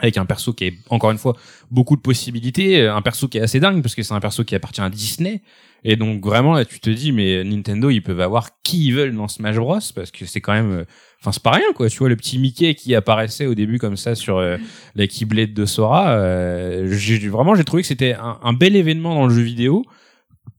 avec 0.00 0.18
un 0.18 0.26
perso 0.26 0.52
qui 0.52 0.64
est 0.64 0.74
encore 0.90 1.10
une 1.10 1.18
fois 1.18 1.36
beaucoup 1.70 1.96
de 1.96 2.00
possibilités 2.00 2.80
euh, 2.80 2.94
un 2.94 3.02
perso 3.02 3.28
qui 3.28 3.38
est 3.38 3.42
assez 3.42 3.60
dingue 3.60 3.80
parce 3.82 3.94
que 3.94 4.02
c'est 4.02 4.14
un 4.14 4.20
perso 4.20 4.44
qui 4.44 4.54
appartient 4.54 4.80
à 4.80 4.90
Disney. 4.90 5.42
Et 5.84 5.96
donc 5.96 6.24
vraiment 6.24 6.54
là 6.54 6.64
tu 6.64 6.80
te 6.80 6.90
dis 6.90 7.12
mais 7.12 7.44
Nintendo 7.44 7.90
ils 7.90 8.02
peuvent 8.02 8.20
avoir 8.20 8.60
qui 8.62 8.86
ils 8.86 8.94
veulent 8.94 9.14
dans 9.14 9.28
Smash 9.28 9.56
Bros 9.56 9.78
parce 9.94 10.10
que 10.10 10.26
c'est 10.26 10.40
quand 10.40 10.52
même 10.52 10.72
euh, 10.72 10.84
enfin 11.24 11.32
c'est 11.32 11.42
pas 11.42 11.52
rien 11.52 11.72
quoi. 11.74 11.88
Tu 11.88 11.98
vois 11.98 12.10
le 12.10 12.16
petit 12.16 12.38
Mickey 12.38 12.74
qui 12.74 12.94
apparaissait 12.94 13.46
au 13.46 13.54
début 13.54 13.78
comme 13.78 13.96
ça 13.96 14.14
sur 14.14 14.36
euh, 14.36 14.58
la 14.94 15.06
Keyblade 15.06 15.54
de 15.54 15.64
Sora 15.64 16.10
euh, 16.10 16.88
j'ai 16.90 17.18
vraiment 17.28 17.54
j'ai 17.54 17.64
trouvé 17.64 17.82
que 17.82 17.88
c'était 17.88 18.12
un, 18.12 18.38
un 18.42 18.52
bel 18.52 18.76
événement 18.76 19.14
dans 19.14 19.26
le 19.26 19.34
jeu 19.34 19.42
vidéo 19.42 19.84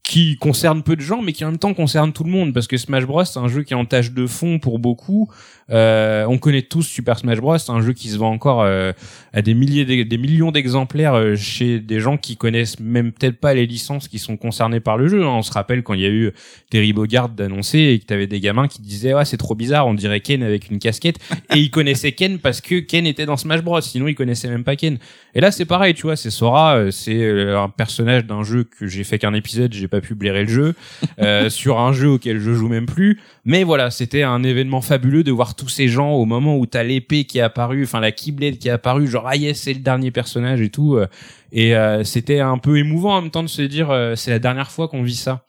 qui 0.08 0.36
concerne 0.36 0.84
peu 0.84 0.94
de 0.94 1.00
gens 1.00 1.20
mais 1.20 1.32
qui 1.32 1.44
en 1.44 1.48
même 1.50 1.58
temps 1.58 1.74
concerne 1.74 2.12
tout 2.12 2.22
le 2.22 2.30
monde 2.30 2.54
parce 2.54 2.68
que 2.68 2.76
Smash 2.76 3.04
Bros 3.06 3.24
c'est 3.24 3.40
un 3.40 3.48
jeu 3.48 3.64
qui 3.64 3.72
est 3.72 3.76
en 3.76 3.84
tâche 3.84 4.12
de 4.12 4.26
fond 4.28 4.60
pour 4.60 4.78
beaucoup. 4.78 5.28
Euh, 5.72 6.24
on 6.28 6.38
connaît 6.38 6.62
tous 6.62 6.84
Super 6.84 7.18
Smash 7.18 7.38
Bros 7.40 7.58
c'est 7.58 7.72
un 7.72 7.80
jeu 7.80 7.92
qui 7.92 8.08
se 8.08 8.16
vend 8.16 8.30
encore 8.30 8.62
euh, 8.62 8.92
à 9.32 9.42
des 9.42 9.52
milliers 9.54 9.84
d'e- 9.84 10.04
des 10.08 10.16
millions 10.16 10.52
d'exemplaires 10.52 11.14
euh, 11.14 11.34
chez 11.34 11.80
des 11.80 11.98
gens 11.98 12.18
qui 12.18 12.36
connaissent 12.36 12.78
même 12.78 13.10
peut-être 13.10 13.40
pas 13.40 13.52
les 13.52 13.66
licences 13.66 14.06
qui 14.06 14.20
sont 14.20 14.36
concernées 14.36 14.78
par 14.78 14.96
le 14.96 15.08
jeu 15.08 15.24
hein. 15.24 15.28
on 15.38 15.42
se 15.42 15.50
rappelle 15.52 15.82
quand 15.82 15.94
il 15.94 16.02
y 16.02 16.06
a 16.06 16.10
eu 16.10 16.30
Terry 16.70 16.92
Bogard 16.92 17.30
d'annoncer 17.30 17.80
et 17.80 17.98
que 17.98 18.04
t'avais 18.04 18.28
des 18.28 18.38
gamins 18.38 18.68
qui 18.68 18.80
disaient 18.82 19.12
ouais 19.12 19.24
c'est 19.24 19.38
trop 19.38 19.56
bizarre 19.56 19.88
on 19.88 19.94
dirait 19.94 20.20
Ken 20.20 20.44
avec 20.44 20.70
une 20.70 20.78
casquette. 20.78 21.16
Et 21.52 21.58
ils 21.58 21.70
connaissaient 21.72 22.12
Ken 22.12 22.38
parce 22.38 22.60
que 22.60 22.78
Ken 22.78 23.04
était 23.04 23.26
dans 23.26 23.36
Smash 23.36 23.62
Bros 23.62 23.80
sinon 23.80 24.06
ils 24.06 24.14
connaissaient 24.14 24.48
même 24.48 24.62
pas 24.62 24.76
Ken. 24.76 24.98
Et 25.34 25.40
là 25.40 25.50
c'est 25.50 25.64
pareil 25.64 25.94
tu 25.94 26.02
vois 26.02 26.14
c'est 26.14 26.30
Sora 26.30 26.76
euh, 26.76 26.90
c'est 26.92 27.20
euh, 27.24 27.60
un 27.60 27.68
personnage 27.70 28.24
d'un 28.24 28.44
jeu 28.44 28.62
que 28.62 28.86
j'ai 28.86 29.02
fait 29.02 29.18
qu'un 29.18 29.34
épisode 29.34 29.72
j'ai 29.72 29.88
pu 30.00 30.14
blairer 30.14 30.42
le 30.42 30.48
jeu 30.48 30.74
euh, 31.20 31.48
sur 31.48 31.80
un 31.80 31.92
jeu 31.92 32.08
auquel 32.08 32.38
je 32.38 32.52
joue 32.52 32.68
même 32.68 32.86
plus. 32.86 33.20
Mais 33.44 33.64
voilà 33.64 33.90
c'était 33.90 34.22
un 34.22 34.42
événement 34.42 34.80
fabuleux 34.80 35.24
de 35.24 35.32
voir 35.32 35.54
tous 35.54 35.68
ces 35.68 35.88
gens 35.88 36.12
au 36.12 36.24
moment 36.24 36.56
où 36.56 36.66
t'as 36.66 36.82
l'épée 36.82 37.24
qui 37.24 37.38
est 37.38 37.42
apparue 37.42 37.84
enfin 37.84 38.00
la 38.00 38.12
Keyblade 38.12 38.58
qui 38.58 38.68
est 38.68 38.72
apparue 38.72 39.06
genre 39.06 39.26
ah 39.26 39.36
yes 39.36 39.60
c'est 39.60 39.74
le 39.74 39.80
dernier 39.80 40.10
personnage 40.10 40.60
et 40.60 40.70
tout 40.70 40.96
euh, 40.96 41.06
et 41.52 41.74
euh, 41.74 42.04
c'était 42.04 42.40
un 42.40 42.58
peu 42.58 42.78
émouvant 42.78 43.16
en 43.16 43.22
même 43.22 43.30
temps 43.30 43.42
de 43.42 43.48
se 43.48 43.62
dire 43.62 43.90
euh, 43.90 44.14
c'est 44.14 44.30
la 44.30 44.38
dernière 44.38 44.70
fois 44.70 44.88
qu'on 44.88 45.02
vit 45.02 45.16
ça. 45.16 45.44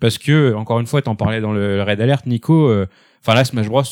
Parce 0.00 0.16
que 0.16 0.54
encore 0.54 0.80
une 0.80 0.86
fois 0.86 1.02
t'en 1.02 1.16
parlais 1.16 1.40
dans 1.40 1.52
le 1.52 1.82
Red 1.82 2.00
Alert 2.00 2.26
Nico 2.26 2.68
euh, 2.68 2.86
enfin 3.20 3.34
là 3.34 3.44
Smash 3.44 3.68
Bros 3.68 3.82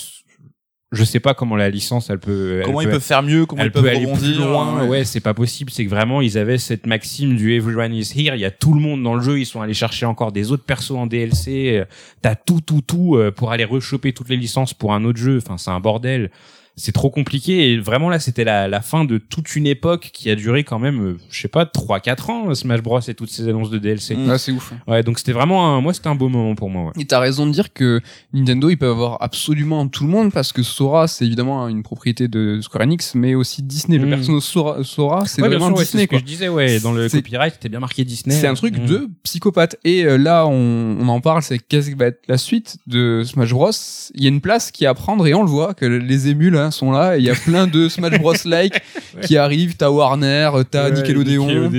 je 0.90 1.04
sais 1.04 1.20
pas 1.20 1.34
comment 1.34 1.54
la 1.56 1.68
licence 1.68 2.08
elle 2.08 2.18
peut 2.18 2.58
elle 2.60 2.64
Comment 2.66 2.80
ils 2.80 2.86
peut- 2.86 2.92
peuvent 2.92 3.02
faire 3.02 3.22
mieux, 3.22 3.44
comment 3.44 3.60
elle 3.60 3.68
ils 3.68 3.72
peuvent 3.72 3.82
peut 3.82 3.88
aller 3.90 4.06
rebondir. 4.06 4.20
plus 4.22 4.34
loin. 4.42 4.80
ouais. 4.82 4.88
Ouais, 4.88 5.04
c'est 5.04 5.20
pas 5.20 5.34
possible. 5.34 5.70
C'est 5.70 5.84
que 5.84 5.90
vraiment, 5.90 6.20
ils 6.22 6.38
avaient 6.38 6.56
cette 6.58 6.86
maxime 6.86 7.36
du 7.36 7.54
everyone 7.54 7.92
is 7.94 8.12
here. 8.16 8.34
Il 8.34 8.40
y 8.40 8.44
a 8.46 8.50
tout 8.50 8.72
le 8.72 8.80
monde 8.80 9.02
dans 9.02 9.14
le 9.14 9.20
jeu. 9.22 9.38
Ils 9.38 9.44
sont 9.46 9.60
allés 9.60 9.74
chercher 9.74 10.06
encore 10.06 10.32
des 10.32 10.50
autres 10.50 10.64
persos 10.64 10.92
en 10.96 11.06
DLC. 11.06 11.78
Euh, 11.80 11.84
T'as 12.22 12.34
tout, 12.36 12.60
tout, 12.62 12.80
tout 12.80 13.16
euh, 13.16 13.30
pour 13.30 13.52
aller 13.52 13.64
rechoper 13.64 14.12
toutes 14.14 14.30
les 14.30 14.36
licences 14.38 14.72
pour 14.72 14.94
un 14.94 15.04
autre 15.04 15.18
jeu. 15.18 15.36
Enfin, 15.44 15.58
c'est 15.58 15.70
un 15.70 15.80
bordel. 15.80 16.30
C'est 16.78 16.92
trop 16.92 17.10
compliqué 17.10 17.72
et 17.72 17.78
vraiment 17.78 18.08
là 18.08 18.18
c'était 18.20 18.44
la, 18.44 18.68
la 18.68 18.80
fin 18.80 19.04
de 19.04 19.18
toute 19.18 19.54
une 19.56 19.66
époque 19.66 20.10
qui 20.12 20.30
a 20.30 20.34
duré 20.36 20.64
quand 20.64 20.78
même 20.78 21.02
euh, 21.02 21.18
je 21.30 21.40
sais 21.40 21.48
pas 21.48 21.66
3 21.66 22.00
4 22.00 22.30
ans 22.30 22.54
Smash 22.54 22.80
Bros 22.82 23.00
et 23.00 23.14
toutes 23.14 23.30
ces 23.30 23.48
annonces 23.48 23.70
de 23.70 23.78
DLC. 23.78 24.14
Mm. 24.16 24.30
Ouais, 24.30 24.38
c'est 24.38 24.52
ouf. 24.52 24.72
Ouais, 24.86 25.02
donc 25.02 25.18
c'était 25.18 25.32
vraiment 25.32 25.76
un, 25.76 25.80
moi 25.80 25.92
c'était 25.92 26.08
un 26.08 26.14
beau 26.14 26.28
moment 26.28 26.54
pour 26.54 26.70
moi. 26.70 26.84
Ouais. 26.86 26.92
Et 27.02 27.04
t'as 27.04 27.18
raison 27.18 27.46
de 27.46 27.50
dire 27.52 27.72
que 27.72 28.00
Nintendo, 28.32 28.70
ils 28.70 28.76
peuvent 28.78 28.92
avoir 28.92 29.18
absolument 29.22 29.86
tout 29.88 30.04
le 30.04 30.10
monde 30.10 30.32
parce 30.32 30.52
que 30.52 30.62
Sora, 30.62 31.08
c'est 31.08 31.26
évidemment 31.26 31.68
une 31.68 31.82
propriété 31.82 32.28
de 32.28 32.60
Square 32.62 32.82
Enix, 32.84 33.14
mais 33.14 33.34
aussi 33.34 33.62
Disney. 33.62 33.98
Le 33.98 34.06
Mm. 34.06 34.10
personnage 34.10 34.42
Sora, 34.42 34.84
Sora 34.84 35.26
c'est 35.26 35.42
Ouais, 35.42 35.48
vraiment 35.48 35.66
sûr, 35.66 35.76
ouais, 35.76 35.84
c'est 35.84 35.98
Disney, 35.98 36.02
ce 36.04 36.08
que 36.08 36.18
je 36.18 36.24
disais 36.24 36.48
ouais, 36.48 36.80
dans 36.80 36.92
le 36.92 37.08
copyright 37.08 37.54
c'était 37.54 37.68
bien 37.68 37.80
marqué 37.80 38.04
Disney. 38.04 38.34
C'est 38.34 38.46
un 38.46 38.54
truc 38.54 38.78
Mm. 38.78 38.86
de 38.86 39.08
psychopathe. 39.24 39.76
Et 39.84 40.04
euh, 40.04 40.16
là, 40.16 40.46
on, 40.46 40.96
on 41.00 41.08
en 41.08 41.20
parle, 41.20 41.42
c'est 41.42 41.58
qu'est-ce 41.58 41.88
qui 41.90 41.94
va 41.96 42.06
être 42.06 42.22
la 42.28 42.38
suite 42.38 42.76
de 42.86 43.22
Smash 43.24 43.50
Bros? 43.52 43.70
Il 44.14 44.22
y 44.22 44.26
a 44.26 44.28
une 44.28 44.40
place 44.40 44.70
qui 44.70 44.84
est 44.84 44.86
à 44.86 44.94
prendre 44.94 45.26
et 45.26 45.34
on 45.34 45.42
le 45.42 45.48
voit 45.50 45.74
que 45.74 45.84
les 45.84 46.28
émules 46.28 46.56
hein, 46.56 46.67
sont 46.70 46.90
là. 46.90 47.16
Et 47.16 47.20
il 47.20 47.24
y 47.24 47.30
a 47.30 47.34
plein 47.44 47.66
de 47.66 47.88
Smash 47.88 48.18
Bros 48.20 48.34
like 48.44 48.80
qui 49.22 49.36
arrivent. 49.36 49.76
T'as 49.76 49.90
Warner, 49.90 50.50
t'as 50.70 50.90
Ouais, 50.90 50.96
Nickelodeon. 50.96 51.70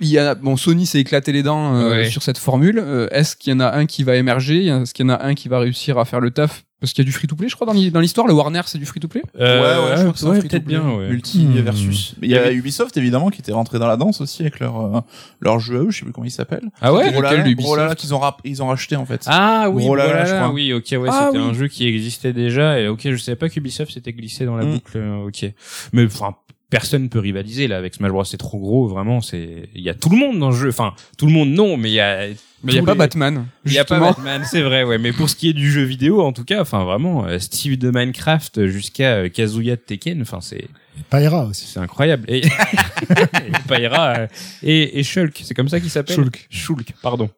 Il 0.00 0.08
y 0.08 0.18
a 0.18 0.34
bon 0.34 0.56
Sony 0.56 0.84
s'est 0.86 0.98
éclaté 0.98 1.30
les 1.30 1.44
dents 1.44 1.76
euh, 1.76 2.04
sur 2.06 2.22
cette 2.24 2.38
formule. 2.38 2.82
Euh, 2.84 3.06
Est-ce 3.12 3.36
qu'il 3.36 3.52
y 3.52 3.56
en 3.56 3.60
a 3.60 3.76
un 3.76 3.86
qui 3.86 4.02
va 4.02 4.16
émerger? 4.16 4.66
Est-ce 4.66 4.94
qu'il 4.94 5.06
y 5.06 5.10
en 5.10 5.14
a 5.14 5.24
un 5.24 5.34
qui 5.34 5.48
va 5.48 5.60
réussir 5.60 5.96
à 5.98 6.04
faire 6.04 6.20
le 6.20 6.30
taf? 6.32 6.64
Parce 6.82 6.92
qu'il 6.92 7.04
y 7.04 7.06
a 7.06 7.08
du 7.08 7.12
free 7.12 7.28
to 7.28 7.36
play, 7.36 7.48
je 7.48 7.54
crois, 7.54 7.66
dans 7.66 7.72
l'hi- 7.72 7.90
dans 7.92 8.00
l'histoire. 8.00 8.26
Le 8.26 8.34
Warner, 8.34 8.60
c'est 8.66 8.76
du 8.76 8.86
free 8.86 8.98
to 9.00 9.06
play. 9.08 9.22
Euh, 9.38 9.60
ouais, 9.60 9.90
ouais, 9.90 9.96
je 9.96 10.00
crois 10.02 10.12
que 10.12 10.18
c'est 10.18 10.24
ouais, 10.26 10.40
free-to-play. 10.40 10.48
peut-être 10.48 10.64
bien, 10.66 10.82
ouais. 10.98 11.08
Multi 11.10 11.44
Hmm. 11.46 11.60
versus. 11.60 12.14
Mais 12.20 12.26
il 12.26 12.30
y 12.32 12.36
a 12.36 12.50
Ubisoft 12.52 12.96
évidemment 12.96 13.30
qui 13.30 13.40
était 13.40 13.52
rentré 13.52 13.78
dans 13.78 13.86
la 13.86 13.96
danse 13.96 14.20
aussi 14.20 14.42
avec 14.42 14.58
leur 14.58 14.96
euh, 14.96 15.00
leur 15.40 15.60
jeu 15.60 15.76
à 15.78 15.82
eux, 15.84 15.90
je 15.90 15.98
sais 16.00 16.04
plus 16.04 16.12
comment 16.12 16.24
il 16.26 16.30
s'appelle. 16.32 16.64
Ah 16.80 16.92
ouais 16.92 17.04
Lequel 17.06 17.12
Brawlhalla, 17.22 17.42
de 17.44 17.48
Ubisoft 17.50 17.66
Brawlhalla 17.74 17.94
qu'ils 17.94 18.14
ont 18.14 18.20
ils 18.44 18.62
ont 18.62 18.66
racheté 18.66 18.96
en 18.96 19.06
fait. 19.06 19.22
Ah 19.26 19.70
oui, 19.70 19.84
voilà, 19.86 20.24
je 20.26 20.34
crois. 20.34 20.50
oui, 20.50 20.72
ok, 20.72 20.84
ouais, 20.92 21.08
Ah, 21.08 21.26
c'était 21.28 21.38
oui. 21.42 21.48
un 21.50 21.52
jeu 21.54 21.68
qui 21.68 21.86
existait 21.86 22.32
déjà 22.32 22.80
et 22.80 22.88
ok, 22.88 23.00
je 23.04 23.16
savais 23.16 23.36
pas 23.36 23.48
qu'Ubisoft 23.48 23.92
s'était 23.92 24.12
glissé 24.12 24.44
dans 24.44 24.56
la 24.56 24.64
Mm. 24.64 24.72
boucle, 24.72 24.98
euh, 24.98 25.26
ok. 25.28 25.46
Mais 25.92 26.04
enfin, 26.04 26.34
personne 26.68 27.08
peut 27.10 27.18
rivaliser 27.20 27.68
là 27.68 27.76
avec 27.76 27.94
Smash 27.94 28.10
Bros, 28.10 28.24
c'est 28.24 28.38
trop 28.38 28.58
gros, 28.58 28.88
vraiment, 28.88 29.20
c'est, 29.20 29.68
il 29.74 29.82
y 29.82 29.88
a 29.90 29.94
tout 29.94 30.08
le 30.08 30.16
monde 30.16 30.38
dans 30.40 30.50
le 30.50 30.56
jeu, 30.56 30.68
enfin, 30.70 30.94
tout 31.16 31.26
le 31.26 31.32
monde 31.32 31.50
non, 31.50 31.76
mais 31.76 31.90
il 31.90 31.94
y 31.94 32.00
a, 32.00 32.26
Mais 32.64 32.72
il 32.72 32.76
y 32.76 32.78
a 32.78 32.82
pas 32.82 32.92
les- 32.92 32.98
Batman. 32.98 33.46
Il 33.64 33.72
y 33.72 33.78
a 33.78 33.84
pas. 33.84 33.98
Batman, 33.98 34.42
c'est 34.48 34.62
vrai, 34.62 34.84
ouais. 34.84 34.98
Mais 34.98 35.12
pour 35.12 35.28
ce 35.28 35.34
qui 35.36 35.48
est 35.48 35.52
du 35.52 35.70
jeu 35.70 35.82
vidéo, 35.82 36.22
en 36.22 36.32
tout 36.32 36.44
cas, 36.44 36.60
enfin 36.60 36.84
vraiment, 36.84 37.24
euh, 37.26 37.38
Steve 37.38 37.76
de 37.78 37.90
Minecraft 37.90 38.66
jusqu'à 38.68 39.14
euh, 39.16 39.28
Kazuya 39.28 39.76
de 39.76 39.80
Tekken, 39.80 40.22
enfin 40.22 40.40
c'est 40.40 40.68
Pyra 41.10 41.46
aussi. 41.46 41.66
c'est 41.66 41.80
incroyable. 41.80 42.24
Et, 42.28 42.42
euh, 43.70 44.26
et, 44.62 44.98
et 44.98 45.02
Shulk, 45.02 45.40
c'est 45.44 45.54
comme 45.54 45.68
ça 45.68 45.80
qu'il 45.80 45.90
s'appelle. 45.90 46.14
Shulk. 46.16 46.46
Shulk, 46.50 46.94
pardon. 47.02 47.30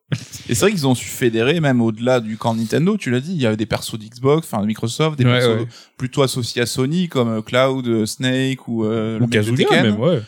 Et 0.48 0.54
c'est 0.54 0.60
vrai 0.66 0.70
qu'ils 0.72 0.86
ont 0.86 0.94
su 0.94 1.06
fédérer 1.08 1.60
même 1.60 1.80
au-delà 1.80 2.20
du 2.20 2.36
camp 2.36 2.54
Nintendo, 2.54 2.96
tu 2.96 3.10
l'as 3.10 3.20
dit, 3.20 3.32
il 3.34 3.40
y 3.40 3.46
avait 3.46 3.56
des 3.56 3.66
persos 3.66 3.98
d'Xbox, 3.98 4.46
enfin 4.50 4.62
de 4.62 4.66
Microsoft, 4.66 5.18
des 5.18 5.24
Ouais, 5.24 5.32
persos 5.38 5.60
ouais. 5.60 5.66
plutôt 5.96 6.22
associés 6.22 6.62
à 6.62 6.66
Sony 6.66 7.08
comme 7.08 7.42
Cloud, 7.42 8.06
Snake 8.06 8.66
ou 8.68 8.84
euh, 8.84 9.18
le 9.18 9.24
Ou 9.24 9.26
de 9.28 9.32
Kazuya 9.32 9.56
Tekken. 9.68 9.82
même, 9.84 10.00
ouais. 10.00 10.20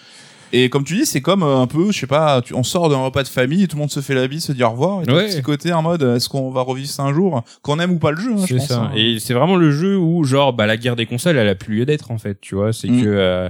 Et 0.59 0.71
comme 0.71 0.85
tu 0.85 0.95
dis, 0.97 1.07
c'est 1.07 1.21
comme 1.21 1.43
euh, 1.43 1.59
un 1.59 1.67
peu, 1.67 1.91
je 1.93 1.99
sais 1.99 2.07
pas, 2.07 2.41
tu, 2.43 2.55
on 2.55 2.63
sort 2.63 2.89
d'un 2.89 2.99
repas 2.99 3.23
de 3.23 3.29
famille 3.29 3.63
et 3.65 3.69
tout 3.69 3.77
le 3.77 3.81
monde 3.81 3.91
se 3.91 4.01
fait 4.01 4.15
la 4.15 4.27
bise, 4.29 4.45
se 4.45 4.53
dit 4.53 4.63
au 4.65 4.71
revoir. 4.71 5.03
Et 5.03 5.07
tout 5.07 5.13
Ouais. 5.15 5.27
petit 5.29 5.43
côté 5.43 5.73
en 5.73 5.83
mode, 5.83 6.03
euh, 6.03 6.17
est-ce 6.17 6.29
qu'on 6.29 6.51
va 6.51 6.63
revivre 6.63 6.89
ça 6.89 7.03
un 7.03 7.13
jour? 7.13 7.43
Qu'on 7.63 7.79
aime 7.79 7.93
ou 7.93 7.99
pas 7.99 8.11
le 8.13 8.17
jeu, 8.19 8.33
hein, 8.33 8.37
je 8.41 8.47
C'est 8.47 8.57
pense. 8.57 8.69
ça. 8.69 8.81
hein. 8.85 8.93
Et 8.95 9.19
c'est 9.19 9.35
vraiment 9.35 9.57
le 9.57 9.71
jeu 9.71 9.97
où, 9.99 10.25
genre, 10.25 10.53
bah, 10.53 10.67
la 10.67 10.77
guerre 10.77 10.97
des 10.97 11.07
consoles, 11.07 11.37
elle 11.37 11.49
a 11.49 11.55
plus 11.55 11.77
lieu 11.77 11.85
d'être, 11.87 12.11
en 12.11 12.19
fait, 12.19 12.41
tu 12.41 12.55
vois. 12.55 12.73
C'est 12.73 12.89
Mm. 12.89 13.03
que, 13.03 13.07
euh, 13.09 13.49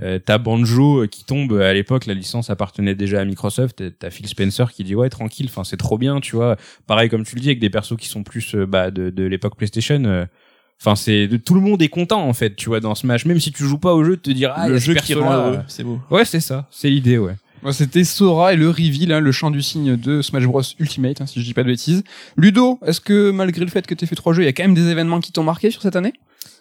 euh, 0.00 0.18
t'as 0.24 0.38
Banjo 0.38 1.06
qui 1.06 1.24
tombe 1.24 1.52
à 1.52 1.72
l'époque 1.74 2.06
la 2.06 2.14
licence 2.14 2.48
appartenait 2.50 2.94
déjà 2.94 3.20
à 3.20 3.24
Microsoft 3.26 3.80
et 3.82 3.90
t'as 3.92 4.08
Phil 4.10 4.26
Spencer 4.26 4.64
qui 4.72 4.84
dit 4.84 4.94
ouais 4.94 5.10
tranquille 5.10 5.46
enfin 5.50 5.64
c'est 5.64 5.76
trop 5.76 5.98
bien 5.98 6.18
tu 6.20 6.34
vois 6.34 6.56
pareil 6.86 7.10
comme 7.10 7.24
tu 7.24 7.34
le 7.36 7.42
dis 7.42 7.48
avec 7.48 7.58
des 7.60 7.68
persos 7.68 7.98
qui 7.98 8.08
sont 8.08 8.22
plus 8.22 8.54
euh, 8.54 8.64
bah 8.66 8.90
de, 8.90 9.10
de 9.10 9.22
l'époque 9.24 9.54
PlayStation 9.54 10.02
euh, 10.06 10.24
enfin 10.84 10.96
c'est 10.96 11.28
de- 11.28 11.36
tout 11.36 11.54
le 11.54 11.60
monde 11.60 11.80
est 11.82 11.88
content 11.88 12.26
en 12.28 12.32
fait 12.32 12.56
tu 12.56 12.68
vois 12.68 12.80
dans 12.80 12.94
Smash 12.96 13.24
même 13.24 13.38
si 13.40 13.52
tu 13.52 13.64
joues 13.64 13.78
pas 13.78 13.94
au 13.94 14.02
jeu 14.04 14.16
de 14.16 14.20
te 14.22 14.30
dire 14.30 14.52
ah 14.56 14.68
le 14.68 14.78
jeu 14.78 14.94
qui 14.94 15.14
rend 15.14 15.32
heureux, 15.32 15.58
c'est 15.68 15.84
beau. 15.84 16.00
ouais 16.10 16.24
c'est 16.24 16.40
ça 16.40 16.66
c'est 16.70 16.90
l'idée 16.90 17.18
ouais 17.18 17.36
Moi, 17.62 17.72
C'était 17.72 18.02
Sora 18.02 18.52
et 18.52 18.56
le 18.56 18.68
reveal, 18.68 19.12
hein, 19.12 19.20
le 19.20 19.30
chant 19.30 19.52
du 19.52 19.62
signe 19.62 19.96
de 19.96 20.20
Smash 20.20 20.44
Bros 20.46 20.62
Ultimate, 20.80 21.20
hein, 21.20 21.26
si 21.26 21.38
je 21.40 21.44
dis 21.44 21.54
pas 21.54 21.62
de 21.62 21.68
bêtises. 21.68 22.02
Ludo, 22.36 22.80
est-ce 22.84 23.00
que 23.00 23.30
malgré 23.30 23.64
le 23.64 23.70
fait 23.70 23.86
que 23.86 23.94
t'aies 23.94 24.06
fait 24.06 24.16
trois 24.16 24.32
jeux, 24.32 24.42
il 24.42 24.46
y 24.46 24.48
a 24.48 24.52
quand 24.52 24.64
même 24.64 24.74
des 24.74 24.88
événements 24.88 25.20
qui 25.20 25.30
t'ont 25.30 25.44
marqué 25.44 25.70
sur 25.70 25.80
cette 25.80 25.94
année? 25.94 26.12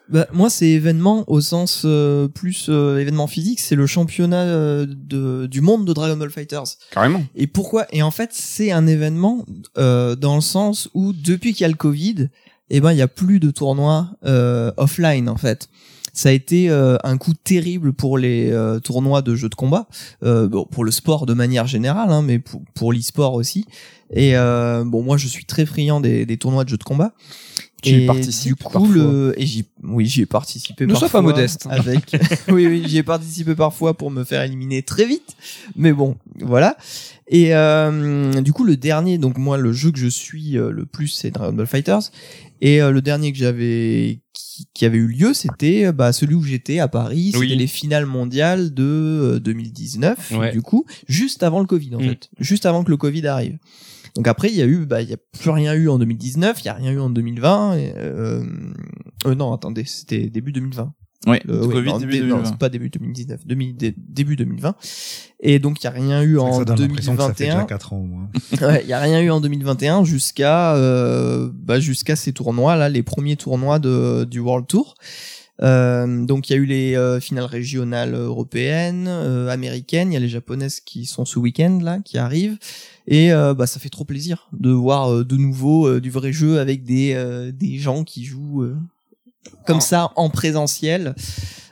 Bah, 0.10 0.27
moi, 0.31 0.52
c'est 0.52 0.68
événement 0.69 1.23
au 1.27 1.41
sens 1.41 1.84
euh, 1.85 2.27
plus 2.27 2.68
euh, 2.69 2.99
événement 2.99 3.26
physique, 3.26 3.60
c'est 3.61 3.76
le 3.76 3.88
championnat 3.88 4.43
euh, 4.43 4.85
de, 4.88 5.48
du 5.48 5.61
monde 5.61 5.85
de 5.88 5.93
Dragon 5.93 6.18
Ball 6.18 6.30
Fighters. 6.30 6.65
Carrément. 6.91 7.23
Et 7.35 7.48
pourquoi? 7.48 7.88
Et 7.91 8.03
en 8.03 8.11
fait, 8.11 8.30
c'est 8.34 8.72
un 8.72 8.85
événement 8.85 9.43
euh, 9.80 10.15
dans 10.15 10.35
le 10.35 10.41
sens 10.41 10.88
où 10.93 11.14
depuis 11.14 11.53
qu'il 11.53 11.61
y 11.61 11.65
a 11.65 11.69
le 11.69 11.73
Covid, 11.76 12.27
eh 12.73 12.80
ben 12.80 12.93
il 12.93 12.98
y 12.98 13.02
a 13.02 13.07
plus 13.07 13.39
de 13.39 13.52
tournois 13.52 14.10
euh, 14.26 14.72
offline 14.77 15.30
en 15.30 15.38
fait. 15.38 15.69
Ça 16.14 16.30
a 16.30 16.31
été 16.34 16.69
euh, 16.69 16.98
un 17.03 17.18
coup 17.18 17.34
terrible 17.34 17.93
pour 17.93 18.18
les 18.18 18.52
euh, 18.52 18.80
tournois 18.80 19.22
de 19.22 19.34
jeux 19.35 19.48
de 19.48 19.56
combat, 19.56 19.88
euh, 20.23 20.48
bon, 20.48 20.65
pour 20.65 20.84
le 20.84 20.91
sport 20.91 21.26
de 21.26 21.34
manière 21.34 21.68
générale, 21.68 22.11
hein, 22.11 22.22
mais 22.22 22.38
pour, 22.39 22.61
pour 22.73 22.91
l'e-sport 22.91 23.34
aussi. 23.34 23.65
Et 24.14 24.35
euh, 24.35 24.84
bon, 24.85 25.03
moi, 25.03 25.15
je 25.15 25.27
suis 25.27 25.45
très 25.45 25.65
friand 25.65 26.02
des, 26.02 26.26
des 26.26 26.38
tournois 26.38 26.65
de 26.65 26.69
jeux 26.69 26.77
de 26.77 26.84
combat. 26.84 27.14
Tu 27.81 27.91
y 27.91 28.03
Et 28.03 28.06
participes 28.06 28.49
Du 28.49 28.56
coup, 28.56 28.69
parfois. 28.69 28.93
le 28.93 29.34
et 29.38 29.45
j'y 29.45 29.65
oui, 29.84 30.06
j'y 30.06 30.22
ai 30.22 30.26
participé. 30.26 30.85
Ne 30.85 30.93
sois 30.93 31.10
pas 31.10 31.22
modeste. 31.22 31.65
Avec 31.69 32.15
oui, 32.49 32.68
oui, 32.68 32.84
j'y 32.85 32.98
ai 32.98 33.03
participé 33.03 33.56
parfois 33.56 33.98
pour 33.98 34.11
me 34.11 34.23
faire 34.23 34.43
éliminer 34.43 34.84
très 34.84 35.06
vite. 35.06 35.35
Mais 35.76 35.93
bon, 35.93 36.18
voilà. 36.39 36.77
Et 37.27 37.56
euh, 37.56 38.41
du 38.41 38.53
coup, 38.53 38.65
le 38.65 38.76
dernier, 38.76 39.18
donc 39.18 39.38
moi, 39.38 39.57
le 39.57 39.72
jeu 39.72 39.91
que 39.91 39.98
je 39.98 40.07
suis 40.07 40.57
euh, 40.57 40.69
le 40.69 40.85
plus, 40.85 41.07
c'est 41.07 41.31
Dragon 41.31 41.53
Ball 41.53 41.65
Fighters. 41.65 42.11
Et 42.61 42.81
euh, 42.81 42.91
le 42.91 43.01
dernier 43.01 43.31
que 43.31 43.38
j'avais, 43.38 44.21
qui, 44.33 44.67
qui 44.73 44.85
avait 44.85 44.97
eu 44.99 45.07
lieu, 45.07 45.33
c'était 45.33 45.85
euh, 45.88 45.91
bah, 45.91 46.13
celui 46.13 46.35
où 46.35 46.43
j'étais 46.43 46.79
à 46.79 46.88
Paris. 46.88 47.31
Oui. 47.35 47.41
C'était 47.49 47.55
les 47.59 47.67
finales 47.67 48.05
mondiales 48.05 48.73
de 48.73 48.83
euh, 48.83 49.39
2019, 49.39 50.31
Ouais. 50.38 50.51
du 50.51 50.61
coup, 50.61 50.85
juste 51.07 51.41
avant 51.43 51.59
le 51.59 51.65
Covid, 51.65 51.95
en 51.95 51.99
Mm. 51.99 52.09
fait, 52.09 52.29
juste 52.39 52.65
avant 52.65 52.83
que 52.83 52.91
le 52.91 52.97
Covid 52.97 53.25
arrive. 53.27 53.57
Donc 54.15 54.27
après, 54.27 54.49
il 54.49 54.55
y 54.55 54.61
a 54.61 54.65
eu, 54.65 54.85
bah, 54.85 55.01
il 55.01 55.09
y 55.09 55.13
a 55.13 55.17
plus 55.39 55.49
rien 55.51 55.73
eu 55.73 55.88
en 55.89 55.97
2019, 55.97 56.61
il 56.61 56.65
y 56.65 56.69
a 56.69 56.73
rien 56.73 56.91
eu 56.91 56.99
en 56.99 57.09
2020. 57.09 57.77
Et, 57.77 57.93
euh, 57.95 58.43
euh, 59.25 59.35
non, 59.35 59.53
attendez, 59.53 59.85
c'était 59.85 60.29
début 60.29 60.51
2020. 60.51 60.93
Le- 61.27 61.39
le 61.45 61.65
ouais, 61.68 61.73
Covid, 61.73 61.89
non, 61.91 61.99
début 61.99 62.11
dé- 62.14 62.19
non, 62.22 62.27
2020. 62.38 62.45
c'est 62.45 62.57
pas 62.57 62.69
début 62.69 62.89
2019, 62.89 63.45
demi- 63.45 63.73
dé- 63.73 63.93
début 63.98 64.35
2020. 64.35 64.76
Et 65.39 65.60
donc 65.60 65.80
il 65.81 65.84
y 65.84 65.88
a 65.88 65.91
rien 65.91 66.22
eu 66.23 66.39
en 66.39 66.52
ça 66.60 66.65
donne 66.65 66.80
l'impression 66.81 67.15
que 67.15 67.22
ça 67.22 67.34
fait 67.34 67.43
déjà 67.45 67.53
2021. 67.57 67.65
4 67.68 67.93
ans 67.93 67.98
au 67.98 68.06
moins. 68.06 68.30
Ouais, 68.61 68.81
il 68.84 68.89
y 68.89 68.93
a 68.93 68.99
rien 68.99 69.22
eu 69.22 69.30
en 69.30 69.39
2021 69.39 70.03
jusqu'à 70.03 70.76
euh, 70.76 71.49
bah, 71.53 71.80
jusqu'à 71.80 72.15
ces 72.15 72.34
tournois 72.34 72.76
là, 72.76 72.89
les 72.89 73.03
premiers 73.03 73.35
tournois 73.35 73.77
de 73.80 74.23
du 74.23 74.39
World 74.39 74.65
Tour. 74.68 74.95
Euh, 75.61 76.26
donc 76.26 76.49
il 76.49 76.53
y 76.53 76.56
a 76.56 76.60
eu 76.60 76.65
les 76.65 76.95
euh, 76.95 77.19
finales 77.19 77.45
régionales 77.45 78.15
européennes, 78.15 79.06
euh, 79.07 79.48
américaines, 79.49 80.10
il 80.11 80.15
y 80.15 80.18
a 80.18 80.19
les 80.19 80.27
japonaises 80.30 80.80
qui 80.80 81.06
sont 81.06 81.23
ce 81.23 81.38
week-end 81.38 81.77
là, 81.84 81.99
qui 82.03 82.18
arrivent, 82.18 82.57
et 83.07 83.31
euh, 83.31 83.53
bah 83.53 83.68
ça 83.68 83.80
fait 83.80 83.89
trop 83.89 84.03
plaisir 84.06 84.48
de 84.53 84.72
voir 84.72 85.11
euh, 85.14 85.23
de 85.23 85.38
nouveau 85.38 85.88
euh, 85.88 86.02
du 86.02 86.10
vrai 86.10 86.34
jeu 86.34 86.60
avec 86.60 86.84
des 86.84 87.14
euh, 87.14 87.52
des 87.52 87.77
gens 87.77 88.03
qui 88.03 88.26
jouent 88.26 88.64
comme 89.65 89.81
ça 89.81 90.11
en 90.15 90.30
présentiel. 90.30 91.15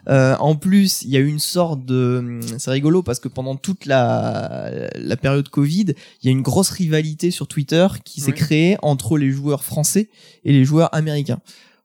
Euh, 0.07 0.35
en 0.39 0.55
plus, 0.55 1.03
il 1.03 1.11
y 1.11 1.17
a 1.17 1.19
eu 1.19 1.27
une 1.27 1.39
sorte 1.39 1.85
de, 1.85 2.39
c'est 2.57 2.71
rigolo 2.71 3.03
parce 3.03 3.19
que 3.19 3.27
pendant 3.27 3.55
toute 3.55 3.85
la 3.85 4.89
la 4.95 5.17
période 5.17 5.49
Covid, 5.49 5.93
il 6.21 6.25
y 6.25 6.29
a 6.29 6.31
une 6.31 6.41
grosse 6.41 6.69
rivalité 6.69 7.29
sur 7.29 7.47
Twitter 7.47 7.87
qui 8.03 8.21
s'est 8.21 8.31
créée 8.31 8.77
entre 8.81 9.17
les 9.17 9.29
joueurs 9.29 9.63
français 9.63 10.09
et 10.43 10.51
les 10.51 10.65
joueurs 10.65 10.93
américains. 10.95 11.39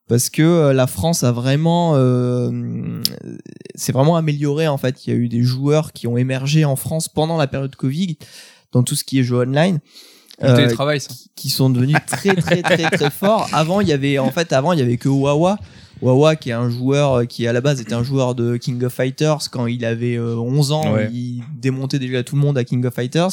Parce 0.07 0.29
que 0.29 0.43
euh, 0.43 0.73
la 0.73 0.87
France 0.87 1.25
a 1.25 1.33
vraiment, 1.33 1.93
euh, 1.97 3.01
c'est 3.75 3.93
vraiment 3.93 4.17
amélioré 4.17 4.69
en 4.69 4.77
fait. 4.77 5.07
Il 5.07 5.11
y 5.11 5.17
a 5.17 5.19
eu 5.19 5.29
des 5.29 5.43
joueurs 5.43 5.93
qui 5.93 6.07
ont 6.07 6.17
émergé 6.17 6.65
en 6.65 6.77
France 6.77 7.09
pendant 7.09 7.39
la 7.39 7.47
période 7.47 7.75
Covid 7.75 8.19
dans 8.73 8.83
tout 8.83 8.97
ce 8.97 9.05
qui 9.05 9.19
est 9.19 9.23
jeu 9.23 9.37
online. 9.39 9.81
Le 10.41 10.49
Euh, 10.49 10.57
télétravail, 10.57 11.01
ça. 11.01 11.11
qui 11.37 11.49
sont 11.51 11.71
devenus 11.71 11.97
très 12.07 12.35
très 12.35 12.63
très 12.63 12.91
très 12.91 13.11
forts. 13.11 13.49
Avant, 13.53 13.81
il 13.81 13.89
y 13.89 13.93
avait 13.93 14.19
en 14.19 14.31
fait 14.31 14.53
avant 14.53 14.73
il 14.73 14.79
y 14.81 14.83
avait 14.83 14.97
que 14.97 15.09
Wawa. 15.09 15.59
Wawa 16.03 16.35
qui 16.37 16.51
est 16.51 16.55
un 16.55 16.69
joueur 16.69 17.13
euh, 17.21 17.25
qui 17.25 17.47
à 17.47 17.53
la 17.53 17.61
base 17.61 17.81
était 17.81 17.95
un 17.95 18.03
joueur 18.03 18.35
de 18.35 18.57
King 18.57 18.83
of 18.83 18.93
Fighters 18.93 19.49
quand 19.51 19.67
il 19.69 19.85
avait 19.85 20.17
euh, 20.17 20.35
11 20.37 20.73
ans, 20.73 20.93
Ouais. 20.93 21.09
il 21.13 21.43
démontait 21.57 22.01
déjà 22.01 22.23
tout 22.25 22.35
le 22.35 22.43
monde 22.43 22.59
à 22.59 22.65
King 22.65 22.85
of 22.85 22.93
Fighters. 22.95 23.31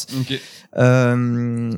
Euh, 0.78 1.72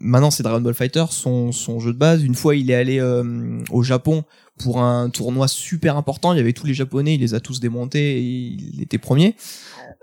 maintenant 0.00 0.30
c'est 0.30 0.42
Dragon 0.42 0.60
Ball 0.60 0.74
Fighters 0.74 1.12
son 1.12 1.52
son 1.52 1.78
jeu 1.78 1.92
de 1.92 1.98
base. 1.98 2.22
Une 2.24 2.34
fois 2.34 2.56
il 2.56 2.70
est 2.70 2.74
allé 2.74 2.98
euh, 3.00 3.58
au 3.70 3.82
Japon 3.82 4.24
pour 4.58 4.80
un 4.82 5.10
tournoi 5.10 5.46
super 5.48 5.96
important, 5.96 6.32
il 6.32 6.36
y 6.36 6.40
avait 6.40 6.52
tous 6.52 6.66
les 6.66 6.74
japonais, 6.74 7.14
il 7.14 7.20
les 7.20 7.34
a 7.34 7.40
tous 7.40 7.60
démontés 7.60 8.18
et 8.18 8.22
il 8.22 8.80
était 8.82 8.98
premier. 8.98 9.34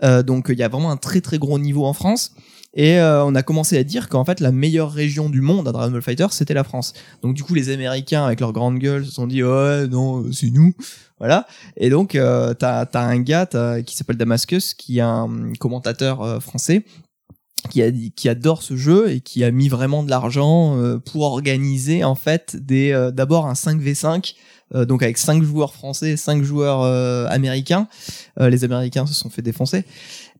Euh, 0.03 0.23
donc 0.23 0.47
il 0.49 0.57
y 0.59 0.63
a 0.63 0.67
vraiment 0.67 0.91
un 0.91 0.97
très 0.97 1.21
très 1.21 1.37
gros 1.39 1.57
niveau 1.59 1.85
en 1.85 1.93
France. 1.93 2.33
Et 2.73 2.99
euh, 2.99 3.25
on 3.25 3.35
a 3.35 3.43
commencé 3.43 3.77
à 3.77 3.83
dire 3.83 4.07
qu'en 4.07 4.23
fait 4.23 4.39
la 4.39 4.51
meilleure 4.51 4.91
région 4.91 5.29
du 5.29 5.41
monde 5.41 5.67
à 5.67 5.71
Dragon 5.73 5.91
Ball 5.91 6.01
Fighters 6.01 6.31
c'était 6.31 6.53
la 6.53 6.63
France. 6.63 6.93
Donc 7.21 7.35
du 7.35 7.43
coup 7.43 7.53
les 7.53 7.69
Américains 7.69 8.25
avec 8.25 8.39
leur 8.39 8.53
grande 8.53 8.79
gueule 8.79 9.05
se 9.05 9.11
sont 9.11 9.27
dit 9.27 9.43
ouais 9.43 9.87
non 9.87 10.23
euh, 10.23 10.31
c'est 10.31 10.49
nous 10.51 10.73
voilà. 11.19 11.47
Et 11.75 11.89
donc 11.89 12.15
euh, 12.15 12.53
t'as 12.53 12.85
t'as 12.85 13.01
un 13.01 13.19
gars 13.19 13.45
t'as- 13.45 13.81
qui 13.81 13.95
s'appelle 13.95 14.17
Damascus 14.17 14.73
qui 14.73 14.99
est 14.99 15.01
un 15.01 15.51
commentateur 15.59 16.21
euh, 16.21 16.39
français 16.39 16.85
qui 17.69 17.83
a 17.83 17.91
qui 18.15 18.29
adore 18.29 18.63
ce 18.63 18.77
jeu 18.77 19.11
et 19.11 19.19
qui 19.19 19.43
a 19.43 19.51
mis 19.51 19.67
vraiment 19.67 20.03
de 20.03 20.09
l'argent 20.09 20.77
euh, 20.77 20.97
pour 20.97 21.23
organiser 21.23 22.05
en 22.05 22.15
fait 22.15 22.55
des 22.55 23.09
d'abord 23.13 23.47
un 23.47 23.53
5v5 23.53 24.33
euh, 24.73 24.85
donc 24.85 25.03
avec 25.03 25.17
cinq 25.17 25.43
joueurs 25.43 25.73
français, 25.73 26.15
cinq 26.15 26.43
joueurs 26.43 26.81
euh, 26.81 27.27
américains. 27.27 27.87
Les 28.39 28.63
Américains 28.63 29.05
se 29.05 29.13
sont 29.13 29.29
fait 29.29 29.41
défoncer. 29.41 29.83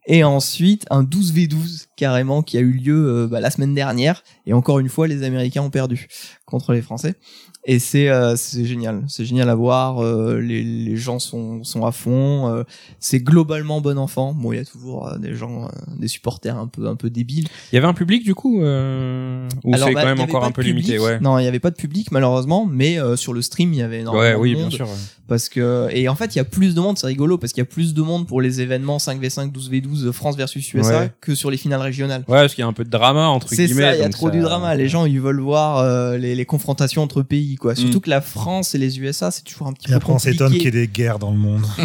Et 0.07 0.23
ensuite 0.23 0.85
un 0.89 1.03
12v12 1.03 1.87
carrément 1.95 2.41
qui 2.41 2.57
a 2.57 2.61
eu 2.61 2.71
lieu 2.71 3.07
euh, 3.07 3.27
bah, 3.27 3.39
la 3.39 3.51
semaine 3.51 3.75
dernière. 3.75 4.23
Et 4.45 4.53
encore 4.53 4.79
une 4.79 4.89
fois, 4.89 5.07
les 5.07 5.23
Américains 5.23 5.61
ont 5.61 5.69
perdu 5.69 6.07
contre 6.45 6.73
les 6.73 6.81
Français. 6.81 7.15
Et 7.63 7.77
c'est 7.77 8.09
euh, 8.09 8.35
c'est 8.37 8.65
génial, 8.65 9.03
c'est 9.07 9.23
génial 9.23 9.47
à 9.47 9.53
voir. 9.53 9.99
euh, 10.03 10.39
les, 10.39 10.63
les 10.63 10.97
gens 10.97 11.19
sont 11.19 11.63
sont 11.63 11.85
à 11.85 11.91
fond. 11.91 12.47
euh, 12.49 12.63
c'est 12.99 13.19
globalement 13.19 13.81
bon 13.81 13.99
enfant. 13.99 14.33
Bon, 14.33 14.51
il 14.51 14.55
y 14.57 14.59
a 14.59 14.65
toujours 14.65 15.07
euh, 15.07 15.17
des 15.19 15.35
gens, 15.35 15.65
euh, 15.65 15.67
des 15.99 16.07
supporters 16.07 16.57
un 16.57 16.65
peu 16.65 16.87
un 16.87 16.95
peu 16.95 17.11
débiles. 17.11 17.47
Il 17.71 17.75
y 17.75 17.77
avait 17.77 17.85
un 17.87 17.93
public 17.93 18.23
du 18.23 18.33
coup 18.33 18.63
euh... 18.63 19.47
ou 19.63 19.75
c'est 19.75 19.93
bah, 19.93 20.01
quand 20.01 20.05
même 20.07 20.19
encore 20.21 20.43
un 20.43 20.51
peu 20.51 20.63
public. 20.63 20.85
limité, 20.87 20.97
ouais. 20.99 21.19
Non, 21.19 21.37
il 21.37 21.45
y 21.45 21.47
avait 21.47 21.59
pas 21.59 21.69
de 21.69 21.75
public 21.75 22.11
malheureusement, 22.11 22.67
mais 22.69 22.99
euh, 22.99 23.15
sur 23.15 23.31
le 23.31 23.43
stream, 23.43 23.73
il 23.73 23.79
y 23.79 23.83
avait 23.83 23.99
énormément 23.99 24.23
Ouais, 24.23 24.33
oui, 24.33 24.49
de 24.51 24.55
bien 24.55 24.63
monde 24.63 24.73
sûr. 24.73 24.87
ouais. 24.87 24.93
parce 25.27 25.47
que 25.47 25.87
et 25.91 26.09
en 26.09 26.15
fait, 26.15 26.33
il 26.35 26.39
y 26.39 26.41
a 26.41 26.45
plus 26.45 26.73
de 26.73 26.81
monde, 26.81 26.97
c'est 26.97 27.05
rigolo 27.05 27.37
parce 27.37 27.53
qu'il 27.53 27.61
y 27.61 27.67
a 27.67 27.69
plus 27.69 27.93
de 27.93 28.01
monde 28.01 28.25
pour 28.25 28.41
les 28.41 28.61
événements 28.61 28.97
5v5, 28.97 29.51
12v12 29.51 30.11
France 30.13 30.35
versus 30.35 30.73
USA 30.73 30.99
Ouais. 31.01 31.11
que 31.21 31.35
sur 31.35 31.51
les 31.51 31.57
finales 31.57 31.81
régionales. 31.81 32.21
Ouais, 32.27 32.41
parce 32.41 32.55
qu'il 32.55 32.63
y 32.63 32.65
a 32.65 32.67
un 32.67 32.73
peu 32.73 32.83
de 32.85 32.89
drama 32.89 33.27
entre 33.27 33.49
C'est 33.49 33.65
guillemets. 33.67 33.81
ça, 33.83 33.95
il 33.95 33.99
y 33.99 34.03
a 34.03 34.09
trop 34.09 34.27
ça- 34.29 34.31
du 34.33 34.41
drama. 34.41 34.73
Les 34.73 34.89
gens, 34.89 35.05
ils 35.05 35.21
veulent 35.21 35.39
voir 35.41 35.77
euh, 35.77 36.17
les, 36.17 36.33
les 36.33 36.45
confrontations 36.45 37.03
entre 37.03 37.21
pays, 37.21 37.50
quoi. 37.57 37.75
Surtout 37.75 37.97
Mm. 37.97 38.01
que 38.01 38.09
la 38.09 38.21
France 38.21 38.75
et 38.75 38.77
les 38.77 38.99
USA, 38.99 39.31
c'est 39.31 39.43
toujours 39.43 39.67
un 39.67 39.73
petit 39.73 39.87
Et 39.87 39.89
peu 39.91 39.95
après, 39.95 40.13
on 40.13 40.19
s'étonne 40.19 40.53
qu'il 40.53 40.63
y 40.63 40.67
ait 40.67 40.71
des 40.71 40.87
guerres 40.87 41.19
dans 41.19 41.31
le 41.31 41.37
monde. 41.37 41.63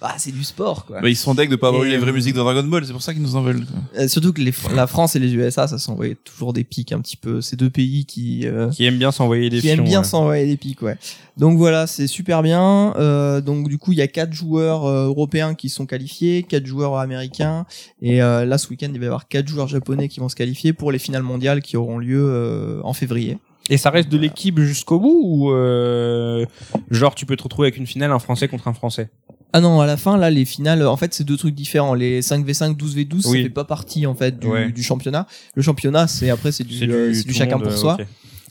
Ah, 0.00 0.14
c'est 0.16 0.30
du 0.32 0.44
sport, 0.44 0.86
quoi. 0.86 1.00
Bah, 1.00 1.08
ils 1.08 1.16
sont 1.16 1.34
deg 1.34 1.50
de 1.50 1.56
pas 1.56 1.68
avoir 1.68 1.82
eu 1.82 1.88
les 1.88 1.98
vraies 1.98 2.10
euh, 2.10 2.14
musiques 2.14 2.34
de 2.34 2.38
Dragon 2.38 2.62
Ball, 2.62 2.86
c'est 2.86 2.92
pour 2.92 3.02
ça 3.02 3.12
qu'ils 3.12 3.22
nous 3.22 3.34
en 3.34 3.42
veulent. 3.42 3.64
quoi. 3.66 3.80
Euh, 4.02 4.06
surtout 4.08 4.32
que 4.32 4.40
les, 4.40 4.52
la 4.74 4.86
France 4.86 5.16
et 5.16 5.18
les 5.18 5.34
USA, 5.34 5.66
ça 5.66 5.76
sont 5.78 5.96
ouais, 5.96 6.16
toujours 6.24 6.52
des 6.52 6.62
pics 6.62 6.92
un 6.92 7.00
petit 7.00 7.16
peu. 7.16 7.40
Ces 7.40 7.56
deux 7.56 7.68
pays 7.68 8.04
qui 8.06 8.46
euh, 8.46 8.70
Qui 8.70 8.84
aiment 8.84 8.98
bien 8.98 9.10
s'envoyer 9.10 9.50
des 9.50 9.60
qui 9.60 9.68
aiment 9.68 9.82
bien 9.84 10.00
ouais. 10.00 10.04
s'envoyer 10.04 10.46
des 10.46 10.56
pics, 10.56 10.80
ouais. 10.82 10.96
Donc 11.36 11.58
voilà, 11.58 11.86
c'est 11.88 12.06
super 12.06 12.42
bien. 12.42 12.94
Euh, 12.96 13.40
donc 13.40 13.68
du 13.68 13.76
coup, 13.78 13.90
il 13.92 13.98
y 13.98 14.02
a 14.02 14.06
quatre 14.08 14.32
joueurs 14.32 14.86
euh, 14.86 15.06
européens 15.06 15.54
qui 15.54 15.68
sont 15.68 15.84
qualifiés, 15.86 16.44
quatre 16.44 16.66
joueurs 16.66 16.96
américains, 16.98 17.66
et 18.00 18.22
euh, 18.22 18.44
là 18.44 18.56
ce 18.58 18.68
week-end, 18.68 18.88
il 18.92 18.98
va 19.00 19.04
y 19.04 19.08
avoir 19.08 19.26
quatre 19.28 19.48
joueurs 19.48 19.68
japonais 19.68 20.08
qui 20.08 20.20
vont 20.20 20.28
se 20.28 20.36
qualifier 20.36 20.72
pour 20.72 20.92
les 20.92 20.98
finales 21.00 21.22
mondiales 21.24 21.60
qui 21.60 21.76
auront 21.76 21.98
lieu 21.98 22.24
euh, 22.24 22.80
en 22.84 22.92
février. 22.92 23.38
Et 23.70 23.76
ça 23.76 23.90
reste 23.90 24.08
de 24.08 24.16
l'équipe 24.18 24.58
jusqu'au 24.60 24.98
bout 24.98 25.20
ou 25.24 25.52
euh, 25.52 26.46
genre 26.90 27.14
tu 27.14 27.26
peux 27.26 27.36
te 27.36 27.42
retrouver 27.42 27.66
avec 27.68 27.76
une 27.76 27.86
finale 27.86 28.12
un 28.12 28.18
français 28.18 28.48
contre 28.48 28.68
un 28.68 28.72
français? 28.74 29.10
Ah 29.52 29.60
non, 29.60 29.80
à 29.80 29.86
la 29.86 29.96
fin, 29.96 30.18
là, 30.18 30.28
les 30.30 30.44
finales, 30.44 30.86
en 30.86 30.96
fait, 30.98 31.14
c'est 31.14 31.24
deux 31.24 31.38
trucs 31.38 31.54
différents. 31.54 31.94
Les 31.94 32.20
5v5, 32.20 32.76
12v12, 32.76 33.22
ça 33.22 33.30
Oui. 33.30 33.42
fait 33.44 33.48
pas 33.48 33.64
partie, 33.64 34.06
en 34.06 34.14
fait, 34.14 34.38
du, 34.38 34.46
Ouais. 34.46 34.70
du 34.70 34.82
championnat. 34.82 35.26
Le 35.54 35.62
championnat, 35.62 36.06
c'est 36.06 36.28
après, 36.28 36.52
c'est 36.52 36.64
du, 36.64 36.74
euh, 36.90 37.10
du 37.22 37.32
chacun 37.32 37.56
monde, 37.56 37.62
pour 37.64 37.72
euh, 37.72 37.76
soi. 37.76 37.96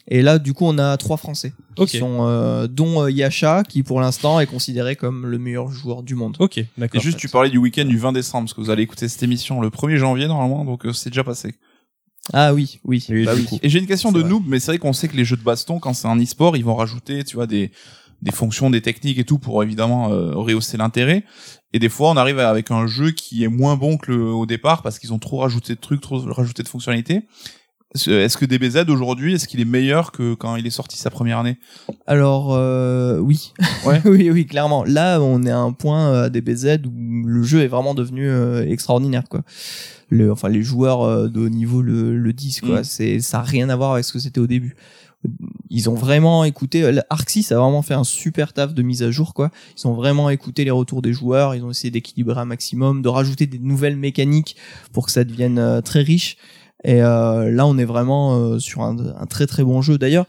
Et 0.08 0.24
là, 0.24 0.40
du 0.40 0.54
coup, 0.54 0.66
on 0.66 0.78
a 0.80 0.98
trois 0.98 1.18
Français. 1.18 1.54
Qui 1.76 1.82
Ok. 1.84 1.90
sont, 1.90 2.18
euh, 2.22 2.66
dont 2.66 3.04
euh, 3.04 3.12
Yasha, 3.12 3.62
qui 3.64 3.84
pour 3.84 4.02
l'instant 4.02 4.40
est 4.40 4.48
considéré 4.48 4.96
comme 4.96 5.28
le 5.28 5.38
meilleur 5.38 5.70
joueur 5.70 6.02
du 6.02 6.16
monde. 6.16 6.36
Ok, 6.40 6.58
Et 6.58 6.68
d'accord. 6.80 7.00
juste, 7.00 7.20
tu 7.20 7.30
parlais 7.30 7.52
du 7.52 7.60
week-end 7.60 7.86
du 7.86 8.00
20 8.00 8.14
décembre, 8.14 8.46
parce 8.46 8.56
que 8.56 8.62
vous 8.62 8.72
allez 8.72 8.82
écouter 8.84 9.08
cette 9.08 9.22
émission 9.22 9.62
le 9.62 9.70
1er 9.70 9.98
janvier, 9.98 10.28
normalement, 10.28 10.66
donc 10.66 10.86
euh, 10.88 10.94
c'est 10.94 11.12
déjà 11.12 11.24
passé. 11.24 11.54
Ah 12.34 12.54
oui, 12.54 12.80
oui. 12.84 13.06
Oui, 13.10 13.26
bah 13.26 13.34
oui. 13.36 13.48
Et 13.62 13.70
j'ai 13.70 13.80
une 13.80 13.88
question 13.88 14.12
de 14.12 14.20
vrai. 14.20 14.30
noob, 14.30 14.44
mais 14.48 14.60
c'est 14.60 14.72
vrai 14.72 14.80
qu'on 14.80 14.94
sait 14.94 15.08
que 15.08 15.16
les 15.16 15.26
jeux 15.26 15.38
de 15.38 15.44
baston, 15.44 15.80
quand 15.80 15.94
c'est 15.94 16.08
un 16.08 16.20
e-sport, 16.22 16.58
ils 16.58 16.66
vont 16.66 16.76
rajouter, 16.76 17.24
tu 17.24 17.36
vois, 17.36 17.48
des, 17.48 17.72
des 18.22 18.32
fonctions, 18.32 18.70
des 18.70 18.82
techniques 18.82 19.20
et 19.20 19.24
tout 19.24 19.38
pour 19.38 19.64
évidemment 19.64 20.12
euh, 20.12 20.34
rehausser 20.34 20.78
l'intérêt. 20.78 21.24
Et 21.74 21.80
des 21.80 21.90
fois, 21.90 22.10
on 22.10 22.18
arrive 22.18 22.40
avec 22.40 22.72
un 22.72 22.88
jeu 22.88 23.12
qui 23.12 23.44
est 23.44 23.48
moins 23.50 23.76
bon 23.76 23.98
que 23.98 24.12
le, 24.12 24.24
au 24.26 24.46
départ 24.46 24.82
parce 24.82 25.00
qu'ils 25.00 25.14
ont 25.14 25.20
trop 25.20 25.38
rajouté 25.40 25.76
de 25.76 25.80
trucs, 25.80 26.02
trop 26.02 26.20
rajouté 26.20 26.64
de 26.64 26.68
fonctionnalités. 26.68 27.24
Est-ce 28.06 28.38
que 28.38 28.46
DBZ 28.46 28.90
aujourd'hui, 28.90 29.34
est-ce 29.34 29.48
qu'il 29.48 29.60
est 29.60 29.66
meilleur 29.66 30.12
que 30.12 30.34
quand 30.34 30.56
il 30.56 30.68
est 30.68 30.72
sorti 30.72 30.98
sa 30.98 31.10
première 31.10 31.40
année? 31.40 31.58
Alors, 32.06 32.54
euh, 32.54 33.20
oui. 33.20 33.54
Ouais. 33.86 34.02
oui, 34.06 34.30
oui, 34.30 34.46
clairement. 34.46 34.84
Là, 34.84 35.20
on 35.22 35.44
est 35.44 35.52
à 35.52 35.60
un 35.60 35.72
point 35.72 36.12
euh, 36.12 36.26
à 36.26 36.30
DBZ 36.30 36.80
où 36.86 37.26
le 37.26 37.44
jeu 37.44 37.62
est 37.62 37.68
vraiment 37.68 37.94
devenu 37.94 38.28
euh, 38.28 38.68
extraordinaire, 38.68 39.24
quoi. 39.30 39.42
Le, 40.10 40.32
enfin, 40.32 40.48
les 40.48 40.64
joueurs 40.64 41.30
de 41.30 41.40
haut 41.40 41.50
niveau 41.50 41.82
le, 41.82 42.18
le 42.18 42.34
disent, 42.34 42.62
quoi. 42.62 42.82
Mm. 42.82 42.84
C'est, 42.86 43.20
ça 43.20 43.40
a 43.40 43.44
rien 43.44 43.70
à 43.70 43.76
voir 43.76 43.94
avec 43.94 44.06
ce 44.06 44.14
que 44.14 44.20
c'était 44.20 44.40
au 44.40 44.48
début. 44.48 44.76
Ils 45.70 45.90
ont 45.90 45.96
vraiment 45.96 46.46
écouté. 46.46 46.90
Arxis 47.10 47.48
a 47.52 47.58
vraiment 47.58 47.82
fait 47.82 47.96
un 47.96 48.06
super 48.06 48.54
taf 48.54 48.74
de 48.74 48.82
mise 48.84 49.04
à 49.04 49.12
jour, 49.12 49.34
quoi. 49.34 49.52
Ils 49.78 49.88
ont 49.88 49.94
vraiment 49.94 50.30
écouté 50.30 50.64
les 50.64 50.72
retours 50.72 51.02
des 51.02 51.12
joueurs. 51.12 51.56
Ils 51.56 51.64
ont 51.64 51.72
essayé 51.72 51.92
d'équilibrer 51.92 52.40
un 52.40 52.46
maximum, 52.46 53.02
de 53.02 53.10
rajouter 53.10 53.48
des 53.48 53.60
nouvelles 53.60 53.98
mécaniques 53.98 54.56
pour 54.94 55.08
que 55.08 55.12
ça 55.12 55.26
devienne 55.26 55.82
très 55.84 56.02
riche. 56.02 56.38
Et 56.84 57.02
euh, 57.02 57.50
là, 57.52 57.66
on 57.66 57.78
est 57.78 57.86
vraiment 57.86 58.38
euh, 58.38 58.60
sur 58.60 58.82
un, 58.82 58.98
un 59.20 59.26
très 59.26 59.48
très 59.48 59.64
bon 59.64 59.82
jeu. 59.82 59.98
D'ailleurs, 59.98 60.26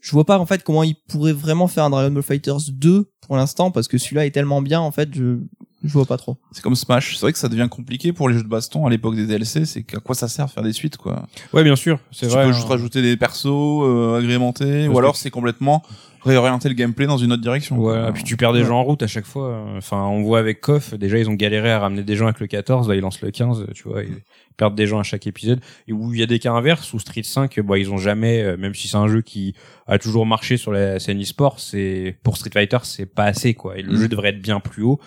je 0.00 0.10
vois 0.12 0.24
pas 0.24 0.38
en 0.38 0.46
fait 0.46 0.62
comment 0.62 0.82
ils 0.82 0.96
pourraient 1.08 1.32
vraiment 1.32 1.68
faire 1.68 1.84
un 1.84 1.90
Dragon 1.90 2.10
Ball 2.10 2.22
Fighters 2.22 2.70
2 2.72 3.10
pour 3.26 3.36
l'instant 3.36 3.70
parce 3.70 3.86
que 3.86 3.98
celui-là 3.98 4.24
est 4.26 4.30
tellement 4.30 4.62
bien 4.62 4.80
en 4.80 4.90
fait, 4.90 5.10
je 5.14 5.38
je 5.82 5.92
vois 5.94 6.04
pas 6.04 6.18
trop. 6.18 6.36
C'est 6.52 6.60
comme 6.62 6.74
Smash. 6.74 7.14
C'est 7.16 7.22
vrai 7.22 7.32
que 7.32 7.38
ça 7.38 7.48
devient 7.48 7.66
compliqué 7.70 8.12
pour 8.12 8.28
les 8.28 8.34
jeux 8.36 8.42
de 8.42 8.48
baston 8.48 8.86
à 8.86 8.90
l'époque 8.90 9.16
des 9.16 9.26
DLC. 9.26 9.64
C'est 9.64 9.82
qu'à 9.82 9.98
quoi 9.98 10.14
ça 10.14 10.28
sert 10.28 10.44
de 10.44 10.50
faire 10.50 10.62
des 10.62 10.74
suites, 10.74 10.98
quoi? 10.98 11.24
Ouais, 11.54 11.64
bien 11.64 11.74
sûr, 11.74 11.98
c'est 12.12 12.26
Tu 12.26 12.32
vrai. 12.34 12.42
peux 12.44 12.50
hein. 12.50 12.52
juste 12.52 12.68
rajouter 12.68 13.00
des 13.00 13.16
persos 13.16 13.46
euh, 13.46 14.18
agrémentés, 14.18 14.84
Parce 14.84 14.94
ou 14.94 14.98
alors 14.98 15.12
que- 15.14 15.18
c'est 15.18 15.30
complètement 15.30 15.82
réorienter 16.22 16.68
le 16.68 16.74
gameplay 16.74 17.06
dans 17.06 17.16
une 17.16 17.32
autre 17.32 17.40
direction. 17.40 17.78
Ouais, 17.78 17.94
quoi. 17.98 18.08
et 18.10 18.12
puis 18.12 18.24
tu 18.24 18.36
perds 18.36 18.52
des 18.52 18.60
Ouais. 18.60 18.66
gens 18.66 18.80
en 18.80 18.84
route 18.84 19.02
à 19.02 19.06
chaque 19.06 19.24
fois. 19.24 19.64
Enfin, 19.78 20.02
on 20.02 20.22
voit 20.22 20.38
avec 20.38 20.60
KOF, 20.60 20.92
déjà 20.98 21.16
ils 21.18 21.30
ont 21.30 21.34
galéré 21.34 21.70
à 21.72 21.78
ramener 21.78 22.02
des 22.02 22.14
gens 22.14 22.26
avec 22.26 22.40
le 22.40 22.46
14, 22.46 22.86
là 22.86 22.94
ils 22.94 23.00
lancent 23.00 23.22
le 23.22 23.30
15, 23.30 23.64
tu 23.74 23.84
vois, 23.88 24.02
ils 24.02 24.18
perdent 24.60 24.76
des 24.76 24.86
gens 24.86 25.00
à 25.00 25.02
chaque 25.02 25.26
épisode. 25.26 25.60
Et 25.88 25.92
où 25.92 26.12
il 26.14 26.20
y 26.20 26.22
a 26.22 26.26
des 26.26 26.38
cas 26.38 26.52
inverses, 26.52 26.92
où 26.92 26.98
Street 26.98 27.22
5, 27.24 27.58
bah 27.60 27.78
ils 27.78 27.90
ont 27.90 27.98
jamais, 27.98 28.42
euh, 28.42 28.56
même 28.56 28.74
si 28.74 28.86
c'est 28.88 28.96
un 28.98 29.08
jeu 29.08 29.22
qui 29.22 29.54
a 29.86 29.98
toujours 29.98 30.26
marché 30.26 30.56
sur 30.58 30.70
la 30.70 31.00
scène 31.00 31.20
e-sport, 31.20 31.58
c'est 31.58 32.16
pour 32.22 32.36
Street 32.36 32.50
Fighter 32.52 32.78
c'est 32.84 33.06
pas 33.06 33.24
assez 33.24 33.54
quoi. 33.54 33.76
Et 33.78 33.82
le 33.82 33.92
Mm. 33.94 33.96
jeu 33.96 34.08
devrait 34.08 34.28
être 34.28 34.42
bien 34.42 34.60
plus 34.60 34.82
haut. 34.84 35.00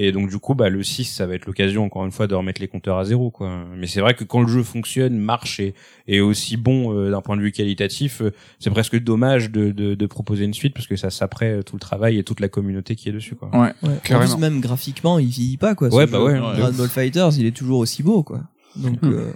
Et 0.00 0.12
donc 0.12 0.30
du 0.30 0.38
coup, 0.38 0.54
bah 0.54 0.68
le 0.68 0.80
6, 0.84 1.04
ça 1.06 1.26
va 1.26 1.34
être 1.34 1.46
l'occasion 1.46 1.84
encore 1.84 2.04
une 2.04 2.12
fois 2.12 2.28
de 2.28 2.34
remettre 2.36 2.60
les 2.60 2.68
compteurs 2.68 2.98
à 2.98 3.04
zéro 3.04 3.32
quoi. 3.32 3.64
Mais 3.76 3.88
c'est 3.88 4.00
vrai 4.00 4.14
que 4.14 4.22
quand 4.22 4.40
le 4.42 4.46
jeu 4.46 4.62
fonctionne, 4.62 5.16
marche 5.18 5.58
et 5.58 5.74
est 6.06 6.20
aussi 6.20 6.56
bon 6.56 6.94
euh, 6.96 7.10
d'un 7.10 7.20
point 7.20 7.36
de 7.36 7.42
vue 7.42 7.50
qualitatif, 7.50 8.22
euh, 8.22 8.30
c'est 8.60 8.70
presque 8.70 8.96
dommage 9.02 9.50
de, 9.50 9.72
de, 9.72 9.96
de 9.96 10.06
proposer 10.06 10.44
une 10.44 10.54
suite 10.54 10.72
parce 10.74 10.86
que 10.86 10.94
ça 10.94 11.10
s'après 11.10 11.50
euh, 11.50 11.62
tout 11.64 11.74
le 11.74 11.80
travail 11.80 12.16
et 12.16 12.22
toute 12.22 12.38
la 12.38 12.48
communauté 12.48 12.94
qui 12.94 13.08
est 13.08 13.12
dessus 13.12 13.34
quoi. 13.34 13.50
Ouais. 13.52 13.72
Ouais. 13.82 14.14
En 14.14 14.20
plus, 14.20 14.36
même 14.38 14.60
graphiquement, 14.60 15.18
il 15.18 15.26
vieillit 15.30 15.56
pas 15.56 15.74
quoi. 15.74 15.88
Ouais, 15.92 16.06
jeu. 16.06 16.12
bah 16.12 16.22
ouais, 16.22 16.34
ouais. 16.34 16.38
Dragon 16.38 16.76
Ball 16.76 16.88
Fighters, 16.88 17.30
il 17.36 17.46
est 17.46 17.56
toujours 17.56 17.80
aussi 17.80 18.04
beau 18.04 18.22
quoi. 18.22 18.42
Donc 18.76 19.02
Hmm. 19.02 19.12
euh, 19.12 19.32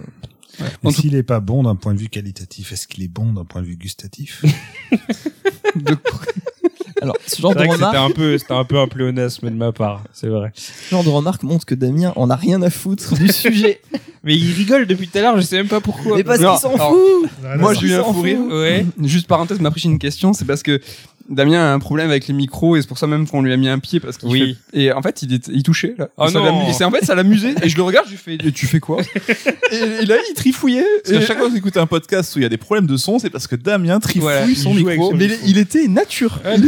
En 0.83 0.91
s'il 0.91 1.15
est 1.15 1.23
pas 1.23 1.39
bon 1.39 1.63
d'un 1.63 1.75
point 1.75 1.93
de 1.93 1.99
vue 1.99 2.09
qualitatif, 2.09 2.71
est-ce 2.71 2.87
qu'il 2.87 3.03
est 3.03 3.07
bon 3.07 3.33
d'un 3.33 3.43
point 3.45 3.61
de 3.61 3.67
vue 3.67 3.75
gustatif? 3.75 4.43
De- 5.75 5.97
alors 7.01 7.15
ce 7.25 7.41
genre 7.41 7.51
de 7.53 7.57
vrai 7.57 7.67
que 7.67 7.73
c'était 7.73 7.85
remarque, 7.87 8.11
un 8.11 8.13
peu, 8.13 8.37
c'était 8.37 8.53
un 8.53 8.63
peu 8.63 8.77
un 8.79 8.87
pléonasme 8.87 9.49
de 9.49 9.55
ma 9.55 9.71
part, 9.71 10.03
c'est 10.13 10.27
vrai. 10.27 10.51
ce 10.55 10.91
genre 10.91 11.03
de 11.03 11.09
remarque 11.09 11.41
montre 11.43 11.65
que 11.65 11.73
Damien 11.75 12.13
on 12.15 12.29
a 12.29 12.35
rien 12.35 12.61
à 12.61 12.69
foutre 12.69 13.15
du 13.15 13.27
sujet. 13.33 13.81
Mais 14.23 14.35
il 14.37 14.53
rigole 14.53 14.85
depuis 14.87 15.07
tout 15.09 15.17
à 15.17 15.21
l'heure, 15.21 15.35
je 15.35 15.41
sais 15.41 15.57
même 15.57 15.67
pas 15.67 15.81
pourquoi. 15.81 16.15
Mais 16.15 16.23
parce 16.23 16.39
qu'il 16.39 16.47
s'en 16.57 16.73
alors, 16.75 16.91
fout. 16.93 17.29
Moi, 17.59 17.73
j'ai 17.73 17.87
eu 17.87 17.93
un 17.95 18.03
fou 18.03 18.21
rire. 18.21 18.39
Ouais. 18.47 18.85
Juste 19.01 19.27
parenthèse, 19.27 19.59
m'a 19.59 19.69
pris 19.71 19.81
une 19.83 19.99
question, 19.99 20.31
c'est 20.31 20.45
parce 20.45 20.63
que 20.63 20.79
Damien 21.29 21.59
a 21.61 21.73
un 21.73 21.79
problème 21.79 22.09
avec 22.09 22.27
les 22.27 22.33
micros 22.33 22.75
et 22.75 22.81
c'est 22.81 22.87
pour 22.87 22.97
ça 22.97 23.07
même 23.07 23.27
qu'on 23.27 23.41
lui 23.41 23.53
a 23.53 23.57
mis 23.57 23.69
un 23.69 23.79
pied 23.79 23.99
parce 23.99 24.17
qu'il 24.17 24.29
Oui. 24.29 24.57
fait- 24.73 24.79
et 24.81 24.91
en 24.91 25.01
fait 25.01 25.21
il 25.21 25.33
est 25.33 25.47
il 25.47 25.63
touchait 25.63 25.95
là. 25.97 26.09
Oh 26.17 26.27
ça 26.27 26.39
et 26.39 26.83
en 26.83 26.91
fait 26.91 27.05
ça 27.05 27.15
l'amusait 27.15 27.55
et 27.63 27.69
je 27.69 27.77
le 27.77 27.83
regarde 27.83 28.05
je 28.07 28.11
lui 28.11 28.17
fais 28.17 28.35
Et 28.45 28.51
tu 28.51 28.67
fais 28.67 28.79
quoi? 28.79 29.01
Et, 29.71 29.75
et 29.75 30.05
là 30.05 30.15
il 30.29 30.33
trifouillait 30.35 30.85
Parce 31.03 31.15
et- 31.15 31.25
chaque 31.25 31.37
fois 31.37 31.47
que 31.47 31.51
vous 31.51 31.57
écoutez 31.57 31.79
un 31.79 31.87
podcast 31.87 32.35
où 32.35 32.39
il 32.39 32.43
y 32.43 32.45
a 32.45 32.49
des 32.49 32.57
problèmes 32.57 32.87
de 32.87 32.97
son, 32.97 33.19
c'est 33.19 33.29
parce 33.29 33.47
que 33.47 33.55
Damien 33.55 33.99
trifouille 33.99 34.21
Voilà, 34.21 34.45
il 34.45 34.55
son 34.57 34.73
micro. 34.73 35.11
son 35.11 35.17
mais 35.17 35.27
micro. 35.27 35.43
il, 35.47 35.57
était 35.57 35.87
nature. 35.87 36.39
Ah, 36.43 36.55
Il 36.55 36.65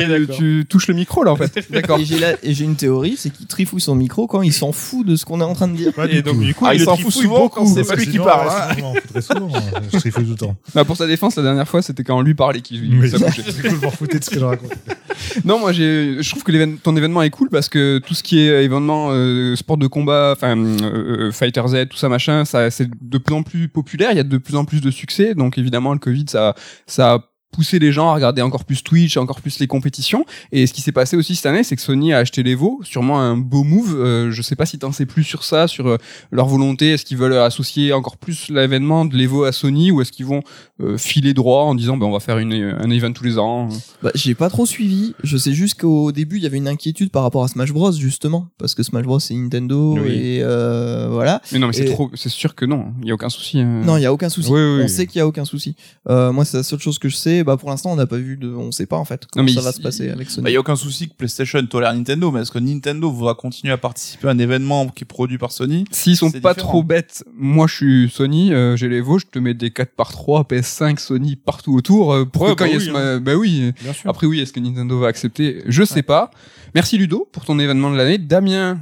était- 0.00 0.34
tu, 0.36 0.64
touches 0.68 0.88
le 0.88 0.94
micro 0.94 1.24
là 1.24 1.32
en 1.32 1.36
fait. 1.36 1.66
D'accord. 1.70 1.98
Et 2.42 2.54
j'ai 2.54 2.64
une 2.64 2.76
théorie, 2.76 3.16
c'est 3.16 3.30
qu'il 3.30 3.46
trifouille 3.46 3.80
son 3.80 3.94
micro 3.94 4.26
quand 4.26 4.42
il 4.42 4.52
s'en 4.52 4.72
fout 4.72 5.06
de 5.06 5.16
ce 5.16 5.24
qu'on 5.24 5.40
est 5.40 5.44
en 5.44 5.54
train 5.54 5.68
de 5.68 5.76
dire. 5.76 5.92
Et 6.08 6.22
donc 6.22 6.40
du 6.40 6.54
coup, 6.54 6.64
Ah, 6.68 6.74
il 6.74 6.80
s'en 6.82 6.96
fout 6.96 7.12
souvent 7.12 7.40
beaucoup. 7.40 7.60
quand 7.60 7.66
c'est 7.66 7.84
pas 7.84 7.94
lui 7.96 8.06
qui 8.08 8.18
parle. 8.18 8.48
ouais, 8.48 8.82
hein. 9.16 9.20
souvent. 9.20 9.48
Je 9.92 9.98
trifouille 9.98 10.24
tout 10.24 10.30
le 10.30 10.36
temps. 10.36 10.56
Bah, 10.74 10.84
pour 10.84 10.96
sa 10.96 11.06
défense 11.06 11.36
la 11.36 11.42
dernière 11.42 11.68
fois 11.68 11.82
c'était 11.82 12.04
quand 12.04 12.20
lui 12.20 12.34
parlait 12.34 12.59
C'est 12.62 13.68
cool, 13.68 14.18
de 14.18 14.24
ce 14.24 14.30
que 14.30 14.38
je 14.38 14.44
raconte. 14.44 14.72
Non, 15.44 15.58
moi 15.60 15.72
j'ai, 15.72 16.16
je 16.22 16.30
trouve 16.30 16.42
que 16.42 16.50
l'événement- 16.50 16.78
ton 16.82 16.96
événement 16.96 17.22
est 17.22 17.30
cool 17.30 17.50
parce 17.50 17.68
que 17.68 17.98
tout 17.98 18.14
ce 18.14 18.22
qui 18.22 18.40
est 18.40 18.64
événement 18.64 19.08
euh, 19.10 19.54
sport 19.54 19.76
de 19.76 19.86
combat, 19.86 20.32
enfin 20.34 20.56
euh, 20.56 21.28
euh, 21.28 21.32
Fighter 21.32 21.62
Z, 21.68 21.88
tout 21.90 21.96
ça 21.98 22.08
machin, 22.08 22.44
ça 22.44 22.70
c'est 22.70 22.88
de 23.00 23.18
plus 23.18 23.34
en 23.34 23.42
plus 23.42 23.68
populaire. 23.68 24.10
Il 24.12 24.16
y 24.16 24.20
a 24.20 24.24
de 24.24 24.38
plus 24.38 24.56
en 24.56 24.64
plus 24.64 24.80
de 24.80 24.90
succès. 24.90 25.34
Donc 25.34 25.58
évidemment 25.58 25.92
le 25.92 25.98
Covid 25.98 26.24
ça 26.28 26.54
ça 26.86 27.14
a 27.14 27.29
poussé 27.50 27.78
les 27.78 27.90
gens 27.92 28.10
à 28.10 28.14
regarder 28.14 28.42
encore 28.42 28.64
plus 28.64 28.82
Twitch, 28.82 29.16
encore 29.16 29.40
plus 29.40 29.58
les 29.58 29.66
compétitions. 29.66 30.24
Et 30.52 30.66
ce 30.66 30.72
qui 30.72 30.80
s'est 30.80 30.92
passé 30.92 31.16
aussi 31.16 31.34
cette 31.34 31.46
année, 31.46 31.64
c'est 31.64 31.76
que 31.76 31.82
Sony 31.82 32.12
a 32.12 32.18
acheté 32.18 32.42
l'Evo, 32.42 32.80
sûrement 32.84 33.20
un 33.20 33.36
beau 33.36 33.64
move. 33.64 33.96
Euh, 33.98 34.30
je 34.30 34.40
sais 34.42 34.56
pas 34.56 34.66
si 34.66 34.78
t'en 34.78 34.92
sais 34.92 35.06
plus 35.06 35.24
sur 35.24 35.42
ça, 35.44 35.66
sur 35.66 35.88
euh, 35.88 35.96
leur 36.30 36.46
volonté. 36.46 36.92
Est-ce 36.92 37.04
qu'ils 37.04 37.16
veulent 37.18 37.36
associer 37.36 37.92
encore 37.92 38.16
plus 38.16 38.48
l'événement 38.50 39.04
de 39.04 39.16
l'Evo 39.16 39.44
à 39.44 39.52
Sony 39.52 39.90
ou 39.90 40.00
est-ce 40.00 40.12
qu'ils 40.12 40.26
vont 40.26 40.42
euh, 40.80 40.96
filer 40.96 41.34
droit 41.34 41.64
en 41.64 41.74
disant 41.74 41.96
ben 41.96 42.06
on 42.06 42.12
va 42.12 42.20
faire 42.20 42.38
une, 42.38 42.52
un 42.52 42.90
event 42.90 43.12
tous 43.12 43.24
les 43.24 43.38
ans? 43.38 43.68
Bah, 44.02 44.10
j'ai 44.14 44.34
pas 44.34 44.48
trop 44.48 44.64
suivi. 44.66 45.14
Je 45.24 45.36
sais 45.36 45.52
juste 45.52 45.80
qu'au 45.80 46.12
début, 46.12 46.36
il 46.36 46.42
y 46.42 46.46
avait 46.46 46.58
une 46.58 46.68
inquiétude 46.68 47.10
par 47.10 47.22
rapport 47.24 47.42
à 47.44 47.48
Smash 47.48 47.72
Bros, 47.72 47.92
justement. 47.92 48.48
Parce 48.58 48.74
que 48.74 48.82
Smash 48.82 49.04
Bros, 49.04 49.18
c'est 49.20 49.34
Nintendo, 49.34 49.96
Oui. 49.98 50.10
et 50.12 50.38
euh, 50.42 51.08
voilà. 51.10 51.42
Mais 51.52 51.58
non, 51.58 51.66
mais 51.66 51.72
c'est 51.72 51.86
Et- 51.86 51.90
trop, 51.92 52.10
c'est 52.14 52.28
sûr 52.28 52.54
que 52.54 52.64
non, 52.64 52.92
il 53.02 53.08
y 53.08 53.10
a 53.10 53.14
aucun 53.14 53.28
souci. 53.28 53.58
hein. 53.60 53.82
Non, 53.84 53.96
il 53.96 54.02
y 54.02 54.06
a 54.06 54.12
aucun 54.12 54.28
souci. 54.28 54.50
Oui, 54.50 54.60
oui, 54.60 54.82
On 54.84 54.88
sait 54.88 55.06
qu'il 55.06 55.18
y 55.18 55.22
a 55.22 55.26
aucun 55.26 55.44
souci. 55.44 55.74
Moi, 56.08 56.44
c'est 56.44 56.56
la 56.58 56.62
seule 56.62 56.78
chose 56.80 56.98
que 56.98 57.08
je 57.08 57.16
sais. 57.16 57.39
Mais 57.40 57.44
bah 57.44 57.56
pour 57.56 57.70
l'instant 57.70 57.92
on 57.92 57.96
n'a 57.96 58.06
pas 58.06 58.16
vu 58.18 58.36
de, 58.36 58.48
on 58.48 58.70
sait 58.72 58.86
pas 58.86 58.96
en 58.96 59.04
fait 59.04 59.26
comment 59.32 59.48
ça 59.48 59.60
il- 59.60 59.64
va 59.64 59.72
se 59.72 59.80
passer 59.80 60.08
avec 60.10 60.28
Bah, 60.28 60.32
Sony. 60.34 60.50
y 60.52 60.56
a 60.56 60.60
aucun 60.60 60.76
souci 60.76 61.08
que 61.08 61.14
PlayStation 61.14 61.64
tolère 61.66 61.94
Nintendo, 61.94 62.30
mais 62.30 62.40
est-ce 62.42 62.50
que 62.50 62.58
Nintendo 62.58 63.10
va 63.10 63.34
continuer 63.34 63.72
à 63.72 63.78
participer 63.78 64.28
à 64.28 64.30
un 64.32 64.38
événement 64.38 64.88
qui 64.88 65.04
est 65.04 65.06
produit 65.06 65.38
par 65.38 65.52
Sony 65.52 65.84
S'ils 65.90 66.16
sont 66.16 66.30
pas 66.30 66.52
différent. 66.54 66.68
trop 66.70 66.82
bêtes, 66.82 67.24
moi 67.36 67.66
je 67.66 67.74
suis 67.74 68.10
Sony, 68.10 68.52
euh, 68.52 68.76
j'ai 68.76 68.88
les 68.88 69.00
Vosges, 69.00 69.22
je 69.26 69.30
te 69.32 69.38
mets 69.38 69.54
des 69.54 69.70
4 69.70 69.92
par 69.94 70.10
3 70.12 70.42
PS5 70.44 70.98
Sony 70.98 71.36
partout 71.36 71.74
autour 71.74 72.12
euh, 72.12 72.24
pour 72.24 72.42
Ouais, 72.42 72.48
que 72.50 72.54
quand 72.54 72.64
bah 72.64 72.70
il 72.70 72.84
y 72.84 72.88
a 72.90 72.92
oui, 72.92 72.98
hein. 72.98 73.20
bah 73.20 73.34
oui. 73.36 73.72
Bien 73.82 73.92
sûr. 73.92 74.10
Après 74.10 74.26
oui, 74.26 74.40
est-ce 74.40 74.52
que 74.52 74.60
Nintendo 74.60 74.98
va 74.98 75.08
accepter? 75.08 75.62
Je 75.66 75.82
sais 75.84 76.02
pas. 76.02 76.30
Merci 76.74 76.98
Ludo 76.98 77.28
pour 77.32 77.44
ton 77.44 77.58
événement 77.58 77.90
de 77.90 77.96
l'année. 77.96 78.18
Damien, 78.18 78.78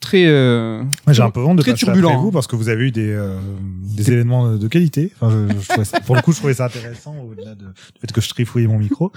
très 0.00 0.24
euh, 0.26 0.82
J'ai 1.08 1.22
un 1.22 1.30
peu 1.30 1.40
honte 1.40 1.56
de 1.58 1.62
Très 1.62 1.72
passer 1.72 1.84
turbulent, 1.84 2.08
après 2.08 2.18
hein. 2.18 2.22
vous 2.22 2.30
parce 2.32 2.46
que 2.46 2.56
vous 2.56 2.68
avez 2.68 2.84
eu 2.86 2.90
des, 2.90 3.10
euh, 3.12 3.38
des 3.84 4.10
événements 4.10 4.52
de 4.56 4.68
qualité. 4.68 5.12
Enfin, 5.20 5.46
je, 5.48 5.54
je 5.60 5.68
trouvais 5.68 5.84
ça- 5.84 6.00
pour 6.00 6.16
le 6.16 6.22
coup, 6.22 6.32
je 6.32 6.38
trouvais 6.38 6.54
ça 6.54 6.64
intéressant 6.64 7.14
au-delà 7.30 7.54
de, 7.54 7.64
du 7.66 8.00
fait 8.00 8.10
que 8.12 8.20
je 8.20 8.28
trifouillais 8.30 8.66
mon 8.66 8.78
micro. 8.78 9.12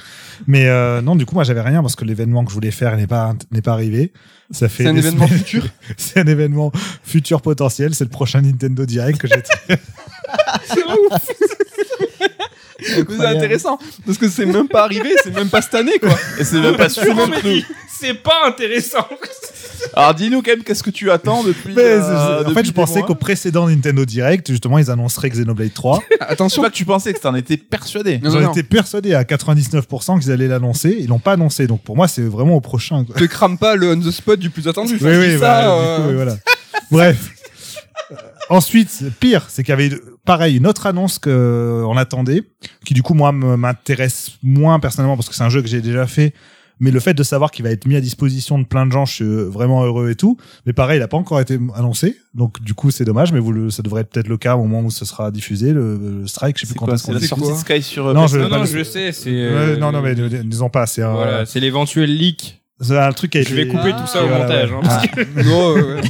Mais 0.46 0.68
euh, 0.68 1.02
non, 1.02 1.16
du 1.16 1.26
coup, 1.26 1.36
moi, 1.36 1.44
j'avais 1.44 1.62
rien 1.62 1.82
parce 1.82 1.96
que 1.96 2.06
l'événement 2.06 2.44
que 2.44 2.50
je 2.52 2.56
voulais 2.56 2.72
faire 2.72 2.96
n'est 2.98 3.08
pas 3.08 3.34
n'est 3.52 3.62
pas 3.62 3.72
arrivé. 3.74 4.12
Ça 4.52 4.68
fait 4.70 4.84
c'est 4.84 4.90
un 4.90 4.94
des 4.94 5.00
événement 5.00 5.26
semaines- 5.28 5.40
futur. 5.40 5.64
c'est 5.98 6.20
un 6.20 6.28
événement 6.28 6.72
futur 7.04 7.42
potentiel. 7.42 7.96
C'est 7.96 8.04
le 8.04 8.10
prochain 8.10 8.42
Nintendo 8.42 8.86
Direct 8.86 9.20
que 9.20 9.28
j'ai. 9.28 9.42
C'est 13.10 13.26
intéressant 13.26 13.78
parce 14.06 14.18
que 14.18 14.28
c'est 14.30 14.46
même 14.46 14.68
pas 14.68 14.84
arrivé, 14.84 15.10
c'est 15.24 15.34
même 15.34 15.50
pas 15.50 15.62
cette 15.62 15.76
année 15.76 15.98
quoi. 16.02 16.18
Et 16.40 16.44
c'est 16.44 16.60
même 16.60 16.76
pas 16.76 16.90
sûr. 16.90 17.16
Non, 17.16 17.28
mais 17.28 17.64
c'est 17.90 18.14
pas 18.16 18.46
intéressant. 18.48 19.08
Alors 19.96 20.14
dis-nous 20.16 20.42
quand 20.42 20.52
même, 20.52 20.64
qu'est-ce 20.64 20.84
que 20.84 20.90
tu 20.90 21.12
attends 21.12 21.44
depuis 21.44 21.74
Mais, 21.76 21.82
euh, 21.84 22.40
en 22.40 22.44
depuis 22.44 22.54
fait, 22.56 22.66
je 22.66 22.72
pensais 22.72 23.02
qu'au 23.02 23.16
précédent 23.16 23.68
Nintendo 23.68 24.06
Direct, 24.06 24.50
justement, 24.50 24.80
ils 24.80 24.90
annonceraient 24.90 25.30
Xenoblade 25.30 25.74
3. 25.74 26.02
C'est 26.10 26.22
Attention, 26.30 26.62
pas 26.62 26.70
que 26.70 26.76
tu 26.76 26.86
pensais 26.86 27.14
que 27.14 27.20
t'en 27.20 27.36
étais 27.36 27.58
persuadé. 27.58 28.20
Non, 28.20 28.30
non, 28.30 28.36
J'en 28.40 28.42
non. 28.46 28.52
étais 28.52 28.64
persuadé 28.64 29.14
à 29.14 29.24
99% 29.24 30.20
qu'ils 30.20 30.32
allaient 30.32 30.48
l'annoncer. 30.48 30.96
Ils 31.00 31.08
l'ont 31.08 31.20
pas 31.20 31.34
annoncé. 31.34 31.68
Donc 31.68 31.82
pour 31.84 31.96
moi, 31.96 32.08
c'est 32.08 32.24
vraiment 32.24 32.56
au 32.56 32.62
prochain. 32.62 33.04
quoi. 33.06 33.16
te 33.16 33.24
crame 33.26 33.58
pas 33.58 33.76
le 33.76 33.92
on 33.94 34.00
the 34.00 34.12
spot 34.12 34.40
du 34.40 34.50
plus 34.50 34.68
attendu. 34.68 34.98
Oui, 35.02 35.12
oui, 35.18 35.30
dis 35.34 35.38
bah, 35.38 35.62
ça, 35.62 35.62
du 35.64 35.68
euh, 35.70 35.98
coup, 35.98 36.08
oui, 36.10 36.16
voilà. 36.16 36.36
Bref. 36.92 37.30
Euh, 38.12 38.16
Ensuite, 38.50 39.04
pire, 39.20 39.46
c'est 39.48 39.64
qu'il 39.64 39.72
y 39.72 39.74
avait 39.74 39.92
pareil 40.26 40.58
une 40.58 40.68
autre 40.68 40.86
annonce 40.86 41.18
que 41.18 41.84
on 41.88 41.96
attendait, 41.98 42.44
qui 42.86 42.94
du 42.94 43.02
coup 43.02 43.14
moi 43.14 43.32
me- 43.32 43.56
m'intéresse 43.56 44.32
moins 44.44 44.80
personnellement 44.80 45.16
parce 45.16 45.30
que 45.30 45.36
c'est 45.36 45.44
un 45.44 45.50
jeu 45.50 45.62
que 45.62 45.68
j'ai 45.68 45.82
déjà 45.82 46.06
fait. 46.08 46.34
Mais 46.84 46.92
le 46.92 47.00
fait 47.00 47.14
de 47.14 47.24
savoir 47.24 47.50
qu'il 47.52 47.64
va 47.64 47.72
être 47.72 47.86
mis 47.88 47.96
à 47.96 48.02
disposition 48.02 48.60
de 48.60 48.66
plein 48.66 48.86
de 48.86 48.92
gens, 48.92 49.06
je 49.06 49.14
suis 49.14 49.24
euh, 49.24 49.46
vraiment 49.50 49.84
heureux 49.86 50.10
et 50.10 50.16
tout. 50.16 50.38
Mais 50.66 50.74
pareil, 50.74 50.98
il 50.98 51.00
n'a 51.00 51.08
pas 51.08 51.16
encore 51.18 51.40
été 51.40 51.58
annoncé, 51.76 52.18
donc 52.34 52.62
du 52.62 52.74
coup 52.74 52.92
c'est 52.92 53.06
dommage. 53.06 53.32
Mais 53.32 53.40
vous 53.40 53.54
le, 53.54 53.70
ça 53.70 53.82
devrait 53.84 54.02
être 54.02 54.10
peut-être 54.10 54.28
le 54.28 54.36
cas 54.38 54.56
au 54.58 54.64
moment 54.66 54.82
où 54.82 54.92
ce 54.92 55.06
sera 55.06 55.32
diffusé 55.32 55.72
le, 55.72 55.98
le 55.98 56.28
strike. 56.28 56.58
Je 56.58 56.62
sais 56.62 56.68
C'est 56.68 56.74
plus 56.74 56.80
quand 56.80 56.86
quoi 56.88 56.96
est-ce 56.96 57.04
C'est 57.06 57.12
qu'on 57.14 57.20
la 57.20 57.26
sortie 57.28 57.52
de 57.54 57.58
Sky 57.78 57.82
sur 57.82 58.08
euh, 58.08 58.14
Non, 58.14 58.26
PS5. 58.26 58.30
je- 58.34 58.38
Non, 58.50 58.60
le- 58.60 58.66
je 58.66 58.84
sais, 58.84 59.12
c'est. 59.14 59.30
Euh, 59.32 59.78
non, 59.78 59.92
non, 59.94 60.02
mais 60.02 60.14
ne- 60.14 60.28
ne- 60.28 60.44
disons 60.44 60.70
pas. 60.70 60.86
C'est 60.86 61.02
un, 61.04 61.14
Voilà, 61.14 61.46
c'est 61.46 61.62
l'éventuel 61.62 62.14
leak. 62.16 62.62
c'est 62.82 62.98
un 62.98 63.12
truc 63.14 63.32
qui 63.32 63.38
a 63.38 63.44
Je 63.44 63.56
vais 63.56 63.68
couper 63.68 63.92
Ah, 63.96 64.02
tout 64.02 64.08
ça 64.08 64.22
au 64.24 64.28
voilà, 64.28 64.44
montage. 64.46 64.72
hein, 64.74 64.80
parce 64.84 65.08
que- 65.08 65.44
non, 65.46 65.74
ouais, 65.76 65.82
ouais. 65.96 66.02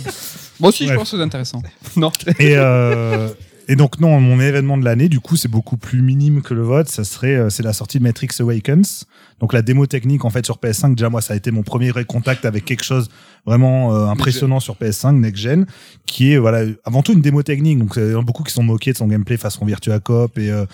Moi 0.59 0.69
aussi, 0.69 0.87
je 0.87 0.93
pense 0.95 1.11
que 1.11 1.17
c'est 1.17 1.23
intéressant. 1.23 1.61
Non. 1.95 2.11
Et, 2.39 2.55
euh, 2.57 3.29
et 3.68 3.76
donc 3.76 3.99
non, 3.99 4.19
mon 4.19 4.40
événement 4.40 4.77
de 4.77 4.84
l'année, 4.84 5.10
du 5.10 5.19
coup, 5.19 5.35
c'est 5.38 5.48
beaucoup 5.48 5.77
plus 5.77 6.02
minime 6.02 6.41
que 6.41 6.53
le 6.53 6.61
vote. 6.61 6.90
Ça 6.90 7.03
serait, 7.03 7.35
euh, 7.35 7.49
c'est 7.49 7.64
la 7.64 7.73
sortie 7.73 7.98
de 7.99 8.03
Matrix 8.03 8.30
Awakens. 8.40 9.06
Donc 9.40 9.53
la 9.53 9.61
démo 9.61 9.85
technique 9.85 10.26
en 10.26 10.30
fait 10.30 10.45
sur 10.45 10.57
PS5. 10.57 10.95
Déjà 10.95 11.10
moi, 11.10 11.22
ça 11.22 11.34
a 11.34 11.38
été 11.38 11.52
mon 11.52 11.64
premier 11.64 11.91
contact 12.06 12.45
avec 12.45 12.65
quelque 12.65 12.84
chose 12.84 13.10
vraiment 13.45 13.95
euh, 13.95 14.07
impressionnant 14.07 14.60
sur 14.60 14.76
PS5 14.76 15.19
next 15.19 15.41
gen, 15.41 15.65
qui 16.06 16.34
est 16.34 16.38
voilà 16.38 16.65
avant 16.85 17.03
tout 17.03 17.14
une 17.14 17.22
démo 17.22 17.44
technique. 17.44 17.80
Donc 17.80 17.94
il 17.98 18.11
y 18.11 18.15
en 18.15 18.19
a 18.19 18.23
beaucoup 18.23 18.44
qui 18.44 18.53
sont 18.53 18.64
moqués 18.64 18.91
de 18.91 18.98
son 18.98 19.07
gameplay 19.07 19.38
façon 19.38 19.65
Virtua 19.65 19.99
Cop 19.99 20.38
et 20.38 20.49
euh, 20.49 20.65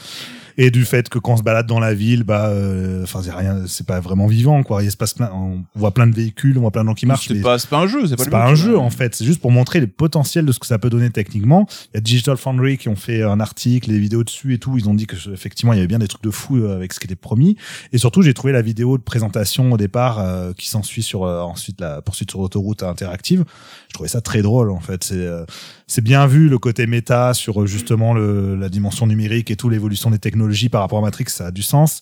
et 0.62 0.72
du 0.72 0.84
fait 0.84 1.08
que 1.08 1.18
quand 1.20 1.32
on 1.32 1.38
se 1.38 1.42
balade 1.42 1.68
dans 1.68 1.80
la 1.80 1.94
ville, 1.94 2.24
bah, 2.24 2.48
euh, 2.48 3.04
enfin 3.04 3.22
c'est 3.24 3.32
rien, 3.32 3.64
c'est 3.66 3.88
pas 3.88 4.02
vraiment 4.02 4.28
vivant 4.28 4.62
quoi. 4.62 4.84
Il 4.84 4.92
se 4.92 4.98
passe 4.98 5.14
plein, 5.14 5.32
on 5.34 5.64
voit 5.74 5.94
plein 5.94 6.06
de 6.06 6.14
véhicules, 6.14 6.58
on 6.58 6.62
voit 6.62 6.72
plein 6.72 6.84
de 6.84 6.90
gens 6.90 6.96
qui 6.96 7.06
marchent. 7.06 7.30
C'est 7.30 7.42
pas, 7.42 7.58
pas 7.70 7.78
un 7.78 7.88
jeu, 7.88 8.06
c'est 8.08 8.18
pas, 8.18 8.26
pas 8.26 8.46
un 8.46 8.56
jeu 8.56 8.78
en 8.78 8.90
fait, 8.90 9.16
c'est 9.16 9.24
juste 9.24 9.40
pour 9.40 9.52
montrer 9.52 9.80
les 9.80 9.88
potentiels 9.88 10.46
de 10.46 10.52
ce 10.52 10.60
que 10.60 10.68
ça 10.68 10.78
peut 10.78 10.90
donner 10.90 11.12
techniquement. 11.12 11.66
Il 11.94 11.96
y 11.96 11.98
a 12.00 12.02
Digital 12.02 12.36
Foundry 12.36 12.78
qui 12.78 12.90
ont 12.90 12.98
fait 12.98 13.24
un 13.24 13.40
article, 13.40 13.90
des 13.90 14.00
vidéos 14.00 14.26
dessus 14.26 14.54
et 14.54 14.58
tout. 14.58 14.78
Ils 14.78 14.90
ont 14.90 14.94
dit 14.94 15.08
que 15.08 15.16
effectivement 15.32 15.72
il 15.72 15.78
y 15.78 15.80
avait 15.80 15.88
bien 15.88 16.00
des 16.00 16.10
trucs 16.10 16.24
de 16.24 16.30
fou 16.30 16.58
euh, 16.58 16.76
avec 16.76 16.92
ce 16.92 17.00
qui 17.00 17.08
était 17.08 17.16
promis. 17.16 17.56
Et 17.94 17.98
surtout 17.98 18.22
j'ai 18.22 18.34
trouvé 18.34 18.52
la 18.52 18.62
vidéo 18.62 18.98
de 18.98 19.04
présentation 19.04 19.72
au 19.72 19.78
départ 19.78 20.20
euh, 20.20 20.52
qui 20.58 20.68
s'ensuit 20.68 21.04
sur 21.04 21.24
euh, 21.24 21.40
ensuite 21.40 21.80
la 21.80 22.02
poursuite 22.02 22.32
sur 22.32 22.42
l'autoroute 22.42 22.84
interactive. 22.84 23.46
Je 23.90 23.94
trouvais 23.94 24.10
ça 24.10 24.22
très 24.22 24.42
drôle 24.42 24.70
en 24.72 24.80
fait. 24.80 25.04
C'est 25.04 25.16
euh, 25.16 25.46
c'est 25.88 26.04
bien 26.04 26.26
vu 26.28 26.48
le 26.48 26.58
côté 26.58 26.88
méta 26.88 27.34
sur 27.34 27.62
euh, 27.62 27.66
justement 27.66 28.14
le, 28.14 28.56
la 28.56 28.70
dimension 28.70 29.08
numérique 29.08 29.52
et 29.52 29.56
tout 29.56 29.70
l'évolution 29.70 30.12
des 30.12 30.20
technologies 30.20 30.70
par 30.70 30.82
rapport 30.82 31.00
à 31.00 31.02
Matrix, 31.02 31.26
ça 31.30 31.48
a 31.48 31.52
du 31.52 31.64
sens. 31.64 32.02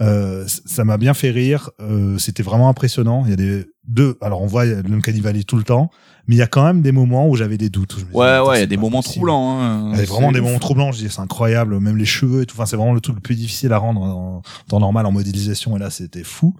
Euh, 0.00 0.44
ça 0.46 0.84
m'a 0.84 0.96
bien 0.96 1.14
fait 1.14 1.30
rire. 1.30 1.70
Euh, 1.80 2.18
C'était 2.18 2.42
vraiment 2.42 2.68
impressionnant. 2.68 3.24
Il 3.26 3.30
y 3.30 3.32
a 3.32 3.36
des 3.36 3.66
deux. 3.86 4.16
Alors 4.20 4.42
on 4.42 4.46
voit 4.46 4.64
l'Uncanny 4.64 5.20
Valley 5.20 5.42
tout 5.44 5.56
le 5.56 5.62
temps, 5.62 5.90
mais 6.26 6.36
il 6.36 6.38
y 6.38 6.42
a 6.42 6.46
quand 6.46 6.64
même 6.64 6.82
des 6.82 6.92
moments 6.92 7.28
où 7.28 7.36
j'avais 7.36 7.58
des 7.58 7.68
doutes. 7.70 7.96
je 7.98 8.04
me 8.04 8.12
Ouais, 8.12 8.38
ouais, 8.40 8.56
il 8.58 8.60
y 8.60 8.62
a 8.62 8.66
des 8.66 8.76
moments 8.76 9.02
possible. 9.02 9.26
troublants. 9.26 9.60
Hein. 9.60 9.90
Il 9.92 9.98
y 9.98 10.02
a 10.02 10.04
vraiment 10.04 10.32
des 10.32 10.40
moments 10.40 10.58
troublants. 10.58 10.92
Je 10.92 10.98
dis 10.98 11.08
c'est 11.10 11.20
incroyable. 11.20 11.78
Même 11.80 11.96
les 11.96 12.04
cheveux 12.06 12.42
et 12.42 12.46
tout. 12.46 12.54
Enfin, 12.56 12.66
c'est 12.66 12.76
vraiment 12.76 12.94
le 12.94 13.00
truc 13.00 13.16
le 13.16 13.20
plus 13.20 13.34
difficile 13.34 13.72
à 13.72 13.78
rendre 13.78 14.02
en 14.02 14.42
temps 14.68 14.80
normal 14.80 15.06
en 15.06 15.12
modélisation. 15.12 15.76
Et 15.76 15.80
là, 15.80 15.90
c'était 15.90 16.24
fou. 16.24 16.54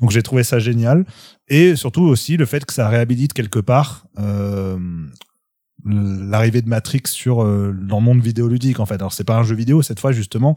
Donc 0.00 0.10
j'ai 0.10 0.22
trouvé 0.22 0.42
ça 0.44 0.58
génial. 0.58 1.04
Et 1.48 1.76
surtout 1.76 2.02
aussi 2.02 2.36
le 2.36 2.44
fait 2.46 2.64
que 2.64 2.72
ça 2.72 2.88
réhabilite 2.88 3.32
quelque 3.32 3.60
part. 3.60 4.06
Euh, 4.18 4.78
l'arrivée 5.84 6.62
de 6.62 6.68
Matrix 6.68 7.02
sur 7.06 7.42
euh, 7.42 7.72
dans 7.80 7.98
le 7.98 8.04
monde 8.04 8.20
vidéoludique 8.20 8.80
en 8.80 8.86
fait. 8.86 8.96
Alors 8.96 9.12
c'est 9.12 9.24
pas 9.24 9.36
un 9.36 9.42
jeu 9.44 9.54
vidéo 9.54 9.82
cette 9.82 10.00
fois 10.00 10.12
justement, 10.12 10.56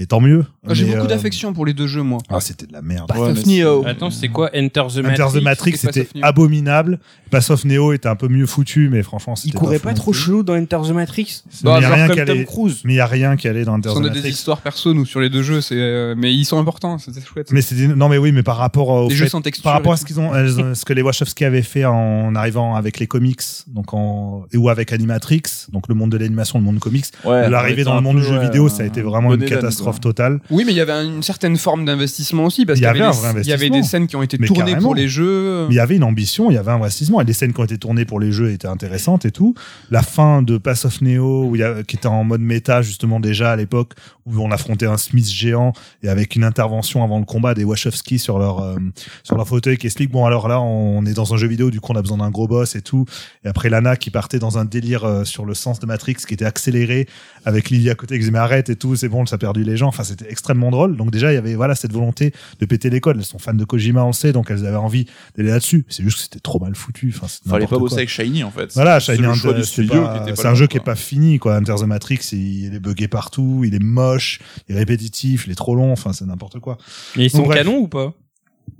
et 0.00 0.06
tant 0.06 0.20
mieux. 0.20 0.44
J'ai 0.70 0.84
Mais, 0.84 0.92
beaucoup 0.94 1.04
euh, 1.04 1.08
d'affection 1.08 1.52
pour 1.52 1.66
les 1.66 1.74
deux 1.74 1.86
jeux, 1.86 2.02
moi. 2.02 2.18
Ah 2.30 2.40
c'était 2.40 2.66
de 2.66 2.72
la 2.72 2.80
merde. 2.82 3.06
Path 3.06 3.18
Ouais, 3.18 3.28
of 3.30 3.46
mais 3.46 3.60
Neo. 3.62 3.84
Attends, 3.86 4.10
c'est 4.10 4.28
quoi 4.28 4.50
Enter 4.56 4.82
the 4.94 4.96
Matrix 5.02 5.22
Enter 5.22 5.38
the 5.38 5.42
Matrix 5.42 5.76
c'était 5.76 6.08
abominable. 6.22 6.98
Pass 7.30 7.50
of 7.50 7.64
Neo 7.64 7.92
était 7.92 8.08
un 8.08 8.16
peu 8.16 8.26
mieux 8.28 8.46
foutu, 8.46 8.88
mais 8.90 9.02
franchement 9.04 9.34
Il 9.36 9.40
c'était 9.40 9.56
courait 9.58 9.78
fou 9.78 9.84
pas 9.84 9.94
trop 9.94 10.12
chelou 10.12 10.42
dans 10.42 10.54
Enter 10.56 10.78
the 10.84 10.90
Matrix 10.92 11.42
Mais 11.62 11.70
il 11.78 11.82
y 11.82 11.84
a 11.84 11.94
rien 11.94 12.08
comme 12.08 12.24
Tom 12.24 12.44
Cruise. 12.44 12.80
Mais 12.84 12.94
il 12.94 12.96
y 12.96 13.00
a 13.00 13.06
rien 13.06 13.36
qui 13.36 13.46
allait 13.46 13.64
dans 13.64 13.74
Enter 13.74 13.90
the 13.90 13.92
sont 13.92 14.00
des 14.00 14.08
Matrix. 14.08 14.30
histoires 14.30 14.60
perso, 14.62 14.92
nous, 14.94 15.04
sur 15.06 15.20
les 15.20 15.28
deux 15.30 15.42
jeux, 15.42 15.60
c'est, 15.60 15.76
euh, 15.76 16.14
mais 16.16 16.32
ils 16.34 16.44
sont 16.44 16.58
importants, 16.58 16.98
c'était 16.98 17.20
chouette. 17.20 17.52
Mais 17.52 17.60
c'était 17.62 17.86
non 17.88 18.08
mais 18.08 18.18
oui, 18.18 18.32
mais 18.32 18.42
par 18.42 18.56
rapport 18.56 18.88
au 18.88 19.04
les 19.08 19.10
fait- 19.14 19.24
jeux 19.24 19.28
sans 19.28 19.42
texture. 19.42 19.62
par 19.62 19.74
rapport 19.74 19.92
à 19.92 19.96
ce 19.96 20.04
qu'ils 20.04 20.18
ont, 20.18 20.32
ce 20.74 20.84
que 20.84 20.92
les 20.92 21.02
Wachowski 21.02 21.44
avaient 21.44 21.62
fait 21.62 21.84
en 21.84 22.34
arrivant 22.34 22.74
avec 22.74 22.98
les 22.98 23.06
comics, 23.06 23.42
donc 23.68 23.92
en 23.94 24.46
et 24.52 24.56
ou 24.56 24.68
avec 24.68 24.92
Animatrix, 24.92 25.42
donc 25.70 25.86
le 25.88 25.94
monde 25.94 26.10
de 26.10 26.16
l'animation, 26.16 26.58
le 26.58 26.64
monde 26.64 26.78
comics, 26.80 27.06
l'arrivée 27.24 27.84
dans 27.84 27.92
a 27.92 27.96
le 27.96 28.00
monde 28.02 28.16
du 28.16 28.24
jeu 28.24 28.38
vidéo, 28.40 28.68
ça 28.68 28.82
a 28.82 28.86
été 28.86 29.02
vraiment 29.02 29.34
une 29.34 29.42
Eden, 29.42 29.58
catastrophe 29.90 30.00
totale. 30.00 30.40
Oui, 30.50 30.64
mais 30.66 30.72
il 30.72 30.76
y 30.76 30.80
avait 30.80 31.04
une 31.04 31.22
certaine 31.22 31.56
forme 31.56 31.84
d'investissement 31.84 32.44
aussi, 32.44 32.64
parce 32.66 32.78
qu'il 32.78 32.84
y, 32.84 32.88
avait 32.88 32.98
des- 33.00 33.04
il 33.04 33.46
y 33.46 33.52
avait 33.52 33.68
des 33.70 33.76
investissement. 33.76 33.82
scènes 33.82 34.06
qui 34.06 34.16
ont 34.16 34.22
été 34.22 34.36
Mais 34.38 34.46
tournées 34.46 34.60
carrément. 34.72 34.80
pour 34.82 34.94
les 34.94 35.08
jeux. 35.08 35.66
Il 35.70 35.74
y 35.76 35.80
avait 35.80 35.96
une 35.96 36.04
ambition, 36.04 36.50
il 36.50 36.54
y 36.54 36.58
avait 36.58 36.70
un 36.70 36.76
investissement, 36.76 37.20
et 37.20 37.24
les 37.24 37.32
scènes 37.32 37.52
qui 37.52 37.60
ont 37.60 37.64
été 37.64 37.78
tournées 37.78 38.04
pour 38.04 38.20
les 38.20 38.32
jeux 38.32 38.50
étaient 38.52 38.68
intéressantes 38.68 39.24
et 39.24 39.30
tout. 39.30 39.54
La 39.90 40.02
fin 40.02 40.42
de 40.42 40.58
Pass 40.58 40.84
of 40.84 41.00
Neo, 41.00 41.44
où 41.46 41.56
il 41.56 41.60
y 41.60 41.64
a, 41.64 41.82
qui 41.82 41.96
était 41.96 42.06
en 42.06 42.24
mode 42.24 42.40
méta 42.40 42.82
justement 42.82 43.20
déjà 43.20 43.52
à 43.52 43.56
l'époque, 43.56 43.92
où 44.26 44.38
on 44.40 44.50
affrontait 44.50 44.86
un 44.86 44.96
Smith 44.96 45.28
géant 45.28 45.72
et 46.02 46.08
avec 46.08 46.36
une 46.36 46.44
intervention 46.44 47.02
avant 47.02 47.18
le 47.18 47.24
combat 47.24 47.54
des 47.54 47.64
Wachowski 47.64 48.18
sur 48.18 48.38
leur 48.38 48.60
euh, 48.60 48.76
sur 49.24 49.36
leur 49.36 49.48
fauteuil 49.48 49.76
qui 49.76 49.86
explique 49.86 50.10
bon 50.10 50.24
alors 50.24 50.46
là 50.46 50.60
on 50.60 51.04
est 51.04 51.14
dans 51.14 51.34
un 51.34 51.36
jeu 51.36 51.48
vidéo, 51.48 51.70
du 51.70 51.80
coup 51.80 51.92
on 51.92 51.96
a 51.96 52.02
besoin 52.02 52.18
d'un 52.18 52.30
gros 52.30 52.46
boss 52.46 52.76
et 52.76 52.82
tout. 52.82 53.06
Et 53.44 53.48
après 53.48 53.70
Lana 53.70 53.96
qui 53.96 54.10
partait 54.10 54.38
dans 54.38 54.58
un 54.58 54.64
délire 54.64 55.04
euh, 55.04 55.24
sur 55.24 55.44
le 55.44 55.54
sens 55.54 55.80
de 55.80 55.86
Matrix 55.86 56.14
qui 56.26 56.34
était 56.34 56.44
accéléré 56.44 57.08
avec 57.44 57.70
Lily 57.70 57.90
à 57.90 57.94
côté 57.94 58.14
qui 58.14 58.20
disait 58.20 58.30
mais 58.30 58.38
arrête 58.38 58.68
et 58.70 58.76
tout, 58.76 58.94
c'est 58.94 59.08
bon, 59.08 59.26
ça 59.26 59.34
a 59.36 59.38
perdu 59.38 59.64
les 59.64 59.76
gens. 59.80 59.88
Enfin 59.88 60.04
c'était 60.04 60.30
extrêmement 60.30 60.70
drôle. 60.70 60.96
Donc 60.96 61.10
déjà 61.10 61.32
il 61.32 61.34
y 61.34 61.38
avait 61.38 61.54
voilà 61.54 61.74
cette 61.74 61.92
volonté 61.92 62.32
de 62.60 62.66
péter 62.66 62.88
les 62.90 63.00
codes. 63.00 63.16
Elles 63.18 63.24
sont 63.24 63.38
fans 63.38 63.54
de 63.54 63.64
Kojima, 63.64 64.04
on 64.04 64.08
le 64.08 64.12
sait, 64.12 64.32
donc 64.32 64.50
elles 64.50 64.64
avaient 64.66 64.76
envie 64.76 65.06
d'aller 65.36 65.50
là-dessus. 65.50 65.84
C'est 65.88 66.02
juste 66.02 66.16
que 66.18 66.22
c'était 66.22 66.40
trop 66.40 66.60
mal 66.60 66.74
foutu. 66.74 67.12
Enfin, 67.14 67.26
c'est 67.28 67.42
Fallait 67.48 67.66
pas 67.66 67.76
n'importe 67.76 67.80
bosser 67.80 67.94
quoi. 67.94 67.98
avec 67.98 68.08
Shiny 68.10 68.44
en 68.44 68.50
fait. 68.50 68.72
Voilà, 68.74 69.00
Shiny 69.00 69.18
c'est 69.18 69.86
pas- 69.88 70.32
pas 70.32 70.48
un 70.48 70.54
jeu 70.54 70.66
qui 70.66 70.76
est 70.76 70.80
quoi. 70.80 70.84
pas 70.92 70.96
fini, 70.96 71.38
quoi. 71.38 71.56
Enter 71.58 71.74
the 71.76 71.84
Matrix, 71.86 72.18
il, 72.32 72.74
est 72.74 72.80
buggé 72.80 73.08
partout, 73.08 73.62
il 73.64 73.74
est 73.74 73.82
moche, 73.82 74.40
il 74.68 74.76
est 74.76 74.78
répétitif, 74.78 75.46
il 75.46 75.52
est 75.52 75.56
trop 75.56 75.74
long, 75.74 75.92
enfin, 75.92 76.12
c'est 76.12 76.26
n'importe 76.26 76.58
quoi. 76.60 76.78
Mais 77.16 77.24
ils 77.26 77.30
sont 77.30 77.42
bref. 77.42 77.58
canons 77.58 77.78
ou 77.78 77.88
pas? 77.88 78.14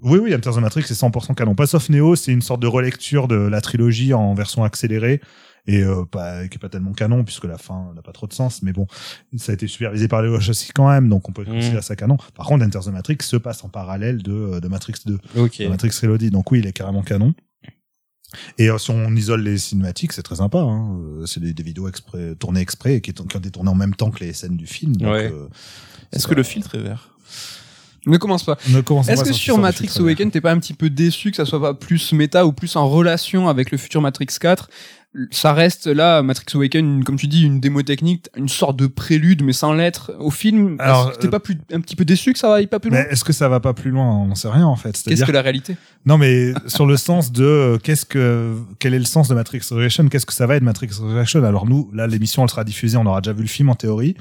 Oui, 0.02 0.18
oui, 0.18 0.34
Enter 0.34 0.50
the 0.50 0.58
Matrix, 0.60 0.84
c'est 0.86 0.94
100% 0.94 1.34
canon. 1.34 1.54
Pass 1.54 1.74
of 1.74 1.88
Neo, 1.90 2.14
c'est 2.16 2.32
une 2.32 2.42
sorte 2.42 2.60
de 2.60 2.66
relecture 2.66 3.28
de 3.28 3.34
la 3.36 3.60
trilogie 3.60 4.14
en 4.14 4.34
version 4.34 4.64
accélérée. 4.64 5.20
Et 5.66 5.82
euh, 5.82 6.04
pas, 6.04 6.48
qui 6.48 6.56
est 6.56 6.58
pas 6.58 6.68
tellement 6.68 6.92
canon 6.92 7.22
puisque 7.24 7.44
la 7.44 7.58
fin 7.58 7.92
n'a 7.94 8.02
pas 8.02 8.12
trop 8.12 8.26
de 8.26 8.32
sens, 8.32 8.62
mais 8.62 8.72
bon, 8.72 8.86
ça 9.36 9.52
a 9.52 9.54
été 9.54 9.66
supervisé 9.66 10.08
par 10.08 10.22
les 10.22 10.28
Wachowski 10.28 10.72
quand 10.74 10.88
même, 10.88 11.08
donc 11.08 11.28
on 11.28 11.32
peut 11.32 11.42
Mm. 11.42 11.52
considérer 11.52 11.82
ça 11.82 11.96
canon. 11.96 12.16
Par 12.34 12.46
contre, 12.46 12.64
Enter 12.64 12.80
the 12.80 12.88
Matrix 12.92 13.18
se 13.22 13.36
passe 13.36 13.62
en 13.64 13.68
parallèle 13.68 14.22
de, 14.22 14.58
de 14.60 14.68
Matrix 14.68 14.94
2. 15.06 15.18
Ok. 15.36 15.58
de 15.58 15.68
Matrix 15.68 15.90
Reloaded. 16.02 16.32
Donc 16.32 16.50
oui, 16.50 16.60
il 16.60 16.66
est 16.66 16.72
carrément 16.72 17.02
canon. 17.02 17.34
Et 18.58 18.70
euh, 18.70 18.78
si 18.78 18.90
on 18.90 19.14
isole 19.16 19.42
les 19.42 19.58
cinématiques, 19.58 20.12
c'est 20.12 20.22
très 20.22 20.36
sympa. 20.36 20.58
Hein. 20.58 20.96
Euh, 21.20 21.26
C'est 21.26 21.40
des, 21.40 21.52
des 21.52 21.62
vidéos 21.64 21.88
exprès, 21.88 22.34
tournées 22.36 22.60
exprès 22.60 22.94
et 22.94 23.00
qui, 23.00 23.12
qui 23.12 23.20
ont 23.20 23.24
été 23.40 23.50
tournées 23.50 23.70
en 23.70 23.74
même 23.74 23.94
temps 23.94 24.10
que 24.10 24.20
les 24.24 24.32
scènes 24.32 24.56
du 24.56 24.66
film. 24.66 24.92
Ouais. 25.00 25.30
euh, 25.32 25.48
Est-ce 26.12 26.26
que 26.28 26.34
le 26.34 26.42
filtre 26.44 26.76
est 26.76 26.82
vert? 26.82 27.16
Ne 28.06 28.16
commence 28.16 28.44
pas. 28.44 28.56
Ne 28.68 28.78
Est-ce 28.78 29.24
que 29.24 29.32
sur- 29.32 29.58
Matrix 29.58 29.88
filtre, 29.88 30.00
Awaken, 30.02 30.30
t'es 30.30 30.40
pas 30.40 30.52
un 30.52 30.58
petit 30.58 30.72
peu 30.74 30.88
déçu 30.88 31.30
que 31.32 31.36
ça 31.36 31.44
soit 31.44 31.60
pas 31.60 31.74
plus 31.74 32.12
méta 32.12 32.46
ou 32.46 32.52
plus 32.52 32.74
en 32.76 32.88
relation 32.88 33.48
avec 33.48 33.70
le 33.72 33.76
futur 33.78 34.00
Matrix 34.00 34.28
4 34.40 34.70
ça 35.32 35.52
reste 35.52 35.86
là 35.88 36.22
Matrix 36.22 36.46
Awaken, 36.54 37.02
comme 37.02 37.16
tu 37.16 37.26
dis, 37.26 37.42
une 37.42 37.58
démo 37.60 37.82
technique, 37.82 38.28
une 38.36 38.48
sorte 38.48 38.76
de 38.78 38.86
prélude, 38.86 39.42
mais 39.42 39.52
sans 39.52 39.72
l'être 39.72 40.12
au 40.20 40.30
film. 40.30 40.76
Alors, 40.78 41.18
t'es 41.18 41.26
euh, 41.26 41.30
pas 41.30 41.40
plus 41.40 41.58
un 41.72 41.80
petit 41.80 41.96
peu 41.96 42.04
déçu 42.04 42.32
que 42.32 42.38
ça 42.38 42.54
aille 42.54 42.68
pas 42.68 42.78
plus 42.78 42.90
loin? 42.90 43.00
Mais 43.00 43.08
est-ce 43.12 43.24
que 43.24 43.32
ça 43.32 43.48
va 43.48 43.58
pas 43.58 43.74
plus 43.74 43.90
loin? 43.90 44.04
On 44.08 44.26
n'en 44.26 44.34
sait 44.36 44.48
rien 44.48 44.66
en 44.66 44.76
fait. 44.76 45.00
Qu'est-ce 45.04 45.24
que 45.24 45.32
la 45.32 45.42
réalité? 45.42 45.76
Non, 46.06 46.16
mais 46.16 46.52
sur 46.66 46.86
le 46.86 46.96
sens 46.96 47.32
de 47.32 47.44
euh, 47.44 47.78
qu'est-ce 47.78 48.06
que 48.06 48.54
quel 48.78 48.94
est 48.94 48.98
le 49.00 49.04
sens 49.04 49.26
de 49.28 49.34
Matrix 49.34 49.58
Resurrection 49.58 50.08
Qu'est-ce 50.08 50.26
que 50.26 50.32
ça 50.32 50.46
va 50.46 50.54
être 50.56 50.62
Matrix 50.62 50.88
Resurrection 50.88 51.42
Alors 51.44 51.66
nous, 51.66 51.90
là, 51.92 52.06
l'émission, 52.06 52.44
elle 52.44 52.50
sera 52.50 52.62
diffusée, 52.64 52.96
on 52.96 53.06
aura 53.06 53.20
déjà 53.20 53.32
vu 53.32 53.42
le 53.42 53.48
film 53.48 53.68
en 53.68 53.74
théorie. 53.74 54.16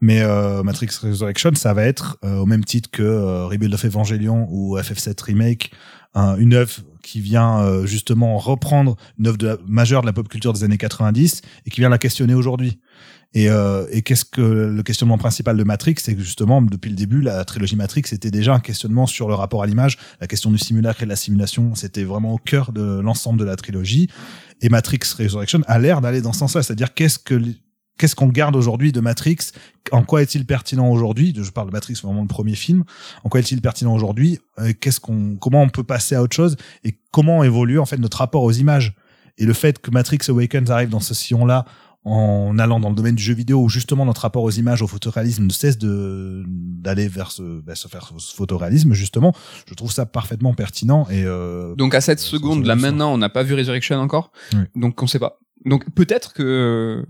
Mais 0.00 0.20
euh, 0.22 0.62
Matrix 0.62 0.88
Resurrection, 1.02 1.52
ça 1.54 1.72
va 1.72 1.84
être 1.84 2.18
euh, 2.24 2.36
au 2.38 2.46
même 2.46 2.64
titre 2.64 2.90
que 2.90 3.44
Rebuild 3.44 3.72
of 3.72 3.84
Evangelion 3.84 4.46
ou 4.50 4.76
FF7 4.76 5.22
Remake, 5.24 5.70
un- 6.14 6.36
une 6.36 6.52
œuvre 6.52 6.72
qui 7.06 7.20
vient 7.20 7.60
euh, 7.60 7.86
justement 7.86 8.36
reprendre 8.36 8.96
une 9.18 9.28
œuvre 9.28 9.38
de 9.38 9.46
la- 9.46 9.56
majeure 9.68 10.00
de 10.00 10.06
la 10.06 10.12
pop 10.12 10.28
culture 10.28 10.52
des 10.52 10.64
années 10.64 10.76
90 10.76 11.40
et 11.64 11.70
qui 11.70 11.80
vient 11.80 11.88
la 11.88 11.98
questionner 11.98 12.34
aujourd'hui. 12.34 12.80
Et, 13.32 13.48
euh, 13.48 13.86
et 13.92 14.02
qu'est-ce 14.02 14.24
que 14.24 14.40
le 14.40 14.82
questionnement 14.82 15.18
principal 15.18 15.56
de 15.56 15.62
Matrix, 15.62 15.96
c'est 15.98 16.14
que 16.16 16.22
justement 16.22 16.60
depuis 16.62 16.90
le 16.90 16.96
début, 16.96 17.20
la 17.20 17.44
trilogie 17.44 17.76
Matrix 17.76 18.02
était 18.12 18.30
déjà 18.30 18.54
un 18.54 18.60
questionnement 18.60 19.06
sur 19.06 19.28
le 19.28 19.34
rapport 19.34 19.62
à 19.62 19.66
l'image, 19.66 19.98
la 20.20 20.26
question 20.26 20.50
du 20.50 20.58
simulacre 20.58 21.02
et 21.02 21.04
de 21.04 21.10
la 21.10 21.16
simulation, 21.16 21.74
c'était 21.76 22.04
vraiment 22.04 22.32
au 22.34 22.38
cœur 22.38 22.72
de 22.72 23.00
l'ensemble 23.00 23.38
de 23.38 23.44
la 23.44 23.54
trilogie. 23.56 24.08
Et 24.62 24.68
Matrix 24.68 25.00
Resurrection 25.18 25.60
a 25.66 25.78
l'air 25.78 26.00
d'aller 26.00 26.22
dans 26.22 26.32
ce 26.32 26.40
sens-là, 26.40 26.62
c'est-à-dire 26.62 26.92
qu'est-ce 26.94 27.18
que 27.18 27.34
qu'est-ce 27.98 28.14
qu'on 28.16 28.28
garde 28.28 28.56
aujourd'hui 28.56 28.92
de 28.92 29.00
Matrix? 29.00 29.38
En 29.92 30.02
quoi 30.02 30.22
est-il 30.22 30.44
pertinent 30.46 30.88
aujourd'hui? 30.90 31.34
Je 31.36 31.50
parle 31.50 31.68
de 31.68 31.72
Matrix, 31.72 31.94
vraiment 32.02 32.22
le 32.22 32.28
premier 32.28 32.54
film. 32.54 32.84
En 33.24 33.28
quoi 33.28 33.40
est-il 33.40 33.60
pertinent 33.60 33.94
aujourd'hui? 33.94 34.38
Euh, 34.58 34.72
Qu'est-ce 34.80 35.00
qu'on, 35.00 35.36
comment 35.36 35.62
on 35.62 35.68
peut 35.68 35.84
passer 35.84 36.14
à 36.14 36.22
autre 36.22 36.34
chose? 36.36 36.56
Et 36.84 36.98
comment 37.12 37.44
évolue 37.44 37.78
en 37.78 37.86
fait 37.86 37.98
notre 37.98 38.18
rapport 38.18 38.42
aux 38.42 38.52
images? 38.52 38.94
Et 39.38 39.44
le 39.44 39.52
fait 39.52 39.78
que 39.80 39.90
Matrix 39.90 40.18
Awakens 40.28 40.70
arrive 40.70 40.88
dans 40.88 41.00
ce 41.00 41.14
sillon-là 41.14 41.64
en 42.08 42.56
allant 42.60 42.78
dans 42.78 42.88
le 42.90 42.94
domaine 42.94 43.16
du 43.16 43.22
jeu 43.22 43.34
vidéo 43.34 43.60
où 43.64 43.68
justement 43.68 44.04
notre 44.06 44.20
rapport 44.20 44.44
aux 44.44 44.50
images, 44.52 44.80
au 44.80 44.86
photoréalisme 44.86 45.44
ne 45.44 45.50
cesse 45.52 45.76
de 45.76 46.44
d'aller 46.46 47.08
vers 47.08 47.32
ce, 47.32 47.60
bah, 47.60 47.74
se 47.74 47.88
faire 47.88 48.12
ce 48.16 48.32
photoréalisme 48.34 48.92
justement, 48.92 49.32
je 49.68 49.74
trouve 49.74 49.90
ça 49.90 50.06
parfaitement 50.06 50.54
pertinent 50.54 51.08
et 51.10 51.24
euh, 51.24 51.74
Donc 51.74 51.96
à 51.96 52.00
7 52.00 52.20
ça, 52.20 52.26
secondes, 52.26 52.62
ça, 52.62 52.68
là 52.68 52.76
maintenant, 52.76 53.12
on 53.12 53.18
n'a 53.18 53.28
pas 53.28 53.42
vu 53.42 53.54
Resurrection 53.54 53.96
encore, 53.96 54.30
Oui. 54.52 54.60
donc 54.76 55.02
on 55.02 55.08
sait 55.08 55.18
pas. 55.18 55.40
Donc 55.64 55.84
peut-être 55.94 56.32
que 56.32 56.42
euh, 56.42 57.02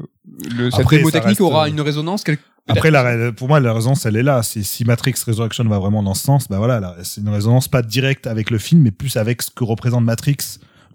le, 0.56 0.70
cette 0.70 0.80
Après, 0.80 0.96
démo 0.98 1.08
ça 1.10 1.14
technique 1.20 1.38
reste, 1.38 1.40
aura 1.42 1.64
euh, 1.66 1.68
une 1.68 1.80
résonance. 1.80 2.24
quelque- 2.24 2.42
Après, 2.68 2.90
la, 2.90 3.32
pour 3.32 3.48
moi, 3.48 3.60
la 3.60 3.72
résonance, 3.72 4.06
elle 4.06 4.16
est 4.16 4.22
là. 4.22 4.42
C'est 4.42 4.62
si 4.62 4.84
Matrix 4.84 5.14
Resurrection 5.26 5.64
va 5.64 5.78
vraiment 5.78 6.02
dans 6.02 6.14
ce 6.14 6.22
sens, 6.24 6.48
bah 6.48 6.58
voilà, 6.58 6.80
là, 6.80 6.96
c'est 7.02 7.20
une 7.20 7.28
résonance 7.28 7.68
pas 7.68 7.82
directe 7.82 8.26
avec 8.26 8.50
le 8.50 8.58
film, 8.58 8.82
mais 8.82 8.90
plus 8.90 9.16
avec 9.16 9.42
ce 9.42 9.50
que 9.50 9.62
représente 9.64 10.04
Matrix 10.04 10.36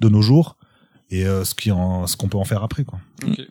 de 0.02 0.10
nos 0.10 0.22
jours 0.22 0.58
et 1.12 1.26
euh, 1.26 1.44
ce 1.46 1.54
qui 1.54 1.72
en, 1.72 2.08
ce 2.08 2.16
qu'on 2.18 2.28
peut 2.28 2.38
en 2.38 2.46
faire 2.46 2.64
après, 2.64 2.84
quoi. 2.84 3.00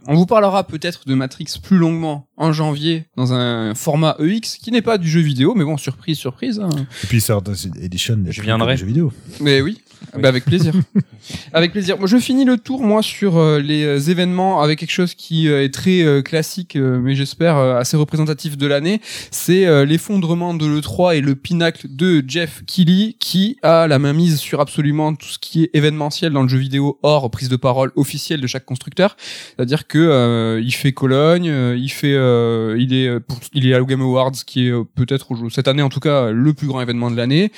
On 0.08 0.14
vous 0.16 0.26
parlera 0.26 0.64
peut-être 0.66 1.06
de 1.06 1.14
Matrix 1.14 1.46
plus 1.62 1.78
longuement 1.78 2.26
en 2.36 2.52
janvier 2.52 3.04
dans 3.16 3.32
un 3.32 3.74
format 3.76 4.16
EX 4.18 4.56
qui 4.56 4.72
n'est 4.72 4.82
pas 4.82 4.98
du 4.98 5.08
jeu 5.08 5.20
vidéo, 5.20 5.54
mais 5.54 5.64
bon, 5.64 5.76
surprise, 5.76 6.18
surprise. 6.18 6.58
hein. 6.58 6.70
Et 7.04 7.06
puis, 7.06 7.22
Third 7.22 7.48
Edition, 7.80 8.18
Je 8.28 8.42
viendrai. 8.42 8.76
jeux 8.76 8.86
vidéo. 8.86 9.12
Mais 9.40 9.60
oui, 9.60 9.78
Oui. 10.14 10.22
Bah, 10.22 10.28
avec 10.30 10.44
plaisir. 10.46 10.72
avec 11.52 11.72
plaisir. 11.72 11.98
Moi, 11.98 12.06
je 12.08 12.16
finis 12.16 12.44
le 12.46 12.56
tour 12.56 12.82
moi 12.82 13.02
sur 13.02 13.36
euh, 13.36 13.58
les 13.60 13.84
euh, 13.84 13.98
événements 14.10 14.62
avec 14.62 14.78
quelque 14.78 14.90
chose 14.90 15.14
qui 15.14 15.46
euh, 15.46 15.62
est 15.62 15.72
très 15.74 16.02
euh, 16.02 16.22
classique, 16.22 16.74
euh, 16.76 16.98
mais 16.98 17.14
j'espère 17.14 17.58
euh, 17.58 17.78
assez 17.78 17.98
représentatif 17.98 18.56
de 18.56 18.66
l'année. 18.66 19.00
C'est 19.30 19.66
euh, 19.66 19.84
l'effondrement 19.84 20.54
de 20.54 20.64
l'E3 20.66 21.16
et 21.16 21.20
le 21.20 21.34
pinacle 21.36 21.86
de 21.94 22.24
Jeff 22.26 22.62
Keighley 22.66 23.14
qui 23.20 23.58
a 23.62 23.86
la 23.86 23.98
main 23.98 24.14
mise 24.14 24.38
sur 24.38 24.60
absolument 24.60 25.14
tout 25.14 25.28
ce 25.28 25.38
qui 25.38 25.64
est 25.64 25.70
événementiel 25.74 26.32
dans 26.32 26.42
le 26.42 26.48
jeu 26.48 26.58
vidéo 26.58 26.98
hors 27.02 27.30
prise 27.30 27.49
de 27.50 27.56
parole 27.56 27.92
officielle 27.96 28.40
de 28.40 28.46
chaque 28.46 28.64
constructeur. 28.64 29.16
C'est-à-dire 29.56 29.86
que 29.86 29.98
euh, 29.98 30.60
il 30.64 30.72
fait 30.72 30.92
Cologne, 30.92 31.48
euh, 31.50 31.76
il 31.78 31.90
fait, 31.90 32.14
euh, 32.14 32.76
il 32.78 32.94
est, 32.94 33.08
euh, 33.08 33.20
il 33.52 33.66
est 33.66 33.74
à 33.74 33.80
Game 33.82 34.00
Awards 34.00 34.32
qui 34.46 34.68
est 34.68 34.70
euh, 34.70 34.84
peut-être 34.94 35.28
cette 35.50 35.68
année 35.68 35.82
en 35.82 35.88
tout 35.90 36.00
cas 36.00 36.30
le 36.30 36.54
plus 36.54 36.66
grand 36.66 36.80
événement 36.80 37.10
de 37.10 37.16
l'année. 37.16 37.52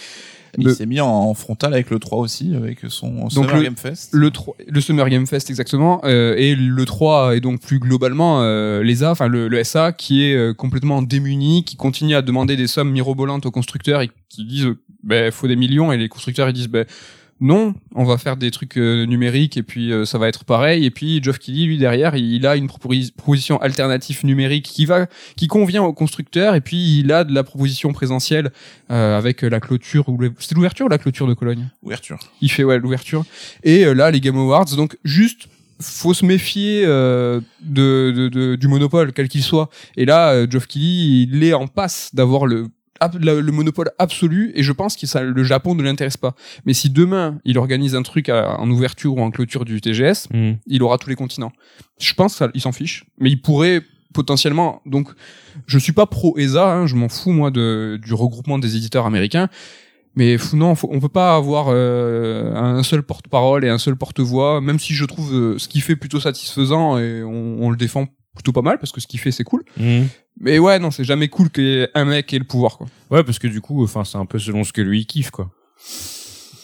Il 0.58 0.66
Le- 0.66 0.74
s'est 0.74 0.84
mis 0.84 1.00
en, 1.00 1.08
en 1.08 1.32
frontal 1.32 1.72
avec 1.72 1.88
le 1.88 1.98
3 1.98 2.18
aussi, 2.18 2.54
avec 2.54 2.80
son 2.88 3.30
Summer 3.30 3.56
le- 3.56 3.62
Game 3.62 3.76
Fest. 3.76 4.10
le 4.12 4.30
3, 4.30 4.54
le 4.68 4.80
Summer 4.82 5.08
Game 5.08 5.26
Fest 5.26 5.48
exactement 5.48 6.02
euh, 6.04 6.34
et 6.36 6.54
le 6.54 6.84
3 6.84 7.36
est 7.36 7.40
donc 7.40 7.62
plus 7.62 7.78
globalement 7.78 8.42
euh, 8.42 8.82
l'ESA 8.82 9.12
enfin 9.12 9.28
le, 9.28 9.48
le 9.48 9.64
SA 9.64 9.92
qui 9.92 10.24
est 10.26 10.34
euh, 10.36 10.52
complètement 10.52 11.00
démuni 11.00 11.64
qui 11.64 11.76
continue 11.76 12.14
à 12.14 12.20
demander 12.20 12.56
des 12.58 12.66
sommes 12.66 12.90
mirobolantes 12.90 13.46
aux 13.46 13.50
constructeurs 13.50 14.02
et 14.02 14.10
qui 14.28 14.44
disent 14.44 14.68
ben 15.02 15.32
faut 15.32 15.48
des 15.48 15.56
millions 15.56 15.90
et 15.90 15.96
les 15.96 16.10
constructeurs 16.10 16.50
ils 16.50 16.52
disent 16.52 16.68
ben 16.68 16.84
non, 17.42 17.74
on 17.94 18.04
va 18.04 18.16
faire 18.18 18.36
des 18.36 18.50
trucs 18.50 18.78
euh, 18.78 19.04
numériques 19.04 19.56
et 19.56 19.62
puis 19.64 19.92
euh, 19.92 20.04
ça 20.04 20.16
va 20.16 20.28
être 20.28 20.44
pareil. 20.44 20.84
Et 20.86 20.90
puis 20.90 21.20
Geoff 21.22 21.38
Keighley, 21.40 21.64
lui 21.66 21.76
derrière, 21.76 22.14
il, 22.14 22.32
il 22.34 22.46
a 22.46 22.54
une 22.56 22.68
proposi- 22.68 23.12
proposition 23.12 23.60
alternative 23.60 24.20
numérique 24.24 24.64
qui 24.64 24.86
va, 24.86 25.06
qui 25.36 25.48
convient 25.48 25.82
aux 25.82 25.92
constructeurs. 25.92 26.54
Et 26.54 26.60
puis 26.60 27.00
il 27.00 27.10
a 27.12 27.24
de 27.24 27.34
la 27.34 27.42
proposition 27.42 27.92
présentielle 27.92 28.52
euh, 28.90 29.18
avec 29.18 29.42
la 29.42 29.58
clôture 29.60 30.08
ou 30.08 30.18
c'était 30.38 30.54
l'ouverture 30.54 30.86
ou 30.86 30.88
la 30.88 30.98
clôture 30.98 31.26
de 31.26 31.34
Cologne? 31.34 31.68
Ouverture. 31.82 32.18
il 32.40 32.50
fait 32.50 32.62
ouais 32.64 32.78
l'ouverture 32.78 33.24
et 33.64 33.84
euh, 33.84 33.92
là 33.92 34.10
les 34.12 34.20
Game 34.20 34.36
Awards 34.36 34.66
donc 34.76 34.96
juste 35.04 35.48
faut 35.80 36.14
se 36.14 36.24
méfier 36.24 36.84
euh, 36.86 37.40
de, 37.60 38.12
de, 38.14 38.28
de- 38.28 38.54
du 38.54 38.68
monopole 38.68 39.12
quel 39.12 39.28
qu'il 39.28 39.42
soit 39.42 39.68
et 39.96 40.04
là 40.04 40.30
euh, 40.32 40.46
Geoff 40.48 40.68
Keighley 40.68 41.22
il 41.32 41.42
est 41.42 41.54
en 41.54 41.66
passe 41.66 42.10
d'avoir 42.14 42.46
le 42.46 42.68
le 43.12 43.40
monopole 43.52 43.90
absolu 43.98 44.52
et 44.54 44.62
je 44.62 44.72
pense 44.72 44.96
que 44.96 45.06
ça 45.06 45.22
le 45.22 45.44
Japon 45.44 45.74
ne 45.74 45.82
l'intéresse 45.82 46.16
pas. 46.16 46.34
Mais 46.66 46.74
si 46.74 46.90
demain 46.90 47.38
il 47.44 47.58
organise 47.58 47.94
un 47.94 48.02
truc 48.02 48.28
à- 48.28 48.58
en 48.58 48.70
ouverture 48.70 49.14
ou 49.16 49.20
en 49.20 49.30
clôture 49.30 49.64
du 49.64 49.80
TGS 49.80 50.28
Hmm. 50.32 50.52
il 50.66 50.82
aura 50.82 50.98
tous 50.98 51.08
les 51.08 51.16
continents. 51.16 51.52
Je 52.00 52.14
pense 52.14 52.42
qu'il 52.52 52.60
s'en 52.60 52.72
fiche. 52.72 53.04
Mais 53.18 53.30
il 53.30 53.40
pourrait 53.40 53.82
potentiellement 54.14 54.82
donc 54.86 55.08
je 55.66 55.78
suis 55.78 55.92
pas 55.92 56.06
pro 56.06 56.36
ESA 56.38 56.70
hein, 56.74 56.86
je 56.86 56.94
m'en 56.96 57.08
fous 57.08 57.32
moi 57.32 57.50
de 57.50 57.98
du 58.02 58.12
regroupement 58.14 58.58
des 58.58 58.76
éditeurs 58.76 59.06
américains. 59.06 59.48
Mais 60.14 60.36
non, 60.52 60.74
faut- 60.74 60.90
on 60.92 61.00
peut 61.00 61.08
pas 61.08 61.34
avoir 61.34 61.68
euh, 61.70 62.54
un 62.54 62.82
seul 62.82 63.02
porte-parole 63.02 63.64
et 63.64 63.70
un 63.70 63.78
seul 63.78 63.96
porte-voix, 63.96 64.60
même 64.60 64.78
si 64.78 64.92
je 64.92 65.06
trouve 65.06 65.34
euh, 65.34 65.58
ce 65.58 65.68
qu'il 65.68 65.80
fait 65.80 65.96
plutôt 65.96 66.20
satisfaisant 66.20 66.98
et 66.98 67.22
on, 67.22 67.62
on 67.64 67.70
le 67.70 67.76
défend 67.78 68.08
plutôt 68.34 68.52
pas 68.52 68.62
mal 68.62 68.78
parce 68.78 68.92
que 68.92 69.00
ce 69.00 69.06
qu'il 69.06 69.20
fait 69.20 69.30
c'est 69.32 69.44
cool. 69.44 69.64
Hmm. 69.76 70.04
Mais 70.40 70.58
ouais, 70.58 70.78
non, 70.78 70.90
c'est 70.90 71.04
jamais 71.04 71.28
cool 71.28 71.50
qu'un 71.50 72.04
mec 72.04 72.32
ait 72.32 72.38
le 72.38 72.44
pouvoir 72.44 72.78
quoi. 72.78 72.86
Ouais, 73.10 73.22
parce 73.22 73.38
que 73.38 73.46
du 73.48 73.60
coup, 73.60 73.84
enfin, 73.84 74.04
c'est 74.04 74.16
un 74.18 74.24
peu 74.26 74.38
selon 74.38 74.64
ce 74.64 74.72
que 74.72 74.80
lui 74.80 75.00
il 75.00 75.06
kiffe, 75.06 75.30
quoi. 75.30 75.50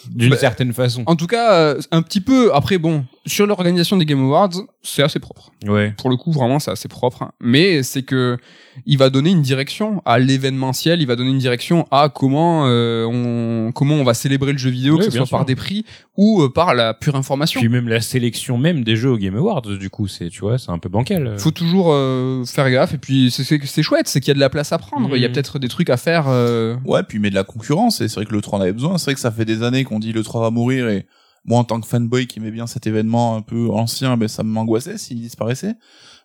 D'une 0.09 0.31
Bah, 0.31 0.37
certaine 0.37 0.73
façon. 0.73 1.03
En 1.05 1.15
tout 1.15 1.27
cas, 1.27 1.53
euh, 1.53 1.81
un 1.91 2.01
petit 2.01 2.21
peu. 2.21 2.53
Après, 2.55 2.77
bon, 2.79 3.05
sur 3.29 3.45
l'organisation 3.47 3.97
des 3.97 4.05
Game 4.05 4.23
Awards, 4.23 4.49
c'est 4.81 5.03
assez 5.03 5.19
propre. 5.19 5.51
Ouais. 5.67 5.93
Pour 5.97 6.09
le 6.09 6.15
coup, 6.17 6.31
vraiment, 6.31 6.59
c'est 6.59 6.71
assez 6.71 6.87
propre. 6.87 7.31
Mais 7.39 7.83
c'est 7.83 8.03
que 8.03 8.37
il 8.85 8.97
va 8.97 9.09
donner 9.09 9.31
une 9.31 9.41
direction 9.41 10.01
à 10.05 10.19
l'événementiel. 10.19 11.01
Il 11.01 11.07
va 11.07 11.15
donner 11.15 11.31
une 11.31 11.37
direction 11.37 11.85
à 11.91 12.09
comment 12.13 12.65
euh, 12.67 13.05
on 13.05 13.71
comment 13.73 13.95
on 13.95 14.03
va 14.03 14.13
célébrer 14.13 14.51
le 14.53 14.57
jeu 14.57 14.69
vidéo, 14.69 14.93
Oui, 14.97 14.99
que 15.05 15.11
ce 15.11 15.17
soit 15.17 15.27
par 15.27 15.45
des 15.45 15.55
prix 15.55 15.85
ou 16.17 16.41
euh, 16.41 16.49
par 16.49 16.73
la 16.73 16.93
pure 16.93 17.15
information. 17.15 17.59
Puis 17.59 17.69
même 17.69 17.87
la 17.87 18.01
sélection 18.01 18.57
même 18.57 18.83
des 18.83 18.95
jeux 18.95 19.11
au 19.11 19.17
Game 19.17 19.35
Awards, 19.35 19.61
du 19.63 19.89
coup, 19.89 20.07
c'est, 20.07 20.29
tu 20.29 20.41
vois, 20.41 20.57
c'est 20.57 20.71
un 20.71 20.79
peu 20.79 20.89
bancal. 20.89 21.35
faut 21.39 21.51
toujours 21.51 21.89
euh, 21.91 22.45
faire 22.45 22.69
gaffe 22.71 22.93
et 22.93 22.97
puis 22.97 23.31
c'est- 23.31 23.81
chouette 23.83 24.07
c'est 24.07 24.19
qu'il 24.19 24.29
y 24.29 24.31
a 24.31 24.35
de 24.35 24.39
la 24.39 24.49
place 24.49 24.71
à 24.71 24.77
prendre 24.77 25.15
il 25.15 25.21
y 25.21 25.25
a 25.25 25.29
peut-être 25.29 25.59
des 25.59 25.67
trucs 25.67 25.89
à 25.89 25.97
faire 25.97 26.25
euh, 26.27 26.75
Ouais, 26.85 27.03
puis 27.03 27.19
mais 27.19 27.29
de 27.29 27.35
la 27.35 27.43
concurrence, 27.43 28.01
et 28.01 28.07
c'est 28.07 28.15
vrai 28.15 28.25
que 28.25 28.33
le 28.33 28.41
3 28.41 28.59
en 28.59 28.61
avait 28.61 28.73
besoin. 28.73 28.97
C'est 28.97 29.05
vrai 29.05 29.13
que 29.15 29.19
ça 29.19 29.31
fait 29.31 29.45
des 29.45 29.63
années 29.63 29.83
qu'on 29.83 29.99
dit 29.99 30.13
le 30.13 30.23
3 30.23 30.41
va 30.41 30.49
mourir, 30.51 30.87
et 30.89 31.05
moi 31.45 31.59
en 31.59 31.63
tant 31.63 31.79
que 31.79 31.87
fanboy 31.87 32.27
qui 32.27 32.39
aimait 32.39 32.51
bien 32.51 32.67
cet 32.67 32.87
événement 32.87 33.35
un 33.35 33.41
peu 33.41 33.69
ancien, 33.69 34.17
ben 34.17 34.27
ça 34.27 34.43
m'angoissait 34.43 34.97
s'il 34.97 35.19
disparaissait. 35.21 35.75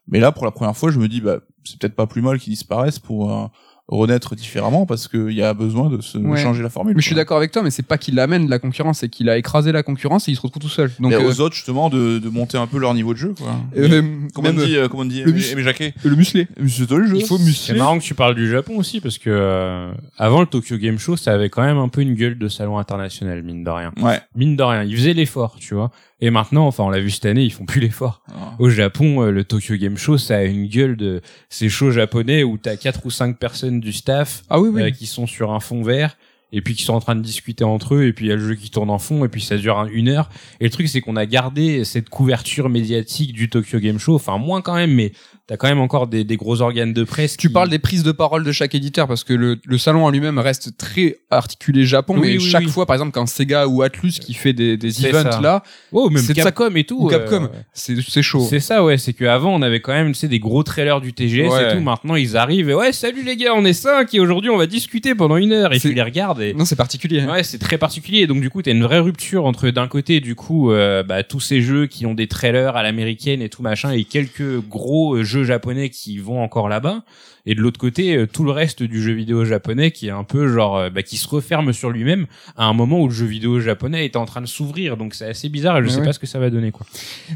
Mais 0.06 0.20
là, 0.20 0.32
pour 0.32 0.44
la 0.44 0.50
première 0.50 0.76
fois, 0.76 0.90
je 0.90 0.98
me 0.98 1.08
dis, 1.08 1.20
bah, 1.20 1.40
c'est 1.64 1.78
peut-être 1.78 1.96
pas 1.96 2.06
plus 2.06 2.20
mal 2.20 2.38
qu'il 2.38 2.52
disparaisse 2.52 2.98
pour 2.98 3.50
renaître 3.88 4.34
différemment, 4.34 4.86
parce 4.86 5.08
qu'il 5.08 5.32
y 5.32 5.42
a 5.42 5.52
besoin 5.52 5.90
de 5.90 6.00
se 6.00 6.16
Ouais. 6.16 6.40
changer 6.42 6.62
la 6.62 6.70
formule. 6.70 6.94
mais 6.96 7.02
je 7.02 7.06
suis 7.06 7.14
d'accord 7.14 7.36
avec 7.36 7.52
toi 7.52 7.62
mais 7.62 7.70
c'est 7.70 7.82
pas 7.82 7.98
qu'il 7.98 8.18
amène 8.18 8.46
de 8.46 8.50
la 8.50 8.58
concurrence 8.58 9.00
c'est 9.00 9.10
qu'il 9.10 9.28
a 9.28 9.36
écrasé 9.36 9.72
la 9.72 9.82
concurrence 9.82 10.26
et 10.26 10.32
il 10.32 10.36
se 10.36 10.40
retrouve 10.40 10.62
tout 10.62 10.68
seul 10.70 10.90
donc 10.98 11.10
Mais 11.10 11.16
euh, 11.16 11.28
aux 11.28 11.40
autres, 11.42 11.54
justement, 11.54 11.90
de, 11.90 12.18
de 12.18 12.28
monter 12.30 12.56
un 12.56 12.66
peu 12.66 12.78
leur 12.78 12.94
niveau 12.94 13.12
de 13.12 13.18
jeu, 13.18 13.34
quoi. 13.36 13.56
euh, 13.76 13.88
même, 13.88 14.28
Comment 14.34 14.48
on 14.48 14.52
dit, 14.54 14.76
euh, 14.76 14.88
comment 14.88 15.02
on 15.02 15.06
dit, 15.06 15.22
le 15.22 15.32
mus- 15.32 15.54
le 15.54 16.16
musclé 16.16 16.48
C'est 16.66 16.86
toi 16.86 16.98
le 16.98 17.06
jeu. 17.08 17.16
il 17.18 17.26
faut 17.26 17.36
C'est 17.36 17.44
muscler 17.44 17.78
marrant 17.78 17.98
que 17.98 18.02
tu 18.04 18.14
parles 18.14 18.34
du 18.34 18.48
Japon 18.50 18.76
aussi, 18.78 19.00
parce 19.02 19.18
que 19.18 19.28
euh, 19.30 19.92
avant 20.16 20.40
le 20.40 20.46
Tokyo 20.46 20.78
Game 20.78 20.98
Show, 20.98 21.16
ça 21.16 21.32
avait 21.34 21.50
quand 21.50 21.62
même 21.62 21.76
un 21.78 21.88
peu 21.88 22.00
une 22.00 22.14
gueule 22.14 22.38
de 22.38 22.48
salon 22.48 22.78
international, 22.78 23.42
mine 23.42 23.64
de 23.64 23.70
rien. 23.70 23.92
Ouais. 24.00 24.20
Mine 24.34 24.56
de 24.56 24.62
rien, 24.62 24.82
ils 24.84 24.96
faisaient 24.96 25.12
l'effort, 25.14 25.56
tu 25.60 25.74
vois. 25.74 25.90
Et 26.24 26.30
maintenant, 26.30 26.66
enfin, 26.66 26.84
on 26.84 26.88
l'a 26.88 27.00
vu 27.00 27.10
cette 27.10 27.26
année, 27.26 27.44
ils 27.44 27.52
font 27.52 27.66
plus 27.66 27.82
l'effort. 27.82 28.22
Au 28.58 28.70
Japon, 28.70 29.20
euh, 29.20 29.30
le 29.30 29.44
Tokyo 29.44 29.76
Game 29.76 29.98
Show, 29.98 30.16
ça 30.16 30.36
a 30.36 30.42
une 30.44 30.68
gueule 30.68 30.96
de 30.96 31.20
ces 31.50 31.68
shows 31.68 31.90
japonais 31.90 32.42
où 32.44 32.56
t'as 32.56 32.76
quatre 32.76 33.04
ou 33.04 33.10
cinq 33.10 33.38
personnes 33.38 33.78
du 33.78 33.92
staff 33.92 34.42
ah 34.48 34.58
oui 34.58 34.70
oui. 34.72 34.82
euh, 34.84 34.90
qui 34.90 35.04
sont 35.04 35.26
sur 35.26 35.52
un 35.52 35.60
fond 35.60 35.82
vert 35.82 36.16
et 36.56 36.62
puis 36.62 36.74
qui 36.74 36.84
sont 36.84 36.94
en 36.94 37.00
train 37.00 37.16
de 37.16 37.20
discuter 37.20 37.64
entre 37.64 37.96
eux 37.96 38.04
et 38.06 38.12
puis 38.14 38.24
il 38.26 38.28
y 38.28 38.32
a 38.32 38.36
le 38.36 38.46
jeu 38.48 38.54
qui 38.54 38.70
tourne 38.70 38.88
en 38.88 38.98
fond 38.98 39.24
et 39.24 39.28
puis 39.28 39.42
ça 39.42 39.56
dure 39.58 39.78
un- 39.78 39.88
une 39.88 40.08
heure 40.08 40.30
et 40.60 40.64
le 40.64 40.70
truc 40.70 40.88
c'est 40.88 41.00
qu'on 41.02 41.16
a 41.16 41.26
gardé 41.26 41.84
cette 41.84 42.08
couverture 42.08 42.68
médiatique 42.68 43.32
du 43.32 43.50
Tokyo 43.50 43.78
Game 43.80 43.98
Show 43.98 44.14
enfin 44.14 44.38
moins 44.38 44.62
quand 44.62 44.74
même 44.76 44.92
mais 44.94 45.12
t'as 45.46 45.56
quand 45.58 45.68
même 45.68 45.80
encore 45.80 46.06
des, 46.06 46.24
des 46.24 46.36
gros 46.38 46.62
organes 46.62 46.92
de 46.94 47.04
presse 47.04 47.36
Tu 47.36 47.48
qui- 47.48 47.52
parles 47.52 47.68
des 47.68 47.78
prises 47.78 48.02
de 48.02 48.12
parole 48.12 48.44
de 48.44 48.52
chaque 48.52 48.74
éditeur 48.74 49.06
parce 49.08 49.24
que 49.24 49.34
le, 49.34 49.58
le 49.66 49.78
salon 49.78 50.04
en 50.06 50.10
lui-même 50.10 50.38
reste 50.38 50.78
très 50.78 51.18
articulé 51.30 51.84
Japon, 51.84 52.14
Oui, 52.14 52.20
mais 52.20 52.38
oui, 52.38 52.40
chaque 52.40 52.62
oui. 52.64 52.70
fois, 52.70 52.86
par 52.86 52.94
exemple, 52.94 53.12
quand 53.12 53.26
Sega 53.26 53.66
ou 53.66 53.82
Atlus 53.82 54.12
qui 54.12 54.32
fait 54.32 54.52
des, 54.54 54.76
des 54.78 55.04
events 55.06 55.32
ça. 55.32 55.40
là, 55.42 55.62
oh 55.92 56.08
même 56.08 56.22
c'est 56.22 56.32
Capcom 56.32 56.74
et 56.76 56.84
tout 56.84 56.96
ou 57.04 57.08
euh, 57.08 57.10
Capcom, 57.10 57.50
c'est 57.74 57.96
c'est 58.00 58.22
chaud. 58.22 58.46
C'est 58.48 58.60
ça, 58.60 58.82
ouais. 58.84 58.96
C'est 58.96 59.12
qu'avant, 59.12 59.52
on 59.54 59.60
avait 59.60 59.80
quand 59.80 59.92
même, 59.92 60.12
tu 60.12 60.20
sais, 60.20 60.28
des 60.28 60.38
gros 60.38 60.62
trailers 60.62 61.00
du 61.02 61.12
TGS 61.12 61.48
Ouais. 61.50 61.72
et 61.72 61.76
tout. 61.76 61.82
Maintenant, 61.82 62.14
ils 62.14 62.36
arrivent 62.38 62.70
et 62.70 62.74
ouais, 62.74 62.92
salut 62.92 63.22
les 63.22 63.36
gars, 63.36 63.52
on 63.54 63.64
est 63.66 63.72
cinq 63.74 64.14
et 64.14 64.20
aujourd'hui, 64.20 64.48
on 64.50 64.56
va 64.56 64.66
discuter 64.66 65.14
pendant 65.14 65.36
une 65.36 65.52
heure. 65.52 65.74
Et 65.74 65.80
tu 65.80 65.92
les 65.92 66.02
regardes 66.02 66.40
et. 66.44 66.54
Non, 66.54 66.64
c'est 66.64 66.76
particulier. 66.76 67.24
Ouais, 67.24 67.42
c'est 67.42 67.58
très 67.58 67.78
particulier. 67.78 68.26
Donc, 68.26 68.40
du 68.40 68.50
coup, 68.50 68.62
t'as 68.62 68.72
une 68.72 68.84
vraie 68.84 69.00
rupture 69.00 69.46
entre, 69.46 69.70
d'un 69.70 69.88
côté, 69.88 70.20
du 70.20 70.34
coup, 70.34 70.70
euh, 70.70 71.02
bah, 71.02 71.22
tous 71.22 71.40
ces 71.40 71.60
jeux 71.60 71.86
qui 71.86 72.06
ont 72.06 72.14
des 72.14 72.28
trailers 72.28 72.76
à 72.76 72.82
l'américaine 72.82 73.42
et 73.42 73.48
tout 73.48 73.62
machin, 73.62 73.90
et 73.92 74.04
quelques 74.04 74.60
gros 74.60 75.22
jeux 75.22 75.44
japonais 75.44 75.90
qui 75.90 76.18
vont 76.18 76.42
encore 76.42 76.68
là-bas. 76.68 77.02
Et 77.46 77.54
de 77.54 77.60
l'autre 77.60 77.78
côté, 77.78 78.16
euh, 78.16 78.26
tout 78.26 78.42
le 78.44 78.50
reste 78.52 78.82
du 78.82 79.02
jeu 79.02 79.12
vidéo 79.12 79.44
japonais 79.44 79.90
qui 79.90 80.06
est 80.06 80.10
un 80.10 80.24
peu 80.24 80.48
genre, 80.52 80.78
euh, 80.78 80.90
bah, 80.90 81.02
qui 81.02 81.16
se 81.18 81.28
referme 81.28 81.72
sur 81.74 81.90
lui-même 81.90 82.26
à 82.56 82.64
un 82.64 82.72
moment 82.72 83.00
où 83.00 83.08
le 83.08 83.12
jeu 83.14 83.26
vidéo 83.26 83.60
japonais 83.60 84.06
était 84.06 84.16
en 84.16 84.24
train 84.24 84.40
de 84.40 84.46
s'ouvrir. 84.46 84.96
Donc, 84.96 85.14
c'est 85.14 85.26
assez 85.26 85.48
bizarre 85.50 85.76
et 85.78 85.82
je 85.82 85.86
Ouais, 85.88 85.92
sais 85.92 85.98
ouais. 86.00 86.06
pas 86.06 86.12
ce 86.14 86.18
que 86.18 86.26
ça 86.26 86.38
va 86.38 86.48
donner, 86.48 86.72
quoi. 86.72 86.86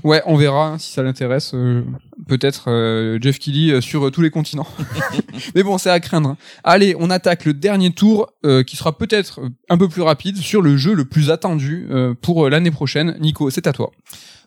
Ouais, 0.04 0.22
on 0.24 0.36
verra 0.36 0.68
hein, 0.68 0.78
si 0.78 0.92
ça 0.92 1.02
l'intéresse. 1.02 1.52
euh, 1.54 1.82
Peut-être 2.26 2.64
euh, 2.70 3.18
Jeff 3.20 3.38
Kelly 3.38 3.70
euh, 3.70 3.80
sur 3.80 4.10
tous 4.10 4.22
les 4.22 4.30
continents. 4.30 4.66
Mais 5.54 5.62
bon, 5.62 5.76
c'est 5.78 5.90
à 5.90 6.00
craindre. 6.00 6.30
hein. 6.30 6.36
Allez, 6.64 6.94
on 6.98 7.10
attaque 7.10 7.44
le 7.44 7.52
dernier 7.54 7.90
tour 7.92 8.32
qui 8.66 8.76
sera 8.76 8.96
peut-être 8.96 9.40
un 9.68 9.76
peu 9.76 9.88
plus 9.88 10.02
rapide 10.02 10.36
sur 10.38 10.62
le 10.62 10.76
jeu 10.76 10.94
le 10.94 11.04
plus 11.04 11.30
attendu 11.30 11.86
pour 12.22 12.48
l'année 12.48 12.70
prochaine. 12.70 13.16
Nico, 13.20 13.50
c'est 13.50 13.66
à 13.66 13.72
toi. 13.72 13.90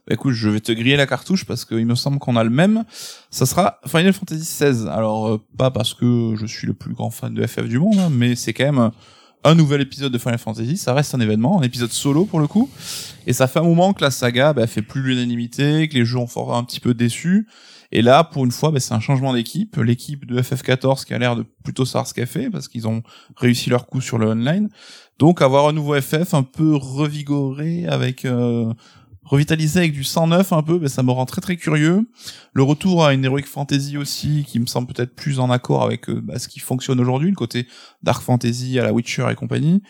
Bah, 0.08 0.16
écoute, 0.16 0.34
je 0.34 0.50
vais 0.50 0.60
te 0.60 0.72
griller 0.72 0.96
la 0.96 1.08
cartouche 1.08 1.46
parce 1.46 1.66
qu'il 1.66 1.86
me 1.86 1.96
semble 1.96 2.20
qu'on 2.20 2.36
a 2.36 2.44
le 2.44 2.50
même. 2.50 2.84
Ça 3.30 3.46
sera 3.46 3.80
Final 3.86 4.14
Fantasy 4.14 4.42
XVI. 4.42 4.88
Alors, 4.90 5.28
euh, 5.28 5.42
pas 5.58 5.72
parce 5.72 5.94
que 5.94 6.34
je 6.36 6.46
suis 6.46 6.68
le 6.68 6.74
plus 6.74 6.94
grand 6.94 7.12
fan 7.12 7.34
de 7.34 7.46
FF 7.46 7.68
du 7.68 7.80
monde, 7.80 7.98
hein, 8.00 8.10
mais 8.12 8.36
c'est 8.36 8.54
quand 8.54 8.72
même 8.72 8.92
un 9.44 9.56
nouvel 9.56 9.82
épisode 9.82 10.12
de 10.12 10.18
Final 10.18 10.40
Fantasy. 10.40 10.78
Ça 10.78 10.94
reste 10.94 11.16
un 11.16 11.20
événement, 11.20 11.60
un 11.60 11.64
épisode 11.64 11.92
solo 11.92 12.26
pour 12.26 12.40
le 12.40 12.48
coup. 12.48 12.70
Et 13.28 13.34
ça 13.34 13.48
fait 13.48 13.60
un 13.60 13.64
moment 13.64 13.94
que 13.94 14.04
la 14.04 14.12
saga 14.12 14.54
bah, 14.54 14.68
fait 14.68 14.82
plus 14.82 15.02
l'unanimité, 15.02 15.88
que 15.88 15.96
les 15.96 16.06
jeux 16.06 16.18
ont 16.18 16.28
fort 16.28 16.56
un 16.56 16.64
petit 16.64 16.80
peu 16.80 16.94
déçu. 16.94 17.48
Et 17.92 18.02
là, 18.02 18.24
pour 18.24 18.46
une 18.46 18.52
fois, 18.52 18.72
bah, 18.72 18.80
c'est 18.80 18.94
un 18.94 19.00
changement 19.00 19.34
d'équipe. 19.34 19.78
L'équipe 19.78 20.26
de 20.26 20.42
FF14 20.42 21.06
qui 21.06 21.14
a 21.14 21.20
l'air 21.20 21.36
de 21.36 21.46
plutôt 21.64 21.86
savoir 21.86 22.08
ce 22.08 22.14
qu'elle 22.14 22.28
fait 22.28 22.50
parce 22.50 22.68
qu'ils 22.68 22.88
ont 22.88 23.04
réussi 23.36 23.70
leur 23.70 23.86
coup 23.86 24.02
sur 24.02 24.18
le 24.18 24.28
online. 24.28 24.70
Donc, 25.20 25.42
avoir 25.42 25.68
un 25.68 25.74
nouveau 25.74 26.00
FF 26.00 26.34
un 26.34 26.44
peu 26.44 26.76
revigoré 26.76 27.86
avec... 27.88 28.26
euh, 28.26 28.74
revitalisé 29.24 29.80
avec 29.80 29.94
du 29.94 30.04
109 30.04 30.52
un 30.54 30.64
peu, 30.64 30.78
ben 30.80 30.88
ça 30.90 31.04
me 31.04 31.12
rend 31.12 31.26
très 31.26 31.42
très 31.42 31.56
curieux. 31.56 32.08
Le 32.54 32.64
retour 32.64 33.06
à 33.06 33.14
une 33.14 33.24
heroic 33.24 33.44
fantasy 33.46 33.98
aussi, 33.98 34.46
qui 34.48 34.60
me 34.60 34.66
semble 34.66 34.92
peut-être 34.92 35.16
plus 35.16 35.40
en 35.40 35.50
accord 35.50 35.84
avec 35.84 36.10
euh, 36.10 36.20
bah, 36.22 36.40
ce 36.40 36.48
qui 36.48 36.60
fonctionne 36.60 37.00
aujourd'hui, 37.00 37.30
le 37.30 37.36
côté 37.36 37.68
dark 38.04 38.22
fantasy 38.24 38.80
à 38.80 38.84
la 38.84 38.94
Witcher 38.94 39.28
et 39.32 39.36
compagnie. 39.36 39.82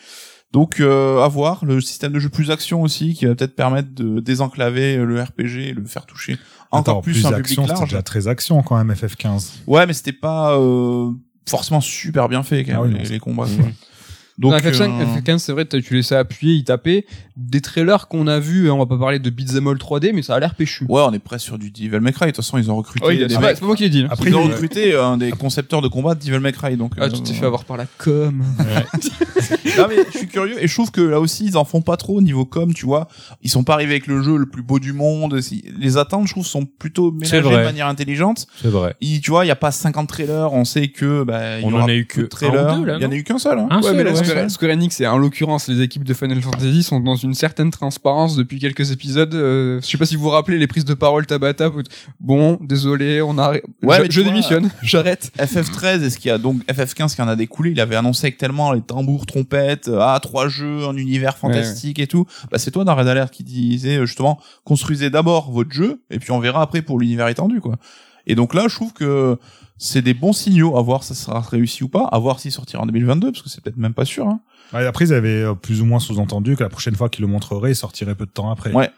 Donc 0.52 0.80
euh, 0.80 1.22
à 1.22 1.28
voir, 1.28 1.64
le 1.64 1.80
système 1.80 2.12
de 2.12 2.18
jeu 2.18 2.28
plus 2.28 2.50
action 2.50 2.82
aussi, 2.82 3.14
qui 3.14 3.24
va 3.24 3.34
peut-être 3.34 3.56
permettre 3.56 3.94
de 3.94 4.20
désenclaver 4.20 4.96
le 4.96 5.22
RPG 5.22 5.56
et 5.68 5.72
le 5.72 5.84
faire 5.86 6.04
toucher 6.04 6.38
encore 6.70 6.98
Attends, 6.98 7.02
plus, 7.02 7.24
un 7.26 7.32
action, 7.32 7.66
large. 7.66 7.84
déjà 7.84 8.02
très 8.02 8.28
action 8.28 8.62
quand 8.62 8.76
même, 8.82 8.92
FF15. 8.94 9.50
Ouais, 9.66 9.86
mais 9.86 9.92
c'était 9.92 10.12
pas 10.12 10.56
euh, 10.58 11.10
forcément 11.48 11.80
super 11.80 12.28
bien 12.28 12.42
fait 12.42 12.64
quand 12.64 12.72
Ah 12.82 12.86
même, 12.86 12.98
oui, 13.02 13.08
les, 13.08 13.18
combats. 13.18 13.46
Donc, 14.38 14.52
Donc 14.52 14.62
FF5, 14.62 14.82
euh, 15.00 15.04
FF15, 15.20 15.38
c'est 15.38 15.52
vrai, 15.52 15.66
tu 15.66 15.94
laissais 15.94 16.16
appuyer, 16.16 16.54
il 16.54 16.64
tapait. 16.64 17.04
Des 17.36 17.60
trailers 17.60 18.08
qu'on 18.08 18.26
a 18.26 18.38
vus, 18.40 18.68
hein, 18.68 18.74
on 18.74 18.78
va 18.78 18.86
pas 18.86 18.98
parler 18.98 19.18
de 19.18 19.30
Beat'em 19.30 19.66
All 19.66 19.76
3D, 19.76 20.12
mais 20.14 20.22
ça 20.22 20.34
a 20.34 20.40
l'air 20.40 20.54
péchu. 20.54 20.84
ouais, 20.88 21.02
on 21.06 21.12
est 21.12 21.18
presque 21.18 21.44
sur 21.46 21.58
du 21.58 21.70
Devil 21.70 22.00
May 22.00 22.12
Cry. 22.12 22.26
De 22.26 22.30
toute 22.32 22.36
façon, 22.36 22.58
ils 22.58 22.70
ont 22.70 22.76
recruté 22.76 23.06
c'est 23.28 23.34
pas, 23.34 23.40
mecs. 23.40 23.54
c'est 23.56 23.60
pas 23.60 23.66
moi 23.66 23.76
qui 23.76 23.82
l'ai 23.84 23.88
dit. 23.90 24.02
hein. 24.02 24.08
Après, 24.10 24.28
Ils 24.28 24.36
ont 24.36 24.44
il- 24.44 24.52
recruté 24.52 24.94
un 24.96 25.16
des 25.16 25.30
concepteurs 25.32 25.80
de 25.82 25.88
combat 25.88 26.14
de 26.14 26.20
Devil 26.24 26.40
May 26.40 26.52
Cry. 26.52 26.76
Donc, 26.76 26.92
Ah, 26.98 27.04
euh, 27.04 27.08
tu 27.10 27.22
t'es 27.22 27.32
fait 27.34 27.46
avoir 27.46 27.64
par 27.64 27.76
la 27.76 27.86
com. 27.98 28.42
non 29.78 29.86
mais 29.88 29.96
je 30.12 30.18
suis 30.18 30.28
curieux 30.28 30.62
et 30.62 30.68
je 30.68 30.74
trouve 30.74 30.90
que 30.90 31.00
là 31.00 31.18
aussi 31.20 31.46
ils 31.46 31.56
en 31.56 31.64
font 31.64 31.80
pas 31.80 31.96
trop 31.96 32.16
au 32.18 32.20
niveau 32.22 32.44
com 32.44 32.72
tu 32.74 32.84
vois 32.86 33.08
ils 33.42 33.50
sont 33.50 33.64
pas 33.64 33.74
arrivés 33.74 33.92
avec 33.92 34.06
le 34.06 34.22
jeu 34.22 34.36
le 34.36 34.46
plus 34.46 34.62
beau 34.62 34.78
du 34.78 34.92
monde 34.92 35.38
les 35.78 35.96
attentes 35.96 36.26
je 36.26 36.32
trouve 36.32 36.46
sont 36.46 36.66
plutôt 36.66 37.10
ménagées 37.10 37.40
de 37.40 37.48
manière 37.48 37.86
intelligente 37.86 38.46
C'est 38.60 38.68
vrai. 38.68 38.94
Tu 39.00 39.30
vois 39.30 39.44
il 39.44 39.48
y 39.48 39.52
a 39.52 39.56
pas 39.56 39.70
50 39.70 40.08
trailers 40.08 40.52
on 40.52 40.64
sait 40.64 40.88
que 40.88 41.24
bah, 41.24 41.58
il 41.60 41.64
On 41.64 41.70
y 41.70 41.74
en 41.74 41.86
a 41.88 41.94
eu 41.94 42.04
que 42.06 42.20
de 42.22 42.26
trailers 42.26 42.78
il 42.98 43.02
y 43.02 43.06
en 43.06 43.10
a 43.10 43.14
eu 43.14 43.24
qu'un 43.24 43.38
seul 43.38 43.58
hein. 43.58 43.66
Un 43.70 43.76
Ouais, 43.78 43.82
seul, 43.84 43.96
mais 43.96 44.04
là, 44.04 44.10
ouais. 44.12 44.16
Square, 44.24 44.50
Square 44.50 44.72
Enix, 44.72 45.00
et 45.00 45.06
en 45.06 45.18
l'occurrence, 45.18 45.68
les 45.68 45.80
équipes 45.80 46.04
de 46.04 46.14
Final 46.14 46.40
Fantasy 46.42 46.82
sont 46.82 47.00
dans 47.00 47.16
une 47.16 47.34
certaine 47.34 47.70
transparence 47.70 48.36
depuis 48.36 48.58
quelques 48.58 48.90
épisodes. 48.90 49.34
Euh, 49.34 49.80
je 49.82 49.86
sais 49.86 49.98
pas 49.98 50.06
si 50.06 50.16
vous 50.16 50.22
vous 50.22 50.30
rappelez 50.30 50.58
les 50.58 50.66
prises 50.66 50.84
de 50.84 50.94
parole 50.94 51.26
Tabata. 51.26 51.70
Bon, 52.20 52.58
désolé, 52.60 53.22
on 53.22 53.38
a, 53.38 53.52
Ouais, 53.82 54.06
je, 54.06 54.10
je 54.10 54.20
vois, 54.20 54.30
démissionne, 54.30 54.70
j'arrête. 54.82 55.30
FF13 55.38 56.02
est-ce 56.02 56.18
qu'il 56.18 56.28
y 56.28 56.32
a 56.32 56.38
donc 56.38 56.62
FF15 56.66 57.14
qui 57.14 57.22
en 57.22 57.28
a 57.28 57.36
découlé? 57.36 57.70
Il 57.70 57.80
avait 57.80 57.96
annoncé 57.96 58.26
avec 58.26 58.38
tellement 58.38 58.72
les 58.72 58.80
tambours 58.80 59.26
trompettes 59.26 59.88
euh, 59.88 59.98
ah 60.00 60.18
trois 60.22 60.48
jeux 60.48 60.84
un 60.86 60.96
univers 60.96 61.36
fantastique 61.36 61.98
et 61.98 62.06
tout 62.06 62.26
bah 62.50 62.58
c'est 62.58 62.70
toi 62.70 62.84
dans 62.84 62.94
Red 62.94 63.08
Alert 63.08 63.30
qui 63.32 63.44
disait 63.44 63.98
euh, 63.98 64.06
justement 64.06 64.38
construisez 64.64 65.10
d'abord 65.10 65.50
votre 65.50 65.72
jeu 65.72 66.02
et 66.10 66.18
puis 66.18 66.30
on 66.30 66.38
verra 66.40 66.62
après 66.62 66.82
pour 66.82 66.98
l'univers 66.98 67.28
étendu 67.28 67.60
quoi 67.60 67.76
et 68.26 68.34
donc 68.34 68.54
là 68.54 68.66
je 68.68 68.74
trouve 68.74 68.92
que 68.92 69.36
c'est 69.84 70.02
des 70.02 70.14
bons 70.14 70.32
signaux 70.32 70.76
à 70.76 70.82
voir 70.82 71.02
si 71.02 71.14
ça 71.14 71.24
sera 71.24 71.40
réussi 71.40 71.82
ou 71.82 71.88
pas 71.88 72.04
à 72.12 72.18
voir 72.18 72.38
s'il 72.38 72.52
sortira 72.52 72.82
en 72.82 72.86
2022 72.86 73.32
parce 73.32 73.42
que 73.42 73.48
c'est 73.48 73.60
peut-être 73.60 73.76
même 73.76 73.94
pas 73.94 74.04
sûr 74.04 74.28
hein. 74.28 74.40
Ouais, 74.72 74.86
après, 74.86 75.06
ils 75.06 75.12
avaient 75.12 75.42
euh, 75.42 75.54
plus 75.54 75.82
ou 75.82 75.84
moins 75.84 75.98
sous-entendu 75.98 76.56
que 76.56 76.62
la 76.62 76.70
prochaine 76.70 76.94
fois 76.94 77.08
qu'ils 77.08 77.22
le 77.22 77.28
montreraient, 77.28 77.72
il 77.72 77.76
sortirait 77.76 78.14
peu 78.14 78.24
de 78.24 78.30
temps 78.30 78.50
après. 78.50 78.72
Ouais. 78.72 78.90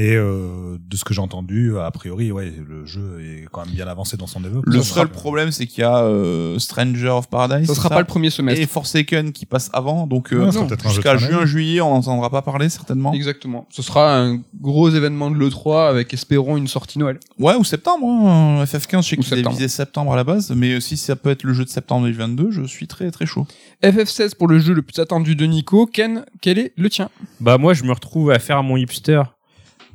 Et 0.00 0.14
euh, 0.14 0.78
de 0.78 0.96
ce 0.96 1.02
que 1.04 1.12
j'ai 1.12 1.20
entendu, 1.20 1.76
a 1.76 1.90
priori, 1.90 2.30
ouais, 2.30 2.52
le 2.68 2.86
jeu 2.86 3.18
est 3.20 3.46
quand 3.50 3.64
même 3.66 3.74
bien 3.74 3.88
avancé 3.88 4.16
dans 4.16 4.28
son 4.28 4.38
développement. 4.38 4.72
le 4.72 4.80
seul 4.80 5.08
problème 5.08 5.50
c'est 5.50 5.66
qu'il 5.66 5.80
y 5.80 5.84
a 5.84 6.04
euh, 6.04 6.56
Stranger 6.60 7.08
of 7.08 7.28
Paradise 7.28 7.66
Ça 7.66 7.74
sera 7.74 7.88
pas 7.88 7.98
le 7.98 8.06
premier 8.06 8.30
semestre. 8.30 8.62
et 8.62 8.66
Forsaken 8.68 9.32
qui 9.32 9.44
passe 9.44 9.70
avant 9.72 10.06
donc 10.06 10.32
euh, 10.32 10.52
jusqu'à 10.86 11.16
juin 11.16 11.44
juillet 11.46 11.80
on 11.80 11.90
n'entendra 11.94 12.30
pas 12.30 12.42
parler 12.42 12.68
certainement 12.68 13.12
Exactement. 13.12 13.66
Ce 13.72 13.82
sera 13.82 14.16
un 14.20 14.40
gros 14.60 14.88
événement 14.88 15.32
de 15.32 15.36
l'E3 15.36 15.88
avec, 15.88 16.14
espérons, 16.14 16.56
une 16.56 16.68
sortie 16.68 17.00
Noël. 17.00 17.18
Ouais, 17.40 17.56
ou 17.56 17.64
septembre. 17.64 18.06
Hein. 18.06 18.62
FF15, 18.64 19.02
je 19.02 19.08
sais 19.08 19.18
Ou 19.18 19.22
qu'ils 19.22 19.32
avaient 19.32 19.36
septembre. 19.42 19.56
visé 19.56 19.66
septembre 19.68 20.12
à 20.12 20.16
la 20.16 20.22
base, 20.24 20.52
mais 20.54 20.80
si 20.80 20.96
ça 20.96 21.16
peut 21.16 21.30
être 21.30 21.42
le 21.42 21.52
jeu 21.54 21.64
de 21.64 21.70
septembre 21.70 22.02
2022, 22.06 22.52
je 22.52 22.62
suis 22.62 22.86
très 22.86 23.10
très 23.10 23.26
chaud. 23.26 23.48
FF16 23.82 24.36
pour 24.36 24.46
le 24.46 24.60
jeu 24.60 24.74
le 24.74 24.82
plus 24.82 25.00
attendu 25.00 25.34
de 25.34 25.44
Nico. 25.44 25.86
Ken, 25.86 26.24
quel 26.40 26.60
est 26.60 26.72
le 26.76 26.88
tien? 26.88 27.10
Bah 27.40 27.58
moi 27.58 27.74
je 27.74 27.82
me 27.82 27.90
retrouve 27.92 28.30
à 28.30 28.38
faire 28.38 28.62
mon 28.62 28.76
hipster. 28.76 29.22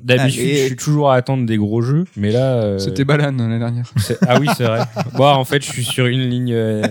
D'habitude 0.03 0.41
Allez. 0.41 0.57
je 0.57 0.65
suis 0.67 0.75
toujours 0.75 1.11
à 1.11 1.15
attendre 1.15 1.45
des 1.45 1.57
gros 1.57 1.81
jeux, 1.81 2.03
mais 2.17 2.31
là 2.31 2.55
euh, 2.61 2.77
C'était 2.79 3.05
Balan 3.05 3.31
l'année 3.37 3.59
dernière. 3.59 3.85
c'est- 3.97 4.17
ah 4.27 4.37
oui 4.39 4.47
c'est 4.57 4.65
vrai. 4.65 4.81
Bon 5.15 5.25
en 5.27 5.45
fait 5.45 5.63
je 5.65 5.71
suis 5.71 5.83
sur 5.85 6.05
une 6.07 6.29
ligne 6.29 6.51
euh, 6.53 6.83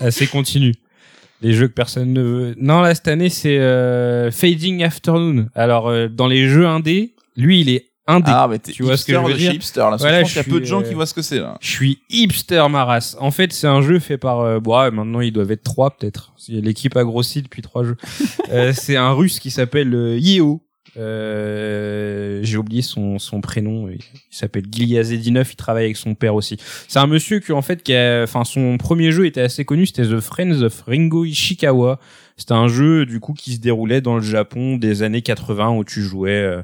assez 0.00 0.26
continue. 0.26 0.74
Les 1.40 1.52
jeux 1.52 1.68
que 1.68 1.74
personne 1.74 2.12
ne 2.12 2.22
veut. 2.22 2.54
Non 2.58 2.80
là 2.80 2.94
cette 2.94 3.08
année 3.08 3.28
c'est 3.28 3.58
euh, 3.58 4.30
Fading 4.30 4.82
Afternoon. 4.82 5.46
Alors 5.54 5.88
euh, 5.88 6.08
dans 6.08 6.26
les 6.26 6.48
jeux 6.48 6.66
indés, 6.66 7.14
lui 7.36 7.60
il 7.60 7.68
est 7.68 7.84
indé. 8.08 8.30
Ah, 8.34 8.46
mais 8.50 8.58
t'es 8.58 8.72
Tu 8.72 8.82
vois 8.82 8.96
ce 8.96 9.04
que 9.04 9.12
hipster 9.12 9.22
je 9.22 9.28
veux 9.28 9.34
de 9.34 9.38
dire 9.38 9.52
hipster, 9.52 9.80
là. 9.80 9.96
Voilà, 9.98 10.18
je 10.18 10.22
pense 10.22 10.30
qu'il 10.32 10.36
y 10.38 10.40
a 10.40 10.42
je 10.44 10.48
peu 10.50 10.60
de 10.60 10.64
suis, 10.64 10.70
gens 10.70 10.80
euh, 10.80 10.84
qui 10.88 10.94
voient 10.94 11.04
ce 11.06 11.12
que 11.12 11.20
c'est, 11.20 11.40
là. 11.40 11.58
Je 11.60 11.68
suis 11.68 11.98
hipster 12.08 12.64
ma 12.70 12.86
race. 12.86 13.14
En 13.20 13.30
fait, 13.30 13.52
c'est 13.52 13.66
un 13.66 13.82
jeu 13.82 13.98
fait 13.98 14.16
par. 14.16 14.40
Euh, 14.40 14.60
bon, 14.60 14.80
ouais, 14.80 14.90
maintenant 14.90 15.20
ils 15.20 15.30
doivent 15.32 15.50
être 15.50 15.62
trois 15.62 15.94
peut-être. 15.94 16.32
L'équipe 16.48 16.96
a 16.96 17.04
grossi 17.04 17.42
depuis 17.42 17.60
trois 17.62 17.84
jeux. 17.84 17.96
Euh, 18.50 18.72
c'est 18.74 18.96
un 18.96 19.12
Russe 19.12 19.40
qui 19.40 19.50
s'appelle 19.50 19.94
euh, 19.94 20.16
Yeo. 20.18 20.62
Euh, 20.98 22.40
J'ai 22.42 22.56
oublié 22.56 22.82
son, 22.82 23.18
son 23.18 23.40
prénom. 23.40 23.88
Il 23.88 23.98
s'appelle 24.30 24.64
Gilyazedinov. 24.70 25.48
Il 25.52 25.56
travaille 25.56 25.84
avec 25.84 25.96
son 25.96 26.14
père 26.14 26.34
aussi. 26.34 26.56
C'est 26.88 26.98
un 26.98 27.06
monsieur 27.06 27.40
qui 27.40 27.52
en 27.52 27.62
fait, 27.62 27.82
qui 27.82 27.94
a, 27.94 28.22
enfin, 28.24 28.44
son 28.44 28.76
premier 28.78 29.12
jeu 29.12 29.26
était 29.26 29.40
assez 29.40 29.64
connu. 29.64 29.86
C'était 29.86 30.04
The 30.06 30.20
Friends 30.20 30.62
of 30.62 30.82
Ringo 30.86 31.24
Ishikawa. 31.24 31.98
C'était 32.36 32.54
un 32.54 32.68
jeu 32.68 33.04
du 33.06 33.20
coup 33.20 33.32
qui 33.32 33.54
se 33.54 33.60
déroulait 33.60 34.00
dans 34.00 34.16
le 34.16 34.22
Japon 34.22 34.76
des 34.76 35.02
années 35.02 35.22
80 35.22 35.70
où 35.70 35.84
tu 35.84 36.02
jouais. 36.02 36.30
euh, 36.30 36.62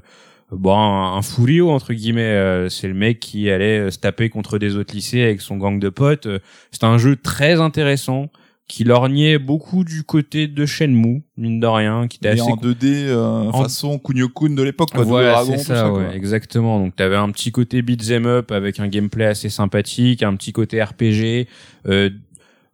bon 0.52 0.76
un, 0.76 1.16
un 1.16 1.22
furio 1.22 1.70
entre 1.70 1.94
guillemets 1.94 2.20
euh, 2.22 2.68
c'est 2.68 2.86
le 2.86 2.94
mec 2.94 3.18
qui 3.18 3.50
allait 3.50 3.90
se 3.90 3.98
taper 3.98 4.28
contre 4.28 4.58
des 4.58 4.76
autres 4.76 4.94
lycées 4.94 5.22
avec 5.22 5.40
son 5.40 5.56
gang 5.56 5.80
de 5.80 5.88
potes 5.88 6.26
Euh, 6.26 6.38
c'était 6.70 6.84
un 6.84 6.98
jeu 6.98 7.16
très 7.16 7.60
intéressant 7.60 8.28
qui 8.66 8.82
lorgnait 8.84 9.38
beaucoup 9.38 9.84
du 9.84 10.04
côté 10.04 10.46
de 10.48 10.64
Shenmue 10.64 11.22
mine 11.36 11.60
de 11.60 11.66
rien 11.66 12.08
qui 12.08 12.16
était 12.16 12.30
assez 12.30 12.40
en 12.42 12.56
2D, 12.56 13.04
euh, 13.08 13.50
En- 13.50 13.62
façon 13.62 13.98
Kunio-kun 13.98 14.54
de 14.54 14.62
l'époque, 14.62 14.90
quoi. 14.90 15.04
voilà, 15.04 15.44
c'est 15.44 15.58
ça, 15.58 15.76
ça, 15.76 15.92
ouais, 15.92 16.16
exactement. 16.16 16.78
Donc 16.80 16.96
t'avais 16.96 17.16
un 17.16 17.30
petit 17.30 17.52
côté 17.52 17.82
beat'em 17.82 18.26
up 18.26 18.52
avec 18.52 18.80
un 18.80 18.88
gameplay 18.88 19.26
assez 19.26 19.50
sympathique, 19.50 20.22
un 20.22 20.34
petit 20.34 20.52
côté 20.52 20.82
RPG. 20.82 21.46
Euh, 21.86 22.08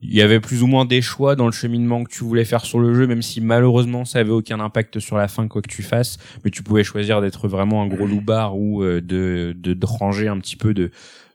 il 0.02 0.14
y 0.14 0.22
avait 0.22 0.40
plus 0.40 0.62
ou 0.62 0.66
moins 0.66 0.86
des 0.86 1.02
choix 1.02 1.36
dans 1.36 1.44
le 1.44 1.52
cheminement 1.52 2.04
que 2.04 2.10
tu 2.10 2.24
voulais 2.24 2.46
faire 2.46 2.64
sur 2.64 2.78
le 2.78 2.94
jeu, 2.94 3.06
même 3.06 3.20
si 3.20 3.40
malheureusement 3.42 4.06
ça 4.06 4.20
avait 4.20 4.30
aucun 4.30 4.58
impact 4.58 4.98
sur 4.98 5.18
la 5.18 5.28
fin 5.28 5.46
quoi 5.46 5.60
que 5.60 5.68
tu 5.68 5.82
fasses. 5.82 6.16
Mais 6.44 6.50
tu 6.50 6.62
pouvais 6.62 6.84
choisir 6.84 7.20
d'être 7.20 7.48
vraiment 7.48 7.82
un 7.82 7.86
gros 7.86 8.06
loupard 8.06 8.56
ou 8.56 8.82
euh, 8.82 9.02
de, 9.02 9.54
de 9.58 9.74
de 9.74 9.86
ranger 9.86 10.28
un 10.28 10.38
petit 10.38 10.56
peu 10.56 10.72
de 10.72 10.90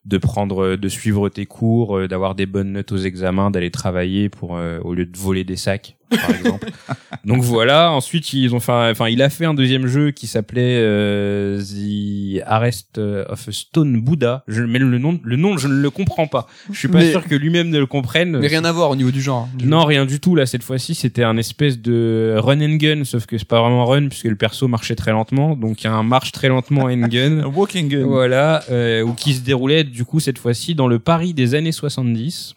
de 0.06 0.18
prendre 0.18 0.64
euh, 0.64 0.78
de 0.78 0.88
suivre 0.88 1.30
tes 1.30 1.46
cours 1.46 1.98
euh, 1.98 2.08
d'avoir 2.08 2.36
des 2.36 2.46
bonnes 2.46 2.74
notes 2.74 2.92
aux 2.92 2.98
examens 2.98 3.52
d'aller 3.52 3.72
travailler 3.72 4.30
pour 4.30 4.56
euh, 4.56 4.80
au 4.82 4.94
lieu 4.94 5.06
de 5.06 5.18
voler 5.18 5.44
des 5.44 5.56
sacs 5.56 5.98
par 6.10 6.30
exemple. 6.32 6.68
Donc 7.26 7.42
voilà. 7.42 7.92
Ensuite, 7.92 8.34
ils 8.34 8.54
ont 8.54 8.60
fait, 8.60 8.72
enfin, 8.72 9.10
il 9.10 9.22
a 9.22 9.30
fait 9.30 9.46
un 9.46 9.54
deuxième 9.54 9.88
jeu 9.88 10.12
qui 10.12 10.28
s'appelait 10.28 10.78
euh, 10.80 11.60
The 11.62 12.42
Arrest 12.46 12.98
of 13.00 13.48
a 13.48 13.52
Stone 13.52 14.02
Buddha. 14.02 14.44
Je, 14.48 14.62
mais 14.64 14.80
le 14.80 14.98
nom, 15.00 15.20
le 15.24 15.36
nom, 15.36 15.58
je 15.58 15.68
ne 15.68 15.74
le 15.74 15.90
comprends 15.90 16.28
pas. 16.28 16.48
Je 16.72 16.78
suis 16.78 16.88
pas 16.88 17.00
Mais- 17.00 17.12
sûr 17.12 17.24
que 17.26 17.36
lui-même 17.36 17.70
ne 17.70 17.80
le 17.80 17.86
comprenne. 17.88 18.38
Mais 18.40 18.48
rien 18.48 18.64
à 18.66 18.72
voir 18.72 18.90
au 18.92 18.96
niveau 18.96 19.12
du 19.12 19.22
genre. 19.22 19.48
du 19.56 19.66
Non, 19.68 19.86
rien 19.86 20.06
du 20.06 20.20
tout. 20.20 20.36
Là, 20.36 20.46
cette 20.46 20.64
fois-ci, 20.64 20.94
c'était 20.96 21.24
un 21.24 21.38
espèce 21.38 21.80
de 21.80 22.36
run 22.38 22.62
and 22.62 22.76
gun, 22.76 23.04
sauf 23.06 23.26
que 23.26 23.38
c'est 23.38 23.48
pas 23.48 23.62
vraiment 23.62 23.86
run 23.86 24.08
puisque 24.10 24.26
le 24.26 24.36
perso 24.36 24.68
marchait 24.68 24.96
très 24.96 25.12
lentement. 25.12 25.56
Donc, 25.56 25.82
il 25.82 25.86
y 25.86 25.88
a 25.88 25.94
un 25.94 26.04
marche 26.04 26.32
très 26.32 26.50
lentement 26.50 26.86
and 26.86 27.08
gun. 27.08 27.40
Un 27.46 27.48
walking 27.48 27.88
gun. 27.90 28.06
Voilà, 28.06 28.64
euh, 28.70 29.02
ou 29.02 29.14
qui 29.14 29.34
se 29.34 29.42
déroulait 29.42 29.84
du 29.84 30.06
coup 30.06 30.20
cette 30.20 30.38
fois-ci 30.38 30.76
dans 30.76 30.88
le 30.88 31.00
Paris 31.00 31.34
des 31.34 31.56
années 31.56 31.72
70. 31.72 32.56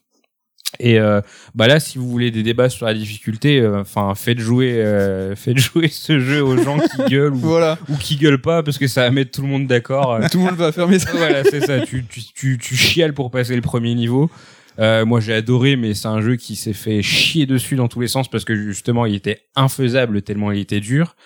Et 0.81 0.99
euh, 1.01 1.21
bah 1.55 1.67
là, 1.67 1.81
si 1.81 1.99
vous 1.99 2.09
voulez 2.09 2.31
des 2.31 2.43
débats 2.43 2.69
sur 2.69 2.87
la 2.87 2.95
difficulté, 2.95 3.59
euh, 3.61 3.81
enfin 3.81 4.15
faites 4.15 4.39
jouer, 4.39 4.75
euh, 4.75 5.35
faites 5.37 5.59
jouer 5.59 5.89
ce 5.89 6.21
jeu 6.21 6.43
aux 6.43 6.57
gens 6.63 6.79
qui 6.79 7.03
gueulent 7.11 7.35
ou, 7.35 7.39
Voilà. 7.39 7.79
ou 7.89 7.97
qui 7.97 8.17
gueulent 8.17 8.41
pas 8.41 8.63
parce 8.63 8.79
que 8.79 8.87
ça 8.87 9.03
va 9.03 9.11
mettre 9.11 9.31
tout 9.33 9.43
le 9.43 9.49
monde 9.49 9.67
d'accord. 9.67 10.13
Euh, 10.15 10.27
Tout 10.31 10.39
le 10.39 10.45
monde 10.45 10.57
va 10.57 10.71
fermer 10.71 10.99
ça. 10.99 11.11
voilà, 11.15 11.43
c'est 11.45 11.61
ça. 11.65 11.81
Tu, 11.81 12.05
tu, 12.05 12.21
tu, 12.35 12.59
tu 12.59 12.77
chiales 12.77 13.15
pour 13.15 13.31
passer 13.31 13.57
le 13.57 13.63
premier 13.63 13.95
niveau. 13.95 14.31
Euh, 14.79 15.05
moi, 15.05 15.19
j'ai 15.19 15.35
adoré, 15.35 15.75
mais 15.75 15.93
c'est 15.95 16.07
un 16.07 16.21
jeu 16.21 16.37
qui 16.37 16.55
s'est 16.55 16.73
fait 16.73 17.03
chier 17.03 17.47
dessus 17.47 17.75
dans 17.75 17.89
tous 17.89 18.01
les 18.01 18.07
sens 18.07 18.31
parce 18.31 18.45
que 18.45 18.55
justement, 18.55 19.07
il 19.07 19.15
était 19.17 19.41
infaisable 19.57 20.23
tellement 20.23 20.53
il 20.53 20.61
était 20.61 20.79
dur. 20.79 21.17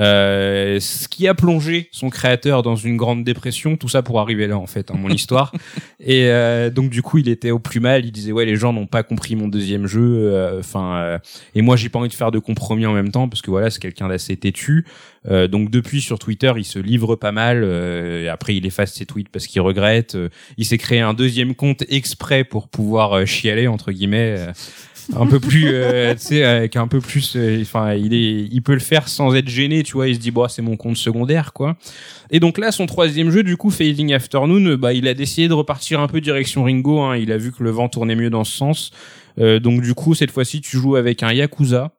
Euh, 0.00 0.80
ce 0.80 1.06
qui 1.08 1.28
a 1.28 1.34
plongé 1.34 1.88
son 1.92 2.08
créateur 2.10 2.62
dans 2.62 2.74
une 2.76 2.96
grande 2.96 3.22
dépression, 3.22 3.76
tout 3.76 3.88
ça 3.88 4.02
pour 4.02 4.18
arriver 4.18 4.46
là, 4.46 4.56
en 4.58 4.66
fait, 4.66 4.90
hein, 4.90 4.94
mon 4.98 5.10
histoire. 5.10 5.52
Et 6.00 6.24
euh, 6.28 6.70
donc, 6.70 6.90
du 6.90 7.02
coup, 7.02 7.18
il 7.18 7.28
était 7.28 7.50
au 7.50 7.58
plus 7.58 7.80
mal. 7.80 8.04
Il 8.06 8.12
disait 8.12 8.32
ouais, 8.32 8.46
les 8.46 8.56
gens 8.56 8.72
n'ont 8.72 8.86
pas 8.86 9.02
compris 9.02 9.36
mon 9.36 9.46
deuxième 9.48 9.86
jeu. 9.86 10.00
euh, 10.02 10.58
Enfin, 10.60 10.94
euh, 10.96 11.18
et 11.54 11.62
moi, 11.62 11.76
j'ai 11.76 11.88
pas 11.90 11.98
envie 11.98 12.08
de 12.08 12.14
faire 12.14 12.30
de 12.30 12.38
compromis 12.38 12.86
en 12.86 12.92
même 12.94 13.10
temps 13.10 13.28
parce 13.28 13.42
que 13.42 13.50
voilà, 13.50 13.70
c'est 13.70 13.80
quelqu'un 13.80 14.08
d'assez 14.08 14.36
têtu. 14.36 14.86
Euh, 15.28 15.48
donc 15.48 15.70
depuis 15.70 16.00
sur 16.00 16.18
Twitter, 16.18 16.50
il 16.56 16.64
se 16.64 16.78
livre 16.78 17.14
pas 17.16 17.32
mal. 17.32 17.62
euh, 17.62 18.24
et 18.24 18.28
après, 18.28 18.56
il 18.56 18.64
efface 18.64 18.94
ses 18.94 19.04
tweets 19.04 19.28
parce 19.28 19.46
qu'il 19.46 19.60
regrette. 19.60 20.14
Euh, 20.14 20.30
il 20.56 20.64
s'est 20.64 20.78
créé 20.78 21.00
un 21.00 21.12
deuxième 21.12 21.54
compte 21.54 21.84
exprès 21.90 22.42
pour 22.44 22.68
pouvoir 22.68 23.12
euh, 23.12 23.24
chialer 23.26 23.68
entre 23.68 23.92
guillemets. 23.92 24.46
Un 25.16 25.26
peu 25.26 25.40
plus 25.40 25.66
euh, 25.68 26.14
tu 26.14 26.20
sais 26.20 26.44
avec 26.44 26.76
un 26.76 26.88
peu 26.88 27.00
plus 27.00 27.34
euh, 27.36 27.60
enfin 27.62 27.94
il 27.94 28.14
est 28.14 28.48
il 28.50 28.62
peut 28.62 28.74
le 28.74 28.80
faire 28.80 29.08
sans 29.08 29.34
être 29.34 29.48
gêné 29.48 29.82
tu 29.82 29.92
vois 29.92 30.08
il 30.08 30.14
se 30.14 30.20
dit 30.20 30.30
bon 30.30 30.48
c'est 30.48 30.62
mon 30.62 30.76
compte 30.76 30.96
secondaire 30.96 31.52
quoi 31.52 31.76
et 32.30 32.40
donc 32.40 32.58
là 32.58 32.72
son 32.72 32.86
troisième 32.86 33.30
jeu 33.30 33.42
du 33.42 33.56
coup 33.56 33.70
Fading 33.70 34.12
Afternoon 34.12 34.76
bah 34.76 34.92
il 34.92 35.08
a 35.08 35.14
décidé 35.14 35.48
de 35.48 35.54
repartir 35.54 36.00
un 36.00 36.08
peu 36.08 36.20
direction 36.20 36.64
Ringo 36.64 37.00
hein, 37.00 37.16
il 37.16 37.32
a 37.32 37.38
vu 37.38 37.52
que 37.52 37.62
le 37.62 37.70
vent 37.70 37.88
tournait 37.88 38.16
mieux 38.16 38.30
dans 38.30 38.44
ce 38.44 38.56
sens 38.56 38.90
Euh, 39.38 39.60
donc 39.60 39.80
du 39.80 39.94
coup 39.94 40.14
cette 40.14 40.32
fois-ci 40.32 40.60
tu 40.60 40.76
joues 40.76 40.96
avec 40.96 41.22
un 41.22 41.32
Yakuza 41.32 41.92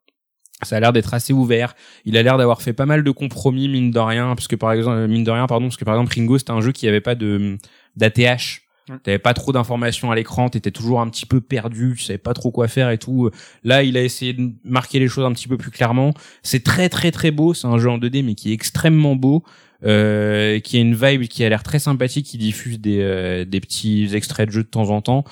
ça 0.63 0.75
a 0.77 0.79
l'air 0.79 0.93
d'être 0.93 1.13
assez 1.13 1.33
ouvert. 1.33 1.73
Il 2.05 2.17
a 2.17 2.23
l'air 2.23 2.37
d'avoir 2.37 2.61
fait 2.61 2.73
pas 2.73 2.85
mal 2.85 3.03
de 3.03 3.11
compromis 3.11 3.67
mine 3.67 3.91
de 3.91 3.99
rien, 3.99 4.35
parce 4.35 4.47
que 4.47 4.55
par 4.55 4.71
exemple 4.73 5.07
mine 5.07 5.23
de 5.23 5.31
rien 5.31 5.47
pardon, 5.47 5.67
parce 5.67 5.77
que 5.77 5.85
par 5.85 5.95
exemple 5.95 6.13
Ringo 6.15 6.37
c'était 6.37 6.51
un 6.51 6.61
jeu 6.61 6.71
qui 6.71 6.87
avait 6.87 7.01
pas 7.01 7.15
de 7.15 7.57
d'ATH. 7.95 8.60
T'avais 9.03 9.19
pas 9.19 9.33
trop 9.33 9.51
d'informations 9.51 10.11
à 10.11 10.15
l'écran, 10.15 10.49
t'étais 10.49 10.71
toujours 10.71 11.01
un 11.01 11.09
petit 11.09 11.25
peu 11.25 11.39
perdu, 11.39 11.93
tu 11.97 12.03
savais 12.03 12.17
pas 12.17 12.33
trop 12.33 12.51
quoi 12.51 12.67
faire 12.67 12.89
et 12.89 12.97
tout. 12.97 13.29
Là, 13.63 13.83
il 13.83 13.95
a 13.95 14.03
essayé 14.03 14.33
de 14.33 14.51
marquer 14.63 14.99
les 14.99 15.07
choses 15.07 15.25
un 15.25 15.31
petit 15.31 15.47
peu 15.47 15.57
plus 15.57 15.71
clairement. 15.71 16.13
C'est 16.43 16.63
très 16.63 16.89
très 16.89 17.11
très 17.11 17.31
beau, 17.31 17.53
c'est 17.53 17.67
un 17.67 17.77
jeu 17.77 17.89
en 17.89 17.97
2D 17.97 18.25
mais 18.25 18.35
qui 18.35 18.51
est 18.51 18.53
extrêmement 18.53 19.15
beau, 19.15 19.43
euh, 19.83 20.59
qui 20.59 20.77
a 20.77 20.79
une 20.79 20.95
vibe 20.95 21.23
qui 21.23 21.43
a 21.43 21.49
l'air 21.49 21.63
très 21.63 21.79
sympathique, 21.79 22.25
qui 22.25 22.37
diffuse 22.37 22.79
des 22.79 22.99
euh, 23.01 23.45
des 23.45 23.59
petits 23.61 24.09
extraits 24.13 24.47
de 24.47 24.53
jeux 24.53 24.63
de 24.63 24.67
temps 24.67 24.89
en 24.89 25.01
temps. 25.01 25.23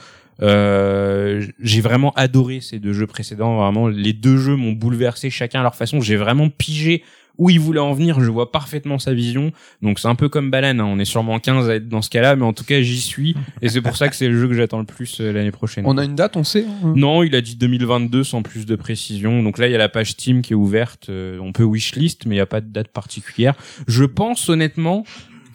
Euh, 0.41 1.45
j'ai 1.59 1.81
vraiment 1.81 2.13
adoré 2.13 2.61
ces 2.61 2.79
deux 2.79 2.93
jeux 2.93 3.07
précédents. 3.07 3.57
Vraiment, 3.57 3.87
les 3.87 4.13
deux 4.13 4.37
jeux 4.37 4.55
m'ont 4.55 4.71
bouleversé 4.71 5.29
chacun 5.29 5.59
à 5.59 5.63
leur 5.63 5.75
façon. 5.75 5.99
J'ai 6.01 6.15
vraiment 6.15 6.49
pigé 6.49 7.03
où 7.39 7.49
il 7.49 7.59
voulait 7.59 7.79
en 7.79 7.93
venir. 7.93 8.19
Je 8.21 8.29
vois 8.29 8.51
parfaitement 8.51 8.99
sa 8.99 9.13
vision. 9.15 9.51
Donc 9.81 9.97
c'est 9.97 10.07
un 10.07 10.13
peu 10.13 10.29
comme 10.29 10.51
Balan. 10.51 10.77
hein. 10.79 10.85
On 10.87 10.99
est 10.99 11.05
sûrement 11.05 11.39
15 11.39 11.67
à 11.69 11.75
être 11.77 11.89
dans 11.89 12.03
ce 12.03 12.11
cas-là, 12.11 12.35
mais 12.35 12.45
en 12.45 12.53
tout 12.53 12.63
cas 12.65 12.79
j'y 12.81 13.01
suis. 13.01 13.35
Et 13.63 13.69
c'est 13.69 13.81
pour 13.81 13.95
ça 13.97 14.07
que 14.09 14.15
c'est 14.15 14.27
le 14.27 14.37
jeu 14.39 14.47
que 14.47 14.53
j'attends 14.53 14.79
le 14.79 14.85
plus 14.85 15.19
euh, 15.21 15.31
l'année 15.33 15.49
prochaine. 15.51 15.85
On 15.87 15.97
a 15.97 16.03
une 16.05 16.13
date, 16.15 16.37
on 16.37 16.43
sait. 16.43 16.65
hein 16.83 16.93
Non, 16.95 17.23
il 17.23 17.33
a 17.33 17.41
dit 17.41 17.55
2022 17.55 18.23
sans 18.23 18.43
plus 18.43 18.65
de 18.67 18.75
précision. 18.75 19.41
Donc 19.41 19.57
là, 19.57 19.67
il 19.67 19.71
y 19.71 19.75
a 19.75 19.79
la 19.79 19.89
page 19.89 20.11
Steam 20.11 20.41
qui 20.43 20.53
est 20.53 20.55
ouverte. 20.55 21.07
Euh, 21.09 21.39
on 21.41 21.51
peut 21.53 21.63
wishlist, 21.63 22.25
mais 22.27 22.35
il 22.35 22.37
n'y 22.37 22.41
a 22.41 22.45
pas 22.45 22.61
de 22.61 22.67
date 22.71 22.89
particulière. 22.89 23.55
Je 23.87 24.03
pense 24.03 24.47
honnêtement 24.49 25.05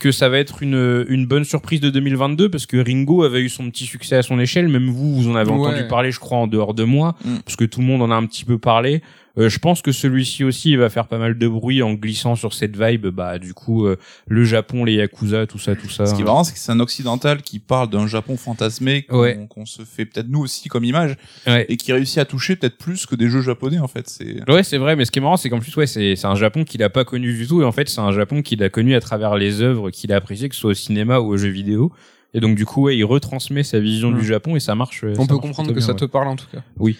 que 0.00 0.10
ça 0.10 0.28
va 0.28 0.38
être 0.38 0.62
une, 0.62 1.04
une 1.08 1.24
bonne 1.24 1.44
surprise 1.44 1.80
de 1.80 1.88
2022 1.88 2.50
parce 2.50 2.66
que 2.66 2.76
Ringo 2.76 3.22
avait 3.22 3.40
eu 3.40 3.48
son 3.48 3.70
petit 3.70 3.86
succès 3.86 4.16
à 4.16 4.22
son 4.22 4.38
échelle. 4.38 4.68
Même 4.68 4.88
vous, 4.90 5.14
vous 5.14 5.30
en 5.30 5.34
avez 5.34 5.50
Ouais. 5.50 5.56
entendu 5.68 5.86
parler, 5.88 6.10
je 6.10 6.18
crois, 6.20 6.38
en 6.38 6.46
dehors 6.46 6.74
de 6.74 6.84
moi, 6.84 7.14
Mm. 7.24 7.36
parce 7.44 7.56
que 7.56 7.64
tout 7.64 7.80
le 7.80 7.86
monde 7.86 8.02
en 8.02 8.10
a 8.10 8.14
un 8.14 8.26
petit 8.26 8.44
peu 8.44 8.58
parlé. 8.58 9.02
Euh, 9.36 9.48
je 9.48 9.58
pense 9.58 9.82
que 9.82 9.90
celui-ci 9.90 10.44
aussi 10.44 10.70
il 10.70 10.78
va 10.78 10.88
faire 10.90 11.08
pas 11.08 11.18
mal 11.18 11.36
de 11.36 11.48
bruit 11.48 11.82
en 11.82 11.94
glissant 11.94 12.36
sur 12.36 12.54
cette 12.54 12.76
vibe. 12.80 13.06
Bah 13.08 13.38
du 13.40 13.52
coup, 13.52 13.84
euh, 13.86 13.96
le 14.28 14.44
Japon, 14.44 14.84
les 14.84 14.94
yakuza, 14.94 15.46
tout 15.48 15.58
ça, 15.58 15.74
tout 15.74 15.88
ça. 15.88 16.06
Ce 16.06 16.14
qui 16.14 16.20
est 16.22 16.24
marrant, 16.24 16.44
c'est 16.44 16.52
que 16.52 16.58
c'est 16.60 16.70
un 16.70 16.78
occidental 16.78 17.42
qui 17.42 17.58
parle 17.58 17.90
d'un 17.90 18.06
Japon 18.06 18.36
fantasmé 18.36 19.02
qu'on 19.02 19.18
Ouais. 19.20 19.48
se 19.64 19.82
fait 19.82 20.04
peut-être 20.04 20.28
nous 20.28 20.40
aussi 20.40 20.68
comme 20.68 20.84
image 20.84 21.16
Ouais. 21.48 21.66
et 21.68 21.76
qui 21.76 21.92
réussit 21.92 22.18
à 22.18 22.24
toucher 22.24 22.54
peut-être 22.54 22.78
plus 22.78 23.06
que 23.06 23.16
des 23.16 23.28
jeux 23.28 23.40
japonais 23.42 23.80
en 23.80 23.88
fait. 23.88 24.08
C'est 24.08 24.48
Ouais, 24.48 24.62
c'est 24.62 24.78
vrai, 24.78 24.94
mais 24.94 25.04
ce 25.04 25.10
qui 25.10 25.18
est 25.18 25.22
marrant, 25.22 25.36
c'est 25.36 25.50
qu'en 25.50 25.58
plus, 25.58 25.74
ouais, 25.76 25.86
c'est 25.88 26.14
c'est 26.14 26.26
un 26.28 26.36
Japon 26.36 26.62
qu'il 26.64 26.82
a 26.84 26.88
pas 26.90 27.04
connu 27.04 27.34
du 27.34 27.46
tout, 27.48 27.60
et 27.60 27.64
en 27.64 27.72
fait, 27.72 27.88
c'est 27.88 28.00
un 28.00 28.12
Japon 28.12 28.40
qu'il 28.42 28.62
a 28.62 28.68
connu 28.68 28.94
à 28.94 29.00
travers 29.00 29.34
les 29.36 29.62
œuvres 29.62 29.90
qu'il 29.90 30.12
a 30.12 30.16
appréciées, 30.16 30.48
que 30.48 30.54
ce 30.54 30.60
soit 30.60 30.70
au 30.70 30.74
cinéma 30.74 31.18
ou 31.18 31.26
aux 31.32 31.36
jeux 31.36 31.48
vidéo. 31.48 31.92
Et 32.34 32.40
donc, 32.40 32.56
du 32.56 32.66
coup, 32.66 32.82
ouais, 32.84 32.96
il 32.96 33.04
retransmet 33.04 33.62
sa 33.64 33.78
vision 33.80 34.10
Mm. 34.10 34.18
du 34.18 34.24
Japon 34.26 34.54
et 34.56 34.60
ça 34.60 34.74
marche. 34.74 35.02
euh, 35.04 35.08
On 35.18 35.22
ça 35.22 35.26
peut 35.28 35.34
marche 35.34 35.40
comprendre 35.42 35.72
que 35.72 35.80
ça 35.80 35.94
te 35.94 36.04
parle 36.04 36.28
en 36.28 36.36
tout 36.36 36.46
cas. 36.52 36.62
Oui. 36.78 36.96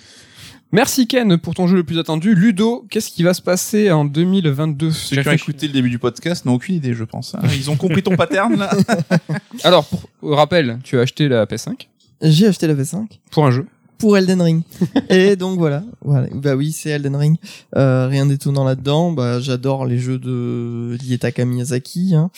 Merci 0.75 1.07
Ken 1.07 1.39
pour 1.39 1.55
ton 1.55 1.69
jeu 1.69 1.77
le 1.77 1.85
plus 1.85 2.01
attendu. 2.01 2.35
Ludo, 2.35 2.85
qu'est-ce 2.91 3.11
qui 3.13 3.23
va 3.23 3.33
se 3.33 3.41
passer 3.41 3.93
en 3.93 4.05
2022 4.05 4.91
ceux 4.91 5.23
qui 5.23 5.29
ont 5.29 5.31
écouté 5.31 5.69
le 5.69 5.73
début 5.73 5.89
du 5.89 6.01
podcast 6.01 6.45
n'ont 6.47 6.55
aucune 6.55 6.75
idée, 6.75 6.95
je 6.95 7.05
pense. 7.05 7.37
hein. 7.37 7.43
Ils 7.55 7.71
ont 7.71 7.77
compris 7.77 8.03
ton 8.03 8.17
pattern 8.17 8.57
là. 8.57 8.71
Alors, 9.63 9.85
pour 9.85 10.01
au 10.23 10.35
rappel, 10.35 10.81
tu 10.83 10.99
as 10.99 11.03
acheté 11.03 11.29
la 11.29 11.47
PS5 11.47 11.87
J'ai 12.23 12.49
acheté 12.49 12.67
la 12.67 12.75
V5 12.75 13.07
pour 13.31 13.47
un 13.47 13.53
jeu. 13.53 13.67
pour 13.99 14.19
Elden 14.19 14.43
Ring. 14.43 14.63
Et 15.11 15.37
donc 15.37 15.61
voilà, 15.61 15.85
voilà. 16.03 16.27
Bah 16.35 16.57
oui, 16.57 16.73
c'est 16.73 16.91
Elden 16.91 17.15
Ring. 17.15 17.37
Euh, 17.77 18.09
rien 18.09 18.27
d'étonnant 18.27 18.65
là-dedans. 18.65 19.13
Bah 19.13 19.39
j'adore 19.39 19.87
les 19.87 20.01
jeux 20.01 20.19
de 20.19 20.97
Hidetaka 21.01 21.45
Miyazaki. 21.45 22.17
Hein. 22.17 22.31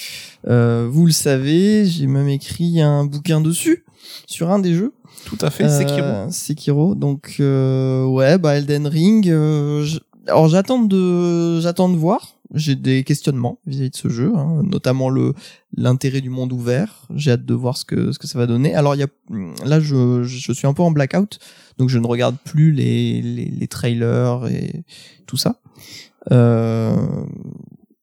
Euh, 0.47 0.87
vous 0.91 1.07
le 1.07 1.13
savez, 1.13 1.87
j'ai 1.87 2.07
même 2.07 2.29
écrit 2.29 2.83
un 2.83 3.07
bouquin 3.07 3.41
dessus 3.41 3.83
sur 4.27 4.51
un 4.51 4.59
des 4.59 4.75
jeux. 4.75 4.93
Tout 5.25 5.39
à 5.41 5.51
fait, 5.51 5.69
Sekiro. 5.69 6.01
Euh, 6.07 6.31
Sekiro. 6.31 6.95
Donc 6.95 7.37
euh, 7.41 8.05
ouais, 8.05 8.39
bah 8.39 8.57
Elden 8.57 8.87
Ring. 8.87 9.29
euh, 9.29 9.83
j- 9.85 10.01
alors 10.27 10.49
j'attends 10.49 10.81
de 10.83 11.61
j'attends 11.61 11.89
de 11.89 11.97
voir. 11.97 12.33
J'ai 12.55 12.77
des 12.77 13.03
questionnements 13.03 13.59
vis-à-vis 13.67 13.91
de 13.91 13.97
ce 13.97 14.09
jeu, 14.09 14.33
hein, 14.37 14.63
notamment 14.63 15.09
le 15.09 15.35
l'intérêt 15.77 16.21
du 16.21 16.31
monde 16.31 16.53
ouvert. 16.53 17.07
J'ai 17.15 17.33
hâte 17.33 17.45
de 17.45 17.55
voir 17.55 17.77
ce 17.77 17.85
que 17.85 18.13
ce 18.13 18.21
que 18.21 18.29
ça 18.29 18.39
va 18.39 18.47
donner. 18.47 18.73
Alors 18.75 18.95
il 18.95 19.01
y 19.01 19.03
a 19.03 19.09
là 19.65 19.81
je 19.81 20.23
je 20.23 20.53
suis 20.53 20.67
un 20.69 20.73
peu 20.73 20.83
en 20.83 20.93
blackout, 20.93 21.41
donc 21.79 21.89
je 21.89 21.99
ne 21.99 22.07
regarde 22.07 22.37
plus 22.45 22.71
les 22.71 23.21
les, 23.21 23.47
les 23.47 23.67
trailers 23.69 24.47
et 24.49 24.85
tout 25.27 25.37
ça. 25.37 25.57
Euh, 26.31 26.95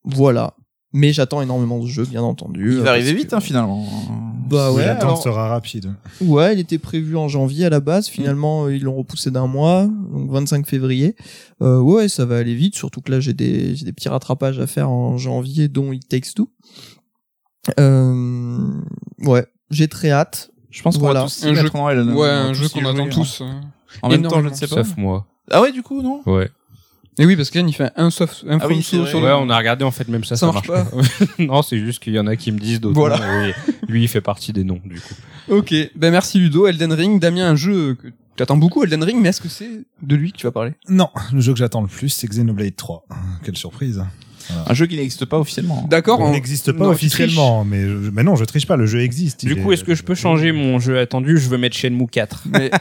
voilà. 0.03 0.55
Mais 0.93 1.11
j'attends 1.11 1.41
énormément 1.41 1.79
de 1.79 1.87
jeux, 1.87 2.05
bien 2.05 2.21
entendu. 2.21 2.73
Il 2.73 2.81
va 2.81 2.91
arriver 2.91 3.13
vite 3.13 3.31
que- 3.31 3.35
hein, 3.35 3.39
finalement. 3.39 3.85
Bah 4.47 4.71
ouais. 4.71 4.85
L'attente 4.85 5.03
alors- 5.03 5.23
sera 5.23 5.47
rapide. 5.47 5.95
Ouais, 6.21 6.53
il 6.53 6.59
était 6.59 6.77
prévu 6.77 7.17
en 7.17 7.27
janvier 7.27 7.65
à 7.65 7.69
la 7.69 7.79
base. 7.79 8.07
Finalement, 8.07 8.65
euh, 8.65 8.75
ils 8.75 8.83
l'ont 8.83 8.93
repoussé 8.95 9.31
d'un 9.31 9.47
mois, 9.47 9.85
donc 9.87 10.29
25 10.29 10.67
février. 10.67 11.15
Euh, 11.63 11.79
ouais, 11.79 12.07
ça 12.09 12.25
va 12.25 12.37
aller 12.37 12.53
vite. 12.53 12.75
Surtout 12.75 13.01
que 13.01 13.11
là, 13.11 13.19
j'ai 13.19 13.33
des 13.33 13.75
j'ai 13.75 13.85
des 13.85 13.93
petits 13.93 14.09
rattrapages 14.09 14.59
à 14.59 14.67
faire 14.67 14.89
en 14.91 15.17
janvier, 15.17 15.67
dont 15.69 15.91
It 15.93 16.07
Takes 16.07 16.33
Two. 16.35 16.49
Euh, 17.79 18.81
ouais, 19.19 19.45
j'ai 19.71 19.87
très 19.87 20.11
hâte. 20.11 20.51
Je 20.69 20.81
pense 20.81 20.95
qu'on 20.97 21.01
Voilà. 21.03 21.21
Un 21.23 21.53
jeu-. 21.53 21.69
Ouais, 22.13 22.27
un 22.29 22.53
jeu 22.53 22.67
qu'on 22.69 22.85
attend 22.85 23.05
hein. 23.05 23.09
tous. 23.09 23.41
euh. 23.41 23.51
En 24.01 24.09
même 24.09 24.23
temps, 24.23 24.41
je 24.41 24.49
ne 24.49 24.53
sais 24.53 24.67
pas. 24.67 24.83
Sauf 24.83 24.97
moi. 24.97 25.27
Ah 25.51 25.61
ouais, 25.61 25.71
du 25.71 25.83
coup, 25.83 26.01
non? 26.01 26.21
Ouais. 26.25 26.49
Et 27.19 27.25
oui, 27.25 27.35
parce 27.35 27.49
qu'Anne, 27.51 27.69
il 27.69 27.73
fait 27.73 27.91
un 27.95 28.09
soft, 28.09 28.43
un 28.49 28.57
Ah 28.59 28.67
oui, 28.67 28.81
sur 28.81 29.03
Ouais, 29.03 29.31
on 29.31 29.49
a 29.49 29.57
regardé 29.57 29.85
en 29.85 29.91
fait 29.91 30.07
même 30.07 30.23
ça, 30.23 30.35
Ça 30.35 30.47
ça, 30.47 30.51
marche 30.51 30.67
marche 30.67 30.89
pas. 30.89 30.97
non, 31.43 31.61
c'est 31.61 31.77
juste 31.77 32.01
qu'il 32.01 32.13
y 32.13 32.19
en 32.19 32.25
a 32.27 32.35
qui 32.35 32.51
me 32.51 32.59
disent 32.59 32.81
d'autres. 32.81 32.95
Voilà. 32.95 33.17
noms, 33.47 33.53
lui, 33.87 34.03
il 34.03 34.07
fait 34.07 34.21
partie 34.21 34.51
des 34.53 34.63
noms 34.63 34.81
du 34.83 34.99
coup. 34.99 35.13
Ok, 35.49 35.73
ben 35.95 36.11
merci 36.11 36.39
Ludo. 36.39 36.67
Elden 36.67 36.91
Ring, 36.93 37.19
Damien, 37.21 37.49
un 37.49 37.55
jeu 37.55 37.95
que 37.95 38.07
tu 38.35 38.41
attends 38.41 38.57
beaucoup, 38.57 38.83
Elden 38.83 39.03
Ring, 39.03 39.19
mais 39.21 39.29
est-ce 39.29 39.41
que 39.41 39.49
c'est 39.49 39.69
de 40.01 40.15
lui 40.15 40.31
que 40.31 40.37
tu 40.37 40.47
vas 40.47 40.51
parler? 40.51 40.73
Non, 40.89 41.09
le 41.31 41.39
jeu 41.39 41.53
que 41.53 41.59
j'attends 41.59 41.81
le 41.81 41.87
plus, 41.87 42.09
c'est 42.09 42.27
Xenoblade 42.27 42.75
3. 42.75 43.05
Quelle 43.43 43.57
surprise. 43.57 44.03
Un 44.67 44.73
jeu 44.73 44.85
qui 44.85 44.95
n'existe 44.97 45.25
pas 45.25 45.39
officiellement. 45.39 45.85
D'accord, 45.89 46.19
Il 46.21 46.23
on- 46.25 46.31
n'existe 46.31 46.71
pas 46.71 46.83
non, 46.85 46.89
officiellement, 46.91 47.63
mais, 47.65 47.81
je- 47.87 48.09
mais 48.11 48.23
non, 48.23 48.35
je 48.35 48.45
triche 48.45 48.65
pas, 48.67 48.75
le 48.75 48.85
jeu 48.85 49.01
existe. 49.01 49.45
Du 49.45 49.55
coup, 49.55 49.71
est- 49.71 49.75
est-ce 49.75 49.83
que 49.83 49.95
je 49.95 50.03
peux 50.03 50.15
changer 50.15 50.51
mon 50.51 50.79
jeu 50.79 50.99
attendu? 50.99 51.37
Je 51.37 51.49
veux 51.49 51.57
mettre 51.57 51.75
Shenmue 51.77 52.07
4. 52.07 52.43
mais 52.51 52.71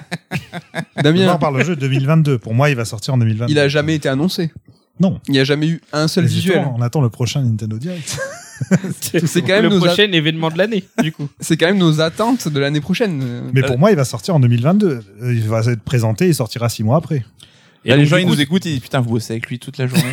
Damien, 1.02 1.34
on 1.34 1.38
parle 1.38 1.58
le 1.58 1.64
jeu 1.64 1.76
2022. 1.76 2.38
Pour 2.38 2.54
moi, 2.54 2.70
il 2.70 2.76
va 2.76 2.84
sortir 2.84 3.14
en 3.14 3.18
2022. 3.18 3.52
il 3.52 3.58
a 3.58 3.68
jamais 3.68 3.94
été 3.94 4.08
annoncé. 4.08 4.50
Non. 5.00 5.20
Il 5.26 5.32
n'y 5.32 5.40
a 5.40 5.44
jamais 5.44 5.66
eu 5.68 5.80
un 5.92 6.06
seul 6.06 6.24
Mais 6.24 6.30
visuel. 6.30 6.56
justement, 6.58 6.74
On 6.78 6.82
attend 6.82 7.00
le 7.00 7.08
prochain 7.08 7.42
Nintendo 7.42 7.78
Direct. 7.78 8.18
C'est 9.24 9.40
quand 9.40 9.48
même 9.48 9.64
le 9.64 9.68
nos 9.70 9.78
prochain 9.78 10.12
événement 10.12 10.50
de 10.50 10.58
l'année, 10.58 10.84
du 11.02 11.10
coup. 11.10 11.28
C'est 11.40 11.56
quand 11.56 11.66
même 11.66 11.78
nos 11.78 12.00
attentes 12.00 12.46
de 12.46 12.60
l'année 12.60 12.80
prochaine. 12.80 13.20
Euh, 13.24 13.50
Mais 13.54 13.62
pour 13.62 13.78
moi, 13.78 13.90
il 13.90 13.96
va 13.96 14.04
sortir 14.04 14.36
en 14.36 14.40
2022. 14.40 15.00
Euh, 15.22 15.32
Il 15.34 15.48
va 15.48 15.60
être 15.60 15.80
présenté 15.82 16.28
et 16.28 16.32
sortira 16.32 16.68
six 16.68 16.84
mois 16.84 16.98
après. 16.98 17.24
Et 17.84 17.88
Là, 17.88 17.96
les 17.96 18.06
gens 18.06 18.18
ils 18.18 18.26
nous 18.28 18.40
écoutent, 18.40 18.64
ils 18.66 18.72
disent 18.74 18.80
putain 18.80 19.00
vous 19.00 19.10
bossez 19.10 19.32
avec 19.32 19.48
lui 19.48 19.58
toute 19.58 19.78
la 19.78 19.88
journée. 19.88 20.04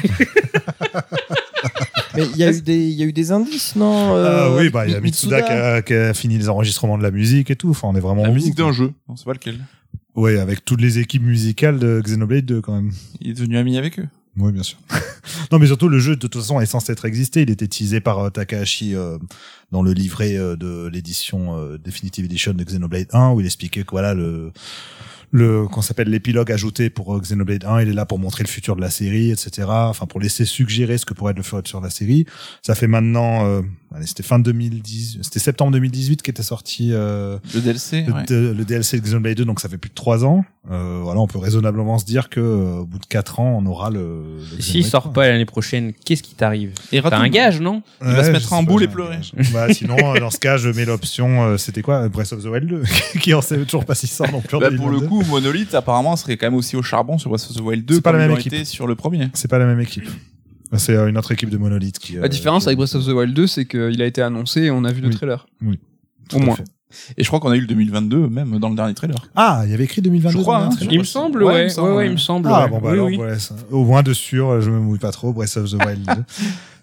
Mais 2.15 2.25
il 2.33 2.37
y 2.37 2.43
a 2.43 2.51
eu 2.51 2.61
des, 2.61 2.77
il 2.89 2.93
y 2.97 3.03
a 3.03 3.05
eu 3.05 3.13
des 3.13 3.31
indices, 3.31 3.75
non 3.75 4.15
euh, 4.15 4.47
Ah 4.51 4.55
oui, 4.57 4.69
bah 4.69 4.85
il 4.87 4.91
y 4.91 4.95
a 4.95 4.99
Mi- 4.99 5.05
Mitsuda 5.05 5.41
qui 5.41 5.51
a, 5.51 5.81
qui 5.81 5.93
a 5.93 6.13
fini 6.13 6.37
les 6.37 6.49
enregistrements 6.49 6.97
de 6.97 7.03
la 7.03 7.11
musique 7.11 7.51
et 7.51 7.55
tout. 7.55 7.69
Enfin, 7.69 7.87
on 7.89 7.95
est 7.95 7.99
vraiment 7.99 8.23
la 8.23 8.31
musique 8.31 8.55
d'un 8.55 8.71
jeu, 8.71 8.93
on 9.07 9.15
sait 9.15 9.25
pas 9.25 9.33
lequel. 9.33 9.59
Ouais, 10.15 10.39
avec 10.39 10.65
toutes 10.65 10.81
les 10.81 10.97
équipes 10.99 11.23
musicales 11.23 11.79
de 11.79 12.01
Xenoblade 12.03 12.45
2 12.45 12.61
quand 12.61 12.73
même. 12.73 12.91
Il 13.21 13.29
est 13.29 13.33
devenu 13.33 13.57
ami 13.57 13.77
avec 13.77 13.99
eux. 13.99 14.07
Oui, 14.37 14.51
bien 14.51 14.63
sûr. 14.63 14.77
non, 15.51 15.59
mais 15.59 15.67
surtout 15.67 15.87
le 15.89 15.99
jeu 15.99 16.15
de 16.15 16.19
toute 16.21 16.35
façon 16.35 16.59
est 16.61 16.65
censé 16.65 16.91
être 16.91 17.05
existé. 17.05 17.41
Il 17.41 17.49
était 17.49 17.67
teasé 17.67 17.99
par 17.99 18.19
euh, 18.19 18.29
Takahashi 18.29 18.95
euh, 18.95 19.17
dans 19.71 19.81
le 19.81 19.91
livret 19.93 20.35
euh, 20.37 20.55
de 20.55 20.87
l'édition 20.91 21.57
euh, 21.57 21.77
Definitive 21.77 22.25
Edition 22.25 22.53
de 22.53 22.63
Xenoblade 22.63 23.07
1 23.11 23.31
où 23.31 23.39
il 23.41 23.45
expliquait 23.45 23.83
que 23.83 23.91
voilà 23.91 24.13
le 24.13 24.51
le 25.31 25.67
qu'on 25.67 25.81
s'appelle 25.81 26.09
l'épilogue 26.09 26.51
ajouté 26.51 26.89
pour 26.89 27.15
euh, 27.15 27.19
Xenoblade 27.19 27.65
1, 27.65 27.81
il 27.83 27.89
est 27.89 27.93
là 27.93 28.05
pour 28.05 28.17
montrer 28.19 28.43
le 28.43 28.49
futur 28.49 28.75
de 28.75 28.81
la 28.81 28.89
série, 28.89 29.31
etc. 29.31 29.67
Enfin 29.69 30.05
pour 30.05 30.19
laisser 30.19 30.45
suggérer 30.45 30.97
ce 30.97 31.05
que 31.05 31.13
pourrait 31.13 31.31
être 31.31 31.37
le 31.37 31.43
futur 31.43 31.79
de 31.79 31.85
la 31.85 31.91
série. 31.91 32.25
Ça 32.63 32.73
fait 32.75 32.87
maintenant, 32.87 33.45
euh, 33.45 33.61
allez, 33.93 34.07
c'était 34.07 34.23
fin 34.23 34.39
2010, 34.39 35.19
c'était 35.21 35.39
septembre 35.39 35.71
2018 35.73 36.21
qui 36.21 36.31
était 36.31 36.43
sorti 36.43 36.89
euh, 36.93 37.37
Le 37.53 37.61
DLC, 37.61 38.03
le, 38.07 38.13
ouais. 38.13 38.23
de- 38.25 38.55
le 38.57 38.65
DLC 38.65 38.99
de 38.99 39.05
Xenoblade 39.05 39.37
2, 39.37 39.45
donc 39.45 39.59
ça 39.59 39.69
fait 39.69 39.77
plus 39.77 39.89
de 39.89 39.95
trois 39.95 40.25
ans. 40.25 40.43
Euh, 40.69 40.99
voilà, 41.01 41.19
on 41.21 41.27
peut 41.27 41.39
raisonnablement 41.39 41.97
se 41.99 42.05
dire 42.05 42.29
que 42.29 42.39
euh, 42.39 42.79
au 42.79 42.85
bout 42.85 42.99
de 42.99 43.05
quatre 43.05 43.39
ans, 43.39 43.57
on 43.59 43.65
aura 43.65 43.89
le. 43.89 44.37
le 44.55 44.61
S'il 44.61 44.85
sort 44.85 45.03
3. 45.03 45.13
pas 45.13 45.27
l'année 45.29 45.45
prochaine, 45.45 45.93
qu'est-ce 46.05 46.21
qui 46.21 46.35
t'arrive? 46.35 46.73
Et 46.91 47.01
T'as 47.01 47.17
un 47.17 47.29
gage, 47.29 47.61
non? 47.61 47.81
Il 48.01 48.07
va 48.11 48.23
se 48.23 48.31
mettre 48.31 48.51
en 48.53 48.61
boule 48.63 48.83
et 48.83 48.87
pleurer. 48.87 49.19
Bah, 49.53 49.73
sinon, 49.73 49.95
euh, 50.15 50.19
dans 50.19 50.29
ce 50.29 50.37
cas, 50.37 50.57
je 50.57 50.69
mets 50.69 50.85
l'option, 50.85 51.43
euh, 51.43 51.57
c'était 51.57 51.81
quoi, 51.81 52.07
Breath 52.09 52.33
of 52.33 52.43
the 52.43 52.47
Wild 52.47 52.67
2, 52.67 52.83
qui 53.21 53.33
en 53.33 53.41
sait 53.41 53.57
toujours 53.65 53.85
pas 53.85 53.95
si 53.95 54.05
sort 54.07 54.31
non 54.31 54.41
plus. 54.41 54.59
Bah, 54.59 54.69
pour 54.75 54.89
le 54.89 54.99
2022. 54.99 55.07
Coup, 55.23 55.29
Monolith 55.29 55.73
apparemment 55.75 56.15
serait 56.15 56.37
quand 56.37 56.47
même 56.47 56.55
aussi 56.55 56.75
au 56.75 56.81
charbon 56.81 57.17
sur 57.17 57.29
Breath 57.29 57.47
of 57.49 57.55
the 57.55 57.61
Wild 57.61 57.85
2 57.85 57.95
C'est 57.95 58.01
pas 58.01 58.11
comme 58.11 58.19
la 58.19 58.27
même 58.27 58.37
équipe. 58.37 58.65
sur 58.65 58.87
le 58.87 58.95
premier. 58.95 59.29
C'est 59.33 59.47
pas 59.49 59.57
la 59.59 59.65
même 59.65 59.79
équipe. 59.79 60.07
C'est 60.77 60.93
euh, 60.95 61.07
une 61.07 61.17
autre 61.17 61.31
équipe 61.31 61.49
de 61.49 61.57
Monolith 61.57 61.97
qui. 61.99 62.17
euh, 62.17 62.21
La 62.21 62.27
différence 62.27 62.63
qui- 62.63 62.69
avec 62.69 62.77
Breath 62.77 62.93
of 62.95 63.05
the 63.05 63.09
Wild 63.09 63.33
2, 63.33 63.47
c'est 63.47 63.65
qu'il 63.65 64.01
a 64.01 64.05
été 64.05 64.21
annoncé 64.21 64.63
et 64.63 64.71
on 64.71 64.83
a 64.83 64.91
vu 64.91 65.01
le 65.01 65.07
Oui. 65.09 65.15
trailer. 65.15 65.47
tout 66.29 66.35
au 66.37 66.39
moins. 66.39 66.55
Et 67.17 67.23
je 67.23 67.27
crois 67.27 67.39
qu'on 67.39 67.49
a 67.51 67.55
eu 67.55 67.61
le 67.61 67.67
2022 67.67 68.29
même 68.29 68.57
dans 68.59 68.69
le 68.69 68.75
dernier 68.75 68.93
trailer. 68.95 69.17
Ah, 69.35 69.61
il 69.65 69.71
y 69.71 69.73
avait 69.73 69.83
écrit 69.83 70.01
2022. 70.01 70.37
Je 70.37 70.41
crois, 70.41 70.57
hein, 70.57 70.69
trailer 70.69 70.93
Il 70.93 70.99
me 70.99 71.03
semble, 71.03 71.43
ouais, 71.43 71.53
ouais, 71.53 71.53
il 71.53 71.57
me 71.59 71.63
ouais, 71.65 71.69
semble, 71.69 71.89
ouais, 71.91 71.95
ouais. 71.97 72.05
il 72.07 72.11
me 72.11 72.17
semble. 72.17 72.47
Ah 72.51 72.63
ouais. 72.63 72.69
bon 72.69 72.77
bah 72.79 72.87
Oui, 72.89 72.93
alors 72.93 73.05
oui. 73.07 73.15
voilà, 73.15 73.37
ça. 73.39 73.55
au 73.71 73.83
moins 73.83 74.01
de 74.03 74.13
sûr, 74.13 74.59
je 74.61 74.69
me 74.71 74.79
mouille 74.79 74.99
pas 74.99 75.11
trop 75.11 75.31
Breath 75.33 75.57
of 75.57 75.69
the 75.71 75.73
Wild 75.85 76.05
2. 76.05 76.13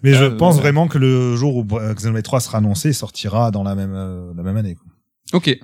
Mais 0.03 0.13
je 0.13 0.25
Ah, 0.25 0.31
pense 0.31 0.55
ouais. 0.55 0.61
vraiment 0.61 0.87
que 0.87 0.97
le 0.97 1.35
jour 1.37 1.55
où 1.57 1.65
Xenoblade 1.65 2.23
3 2.23 2.39
sera 2.41 2.57
annoncé, 2.59 2.89
il 2.89 2.93
sortira 2.93 3.51
dans 3.51 3.63
la 3.63 3.75
même 3.75 3.93
euh, 3.95 4.31
la 4.35 4.43
même 4.43 4.55
année. 4.57 4.75
Quoi. 4.75 4.85
Ok. 5.33 5.57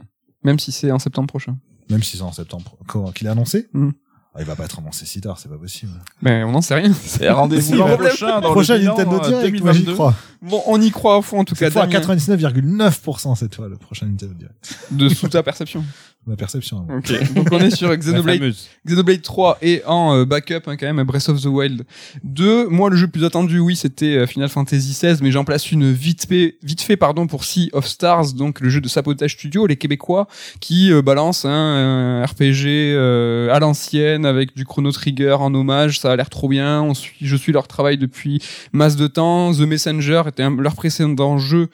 Même 0.44 0.60
si 0.60 0.72
c'est 0.74 0.92
en 0.92 1.00
septembre 1.00 1.28
prochain. 1.28 1.58
Même 1.94 2.04
si 2.04 2.18
c'est 2.18 2.24
en 2.24 2.32
septembre. 2.32 2.76
Comment 2.88 3.12
qu'il 3.12 3.28
est 3.28 3.30
annoncé 3.30 3.68
Hmm. 3.74 3.92
ah, 4.36 4.40
Il 4.42 4.46
va 4.46 4.56
pas 4.56 4.66
être 4.66 4.80
annoncé 4.80 5.06
si 5.06 5.22
tard, 5.22 5.38
c'est 5.40 5.48
pas 5.50 5.58
possible. 5.58 5.92
Mais 6.22 6.44
on 6.44 6.52
n'en 6.52 6.62
sait 6.62 6.76
rien. 6.76 6.92
Et 7.22 7.30
rendez-vous 7.30 7.62
Si, 7.62 7.74
l'an 7.74 7.88
le 7.88 7.98
prochain 7.98 8.42
dans 8.42 8.52
Prochain 8.52 8.74
le 8.76 8.80
bilan 8.82 8.98
Nintendo 8.98 9.18
euh, 9.24 9.28
Direct, 9.30 9.62
moi 9.64 9.74
j'y 9.74 9.80
2022. 9.84 9.94
crois. 9.94 10.16
Bon, 10.42 10.62
on 10.68 10.82
y 10.82 10.92
croit 10.92 11.18
à 11.18 11.22
fond 11.22 11.40
en 11.40 11.46
tout 11.46 11.56
cas. 11.56 11.70
Fois 11.70 11.84
à 11.84 11.88
Damien, 11.88 12.00
99,9% 12.16 13.36
cette 13.36 13.56
fois 13.56 13.68
le 13.70 13.78
prochain 13.78 14.08
Nintendo 14.08 14.34
Direct. 14.34 14.78
de 14.92 15.10
sous 15.10 15.28
ta 15.28 15.44
perception. 15.44 15.84
Ma 16.26 16.36
perception. 16.38 16.86
hein. 16.90 17.00
Ok. 17.00 17.34
Donc 17.36 17.48
on 17.52 17.60
est 17.60 17.70
sur 17.76 17.90
La 17.90 17.98
Xenoblade. 17.98 18.54
Xenoblade 18.88 19.22
3 19.22 19.58
et 19.62 19.82
en 19.86 20.16
euh, 20.16 20.26
backup 20.26 20.62
hein, 20.68 20.78
quand 20.78 20.86
même 20.86 21.00
à 21.00 21.04
Breath 21.04 21.28
of 21.30 21.42
the 21.42 21.46
Wild 21.48 21.84
2. 22.24 22.68
Moi 22.70 22.90
le 22.90 22.96
jeu 22.96 23.06
le 23.08 23.12
plus 23.12 23.26
attendu 23.26 23.60
oui 23.60 23.76
c'était 23.76 24.16
euh, 24.18 24.26
Final 24.28 24.48
Fantasy 24.48 24.92
XVI 24.94 25.18
mais 25.22 25.32
j'en 25.32 25.44
place 25.44 25.72
une 25.72 25.92
vite 25.92 26.26
fait, 26.30 26.56
vite 26.64 26.82
fait 26.82 26.96
pardon 26.96 27.28
pour 27.28 27.44
Sea 27.44 27.70
of 27.74 27.86
Stars 27.88 28.34
donc 28.34 28.62
le 28.62 28.70
jeu 28.70 28.80
de 28.80 28.88
Sabotage 28.88 29.34
Studio 29.34 29.66
les 29.68 29.76
Québécois 29.76 30.28
qui 30.62 30.92
euh, 30.94 31.02
balancent 31.02 31.44
hein, 31.46 31.52
un 31.52 32.26
RPG 32.26 32.68
euh, 32.68 33.54
à 33.54 33.60
l'ancienne 33.60 34.26
avec 34.26 34.56
du 34.56 34.64
Chrono 34.66 34.92
Trigger 34.92 35.34
en 35.40 35.54
hommage 35.54 36.00
ça 36.00 36.12
a 36.12 36.16
l'air 36.16 36.30
trop 36.30 36.48
bien 36.48 36.82
on 36.82 36.94
suit, 36.94 37.18
je 37.22 37.36
suis 37.36 37.52
leur 37.52 37.68
travail 37.68 37.98
depuis 37.98 38.42
masse 38.72 38.96
de 38.96 39.08
temps 39.08 39.52
The 39.54 39.60
Messenger 39.62 40.22
était 40.28 40.44
un- 40.44 40.56
leur 40.56 40.76
précédent 40.76 41.38
jeu 41.38 41.68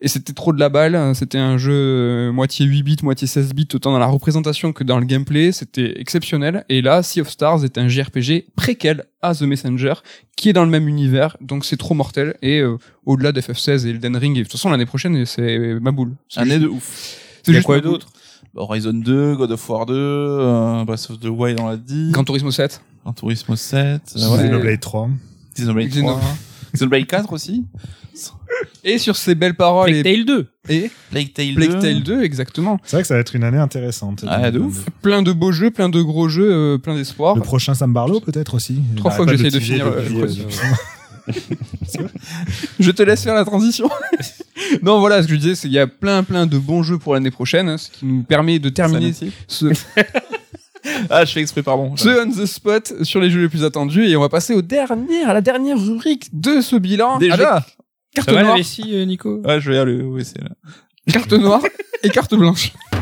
et 0.00 0.08
c'était 0.08 0.34
trop 0.34 0.52
de 0.52 0.60
la 0.60 0.68
balle. 0.68 1.14
C'était 1.14 1.38
un 1.38 1.56
jeu 1.56 1.72
euh, 1.72 2.30
moitié 2.32 2.66
8 2.66 2.82
bits, 2.82 2.96
moitié 3.02 3.26
16 3.26 3.54
bits, 3.54 3.68
autant 3.72 3.90
dans 3.94 4.00
la 4.00 4.06
représentation 4.06 4.72
que 4.72 4.84
dans 4.84 4.98
le 4.98 5.06
gameplay. 5.06 5.52
C'était 5.52 5.98
exceptionnel. 6.00 6.64
Et 6.68 6.82
là, 6.82 7.02
Sea 7.02 7.20
of 7.22 7.30
Stars 7.30 7.64
est 7.64 7.78
un 7.78 7.88
JRPG 7.88 8.46
préquel 8.56 9.04
à 9.22 9.34
The 9.34 9.42
Messenger, 9.42 9.94
qui 10.36 10.48
est 10.50 10.52
dans 10.52 10.64
le 10.64 10.70
même 10.70 10.88
univers. 10.88 11.36
Donc 11.40 11.64
c'est 11.64 11.76
trop 11.78 11.94
mortel. 11.94 12.36
Et 12.42 12.58
euh, 12.60 12.76
au-delà 13.06 13.32
d'FF16 13.32 13.86
et 13.86 13.90
Elden 13.90 14.16
Ring, 14.16 14.36
et 14.36 14.40
de 14.40 14.44
toute 14.44 14.52
façon 14.52 14.70
l'année 14.70 14.86
prochaine, 14.86 15.24
c'est 15.24 15.78
ma 15.80 15.90
boule. 15.92 16.12
C'est 16.28 16.40
Un 16.40 16.44
juste- 16.44 16.56
nez 16.56 16.62
de 16.62 16.68
ouf. 16.68 17.18
C'est 17.42 17.52
juste 17.52 17.64
quoi 17.66 17.80
d'autre? 17.80 18.08
Horizon 18.56 18.92
2, 18.94 19.34
God 19.36 19.50
of 19.50 19.68
War 19.68 19.86
2, 19.86 19.94
euh, 19.96 20.84
Breath 20.84 21.08
of 21.10 21.18
the 21.20 21.26
Wild 21.26 21.58
on 21.60 21.68
l'a 21.68 21.76
dit. 21.76 22.10
Gran 22.12 22.22
Turismo 22.24 22.50
7. 22.52 22.80
Gran 23.02 23.12
Turismo 23.12 23.56
7. 23.56 24.14
euh, 24.16 24.20
Ouais. 24.30 24.36
ouais. 24.38 24.44
Xenoblade 24.48 24.80
3. 24.80 25.10
Xenoblade 25.56 25.88
Xeno- 25.88 26.06
3. 26.18 26.20
Xenoblade 26.74 27.06
4 27.06 27.32
aussi. 27.32 27.64
Et 28.84 28.98
sur 28.98 29.16
ces 29.16 29.34
belles 29.34 29.54
paroles 29.54 29.90
Plague 29.90 30.06
et, 30.06 30.16
Tale 30.16 30.24
2. 30.24 30.46
et 30.68 30.90
Plague 31.10 31.32
Tale 31.32 31.54
Plague 31.54 31.72
2. 31.72 31.78
Tale 31.80 32.02
2, 32.02 32.22
exactement. 32.22 32.78
C'est 32.84 32.96
vrai 32.96 33.02
que 33.02 33.08
ça 33.08 33.14
va 33.14 33.20
être 33.20 33.34
une 33.34 33.44
année 33.44 33.58
intéressante. 33.58 34.24
Ah, 34.26 34.50
de 34.50 34.58
ouf. 34.58 34.84
Plein 35.02 35.22
de 35.22 35.32
beaux 35.32 35.52
jeux, 35.52 35.70
plein 35.70 35.88
de 35.88 36.02
gros 36.02 36.28
jeux, 36.28 36.52
euh, 36.52 36.78
plein 36.78 36.94
d'espoir. 36.94 37.36
Le 37.36 37.42
prochain 37.42 37.74
Sam 37.74 37.92
Barlow 37.92 38.20
peut-être 38.20 38.54
aussi. 38.54 38.80
Trois 38.96 39.10
fois 39.10 39.26
que 39.26 39.36
j'essaye 39.36 39.50
de 39.50 39.60
finir, 39.60 39.86
euh, 39.86 40.02
euh, 41.28 42.08
Je 42.78 42.90
te 42.90 43.02
laisse 43.02 43.22
faire 43.22 43.34
la 43.34 43.44
transition. 43.44 43.88
non, 44.82 45.00
voilà, 45.00 45.22
ce 45.22 45.28
que 45.28 45.34
je 45.34 45.38
disais, 45.38 45.54
c'est 45.54 45.68
qu'il 45.68 45.76
y 45.76 45.78
a 45.78 45.86
plein, 45.86 46.22
plein 46.22 46.46
de 46.46 46.58
bons 46.58 46.82
jeux 46.82 46.98
pour 46.98 47.14
l'année 47.14 47.30
prochaine, 47.30 47.68
hein, 47.68 47.78
ce 47.78 47.90
qui 47.90 48.04
nous 48.04 48.22
permet 48.22 48.58
de 48.58 48.68
terminer 48.68 49.12
ce, 49.48 49.66
Ah, 51.08 51.24
je 51.24 51.32
fais 51.32 51.40
exprès, 51.40 51.62
pardon. 51.62 51.96
ce 51.96 52.26
on 52.26 52.30
the 52.30 52.44
spot 52.46 52.92
sur 53.04 53.20
les 53.20 53.30
jeux 53.30 53.40
les 53.40 53.48
plus 53.48 53.64
attendus 53.64 54.06
et 54.06 54.16
on 54.16 54.20
va 54.20 54.28
passer 54.28 54.52
au 54.52 54.60
dernier, 54.60 55.22
à 55.24 55.32
la 55.32 55.40
dernière 55.40 55.78
rubrique 55.78 56.28
de 56.32 56.60
ce 56.60 56.76
bilan. 56.76 57.18
Déjà 57.18 57.34
avec 57.34 57.64
Carte 58.14 58.28
Ça 58.28 58.32
va 58.32 58.38
la 58.40 58.44
noire, 58.44 58.56
vessie, 58.56 58.84
euh, 58.92 59.04
Nico 59.04 59.42
Ouais, 59.44 59.60
je 59.60 59.70
vais 59.70 59.78
aller 59.78 60.00
au 60.00 60.14
WC 60.16 60.34
là. 60.40 60.50
carte 61.12 61.32
noire 61.32 61.62
et 62.02 62.10
carte 62.10 62.34
blanche. 62.34 62.72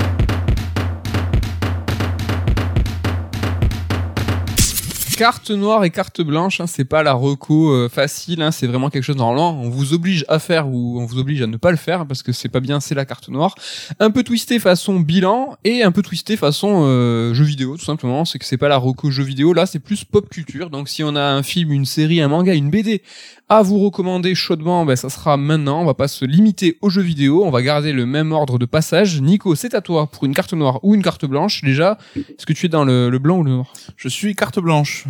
Carte 5.17 5.51
noire 5.51 5.85
et 5.85 5.91
carte 5.91 6.21
blanche, 6.23 6.61
hein, 6.61 6.67
c'est 6.67 6.85
pas 6.85 7.03
la 7.03 7.13
reco 7.13 7.71
euh, 7.71 7.89
facile, 7.89 8.41
hein, 8.41 8.51
c'est 8.51 8.67
vraiment 8.67 8.89
quelque 8.89 9.05
chose 9.05 9.17
normalement 9.17 9.61
on 9.61 9.69
vous 9.69 9.93
oblige 9.93 10.25
à 10.29 10.39
faire 10.39 10.69
ou 10.69 11.01
on 11.01 11.05
vous 11.05 11.19
oblige 11.19 11.43
à 11.43 11.47
ne 11.47 11.57
pas 11.57 11.71
le 11.71 11.77
faire 11.77 12.07
parce 12.07 12.23
que 12.23 12.33
c'est 12.33 12.49
pas 12.49 12.61
bien, 12.61 12.81
c'est 12.81 12.95
la 12.95 13.05
carte 13.05 13.29
noire. 13.29 13.55
Un 14.01 14.11
peu 14.11 14.23
twisté 14.23 14.59
façon 14.59 15.01
bilan 15.01 15.57
et 15.65 15.83
un 15.83 15.93
peu 15.93 16.03
twisté 16.03 16.37
façon 16.37 16.85
euh, 16.85 17.35
jeu 17.35 17.45
vidéo 17.45 17.77
tout 17.77 17.85
simplement, 17.85 18.25
c'est 18.25 18.39
que 18.39 18.45
c'est 18.45 18.57
pas 18.57 18.69
la 18.69 18.79
reco 18.79 19.11
jeu 19.11 19.23
vidéo, 19.23 19.53
là 19.53 19.67
c'est 19.67 19.81
plus 19.81 20.05
pop 20.05 20.29
culture. 20.29 20.71
Donc 20.71 20.89
si 20.89 21.05
on 21.05 21.15
a 21.15 21.23
un 21.23 21.43
film, 21.43 21.73
une 21.73 21.85
série, 21.85 22.21
un 22.21 22.29
manga, 22.29 22.55
une 22.55 22.71
BD 22.71 23.03
à 23.49 23.61
vous 23.61 23.79
recommander 23.81 24.35
chaudement, 24.35 24.87
ben 24.87 24.97
ça 24.97 25.11
sera 25.11 25.37
maintenant, 25.37 25.83
on 25.83 25.85
va 25.85 25.95
pas 25.95 26.09
se 26.09 26.25
limiter 26.25 26.79
aux 26.81 26.89
jeux 26.89 27.03
vidéo, 27.03 27.45
on 27.45 27.51
va 27.51 27.61
garder 27.61 27.93
le 27.93 28.07
même 28.07 28.33
ordre 28.33 28.59
de 28.59 28.65
passage. 28.65 29.21
Nico, 29.21 29.55
c'est 29.55 29.75
à 29.75 29.83
toi 29.83 30.07
pour 30.11 30.25
une 30.25 30.35
carte 30.35 30.55
noire 30.55 30.81
ou 30.83 30.95
une 30.95 31.03
carte 31.03 31.27
blanche. 31.27 31.63
Déjà, 31.63 31.99
est-ce 32.17 32.47
que 32.47 32.55
tu 32.55 32.67
es 32.67 32.69
dans 32.71 32.85
le 32.85 33.19
blanc 33.19 33.39
ou 33.39 33.45
le 33.45 33.51
noir? 33.51 33.73
Je 33.97 34.09
suis 34.09 34.35
carte 34.35 34.59
blanche. 34.59 35.07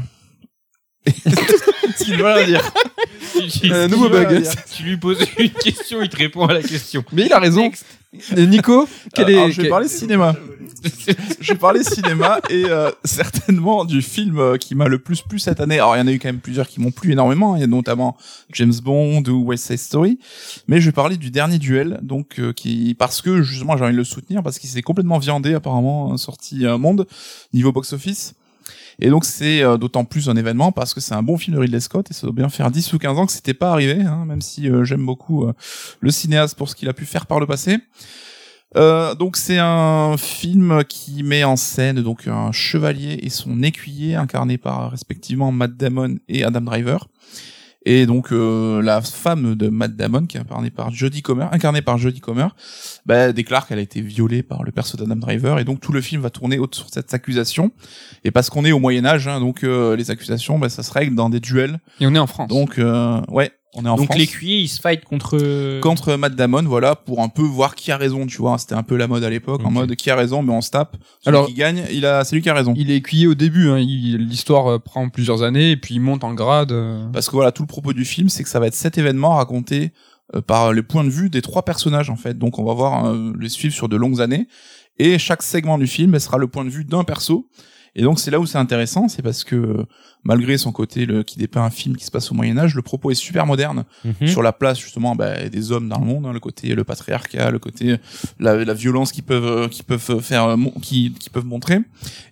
Ce 1.07 2.05
qu'il 2.05 2.23
rien 2.23 2.47
dire. 2.47 2.73
Euh, 3.65 3.89
nouveau 3.89 4.09
bug. 4.09 4.45
Tu 4.77 4.83
lui 4.85 4.97
poses 4.97 5.19
une 5.39 5.51
question, 5.51 6.03
il 6.03 6.09
te 6.09 6.17
répond 6.17 6.47
à 6.47 6.53
la 6.55 6.63
question. 6.63 7.05
Mais 7.13 7.27
il 7.27 7.33
a 7.33 7.39
raison. 7.39 7.71
Et 8.37 8.47
Nico, 8.47 8.87
quel 9.15 9.31
est 9.31 9.35
Alors, 9.35 9.51
je 9.51 9.57
vais 9.57 9.63
quel- 9.63 9.71
parler 9.71 9.89
cinéma. 9.89 10.37
je 11.41 11.53
vais 11.53 11.59
parler 11.59 11.83
cinéma 11.83 12.41
et 12.51 12.65
euh, 12.67 12.91
certainement 13.05 13.85
du 13.87 14.03
film 14.03 14.39
euh, 14.39 14.57
qui 14.59 14.75
m'a 14.75 14.87
le 14.87 14.99
plus 14.99 15.23
plu 15.23 15.39
cette 15.39 15.61
année. 15.61 15.77
Alors 15.77 15.97
il 15.97 16.01
y 16.01 16.03
en 16.03 16.07
a 16.07 16.13
eu 16.13 16.19
quand 16.19 16.29
même 16.29 16.41
plusieurs 16.41 16.69
qui 16.69 16.81
m'ont 16.81 16.91
plu 16.91 17.13
énormément. 17.13 17.57
Il 17.57 17.61
y 17.61 17.65
a 17.65 17.69
notamment 17.69 18.17
James 18.53 18.75
Bond 18.83 19.23
ou 19.29 19.45
West 19.45 19.67
Side 19.67 19.79
Story. 19.79 20.19
Mais 20.69 20.81
je 20.81 20.87
vais 20.87 20.93
parler 20.93 21.17
du 21.17 21.31
dernier 21.31 21.59
duel, 21.59 22.01
donc 22.03 22.39
euh, 22.39 22.53
qui 22.53 22.95
parce 22.99 23.23
que 23.23 23.43
justement 23.43 23.77
j'ai 23.79 23.85
envie 23.85 23.93
de 23.95 23.99
le 23.99 24.05
soutenir 24.05 24.43
parce 24.43 24.59
qu'il 24.59 24.69
s'est 24.69 24.83
complètement 24.83 25.19
viandé 25.19 25.55
apparemment 25.55 26.13
euh, 26.13 26.17
sorti 26.19 26.67
un 26.67 26.77
monde 26.79 27.07
niveau 27.55 27.73
box 27.73 27.95
office. 27.95 28.35
Et 29.05 29.11
donc 29.11 29.25
c'est 29.25 29.65
euh, 29.65 29.79
d'autant 29.79 30.05
plus 30.05 30.29
un 30.29 30.37
événement 30.37 30.71
parce 30.71 30.95
que 30.95 31.01
c'est 31.01 31.15
un 31.15 31.25
bon 31.25 31.37
film 31.37 31.57
de 31.57 31.61
Ridley 31.61 31.81
Scott 31.81 32.09
et 32.09 32.15
ça 32.15 32.25
doit 32.25 32.35
bien 32.35 32.49
faire 32.49 32.71
10 32.71 32.93
ou 32.93 32.99
15 32.99 33.19
ans 33.19 33.27
que 33.27 33.33
c'était 33.33 33.53
pas 33.53 33.73
arrivé, 33.73 34.01
hein, 34.01 34.25
même 34.27 34.41
si 34.41 34.71
euh, 34.71 34.85
j'aime 34.85 35.05
beaucoup 35.05 35.45
euh, 35.45 35.53
le 35.99 36.13
cinéaste 36.13 36.57
pour 36.57 36.69
ce 36.69 36.77
qu'il 36.77 36.89
a 36.89 36.93
pu 36.93 37.05
faire 37.05 37.27
par 37.27 37.41
le 37.41 37.47
passé. 37.47 37.79
Donc 38.75 39.37
c'est 39.37 39.59
un 39.59 40.17
film 40.17 40.83
qui 40.89 41.23
met 41.25 41.45
en 41.45 41.57
scène 41.57 42.01
donc 42.01 42.27
un 42.27 42.53
chevalier 42.53 43.19
et 43.23 43.29
son 43.29 43.63
écuyer 43.63 44.15
incarnés 44.15 44.57
par 44.57 44.91
respectivement 44.93 45.53
Matt 45.53 45.77
Damon 45.77 46.17
et 46.29 46.43
Adam 46.43 46.63
Driver. 46.63 47.09
Et 47.85 48.07
donc 48.07 48.33
euh, 48.33 48.81
la 48.81 49.01
femme 49.01 49.55
de 49.55 49.69
Matt 49.69 49.97
Damon 49.97 50.27
qui 50.27 50.37
est 50.37 50.41
incarnée 50.41 50.71
par 50.71 50.93
Jodie 50.93 51.23
Comer, 51.23 51.49
incarnée 51.53 51.83
par 51.83 51.99
Jodie 51.99 52.21
Comer, 52.21 52.49
bah, 53.07 53.33
déclare 53.33 53.67
qu'elle 53.67 53.79
a 53.79 53.83
été 53.83 54.01
violée 54.01 54.43
par 54.43 54.63
le 54.63 54.71
perso 54.73 54.97
d'Adam 54.97 55.17
Driver 55.17 55.59
et 55.59 55.65
donc 55.65 55.81
tout 55.81 55.93
le 55.93 56.01
film 56.01 56.23
va 56.23 56.31
tourner 56.31 56.59
autour 56.59 56.87
de 56.87 56.91
cette 56.91 57.13
accusation. 57.13 57.73
Et 58.25 58.31
parce 58.31 58.51
qu'on 58.51 58.65
est 58.65 58.73
au 58.73 58.79
Moyen 58.79 59.05
Âge, 59.05 59.27
hein, 59.27 59.41
donc 59.41 59.65
euh, 59.65 59.97
les 59.97 60.11
accusations, 60.11 60.59
bah, 60.59 60.69
ça 60.69 60.83
se 60.83 60.93
règle 60.93 61.15
dans 61.15 61.31
des 61.31 61.41
duels 61.41 61.81
Et 62.01 62.07
on 62.07 62.15
est 62.15 62.19
en 62.19 62.27
France. 62.27 62.49
donc 62.49 62.79
euh, 62.79 63.21
ouais, 63.29 63.53
On 63.75 63.87
est 63.87 63.89
en 63.89 63.97
Donc 63.97 64.05
France. 64.07 64.19
l'écuyer, 64.19 64.59
il 64.61 64.69
se 64.69 64.81
fight 64.81 65.03
contre. 65.03 65.81
contre 65.81 66.15
Matt 66.17 66.35
Damon, 66.35 66.63
voilà, 66.65 66.95
pour 66.95 67.23
un 67.23 67.29
peu 67.31 67.41
voir 67.43 67.75
qui 67.75 67.91
a 67.91 67.97
raison, 67.97 68.27
tu 68.27 68.37
vois. 68.37 68.59
C'était 68.59 68.75
un 68.75 68.83
peu 68.83 68.97
la 68.97 69.07
mode 69.09 69.25
à 69.25 69.31
l'époque, 69.31 69.63
en 69.65 69.71
mode 69.71 69.95
qui 69.97 70.11
a 70.11 70.15
raison, 70.17 70.43
mais 70.43 70.53
on 70.53 70.61
se 70.61 70.69
tape. 70.71 70.97
Celui 71.21 71.37
Alors- 71.37 71.47
qui 71.47 71.55
gagne, 71.55 71.85
il 71.91 72.05
a, 72.05 72.23
c'est 72.25 72.37
lui 72.37 72.43
qui 72.43 72.51
a 72.51 72.55
raison. 72.55 72.75
Il 72.77 72.91
est 72.91 72.97
écuyer 72.97 73.27
au 73.27 73.35
début, 73.35 73.71
hein. 73.71 73.79
Il- 73.79 74.19
l'histoire 74.29 74.67
euh, 74.73 74.79
prend 74.79 75.09
plusieurs 75.09 75.43
années 75.43 75.71
et 75.71 75.77
puis 75.79 75.95
il 75.95 76.01
monte 76.01 76.23
en 76.23 76.35
grade. 76.35 76.73
euh. 76.73 77.07
Parce 77.15 77.29
que 77.29 77.33
voilà, 77.33 77.51
tout 77.51 77.63
le 77.63 77.67
propos 77.69 77.95
du 77.95 78.05
film, 78.05 78.29
c'est 78.29 78.43
que 78.43 78.49
ça 78.51 78.61
va 78.61 78.67
être 78.67 78.75
cet 78.75 78.99
événement 78.99 79.37
raconté 79.37 79.93
euh, 80.35 80.43
par 80.43 80.73
les 80.75 80.83
points 80.83 81.05
de 81.05 81.11
vue 81.11 81.31
des 81.31 81.41
trois 81.41 81.63
personnages, 81.65 82.11
en 82.11 82.17
fait. 82.17 82.39
Donc 82.39 82.59
on 82.59 82.65
va 82.65 82.75
voir 82.75 83.07
euh, 83.07 83.33
les 83.41 83.49
suivre 83.49 83.75
sur 83.75 83.89
de 83.89 83.97
longues 83.97 84.21
années. 84.21 84.49
Et 84.99 85.19
chaque 85.19 85.43
segment 85.43 85.79
du 85.79 85.87
film, 85.87 86.15
elle 86.15 86.21
sera 86.21 86.37
le 86.37 86.47
point 86.47 86.67
de 86.67 86.71
vue 86.71 86.85
d'un 86.85 87.05
perso. 87.05 87.49
Et 87.95 88.03
donc 88.03 88.19
c'est 88.19 88.31
là 88.31 88.41
où 88.41 88.47
c'est 88.47 88.59
intéressant, 88.59 89.09
c'est 89.09 89.23
parce 89.23 89.45
que 89.45 89.57
euh, 89.57 89.87
malgré 90.25 90.57
son 90.57 90.73
côté 90.73 91.05
le, 91.05 91.23
qui 91.23 91.39
dépeint 91.39 91.63
un 91.63 91.71
film 91.71 91.97
qui 91.97 92.05
se 92.05 92.11
passe 92.11 92.31
au 92.31 92.35
Moyen 92.35 92.57
Âge, 92.57 92.75
le 92.75 92.83
propos 92.83 93.11
est 93.11 93.15
super 93.15 93.47
moderne. 93.47 93.85
Mhm. 94.05 94.29
sur 94.29 94.43
la 94.43 94.53
place 94.53 94.79
justement 94.79 95.15
bah, 95.15 95.49
des 95.49 95.73
hommes 95.73 95.89
dans 95.89 95.99
le 95.99 96.07
monde, 96.07 96.27
hein, 96.27 96.33
le 96.33 96.41
côté 96.41 96.75
le 96.75 96.85
patriarcat, 96.85 97.51
le 97.51 97.59
côté 97.59 97.97
la, 98.39 98.65
la 98.65 98.75
violence 98.75 99.13
qu'ils 99.13 99.25
peuvent 99.25 99.45
euh, 99.45 99.69
qu'ils 99.69 99.85
peuvent 99.85 100.21
faire 100.21 100.45
euh, 100.45 100.57
qui 100.81 101.13
qui 101.19 101.31
peuvent 101.31 101.45
montrer, 101.45 101.79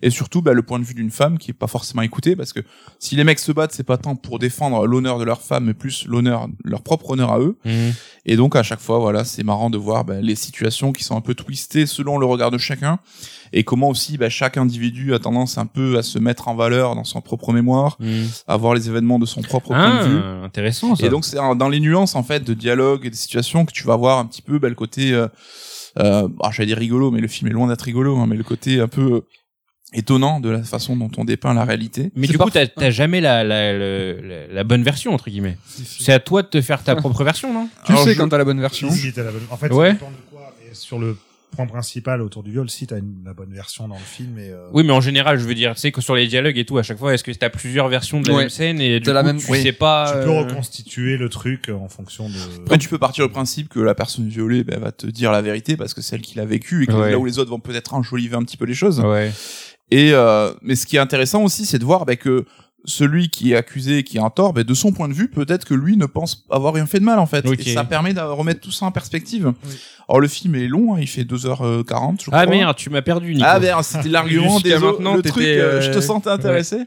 et 0.01 0.09
surtout 0.09 0.41
bah, 0.41 0.53
le 0.53 0.63
point 0.63 0.79
de 0.79 0.83
vue 0.83 0.93
d'une 0.93 1.11
femme 1.11 1.37
qui 1.37 1.51
est 1.51 1.55
pas 1.55 1.67
forcément 1.67 2.01
écoutée 2.01 2.35
parce 2.35 2.53
que 2.53 2.61
si 2.99 3.15
les 3.15 3.23
mecs 3.23 3.39
se 3.39 3.51
battent, 3.51 3.73
c'est 3.73 3.83
pas 3.83 3.97
tant 3.97 4.15
pour 4.15 4.39
défendre 4.39 4.85
l'honneur 4.87 5.19
de 5.19 5.23
leur 5.23 5.41
femme, 5.41 5.65
mais 5.65 5.73
plus 5.73 6.05
l'honneur 6.07 6.47
leur 6.63 6.81
propre 6.81 7.11
honneur 7.11 7.31
à 7.31 7.39
eux. 7.39 7.57
Mhm. 7.65 7.93
Et 8.25 8.35
donc 8.35 8.55
à 8.55 8.63
chaque 8.63 8.79
fois, 8.79 8.99
voilà, 8.99 9.23
c'est 9.23 9.43
marrant 9.43 9.69
de 9.69 9.77
voir 9.77 10.05
bah, 10.05 10.21
les 10.21 10.35
situations 10.35 10.91
qui 10.91 11.03
sont 11.03 11.15
un 11.15 11.21
peu 11.21 11.35
twistées 11.35 11.85
selon 11.85 12.17
le 12.17 12.25
regard 12.25 12.51
de 12.51 12.57
chacun, 12.57 12.99
et 13.53 13.63
comment 13.63 13.89
aussi 13.89 14.17
bah, 14.17 14.29
chaque 14.29 14.57
individu 14.57 15.13
a 15.13 15.19
tendance 15.19 15.57
un 15.57 15.65
peu 15.65 15.97
à 15.97 16.03
se 16.03 16.19
mettre 16.19 16.47
en 16.47 16.55
valeur 16.55 16.95
dans 16.95 17.03
son 17.03 17.21
propre 17.21 17.51
mémoire, 17.53 17.97
Mhm. 17.99 18.27
à 18.47 18.57
voir 18.57 18.73
les 18.73 18.87
événements 18.89 19.19
de 19.19 19.25
son 19.25 19.41
propre 19.41 19.67
point 19.69 20.03
de 20.03 20.07
vue. 20.09 20.19
Ah, 20.23 20.45
intéressant 20.45 20.95
ça. 20.95 21.05
Et 21.05 21.09
donc 21.09 21.25
c'est 21.25 21.37
dans 21.37 21.69
les 21.69 21.79
nuances 21.79 22.15
en 22.15 22.23
fait 22.23 22.43
de 22.43 22.53
dialogue 22.53 23.05
et 23.05 23.09
de 23.09 23.15
situations 23.15 23.65
que 23.65 23.71
tu 23.73 23.83
vas 23.85 23.95
voir 23.95 24.19
un 24.19 24.25
petit 24.25 24.41
peu 24.41 24.59
bah, 24.59 24.69
le 24.69 24.75
côté, 24.75 25.11
euh, 25.13 25.27
euh, 25.99 26.27
ah, 26.41 26.49
j'allais 26.51 26.67
dire 26.67 26.77
rigolo, 26.77 27.11
mais 27.11 27.19
le 27.21 27.27
film 27.27 27.49
est 27.49 27.53
loin 27.53 27.67
d'être 27.67 27.81
rigolo, 27.81 28.17
hein, 28.17 28.25
mais 28.27 28.35
le 28.37 28.43
côté 28.43 28.79
un 28.79 28.87
peu 28.87 29.01
euh, 29.15 29.21
étonnant 29.93 30.39
de 30.39 30.49
la 30.49 30.63
façon 30.63 30.95
dont 30.95 31.11
on 31.17 31.25
dépeint 31.25 31.53
la 31.53 31.65
réalité. 31.65 32.13
Mais 32.15 32.27
du 32.27 32.37
coup, 32.37 32.49
t'as 32.49 32.89
jamais 32.91 33.19
la, 33.19 33.43
la, 33.43 33.73
la, 33.77 34.13
la- 34.13 34.47
la 34.47 34.63
bonne 34.63 34.83
version 34.83 35.13
entre 35.13 35.29
guillemets. 35.29 35.57
C'est 35.67 36.13
à 36.13 36.19
toi 36.21 36.43
de 36.43 36.47
te 36.47 36.61
faire 36.61 36.81
ta 36.81 36.95
propre 36.95 37.25
version, 37.25 37.53
non? 37.53 37.67
Tu 37.85 37.91
Alors, 37.91 38.03
sais 38.05 38.13
je- 38.13 38.17
quand 38.17 38.29
t'as 38.29 38.37
la 38.37 38.45
bonne 38.45 38.61
version. 38.61 38.89
Si, 38.89 38.97
si, 38.99 39.11
t'as 39.13 39.23
la 39.23 39.31
bonne- 39.31 39.41
En 39.49 39.57
fait, 39.57 39.69
Ouais. 39.73 39.87
ça 39.87 39.93
dépend 39.95 40.11
de 40.11 40.15
quoi. 40.31 40.53
Mais 40.65 40.73
sur 40.73 40.97
le 40.97 41.17
point 41.55 41.67
principal 41.67 42.21
autour 42.21 42.43
du 42.43 42.51
viol, 42.51 42.69
si 42.69 42.87
t'as 42.87 42.97
une, 42.99 43.21
la 43.25 43.33
bonne 43.33 43.53
version 43.53 43.87
dans 43.87 43.95
le 43.95 44.01
film. 44.01 44.37
Et, 44.39 44.49
euh, 44.49 44.67
Oui, 44.73 44.83
mais 44.83 44.93
en 44.93 45.01
général, 45.01 45.37
je 45.37 45.45
veux 45.45 45.53
dire, 45.53 45.75
tu 45.75 45.81
sais 45.81 45.91
que 45.91 46.01
sur 46.01 46.15
les 46.15 46.27
dialogues 46.27 46.57
et 46.57 46.65
tout, 46.65 46.77
à 46.77 46.83
chaque 46.83 46.97
fois, 46.97 47.13
est-ce 47.13 47.23
que 47.23 47.31
t'as 47.31 47.49
plusieurs 47.49 47.87
versions 47.89 48.21
de 48.21 48.27
la 48.27 48.33
Ouais. 48.33 48.39
même 48.41 48.49
scène 48.49 48.79
et 48.81 48.99
du 48.99 49.07
coup, 49.09 49.13
la 49.13 49.23
même- 49.23 49.37
tu 49.37 49.51
oui. 49.51 49.61
sais 49.61 49.71
pas. 49.73 50.05
tu 50.07 50.25
peux 50.25 50.33
euh, 50.33 50.39
reconstituer 50.41 51.17
le 51.17 51.29
truc 51.29 51.69
en 51.69 51.87
fonction 51.89 52.29
de. 52.29 52.35
Après 52.63 52.77
tu 52.77 52.87
peux 52.89 52.97
partir 52.97 53.25
du 53.27 53.31
principe 53.33 53.69
que 53.69 53.79
la 53.79 53.93
personne 53.95 54.27
violée 54.27 54.63
bah, 54.63 54.77
va 54.79 54.91
te 54.91 55.07
dire 55.07 55.31
la 55.31 55.41
vérité 55.41 55.75
parce 55.77 55.93
que 55.93 56.01
c'est 56.01 56.15
elle 56.15 56.21
qui 56.21 56.37
l'a 56.37 56.45
vécu 56.45 56.83
et 56.83 56.87
que 56.87 56.93
Ouais. 56.93 57.11
là 57.11 57.19
où 57.19 57.25
les 57.25 57.37
autres 57.39 57.49
vont 57.51 57.59
peut-être 57.59 57.93
enjoliver 57.93 58.35
un 58.35 58.43
petit 58.43 58.57
peu 58.57 58.65
les 58.65 58.73
choses. 58.73 58.99
Ouais. 59.01 59.31
Et 59.91 60.11
euh, 60.13 60.53
mais 60.61 60.75
ce 60.75 60.85
qui 60.85 60.95
est 60.95 60.99
intéressant 60.99 61.43
aussi, 61.43 61.65
c'est 61.65 61.79
de 61.79 61.83
voir 61.83 62.05
bah, 62.05 62.15
que 62.15 62.45
celui 62.85 63.29
qui 63.29 63.53
est 63.53 63.55
accusé, 63.55 64.03
qui 64.03 64.17
est 64.17 64.21
en 64.21 64.29
tort, 64.29 64.53
bah, 64.53 64.63
de 64.63 64.73
son 64.73 64.91
point 64.91 65.07
de 65.07 65.13
vue, 65.13 65.27
peut-être 65.29 65.65
que 65.65 65.73
lui 65.73 65.97
ne 65.97 66.05
pense 66.05 66.45
avoir 66.49 66.73
rien 66.73 66.85
fait 66.85 66.99
de 66.99 67.05
mal 67.05 67.19
en 67.19 67.25
fait. 67.25 67.45
Et 67.45 67.73
ça 67.73 67.83
permet 67.83 68.13
de 68.13 68.19
remettre 68.19 68.61
tout 68.61 68.71
ça 68.71 68.85
en 68.85 68.91
perspective. 68.91 69.53
Alors 70.09 70.19
le 70.19 70.27
film 70.27 70.55
est 70.55 70.67
long, 70.67 70.95
hein, 70.95 70.97
il 70.99 71.07
fait 71.07 71.23
2h40 71.23 72.21
je 72.23 72.31
Ah 72.31 72.45
crois. 72.45 72.55
menti, 72.65 72.83
tu 72.83 72.89
m'as 72.89 73.01
perdu, 73.01 73.33
Nico. 73.33 73.45
Ah 73.47 73.59
merde, 73.59 73.83
c'était 73.83 74.09
l'argument 74.09 74.59
désolé, 74.59 74.85
maintenant, 74.91 75.15
le 75.15 75.21
truc, 75.21 75.43
euh, 75.43 75.81
je 75.81 75.91
te 75.91 75.97
euh, 75.97 76.01
sentais 76.01 76.29
intéressé. 76.29 76.77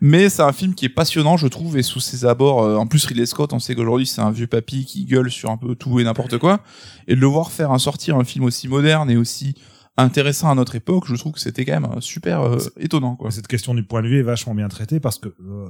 Mais 0.00 0.28
c'est 0.28 0.42
un 0.42 0.52
film 0.52 0.74
qui 0.74 0.86
est 0.86 0.90
passionnant, 0.90 1.36
je 1.36 1.46
trouve, 1.46 1.76
et 1.76 1.82
sous 1.82 2.00
ses 2.00 2.24
abords, 2.24 2.62
euh, 2.62 2.76
en 2.76 2.86
plus 2.86 3.04
Ridley 3.04 3.26
Scott, 3.26 3.52
on 3.52 3.58
sait 3.58 3.74
qu'aujourd'hui 3.74 4.06
c'est 4.06 4.20
un 4.22 4.30
vieux 4.30 4.46
papy 4.46 4.84
qui 4.86 5.04
gueule 5.04 5.30
sur 5.30 5.50
un 5.50 5.56
peu 5.56 5.74
tout 5.74 6.00
et 6.00 6.04
n'importe 6.04 6.38
quoi, 6.38 6.60
et 7.06 7.14
de 7.14 7.20
le 7.20 7.26
voir 7.26 7.50
faire 7.50 7.70
un 7.70 7.78
sortir 7.78 8.16
un 8.16 8.24
film 8.24 8.44
aussi 8.44 8.66
moderne 8.68 9.10
et 9.10 9.16
aussi 9.16 9.54
intéressant 9.96 10.50
à 10.50 10.54
notre 10.54 10.74
époque, 10.74 11.04
je 11.06 11.14
trouve 11.14 11.32
que 11.32 11.40
c'était 11.40 11.64
quand 11.64 11.80
même 11.80 11.90
euh, 11.96 12.00
super 12.00 12.40
euh, 12.42 12.58
étonnant, 12.78 13.14
quoi. 13.16 13.30
Cette 13.30 13.46
question 13.46 13.74
du 13.74 13.84
point 13.84 14.02
de 14.02 14.08
vue 14.08 14.18
est 14.18 14.22
vachement 14.24 14.54
bien 14.54 14.68
traitée 14.68 14.98
parce 15.00 15.18
que 15.18 15.28
euh, 15.28 15.68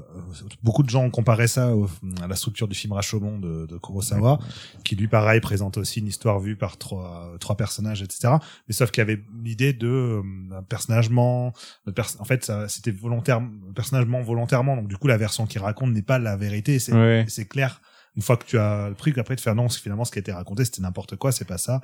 beaucoup 0.63 0.83
de 0.83 0.89
gens 0.91 1.03
ont 1.05 1.11
comparé 1.11 1.47
ça 1.47 1.75
au- 1.77 1.89
à 2.23 2.27
la 2.27 2.35
structure 2.35 2.67
du 2.69 2.75
film 2.75 2.93
Rashomon 2.95 3.39
de, 3.39 3.67
de 3.67 3.77
Kurosawa, 3.77 4.39
qui 4.85 4.97
lui 4.97 5.09
pareil 5.09 5.41
présente 5.41 5.77
aussi 5.77 6.01
une 6.01 6.07
histoire 6.07 6.41
vue 6.41 6.57
par 6.57 6.79
trois 6.79 7.35
trois 7.41 7.57
personnages, 7.57 8.03
etc. 8.03 8.35
Mais 8.69 8.75
sauf 8.75 8.91
qu'il 8.91 9.01
y 9.03 9.07
avait 9.07 9.23
l'idée 9.43 9.73
de 9.73 9.89
euh, 9.89 10.23
personnagement, 10.69 11.53
de 11.87 11.93
pers- 11.93 12.17
en 12.19 12.25
fait 12.25 12.51
c'était 12.69 12.91
volontaire, 12.93 13.43
personnagement 13.75 14.23
volontairement. 14.23 14.77
Donc 14.77 14.89
du 14.89 14.97
coup 14.97 15.07
la 15.09 15.17
version 15.19 15.47
qu'il 15.47 15.61
raconte 15.61 15.93
n'est 15.93 16.03
pas 16.03 16.19
la 16.19 16.37
vérité. 16.37 16.79
C'est 16.79 16.93
Ouais. 16.95 17.25
c'est 17.29 17.47
clair. 17.47 17.81
Une 18.17 18.23
fois 18.23 18.37
que 18.37 18.45
tu 18.45 18.57
as 18.59 18.89
le 18.91 18.95
truc, 18.95 19.19
après 19.19 19.35
de 19.35 19.41
faire 19.41 19.55
non, 19.57 19.69
finalement 19.69 20.05
ce 20.05 20.13
qui 20.13 20.19
a 20.19 20.21
été 20.21 20.31
raconté, 20.33 20.65
c'était 20.65 20.83
n'importe 20.83 21.17
quoi, 21.17 21.33
c'est 21.33 21.45
pas 21.47 21.59
ça. 21.59 21.81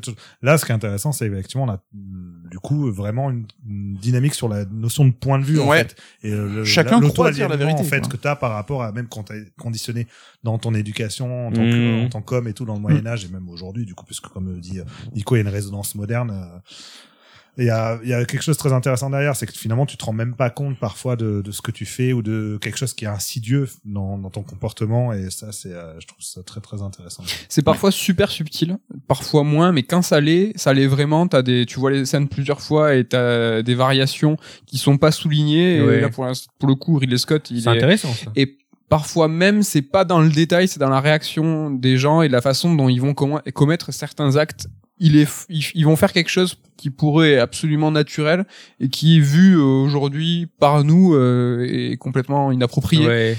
Tout- 0.00 0.14
Là, 0.42 0.58
ce 0.58 0.64
qui 0.64 0.72
est 0.72 0.74
intéressant, 0.74 1.12
c'est 1.12 1.26
effectivement, 1.26 1.62
on 1.64 1.70
a 1.70 1.80
mm, 1.92 2.48
du 2.50 2.58
coup 2.58 2.90
vraiment 2.90 3.30
une, 3.30 3.46
une 3.68 3.94
dynamique 3.94 4.34
sur 4.34 4.48
la 4.48 4.64
notion 4.64 5.04
de 5.04 5.12
point 5.12 5.38
de 5.38 5.44
vue 5.44 5.60
en 5.60 5.68
Ouais. 5.68 5.78
fait. 5.84 5.96
Et 6.24 6.32
euh, 6.32 6.48
le, 6.56 6.64
Chacun 6.64 7.00
la- 7.00 7.08
croit 7.08 7.30
dire 7.30 7.48
la 7.48 7.56
vérité, 7.56 7.80
en 7.80 7.84
fait 7.84 8.00
quoi. 8.00 8.08
que 8.10 8.16
tu 8.16 8.26
as 8.26 8.34
par 8.36 8.50
rapport 8.52 8.82
à 8.82 8.90
même 8.92 9.06
quand 9.08 9.24
tu 9.24 9.32
es 9.34 9.44
conditionné 9.58 10.06
dans 10.42 10.58
ton 10.58 10.74
éducation 10.74 11.46
en 11.48 11.52
tant 11.52 11.60
que 11.62 11.98
Mhm. 12.00 12.06
en 12.06 12.08
tant 12.08 12.22
qu'homme 12.22 12.48
et 12.48 12.52
tout 12.52 12.64
dans 12.64 12.74
le 12.74 12.80
Moyen 12.80 13.06
Âge 13.06 13.24
et 13.24 13.28
même 13.28 13.48
aujourd'hui 13.48 13.86
du 13.86 13.94
coup 13.94 14.04
puisque 14.04 14.26
comme 14.26 14.58
dit 14.60 14.80
euh, 14.80 14.84
Nico, 15.14 15.36
il 15.36 15.38
y 15.38 15.40
a 15.40 15.42
une 15.42 15.48
résonance 15.54 15.94
moderne. 15.94 16.30
euh, 16.32 16.58
il 17.56 17.66
y 17.66 17.70
a, 17.70 17.98
il 18.02 18.08
y 18.08 18.14
a 18.14 18.24
quelque 18.24 18.42
chose 18.42 18.56
de 18.56 18.60
très 18.60 18.72
intéressant 18.72 19.10
derrière, 19.10 19.36
c'est 19.36 19.46
que 19.46 19.52
finalement 19.52 19.86
tu 19.86 19.96
te 19.96 20.04
rends 20.04 20.12
même 20.12 20.34
pas 20.34 20.50
compte 20.50 20.78
parfois 20.78 21.16
de, 21.16 21.40
de 21.40 21.50
ce 21.52 21.62
que 21.62 21.70
tu 21.70 21.86
fais 21.86 22.12
ou 22.12 22.22
de 22.22 22.58
quelque 22.60 22.76
chose 22.76 22.94
qui 22.94 23.04
est 23.04 23.08
insidieux 23.08 23.68
dans, 23.84 24.18
dans 24.18 24.30
ton 24.30 24.42
comportement 24.42 25.12
et 25.12 25.30
ça 25.30 25.52
c'est, 25.52 25.72
euh, 25.72 25.98
je 26.00 26.06
trouve 26.06 26.20
ça 26.20 26.42
très 26.42 26.60
très 26.60 26.82
intéressant. 26.82 27.22
C'est 27.48 27.62
parfois 27.62 27.90
super 27.90 28.30
subtil, 28.30 28.76
parfois 29.06 29.44
moins, 29.44 29.72
mais 29.72 29.82
quand 29.82 30.02
ça 30.02 30.20
l'est, 30.20 30.52
ça 30.56 30.72
l'est 30.72 30.86
vraiment. 30.86 31.28
T'as 31.28 31.42
des, 31.42 31.66
tu 31.66 31.78
vois 31.78 31.90
les 31.90 32.04
scènes 32.04 32.28
plusieurs 32.28 32.60
fois 32.60 32.94
et 32.94 33.04
t'as 33.04 33.62
des 33.62 33.74
variations 33.74 34.36
qui 34.66 34.78
sont 34.78 34.98
pas 34.98 35.12
soulignées. 35.12 35.80
Ouais. 35.82 35.98
Et 35.98 36.00
là, 36.00 36.08
pour, 36.08 36.24
le 36.24 36.74
coup, 36.74 36.96
Ridley 36.96 37.18
Scott, 37.18 37.50
il 37.50 37.62
C'est 37.62 37.68
est, 37.68 37.72
intéressant 37.72 38.12
ça. 38.12 38.30
et 38.36 38.58
parfois 38.88 39.28
même, 39.28 39.62
c'est 39.62 39.82
pas 39.82 40.04
dans 40.04 40.20
le 40.20 40.28
détail, 40.28 40.68
c'est 40.68 40.80
dans 40.80 40.88
la 40.88 41.00
réaction 41.00 41.70
des 41.70 41.96
gens 41.96 42.22
et 42.22 42.28
de 42.28 42.32
la 42.32 42.40
façon 42.40 42.74
dont 42.74 42.88
ils 42.88 43.00
vont 43.00 43.14
commettre 43.14 43.92
certains 43.92 44.36
actes. 44.36 44.68
Il 44.98 45.16
est, 45.16 45.28
ils, 45.48 45.84
vont 45.84 45.96
faire 45.96 46.12
quelque 46.12 46.30
chose 46.30 46.56
qui 46.76 46.88
pourrait 46.90 47.32
être 47.32 47.40
absolument 47.42 47.90
naturel 47.90 48.44
et 48.78 48.88
qui, 48.88 49.20
vu 49.20 49.56
euh, 49.56 49.62
aujourd'hui 49.62 50.46
par 50.60 50.84
nous, 50.84 51.14
euh, 51.14 51.66
est 51.68 51.96
complètement 51.96 52.52
inapproprié. 52.52 53.06
Ouais. 53.06 53.36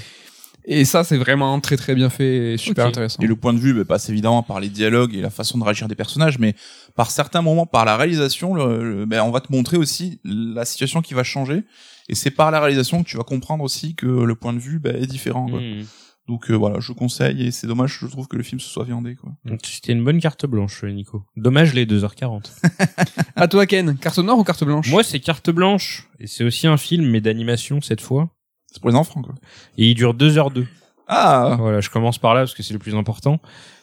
Et 0.68 0.84
ça, 0.84 1.04
c'est 1.04 1.16
vraiment 1.16 1.58
très 1.60 1.76
très 1.76 1.94
bien 1.94 2.10
fait 2.10 2.54
et 2.54 2.56
super 2.56 2.86
intéressant. 2.86 3.22
Et 3.22 3.26
le 3.26 3.36
point 3.36 3.54
de 3.54 3.58
vue 3.58 3.72
bah, 3.72 3.84
passe 3.84 4.08
évidemment 4.10 4.42
par 4.42 4.58
les 4.58 4.68
dialogues 4.68 5.14
et 5.14 5.20
la 5.20 5.30
façon 5.30 5.58
de 5.58 5.64
réagir 5.64 5.86
des 5.86 5.94
personnages, 5.94 6.38
mais 6.40 6.54
par 6.96 7.10
certains 7.10 7.40
moments, 7.40 7.66
par 7.66 7.84
la 7.84 7.96
réalisation, 7.96 8.52
le, 8.52 8.82
le- 8.96 9.06
ben, 9.06 9.22
on 9.22 9.30
va 9.30 9.40
te 9.40 9.52
montrer 9.52 9.76
aussi 9.76 10.18
la 10.24 10.64
situation 10.64 11.02
qui 11.02 11.14
va 11.14 11.22
changer. 11.22 11.62
Et 12.08 12.14
c'est 12.16 12.32
par 12.32 12.50
la 12.50 12.60
réalisation 12.60 13.02
que 13.02 13.08
tu 13.08 13.16
vas 13.16 13.22
comprendre 13.22 13.62
aussi 13.64 13.94
que 13.94 14.06
le 14.06 14.34
point 14.34 14.52
de 14.52 14.58
vue 14.58 14.78
ben, 14.80 14.96
est 14.96 15.06
différent. 15.06 15.48
quoi. 15.48 15.60
Mhm. 15.60 15.86
Donc 16.28 16.50
euh, 16.50 16.54
voilà, 16.54 16.80
je 16.80 16.92
conseille 16.92 17.46
et 17.46 17.50
c'est 17.52 17.66
dommage, 17.66 17.98
je 18.00 18.06
trouve 18.06 18.26
que 18.26 18.36
le 18.36 18.42
film 18.42 18.60
se 18.60 18.68
soit 18.68 18.84
viandé. 18.84 19.14
Quoi. 19.14 19.30
Donc, 19.44 19.60
C'était 19.64 19.92
une 19.92 20.02
bonne 20.02 20.20
carte 20.20 20.44
blanche, 20.46 20.82
Nico. 20.84 21.24
Dommage 21.36 21.72
les 21.74 21.86
2h40. 21.86 22.50
À 23.36 23.48
toi, 23.48 23.66
Ken. 23.66 23.96
Carte 23.98 24.18
noire 24.18 24.38
ou 24.38 24.44
carte 24.44 24.64
blanche? 24.64 24.90
Moi, 24.90 25.02
c'est 25.02 25.20
carte 25.20 25.50
blanche. 25.50 26.08
Et 26.18 26.26
c'est 26.26 26.42
aussi 26.42 26.66
un 26.66 26.78
film, 26.78 27.06
mais 27.10 27.20
d'animation 27.20 27.80
cette 27.80 28.00
fois. 28.00 28.30
C'est 28.72 28.80
pour 28.80 28.90
les 28.90 28.96
enfants. 28.96 29.22
Quoi. 29.22 29.34
Et 29.76 29.90
il 29.90 29.94
dure 29.94 30.14
2h02. 30.14 30.64
Ah 31.06 31.56
Voilà, 31.58 31.80
je 31.80 31.90
commence 31.90 32.18
par 32.18 32.34
là 32.34 32.40
parce 32.40 32.54
que 32.54 32.62
c'est 32.62 32.72
le 32.72 32.78
plus 32.80 32.94
important. 32.94 33.40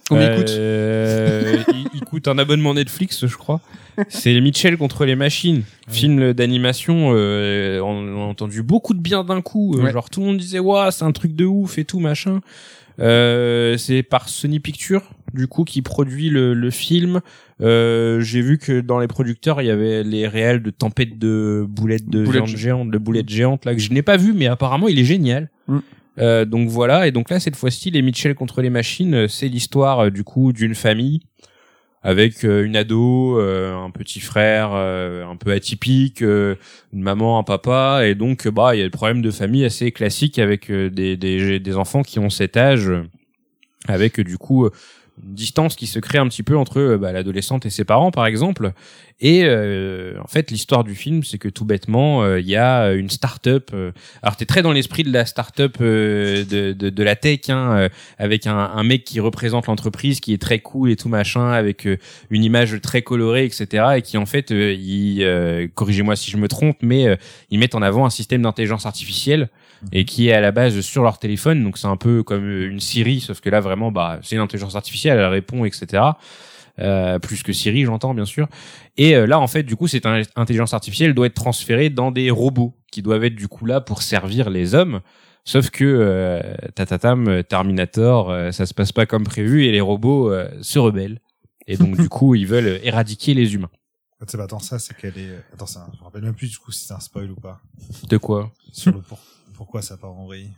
Combien 0.10 0.34
il 0.34 0.38
coûte 0.40 0.50
Euh, 0.52 1.56
il, 1.74 1.86
il 1.96 2.02
coûte 2.02 2.28
un 2.28 2.38
abonnement 2.38 2.74
Netflix, 2.74 3.26
je 3.26 3.36
crois. 3.38 3.62
C'est 4.10 4.40
Mitchell 4.42 4.78
contre 4.78 5.06
les 5.06 5.16
machines, 5.16 5.64
film 5.88 6.34
d'animation. 6.34 7.12
Euh, 7.14 7.80
on, 7.80 8.08
on 8.18 8.22
a 8.24 8.26
entendu 8.26 8.64
beaucoup 8.64 8.94
de 8.94 9.00
bien 9.00 9.24
d'un 9.24 9.42
coup. 9.42 9.76
Euh, 9.78 9.84
Ouais. 9.84 9.92
Genre 9.94 10.10
tout 10.10 10.20
le 10.22 10.28
monde 10.28 10.38
disait 10.38 10.60
waouh, 10.60 10.92
c'est 10.92 11.04
un 11.06 11.12
truc 11.12 11.36
de 11.36 11.46
ouf 11.46 11.78
et 11.78 11.86
tout 11.86 12.00
machin. 12.00 12.42
Euh, 13.00 13.76
c'est 13.78 14.04
par 14.04 14.30
Sony 14.30 14.60
Pictures, 14.60 15.02
du 15.34 15.48
coup, 15.48 15.64
qui 15.64 15.82
produit 15.82 16.30
le, 16.30 16.54
le 16.54 16.70
film. 16.70 17.22
Euh, 17.62 18.20
J'ai 18.22 18.42
vu 18.42 18.58
que 18.60 18.82
dans 18.82 19.00
les 19.00 19.08
producteurs, 19.08 19.62
il 19.62 19.66
y 19.66 19.72
avait 19.72 20.04
les 20.04 20.28
réels 20.28 20.62
de 20.62 20.70
Tempête 20.70 21.18
de 21.18 21.66
boulettes 21.68 22.08
de 22.10 22.24
Boulettes 22.24 22.44
viande 22.46 22.58
géante, 22.58 22.92
de 22.92 22.98
boulettes 22.98 23.30
géantes 23.30 23.66
là 23.66 23.74
que 23.74 23.82
je 23.82 23.92
n'ai 23.92 24.02
pas 24.04 24.18
vu, 24.18 24.34
mais 24.34 24.46
apparemment 24.48 24.88
il 24.88 25.00
est 25.00 25.06
génial. 25.06 25.50
Mm. 25.68 25.80
Euh, 26.20 26.46
donc 26.46 26.70
voilà, 26.70 27.08
et 27.08 27.12
donc 27.12 27.30
là 27.30 27.40
cette 27.40 27.56
fois-ci, 27.56 27.90
les 27.90 28.02
Mitchell 28.02 28.36
contre 28.36 28.62
les 28.62 28.70
machines, 28.70 29.16
euh, 29.16 29.28
c'est 29.28 29.48
l'histoire 29.48 30.00
euh, 30.00 30.10
du 30.12 30.24
coup 30.24 30.54
d'une 30.54 30.76
famille 30.76 31.22
avec 32.04 32.44
une 32.44 32.76
ado, 32.76 33.40
un 33.40 33.90
petit 33.90 34.20
frère 34.20 34.74
un 34.74 35.38
peu 35.38 35.54
atypique, 35.54 36.20
une 36.20 36.58
maman, 36.92 37.40
un 37.40 37.44
papa, 37.44 38.02
et 38.04 38.14
donc 38.14 38.46
bah 38.50 38.76
il 38.76 38.80
y 38.80 38.82
a 38.82 38.84
le 38.84 38.92
problème 38.92 39.22
de 39.22 39.32
famille 39.32 39.64
assez 39.64 39.94
classique 39.94 40.38
avec 40.38 40.70
des, 40.70 41.16
des 41.16 41.62
des 41.62 41.78
enfants 41.78 42.02
qui 42.02 42.20
ont 42.20 42.30
cet 42.30 42.58
âge, 42.58 42.92
avec 43.88 44.20
du 44.20 44.38
coup 44.38 44.68
distance 45.22 45.76
qui 45.76 45.88
se 45.88 46.00
crée 46.00 46.18
un 46.18 46.28
petit 46.28 46.44
peu 46.44 46.58
entre 46.58 46.80
euh, 46.80 46.98
bah, 46.98 47.12
l'adolescente 47.12 47.66
et 47.66 47.70
ses 47.70 47.84
parents, 47.84 48.12
par 48.12 48.26
exemple. 48.26 48.74
Et 49.20 49.44
euh, 49.46 50.16
en 50.22 50.28
fait, 50.28 50.52
l'histoire 50.52 50.84
du 50.84 50.96
film, 50.96 51.24
c'est 51.24 51.38
que 51.38 51.48
tout 51.48 51.66
bêtement, 51.66 52.24
euh, 52.24 52.40
il 52.40 52.48
y 52.48 52.56
a 52.56 52.92
une 52.94 53.10
start-up. 53.10 53.70
euh, 53.74 53.92
alors, 54.22 54.36
t'es 54.36 54.46
très 54.46 54.62
dans 54.62 54.72
l'esprit 54.72 55.04
de 55.04 55.14
la 55.14 55.26
start-up 55.26 55.78
euh, 55.82 56.44
de, 56.44 56.74
de, 56.74 56.90
de 56.90 57.04
la 57.04 57.16
tech, 57.16 57.50
hein, 57.50 57.88
avec 58.18 58.48
un, 58.48 58.58
un 58.58 58.84
mec 58.84 59.04
qui 59.04 59.20
représente 59.20 59.68
l'entreprise, 59.68 60.20
qui 60.20 60.34
est 60.34 60.42
très 60.42 60.60
cool 60.60 60.92
et 60.92 60.96
tout 60.96 61.10
machin, 61.10 61.52
avec 61.52 61.88
une 62.30 62.44
image 62.44 62.82
très 62.82 63.02
colorée, 63.02 63.46
etc. 63.46 63.86
Et 63.98 64.02
qui 64.02 64.18
en 64.18 64.26
fait, 64.26 64.50
il, 64.50 65.70
corrigez-moi 65.76 66.16
si 66.16 66.32
je 66.32 66.38
me 66.38 66.48
trompe, 66.48 66.78
mais 66.82 67.18
ils 67.50 67.60
mettent 67.60 67.76
en 67.76 67.82
avant 67.82 68.06
un 68.06 68.10
système 68.10 68.42
d'intelligence 68.42 68.86
artificielle 68.86 69.50
et 69.92 70.06
qui 70.06 70.30
est 70.30 70.34
à 70.34 70.42
la 70.42 70.52
base 70.52 70.80
sur 70.82 71.04
leur 71.04 71.20
téléphone. 71.20 71.64
Donc 71.64 71.78
c'est 71.78 71.88
un 71.88 71.98
peu 71.98 72.24
comme 72.24 72.50
une 72.50 72.80
Siri, 72.80 73.20
sauf 73.20 73.42
que 73.42 73.50
là 73.50 73.60
vraiment, 73.60 73.92
bah, 73.92 74.20
c'est 74.24 74.36
une 74.36 74.42
intelligence 74.42 74.76
artificielle, 74.76 75.20
elle 75.20 75.26
répond, 75.26 75.66
etc. 75.66 76.04
Euh, 76.80 77.20
plus 77.20 77.44
que 77.44 77.54
Siri, 77.54 77.84
j'entends 77.86 78.14
bien 78.16 78.26
sûr. 78.26 78.48
Et 78.98 79.16
euh, 79.16 79.28
là, 79.28 79.40
en 79.40 79.48
fait, 79.48 79.64
du 79.64 79.76
coup, 79.76 79.88
cette 79.88 80.06
in- 80.08 80.22
intelligence 80.36 80.74
artificielle 80.74 81.14
doit 81.14 81.28
être 81.28 81.36
transférée 81.36 81.90
dans 81.90 82.12
des 82.12 82.32
robots 82.32 82.76
qui 82.92 83.02
doivent 83.04 83.24
être 83.26 83.36
du 83.36 83.48
coup 83.48 83.66
là 83.66 83.82
pour 83.82 84.02
servir 84.02 84.50
les 84.50 84.74
hommes. 84.74 85.02
Sauf 85.46 85.70
que 85.70 85.84
euh, 85.84 86.42
tatatam, 86.74 87.44
Terminator, 87.44 88.32
euh, 88.32 88.52
ça 88.52 88.66
se 88.66 88.74
passe 88.74 88.92
pas 88.92 89.06
comme 89.06 89.24
prévu 89.26 89.66
et 89.66 89.72
les 89.72 89.82
robots 89.82 90.32
euh, 90.32 90.48
se 90.62 90.80
rebellent. 90.80 91.20
Et 91.68 91.78
donc 91.78 91.98
du 92.00 92.10
coup, 92.10 92.34
ils 92.34 92.48
veulent 92.48 92.80
éradiquer 92.84 93.34
les 93.34 93.54
humains. 93.54 93.70
Ah, 94.22 94.26
Tu 94.26 94.32
sais, 94.32 94.38
bah, 94.38 94.46
attends, 94.46 94.60
ça, 94.60 94.80
c'est 94.80 94.96
qu'elle 94.96 95.18
est. 95.18 95.44
Attends, 95.54 95.66
ça, 95.66 95.86
je 95.94 96.00
me 96.00 96.04
rappelle 96.06 96.24
même 96.24 96.34
plus 96.34 96.50
du 96.50 96.58
coup 96.58 96.72
si 96.72 96.86
c'est 96.88 96.94
un 96.94 97.00
spoil 97.00 97.30
ou 97.30 97.36
pas. 97.36 97.60
De 98.10 98.18
quoi? 98.18 98.52
Sur 98.72 98.94
le 98.94 99.02
pour... 99.02 99.20
pourquoi 99.64 99.82
ça 99.82 99.96
part 99.96 100.12
en 100.12 100.26
vrille? 100.26 100.52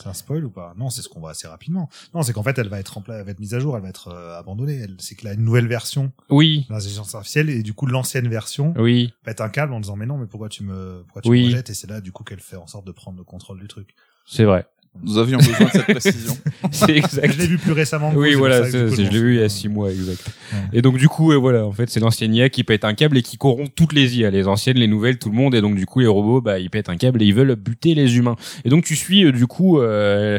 C'est 0.00 0.06
un 0.08 0.12
spoil 0.14 0.44
ou 0.44 0.50
pas? 0.50 0.74
Non, 0.76 0.90
c'est 0.90 1.02
ce 1.02 1.08
qu'on 1.08 1.18
voit 1.18 1.30
assez 1.32 1.48
rapidement. 1.48 1.88
Non, 2.14 2.22
c'est 2.22 2.32
qu'en 2.32 2.42
fait, 2.44 2.56
elle 2.58 2.68
va 2.68 2.78
être 2.78 2.88
rempla... 2.90 3.18
elle 3.18 3.24
va 3.24 3.32
être 3.32 3.40
mise 3.40 3.54
à 3.54 3.58
jour, 3.58 3.76
elle 3.76 3.82
va 3.82 3.88
être 3.88 4.08
euh, 4.08 4.38
abandonnée. 4.38 4.74
Elle... 4.76 4.96
C'est 5.00 5.16
qu'il 5.16 5.26
a 5.28 5.32
une 5.32 5.44
nouvelle 5.44 5.66
version 5.66 6.12
Oui, 6.30 6.66
de 6.68 6.72
l'intelligence 6.74 7.14
artificielle 7.16 7.50
et 7.50 7.62
du 7.64 7.74
coup, 7.74 7.86
l'ancienne 7.86 8.28
version 8.28 8.74
oui. 8.76 9.12
pète 9.24 9.40
un 9.40 9.48
câble 9.48 9.72
en 9.72 9.80
disant 9.80 9.96
mais 9.96 10.06
non, 10.06 10.18
mais 10.18 10.26
pourquoi 10.26 10.48
tu 10.48 10.62
me, 10.62 11.02
pourquoi 11.04 11.22
tu 11.22 11.28
Oui. 11.30 11.40
me 11.42 11.46
rejettes? 11.46 11.70
Et 11.70 11.74
c'est 11.74 11.88
là 11.90 12.00
du 12.00 12.12
coup 12.12 12.22
qu'elle 12.22 12.40
fait 12.40 12.56
en 12.56 12.68
sorte 12.68 12.86
de 12.86 12.92
prendre 12.92 13.18
le 13.18 13.24
contrôle 13.24 13.60
du 13.60 13.66
truc. 13.68 13.94
C'est 14.26 14.44
vrai. 14.44 14.66
Nous 15.02 15.18
avions 15.18 15.38
besoin 15.38 15.66
de 15.66 15.70
cette 15.70 15.86
précision. 15.88 16.36
C'est 16.70 16.96
exact. 16.96 17.32
Je 17.32 17.38
l'ai 17.38 17.46
vu 17.46 17.58
plus 17.58 17.72
récemment. 17.72 18.12
que 18.12 18.16
Oui, 18.16 18.34
voilà, 18.34 18.64
ça 18.64 18.86
je 18.88 19.02
l'ai 19.02 19.08
vu 19.08 19.34
il 19.34 19.40
y 19.40 19.42
a 19.42 19.48
six 19.48 19.68
mois, 19.68 19.90
exact. 19.90 20.24
Ouais. 20.52 20.58
Et 20.72 20.82
donc 20.82 20.98
du 20.98 21.08
coup, 21.08 21.32
euh, 21.32 21.36
voilà, 21.36 21.66
en 21.66 21.72
fait, 21.72 21.90
c'est 21.90 22.00
l'ancienne 22.00 22.34
IA 22.34 22.48
qui 22.48 22.62
pète 22.64 22.84
un 22.84 22.94
câble 22.94 23.18
et 23.18 23.22
qui 23.22 23.36
corrompt 23.36 23.72
toutes 23.74 23.92
les 23.92 24.18
IA, 24.18 24.30
les 24.30 24.46
anciennes, 24.46 24.78
les 24.78 24.86
nouvelles, 24.86 25.18
tout 25.18 25.30
le 25.30 25.36
monde. 25.36 25.54
Et 25.54 25.60
donc 25.60 25.74
du 25.74 25.84
coup, 25.86 26.00
les 26.00 26.06
robots, 26.06 26.40
bah, 26.40 26.58
ils 26.58 26.70
pètent 26.70 26.88
un 26.88 26.96
câble 26.96 27.22
et 27.22 27.26
ils 27.26 27.34
veulent 27.34 27.56
buter 27.56 27.94
les 27.94 28.16
humains. 28.16 28.36
Et 28.64 28.68
donc 28.68 28.84
tu 28.84 28.94
suis 28.94 29.24
euh, 29.24 29.32
du 29.32 29.46
coup 29.46 29.80
euh, 29.80 30.38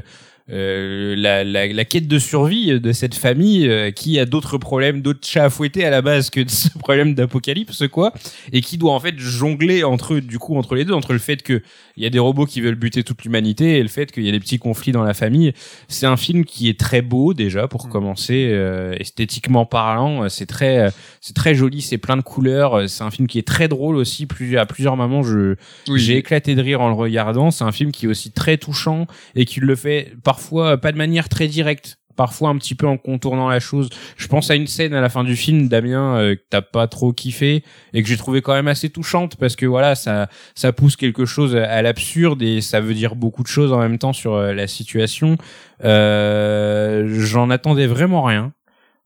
euh, 0.52 1.16
la, 1.18 1.44
la, 1.44 1.68
la 1.68 1.86
quête 1.86 2.08
de 2.08 2.20
survie 2.20 2.80
de 2.80 2.92
cette 2.92 3.16
famille 3.16 3.68
euh, 3.68 3.90
qui 3.90 4.20
a 4.20 4.26
d'autres 4.26 4.60
problèmes, 4.60 5.02
d'autres 5.02 5.26
chats 5.28 5.46
à 5.46 5.50
fouetter 5.50 5.84
à 5.86 5.90
la 5.90 6.04
base 6.04 6.30
que 6.30 6.40
de 6.42 6.50
ce 6.50 6.70
problème 6.80 7.16
d'apocalypse, 7.16 7.88
quoi, 7.92 8.14
et 8.54 8.62
qui 8.62 8.78
doit 8.78 8.94
en 8.94 9.00
fait 9.00 9.18
jongler 9.18 9.84
entre 9.84 10.20
du 10.20 10.38
coup 10.38 10.56
entre 10.56 10.76
les 10.76 10.86
deux, 10.86 10.94
entre 10.94 11.14
le 11.14 11.20
fait 11.20 11.42
que 11.42 11.62
il 11.98 12.04
y 12.04 12.06
a 12.06 12.10
des 12.10 12.20
robots 12.20 12.46
qui 12.46 12.62
veulent 12.62 12.76
buter 12.76 13.04
toute 13.04 13.24
l'humanité 13.24 13.78
et 13.78 13.82
le 13.82 13.88
fait 13.88 14.12
qu'il 14.12 14.24
y 14.24 14.30
a 14.30 14.32
des 14.32 14.40
petits 14.40 14.60
conflits 14.60 14.92
dans 14.92 15.04
la 15.04 15.14
famille. 15.14 15.54
C'est 15.88 16.06
un 16.06 16.18
film 16.18 16.46
qui 16.46 16.70
est 16.70 16.80
très 16.80 17.02
beau 17.02 17.34
déjà 17.34 17.68
pour 17.68 17.90
commencer, 17.90 18.50
euh, 18.52 18.96
esthétiquement 19.00 19.66
parlant, 19.66 20.24
euh, 20.24 20.30
c'est 20.30 20.46
très 20.46 20.80
euh, 20.80 20.90
c'est 21.22 21.36
très 21.36 21.56
joli, 21.56 21.82
c'est 21.82 21.98
plein 21.98 22.18
de 22.18 22.22
couleurs, 22.22 22.90
c'est 22.90 23.04
un 23.04 23.12
film 23.12 23.28
qui 23.28 23.40
est 23.40 23.48
très 23.48 23.68
drôle 23.68 23.96
aussi. 23.96 24.26
Plus 24.26 24.58
à 24.58 24.66
plusieurs 24.66 24.98
moments, 24.98 25.24
je 25.24 25.56
j'ai 25.96 26.18
éclaté 26.18 26.56
de 26.56 26.62
rire 26.62 26.82
en 26.82 26.90
le 26.90 26.94
regardant. 26.94 27.50
C'est 27.50 27.64
un 27.64 27.72
film 27.72 27.92
qui 27.92 28.06
est 28.06 28.10
aussi 28.10 28.32
très 28.32 28.58
touchant 28.58 29.08
et 29.36 29.46
qui 29.46 29.60
le 29.60 29.76
fait 29.76 30.14
parfois 30.36 30.72
euh, 30.72 30.78
pas 30.78 30.92
de 30.92 30.98
manière 30.98 31.30
très 31.30 31.48
directe. 31.48 31.98
Parfois 32.18 32.48
un 32.50 32.58
petit 32.58 32.76
peu 32.76 32.88
en 32.88 32.96
contournant 32.98 33.50
la 33.50 33.60
chose. 33.60 33.90
Je 34.16 34.28
pense 34.28 34.50
à 34.50 34.56
une 34.56 34.68
scène 34.68 34.94
à 34.94 35.02
la 35.02 35.10
fin 35.10 35.26
du 35.26 35.36
film, 35.36 35.68
Damien, 35.68 36.16
euh, 36.16 36.36
que 36.36 36.42
t'as 36.50 36.62
pas 36.62 36.88
trop 36.88 37.12
kiffé 37.12 37.62
et 37.94 38.02
que 38.02 38.08
j'ai 38.08 38.16
trouvé 38.16 38.42
quand 38.42 38.54
même 38.54 38.70
assez 38.70 38.90
touchante 38.90 39.36
parce 39.36 39.58
que 39.58 39.66
voilà, 39.66 39.96
ça 39.96 40.30
ça 40.56 40.72
pousse 40.72 40.96
quelque 40.96 41.26
chose 41.26 41.58
à 41.58 41.82
l'absurde 41.82 42.42
et 42.42 42.62
ça 42.62 42.80
veut 42.80 42.94
dire 42.94 43.16
beaucoup 43.16 43.44
de 43.44 43.50
choses 43.50 43.74
en 43.74 43.80
même 43.80 43.98
temps 43.98 44.14
sur 44.14 44.34
euh, 44.34 44.54
la 44.54 44.68
situation. 44.68 45.36
Euh, 45.84 47.06
J'en 47.20 47.50
attendais 47.50 47.88
vraiment 47.88 48.24
rien. 48.24 48.54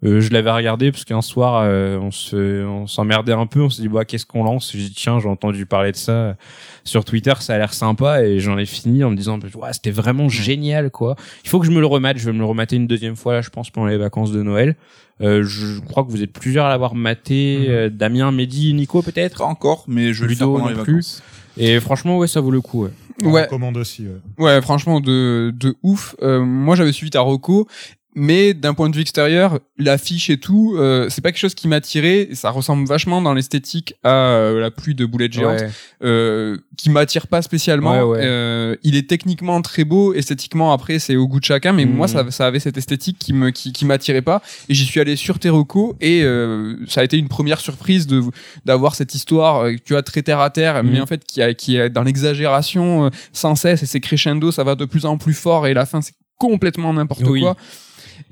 Euh, 0.06 0.22
je 0.22 0.32
l'avais 0.32 0.50
regardé 0.52 0.92
parce 0.94 1.04
qu'un 1.04 1.22
soir 1.22 1.62
euh, 1.66 1.98
on 2.00 2.10
se 2.10 2.66
on 2.66 2.88
s'emmerdait 2.88 3.34
un 3.34 3.46
peu 3.48 3.62
on 3.64 3.70
s'est 3.70 3.82
dit 3.82 3.90
bah 3.90 4.06
qu'est-ce 4.06 4.26
qu'on 4.26 4.46
lance? 4.46 4.72
J'ai 4.72 4.78
dit 4.80 4.94
tiens 4.96 5.20
j'ai 5.20 5.28
entendu 5.28 5.66
parler 5.66 5.92
de 5.92 5.98
ça 5.98 6.38
sur 6.86 7.04
Twitter 7.04 7.34
ça 7.42 7.56
a 7.56 7.58
l'air 7.58 7.74
sympa 7.74 8.24
et 8.24 8.40
j'en 8.40 8.58
ai 8.58 8.66
fini 8.66 9.04
en 9.04 9.10
me 9.12 9.18
disant 9.18 9.38
ouais, 9.56 9.74
c'était 9.74 9.92
vraiment 9.92 10.30
génial 10.30 10.90
quoi 10.90 11.18
il 11.44 11.50
faut 11.50 11.60
que 11.60 11.66
je 11.66 11.72
me 11.72 11.82
le 11.82 11.86
remette 11.86 12.18
je 12.18 12.26
vais 12.26 12.32
me 12.32 12.40
le 12.40 12.46
remater 12.46 12.78
une 12.78 12.88
deuxième 12.88 13.18
fois 13.18 13.34
là 13.34 13.42
je 13.42 13.50
pense 13.50 13.72
pendant 13.72 13.88
les 13.88 13.98
vacances 13.98 14.32
de 14.32 14.42
Noël 14.42 14.78
euh, 15.22 15.44
je 15.44 15.82
crois 15.82 16.06
que 16.06 16.12
vous 16.12 16.24
êtes 16.24 16.32
plusieurs 16.32 16.66
à 16.66 16.70
l'avoir 16.70 16.96
maté 16.96 17.66
euh, 17.68 17.90
Damien 17.90 18.32
Mehdi 18.32 18.74
Nico 18.74 19.02
peut-être? 19.02 19.40
Pas 19.40 19.44
encore, 19.44 19.84
mais 19.90 20.14
je 20.14 20.24
le 20.24 20.30
Ludo 20.30 20.54
pendant 20.54 20.70
les 20.70 20.76
non 20.76 20.84
plus. 20.84 20.94
vacances. 20.94 21.24
et 21.58 21.78
franchement 21.82 22.18
ouais 22.18 22.28
ça 22.30 22.40
vaut 22.40 22.52
le 22.52 22.62
coup 22.62 22.84
ouais. 22.86 22.92
On 23.22 23.32
Ouais. 23.34 23.42
recommande 23.44 23.76
aussi. 23.76 24.08
ouais. 24.08 24.46
Ouais, 24.46 24.62
franchement, 24.62 25.02
de, 25.02 25.54
de 25.54 25.76
ouf. 25.84 26.16
Euh, 26.22 26.40
moi, 26.40 26.78
j'avais 26.78 26.94
suivi 26.94 27.10
ta 27.10 27.20
reco, 27.20 27.68
mais 28.16 28.54
d'un 28.54 28.74
point 28.74 28.90
de 28.90 28.96
vue 28.96 29.02
extérieur, 29.02 29.60
l'affiche 29.78 30.30
et 30.30 30.38
tout, 30.40 30.76
euh, 30.78 31.08
c'est 31.10 31.22
pas 31.22 31.32
quelque 31.32 31.40
chose 31.40 31.54
qui 31.56 31.68
m'a 31.68 31.80
tiré. 31.80 32.22
et 32.32 32.36
Ça 32.36 32.50
ressemble 32.50 32.88
vachement 32.88 33.22
dans 33.22 33.34
l'esthétique 33.34 33.94
à 34.04 34.10
euh, 34.32 34.60
la 34.60 34.72
pluie 34.72 34.96
de 34.96 35.06
boulettes 35.06 35.34
géantes, 35.34 35.60
Ouais. 35.62 35.70
euh, 36.04 36.58
qui 36.76 36.90
m'attire 36.90 37.28
pas 37.28 37.42
spécialement. 37.42 37.92
Ouais, 38.10 38.18
ouais. 38.18 38.20
Euh, 38.24 38.76
il 38.84 38.96
est 38.96 39.08
techniquement 39.08 39.62
très 39.62 39.84
beau, 39.84 40.14
esthétiquement 40.14 40.74
après 40.74 40.98
c'est 41.00 41.16
au 41.16 41.28
goût 41.28 41.40
de 41.40 41.46
chacun, 41.46 41.72
mais 41.72 41.86
moi 41.86 42.08
ça, 42.08 42.30
ça 42.32 42.48
avait 42.48 42.60
cette 42.60 42.78
esthétique 42.78 43.18
qui 43.20 43.32
me 43.34 43.52
qui, 43.52 43.74
qui 43.74 43.86
m'attirait 43.86 44.22
pas. 44.24 44.42
Et 44.70 44.74
j'y 44.74 44.86
suis 44.86 45.00
allé 45.00 45.16
sur 45.16 45.38
tes 45.40 45.50
recos 45.50 45.94
et 46.02 46.24
euh, 46.24 46.76
ça 46.88 47.02
a 47.02 47.04
été 47.04 47.18
une 47.18 47.28
première 47.30 47.60
surprise 47.60 48.08
de 48.08 48.22
d'avoir 48.66 48.96
cette 48.96 49.14
histoire, 49.16 49.68
tu 49.86 49.94
vois, 49.94 50.02
très 50.04 50.24
terre 50.24 50.40
à 50.40 50.50
terre, 50.50 50.84
mais 50.84 50.98
Mhm. 50.98 51.02
en 51.04 51.06
fait 51.06 51.24
qui 51.26 51.42
a, 51.42 51.54
qui 51.54 51.78
est 51.78 51.90
dans 51.90 52.04
l'exagération 52.04 53.12
sans 53.34 53.56
cesse 53.56 53.84
et 53.84 53.86
c'est 53.86 54.00
crescendo, 54.00 54.52
ça 54.52 54.64
va 54.64 54.76
de 54.76 54.86
plus 54.86 55.06
en 55.06 55.18
plus 55.18 55.34
fort 55.34 55.68
et 55.68 55.74
la 55.74 55.86
fin 55.86 56.02
c'est 56.02 56.14
complètement 56.38 56.94
n'importe 56.94 57.22
Oui. 57.28 57.42
quoi 57.42 57.56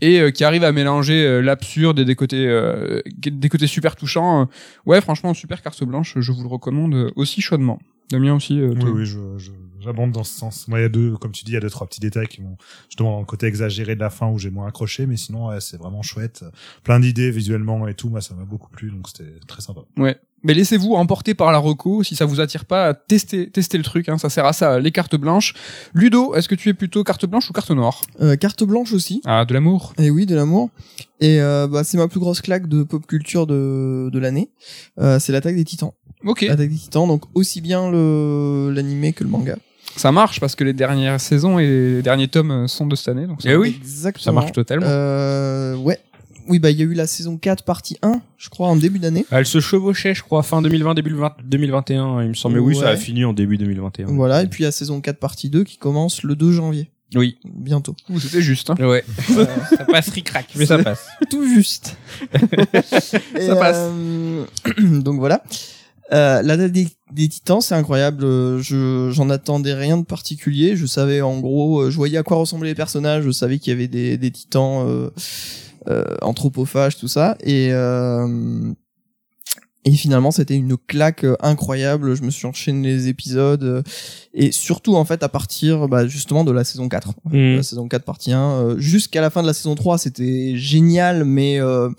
et 0.02 0.20
euh, 0.20 0.32
qui 0.32 0.44
arrive 0.44 0.64
à 0.64 0.72
mélanger 0.72 1.26
euh, 1.26 1.42
l'absurde 1.42 2.00
et 2.00 2.06
des 2.06 2.16
côtés 2.16 2.48
euh, 2.48 3.02
des 3.18 3.50
côtés 3.50 3.68
super 3.68 3.96
touchants. 3.96 4.42
Euh, 4.42 4.46
ouais, 4.86 5.02
franchement, 5.02 5.34
super 5.34 5.62
carte 5.62 5.84
blanche, 5.84 6.14
je 6.18 6.32
vous 6.32 6.42
le 6.44 6.50
recommande 6.50 6.94
euh, 6.96 7.12
aussi 7.16 7.42
chaudement. 7.42 7.80
Damien 8.10 8.36
aussi. 8.36 8.60
euh, 8.60 8.74
Oui, 8.74 8.90
oui, 8.90 9.06
je, 9.06 9.20
je, 9.38 9.52
j'abonde 9.82 10.12
dans 10.14 10.24
ce 10.24 10.34
sens. 10.38 10.70
Moi, 10.70 10.80
il 10.80 10.84
y 10.84 10.86
a 10.86 10.90
deux, 10.90 11.18
comme 11.18 11.34
tu 11.34 11.44
dis, 11.44 11.52
il 11.52 11.56
y 11.56 11.58
a 11.58 11.60
deux, 11.60 11.70
trois 11.70 11.86
petits 11.88 12.00
détails 12.00 12.28
qui 12.28 12.42
m'ont, 12.42 12.56
justement, 12.88 13.12
dans 13.12 13.20
le 13.20 13.26
côté 13.26 13.48
exagéré 13.48 13.96
de 13.96 14.00
la 14.00 14.10
fin 14.10 14.30
où 14.30 14.38
j'ai 14.40 14.50
moins 14.50 14.68
accroché, 14.68 15.06
mais 15.06 15.18
sinon, 15.18 15.50
ouais, 15.50 15.60
c'est 15.60 15.76
vraiment 15.78 16.04
chouette. 16.04 16.46
Plein 16.84 17.02
d'idées 17.02 17.32
visuellement 17.32 17.86
et 17.86 17.96
tout, 17.96 18.08
moi, 18.10 18.22
ça 18.22 18.34
m'a 18.34 18.46
beaucoup 18.46 18.70
plu, 18.70 18.92
donc 18.92 19.10
c'était 19.10 19.40
très 19.46 19.62
sympa. 19.62 19.82
Ouais. 19.98 20.16
Mais 20.44 20.54
laissez-vous 20.54 20.94
emporter 20.94 21.34
par 21.34 21.52
la 21.52 21.58
reco, 21.58 22.04
si 22.04 22.16
ça 22.16 22.26
vous 22.26 22.40
attire 22.40 22.66
pas, 22.66 22.94
testez, 22.94 23.50
testez 23.50 23.78
le 23.78 23.84
truc, 23.84 24.08
hein, 24.08 24.18
ça 24.18 24.30
sert 24.30 24.46
à 24.46 24.54
ça, 24.54 24.80
les 24.80 24.92
cartes 24.92 25.16
blanches. 25.16 25.54
Ludo, 25.94 26.36
est-ce 26.36 26.48
que 26.48 26.54
tu 26.56 26.70
es 26.70 26.74
plutôt 26.74 27.04
carte 27.04 27.26
blanche 27.26 27.50
ou 27.50 27.54
carte 27.54 27.72
noire? 27.72 28.02
Euh, 28.22 28.36
carte 28.36 28.64
blanche 28.64 28.94
aussi. 28.94 29.22
Ah, 29.26 29.46
de 29.46 29.54
l'amour. 29.54 29.94
Et 29.98 30.10
oui, 30.12 30.26
de 30.28 30.36
l'amour. 30.36 30.70
Et 31.20 31.42
euh, 31.42 31.68
bah, 31.68 31.84
c'est 31.84 31.98
ma 31.98 32.08
plus 32.08 32.20
grosse 32.20 32.42
claque 32.42 32.68
de 32.68 32.84
pop 32.84 33.06
culture 33.08 33.48
de, 33.48 34.10
de 34.12 34.20
l'année. 34.20 34.50
Euh, 35.00 35.18
c'est 35.20 35.32
l'attaque 35.32 35.56
des 35.56 35.66
titans. 35.66 35.92
Ok, 36.24 36.42
L'attaque 36.42 36.70
des 36.70 36.76
titans, 36.76 37.08
donc 37.08 37.24
aussi 37.34 37.60
bien 37.62 37.90
le 37.92 38.72
l'animé 38.74 39.14
que 39.14 39.24
le 39.24 39.30
manga. 39.30 39.56
ça 39.96 40.12
marche 40.12 40.40
parce 40.40 40.56
que 40.56 40.64
les 40.64 40.74
dernières 40.74 41.20
saisons 41.20 41.58
et 41.60 41.66
les 41.68 42.02
derniers 42.04 42.28
tomes 42.28 42.68
sont 42.68 42.86
de 42.86 42.96
cette 42.96 43.08
année. 43.10 43.26
Donc 43.28 43.42
ça 43.42 43.50
Eh 43.52 43.56
oui, 43.56 43.76
Exactement. 43.82 44.24
ça 44.24 44.32
marche 44.32 44.52
totalement. 44.52 44.86
Euh, 44.88 45.76
ouais. 45.78 46.00
Oui, 46.48 46.60
bah 46.60 46.72
il 46.72 46.78
y 46.78 46.82
a 46.82 46.86
eu 46.86 46.94
la 46.94 47.08
saison 47.08 47.38
4 47.38 47.64
partie 47.64 47.98
1, 48.02 48.22
je 48.38 48.50
crois, 48.50 48.68
en 48.68 48.76
début 48.76 49.00
d'année. 49.00 49.26
Elle 49.32 49.46
se 49.46 49.60
chevauchait, 49.60 50.14
je 50.14 50.24
crois, 50.24 50.44
fin 50.44 50.62
2020, 50.62 50.94
début 50.94 51.14
20 51.14 51.36
2021, 51.44 52.24
il 52.24 52.30
me 52.30 52.34
semble. 52.34 52.56
Mais 52.56 52.62
oui, 52.62 52.76
ça 52.76 52.90
a 52.90 52.96
fini 52.98 53.26
en 53.26 53.34
début 53.34 53.58
2021. 53.58 54.08
Voilà, 54.08 54.44
et 54.44 54.48
puis 54.48 54.64
il 54.64 54.66
y 54.66 54.68
a 54.68 54.72
saison 54.72 55.02
4 55.02 55.18
partie 55.20 55.50
2 55.50 55.64
qui 55.64 55.78
commence 55.78 56.24
le 56.24 56.36
2 56.36 56.52
janvier. 56.52 56.90
Oui. 57.16 57.38
Bientôt. 57.46 57.96
Ouh, 58.10 58.20
C'était 58.20 58.42
juste. 58.42 58.70
Hein. 58.70 58.76
Ouais. 58.80 59.04
ça 59.78 59.86
passe 59.86 60.10
ric-rac, 60.10 60.48
mais 60.56 60.66
ça 60.66 60.78
passe. 60.84 61.08
Tout 61.30 61.48
juste. 61.48 61.96
Ça 63.40 63.56
passe. 63.56 63.78
euh, 63.80 64.46
donc 65.02 65.20
voilà. 65.20 65.42
Euh, 66.14 66.42
l'attaque 66.42 66.72
des, 66.72 66.88
des 67.12 67.28
titans, 67.28 67.62
c'est 67.62 67.76
incroyable. 67.76 68.24
Euh, 68.24 68.62
Je 68.62 69.10
j'en 69.12 69.30
attendais 69.30 69.74
rien 69.74 69.98
de 69.98 70.06
particulier. 70.06 70.76
Je 70.76 70.86
savais 70.86 71.22
en 71.22 71.40
gros, 71.40 71.82
euh, 71.82 71.92
je 71.92 71.98
voyais 71.98 72.18
à 72.18 72.24
quoi 72.24 72.38
ressemblaient 72.38 72.70
les 72.70 72.76
personnages. 72.76 73.24
Je 73.24 73.32
savais 73.32 73.60
qu'il 73.60 73.72
y 73.72 73.76
avait 73.76 73.88
des, 73.88 74.18
des 74.18 74.32
titans 74.32 74.86
euh, 74.88 75.10
euh, 75.90 76.04
anthropophages, 76.22 76.98
tout 76.98 77.08
ça. 77.08 77.38
Et 77.42 77.70
euh, 77.72 78.74
et 79.88 79.92
finalement, 79.92 80.32
c'était 80.32 80.56
une 80.56 80.76
claque 80.76 81.26
incroyable. 81.42 82.14
Je 82.14 82.24
me 82.24 82.30
suis 82.30 82.46
enchaîné 82.46 82.90
les 82.90 83.08
épisodes 83.08 83.84
et 84.34 84.52
surtout 84.52 84.96
en 84.96 85.06
fait 85.06 85.24
à 85.24 85.30
partir 85.30 85.88
bah, 85.88 86.08
justement 86.08 86.44
de 86.44 86.52
la 86.52 86.66
saison 86.66 86.90
4. 86.90 87.14
Mm. 87.24 87.56
La 87.56 87.64
saison 87.64 87.88
4 87.88 88.04
partie 88.04 88.34
1 88.34 88.52
euh, 88.52 88.80
jusqu'à 88.80 89.22
la 89.22 89.30
fin 89.30 89.42
de 89.42 89.48
la 89.48 89.54
saison 89.54 89.76
3, 89.76 89.98
c'était 89.98 90.58
génial 90.58 91.24
mais 91.24 91.62
euh, 91.62 91.90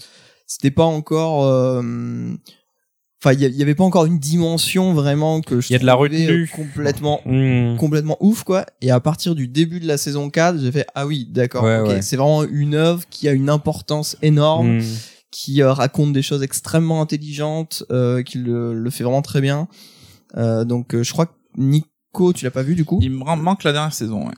c'était 0.47 0.71
pas 0.71 0.85
encore 0.85 1.47
euh, 1.47 1.83
enfin 3.21 3.33
il 3.33 3.41
y, 3.41 3.45
a- 3.45 3.49
il 3.49 3.57
y 3.57 3.63
avait 3.63 3.75
pas 3.75 3.85
encore 3.85 4.07
une 4.07 4.19
dimension 4.19 4.95
vraiment 4.95 5.41
que 5.41 5.61
je 5.61 5.73
y 5.73 5.77
a 5.77 5.79
de 5.79 5.85
la 5.87 5.95
retenue. 5.95 6.49
complètement 6.55 7.21
Hmm. 7.25 7.77
complètement 7.77 8.17
ouf 8.21 8.45
quoi 8.45 8.65
et 8.81 8.91
à 8.91 9.01
partir 9.01 9.35
du 9.35 9.49
début 9.49 9.81
de 9.81 9.87
la 9.89 9.99
saison 9.99 10.31
4 10.31 10.59
j'ai 10.61 10.71
fait 10.73 10.87
ah 10.95 11.07
oui 11.07 11.27
d'accord 11.31 11.65
Ouais, 11.65 11.81
ok, 11.81 11.89
ouais. 11.89 12.03
c'est 12.03 12.17
vraiment 12.17 12.45
une 12.45 12.75
œuvre 12.75 13.03
qui 13.11 13.29
a 13.29 13.33
une 13.33 13.51
importance 13.51 14.17
énorme 14.23 14.79
Hmm. 14.79 14.83
qui 15.31 15.63
euh, 15.63 15.73
raconte 15.73 16.13
des 16.13 16.23
choses 16.23 16.43
extrêmement 16.43 17.03
intelligentes 17.03 17.85
euh, 17.91 18.23
qui 18.23 18.39
le, 18.39 18.73
le 18.75 18.91
fait 18.91 19.05
vraiment 19.05 19.23
très 19.23 19.41
bien 19.41 19.69
Euh, 20.37 20.65
donc 20.65 20.95
euh, 20.95 21.03
je 21.03 21.13
crois 21.13 21.27
que 21.27 21.33
Nico 21.57 22.33
tu 22.35 22.45
l'as 22.45 22.51
pas 22.51 22.63
vu 22.63 22.75
du 22.75 22.85
coup? 22.85 22.99
Il 23.03 23.11
me 23.11 23.25
manque 23.37 23.65
la 23.65 23.73
dernière 23.73 23.95
saison, 23.95 24.27
ouais. 24.27 24.35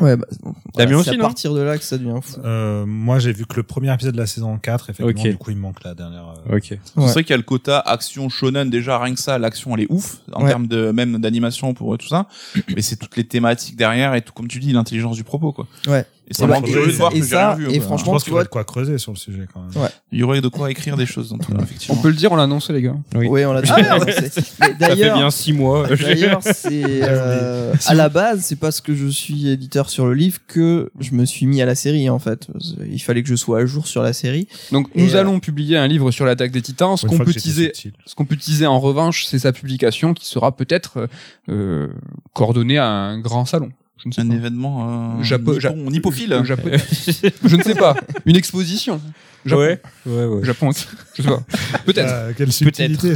Ouais 0.00 0.16
bah, 0.16 0.26
T'as 0.74 0.84
mis 0.86 0.90
c'est 0.92 0.94
aussi, 0.96 1.10
à 1.10 1.12
non 1.14 1.18
partir 1.20 1.52
de 1.54 1.60
là 1.60 1.76
que 1.76 1.84
ça 1.84 1.98
devient 1.98 2.18
fou 2.22 2.40
Euh, 2.44 2.86
moi, 2.86 3.18
j'ai 3.18 3.32
vu 3.32 3.44
que 3.46 3.56
le 3.56 3.62
premier 3.62 3.92
épisode 3.92 4.14
de 4.14 4.18
la 4.20 4.26
saison 4.26 4.56
4, 4.58 4.90
effectivement, 4.90 5.10
Ok. 5.22 5.28
du 5.30 5.36
coup, 5.36 5.50
il 5.50 5.56
me 5.56 5.62
manque 5.62 5.84
la 5.84 5.94
dernière. 5.94 6.34
euh, 6.50 6.56
Ok. 6.56 6.70
Ouais. 6.70 6.78
C'est 6.96 7.12
vrai 7.12 7.24
qu'il 7.24 7.30
y 7.30 7.34
a 7.34 7.36
le 7.36 7.42
quota 7.42 7.78
action 7.78 8.28
shonen 8.30 8.70
déjà 8.70 8.98
rien 8.98 9.14
que 9.14 9.20
ça 9.20 9.38
l'action 9.38 9.74
elle 9.76 9.82
est 9.82 9.90
ouf 9.90 10.18
en 10.32 10.42
Ouais. 10.44 10.48
termes 10.48 10.66
de 10.66 10.90
même 10.92 11.18
d'animation 11.18 11.74
pour 11.74 11.96
tout 11.98 12.08
ça 12.08 12.26
mais 12.74 12.80
c'est 12.82 12.96
toutes 12.96 13.16
les 13.16 13.24
thématiques 13.24 13.76
derrière 13.76 14.14
et 14.14 14.22
tout 14.22 14.32
comme 14.32 14.48
tu 14.48 14.58
dis 14.60 14.72
l'intelligence 14.72 15.16
du 15.16 15.24
propos 15.24 15.52
quoi. 15.52 15.66
Ouais. 15.86 16.06
Et 16.32 16.34
ça 16.34 16.46
de 16.46 16.92
voir 16.92 17.12
et 17.14 17.20
que 17.20 17.26
ça, 17.26 17.54
vu. 17.56 17.70
et 17.70 17.78
quoi. 17.78 17.86
franchement, 17.86 17.96
Je 17.98 18.04
pense 18.12 18.22
tu 18.22 18.24
qu'il 18.24 18.30
y 18.32 18.34
aurait 18.34 18.40
vois- 18.40 18.44
de 18.44 18.48
quoi 18.48 18.64
creuser 18.64 18.98
sur 18.98 19.12
le 19.12 19.18
sujet 19.18 19.46
quand 19.52 19.60
même. 19.60 19.82
Ouais. 19.82 19.88
il 20.10 20.18
y 20.18 20.22
aurait 20.22 20.40
de 20.40 20.48
quoi 20.48 20.70
écrire 20.70 20.96
des 20.96 21.06
choses 21.06 21.30
dans 21.30 21.38
tout 21.38 21.52
cas, 21.52 21.58
On 21.58 21.62
effectivement. 21.62 22.00
peut 22.00 22.08
le 22.08 22.14
dire, 22.14 22.32
on 22.32 22.36
l'a 22.36 22.44
annoncé, 22.44 22.72
les 22.72 22.82
gars. 22.82 22.96
Oui. 23.14 23.26
oui 23.28 23.44
on 23.44 23.52
l'a 23.52 23.62
ah, 23.68 23.98
c'est- 24.06 24.06
mais 24.16 24.28
Ça 24.30 24.40
fait 24.66 24.74
d'ailleurs 24.78 25.16
bien 25.18 25.30
six 25.30 25.52
mois. 25.52 25.86
D'ailleurs, 25.96 26.40
c'est 26.42 26.82
euh, 27.02 27.74
à 27.86 27.94
la 27.94 28.08
base, 28.08 28.40
c'est 28.42 28.56
parce 28.56 28.80
que 28.80 28.94
je 28.94 29.06
suis 29.08 29.48
éditeur 29.48 29.90
sur 29.90 30.06
le 30.06 30.14
livre 30.14 30.38
que 30.48 30.90
je 31.00 31.12
me 31.12 31.24
suis 31.24 31.46
mis 31.46 31.60
à 31.62 31.66
la 31.66 31.74
série 31.74 32.08
en 32.10 32.18
fait. 32.18 32.48
Il 32.90 33.00
fallait 33.00 33.22
que 33.22 33.28
je 33.28 33.36
sois 33.36 33.60
à 33.60 33.66
jour 33.66 33.86
sur 33.86 34.02
la 34.02 34.12
série. 34.12 34.48
Donc, 34.72 34.88
Et, 34.94 35.02
nous 35.02 35.14
euh, 35.16 35.20
allons 35.20 35.40
publier 35.40 35.76
un 35.76 35.86
livre 35.86 36.10
sur 36.10 36.24
l'attaque 36.24 36.50
des 36.52 36.62
titans. 36.62 36.96
Ce 36.96 37.06
qu'on 37.06 37.18
peut 37.18 37.32
teaser, 37.34 37.72
ce 38.06 38.14
qu'on 38.14 38.24
peut 38.24 38.36
teaser 38.36 38.66
en 38.66 38.80
revanche, 38.80 39.26
c'est 39.26 39.38
sa 39.38 39.52
publication 39.52 40.14
qui 40.14 40.26
sera 40.26 40.54
peut-être 40.56 40.98
euh, 40.98 41.06
euh, 41.48 41.88
coordonnée 42.32 42.78
à 42.78 42.86
un 42.86 43.18
grand 43.20 43.44
salon. 43.44 43.70
Un 44.06 44.28
pas. 44.28 44.34
événement 44.34 45.18
euh, 45.18 45.22
Japo- 45.22 45.58
ja- 45.60 45.70
nippon, 45.70 45.90
nippophile. 45.90 46.32
Euh, 46.32 46.44
japonais. 46.44 46.78
je 47.44 47.56
ne 47.56 47.62
sais 47.62 47.74
pas. 47.74 47.94
Une 48.26 48.36
exposition. 48.36 49.00
Japon. 49.44 49.60
Ouais. 49.62 49.80
Ouais, 50.06 50.24
ouais. 50.26 50.44
Japon 50.44 50.68
aussi. 50.68 50.86
Je 51.14 51.22
sais 51.22 51.28
pas. 51.28 51.42
Peut-être. 51.84 52.12
Ah, 52.12 52.32
quelle 52.36 52.52
subtilité. 52.52 53.14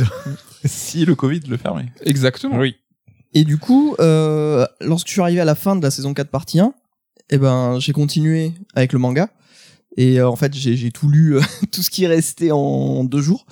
si 0.64 1.04
le 1.04 1.14
Covid 1.14 1.40
le 1.48 1.56
permet. 1.58 1.86
Exactement. 2.04 2.58
Oui. 2.58 2.76
Et 3.34 3.44
du 3.44 3.58
coup, 3.58 3.94
euh, 4.00 4.66
lorsque 4.80 5.08
je 5.08 5.12
suis 5.12 5.20
arrivé 5.20 5.40
à 5.40 5.44
la 5.44 5.54
fin 5.54 5.76
de 5.76 5.82
la 5.82 5.90
saison 5.90 6.14
4 6.14 6.30
partie 6.30 6.58
1, 6.60 6.72
eh 7.30 7.38
ben 7.38 7.78
j'ai 7.80 7.92
continué 7.92 8.52
avec 8.74 8.92
le 8.92 8.98
manga. 8.98 9.28
Et 9.96 10.20
euh, 10.20 10.28
en 10.28 10.36
fait, 10.36 10.54
j'ai 10.54 10.90
tout 10.90 11.08
lu, 11.08 11.36
euh, 11.36 11.40
tout 11.72 11.82
ce 11.82 11.90
qui 11.90 12.06
restait 12.06 12.50
en 12.50 13.04
deux 13.04 13.20
jours. 13.22 13.46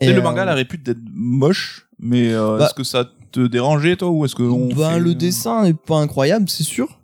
Et, 0.00 0.12
le 0.12 0.22
manga 0.22 0.42
elle 0.44 0.48
a 0.48 0.54
répute 0.54 0.82
d'être 0.82 1.00
moche 1.12 1.86
mais 1.98 2.32
euh, 2.32 2.56
Bah- 2.56 2.66
est-ce 2.66 2.74
que 2.74 2.84
ça 2.84 3.10
te 3.32 3.46
dérangeait 3.46 3.96
toi 3.96 4.10
ou 4.10 4.24
est-ce 4.24 4.34
que 4.34 4.42
on 4.42 4.68
ben, 4.74 4.90
fait- 4.92 4.98
le 5.00 5.14
dessin 5.14 5.64
est 5.64 5.74
pas 5.78 5.96
incroyable, 5.98 6.48
c'est 6.48 6.64
sûr. 6.64 6.96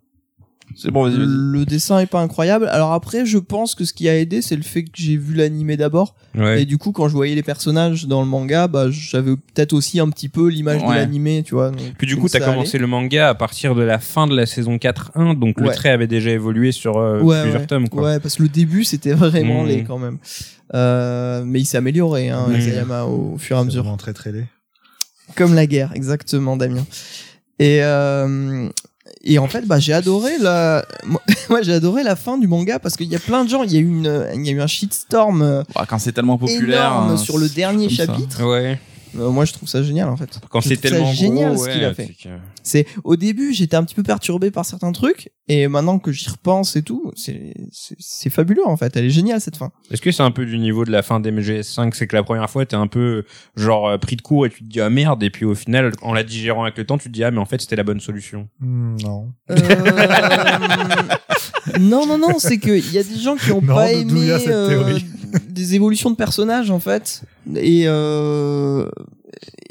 C'est 0.75 0.91
bon 0.91 1.05
vas-y 1.05 1.17
vas-y. 1.17 1.27
Le 1.29 1.65
dessin 1.65 2.01
est 2.01 2.07
pas 2.07 2.21
incroyable. 2.21 2.67
Alors 2.67 2.93
après, 2.93 3.25
je 3.25 3.39
pense 3.39 3.75
que 3.77 3.85
ce 3.85 3.93
qui 3.95 4.09
a 4.09 4.19
aidé, 4.19 4.43
c'est 4.43 4.57
le 4.57 4.63
fait 4.63 4.83
que 4.83 4.91
j'ai 4.95 5.17
vu 5.17 5.33
l'animé 5.35 5.77
d'abord. 5.77 6.17
Ouais. 6.37 6.63
Et 6.63 6.65
du 6.67 6.77
coup, 6.77 6.91
quand 6.93 7.09
je 7.09 7.15
voyais 7.15 7.35
les 7.37 7.45
personnages 7.45 8.07
dans 8.07 8.21
le 8.21 8.27
manga, 8.27 8.67
bah, 8.67 8.91
j'avais 8.91 9.37
peut-être 9.37 9.73
aussi 9.73 10.01
un 10.01 10.11
petit 10.11 10.29
peu 10.29 10.49
l'image 10.49 10.83
de 10.83 10.87
Ouais. 10.89 10.97
l'animé, 10.97 11.45
tu 11.47 11.55
vois. 11.55 11.71
donc- 11.71 11.81
Puis 11.97 12.07
du 12.09 12.15
donc 12.15 12.23
coup, 12.25 12.29
t'as 12.29 12.41
ça 12.41 12.45
commencé 12.47 12.77
le 12.79 12.89
manga 12.89 13.29
à 13.29 13.35
partir 13.35 13.75
de 13.77 13.83
la 13.83 13.99
fin 14.01 14.27
de 14.27 14.35
la 14.37 14.45
saison 14.45 14.77
4-1, 14.77 15.35
donc 15.35 15.61
le 15.61 15.69
Ouais. 15.69 15.75
trait 15.75 15.91
avait 15.91 16.09
déjà 16.09 16.31
évolué 16.31 16.73
sur 16.73 16.99
euh. 16.99 17.21
Ouais, 17.23 17.41
plusieurs 17.43 17.61
ouais. 17.63 17.67
tomes, 17.69 17.89
quoi. 17.89 18.03
Ouais, 18.03 18.21
parce 18.21 18.35
que 18.35 18.43
le 18.43 18.49
début, 18.51 18.83
c'était 18.85 19.13
vraiment 19.15 19.63
Mm. 19.63 19.69
laid 19.69 19.85
quand 19.85 19.99
même. 19.99 20.19
Euh, 20.75 21.45
mais 21.47 21.61
il 21.61 21.65
s'est 21.65 21.79
amélioré, 21.79 22.29
hein, 22.31 22.47
Mm. 22.51 22.57
Isayama, 22.57 23.05
au 23.05 23.39
fur 23.39 23.57
et 23.57 23.61
à 23.61 23.63
C'est 23.63 23.67
mesure. 23.67 23.83
vraiment 23.85 23.97
très 23.97 24.13
très 24.13 24.33
laid. 24.33 24.47
Comme 25.35 25.55
la 25.55 25.67
guerre, 25.67 25.91
exactement, 25.95 26.57
Damien. 26.57 26.87
Et, 27.59 27.81
euh, 27.83 28.69
et 29.23 29.39
en 29.39 29.49
fait, 29.49 29.67
bah, 29.67 29.79
j'ai 29.79 29.93
adoré 29.93 30.39
la, 30.39 30.85
moi, 31.49 31.63
j'ai 31.63 31.73
adoré 31.73 32.03
la 32.03 32.17
fin 32.17 32.39
du 32.39 32.47
manga 32.47 32.79
parce 32.79 32.97
qu'il 32.97 33.09
y 33.09 33.17
a 33.17 33.19
plein 33.19 33.45
de 33.45 33.51
gens, 33.51 33.63
il 33.63 33.73
y 33.73 33.77
a 33.77 33.81
eu 33.81 33.89
une, 33.89 34.27
il 34.35 34.47
y 34.47 34.51
a 34.51 34.53
eu 34.53 34.61
un 34.61 34.67
shitstorm 34.67 35.43
euh, 35.43 35.63
Bah, 35.75 35.87
quand 35.89 35.99
c'est 35.99 36.13
tellement 36.13 36.39
populaire 36.39 36.87
énorme 36.91 37.11
hein, 37.13 37.17
sur 37.17 37.39
le 37.39 37.49
dernier 37.49 37.89
chapitre. 37.89 38.45
Ouais. 38.45 38.79
Euh, 39.19 39.31
moi, 39.31 39.45
je 39.45 39.53
trouve 39.53 39.69
ça 39.69 39.83
génial, 39.83 40.09
en 40.09 40.17
fait. 40.17 40.39
Quand 40.51 40.61
c'est 40.61 40.77
tellement 40.77 41.13
génial 41.13 41.55
gros, 41.55 41.65
ce 41.65 41.69
ouais, 41.69 41.73
qu'il 41.75 41.85
a 41.85 41.95
fait. 41.95 42.11
c'est 42.63 42.85
que- 42.85 42.91
au 43.05 43.17
début, 43.17 43.53
j'étais 43.55 43.77
un 43.77 43.85
petit 43.85 43.95
peu 43.95 44.03
perturbé 44.03 44.51
par 44.51 44.65
certains 44.65 44.93
trucs, 44.93 45.31
et 45.49 45.69
maintenant 45.69 45.99
que 45.99 46.13
j'y 46.13 46.29
repense 46.29 46.77
et 46.77 46.83
tout, 46.83 47.13
c'est 47.17 48.31
fabuleux 48.31 48.67
en 48.67 48.77
fait. 48.77 48.97
Elle 48.97 49.07
est 49.07 49.11
géniale 49.11 49.41
cette 49.41 49.57
fin. 49.57 49.71
Est-ce 49.91 50.03
que 50.03 50.11
c'est 50.13 50.23
un 50.23 50.31
peu 50.31 50.45
du 50.47 50.59
niveau 50.59 50.85
de 50.85 50.91
la 50.91 51.03
fin 51.03 51.21
d'MGS5 51.21 51.93
C'est 51.95 52.07
que 52.07 52.17
la 52.17 52.23
première 52.23 52.51
fois, 52.51 52.67
t'es 52.67 52.77
un 52.77 52.87
peu 52.89 53.25
genre 53.57 53.89
euh, 53.89 53.99
pris 53.99 54.17
de 54.17 54.23
court 54.23 54.47
et 54.47 54.51
tu 54.51 54.65
te 54.65 54.69
dis 54.69 54.81
ah 54.81 54.91
merde, 54.91 55.23
et 55.23 55.31
puis 55.31 55.45
au 55.45 55.55
final, 55.55 55.93
en 56.03 56.13
la 56.13 56.23
digérant 56.25 56.65
avec 56.65 56.77
le 56.79 56.85
temps, 56.85 56.99
tu 56.99 57.09
te 57.09 57.13
dis 57.15 57.25
ah 57.25 57.31
mais 57.31 57.39
en 57.39 57.45
fait 57.45 57.61
c'était 57.61 57.77
la 57.77 57.85
bonne 57.85 58.01
solution. 58.01 58.49
Hmm, 58.61 58.97
non. 59.03 59.33
Euh, 59.51 59.57
non, 61.81 62.07
non, 62.07 62.19
non, 62.19 62.39
c'est 62.39 62.59
que 62.59 62.71
il 62.77 62.93
y 62.93 62.99
a 62.99 63.03
des 63.03 63.19
gens 63.19 63.37
qui 63.37 63.53
ont 63.53 63.63
Non, 63.63 63.75
pas 63.75 63.93
aimé 63.93 64.29
cette 64.39 64.49
euh, 64.49 64.69
théorie? 64.69 65.05
Des 65.49 65.75
évolutions 65.75 66.11
de 66.11 66.17
personnages 66.17 66.71
en 66.71 66.81
fait, 66.81 67.23
et, 67.55 67.85
euh, 67.87 68.89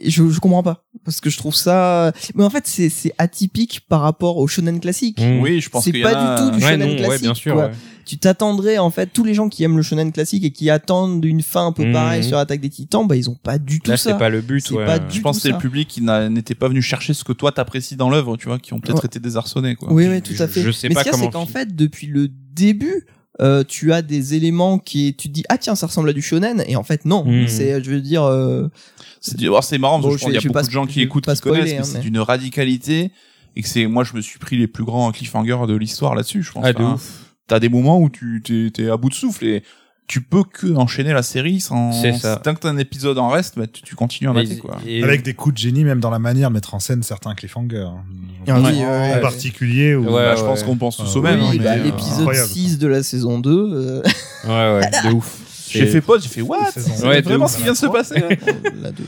je, 0.03 0.29
je 0.29 0.39
comprends 0.39 0.63
pas 0.63 0.83
parce 1.03 1.19
que 1.19 1.29
je 1.29 1.37
trouve 1.37 1.55
ça. 1.55 2.11
Mais 2.35 2.43
en 2.43 2.49
fait, 2.49 2.65
c'est 2.67 2.89
c'est 2.89 3.13
atypique 3.17 3.81
par 3.87 4.01
rapport 4.01 4.37
au 4.37 4.47
shonen 4.47 4.79
classique. 4.79 5.19
Mm. 5.21 5.39
Oui, 5.41 5.61
je 5.61 5.69
pense 5.69 5.83
C'est 5.85 5.91
pas 6.01 6.09
a- 6.15 6.35
du 6.35 6.41
tout 6.51 6.57
du 6.57 6.63
Ouais, 6.63 6.71
shonen 6.71 6.87
non, 6.87 6.93
ouais, 6.95 6.99
classique, 7.03 7.21
bien 7.23 7.33
sûr. 7.33 7.53
quoi. 7.53 7.65
ouais. 7.67 7.71
tu 8.05 8.19
t'attendrais 8.19 8.77
en 8.77 8.91
fait 8.91 9.07
tous 9.11 9.23
les 9.23 9.33
gens 9.33 9.49
qui 9.49 9.63
aiment 9.63 9.77
le 9.77 9.81
shonen 9.81 10.11
classique 10.11 10.43
et 10.43 10.51
qui 10.51 10.69
attendent 10.69 11.25
une 11.25 11.41
fin 11.41 11.65
un 11.65 11.71
peu 11.71 11.85
Mhm. 11.85 11.93
pareille 11.93 12.23
sur 12.23 12.37
Attaque 12.37 12.61
des 12.61 12.69
Titans 12.69 13.07
bah 13.07 13.15
ils 13.15 13.31
ont 13.31 13.35
pas 13.35 13.57
du 13.57 13.79
tout 13.79 13.89
Là, 13.89 13.97
ça 13.97 14.11
c'est 14.11 14.17
pas 14.19 14.29
le 14.29 14.41
but. 14.41 14.69
Ouais. 14.69 14.85
pas 14.85 14.99
du 14.99 15.17
Je 15.17 15.21
pense 15.21 15.37
que 15.37 15.41
c'est 15.41 15.51
le 15.51 15.57
public 15.57 15.87
qui 15.87 16.01
n'a- 16.03 16.29
n'était 16.29 16.53
pas 16.53 16.67
venu 16.67 16.83
chercher 16.83 17.15
ce 17.15 17.23
que 17.23 17.33
toi 17.33 17.51
t'apprécies 17.51 17.95
dans 17.95 18.11
l'œuvre, 18.11 18.37
tu 18.37 18.45
vois, 18.47 18.59
qui 18.59 18.73
ont 18.73 18.79
peut-être 18.79 18.99
Ouais. 18.99 19.05
été 19.07 19.19
désarçonnés, 19.19 19.75
quoi. 19.75 19.91
oui 19.91 20.07
oui 20.07 20.21
tout 20.21 20.33
à 20.37 20.45
je- 20.45 20.51
fait 20.51 20.61
je 20.61 20.69
sais 20.69 20.87
mais 20.87 20.93
pas 20.93 20.99
ce 21.03 21.09
qu'il 21.09 21.13
y 21.17 21.21
a, 21.21 21.23
c'est 21.25 21.31
qu'en 21.31 21.47
fait 21.47 21.75
depuis 21.75 22.05
le 22.05 22.27
début 22.53 23.07
euh, 23.41 23.63
tu 23.67 23.91
as 23.93 24.01
des 24.01 24.33
éléments 24.35 24.77
qui 24.79 25.13
tu 25.15 25.27
te 25.27 25.33
dis 25.33 25.43
ah 25.49 25.57
tiens 25.57 25.75
ça 25.75 25.87
ressemble 25.87 26.09
à 26.09 26.13
du 26.13 26.21
shonen 26.21 26.63
et 26.67 26.75
en 26.75 26.83
fait 26.83 27.03
non 27.05 27.25
Mhm. 27.25 27.47
c'est 27.47 27.83
je 27.83 27.91
veux 27.91 28.01
dire 28.01 28.23
euh, 28.23 28.67
C'est 29.19 29.35
oh, 29.47 29.59
marrant 29.79 30.01
parce 30.01 30.03
Bon, 30.03 30.11
que 30.11 30.17
je 30.17 30.19
pense 30.19 30.19
qu'il 30.19 30.33
y 30.33 30.37
a 30.37 30.41
beaucoup 30.41 30.53
pas 30.53 30.63
de 30.63 30.71
gens 30.71 30.85
qui 30.85 31.01
écoutent, 31.01 31.25
qui 31.25 31.41
connaissent, 31.41 31.63
spoiler, 31.63 31.73
mais 31.73 31.77
hein, 31.79 31.83
c'est 31.83 31.99
d'une 31.99 32.19
radicalité 32.19 33.11
et 33.57 33.61
que 33.61 33.67
c'est, 33.69 33.87
moi, 33.87 34.03
je 34.03 34.13
me 34.15 34.21
suis 34.21 34.37
pris 34.37 34.57
les 34.57 34.67
plus 34.67 34.83
grands 34.83 35.11
cliffhangers 35.11 35.65
de 35.67 35.75
l'histoire 35.75 36.13
là-dessus, 36.13 36.43
je 36.43 36.51
pense. 36.51 36.63
Ah, 36.65 36.73
de 36.73 36.83
Enfin, 36.83 36.95
ouf. 36.95 37.33
T'as 37.47 37.59
des 37.59 37.69
moments 37.69 37.99
où 38.01 38.09
tu 38.09 38.41
t'es, 38.43 38.69
t'es 38.73 38.89
à 38.89 38.97
bout 38.97 39.09
de 39.09 39.13
souffle 39.13 39.45
et 39.45 39.63
tu 40.07 40.21
peux 40.21 40.43
que 40.43 40.67
enchaîner 40.75 41.13
la 41.13 41.23
série 41.23 41.59
sans. 41.59 41.91
C'est 41.91 42.13
ça. 42.13 42.35
Tant 42.37 42.53
que 42.53 42.59
t'as 42.59 42.69
un 42.69 42.77
épisode 42.77 43.17
en 43.17 43.29
reste, 43.29 43.57
bah, 43.57 43.65
tu, 43.67 43.81
tu 43.81 43.95
continues 43.95 44.29
à 44.29 44.33
mater, 44.33 44.53
Et- 44.53 44.57
quoi. 44.57 44.77
et- 44.85 45.03
Avec 45.03 45.23
des 45.23 45.33
coups 45.33 45.55
de 45.55 45.59
génie, 45.59 45.83
même 45.83 45.99
dans 45.99 46.11
la 46.11 46.19
manière 46.19 46.49
de 46.49 46.53
mettre 46.53 46.73
en 46.75 46.79
scène 46.79 47.01
certains 47.03 47.33
cliffhangers. 47.33 47.87
Ah 47.87 47.93
oui, 48.47 48.51
en 48.51 48.63
ouais, 48.63 48.71
ouais, 48.85 49.13
ouais. 49.15 49.21
particulier. 49.21 49.95
Où, 49.95 50.05
Ouais, 50.05 50.11
Bah, 50.11 50.35
je 50.35 50.41
pense 50.43 50.59
ouais. 50.61 50.65
qu'on 50.67 50.75
pense 50.77 50.97
tous 50.97 51.11
Ah, 51.15 51.17
au 51.17 51.21
même. 51.23 51.39
hein, 51.41 51.51
bah, 51.57 51.59
mais, 51.59 51.67
euh, 51.67 51.83
l'épisode 51.85 52.19
incroyable. 52.19 52.47
6 52.49 52.77
de 52.77 52.87
la 52.87 53.01
saison 53.03 53.39
2 53.39 53.51
euh, 53.51 54.01
Ouais, 54.45 54.79
ouais, 54.79 54.89
de 55.09 55.13
ouf. 55.15 55.39
J'ai 55.69 55.79
C'est- 55.79 55.87
fait 55.87 56.01
pause, 56.01 56.21
j'ai 56.23 56.29
fait 56.29 56.41
what? 56.41 56.69
C'est 56.71 57.21
vraiment 57.21 57.47
ce 57.47 57.57
qui 57.57 57.63
vient 57.63 57.73
de 57.73 57.77
se 57.77 57.87
passer. 57.87 58.19
la 58.81 58.91
2 58.91 59.03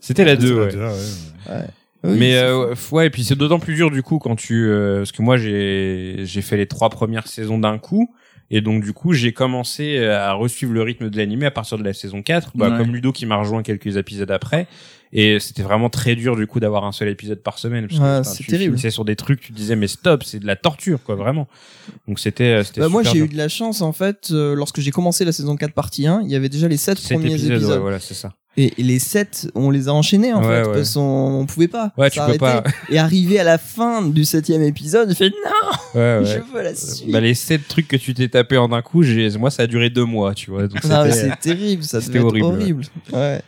C'était 0.00 0.24
la 0.24 0.36
2, 0.36 0.70
C'est 0.70 0.76
ouais. 0.76 1.64
Oui, 2.04 2.16
mais 2.16 2.36
euh, 2.36 2.76
ouais, 2.92 3.08
et 3.08 3.10
puis 3.10 3.24
c'est 3.24 3.34
d'autant 3.34 3.58
plus 3.58 3.74
dur 3.74 3.90
du 3.90 4.04
coup 4.04 4.20
quand 4.20 4.36
tu 4.36 4.68
euh, 4.68 4.98
parce 4.98 5.10
que 5.10 5.20
moi 5.20 5.36
j'ai 5.36 6.20
j'ai 6.22 6.42
fait 6.42 6.56
les 6.56 6.66
trois 6.68 6.90
premières 6.90 7.26
saisons 7.26 7.58
d'un 7.58 7.76
coup 7.78 8.14
et 8.50 8.60
donc 8.60 8.82
du 8.82 8.92
coup 8.92 9.12
j'ai 9.12 9.32
commencé 9.32 10.04
à 10.04 10.32
resuivre 10.32 10.72
le 10.72 10.82
rythme 10.82 11.10
de 11.10 11.16
l'animé 11.16 11.46
à 11.46 11.50
partir 11.50 11.78
de 11.78 11.84
la 11.84 11.92
saison 11.92 12.22
4 12.22 12.52
bah, 12.56 12.70
Ouais. 12.70 12.78
comme 12.78 12.92
Ludo 12.94 13.12
qui 13.12 13.26
m'a 13.26 13.36
rejoint 13.36 13.62
quelques 13.62 13.96
épisodes 13.96 14.30
après. 14.30 14.66
Et 15.10 15.40
c'était 15.40 15.62
vraiment 15.62 15.88
très 15.88 16.16
dur 16.16 16.36
du 16.36 16.46
coup 16.46 16.60
d'avoir 16.60 16.84
un 16.84 16.92
seul 16.92 17.08
épisode 17.08 17.38
par 17.42 17.58
semaine 17.58 17.88
parce 17.88 17.98
enfin, 17.98 18.22
c'est 18.24 18.44
tu 18.44 18.50
terrible. 18.50 18.72
finissais 18.74 18.90
sur 18.90 19.06
des 19.06 19.16
trucs 19.16 19.40
tu 19.40 19.52
disais 19.52 19.74
mais 19.74 19.86
stop 19.86 20.22
c'est 20.22 20.38
de 20.38 20.46
la 20.46 20.54
torture 20.54 21.02
quoi 21.02 21.14
vraiment. 21.14 21.48
Donc 22.06 22.18
c'était 22.18 22.44
euh, 22.44 22.62
c'était 22.62 22.82
Bah, 22.82 22.88
moi 22.90 23.02
j'ai 23.02 23.18
eu 23.20 23.28
de 23.28 23.36
la 23.36 23.48
chance 23.48 23.80
en 23.80 23.92
fait 23.92 24.28
euh, 24.32 24.54
lorsque 24.54 24.80
j'ai 24.80 24.90
commencé 24.90 25.24
la 25.24 25.32
saison 25.32 25.56
4 25.56 25.72
partie 25.72 26.06
1 26.06 26.20
il 26.24 26.30
y 26.30 26.36
avait 26.36 26.50
déjà 26.50 26.68
les 26.68 26.76
7 26.76 26.98
Sept 26.98 27.16
premiers 27.18 27.32
épisodes, 27.32 27.52
épisodes, 27.52 27.72
ouais, 27.72 27.78
voilà 27.78 28.00
c'est 28.00 28.12
ça 28.12 28.34
Et, 28.56 28.72
les 28.78 28.98
7 28.98 29.50
on 29.54 29.70
les 29.70 29.86
a 29.88 29.92
enchaînés 29.92 30.32
en 30.32 30.40
Ouais, 30.42 30.62
fait 30.62 30.68
ouais. 30.68 30.74
parce 30.74 30.94
qu'on 30.94 31.40
on 31.40 31.46
pouvait 31.46 31.68
pas 31.68 31.92
Ouais, 31.96 32.10
tu 32.10 32.18
peux 32.26 32.38
pas. 32.38 32.64
et 32.90 32.98
arrivé 32.98 33.38
à 33.38 33.44
la 33.44 33.56
fin 33.58 34.02
du 34.02 34.24
septième 34.24 34.62
épisode 34.62 35.10
j'ai 35.10 35.14
fait 35.14 35.30
non 35.30 36.00
ouais, 36.00 36.18
ouais. 36.18 36.24
je 36.24 36.52
veux 36.56 36.62
la 36.62 36.74
suite 36.74 37.10
Bah, 37.12 37.20
les 37.20 37.34
sept 37.34 37.68
trucs 37.68 37.86
que 37.86 37.96
tu 37.96 38.14
t'es 38.14 38.28
tapé 38.28 38.56
en 38.56 38.72
un 38.72 38.82
coup, 38.82 39.02
j'ai, 39.04 39.30
moi, 39.38 39.50
ça 39.50 39.62
a 39.62 39.66
duré 39.68 39.90
deux 39.90 40.04
mois, 40.04 40.34
tu 40.34 40.50
vois. 40.50 40.66
Donc, 40.66 40.82
Non, 40.84 41.04
mais 41.04 41.12
c'était- 41.12 41.28
c'est 41.30 41.40
terrible 41.54 41.82
ça 41.84 42.00
c'était 42.00 42.18
devait 42.18 42.38
être 42.38 42.44
horrible, 42.44 42.46
horrible, 42.62 42.82
Ouais. 43.12 43.40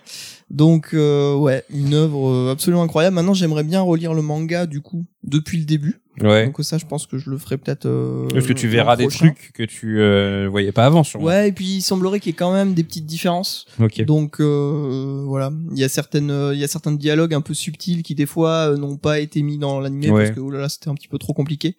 Donc 0.50 0.90
euh, 0.94 1.34
ouais 1.36 1.64
une 1.70 1.94
œuvre 1.94 2.28
euh, 2.28 2.52
absolument 2.52 2.82
incroyable 2.82 3.14
maintenant 3.14 3.34
j'aimerais 3.34 3.62
bien 3.64 3.80
relire 3.80 4.14
le 4.14 4.22
manga 4.22 4.66
du 4.66 4.80
coup 4.80 5.04
depuis 5.22 5.58
le 5.58 5.64
début 5.64 6.00
ouais. 6.20 6.46
donc 6.46 6.56
ça 6.64 6.76
je 6.76 6.86
pense 6.86 7.06
que 7.06 7.18
je 7.18 7.30
le 7.30 7.38
ferai 7.38 7.56
peut-être 7.56 7.86
euh, 7.86 8.26
Parce 8.32 8.46
que 8.46 8.52
tu 8.52 8.66
verras 8.66 8.96
des 8.96 9.06
trucs 9.06 9.52
que 9.54 9.62
tu 9.62 10.00
euh, 10.00 10.48
voyais 10.50 10.72
pas 10.72 10.86
avant, 10.86 11.04
sûrement. 11.04 11.26
ouais 11.26 11.48
et 11.48 11.52
puis 11.52 11.66
il 11.76 11.80
semblerait 11.82 12.18
qu'il 12.20 12.30
y 12.30 12.34
ait 12.34 12.36
quand 12.36 12.52
même 12.52 12.74
des 12.74 12.82
petites 12.82 13.06
différences 13.06 13.66
Ok. 13.80 14.02
Donc 14.04 14.40
euh, 14.40 15.22
voilà, 15.26 15.52
il 15.72 15.78
y 15.78 15.84
a 15.84 15.88
certaines, 15.88 16.30
euh, 16.30 16.52
il 16.54 16.58
y 16.60 16.64
a 16.64 16.68
certains 16.68 16.92
dialogues 16.92 17.34
un 17.34 17.40
peu 17.42 17.54
subtils 17.54 18.02
qui 18.02 18.14
des 18.14 18.26
fois 18.26 18.74
n'ont 18.76 18.96
pas 18.96 19.20
été 19.20 19.42
mis 19.42 19.56
dans 19.58 19.78
l'animé 19.80 20.10
Ouais. 20.10 20.24
parce 20.24 20.34
que 20.34 20.40
oh 20.40 20.50
là 20.50 20.60
là 20.60 20.68
c'était 20.68 20.88
un 20.88 20.94
petit 20.94 21.08
peu 21.08 21.18
trop 21.18 21.32
compliqué. 21.32 21.76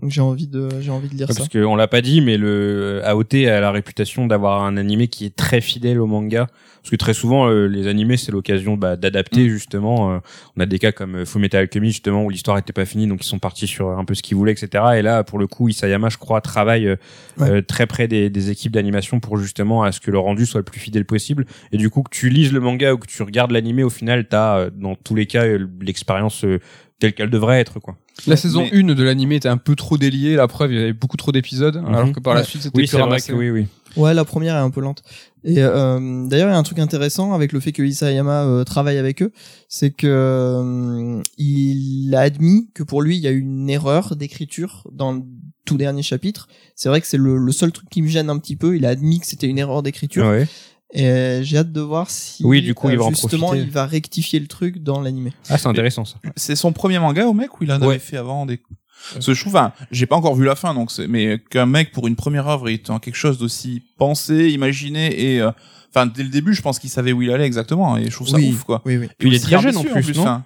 Donc 0.00 0.10
j'ai 0.12 0.20
envie 0.20 0.46
de 0.46 0.68
j'ai 0.80 0.90
envie 0.92 1.08
de 1.08 1.14
lire 1.14 1.26
ça. 1.28 1.34
parce 1.34 1.48
qu'on 1.48 1.74
l'a 1.74 1.88
pas 1.88 2.00
dit, 2.00 2.20
mais 2.20 2.36
le 2.36 3.00
AOT 3.04 3.34
a 3.48 3.60
la 3.60 3.72
réputation 3.72 4.26
d'avoir 4.28 4.62
un 4.62 4.76
animé 4.76 5.08
qui 5.08 5.24
est 5.26 5.34
très 5.34 5.60
fidèle 5.60 6.00
au 6.00 6.06
manga. 6.06 6.46
Parce 6.80 6.90
que 6.92 6.96
très 6.96 7.12
souvent, 7.14 7.50
euh, 7.50 7.66
les 7.66 7.88
animés, 7.88 8.16
c'est 8.16 8.30
l'occasion 8.30 8.76
bah, 8.76 8.96
d'adapter 8.96 9.44
Mm. 9.46 9.48
justement. 9.48 10.12
euh, 10.14 10.18
on 10.56 10.60
a 10.60 10.66
des 10.66 10.78
cas 10.78 10.92
comme 10.92 11.16
euh, 11.16 11.24
Fullmetal 11.26 11.62
Alchemy 11.62 11.88
justement 11.88 12.24
où 12.24 12.30
l'histoire 12.30 12.56
était 12.58 12.72
pas 12.72 12.84
finie, 12.84 13.06
donc 13.08 13.24
ils 13.24 13.26
sont 13.26 13.40
partis 13.40 13.66
sur 13.66 13.90
un 13.90 14.04
peu 14.04 14.14
ce 14.14 14.22
qu'ils 14.22 14.36
voulaient, 14.36 14.52
etc. 14.52 14.84
Et 14.96 15.02
là, 15.02 15.24
pour 15.24 15.38
le 15.40 15.48
coup, 15.48 15.68
Isayama, 15.68 16.08
je 16.08 16.16
crois, 16.16 16.40
travaille 16.40 16.86
euh, 16.86 16.96
Ouais. 17.38 17.50
euh, 17.50 17.62
très 17.62 17.86
près 17.86 18.06
des, 18.08 18.30
des 18.30 18.50
équipes 18.50 18.72
d'animation 18.72 19.18
pour 19.20 19.36
justement 19.36 19.82
à 19.82 19.90
ce 19.92 20.00
que 20.00 20.10
le 20.12 20.18
rendu 20.20 20.46
soit 20.46 20.60
le 20.60 20.64
plus 20.64 20.80
fidèle 20.80 21.04
possible. 21.04 21.44
Et 21.72 21.76
du 21.76 21.90
coup, 21.90 22.02
que 22.04 22.10
tu 22.10 22.28
lises 22.30 22.52
le 22.52 22.60
manga 22.60 22.94
ou 22.94 22.98
que 22.98 23.06
tu 23.08 23.22
regardes 23.24 23.50
l'animé, 23.50 23.82
au 23.82 23.90
final, 23.90 24.26
t'as 24.28 24.58
euh, 24.58 24.70
dans 24.72 24.94
tous 24.94 25.16
les 25.16 25.26
cas 25.26 25.44
euh, 25.44 25.66
l'expérience 25.80 26.44
euh, 26.44 26.60
telle 27.00 27.12
qu'elle 27.14 27.30
devrait 27.30 27.60
être, 27.60 27.78
quoi. 27.80 27.96
La 28.26 28.36
saison 28.36 28.62
Mais- 28.62 28.70
1 28.80 28.94
de 28.94 29.02
l'animé 29.04 29.36
était 29.36 29.48
un 29.48 29.56
peu 29.56 29.76
trop 29.76 29.96
déliée, 29.98 30.34
la 30.36 30.48
preuve, 30.48 30.72
il 30.72 30.78
y 30.78 30.82
avait 30.82 30.92
beaucoup 30.92 31.16
trop 31.16 31.30
d'épisodes, 31.32 31.76
alors 31.86 32.10
que 32.12 32.18
par 32.20 32.34
la 32.34 32.40
Ouais. 32.40 32.46
suite, 32.46 32.62
c'était 32.62 32.76
Oui, 32.76 32.82
plus 32.82 32.86
c'est 32.88 32.96
vrai 32.96 33.04
ramassé. 33.04 33.32
que 33.32 33.36
oui, 33.36 33.50
oui. 33.50 33.66
Ouais, 33.96 34.12
la 34.14 34.24
première 34.24 34.54
est 34.56 34.60
un 34.60 34.70
peu 34.70 34.80
lente. 34.80 35.02
Et 35.44 35.62
euh, 35.62 36.26
d'ailleurs, 36.26 36.48
il 36.48 36.52
y 36.52 36.54
a 36.54 36.58
un 36.58 36.62
truc 36.62 36.78
intéressant 36.80 37.32
avec 37.32 37.52
le 37.52 37.60
fait 37.60 37.72
que 37.72 37.82
Isayama 37.82 38.44
euh, 38.44 38.64
travaille 38.64 38.98
avec 38.98 39.22
eux, 39.22 39.32
c'est 39.68 39.90
que 39.90 40.06
euh, 40.06 41.22
il 41.38 42.14
a 42.14 42.20
admis 42.20 42.68
que 42.74 42.82
pour 42.82 43.02
lui, 43.02 43.16
il 43.16 43.22
y 43.22 43.28
a 43.28 43.30
eu 43.30 43.38
une 43.40 43.70
erreur 43.70 44.16
d'écriture 44.16 44.86
dans 44.92 45.12
le 45.12 45.22
tout 45.64 45.76
dernier 45.76 46.02
chapitre. 46.02 46.48
C'est 46.74 46.88
vrai 46.88 47.00
que 47.00 47.06
c'est 47.06 47.16
le, 47.18 47.36
le 47.36 47.52
seul 47.52 47.72
truc 47.72 47.88
qui 47.90 48.02
me 48.02 48.08
gêne 48.08 48.30
un 48.30 48.38
petit 48.38 48.56
peu. 48.56 48.76
Il 48.76 48.84
a 48.86 48.90
admis 48.90 49.20
que 49.20 49.26
c'était 49.26 49.46
une 49.48 49.58
erreur 49.58 49.82
d'écriture. 49.82 50.26
Ouais. 50.26 50.46
Et 50.94 51.06
euh, 51.06 51.42
j'ai 51.42 51.58
hâte 51.58 51.70
de 51.72 51.80
voir 51.82 52.08
si 52.08 52.44
Oui, 52.44 52.62
du 52.62 52.74
coup, 52.74 52.88
il 52.88 52.96
va 52.96 53.04
en 53.04 53.10
justement 53.10 53.52
il 53.52 53.70
va 53.70 53.84
rectifier 53.86 54.40
le 54.40 54.46
truc 54.46 54.82
dans 54.82 55.00
l'animé. 55.00 55.32
Ah, 55.50 55.58
c'est 55.58 55.68
intéressant 55.68 56.04
ça. 56.04 56.16
C'est 56.36 56.56
son 56.56 56.72
premier 56.72 56.98
manga 56.98 57.26
au 57.26 57.34
mec 57.34 57.60
ou 57.60 57.64
il 57.64 57.72
en 57.72 57.76
avait 57.76 57.86
Ouais. 57.86 57.98
fait 57.98 58.16
avant 58.16 58.46
des 58.46 58.58
que 58.58 59.32
je 59.34 59.40
trouve, 59.40 59.54
enfin, 59.54 59.72
j'ai 59.90 60.06
pas 60.06 60.16
encore 60.16 60.34
vu 60.34 60.44
la 60.44 60.56
fin, 60.56 60.74
donc 60.74 60.90
c'est, 60.90 61.06
mais 61.06 61.38
qu'un 61.50 61.66
mec 61.66 61.92
pour 61.92 62.08
une 62.08 62.16
première 62.16 62.48
œuvre 62.48 62.68
ait 62.68 62.78
quelque 62.78 63.14
chose 63.14 63.38
d'aussi 63.38 63.82
pensé, 63.96 64.48
imaginé 64.50 65.34
et, 65.34 65.40
euh, 65.40 65.50
enfin, 65.94 66.06
dès 66.06 66.24
le 66.24 66.28
début, 66.28 66.52
je 66.52 66.62
pense 66.62 66.78
qu'il 66.78 66.90
savait 66.90 67.12
où 67.12 67.22
il 67.22 67.30
allait 67.30 67.46
exactement, 67.46 67.96
et 67.96 68.06
je 68.06 68.10
trouve 68.10 68.28
ça 68.28 68.36
oui, 68.36 68.50
ouf, 68.50 68.64
quoi. 68.64 68.82
Oui, 68.84 68.96
oui. 68.96 69.08
Puis 69.18 69.28
il 69.28 69.34
est 69.34 69.38
très 69.38 69.60
jeune 69.60 69.76
en 69.76 69.84
plus, 69.84 70.16
non. 70.16 70.42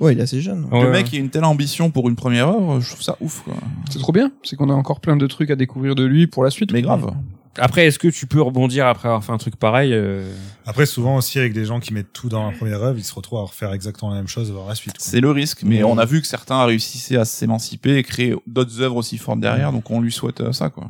Ouais, 0.00 0.12
il 0.12 0.18
est 0.18 0.22
assez 0.22 0.40
jeune. 0.40 0.64
Ouais, 0.70 0.80
le 0.80 0.86
ouais. 0.86 0.92
mec 0.92 1.06
qui 1.06 1.16
a 1.16 1.18
une 1.20 1.30
telle 1.30 1.44
ambition 1.44 1.90
pour 1.90 2.08
une 2.08 2.16
première 2.16 2.48
œuvre, 2.48 2.80
je 2.80 2.88
trouve 2.90 3.02
ça 3.02 3.16
ouf, 3.20 3.42
quoi. 3.42 3.54
C'est 3.90 3.98
trop 3.98 4.12
bien, 4.12 4.30
c'est 4.42 4.56
qu'on 4.56 4.70
a 4.70 4.74
encore 4.74 5.00
plein 5.00 5.16
de 5.16 5.26
trucs 5.26 5.50
à 5.50 5.56
découvrir 5.56 5.94
de 5.94 6.04
lui 6.04 6.26
pour 6.26 6.44
la 6.44 6.50
suite. 6.50 6.72
Mais 6.72 6.82
grave. 6.82 7.10
Après, 7.58 7.86
est-ce 7.86 7.98
que 7.98 8.08
tu 8.08 8.26
peux 8.26 8.40
rebondir 8.40 8.86
après 8.86 9.08
avoir 9.08 9.24
fait 9.24 9.32
un 9.32 9.38
truc 9.38 9.56
pareil 9.56 9.92
euh, 9.92 10.30
Après, 10.66 10.86
souvent 10.86 11.16
aussi 11.16 11.38
avec 11.38 11.52
des 11.52 11.64
gens 11.64 11.80
qui 11.80 11.92
mettent 11.94 12.12
tout 12.12 12.28
dans 12.28 12.48
la 12.50 12.56
première 12.56 12.82
œuvre, 12.82 12.98
ils 12.98 13.04
se 13.04 13.14
retrouvent 13.14 13.38
à 13.38 13.42
refaire 13.42 13.72
exactement 13.72 14.10
la 14.10 14.16
même 14.16 14.28
chose 14.28 14.52
dans 14.52 14.66
la 14.68 14.74
suite. 14.74 14.94
C'est 14.98 15.20
le 15.20 15.30
risque, 15.30 15.62
mais 15.62 15.82
on 15.84 15.98
a 15.98 16.04
vu 16.04 16.20
que 16.20 16.26
certains 16.26 16.64
réussissaient 16.64 17.16
à 17.16 17.24
s'émanciper 17.24 17.96
et 17.96 18.02
créer 18.02 18.34
d'autres 18.46 18.80
œuvres 18.80 18.96
aussi 18.96 19.18
fortes 19.18 19.40
derrière, 19.40 19.72
donc 19.72 19.90
on 19.90 20.00
lui 20.00 20.12
souhaite 20.12 20.40
euh, 20.40 20.52
ça, 20.52 20.70
quoi. 20.70 20.88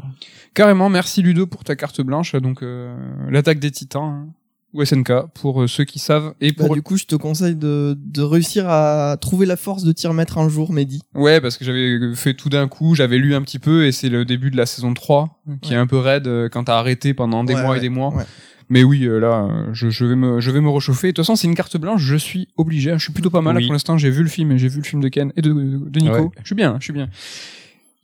Carrément, 0.54 0.88
merci 0.88 1.22
Ludo 1.22 1.46
pour 1.46 1.64
ta 1.64 1.76
carte 1.76 2.00
blanche, 2.00 2.34
donc 2.34 2.62
euh, 2.62 2.96
l'attaque 3.28 3.58
des 3.58 3.70
titans, 3.70 4.02
hein, 4.04 4.26
ou 4.76 4.84
SNK, 4.84 5.12
pour 5.34 5.62
euh, 5.62 5.66
ceux 5.66 5.84
qui 5.84 5.98
savent, 5.98 6.34
et 6.40 6.52
Bah, 6.52 6.66
pour... 6.66 6.74
du 6.74 6.82
coup, 6.82 6.96
je 6.96 7.04
te 7.06 7.16
conseille 7.16 7.56
de, 7.56 7.96
de 7.98 8.22
réussir 8.22 8.68
à 8.68 9.16
trouver 9.20 9.46
la 9.46 9.56
force 9.56 9.82
de 9.84 9.92
t'y 9.92 10.06
remettre 10.06 10.38
un 10.38 10.48
jour, 10.48 10.72
Mehdi. 10.72 11.00
Ouais, 11.14 11.40
parce 11.40 11.56
que 11.56 11.64
j'avais 11.64 11.98
fait 12.14 12.34
tout 12.34 12.48
d'un 12.48 12.68
coup, 12.68 12.94
j'avais 12.94 13.18
lu 13.18 13.34
un 13.34 13.42
petit 13.42 13.58
peu, 13.58 13.86
et 13.86 13.92
c'est 13.92 14.08
le 14.08 14.24
début 14.24 14.50
de 14.50 14.56
la 14.56 14.66
saison 14.66 14.94
3, 14.94 15.40
qui 15.62 15.70
Ouais. 15.70 15.76
est 15.76 15.78
un 15.80 15.86
peu 15.86 15.98
raide 15.98 16.26
euh, 16.28 16.48
quand 16.48 16.64
t'as 16.64 16.78
arrêté 16.78 17.14
pendant 17.14 17.42
des 17.44 17.54
Ouais, 17.54 17.62
mois 17.62 17.70
ouais, 17.72 17.78
et 17.78 17.80
des 17.80 17.88
mois. 17.88 18.14
ouais. 18.14 18.24
Mais 18.68 18.82
oui, 18.82 19.04
euh, 19.04 19.20
là, 19.20 19.48
je, 19.72 19.90
je 19.90 20.04
vais 20.04 20.16
me, 20.16 20.40
je 20.40 20.50
vais 20.50 20.60
me 20.60 20.68
réchauffer. 20.70 21.06
De 21.06 21.12
toute 21.12 21.24
façon, 21.24 21.36
c'est 21.36 21.46
une 21.46 21.54
carte 21.54 21.76
blanche, 21.76 22.02
je 22.02 22.16
suis 22.16 22.48
obligé. 22.56 22.90
hein. 22.90 22.98
Je 22.98 23.04
suis 23.04 23.12
plutôt 23.12 23.30
pas 23.30 23.40
mal 23.40 23.54
là, 23.54 23.58
Oui. 23.60 23.66
pour 23.66 23.72
l'instant. 23.74 23.96
J'ai 23.96 24.10
vu 24.10 24.24
le 24.24 24.28
film 24.28 24.50
et 24.50 24.58
j'ai 24.58 24.66
vu 24.66 24.78
le 24.78 24.84
film 24.84 25.00
de 25.00 25.06
Ken 25.08 25.32
et 25.36 25.40
de, 25.42 25.52
de 25.52 26.00
Nico. 26.00 26.16
Ouais. 26.16 26.28
Je 26.42 26.46
suis 26.46 26.56
bien, 26.56 26.76
je 26.80 26.84
suis 26.84 26.92
bien. 26.92 27.08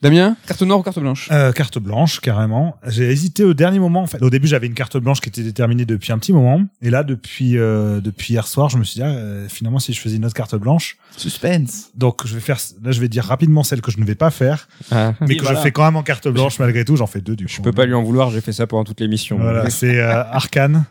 Damien, 0.03 0.37
carte 0.49 0.63
noire 0.63 0.81
ou 0.81 0.83
carte 0.83 0.99
blanche? 0.99 1.29
Euh, 1.31 1.53
carte 1.53 1.79
blanche, 1.79 2.19
carrément. 2.19 2.77
J'ai 2.89 3.09
hésité 3.11 3.45
au 3.45 3.55
dernier 3.55 3.79
moment. 3.79 4.03
En 4.03 4.09
fait, 4.09 4.21
au 4.21 4.31
début, 4.31 4.49
j'avais 4.49 4.67
une 4.67 4.75
carte 4.75 4.97
blanche 4.97 5.21
qui 5.21 5.29
était 5.29 5.45
déterminée 5.45 5.85
depuis 5.85 6.11
un 6.13 6.19
petit 6.19 6.33
moment, 6.33 6.61
et 6.83 6.91
là, 6.91 7.05
depuis 7.05 7.57
euh, 7.57 8.01
depuis 8.01 8.35
hier 8.35 8.49
soir, 8.49 8.69
je 8.69 8.79
me 8.79 8.85
suis 8.85 8.97
dit 8.97 9.03
ah, 9.05 9.11
euh, 9.11 9.49
finalement, 9.49 9.79
si 9.79 9.93
je 9.93 10.01
faisais 10.01 10.17
une 10.17 10.25
autre 10.25 10.35
carte 10.35 10.57
blanche, 10.57 10.97
Suspense. 11.17 11.91
donc 11.95 12.27
je 12.27 12.35
vais 12.35 12.41
faire. 12.41 12.59
Là, 12.83 12.91
je 12.91 13.01
vais 13.01 13.09
dire 13.09 13.25
rapidement 13.25 13.63
celle 13.63 13.81
que 13.81 13.93
je 13.93 13.99
ne 14.01 14.05
vais 14.05 14.17
pas 14.17 14.31
faire, 14.31 14.67
mais 14.91 15.13
Oui, 15.21 15.37
que 15.37 15.43
voilà. 15.45 15.59
je 15.59 15.63
fais 15.63 15.71
quand 15.71 15.85
même 15.85 15.97
en 15.97 16.03
carte 16.03 16.27
blanche 16.27 16.59
malgré 16.59 16.85
tout. 16.85 16.97
J'en 16.97 17.07
fais 17.07 17.21
deux 17.21 17.37
du 17.37 17.47
coup. 17.47 17.53
Je 17.55 17.63
peux 17.63 17.73
pas 17.73 17.87
lui 17.87 17.95
en 17.95 18.03
vouloir, 18.03 18.31
j'ai 18.31 18.41
fait 18.41 18.53
ça 18.53 18.67
pendant 18.67 18.83
toute 18.85 18.99
l'émission. 19.01 19.39
Voilà, 19.39 19.71
c'est 19.71 20.01
euh, 20.01 20.25
Arcane. 20.25 20.85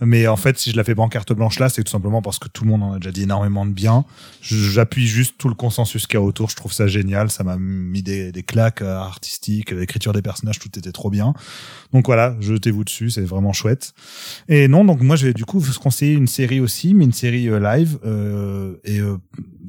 Mais 0.00 0.26
en 0.26 0.36
fait, 0.36 0.58
si 0.58 0.70
je 0.70 0.76
la 0.76 0.84
fais 0.84 0.94
pas 0.94 1.02
en 1.02 1.08
carte 1.08 1.32
blanche 1.32 1.58
là, 1.58 1.68
c'est 1.68 1.84
tout 1.84 1.90
simplement 1.90 2.22
parce 2.22 2.38
que 2.38 2.48
tout 2.48 2.64
le 2.64 2.70
monde 2.70 2.82
en 2.82 2.92
a 2.92 2.96
déjà 2.96 3.12
dit 3.12 3.22
énormément 3.22 3.66
de 3.66 3.72
bien. 3.72 4.04
J'appuie 4.40 5.06
juste 5.06 5.36
tout 5.38 5.48
le 5.48 5.54
consensus 5.54 6.06
qu'il 6.06 6.14
y 6.14 6.22
a 6.22 6.22
autour. 6.22 6.50
Je 6.50 6.56
trouve 6.56 6.72
ça 6.72 6.86
génial. 6.86 7.30
Ça 7.30 7.44
m'a 7.44 7.56
mis 7.56 8.02
des, 8.02 8.32
des 8.32 8.42
claques 8.42 8.82
euh, 8.82 8.96
artistiques, 8.98 9.70
l'écriture 9.70 10.12
des 10.12 10.22
personnages, 10.22 10.58
tout 10.58 10.70
était 10.78 10.92
trop 10.92 11.10
bien. 11.10 11.34
Donc 11.92 12.06
voilà, 12.06 12.36
jetez-vous 12.40 12.84
dessus, 12.84 13.10
c'est 13.10 13.22
vraiment 13.22 13.52
chouette. 13.52 13.92
Et 14.48 14.68
non, 14.68 14.84
donc 14.84 15.00
moi 15.02 15.16
je 15.16 15.26
vais 15.26 15.34
du 15.34 15.44
coup 15.44 15.58
vous 15.58 15.72
conseiller 15.74 16.14
une 16.14 16.28
série 16.28 16.60
aussi, 16.60 16.94
mais 16.94 17.04
une 17.04 17.12
série 17.12 17.48
euh, 17.48 17.58
live. 17.58 17.98
Euh, 18.04 18.76
et 18.84 19.00
euh, 19.00 19.16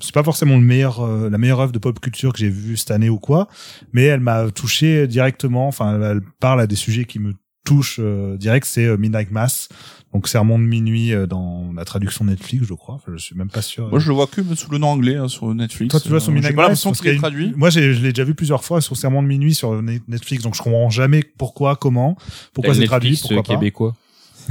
c'est 0.01 0.13
pas 0.13 0.23
forcément 0.23 0.55
le 0.55 0.63
meilleur, 0.63 1.01
euh, 1.01 1.29
la 1.29 1.37
meilleure 1.37 1.59
œuvre 1.59 1.71
de 1.71 1.79
pop 1.79 1.99
culture 1.99 2.33
que 2.33 2.39
j'ai 2.39 2.49
vue 2.49 2.77
cette 2.77 2.91
année 2.91 3.09
ou 3.09 3.19
quoi, 3.19 3.47
mais 3.93 4.03
elle 4.03 4.19
m'a 4.19 4.49
touché 4.51 5.07
directement. 5.07 5.67
Enfin, 5.67 5.99
elle, 6.01 6.21
parle 6.39 6.61
à 6.61 6.67
des 6.67 6.75
sujets 6.75 7.05
qui 7.05 7.19
me 7.19 7.33
touchent 7.63 7.99
euh, 7.99 8.37
direct. 8.37 8.65
C'est 8.65 8.85
euh, 8.85 8.97
Midnight 8.97 9.31
Mass. 9.31 9.69
Donc 10.13 10.27
Sermon 10.27 10.59
de 10.59 10.63
minuit 10.65 11.13
euh, 11.13 11.25
dans 11.25 11.71
la 11.73 11.85
traduction 11.85 12.25
Netflix, 12.25 12.65
je 12.67 12.73
crois. 12.73 12.95
Enfin, 12.95 13.13
je 13.15 13.23
suis 13.23 13.35
même 13.35 13.49
pas 13.49 13.61
sûr. 13.61 13.87
Moi, 13.89 13.99
je 13.99 14.09
le 14.09 14.13
vois 14.13 14.27
que 14.27 14.41
sous 14.55 14.69
le 14.69 14.77
nom 14.77 14.87
anglais, 14.87 15.15
hein, 15.15 15.29
sur 15.29 15.53
Netflix. 15.55 15.91
Toi, 15.91 15.99
tu 16.01 16.09
vois 16.09 16.19
sur 16.19 16.31
Euh, 16.31 16.33
Midnight 16.35 16.51
J'ai 16.51 16.55
pas 16.57 16.67
Mass, 16.69 16.83
l'impression 16.85 16.91
qu'il 17.03 17.15
est 17.15 17.17
traduit. 17.17 17.53
Moi, 17.55 17.69
j'ai- 17.69 17.93
je 17.93 18.01
l'ai 18.01 18.11
déjà 18.11 18.25
vu 18.25 18.35
plusieurs 18.35 18.63
fois 18.63 18.81
sur 18.81 18.97
Sermon 18.97 19.23
de 19.23 19.27
minuit 19.27 19.55
sur 19.55 19.81
Net- 19.81 20.03
Netflix, 20.09 20.43
donc 20.43 20.55
je 20.55 20.61
comprends 20.61 20.89
jamais 20.89 21.23
pourquoi, 21.37 21.77
comment, 21.77 22.17
pourquoi 22.53 22.73
c'est 22.75 22.85
traduit, 22.85 23.11
Netflix, 23.11 23.21
pourquoi 23.21 23.37
euh, 23.39 23.43
pas. 23.43 23.59
québécois. 23.61 23.95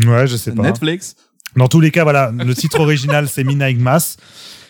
Ouais, 0.07 0.27
je 0.27 0.37
sais 0.37 0.53
pas. 0.53 0.63
Netflix. 0.63 1.15
Dans 1.57 1.69
tous 1.69 1.81
les 1.81 1.91
cas, 1.91 2.05
voilà, 2.05 2.31
le 2.33 2.55
titre 2.55 2.81
original 2.81 3.29
c'est 3.29 3.45
Midnight 3.45 3.79
Mass, 3.79 4.17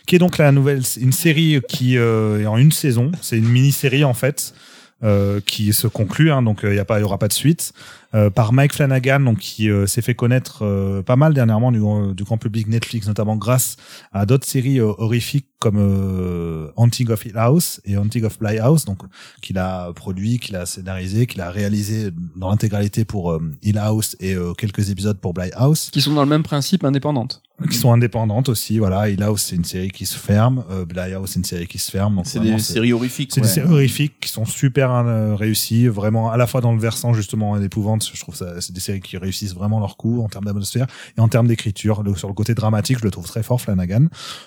qui 0.06 0.16
est 0.16 0.18
donc 0.18 0.38
la 0.38 0.50
nouvelle, 0.50 0.82
une 1.00 1.12
série 1.12 1.60
qui 1.68 1.98
euh, 1.98 2.40
est 2.42 2.46
en 2.46 2.56
une 2.56 2.72
saison. 2.72 3.12
C'est 3.20 3.38
une 3.38 3.48
mini-série 3.48 4.02
en 4.02 4.14
fait. 4.14 4.54
euh, 5.02 5.40
qui 5.46 5.72
se 5.72 5.86
conclut, 5.86 6.30
hein, 6.30 6.42
donc 6.42 6.60
il 6.62 6.74
y 6.74 6.78
a 6.78 6.84
pas, 6.84 6.98
il 6.98 7.00
y 7.00 7.04
aura 7.04 7.16
pas 7.16 7.28
de 7.28 7.32
suite, 7.32 7.72
euh, 8.14 8.30
par 8.30 8.52
Mike 8.52 8.74
Flanagan, 8.74 9.20
donc 9.20 9.38
qui 9.38 9.70
euh, 9.70 9.86
s'est 9.86 10.02
fait 10.02 10.14
connaître 10.14 10.64
euh, 10.64 11.02
pas 11.02 11.16
mal 11.16 11.32
dernièrement 11.34 11.70
du, 11.72 11.80
grand- 11.80 12.08
du 12.08 12.24
grand 12.24 12.38
public 12.38 12.66
Netflix, 12.68 13.06
notamment 13.06 13.36
grâce 13.36 13.76
à 14.12 14.26
d'autres 14.26 14.46
séries 14.46 14.80
euh, 14.80 14.92
horrifiques 14.98 15.46
comme 15.60 15.76
euh, 15.78 16.68
Haunting 16.76 17.10
of 17.10 17.24
Hill 17.24 17.36
House 17.36 17.80
et 17.84 17.96
Haunting 17.96 18.24
of 18.24 18.38
Bly 18.38 18.58
House, 18.58 18.84
donc 18.84 18.98
qu'il 19.42 19.58
a 19.58 19.92
produit, 19.92 20.38
qu'il 20.38 20.56
a 20.56 20.66
scénarisé, 20.66 21.26
qu'il 21.26 21.40
a 21.40 21.50
réalisé 21.50 22.10
dans 22.36 22.50
l'intégralité 22.50 23.04
pour 23.04 23.32
euh, 23.32 23.40
Hill 23.62 23.78
House 23.78 24.16
et 24.20 24.34
euh, 24.34 24.54
quelques 24.54 24.90
épisodes 24.90 25.18
pour 25.18 25.34
Bly 25.34 25.50
House 25.54 25.90
Qui 25.92 26.00
sont 26.00 26.14
dans 26.14 26.22
le 26.24 26.28
même 26.30 26.42
principe, 26.42 26.84
indépendantes. 26.84 27.42
Qui 27.68 27.76
sont 27.76 27.92
indépendantes 27.92 28.48
aussi. 28.48 28.78
Voilà, 28.78 29.08
Hill 29.08 29.22
House 29.22 29.42
c'est 29.42 29.56
une 29.56 29.64
série 29.64 29.90
qui 29.90 30.06
se 30.06 30.16
ferme, 30.16 30.64
euh, 30.70 30.84
House 31.14 31.30
c'est 31.30 31.38
une 31.38 31.44
série 31.44 31.66
qui 31.66 31.78
se 31.78 31.90
ferme. 31.90 32.22
C'est 32.24 32.40
des 32.40 32.58
séries 32.58 32.92
horrifiques. 32.92 33.32
c'est 33.32 33.40
ouais. 33.40 33.46
des 33.46 33.52
séries 33.52 33.72
horrifiques 33.72 34.14
qui 34.20 34.28
sont 34.28 34.44
super 34.44 34.92
euh, 34.92 35.34
réussies, 35.34 35.88
vraiment 35.88 36.30
à 36.30 36.36
la 36.36 36.46
fois 36.46 36.60
dans 36.60 36.72
le 36.72 36.80
versant 36.80 37.12
justement 37.12 37.58
d'épouvante. 37.58 38.08
Je 38.12 38.20
trouve 38.20 38.34
ça, 38.34 38.60
c'est 38.60 38.72
des 38.72 38.80
séries 38.80 39.00
qui 39.00 39.16
réussissent 39.16 39.54
vraiment 39.54 39.80
leur 39.80 39.96
coup 39.96 40.22
en 40.22 40.28
termes 40.28 40.44
d'atmosphère 40.44 40.86
et 41.16 41.20
en 41.20 41.28
termes 41.28 41.46
d'écriture. 41.46 42.02
Sur 42.16 42.28
le 42.28 42.34
côté 42.34 42.54
dramatique, 42.54 42.98
je 42.98 43.04
le 43.04 43.10
trouve 43.10 43.26
très 43.26 43.42
fort 43.42 43.60
Flanagan, 43.60 44.06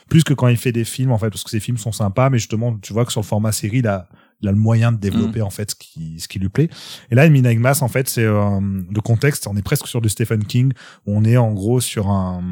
plus 0.10 0.24
que 0.24 0.34
quand 0.34 0.48
il 0.48 0.58
fait 0.58 0.72
des 0.72 0.86
films 0.86 1.12
en 1.12 1.18
fait, 1.18 1.30
parce 1.30 1.44
que 1.44 1.50
ces 1.50 1.60
films 1.60 1.78
sont 1.78 1.92
sympas, 1.92 2.30
mais 2.30 2.38
justement 2.38 2.78
tu 2.82 2.94
vois 2.94 3.06
que 3.06 3.12
sur 3.12 3.22
le 3.22 3.26
format 3.26 3.52
série, 3.52 3.80
il 3.80 3.88
a, 3.88 4.08
il 4.42 4.48
a 4.48 4.52
le 4.52 4.58
moyen 4.58 4.92
de 4.92 4.98
développer 4.98 5.42
en 5.42 5.50
fait 5.50 5.72
ce 5.72 5.76
qui, 5.76 6.20
ce 6.20 6.28
qui 6.28 6.40
lui 6.40 6.50
plaît. 6.50 6.70
Et 7.12 7.16
là, 7.16 7.28
Midnight 7.30 7.60
Mass 7.60 7.82
en 7.82 7.88
fait, 7.88 8.10
c'est 8.10 8.26
euh, 8.26 8.60
le 8.60 9.02
contexte. 9.02 9.48
On 9.48 9.56
est 9.56 9.62
presque 9.62 9.88
sur 9.88 10.02
du 10.02 10.10
Stephen 10.10 10.44
King. 10.44 10.74
On 11.06 11.24
est 11.24 11.38
en 11.38 11.54
gros 11.54 11.80
sur 11.80 12.10
un 12.10 12.44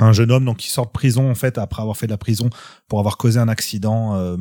un 0.00 0.12
jeune 0.12 0.30
homme 0.30 0.44
donc 0.44 0.58
qui 0.58 0.68
sort 0.68 0.86
de 0.86 0.90
prison 0.90 1.30
en 1.30 1.34
fait 1.34 1.58
après 1.58 1.82
avoir 1.82 1.96
fait 1.96 2.06
de 2.06 2.12
la 2.12 2.18
prison 2.18 2.50
pour 2.88 2.98
avoir 2.98 3.16
causé 3.16 3.38
un 3.38 3.48
accident 3.48 4.14
euh, 4.16 4.36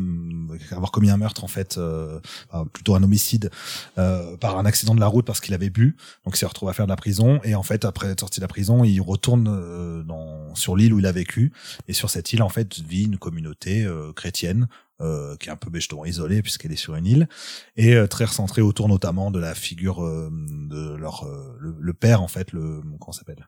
avoir 0.72 0.92
commis 0.92 1.10
un 1.10 1.18
meurtre 1.18 1.44
en 1.44 1.48
fait 1.48 1.78
euh, 1.78 2.20
plutôt 2.74 2.96
un 2.96 3.04
homicide 3.04 3.50
euh, 3.98 4.38
par 4.38 4.58
un 4.58 4.66
accident 4.66 4.96
de 4.96 5.00
la 5.00 5.08
route 5.08 5.26
parce 5.26 5.40
qu'il 5.40 5.54
avait 5.54 5.70
bu. 5.70 5.96
Donc 6.26 6.36
il 6.36 6.38
s'est 6.38 6.46
retrouvé 6.46 6.72
à 6.72 6.74
faire 6.74 6.86
de 6.86 6.92
la 6.92 6.96
prison 6.96 7.40
et 7.44 7.56
en 7.56 7.64
fait 7.64 7.86
après 7.86 8.08
être 8.10 8.20
sorti 8.20 8.40
de 8.40 8.44
la 8.44 8.48
prison 8.48 8.84
il 8.84 9.00
retourne 9.00 9.48
euh, 9.48 10.04
sur 10.54 10.76
l'île 10.76 10.94
où 10.94 11.00
il 11.00 11.06
a 11.06 11.12
vécu. 11.12 11.52
Et 11.88 11.94
sur 11.94 12.10
cette 12.10 12.34
île 12.34 12.44
en 12.44 12.50
fait 12.50 12.80
vit 12.80 13.04
une 13.06 13.18
communauté 13.18 13.88
chrétienne 14.16 14.68
euh, 15.02 15.36
qui 15.38 15.50
est 15.50 15.52
un 15.52 15.56
peu 15.56 15.70
justement 15.74 16.06
isolée 16.06 16.42
puisqu'elle 16.42 16.72
est 16.72 16.76
sur 16.76 16.96
une 16.96 17.06
île 17.06 17.30
et 17.76 17.94
euh, 17.96 18.08
très 18.08 18.26
recentrée 18.26 18.62
autour 18.62 18.88
notamment 18.90 19.30
de 19.32 19.40
la 19.40 19.54
figure 19.54 20.04
euh, 20.04 20.32
de 20.70 20.96
leur 20.96 21.24
euh, 21.26 21.56
le, 21.60 21.76
le 21.80 21.94
père 21.94 22.22
en 22.22 22.28
fait 22.28 22.52
le 22.52 22.82
comment 23.00 23.12
s'appelle 23.12 23.48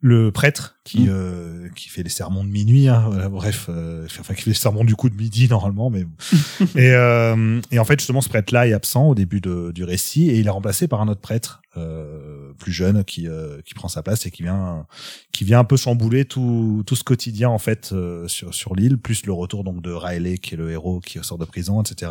le 0.00 0.30
prêtre 0.30 0.76
qui 0.84 1.00
Mm. 1.04 1.08
euh, 1.10 1.68
qui 1.76 1.88
fait 1.88 2.02
les 2.02 2.10
sermons 2.10 2.44
de 2.44 2.50
minuit 2.50 2.88
hein, 2.88 3.04
voilà, 3.08 3.28
bref 3.28 3.66
euh, 3.68 4.06
enfin 4.20 4.34
qui 4.34 4.42
fait 4.42 4.50
les 4.50 4.54
sermons 4.54 4.84
du 4.84 4.96
coup 4.96 5.08
de 5.08 5.16
midi 5.16 5.48
normalement 5.48 5.88
mais 5.88 6.04
et 6.76 6.92
euh, 6.92 7.60
et 7.70 7.78
en 7.78 7.84
fait 7.84 7.98
justement 7.98 8.20
ce 8.20 8.28
prêtre 8.28 8.52
là 8.52 8.66
est 8.68 8.72
absent 8.72 9.08
au 9.08 9.14
début 9.14 9.40
de, 9.40 9.70
du 9.72 9.84
récit 9.84 10.28
et 10.28 10.38
il 10.38 10.46
est 10.46 10.50
remplacé 10.50 10.88
par 10.88 11.00
un 11.00 11.08
autre 11.08 11.20
prêtre 11.20 11.62
euh, 11.76 12.52
plus 12.58 12.72
jeune 12.72 13.04
qui 13.04 13.28
euh, 13.28 13.60
qui 13.64 13.74
prend 13.74 13.88
sa 13.88 14.02
place 14.02 14.26
et 14.26 14.30
qui 14.30 14.42
vient 14.42 14.86
qui 15.32 15.44
vient 15.44 15.60
un 15.60 15.64
peu 15.64 15.76
chambouler 15.76 16.24
tout 16.24 16.82
tout 16.86 16.96
ce 16.96 17.04
quotidien 17.04 17.48
en 17.48 17.58
fait 17.58 17.90
euh, 17.92 18.26
sur 18.28 18.52
sur 18.54 18.74
l'île 18.74 18.98
plus 18.98 19.24
le 19.26 19.32
retour 19.32 19.62
donc 19.64 19.80
de 19.82 19.92
Riley 19.92 20.38
qui 20.38 20.54
est 20.54 20.58
le 20.58 20.70
héros 20.70 21.00
qui 21.00 21.18
sort 21.22 21.38
de 21.38 21.44
prison 21.44 21.80
etc 21.80 22.10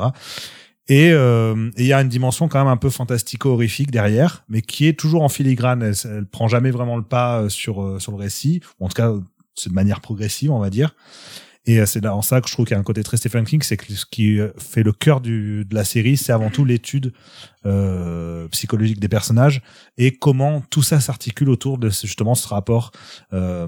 Et 0.87 1.11
euh, 1.11 1.69
et 1.77 1.83
il 1.83 1.87
y 1.87 1.93
a 1.93 2.01
une 2.01 2.09
dimension 2.09 2.47
quand 2.47 2.59
même 2.59 2.67
un 2.67 2.77
peu 2.77 2.89
fantastico-horrifique 2.89 3.91
derrière, 3.91 4.43
mais 4.49 4.61
qui 4.61 4.87
est 4.87 4.97
toujours 4.97 5.21
en 5.21 5.29
filigrane. 5.29 5.83
Elle, 5.83 5.93
elle 6.05 6.25
prend 6.25 6.47
jamais 6.47 6.71
vraiment 6.71 6.97
le 6.97 7.03
pas 7.03 7.41
euh, 7.41 7.49
sur 7.49 8.01
sur 8.01 8.11
le 8.11 8.17
récit. 8.17 8.61
Ou 8.79 8.85
en 8.85 8.89
tout 8.89 8.95
cas, 8.95 9.13
c'est 9.53 9.69
de 9.69 9.75
manière 9.75 10.01
progressive, 10.01 10.51
on 10.51 10.59
va 10.59 10.71
dire. 10.71 10.95
Et 11.69 11.79
euh, 11.79 11.85
c'est 11.85 12.01
là 12.03 12.15
en 12.15 12.21
ça 12.21 12.41
que 12.41 12.47
je 12.47 12.53
trouve 12.53 12.65
qu'il 12.65 12.73
y 12.73 12.77
a 12.77 12.79
un 12.79 12.83
côté 12.83 13.03
très 13.03 13.17
Stephen 13.17 13.45
King, 13.45 13.61
c'est 13.61 13.77
que 13.77 13.93
ce 13.93 14.05
qui 14.05 14.39
euh, 14.39 14.49
fait 14.57 14.81
le 14.81 14.91
cœur 14.91 15.19
du, 15.21 15.65
de 15.65 15.75
la 15.75 15.83
série, 15.83 16.17
c'est 16.17 16.31
avant 16.31 16.49
tout 16.49 16.65
l'étude 16.65 17.13
euh, 17.65 18.47
psychologique 18.49 18.99
des 18.99 19.07
personnages 19.09 19.61
et 19.97 20.15
comment 20.15 20.61
tout 20.69 20.81
ça 20.81 20.99
s'articule 20.99 21.49
autour 21.49 21.77
de 21.77 21.89
justement 21.89 22.33
ce 22.35 22.47
rapport 22.47 22.91
euh, 23.33 23.67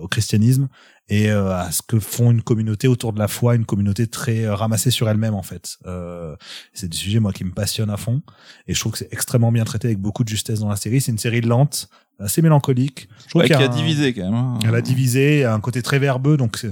au 0.00 0.08
christianisme 0.08 0.68
et 1.08 1.30
euh, 1.30 1.54
à 1.54 1.70
ce 1.70 1.82
que 1.82 1.98
font 2.00 2.30
une 2.30 2.40
communauté 2.42 2.88
autour 2.88 3.12
de 3.12 3.18
la 3.18 3.28
foi, 3.28 3.56
une 3.56 3.66
communauté 3.66 4.06
très 4.06 4.44
euh, 4.44 4.54
ramassée 4.54 4.90
sur 4.90 5.08
elle-même 5.08 5.34
en 5.34 5.42
fait. 5.42 5.76
Euh, 5.86 6.36
c'est 6.72 6.88
des 6.88 6.96
sujets 6.96 7.20
moi 7.20 7.32
qui 7.32 7.44
me 7.44 7.52
passionnent 7.52 7.90
à 7.90 7.96
fond 7.98 8.22
et 8.66 8.74
je 8.74 8.80
trouve 8.80 8.92
que 8.92 8.98
c'est 8.98 9.12
extrêmement 9.12 9.52
bien 9.52 9.64
traité 9.64 9.88
avec 9.88 9.98
beaucoup 9.98 10.24
de 10.24 10.28
justesse 10.28 10.60
dans 10.60 10.68
la 10.70 10.76
série. 10.76 11.00
C'est 11.00 11.12
une 11.12 11.18
série 11.18 11.40
lente, 11.42 11.88
assez 12.20 12.40
mélancolique. 12.40 13.08
Je 13.24 13.28
trouve 13.30 13.42
Ouais, 13.42 13.48
qu'il 13.48 13.56
qui 13.56 13.62
y 13.62 13.66
a 13.66 13.70
un- 13.70 13.76
divisé 13.76 14.14
quand 14.14 14.22
même. 14.24 14.34
hein. 14.34 14.58
elle 14.66 14.74
a 14.74 14.80
divisé, 14.80 15.44
a 15.44 15.52
un 15.52 15.60
côté 15.60 15.82
très 15.82 15.98
verbeux, 15.98 16.36
donc 16.38 16.64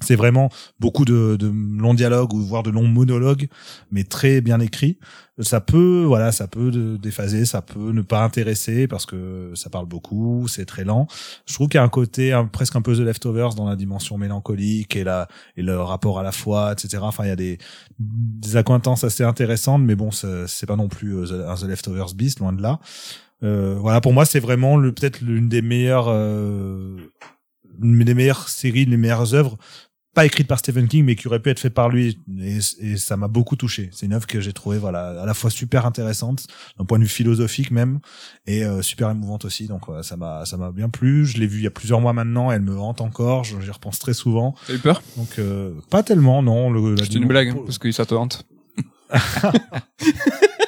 c'est 0.00 0.16
vraiment 0.16 0.50
beaucoup 0.80 1.04
de, 1.04 1.36
de 1.36 1.48
longs 1.48 1.94
dialogues 1.94 2.32
ou 2.32 2.40
voire 2.40 2.62
de 2.62 2.70
longs 2.70 2.86
monologues, 2.86 3.48
mais 3.90 4.04
très 4.04 4.40
bien 4.40 4.60
écrits. 4.60 4.98
Ça 5.40 5.60
peut, 5.60 6.02
voilà, 6.04 6.32
ça 6.32 6.48
peut 6.48 6.98
déphaser, 7.00 7.44
ça 7.44 7.62
peut 7.62 7.92
ne 7.92 8.02
pas 8.02 8.24
intéresser 8.24 8.88
parce 8.88 9.06
que 9.06 9.52
ça 9.54 9.70
parle 9.70 9.86
beaucoup, 9.86 10.48
c'est 10.48 10.64
très 10.64 10.82
lent. 10.82 11.06
Je 11.46 11.54
trouve 11.54 11.68
qu'il 11.68 11.78
y 11.78 11.80
a 11.80 11.84
un 11.84 11.88
côté 11.88 12.40
presque 12.52 12.74
un 12.74 12.82
peu 12.82 12.96
The 12.96 13.00
Leftovers 13.00 13.54
dans 13.54 13.68
la 13.68 13.76
dimension 13.76 14.18
mélancolique 14.18 14.96
et 14.96 15.04
la 15.04 15.28
et 15.56 15.62
le 15.62 15.80
rapport 15.80 16.18
à 16.18 16.24
la 16.24 16.32
foi, 16.32 16.72
etc. 16.72 16.98
Enfin, 17.02 17.24
il 17.24 17.28
y 17.28 17.32
a 17.32 17.36
des 17.36 17.58
des 17.98 18.56
accointances 18.56 19.04
assez 19.04 19.22
intéressantes, 19.22 19.82
mais 19.82 19.94
bon, 19.94 20.10
c'est 20.10 20.66
pas 20.66 20.76
non 20.76 20.88
plus 20.88 21.14
euh, 21.14 21.48
un 21.48 21.54
The 21.54 21.64
Leftovers 21.64 22.14
Beast, 22.14 22.40
loin 22.40 22.52
de 22.52 22.62
là. 22.62 22.80
Euh, 23.44 23.76
voilà, 23.78 24.00
pour 24.00 24.12
moi, 24.12 24.24
c'est 24.24 24.40
vraiment 24.40 24.76
le 24.76 24.92
peut-être 24.92 25.20
l'une 25.20 25.48
des 25.48 25.62
meilleures 25.62 26.08
euh, 26.08 26.96
une 27.80 28.02
des 28.04 28.14
meilleures 28.14 28.48
séries, 28.48 28.84
les 28.84 28.96
meilleures 28.96 29.34
œuvres, 29.34 29.56
pas 30.18 30.26
écrites 30.26 30.48
par 30.48 30.58
Stephen 30.58 30.88
King, 30.88 31.04
mais 31.04 31.14
qui 31.14 31.28
auraient 31.28 31.38
pu 31.38 31.48
être 31.48 31.60
faites 31.60 31.74
par 31.74 31.88
lui. 31.88 32.18
Et, 32.40 32.58
et 32.80 32.96
ça 32.96 33.16
m'a 33.16 33.28
beaucoup 33.28 33.54
touché. 33.54 33.88
C'est 33.92 34.06
une 34.06 34.14
œuvre 34.14 34.26
que 34.26 34.40
j'ai 34.40 34.52
trouvée, 34.52 34.76
voilà, 34.76 35.22
à 35.22 35.24
la 35.24 35.32
fois 35.32 35.48
super 35.48 35.86
intéressante, 35.86 36.48
d'un 36.76 36.84
point 36.84 36.98
de 36.98 37.04
vue 37.04 37.08
philosophique 37.08 37.70
même, 37.70 38.00
et 38.44 38.64
euh, 38.64 38.82
super 38.82 39.10
émouvante 39.10 39.44
aussi. 39.44 39.68
Donc 39.68 39.82
ça 40.02 40.16
m'a, 40.16 40.44
ça 40.44 40.56
m'a 40.56 40.72
bien 40.72 40.88
plu. 40.88 41.24
Je 41.24 41.38
l'ai 41.38 41.46
vu 41.46 41.58
il 41.58 41.62
y 41.62 41.68
a 41.68 41.70
plusieurs 41.70 42.00
mois 42.00 42.14
maintenant. 42.14 42.50
Elle 42.50 42.62
me 42.62 42.76
hante 42.76 43.00
encore. 43.00 43.44
J'y 43.44 43.70
repense 43.70 44.00
très 44.00 44.12
souvent. 44.12 44.56
T'as 44.66 44.74
eu 44.74 44.78
peur? 44.78 45.04
Donc 45.16 45.38
euh, 45.38 45.74
pas 45.88 46.02
tellement, 46.02 46.42
non. 46.42 46.96
C'est 46.96 47.14
une 47.14 47.28
blague, 47.28 47.54
parce 47.54 47.78
que 47.78 47.92
ça 47.92 48.04
te 48.04 48.16
hante. 48.16 48.44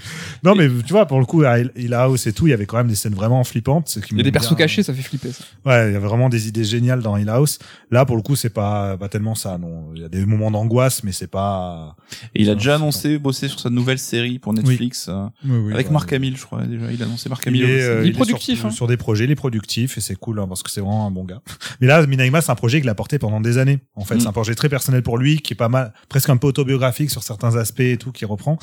Non, 0.44 0.54
mais 0.54 0.68
tu 0.86 0.92
vois, 0.92 1.06
pour 1.06 1.18
le 1.20 1.26
coup, 1.26 1.42
à 1.42 1.58
Hill 1.58 1.92
House 1.94 2.26
et 2.26 2.32
tout, 2.32 2.46
il 2.46 2.50
y 2.50 2.52
avait 2.52 2.66
quand 2.66 2.76
même 2.78 2.88
des 2.88 2.94
scènes 2.94 3.14
vraiment 3.14 3.42
flippantes. 3.44 3.88
ce 3.88 4.00
qui 4.00 4.14
Il 4.14 4.16
y 4.18 4.20
a 4.20 4.24
des 4.24 4.32
persos 4.32 4.50
bien- 4.50 4.64
cachés, 4.64 4.82
ça 4.82 4.94
fait 4.94 5.02
flipper 5.02 5.32
ça. 5.32 5.44
Ouais, 5.66 5.90
il 5.90 5.92
y 5.92 5.96
a 5.96 6.00
vraiment 6.00 6.28
des 6.28 6.48
idées 6.48 6.64
géniales 6.64 7.02
dans 7.02 7.16
Hill 7.16 7.28
House. 7.28 7.58
Là, 7.90 8.04
pour 8.06 8.16
le 8.16 8.22
coup, 8.22 8.36
c'est 8.36 8.50
pas, 8.50 8.96
pas 8.96 9.08
tellement 9.08 9.34
ça, 9.34 9.58
non. 9.58 9.90
Il 9.94 10.02
y 10.02 10.04
a 10.04 10.08
des 10.08 10.24
moments 10.24 10.50
d'angoisse, 10.50 11.02
mais 11.04 11.12
c'est 11.12 11.26
pas. 11.26 11.96
Et 12.34 12.42
il 12.42 12.48
a 12.48 12.52
Non, 12.52 12.58
déjà 12.58 12.74
annoncé 12.76 13.18
bosser 13.18 13.48
sur 13.48 13.60
sa 13.60 13.70
nouvelle 13.70 13.98
série 13.98 14.38
pour 14.38 14.52
Netflix 14.54 15.08
euh, 15.08 15.26
avec 15.72 15.86
bah, 15.88 15.92
Marc 15.92 16.12
Hamill, 16.12 16.36
je 16.36 16.44
crois 16.44 16.62
déjà. 16.64 16.90
Il 16.92 17.02
a 17.02 17.06
annoncé 17.06 17.28
Marc 17.28 17.42
Il 17.44 17.48
Hamill. 17.48 17.64
est, 17.64 17.82
euh, 17.82 18.00
Il 18.02 18.06
est 18.06 18.10
il 18.10 18.14
productif, 18.14 18.58
sur, 18.60 18.68
hein. 18.68 18.70
sur 18.70 18.86
des 18.86 18.96
projets, 18.96 19.24
il 19.24 19.30
est 19.30 19.34
productif 19.36 19.98
et 19.98 20.00
c'est 20.00 20.16
cool 20.16 20.38
hein, 20.40 20.46
parce 20.48 20.62
que 20.62 20.70
c'est 20.70 20.80
vraiment 20.80 21.06
un 21.06 21.10
bon 21.10 21.24
gars. 21.24 21.40
Mais 21.80 21.86
là, 21.86 22.06
Minaima, 22.06 22.40
c'est 22.40 22.50
un 22.52 22.54
projet 22.56 22.80
qu'il 22.80 22.88
a 22.88 22.94
porté 22.94 23.18
pendant 23.18 23.40
des 23.40 23.58
années. 23.58 23.78
En 23.94 24.04
fait, 24.04 24.14
Mm. 24.16 24.20
c'est 24.20 24.26
un 24.28 24.32
projet 24.32 24.54
très 24.54 24.68
personnel 24.68 25.02
pour 25.02 25.18
lui, 25.18 25.40
qui 25.40 25.52
est 25.52 25.56
pas 25.56 25.68
mal, 25.68 25.92
presque 26.08 26.28
un 26.30 26.36
peu 26.36 26.46
autobiographique 26.46 27.10
sur 27.10 27.22
certains 27.22 27.56
aspects 27.56 27.80
et 27.80 27.96
tout, 27.96 28.12
qui 28.12 28.24
reprend. 28.24 28.58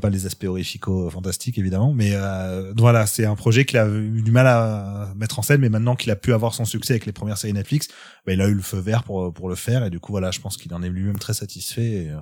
Pas 0.00 0.10
les 0.10 0.26
aspects 0.26 0.46
horrifico 0.68 1.10
fantastiques 1.10 1.58
évidemment, 1.58 1.92
mais 1.92 2.10
euh, 2.14 2.72
voilà, 2.76 3.06
c'est 3.06 3.24
un 3.24 3.34
projet 3.34 3.64
qu'il 3.64 3.78
a 3.78 3.88
eu 3.88 4.22
du 4.22 4.30
mal 4.30 4.46
à 4.46 5.12
mettre 5.16 5.38
en 5.38 5.42
scène, 5.42 5.60
mais 5.60 5.68
maintenant 5.68 5.96
qu'il 5.96 6.10
a 6.10 6.16
pu 6.16 6.32
avoir 6.32 6.54
son 6.54 6.64
succès 6.64 6.94
avec 6.94 7.06
les 7.06 7.12
premières 7.12 7.38
séries 7.38 7.52
Netflix, 7.54 7.88
bah, 8.26 8.32
il 8.32 8.40
a 8.40 8.48
eu 8.48 8.54
le 8.54 8.62
feu 8.62 8.78
vert 8.78 9.02
pour 9.02 9.32
pour 9.32 9.48
le 9.48 9.54
faire 9.54 9.84
et 9.84 9.90
du 9.90 10.00
coup 10.00 10.12
voilà, 10.12 10.30
je 10.30 10.40
pense 10.40 10.56
qu'il 10.56 10.72
en 10.74 10.82
est 10.82 10.88
lui-même 10.88 11.18
très 11.18 11.34
satisfait. 11.34 12.04
et, 12.04 12.10
euh, 12.10 12.18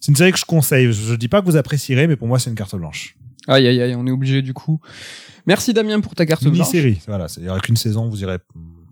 c'est 0.00 0.10
une 0.10 0.16
série 0.16 0.32
que 0.32 0.38
je 0.38 0.44
conseille. 0.44 0.92
Je, 0.92 1.14
dis 1.14 1.28
pas 1.28 1.40
que 1.40 1.46
vous 1.46 1.56
apprécierez, 1.56 2.08
mais 2.08 2.16
pour 2.16 2.26
moi, 2.26 2.40
c'est 2.40 2.50
une 2.50 2.56
carte 2.56 2.74
blanche. 2.74 3.14
Aïe 3.46 3.68
aïe 3.68 3.80
aïe, 3.80 3.94
on 3.94 4.04
est 4.04 4.10
obligé 4.10 4.42
du 4.42 4.52
coup. 4.52 4.80
Merci 5.46 5.72
Damien 5.72 6.00
pour 6.00 6.16
ta 6.16 6.26
carte 6.26 6.42
blanche. 6.42 6.54
Mini-série. 6.54 6.98
Voilà, 7.06 7.28
c'est- 7.28 7.48
aura 7.48 7.60
qu'une 7.60 7.76
saison, 7.76 8.08
vous 8.08 8.20
irez 8.20 8.38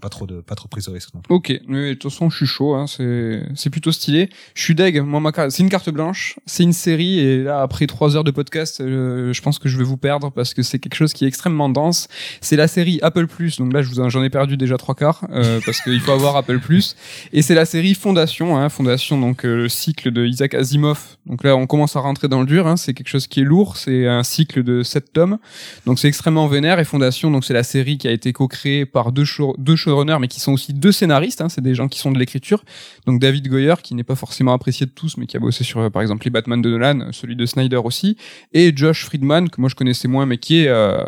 pas 0.00 0.08
trop 0.08 0.26
de, 0.26 0.40
pas 0.40 0.54
trop 0.54 0.68
prise 0.68 0.88
au 0.88 0.92
risque 0.92 1.14
non 1.14 1.20
plus. 1.20 1.34
Ok, 1.34 1.60
mais 1.68 1.90
de 1.90 1.94
toute 1.94 2.10
façon, 2.10 2.30
je 2.30 2.36
suis 2.36 2.46
chaud, 2.46 2.74
hein, 2.74 2.86
c'est, 2.86 3.42
c'est 3.54 3.70
plutôt 3.70 3.92
stylé. 3.92 4.30
Je 4.54 4.62
suis 4.62 4.74
deg, 4.74 5.00
moi, 5.00 5.20
ma 5.20 5.32
carte, 5.32 5.50
c'est 5.50 5.62
une 5.62 5.68
carte 5.68 5.90
blanche, 5.90 6.38
c'est 6.46 6.62
une 6.62 6.72
série, 6.72 7.20
et 7.20 7.42
là, 7.42 7.62
après 7.62 7.86
trois 7.86 8.16
heures 8.16 8.24
de 8.24 8.30
podcast, 8.30 8.80
euh, 8.80 9.32
je 9.32 9.42
pense 9.42 9.58
que 9.58 9.68
je 9.68 9.76
vais 9.78 9.84
vous 9.84 9.96
perdre 9.96 10.30
parce 10.30 10.54
que 10.54 10.62
c'est 10.62 10.78
quelque 10.78 10.94
chose 10.94 11.12
qui 11.12 11.24
est 11.24 11.28
extrêmement 11.28 11.68
dense. 11.68 12.08
C'est 12.40 12.56
la 12.56 12.68
série 12.68 12.98
Apple 13.02 13.26
Plus, 13.26 13.58
donc 13.58 13.72
là, 13.72 13.82
je 13.82 13.88
vous 13.88 14.00
en, 14.00 14.08
j'en 14.08 14.22
ai 14.22 14.30
perdu 14.30 14.56
déjà 14.56 14.76
trois 14.76 14.94
quarts, 14.94 15.24
euh, 15.30 15.60
parce 15.66 15.80
qu'il 15.80 16.00
faut 16.00 16.12
avoir 16.12 16.36
Apple 16.36 16.58
Plus. 16.58 16.96
Et 17.32 17.42
c'est 17.42 17.54
la 17.54 17.64
série 17.64 17.94
Fondation, 17.94 18.56
hein, 18.56 18.68
Fondation, 18.68 19.20
donc 19.20 19.44
euh, 19.44 19.56
le 19.56 19.68
cycle 19.68 20.10
de 20.10 20.26
Isaac 20.26 20.54
Asimov. 20.54 21.16
Donc 21.26 21.44
là, 21.44 21.56
on 21.56 21.66
commence 21.66 21.96
à 21.96 22.00
rentrer 22.00 22.28
dans 22.28 22.40
le 22.40 22.46
dur, 22.46 22.66
hein, 22.66 22.76
c'est 22.76 22.94
quelque 22.94 23.08
chose 23.08 23.26
qui 23.26 23.40
est 23.40 23.44
lourd, 23.44 23.76
c'est 23.76 24.06
un 24.06 24.22
cycle 24.22 24.62
de 24.62 24.82
sept 24.82 25.12
tomes. 25.12 25.38
Donc 25.86 25.98
c'est 25.98 26.08
extrêmement 26.08 26.46
vénère 26.46 26.78
et 26.78 26.84
Fondation, 26.84 27.30
donc 27.30 27.44
c'est 27.44 27.54
la 27.54 27.62
série 27.62 27.98
qui 27.98 28.08
a 28.08 28.12
été 28.12 28.32
co-créée 28.32 28.86
par 28.86 29.12
deux, 29.12 29.24
deux 29.58 29.76
showrunners, 29.90 30.18
mais 30.20 30.28
qui 30.28 30.40
sont 30.40 30.52
aussi 30.52 30.72
deux 30.72 30.92
scénaristes. 30.92 31.40
Hein, 31.40 31.48
c'est 31.48 31.60
des 31.60 31.74
gens 31.74 31.88
qui 31.88 31.98
sont 31.98 32.12
de 32.12 32.18
l'écriture. 32.18 32.64
Donc 33.06 33.20
David 33.20 33.48
Goyer, 33.48 33.74
qui 33.82 33.94
n'est 33.94 34.04
pas 34.04 34.14
forcément 34.14 34.52
apprécié 34.52 34.86
de 34.86 34.92
tous, 34.92 35.16
mais 35.16 35.26
qui 35.26 35.36
a 35.36 35.40
bossé 35.40 35.64
sur, 35.64 35.80
euh, 35.80 35.90
par 35.90 36.02
exemple, 36.02 36.24
les 36.24 36.30
Batman 36.30 36.62
de 36.62 36.70
Nolan, 36.70 37.00
euh, 37.00 37.12
celui 37.12 37.36
de 37.36 37.46
Snyder 37.46 37.80
aussi, 37.84 38.16
et 38.52 38.72
Josh 38.74 39.04
Friedman, 39.04 39.48
que 39.48 39.60
moi 39.60 39.68
je 39.68 39.74
connaissais 39.74 40.08
moins, 40.08 40.26
mais 40.26 40.38
qui 40.38 40.62
est 40.62 40.68
euh, 40.68 40.98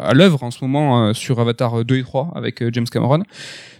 à 0.00 0.14
l'œuvre 0.14 0.42
en 0.42 0.50
ce 0.50 0.64
moment 0.64 1.14
sur 1.14 1.40
Avatar 1.40 1.84
2 1.84 1.96
et 1.96 2.02
3 2.02 2.32
avec 2.34 2.62
James 2.72 2.86
Cameron. 2.86 3.22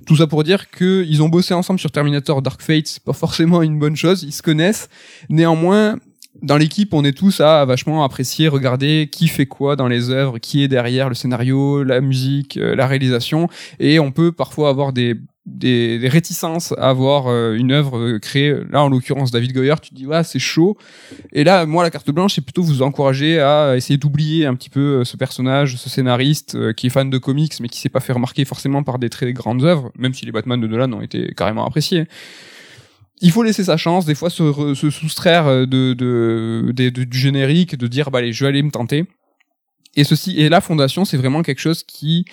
Tout 0.06 0.16
ça 0.16 0.26
pour 0.26 0.44
dire 0.44 0.70
que 0.70 1.04
ils 1.08 1.22
ont 1.22 1.28
bossé 1.28 1.54
ensemble 1.54 1.80
sur 1.80 1.90
Terminator 1.90 2.42
Dark 2.42 2.62
Fate, 2.62 2.86
c'est 2.86 3.02
pas 3.02 3.12
forcément 3.12 3.62
une 3.62 3.78
bonne 3.78 3.96
chose, 3.96 4.22
ils 4.22 4.32
se 4.32 4.42
connaissent. 4.42 4.88
Néanmoins, 5.28 5.96
dans 6.42 6.56
l'équipe, 6.56 6.92
on 6.94 7.04
est 7.04 7.16
tous 7.16 7.40
à 7.40 7.64
vachement 7.64 8.04
apprécier, 8.04 8.48
regarder 8.48 9.08
qui 9.10 9.28
fait 9.28 9.46
quoi 9.46 9.76
dans 9.76 9.88
les 9.88 10.10
œuvres, 10.10 10.38
qui 10.38 10.62
est 10.62 10.68
derrière 10.68 11.08
le 11.08 11.14
scénario, 11.14 11.82
la 11.82 12.00
musique, 12.00 12.56
euh, 12.56 12.74
la 12.74 12.86
réalisation, 12.86 13.48
et 13.78 13.98
on 13.98 14.12
peut 14.12 14.32
parfois 14.32 14.68
avoir 14.68 14.92
des 14.92 15.14
des, 15.46 16.00
des 16.00 16.08
réticences 16.08 16.72
à 16.72 16.88
avoir 16.88 17.28
euh, 17.28 17.54
une 17.54 17.70
œuvre 17.70 17.98
euh, 17.98 18.18
créée. 18.18 18.52
Là 18.68 18.82
en 18.82 18.88
l'occurrence 18.88 19.30
David 19.30 19.52
Goyer 19.52 19.76
tu 19.80 19.90
te 19.90 19.94
dis 19.94 20.04
ouais 20.04 20.24
c'est 20.24 20.40
chaud. 20.40 20.76
Et 21.32 21.44
là 21.44 21.66
moi 21.66 21.84
la 21.84 21.90
carte 21.90 22.10
blanche 22.10 22.34
c'est 22.34 22.40
plutôt 22.40 22.64
vous 22.64 22.82
encourager 22.82 23.38
à 23.38 23.76
essayer 23.76 23.96
d'oublier 23.96 24.46
un 24.46 24.56
petit 24.56 24.70
peu 24.70 25.04
ce 25.04 25.16
personnage 25.16 25.76
ce 25.76 25.88
scénariste 25.88 26.74
qui 26.74 26.88
est 26.88 26.90
fan 26.90 27.10
de 27.10 27.18
comics 27.18 27.52
mais 27.60 27.68
qui 27.68 27.78
s'est 27.78 27.88
pas 27.88 28.00
fait 28.00 28.12
remarquer 28.12 28.44
forcément 28.44 28.82
par 28.82 28.98
des 28.98 29.08
très 29.08 29.32
grandes 29.32 29.62
œuvres 29.62 29.92
même 29.96 30.14
si 30.14 30.26
les 30.26 30.32
Batman 30.32 30.60
de 30.60 30.66
Nolan 30.66 30.92
ont 30.92 31.00
été 31.00 31.32
carrément 31.36 31.64
appréciés 31.64 32.08
il 33.20 33.30
faut 33.32 33.42
laisser 33.42 33.64
sa 33.64 33.76
chance, 33.76 34.04
des 34.04 34.14
fois 34.14 34.30
se, 34.30 34.74
se 34.74 34.90
soustraire 34.90 35.46
euh, 35.46 35.66
de, 35.66 35.94
de, 35.94 36.72
des- 36.72 36.90
de- 36.90 37.04
du 37.04 37.18
générique, 37.18 37.76
de 37.76 37.86
dire 37.86 38.10
bah 38.10 38.18
allez, 38.18 38.32
je 38.32 38.44
vais 38.44 38.48
aller 38.48 38.62
me 38.62 38.70
tenter. 38.70 39.06
Et 39.96 40.04
ceci 40.04 40.38
et 40.38 40.48
la 40.50 40.60
fondation, 40.60 41.04
c'est 41.06 41.16
vraiment 41.16 41.42
quelque 41.42 41.60
chose 41.60 41.82
qui 41.82 42.26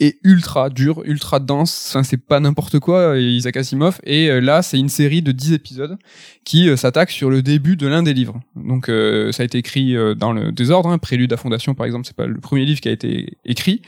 est 0.00 0.18
ultra 0.22 0.70
dur, 0.70 1.02
ultra 1.04 1.40
dense. 1.40 1.86
Enfin, 1.90 2.02
c'est 2.02 2.16
pas 2.16 2.40
n'importe 2.40 2.78
quoi, 2.78 2.98
euh, 3.14 3.20
Isaac 3.20 3.56
Asimov. 3.56 3.98
Et 4.04 4.30
euh, 4.30 4.40
là, 4.40 4.62
c'est 4.62 4.78
une 4.78 4.88
série 4.88 5.22
de 5.22 5.32
10 5.32 5.52
épisodes 5.54 5.96
qui 6.44 6.68
euh, 6.68 6.76
s'attaque 6.76 7.10
sur 7.10 7.30
le 7.30 7.42
début 7.42 7.76
de 7.76 7.86
l'un 7.86 8.02
des 8.02 8.14
livres. 8.14 8.40
Donc, 8.56 8.88
euh, 8.88 9.32
ça 9.32 9.42
a 9.42 9.46
été 9.46 9.58
écrit 9.58 9.94
dans 10.16 10.32
le 10.32 10.52
désordre. 10.52 10.88
Hein. 10.90 10.98
Prélude 10.98 11.32
à 11.32 11.36
Fondation, 11.36 11.74
par 11.74 11.86
exemple, 11.86 12.06
c'est 12.06 12.16
pas 12.16 12.26
le 12.26 12.38
premier 12.40 12.64
livre 12.64 12.80
qui 12.80 12.88
a 12.88 12.92
été 12.92 13.36
écrit. 13.44 13.82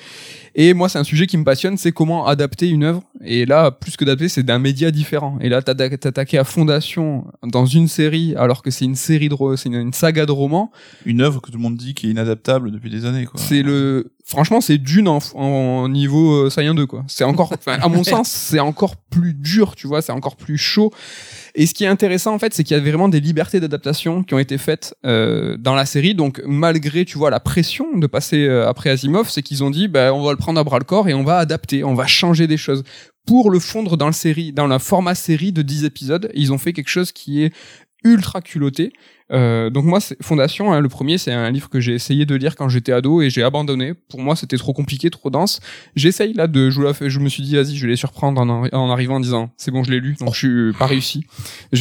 Et 0.57 0.75
moi, 0.75 0.89
c'est 0.89 0.99
un 0.99 1.05
sujet 1.05 1.27
qui 1.29 1.39
me 1.39 1.45
passionne, 1.45 1.77
c'est 1.77 1.93
comment 1.93 2.27
adapter 2.27 2.69
une 2.69 2.83
œuvre. 2.83 3.03
Et 3.25 3.47
là, 3.47 3.71
plus 3.71 3.97
que 3.97 4.05
d'adapter, 4.05 4.29
c'est 4.29 4.43
d'un 4.43 4.59
média 4.59 4.91
différent. 4.91 5.39
Et 5.41 5.49
là, 5.49 5.63
t'atta- 5.63 5.97
t'attaquer 5.97 6.39
à 6.39 6.45
Fondation 6.45 7.25
dans 7.45 7.67
une 7.67 7.87
série, 7.87 8.35
alors 8.37 8.63
que 8.63 8.71
c'est 8.73 8.85
une 8.85 8.97
série 8.97 9.29
de, 9.29 9.37
c'est 9.57 9.69
une, 9.69 9.77
une 9.77 9.93
saga 9.93 10.27
de 10.27 10.33
romans. 10.33 10.73
Une 11.07 11.21
œuvre 11.21 11.41
que 11.41 11.53
tout 11.53 11.57
le 11.57 11.63
monde 11.63 11.77
dit 11.77 11.95
qui 11.95 12.09
est 12.09 12.11
inadaptable 12.11 12.73
depuis 12.73 12.91
des 12.91 13.05
années, 13.05 13.27
quoi. 13.27 13.41
C'est 13.41 13.63
le, 13.63 14.11
franchement, 14.31 14.61
c'est 14.61 14.79
d'une 14.79 15.09
en, 15.09 15.19
en 15.35 15.89
niveau 15.89 16.47
euh, 16.47 16.51
Saiyan 16.51 16.75
2, 16.75 16.87
quoi. 16.87 17.05
C'est 17.09 17.25
encore, 17.25 17.53
enfin, 17.53 17.79
à 17.81 17.89
mon 17.89 18.05
sens, 18.15 18.29
c'est 18.29 18.61
encore 18.61 18.97
plus 18.97 19.35
dur, 19.35 19.75
tu 19.75 19.87
vois, 19.87 20.03
c'est 20.03 20.13
encore 20.13 20.37
plus 20.37 20.57
chaud. 20.57 20.93
Et 21.55 21.67
ce 21.67 21.75
qui 21.75 21.85
est 21.85 21.89
intéressant, 21.89 22.33
en 22.33 22.39
fait, 22.39 22.55
c'est 22.55 22.63
qu'il 22.63 22.77
y 22.77 22.81
a 22.81 22.83
vraiment 22.83 23.09
des 23.09 23.21
libertés 23.21 23.59
d'adaptation 23.59 24.23
qui 24.23 24.35
ont 24.35 24.39
été 24.39 24.57
faites 24.57 24.95
euh, 25.05 25.57
dans 25.59 25.75
la 25.75 25.85
série. 25.85 26.15
Donc, 26.15 26.41
malgré, 26.47 27.05
tu 27.05 27.19
vois, 27.19 27.31
la 27.31 27.41
pression 27.41 27.97
de 27.97 28.07
passer 28.07 28.47
euh, 28.47 28.69
après 28.69 28.91
Asimov, 28.91 29.29
c'est 29.29 29.43
qu'ils 29.43 29.65
ont 29.65 29.71
dit, 29.71 29.89
bah, 29.89 30.15
on 30.15 30.23
va 30.23 30.31
le 30.31 30.39
prendre 30.39 30.61
à 30.61 30.65
bras 30.65 30.79
le 30.79 30.85
corps 30.85 31.09
et 31.09 31.15
on 31.15 31.25
va 31.25 31.39
adapter, 31.39 31.83
on 31.83 31.95
va 31.95 32.07
changer 32.07 32.47
des 32.47 32.57
choses 32.57 32.85
pour 33.27 33.51
le 33.51 33.59
fondre 33.59 33.97
dans 33.97 34.07
le 34.07 34.13
série, 34.13 34.53
dans 34.53 34.67
la 34.67 34.79
format 34.79 35.15
série 35.15 35.53
de 35.53 35.63
10 35.63 35.85
épisodes. 35.85 36.31
Ils 36.35 36.53
ont 36.53 36.59
fait 36.59 36.73
quelque 36.73 36.89
chose 36.89 37.13
qui 37.13 37.43
est 37.43 37.53
ultra 38.05 38.41
culotté. 38.41 38.93
Euh, 39.33 39.71
donc 39.71 39.85
moi, 39.85 40.01
Fondation, 40.23 40.73
hein, 40.73 40.81
le 40.81 40.89
premier, 40.89 41.17
c'est 41.19 41.33
un 41.33 41.51
livre 41.51 41.69
que 41.69 41.79
j'ai 41.81 41.95
essayé 41.95 42.27
de 42.27 42.35
lire 42.35 42.57
quand 42.57 42.69
j'étais 42.69 42.93
ado 42.93 43.23
et 43.23 43.31
j'ai 43.31 43.43
abandonné. 43.43 43.95
Pour 43.95 44.21
moi, 44.21 44.35
c'était 44.35 44.57
trop 44.57 44.73
compliqué, 44.73 45.09
trop 45.11 45.31
dense. 45.31 45.61
J'essaye 45.95 46.33
là 46.33 46.47
de, 46.47 46.71
je, 46.71 46.81
je 47.09 47.19
me 47.21 47.29
suis 47.29 47.43
dit, 47.43 47.55
vas-y, 47.57 47.77
je 47.77 47.83
vais 47.83 47.91
les 47.91 47.97
surprendre 47.97 48.41
en, 48.41 48.47
arri- 48.65 48.75
en 48.75 48.91
arrivant 48.91 49.17
en 49.17 49.21
disant, 49.21 49.51
c'est 49.57 49.71
bon, 49.71 49.85
je 49.85 49.91
l'ai 49.91 50.01
lu, 50.01 50.17
donc 50.19 50.35
je 50.35 50.39
suis 50.39 50.73
pas 50.79 50.87
réussi. 50.87 51.25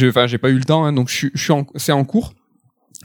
Enfin, 0.04 0.26
j'ai 0.26 0.38
pas 0.38 0.50
eu 0.50 0.58
le 0.58 0.64
temps, 0.64 0.84
hein, 0.84 0.92
donc 0.92 1.08
je, 1.08 1.14
suis- 1.14 1.32
c'est 1.76 1.92
en 1.92 2.04
cours. 2.04 2.34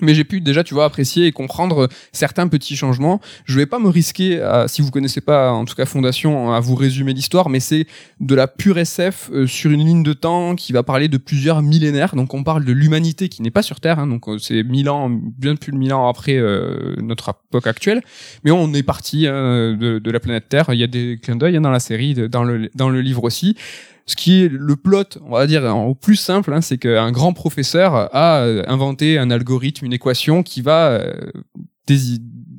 Mais 0.02 0.14
j'ai 0.14 0.26
pu 0.26 0.42
déjà 0.42 0.64
tu 0.64 0.74
vois 0.74 0.86
apprécier 0.86 1.28
et 1.28 1.32
comprendre 1.32 1.88
certains 2.12 2.48
petits 2.48 2.76
changements. 2.76 3.22
Je 3.46 3.58
vais 3.58 3.66
pas 3.66 3.80
me 3.80 3.88
risquer 3.88 4.42
à, 4.42 4.68
si 4.68 4.82
vous 4.82 4.92
connaissez 4.92 5.22
pas 5.22 5.52
en 5.52 5.64
tout 5.64 5.76
cas 5.76 5.86
Fondation 5.86 6.52
à 6.52 6.60
vous 6.60 6.76
résumer 6.76 7.14
l'histoire 7.14 7.50
mais 7.50 7.62
c'est 7.62 7.88
de 8.20 8.36
la 8.36 8.48
pure 8.48 8.78
SF 8.78 9.30
euh, 9.32 9.48
sur 9.48 9.72
une 9.72 9.86
ligne 9.86 10.04
de 10.04 10.14
temps 10.14 10.56
qui 10.56 10.74
va 10.74 10.84
parler 10.84 11.08
de 11.08 11.18
plusieurs 11.18 11.62
millénaires. 11.62 12.16
Donc 12.16 12.34
on 12.34 12.44
parle 12.44 12.66
de 12.66 12.74
l'humanité 12.74 13.30
qui 13.30 13.42
n'est 13.42 13.52
pas 13.52 13.62
sur 13.62 13.80
Terre 13.80 14.00
hein, 14.00 14.08
donc 14.08 14.28
euh, 14.28 14.38
c'est 14.38 14.64
mille 14.64 14.90
ans 14.90 15.10
bien 15.10 15.56
plus 15.56 15.72
de 15.72 15.78
mille 15.78 15.94
ans 15.94 16.10
après 16.10 16.36
euh, 16.36 16.96
notre 17.02 17.34
époque 17.50 17.68
actuelle. 17.68 18.02
Mais 18.44 18.52
on 18.52 18.74
est 18.74 18.84
parti 18.84 19.24
de, 19.24 20.12
la 20.12 20.20
planète 20.20 20.50
Terre. 20.50 20.66
Il 20.70 20.80
y 20.80 20.84
a 20.84 20.88
des 20.88 21.20
clins 21.22 21.36
d'œil 21.36 21.58
hein, 21.58 21.62
dans 21.62 21.72
la 21.72 21.80
série 21.80 22.14
dans 22.30 22.44
le 22.44 22.70
dans 22.76 22.90
le 22.90 23.02
livre 23.02 23.24
aussi 23.24 23.56
ce 24.08 24.16
qui 24.16 24.44
est 24.44 24.50
le 24.52 24.76
plot, 24.76 25.04
on 25.26 25.32
va 25.32 25.48
dire 25.48 25.64
au 25.76 25.96
plus 25.96 26.16
simple, 26.16 26.54
hein, 26.54 26.62
c'est 26.62 26.78
qu'un 26.78 27.12
grand 27.12 27.34
professeur 27.34 27.96
a 28.16 28.40
euh, 28.42 28.64
inventé 28.68 29.18
un 29.18 29.32
algorithme, 29.32 29.86
une 29.86 29.94
équation 29.94 30.44
qui 30.44 30.62
va 30.62 30.90
euh, 30.90 31.14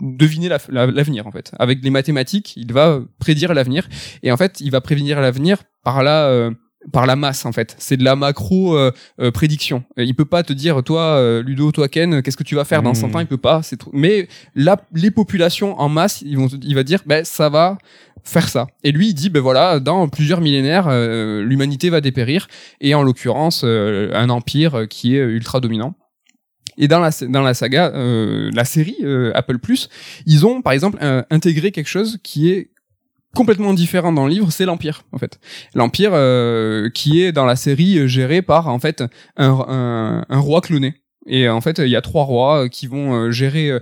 deviner 0.00 0.49
la- 0.49 0.58
la- 0.68 0.86
l'avenir 0.86 1.26
en 1.26 1.31
fait. 1.31 1.52
Avec 1.58 1.83
les 1.83 1.91
mathématiques, 1.91 2.55
il 2.57 2.73
va 2.73 3.00
prédire 3.18 3.55
l'avenir 3.55 3.89
et 4.23 4.31
en 4.33 4.36
fait, 4.36 4.60
il 4.60 4.70
va 4.70 4.81
prévenir 4.81 5.20
l'avenir 5.20 5.58
par 5.84 6.02
la 6.02 6.26
euh, 6.26 6.50
par 6.93 7.07
la 7.07 7.17
masse 7.17 7.47
en 7.47 7.53
fait. 7.53 7.75
C'est 7.79 7.97
de 7.97 8.05
la 8.05 8.17
macro 8.17 8.77
euh, 8.77 8.93
euh, 9.21 9.31
prédiction. 9.31 9.85
Il 9.97 10.15
peut 10.15 10.25
pas 10.25 10.43
te 10.43 10.53
dire 10.53 10.83
toi 10.83 11.03
euh, 11.03 11.43
Ludo, 11.43 11.73
toi 11.73 11.89
Ken, 11.89 12.23
qu'est-ce 12.23 12.37
que 12.37 12.45
tu 12.45 12.55
vas 12.55 12.65
faire 12.65 12.83
dans 12.83 12.93
Mmh. 12.93 13.13
100 13.13 13.15
ans, 13.15 13.21
il 13.21 13.27
peut 13.27 13.37
pas, 13.37 13.63
c'est 13.63 13.77
trop... 13.77 13.91
mais 13.93 14.29
là 14.55 14.81
les 14.95 15.11
populations 15.11 15.79
en 15.79 15.89
masse, 15.89 16.23
ils 16.23 16.37
vont 16.37 16.49
il 16.49 16.75
va 16.75 16.83
dire 16.83 17.01
ben 17.07 17.25
ça 17.25 17.49
va 17.49 17.79
faire 18.25 18.49
ça. 18.49 18.67
Et 18.83 18.91
lui, 18.91 19.09
il 19.09 19.15
dit, 19.15 19.31
ben 19.31 19.41
voilà, 19.41 19.79
dans 19.79 20.09
plusieurs 20.09 20.41
millénaires, 20.41 20.89
euh, 20.89 21.45
l'humanité 21.45 21.91
va 21.91 22.01
dépérir, 22.01 22.49
et 22.81 22.93
en 22.93 23.05
l'occurrence, 23.05 23.63
euh, 23.65 24.11
un 24.15 24.31
empire 24.31 24.89
qui 24.91 25.17
est 25.17 25.21
ultra 25.21 25.61
dominant. 25.61 25.95
Et 26.79 26.89
dans 26.89 27.01
la, 27.01 27.11
dans 27.29 27.43
la 27.43 27.55
saga, 27.55 27.93
euh, 27.95 28.51
la 28.53 28.65
série 28.65 28.97
euh, 29.03 29.33
Apple 29.35 29.59
Plus, 29.59 29.89
ils 30.27 30.45
ont 30.45 30.61
par 30.61 30.73
exemple 30.73 30.99
euh, 31.03 31.23
intégré 31.31 31.71
quelque 31.71 31.89
chose 31.89 32.19
qui 32.23 32.51
est 32.51 32.71
complètement 33.37 33.75
différent 33.75 34.13
dans 34.13 34.27
le 34.27 34.33
livre, 34.33 34.51
c'est 34.51 34.65
l'Empire 34.65 35.05
en 35.13 35.19
fait. 35.19 35.39
L'Empire 35.75 36.11
euh, 36.15 36.91
qui 36.91 37.23
est 37.23 37.31
dans 37.31 37.45
la 37.45 37.55
série 37.55 37.99
euh, 37.99 38.07
géré 38.09 38.43
par 38.43 38.67
en 38.69 38.81
fait 38.81 39.03
un, 39.37 39.65
un, 39.69 40.25
un 40.29 40.39
roi 40.39 40.61
cloné. 40.61 40.95
Et 41.29 41.49
en 41.49 41.61
fait, 41.61 41.79
il 41.79 41.89
y 41.89 41.97
a 41.97 42.03
trois 42.03 42.23
rois 42.23 42.65
euh, 42.65 42.69
qui 42.69 42.87
vont 42.87 43.13
euh, 43.15 43.31
gérer 43.33 43.73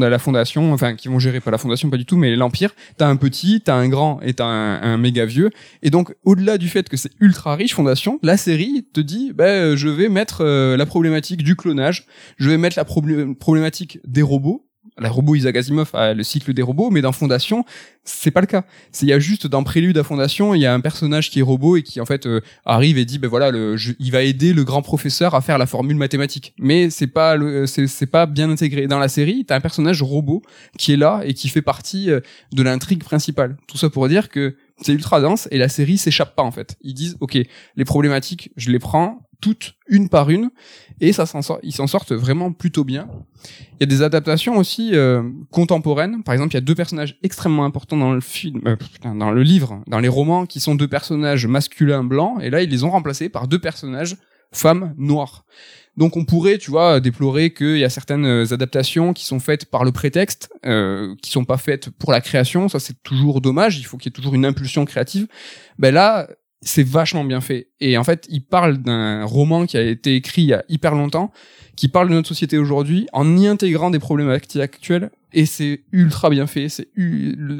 la 0.00 0.18
fondation, 0.20 0.72
enfin 0.72 0.94
qui 0.94 1.08
vont 1.08 1.18
gérer 1.18 1.40
pas 1.40 1.50
la 1.50 1.58
fondation, 1.58 1.90
pas 1.90 1.96
du 1.96 2.06
tout, 2.06 2.16
mais 2.16 2.36
l'empire. 2.36 2.70
T'as 2.98 3.08
un 3.08 3.16
petit, 3.16 3.60
t'as 3.60 3.74
un 3.74 3.88
grand 3.88 4.20
et 4.22 4.32
t'as 4.34 4.46
un, 4.46 4.80
un 4.80 4.96
méga 4.96 5.24
vieux. 5.24 5.50
Et 5.82 5.90
donc, 5.90 6.14
au-delà 6.24 6.56
du 6.56 6.68
fait 6.68 6.88
que 6.88 6.96
c'est 6.96 7.10
ultra 7.20 7.56
riche, 7.56 7.74
fondation, 7.74 8.20
la 8.22 8.36
série 8.36 8.86
te 8.94 9.00
dit, 9.00 9.32
ben, 9.34 9.74
je 9.74 9.88
vais 9.88 10.08
mettre 10.08 10.44
la 10.44 10.86
problématique 10.86 11.42
du 11.42 11.56
clonage, 11.56 12.06
je 12.36 12.48
vais 12.48 12.58
mettre 12.58 12.78
la 12.78 12.84
problé- 12.84 13.34
problématique 13.34 13.98
des 14.06 14.22
robots. 14.22 14.64
La 14.98 15.08
robot 15.08 15.34
Isaac 15.34 15.56
Asimov 15.56 15.90
a 15.94 16.14
le 16.14 16.22
cycle 16.22 16.52
des 16.54 16.62
robots, 16.62 16.90
mais 16.90 17.00
dans 17.00 17.10
Fondation, 17.10 17.64
c'est 18.04 18.30
pas 18.30 18.40
le 18.40 18.46
cas. 18.46 18.64
C'est 18.92 19.06
il 19.06 19.08
y 19.08 19.12
a 19.12 19.18
juste 19.18 19.46
dans 19.46 19.64
Prélude 19.64 19.98
à 19.98 20.04
Fondation, 20.04 20.54
il 20.54 20.60
y 20.60 20.66
a 20.66 20.72
un 20.72 20.80
personnage 20.80 21.30
qui 21.30 21.40
est 21.40 21.42
robot 21.42 21.76
et 21.76 21.82
qui 21.82 22.00
en 22.00 22.06
fait 22.06 22.26
euh, 22.26 22.40
arrive 22.64 22.96
et 22.96 23.04
dit 23.04 23.18
ben 23.18 23.28
voilà, 23.28 23.50
il 23.98 24.12
va 24.12 24.22
aider 24.22 24.52
le 24.52 24.62
grand 24.62 24.82
professeur 24.82 25.34
à 25.34 25.40
faire 25.40 25.58
la 25.58 25.66
formule 25.66 25.96
mathématique. 25.96 26.54
Mais 26.58 26.90
c'est 26.90 27.08
pas 27.08 27.34
le, 27.34 27.66
c'est, 27.66 27.88
c'est 27.88 28.06
pas 28.06 28.26
bien 28.26 28.50
intégré 28.50 28.86
dans 28.86 29.00
la 29.00 29.08
série. 29.08 29.44
T'as 29.44 29.56
un 29.56 29.60
personnage 29.60 30.00
robot 30.00 30.42
qui 30.78 30.92
est 30.92 30.96
là 30.96 31.22
et 31.24 31.34
qui 31.34 31.48
fait 31.48 31.62
partie 31.62 32.10
euh, 32.10 32.20
de 32.52 32.62
l'intrigue 32.62 33.02
principale. 33.02 33.56
Tout 33.66 33.78
ça 33.78 33.90
pour 33.90 34.06
dire 34.08 34.28
que 34.28 34.54
c'est 34.80 34.92
ultra 34.92 35.20
dense 35.20 35.48
et 35.50 35.58
la 35.58 35.68
série 35.68 35.98
s'échappe 35.98 36.36
pas 36.36 36.42
en 36.42 36.52
fait. 36.52 36.76
Ils 36.82 36.94
disent 36.94 37.16
ok, 37.20 37.36
les 37.76 37.84
problématiques, 37.84 38.50
je 38.56 38.70
les 38.70 38.78
prends 38.78 39.28
toutes 39.44 39.74
une 39.88 40.08
par 40.08 40.30
une 40.30 40.50
et 41.02 41.12
ça 41.12 41.26
sort, 41.26 41.58
ils 41.62 41.74
s'en 41.74 41.86
sortent 41.86 42.12
vraiment 42.12 42.50
plutôt 42.50 42.82
bien. 42.82 43.06
Il 43.72 43.80
y 43.80 43.82
a 43.82 43.86
des 43.86 44.00
adaptations 44.00 44.56
aussi 44.56 44.92
euh, 44.94 45.22
contemporaines. 45.50 46.22
Par 46.22 46.32
exemple, 46.32 46.54
il 46.54 46.56
y 46.56 46.58
a 46.58 46.62
deux 46.62 46.74
personnages 46.74 47.18
extrêmement 47.22 47.66
importants 47.66 47.98
dans 47.98 48.14
le 48.14 48.22
film, 48.22 48.62
euh, 48.66 48.76
dans 49.14 49.32
le 49.32 49.42
livre, 49.42 49.82
dans 49.86 50.00
les 50.00 50.08
romans, 50.08 50.46
qui 50.46 50.60
sont 50.60 50.74
deux 50.74 50.88
personnages 50.88 51.46
masculins 51.46 52.04
blancs, 52.04 52.38
et 52.40 52.48
là 52.48 52.62
ils 52.62 52.70
les 52.70 52.84
ont 52.84 52.90
remplacés 52.90 53.28
par 53.28 53.46
deux 53.46 53.58
personnages 53.58 54.16
femmes 54.50 54.94
noires. 54.96 55.44
Donc 55.98 56.16
on 56.16 56.24
pourrait, 56.24 56.56
tu 56.56 56.70
vois, 56.70 57.00
déplorer 57.00 57.52
qu'il 57.52 57.76
y 57.76 57.84
a 57.84 57.90
certaines 57.90 58.24
euh, 58.24 58.46
adaptations 58.50 59.12
qui 59.12 59.26
sont 59.26 59.40
faites 59.40 59.66
par 59.66 59.84
le 59.84 59.92
prétexte, 59.92 60.48
euh, 60.64 61.14
qui 61.20 61.30
sont 61.30 61.44
pas 61.44 61.58
faites 61.58 61.90
pour 61.90 62.12
la 62.12 62.22
création. 62.22 62.70
Ça 62.70 62.80
c'est 62.80 63.02
toujours 63.02 63.42
dommage. 63.42 63.78
Il 63.78 63.84
faut 63.84 63.98
qu'il 63.98 64.06
y 64.06 64.12
ait 64.12 64.16
toujours 64.16 64.34
une 64.34 64.46
impulsion 64.46 64.86
créative. 64.86 65.26
Ben 65.78 65.92
là, 65.92 66.28
c'est 66.64 66.82
vachement 66.82 67.24
bien 67.24 67.40
fait. 67.40 67.68
Et 67.80 67.96
en 67.96 68.04
fait, 68.04 68.26
il 68.30 68.42
parle 68.42 68.78
d'un 68.78 69.24
roman 69.24 69.66
qui 69.66 69.76
a 69.76 69.82
été 69.82 70.16
écrit 70.16 70.42
il 70.42 70.48
y 70.48 70.54
a 70.54 70.64
hyper 70.68 70.94
longtemps, 70.94 71.32
qui 71.76 71.88
parle 71.88 72.08
de 72.08 72.14
notre 72.14 72.28
société 72.28 72.58
aujourd'hui, 72.58 73.06
en 73.12 73.36
y 73.36 73.46
intégrant 73.46 73.90
des 73.90 73.98
problématiques 73.98 74.60
actuelles. 74.60 75.10
Et 75.32 75.46
c'est 75.46 75.82
ultra 75.92 76.30
bien 76.30 76.46
fait. 76.46 76.68
C'est 76.68 76.88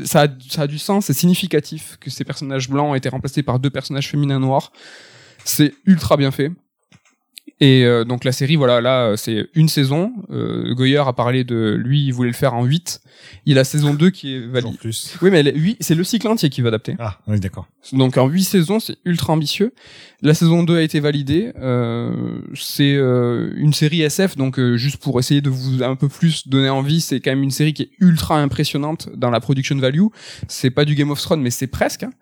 ça, 0.04 0.22
a, 0.22 0.28
ça 0.48 0.62
a 0.62 0.66
du 0.66 0.78
sens. 0.78 1.06
C'est 1.06 1.12
significatif 1.12 1.96
que 2.00 2.08
ces 2.08 2.24
personnages 2.24 2.68
blancs 2.70 2.90
ont 2.90 2.94
été 2.94 3.08
remplacés 3.08 3.42
par 3.42 3.58
deux 3.58 3.70
personnages 3.70 4.08
féminins 4.08 4.40
noirs. 4.40 4.72
C'est 5.44 5.74
ultra 5.84 6.16
bien 6.16 6.30
fait. 6.30 6.50
Et 7.60 7.84
euh, 7.84 8.04
donc 8.04 8.24
la 8.24 8.32
série, 8.32 8.56
voilà, 8.56 8.80
là, 8.80 9.06
euh, 9.10 9.16
c'est 9.16 9.46
une 9.54 9.68
saison. 9.68 10.12
Euh, 10.30 10.74
Goyer 10.74 10.98
a 11.06 11.12
parlé 11.12 11.44
de 11.44 11.74
lui, 11.78 12.04
il 12.06 12.12
voulait 12.12 12.30
le 12.30 12.34
faire 12.34 12.54
en 12.54 12.64
8. 12.64 13.00
Il 13.46 13.52
a 13.58 13.60
la 13.60 13.64
saison 13.64 13.94
2 13.94 14.10
qui 14.10 14.34
est 14.34 14.44
En 14.46 14.50
valide. 14.50 14.78
plus. 14.78 15.16
Oui, 15.22 15.30
mais 15.30 15.38
elle 15.40 15.48
est- 15.48 15.56
huit- 15.56 15.76
c'est 15.80 15.94
le 15.94 16.02
cycle 16.04 16.26
entier 16.26 16.50
qui 16.50 16.62
va 16.62 16.68
adapter. 16.68 16.96
Ah, 16.98 17.20
oui, 17.28 17.38
d'accord. 17.38 17.66
Donc 17.92 18.16
en 18.18 18.26
8 18.26 18.42
saisons, 18.44 18.80
c'est 18.80 18.96
ultra 19.04 19.32
ambitieux. 19.34 19.72
La 20.20 20.34
saison 20.34 20.62
2 20.64 20.76
a 20.78 20.82
été 20.82 21.00
validée. 21.00 21.52
Euh, 21.60 22.38
c'est 22.54 22.94
euh, 22.96 23.52
une 23.56 23.72
série 23.72 24.02
SF, 24.02 24.36
donc 24.36 24.58
euh, 24.58 24.76
juste 24.76 24.96
pour 24.96 25.18
essayer 25.20 25.40
de 25.40 25.50
vous 25.50 25.82
un 25.82 25.94
peu 25.96 26.08
plus 26.08 26.48
donner 26.48 26.70
envie, 26.70 27.00
c'est 27.00 27.20
quand 27.20 27.30
même 27.30 27.42
une 27.42 27.50
série 27.50 27.72
qui 27.72 27.82
est 27.82 27.90
ultra 28.00 28.40
impressionnante 28.40 29.10
dans 29.14 29.30
la 29.30 29.40
production 29.40 29.76
value. 29.76 30.06
C'est 30.48 30.70
pas 30.70 30.84
du 30.84 30.94
Game 30.94 31.10
of 31.10 31.20
Thrones, 31.20 31.40
mais 31.42 31.50
c'est 31.50 31.66
presque. 31.66 32.02
hein. 32.02 32.12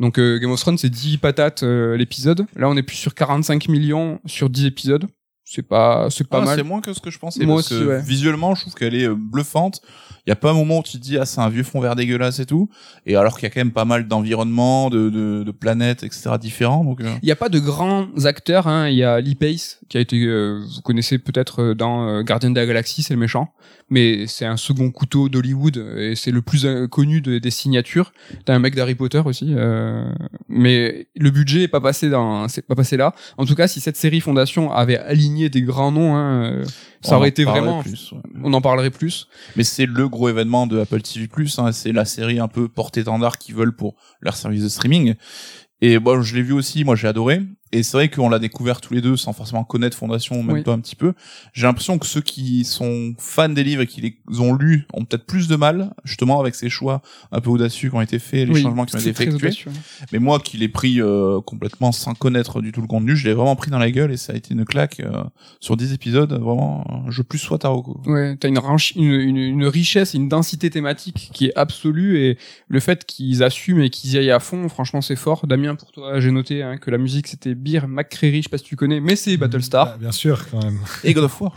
Donc 0.00 0.18
euh, 0.18 0.38
Game 0.38 0.50
of 0.52 0.60
Thrones, 0.60 0.78
c'est 0.78 0.88
10 0.90 1.18
patates 1.18 1.62
l'épisode. 1.62 2.46
Là, 2.56 2.68
on 2.70 2.76
est 2.76 2.82
plus 2.82 2.96
sur 2.96 3.14
45 3.14 3.68
millions 3.68 4.20
sur 4.26 4.48
10 4.48 4.57
épisodes. 4.66 5.06
C'est 5.44 5.62
pas, 5.62 6.08
c'est 6.10 6.28
pas 6.28 6.42
Ah, 6.42 6.44
mal. 6.44 6.58
C'est 6.58 6.62
moins 6.62 6.82
que 6.82 6.92
ce 6.92 7.00
que 7.00 7.10
je 7.10 7.18
pensais. 7.18 7.44
Moi 7.46 7.56
parce 7.56 7.72
aussi, 7.72 7.80
que 7.82 7.86
ouais. 7.88 8.02
Visuellement, 8.02 8.54
je 8.54 8.60
trouve 8.62 8.74
qu'elle 8.74 8.94
est 8.94 9.08
euh, 9.08 9.14
bluffante. 9.16 9.80
Il 10.28 10.30
y 10.30 10.32
a 10.32 10.36
pas 10.36 10.50
un 10.50 10.54
moment 10.54 10.80
où 10.80 10.82
tu 10.82 10.98
te 10.98 11.02
dis 11.02 11.16
ah 11.16 11.24
c'est 11.24 11.40
un 11.40 11.48
vieux 11.48 11.62
fond 11.62 11.80
vert 11.80 11.96
dégueulasse 11.96 12.38
et 12.38 12.44
tout. 12.44 12.68
Et 13.06 13.16
alors 13.16 13.38
qu'il 13.38 13.44
y 13.44 13.46
a 13.46 13.50
quand 13.50 13.60
même 13.60 13.72
pas 13.72 13.86
mal 13.86 14.06
d'environnements, 14.06 14.90
de, 14.90 15.08
de, 15.08 15.42
de 15.42 15.50
planètes, 15.52 16.02
etc. 16.02 16.32
différents. 16.38 16.84
Donc 16.84 17.00
euh, 17.00 17.14
Il 17.22 17.24
n'y 17.24 17.32
a 17.32 17.36
pas 17.36 17.48
de 17.48 17.58
grands 17.58 18.06
acteurs. 18.26 18.66
Hein. 18.66 18.90
Il 18.90 18.96
y 18.96 19.04
a 19.04 19.20
Lee 19.22 19.34
Pace 19.36 19.80
qui 19.88 19.96
a 19.96 20.00
été, 20.00 20.22
euh, 20.22 20.60
vous 20.76 20.82
connaissez 20.82 21.16
peut-être 21.16 21.62
euh, 21.62 21.74
dans 21.74 22.06
euh, 22.06 22.22
Gardien 22.22 22.50
de 22.50 22.60
la 22.60 22.66
Galaxie, 22.66 23.02
c'est 23.02 23.14
le 23.14 23.20
méchant, 23.20 23.54
mais 23.88 24.26
c'est 24.26 24.44
un 24.44 24.58
second 24.58 24.90
couteau 24.90 25.30
d'Hollywood 25.30 25.78
et 25.96 26.14
c'est 26.14 26.30
le 26.30 26.42
plus 26.42 26.66
connu 26.90 27.22
de- 27.22 27.38
des 27.38 27.50
signatures. 27.50 28.12
T'as 28.44 28.54
un 28.54 28.58
mec 28.58 28.74
d'Harry 28.74 28.96
Potter 28.96 29.22
aussi, 29.24 29.54
euh, 29.56 30.12
mais 30.50 31.06
le 31.16 31.30
budget 31.30 31.62
est 31.62 31.68
pas 31.68 31.80
passé 31.80 32.10
dans, 32.10 32.48
c'est 32.48 32.66
pas 32.66 32.74
passé 32.74 32.98
là. 32.98 33.14
En 33.38 33.46
tout 33.46 33.54
cas, 33.54 33.66
si 33.66 33.80
cette 33.80 33.96
série 33.96 34.20
Fondation 34.20 34.70
avait 34.72 34.98
aligné 34.98 35.48
des 35.48 35.62
grands 35.62 35.90
noms, 35.90 36.14
hein, 36.16 36.60
ça 37.00 37.16
aurait 37.16 37.28
été 37.28 37.44
vraiment, 37.44 37.82
plus. 37.82 38.12
ouais. 38.12 38.18
on 38.42 38.52
en 38.52 38.60
parlerait 38.60 38.90
plus. 38.90 39.28
Mais 39.56 39.64
c'est 39.64 39.86
le 39.86 40.08
gros 40.08 40.28
événement 40.28 40.66
de 40.66 40.80
Apple 40.80 41.00
TV+. 41.02 41.28
Hein, 41.58 41.72
c'est 41.72 41.92
la 41.92 42.04
série 42.04 42.40
un 42.40 42.48
peu 42.48 42.68
porte-étendard 42.68 43.38
qu'ils 43.38 43.54
veulent 43.54 43.74
pour 43.74 43.94
leur 44.20 44.36
service 44.36 44.62
de 44.62 44.68
streaming. 44.68 45.14
Et 45.80 45.98
bon, 45.98 46.22
je 46.22 46.34
l'ai 46.34 46.42
vu 46.42 46.52
aussi, 46.52 46.84
moi 46.84 46.96
j'ai 46.96 47.08
adoré. 47.08 47.42
Et 47.72 47.82
c'est 47.82 47.96
vrai 47.96 48.08
qu'on 48.08 48.28
l'a 48.28 48.38
découvert 48.38 48.80
tous 48.80 48.94
les 48.94 49.00
deux 49.00 49.16
sans 49.16 49.32
forcément 49.32 49.64
connaître 49.64 49.96
Fondation, 49.96 50.42
même 50.42 50.56
Oui. 50.56 50.62
toi 50.62 50.74
un 50.74 50.80
petit 50.80 50.96
peu. 50.96 51.12
J'ai 51.52 51.66
l'impression 51.66 51.98
que 51.98 52.06
ceux 52.06 52.20
qui 52.20 52.64
sont 52.64 53.14
fans 53.18 53.48
des 53.48 53.64
livres 53.64 53.82
et 53.82 53.86
qui 53.86 54.00
les 54.00 54.40
ont 54.40 54.54
lus 54.54 54.86
ont 54.94 55.04
peut-être 55.04 55.26
plus 55.26 55.48
de 55.48 55.56
mal, 55.56 55.92
justement, 56.04 56.40
avec 56.40 56.54
ces 56.54 56.70
choix 56.70 57.02
un 57.32 57.40
peu 57.40 57.50
audacieux 57.50 57.90
qui 57.90 57.94
ont 57.96 58.00
été 58.00 58.18
faits, 58.18 58.48
les 58.48 58.54
Oui, 58.54 58.62
changements 58.62 58.84
qui 58.86 58.96
ont 58.96 58.98
été 58.98 59.10
effectués. 59.10 59.50
Mais 60.12 60.18
moi 60.18 60.38
qui 60.40 60.56
l'ai 60.56 60.68
pris 60.68 61.00
euh, 61.00 61.40
complètement 61.40 61.92
sans 61.92 62.14
connaître 62.14 62.60
du 62.62 62.72
tout 62.72 62.80
le 62.80 62.86
contenu, 62.86 63.16
je 63.16 63.28
l'ai 63.28 63.34
vraiment 63.34 63.56
pris 63.56 63.70
dans 63.70 63.78
la 63.78 63.90
gueule 63.90 64.12
et 64.12 64.16
ça 64.16 64.32
a 64.32 64.36
été 64.36 64.54
une 64.54 64.64
claque 64.64 65.00
euh, 65.00 65.24
sur 65.60 65.76
10 65.76 65.92
épisodes, 65.92 66.32
vraiment, 66.32 66.86
euh, 67.06 67.10
je 67.10 67.22
plus 67.22 67.38
sois 67.38 67.58
Taroko. 67.58 68.00
Ouais, 68.06 68.36
t'as 68.36 68.48
une, 68.48 68.58
une, 68.96 69.04
une, 69.12 69.36
une 69.36 69.66
richesse, 69.66 70.14
une 70.14 70.28
densité 70.28 70.70
thématique 70.70 71.30
qui 71.32 71.46
est 71.46 71.52
absolue 71.56 72.18
et 72.18 72.38
le 72.68 72.80
fait 72.80 73.04
qu'ils 73.04 73.42
assument 73.42 73.80
et 73.82 73.90
qu'ils 73.90 74.12
y 74.12 74.18
aillent 74.18 74.30
à 74.30 74.40
fond, 74.40 74.68
franchement, 74.68 75.00
c'est 75.00 75.16
fort. 75.16 75.46
Damien, 75.46 75.74
pour 75.74 75.92
toi, 75.92 76.18
j'ai 76.20 76.30
noté 76.30 76.62
hein, 76.62 76.76
que 76.78 76.90
la 76.90 76.98
musique 76.98 77.26
c'était 77.26 77.54
Beer 77.58 77.86
McCreary, 77.88 78.38
je 78.38 78.42
sais 78.44 78.48
pas 78.48 78.58
si 78.58 78.64
tu 78.64 78.76
connais, 78.76 79.00
mais 79.00 79.16
c'est 79.16 79.36
Battlestar. 79.36 79.92
Ah, 79.94 79.96
bien 79.98 80.12
sûr, 80.12 80.46
quand 80.50 80.62
même. 80.62 80.78
Et 81.04 81.12
God 81.14 81.24
of 81.24 81.40
War. 81.40 81.56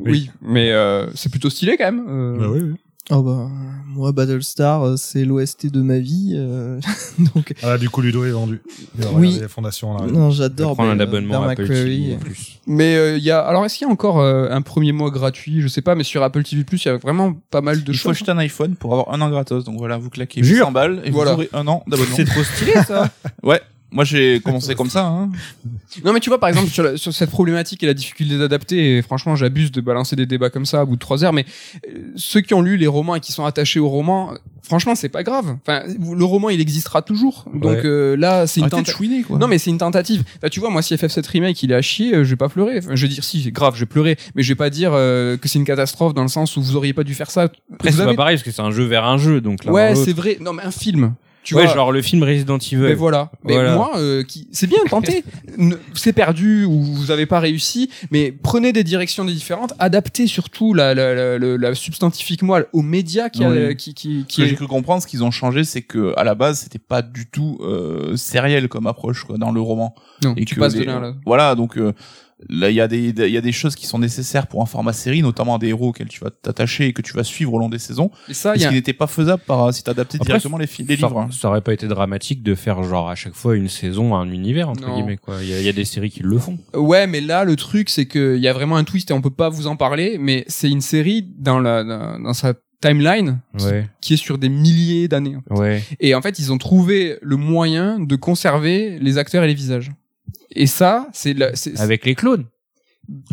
oui. 0.00 0.30
mais 0.42 0.70
euh, 0.72 1.06
c'est 1.14 1.30
plutôt 1.30 1.50
stylé 1.50 1.76
quand 1.76 1.84
même. 1.92 2.04
euh. 2.08 2.38
Bah 2.38 2.46
oui, 2.50 2.60
oui. 2.62 2.74
Oh 3.12 3.22
bah, 3.24 3.48
moi, 3.88 4.12
Battlestar, 4.12 4.84
euh, 4.86 4.96
c'est 4.96 5.24
l'OST 5.24 5.66
de 5.66 5.80
ma 5.82 5.98
vie. 5.98 6.34
euh, 6.36 6.78
donc, 7.34 7.54
Ah, 7.60 7.76
du 7.76 7.90
coup, 7.90 8.02
Ludo 8.02 8.24
est 8.24 8.30
vendu. 8.30 8.60
Oui. 9.14 9.36
les 9.40 9.48
fondations, 9.48 9.96
là. 9.96 10.06
non, 10.06 10.26
On 10.26 10.30
j'adore. 10.30 10.74
prendre 10.74 10.92
un 10.92 11.00
abonnement 11.00 11.42
Apple. 11.42 11.66
TV 11.66 12.16
plus. 12.20 12.60
Mais 12.68 12.94
euh, 12.94 13.16
il 13.18 13.24
y 13.24 13.32
a, 13.32 13.40
alors 13.40 13.64
est-ce 13.64 13.78
qu'il 13.78 13.86
y 13.88 13.90
a 13.90 13.92
encore 13.92 14.20
euh, 14.20 14.48
un 14.50 14.62
premier 14.62 14.92
mois 14.92 15.10
gratuit? 15.10 15.60
Je 15.60 15.66
sais 15.66 15.82
pas, 15.82 15.96
mais 15.96 16.04
sur 16.04 16.22
Apple 16.22 16.44
TV+, 16.44 16.64
il 16.70 16.84
y 16.84 16.88
a 16.88 16.98
vraiment 16.98 17.34
pas 17.50 17.62
mal 17.62 17.82
de 17.82 17.90
Il 17.92 17.98
faut 17.98 18.10
choses. 18.10 18.18
acheter 18.18 18.30
un 18.30 18.38
iPhone 18.38 18.76
pour 18.76 18.92
avoir 18.92 19.12
un 19.12 19.20
an 19.22 19.28
gratos. 19.28 19.64
Donc 19.64 19.78
voilà, 19.78 19.98
vous 19.98 20.10
claquez 20.10 20.44
Jure. 20.44 20.66
800 20.66 20.72
balles 20.72 21.02
et 21.04 21.10
Voilà. 21.10 21.32
vous 21.32 21.38
aurez 21.38 21.48
un 21.52 21.66
an 21.66 21.82
d'abonnement. 21.88 22.14
C'est 22.14 22.26
trop 22.26 22.44
stylé 22.44 22.74
ça. 22.86 23.10
Ouais. 23.42 23.60
Moi, 23.92 24.04
j'ai 24.04 24.40
commencé 24.40 24.74
comme 24.76 24.90
ça. 24.90 25.06
Hein. 25.06 25.30
Non, 26.04 26.12
mais 26.12 26.20
tu 26.20 26.30
vois, 26.30 26.38
par 26.38 26.48
exemple, 26.48 26.68
sur, 26.70 26.82
la- 26.84 26.96
sur 26.96 27.12
cette 27.12 27.30
problématique 27.30 27.82
et 27.82 27.86
la 27.86 27.94
difficulté 27.94 28.38
d'adapter, 28.38 28.98
et 28.98 29.02
franchement, 29.02 29.34
j'abuse 29.36 29.72
de 29.72 29.80
balancer 29.80 30.14
des 30.16 30.26
débats 30.26 30.48
comme 30.50 30.64
ça 30.66 30.80
à 30.80 30.84
bout 30.84 30.94
de 30.94 31.00
trois 31.00 31.24
heures, 31.24 31.32
mais 31.32 31.44
euh, 31.88 31.98
ceux 32.16 32.40
qui 32.40 32.54
ont 32.54 32.62
lu 32.62 32.76
les 32.76 32.86
romans 32.86 33.16
et 33.16 33.20
qui 33.20 33.32
sont 33.32 33.44
attachés 33.44 33.80
au 33.80 33.88
roman, 33.88 34.32
euh, 34.32 34.36
franchement, 34.62 34.94
c'est 34.94 35.08
pas 35.08 35.22
grave. 35.24 35.56
Enfin, 35.66 35.82
le 35.88 36.24
roman, 36.24 36.50
il 36.50 36.60
existera 36.60 37.02
toujours. 37.02 37.46
Donc 37.52 37.64
Ouais. 37.64 37.80
euh, 37.84 38.16
là, 38.16 38.46
c'est 38.46 38.60
une 38.60 38.68
tentative. 38.68 39.26
Non 39.30 39.48
mais 39.48 39.58
c'est 39.58 39.70
une 39.70 39.78
tentative. 39.78 40.22
Bah, 40.40 40.48
tu 40.50 40.60
vois 40.60 40.70
moi 40.70 40.82
si 40.82 40.94
FF7 40.94 41.26
remake 41.28 41.62
il 41.62 41.72
est 41.72 41.74
à 41.74 41.82
chier, 41.82 42.14
euh, 42.14 42.24
je 42.24 42.30
vais 42.30 42.36
pas 42.36 42.48
pleurer. 42.48 42.78
Enfin, 42.78 42.94
je 42.94 43.02
vais 43.02 43.08
dire 43.12 43.24
si, 43.24 43.42
c'est 43.42 43.50
grave, 43.50 43.74
je 43.74 43.80
vais 43.80 43.86
pleurer, 43.86 44.16
mais 44.36 44.42
je 44.44 44.48
vais 44.50 44.56
pas 44.56 44.70
dire 44.70 44.92
euh, 44.94 45.36
que 45.36 45.48
c'est 45.48 45.58
une 45.58 45.64
catastrophe 45.64 46.14
dans 46.14 46.22
le 46.22 46.28
sens 46.28 46.56
où 46.56 46.62
vous 46.62 46.76
auriez 46.76 46.92
pas 46.92 47.02
dû 47.04 47.14
faire 47.14 47.30
ça. 47.30 47.48
Après, 47.74 47.90
c'est 47.90 48.00
avez- 48.00 48.12
pas 48.12 48.16
pareil 48.16 48.36
parce 48.36 48.44
que 48.44 48.52
c'est 48.52 48.62
un 48.62 48.70
jeu 48.70 48.84
vers 48.84 49.04
un 49.04 49.18
jeu, 49.18 49.40
donc 49.40 49.64
là. 49.64 49.72
Ouais, 49.72 49.94
c'est 49.96 50.12
vrai. 50.12 50.38
Non 50.40 50.52
mais 50.52 50.62
un 50.62 50.70
film. 50.70 51.14
Tu 51.42 51.54
ouais, 51.54 51.64
vois, 51.64 51.74
genre 51.74 51.90
le 51.90 52.02
film 52.02 52.22
Resident 52.22 52.58
Evil. 52.58 52.76
mais 52.76 52.94
voilà. 52.94 53.30
Mais 53.44 53.54
Voilà. 53.54 53.74
moi, 53.74 53.92
euh, 53.96 54.22
qui, 54.22 54.46
c'est 54.52 54.66
bien 54.66 54.80
tenté. 54.88 55.24
C'est 55.94 56.12
perdu 56.12 56.64
ou 56.64 56.82
vous 56.82 57.10
avez 57.10 57.26
pas 57.26 57.40
réussi, 57.40 57.90
mais 58.10 58.30
prenez 58.32 58.72
des 58.72 58.84
directions 58.84 59.24
différentes, 59.24 59.72
adaptez 59.78 60.26
surtout 60.26 60.74
la, 60.74 60.94
la, 60.94 61.14
la, 61.14 61.38
la, 61.38 61.56
la 61.56 61.74
substantifique 61.74 62.42
moelle 62.42 62.66
aux 62.72 62.82
médias 62.82 63.28
qui, 63.30 63.44
Oui. 63.44 63.74
qui, 63.76 63.94
qui, 63.94 64.20
Ce 64.22 64.26
qui 64.26 64.36
que 64.42 64.46
est- 64.46 64.48
j'ai 64.50 64.54
cru 64.56 64.66
comprendre, 64.66 65.02
ce 65.02 65.06
qu'ils 65.06 65.24
ont 65.24 65.30
changé, 65.30 65.64
c'est 65.64 65.82
que 65.82 66.12
à 66.16 66.24
la 66.24 66.34
base, 66.34 66.60
c'était 66.60 66.78
pas 66.78 67.02
du 67.02 67.26
tout 67.26 67.58
euh, 67.62 68.16
sériel 68.16 68.68
comme 68.68 68.86
approche 68.86 69.24
quoi, 69.24 69.38
dans 69.38 69.50
le 69.50 69.60
roman. 69.60 69.94
non, 70.22 70.34
Et 70.36 70.44
tu 70.44 70.54
que 70.54 70.60
passes 70.60 70.74
les- 70.74 70.80
de 70.80 70.84
l'un 70.84 70.98
à 70.98 71.00
l'autre. 71.00 71.18
Voilà, 71.26 71.54
donc 71.54 71.76
euh, 71.78 71.92
là, 72.48 72.70
il 72.70 72.76
y 72.76 72.80
a 72.80 72.88
des 72.88 73.08
il 73.10 73.30
y 73.32 73.36
a 73.36 73.40
des 73.40 73.52
choses 73.52 73.74
qui 73.74 73.86
sont 73.86 73.98
nécessaires 73.98 74.46
pour 74.46 74.62
un 74.62 74.66
format 74.66 74.92
série, 74.92 75.22
notamment 75.22 75.58
des 75.58 75.68
héros 75.68 75.88
auxquels 75.88 76.08
tu 76.08 76.20
vas 76.20 76.30
t'attacher 76.30 76.86
et 76.86 76.92
que 76.92 77.02
tu 77.02 77.12
vas 77.12 77.24
suivre 77.24 77.52
au 77.54 77.58
long 77.58 77.68
des 77.68 77.78
saisons. 77.78 78.10
Et 78.28 78.34
ça, 78.34 78.54
il 78.54 78.58
Ce 78.60 78.64
y 78.64 78.66
a 78.66 78.68
qui 78.70 78.74
n'était 78.76 78.92
pas 78.92 79.06
faisable 79.06 79.42
par 79.46 79.72
si 79.74 79.82
t'adaptais 79.82 80.18
directement 80.18 80.56
les, 80.58 80.66
les 80.66 80.96
ça, 80.96 81.06
livres. 81.08 81.18
hein. 81.20 81.28
ça 81.32 81.48
aurait 81.48 81.60
pas 81.60 81.72
été 81.72 81.86
dramatique 81.88 82.42
de 82.42 82.54
faire 82.54 82.82
genre 82.82 83.10
à 83.10 83.14
chaque 83.14 83.34
fois 83.34 83.56
une 83.56 83.68
saison, 83.68 84.14
un 84.14 84.30
univers 84.30 84.68
entre 84.70 84.86
Non. 84.86 84.94
guillemets 84.96 85.16
quoi. 85.18 85.36
Il 85.42 85.48
y, 85.48 85.52
a- 85.54 85.60
il 85.60 85.66
y 85.66 85.68
a 85.68 85.72
des 85.72 85.84
séries 85.84 86.10
qui 86.10 86.22
le 86.22 86.38
font. 86.38 86.58
Ouais, 86.74 87.06
mais 87.06 87.20
là, 87.20 87.44
le 87.44 87.56
truc, 87.56 87.90
c'est 87.90 88.06
qu'il 88.06 88.38
y 88.38 88.48
a 88.48 88.52
vraiment 88.52 88.76
un 88.76 88.84
twist 88.84 89.10
et 89.10 89.14
on 89.14 89.20
peut 89.20 89.30
pas 89.30 89.48
vous 89.48 89.66
en 89.66 89.76
parler, 89.76 90.16
mais 90.18 90.44
c'est 90.48 90.70
une 90.70 90.80
série 90.80 91.26
dans 91.38 91.58
la, 91.60 91.84
dans, 91.84 92.18
dans 92.20 92.32
sa 92.32 92.54
timeline 92.80 93.40
qui- 93.58 93.66
Ouais, 93.66 93.86
qui 94.00 94.14
est 94.14 94.16
sur 94.16 94.38
des 94.38 94.48
milliers 94.48 95.06
d'années. 95.06 95.36
en 95.36 95.42
fait. 95.56 95.60
ouais. 95.60 95.82
Et 96.00 96.14
en 96.14 96.22
fait, 96.22 96.38
ils 96.38 96.50
ont 96.52 96.56
trouvé 96.58 97.18
le 97.20 97.36
moyen 97.36 97.98
de 98.00 98.16
conserver 98.16 98.98
les 98.98 99.18
acteurs 99.18 99.44
et 99.44 99.46
les 99.46 99.54
visages. 99.54 99.90
Et 100.52 100.66
ça, 100.66 101.08
c'est 101.12 101.34
la- 101.34 101.54
c'est- 101.56 101.78
Avec 101.80 102.04
les 102.04 102.14
clones. 102.14 102.46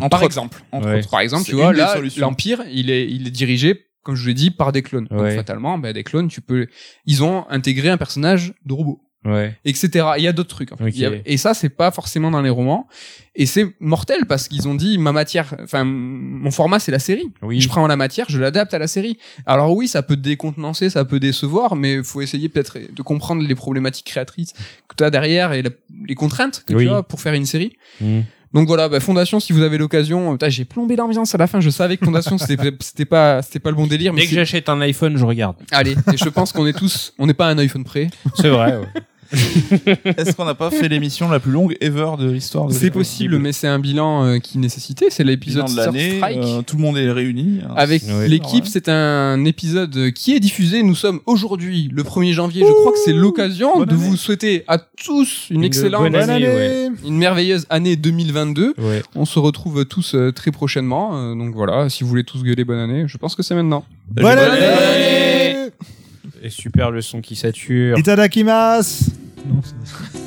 Entre 0.00 0.08
par 0.10 0.20
autres. 0.20 0.26
exemple. 0.26 0.62
Entre 0.72 0.88
Ouais. 0.88 0.98
autres. 0.98 1.10
Par 1.10 1.20
exemple, 1.20 1.44
tu 1.44 1.54
vois, 1.54 1.72
là, 1.72 1.96
l'Empire, 2.16 2.62
il 2.70 2.90
est, 2.90 3.08
il 3.08 3.26
est 3.28 3.30
dirigé, 3.30 3.86
comme 4.02 4.14
je 4.16 4.26
l'ai 4.26 4.34
dit, 4.34 4.50
par 4.50 4.72
des 4.72 4.82
clones. 4.82 5.06
Donc, 5.10 5.30
fatalement, 5.30 5.78
ben, 5.78 5.92
des 5.92 6.04
clones, 6.04 6.28
tu 6.28 6.40
peux, 6.40 6.66
ils 7.06 7.22
ont 7.22 7.48
intégré 7.48 7.88
un 7.88 7.96
personnage 7.96 8.54
de 8.64 8.72
robot. 8.72 9.00
Ouais. 9.28 9.56
etc. 9.64 10.06
Il 10.18 10.24
y 10.24 10.28
a 10.28 10.32
d'autres 10.32 10.48
trucs. 10.48 10.72
en 10.72 10.76
fait. 10.76 11.04
A- 11.04 11.12
et 11.26 11.36
ça, 11.36 11.54
c'est 11.54 11.68
pas 11.68 11.90
forcément 11.90 12.30
dans 12.30 12.42
les 12.42 12.50
romans. 12.50 12.88
Et 13.34 13.46
c'est 13.46 13.66
mortel 13.78 14.26
parce 14.26 14.48
qu'ils 14.48 14.66
ont 14.66 14.74
dit 14.74 14.98
ma 14.98 15.12
matière, 15.12 15.54
enfin 15.62 15.84
mon 15.84 16.50
format, 16.50 16.80
c'est 16.80 16.90
la 16.90 16.98
série. 16.98 17.30
Oui. 17.42 17.60
Je 17.60 17.68
prends 17.68 17.86
la 17.86 17.94
matière, 17.96 18.26
je 18.28 18.38
l'adapte 18.40 18.74
à 18.74 18.78
la 18.78 18.88
série. 18.88 19.16
Alors 19.46 19.74
oui, 19.76 19.86
ça 19.86 20.02
peut 20.02 20.16
décontenancer, 20.16 20.90
ça 20.90 21.04
peut 21.04 21.20
décevoir, 21.20 21.76
mais 21.76 22.02
faut 22.02 22.20
essayer 22.20 22.48
peut-être 22.48 22.78
de 22.92 23.02
comprendre 23.02 23.42
les 23.46 23.54
problématiques 23.54 24.06
créatrices 24.06 24.54
que 24.88 24.96
tu 24.96 25.04
as 25.04 25.10
derrière 25.10 25.52
et 25.52 25.62
la- 25.62 25.70
les 26.06 26.14
contraintes 26.16 26.64
que 26.66 26.74
Oui. 26.74 26.86
tu 26.86 26.90
as 26.90 27.02
pour 27.04 27.20
faire 27.20 27.34
une 27.34 27.46
série. 27.46 27.76
Mm. 28.00 28.20
Donc 28.54 28.66
voilà, 28.66 28.88
bah, 28.88 28.98
Fondation, 28.98 29.40
si 29.40 29.52
vous 29.52 29.60
avez 29.60 29.76
l'occasion, 29.76 30.32
putain, 30.32 30.48
j'ai 30.48 30.64
plombé 30.64 30.96
l'ambiance 30.96 31.34
à 31.34 31.38
la 31.38 31.46
fin. 31.46 31.60
Je 31.60 31.68
savais 31.68 31.98
que 31.98 32.06
Fondation, 32.06 32.38
c'était 32.38 32.72
c'était 32.80 33.04
pas, 33.04 33.42
c'était 33.42 33.58
pas 33.60 33.68
le 33.70 33.76
bon 33.76 33.86
délire, 33.86 34.12
mais 34.14 34.22
Dès 34.22 34.26
que 34.26 34.34
j'achète 34.34 34.68
un 34.70 34.80
iPhone, 34.80 35.16
je 35.18 35.24
regarde. 35.26 35.56
allez. 35.70 35.92
Et 36.12 36.16
je 36.16 36.28
pense 36.30 36.52
qu'on 36.52 36.66
est 36.66 36.72
tous, 36.72 37.12
on 37.18 37.26
n'est 37.26 37.34
pas 37.34 37.46
à 37.46 37.50
un 37.50 37.58
iPhone 37.58 37.84
près. 37.84 38.08
C'est 38.34 38.48
vrai. 38.48 38.78
ouais. 38.78 38.86
Est-ce 40.16 40.34
qu'on 40.34 40.44
n'a 40.44 40.54
pas 40.54 40.70
fait 40.70 40.88
l'émission 40.88 41.28
la 41.28 41.38
plus 41.40 41.52
longue 41.52 41.76
ever 41.80 42.12
de 42.18 42.30
l'histoire 42.30 42.66
de 42.66 42.72
C'est 42.72 42.90
possible, 42.90 43.38
mais 43.38 43.52
c'est 43.52 43.68
un 43.68 43.78
bilan 43.78 44.24
euh, 44.24 44.38
qui 44.38 44.58
nécessitait. 44.58 45.08
C'est 45.10 45.24
l'épisode 45.24 45.64
de 45.66 45.70
Surf 45.70 45.96
Strike. 45.96 46.38
euh, 46.42 46.62
tout 46.62 46.76
le 46.76 46.82
monde 46.82 46.96
est 46.96 47.10
réuni. 47.10 47.60
Avec 47.76 48.02
Ouais. 48.04 48.28
l'équipe, 48.28 48.64
Ouais. 48.64 48.70
c'est 48.72 48.88
un 48.88 49.44
épisode 49.44 50.12
qui 50.12 50.34
est 50.34 50.40
diffusé. 50.40 50.82
Nous 50.82 50.94
sommes 50.94 51.20
aujourd'hui, 51.26 51.90
le 51.92 52.02
1er 52.02 52.32
janvier. 52.32 52.64
Je 52.66 52.72
crois 52.72 52.92
que 52.92 52.98
c'est 53.04 53.12
l'occasion 53.12 53.78
de 53.84 53.90
année. 53.92 53.94
vous 53.94 54.16
souhaiter 54.16 54.64
à 54.66 54.78
tous 54.78 55.48
une, 55.50 55.56
Une 55.58 55.64
excellente, 55.64 56.02
bonne 56.10 56.14
année, 56.16 56.46
ouais. 56.46 56.88
une 57.06 57.18
merveilleuse 57.18 57.66
année 57.70 57.96
2022. 57.96 58.74
Ouais. 58.78 59.02
On 59.14 59.24
se 59.26 59.38
retrouve 59.38 59.84
tous 59.84 60.14
euh, 60.14 60.32
très 60.32 60.50
prochainement. 60.50 61.10
Euh, 61.14 61.34
donc 61.34 61.54
voilà, 61.54 61.88
si 61.90 62.02
vous 62.02 62.08
voulez 62.08 62.24
tous 62.24 62.42
gueuler 62.42 62.64
bonne 62.64 62.78
année, 62.78 63.04
je 63.06 63.16
pense 63.18 63.34
que 63.34 63.42
c'est 63.42 63.54
maintenant. 63.54 63.84
Bonne 64.10 64.24
Bonne 64.24 64.38
année 64.38 65.70
Et 66.42 66.50
super 66.50 66.90
le 66.90 67.00
son 67.02 67.20
qui 67.20 67.34
sature. 67.36 67.98
Itadakimasu 67.98 69.04
Non, 69.48 69.60
c'est- 69.62 70.18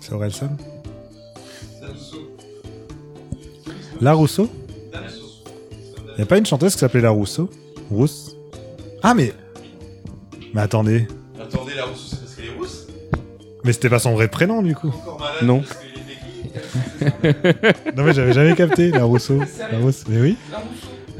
C'est 0.00 0.12
Orelsan 0.12 0.56
La 4.00 4.12
Rousseau 4.12 4.48
Y 6.18 6.22
a 6.22 6.26
pas 6.26 6.38
une 6.38 6.46
chanteuse 6.46 6.72
qui 6.74 6.78
s'appelait 6.80 7.00
La 7.02 7.10
Rousseau 7.10 7.48
Rousse. 7.90 8.34
Ah 9.02 9.14
mais 9.14 9.32
Mais 10.54 10.60
attendez, 10.60 11.06
Attendez, 11.40 11.74
la 11.76 11.84
rousse, 11.86 12.16
mais 13.64 13.72
c'était 13.72 13.88
pas 13.90 13.98
son 13.98 14.12
vrai 14.12 14.28
prénom 14.28 14.62
du 14.62 14.74
coup. 14.74 14.92
Non. 15.42 15.62
Non 17.96 18.02
mais 18.04 18.12
j'avais 18.12 18.32
jamais 18.32 18.54
capté 18.54 18.90
La 18.90 19.04
Rousseau. 19.04 19.38
La 19.70 19.78
Rousseau. 19.78 20.04
Mais 20.08 20.20
oui, 20.20 20.36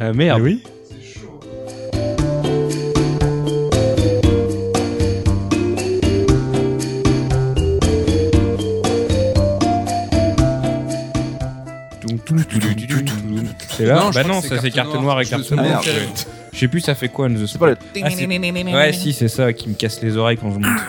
Euh, 0.00 0.12
mais 0.14 0.24
merde. 0.26 0.40
oui. 0.42 0.62
C'est 13.70 13.84
là 13.86 13.94
Non, 13.96 14.10
je 14.10 14.14
Bah 14.14 14.22
crois 14.22 14.34
non, 14.34 14.40
que 14.40 14.48
ça 14.48 14.56
c'est 14.60 14.70
carte 14.70 14.90
carte 14.90 15.02
noire 15.02 15.20
et 15.20 15.24
noire. 15.24 15.30
carte 15.30 15.44
Je- 15.48 15.54
merde. 15.54 15.84
Je 16.52 16.58
sais 16.58 16.68
plus 16.68 16.80
ça 16.80 16.94
fait 16.94 17.08
quoi, 17.08 17.28
The 17.28 17.46
C'est 17.46 17.58
pas 17.58 17.66
le. 17.68 17.76
Ah, 18.02 18.10
c'est- 18.10 18.26
Ouais, 18.26 18.92
si, 18.92 19.12
c'est 19.12 19.28
ça 19.28 19.52
qui 19.52 19.68
me 19.68 19.74
casse 19.74 20.02
les 20.02 20.16
oreilles 20.16 20.38
quand 20.38 20.50
je 20.50 20.58
monte. 20.58 20.80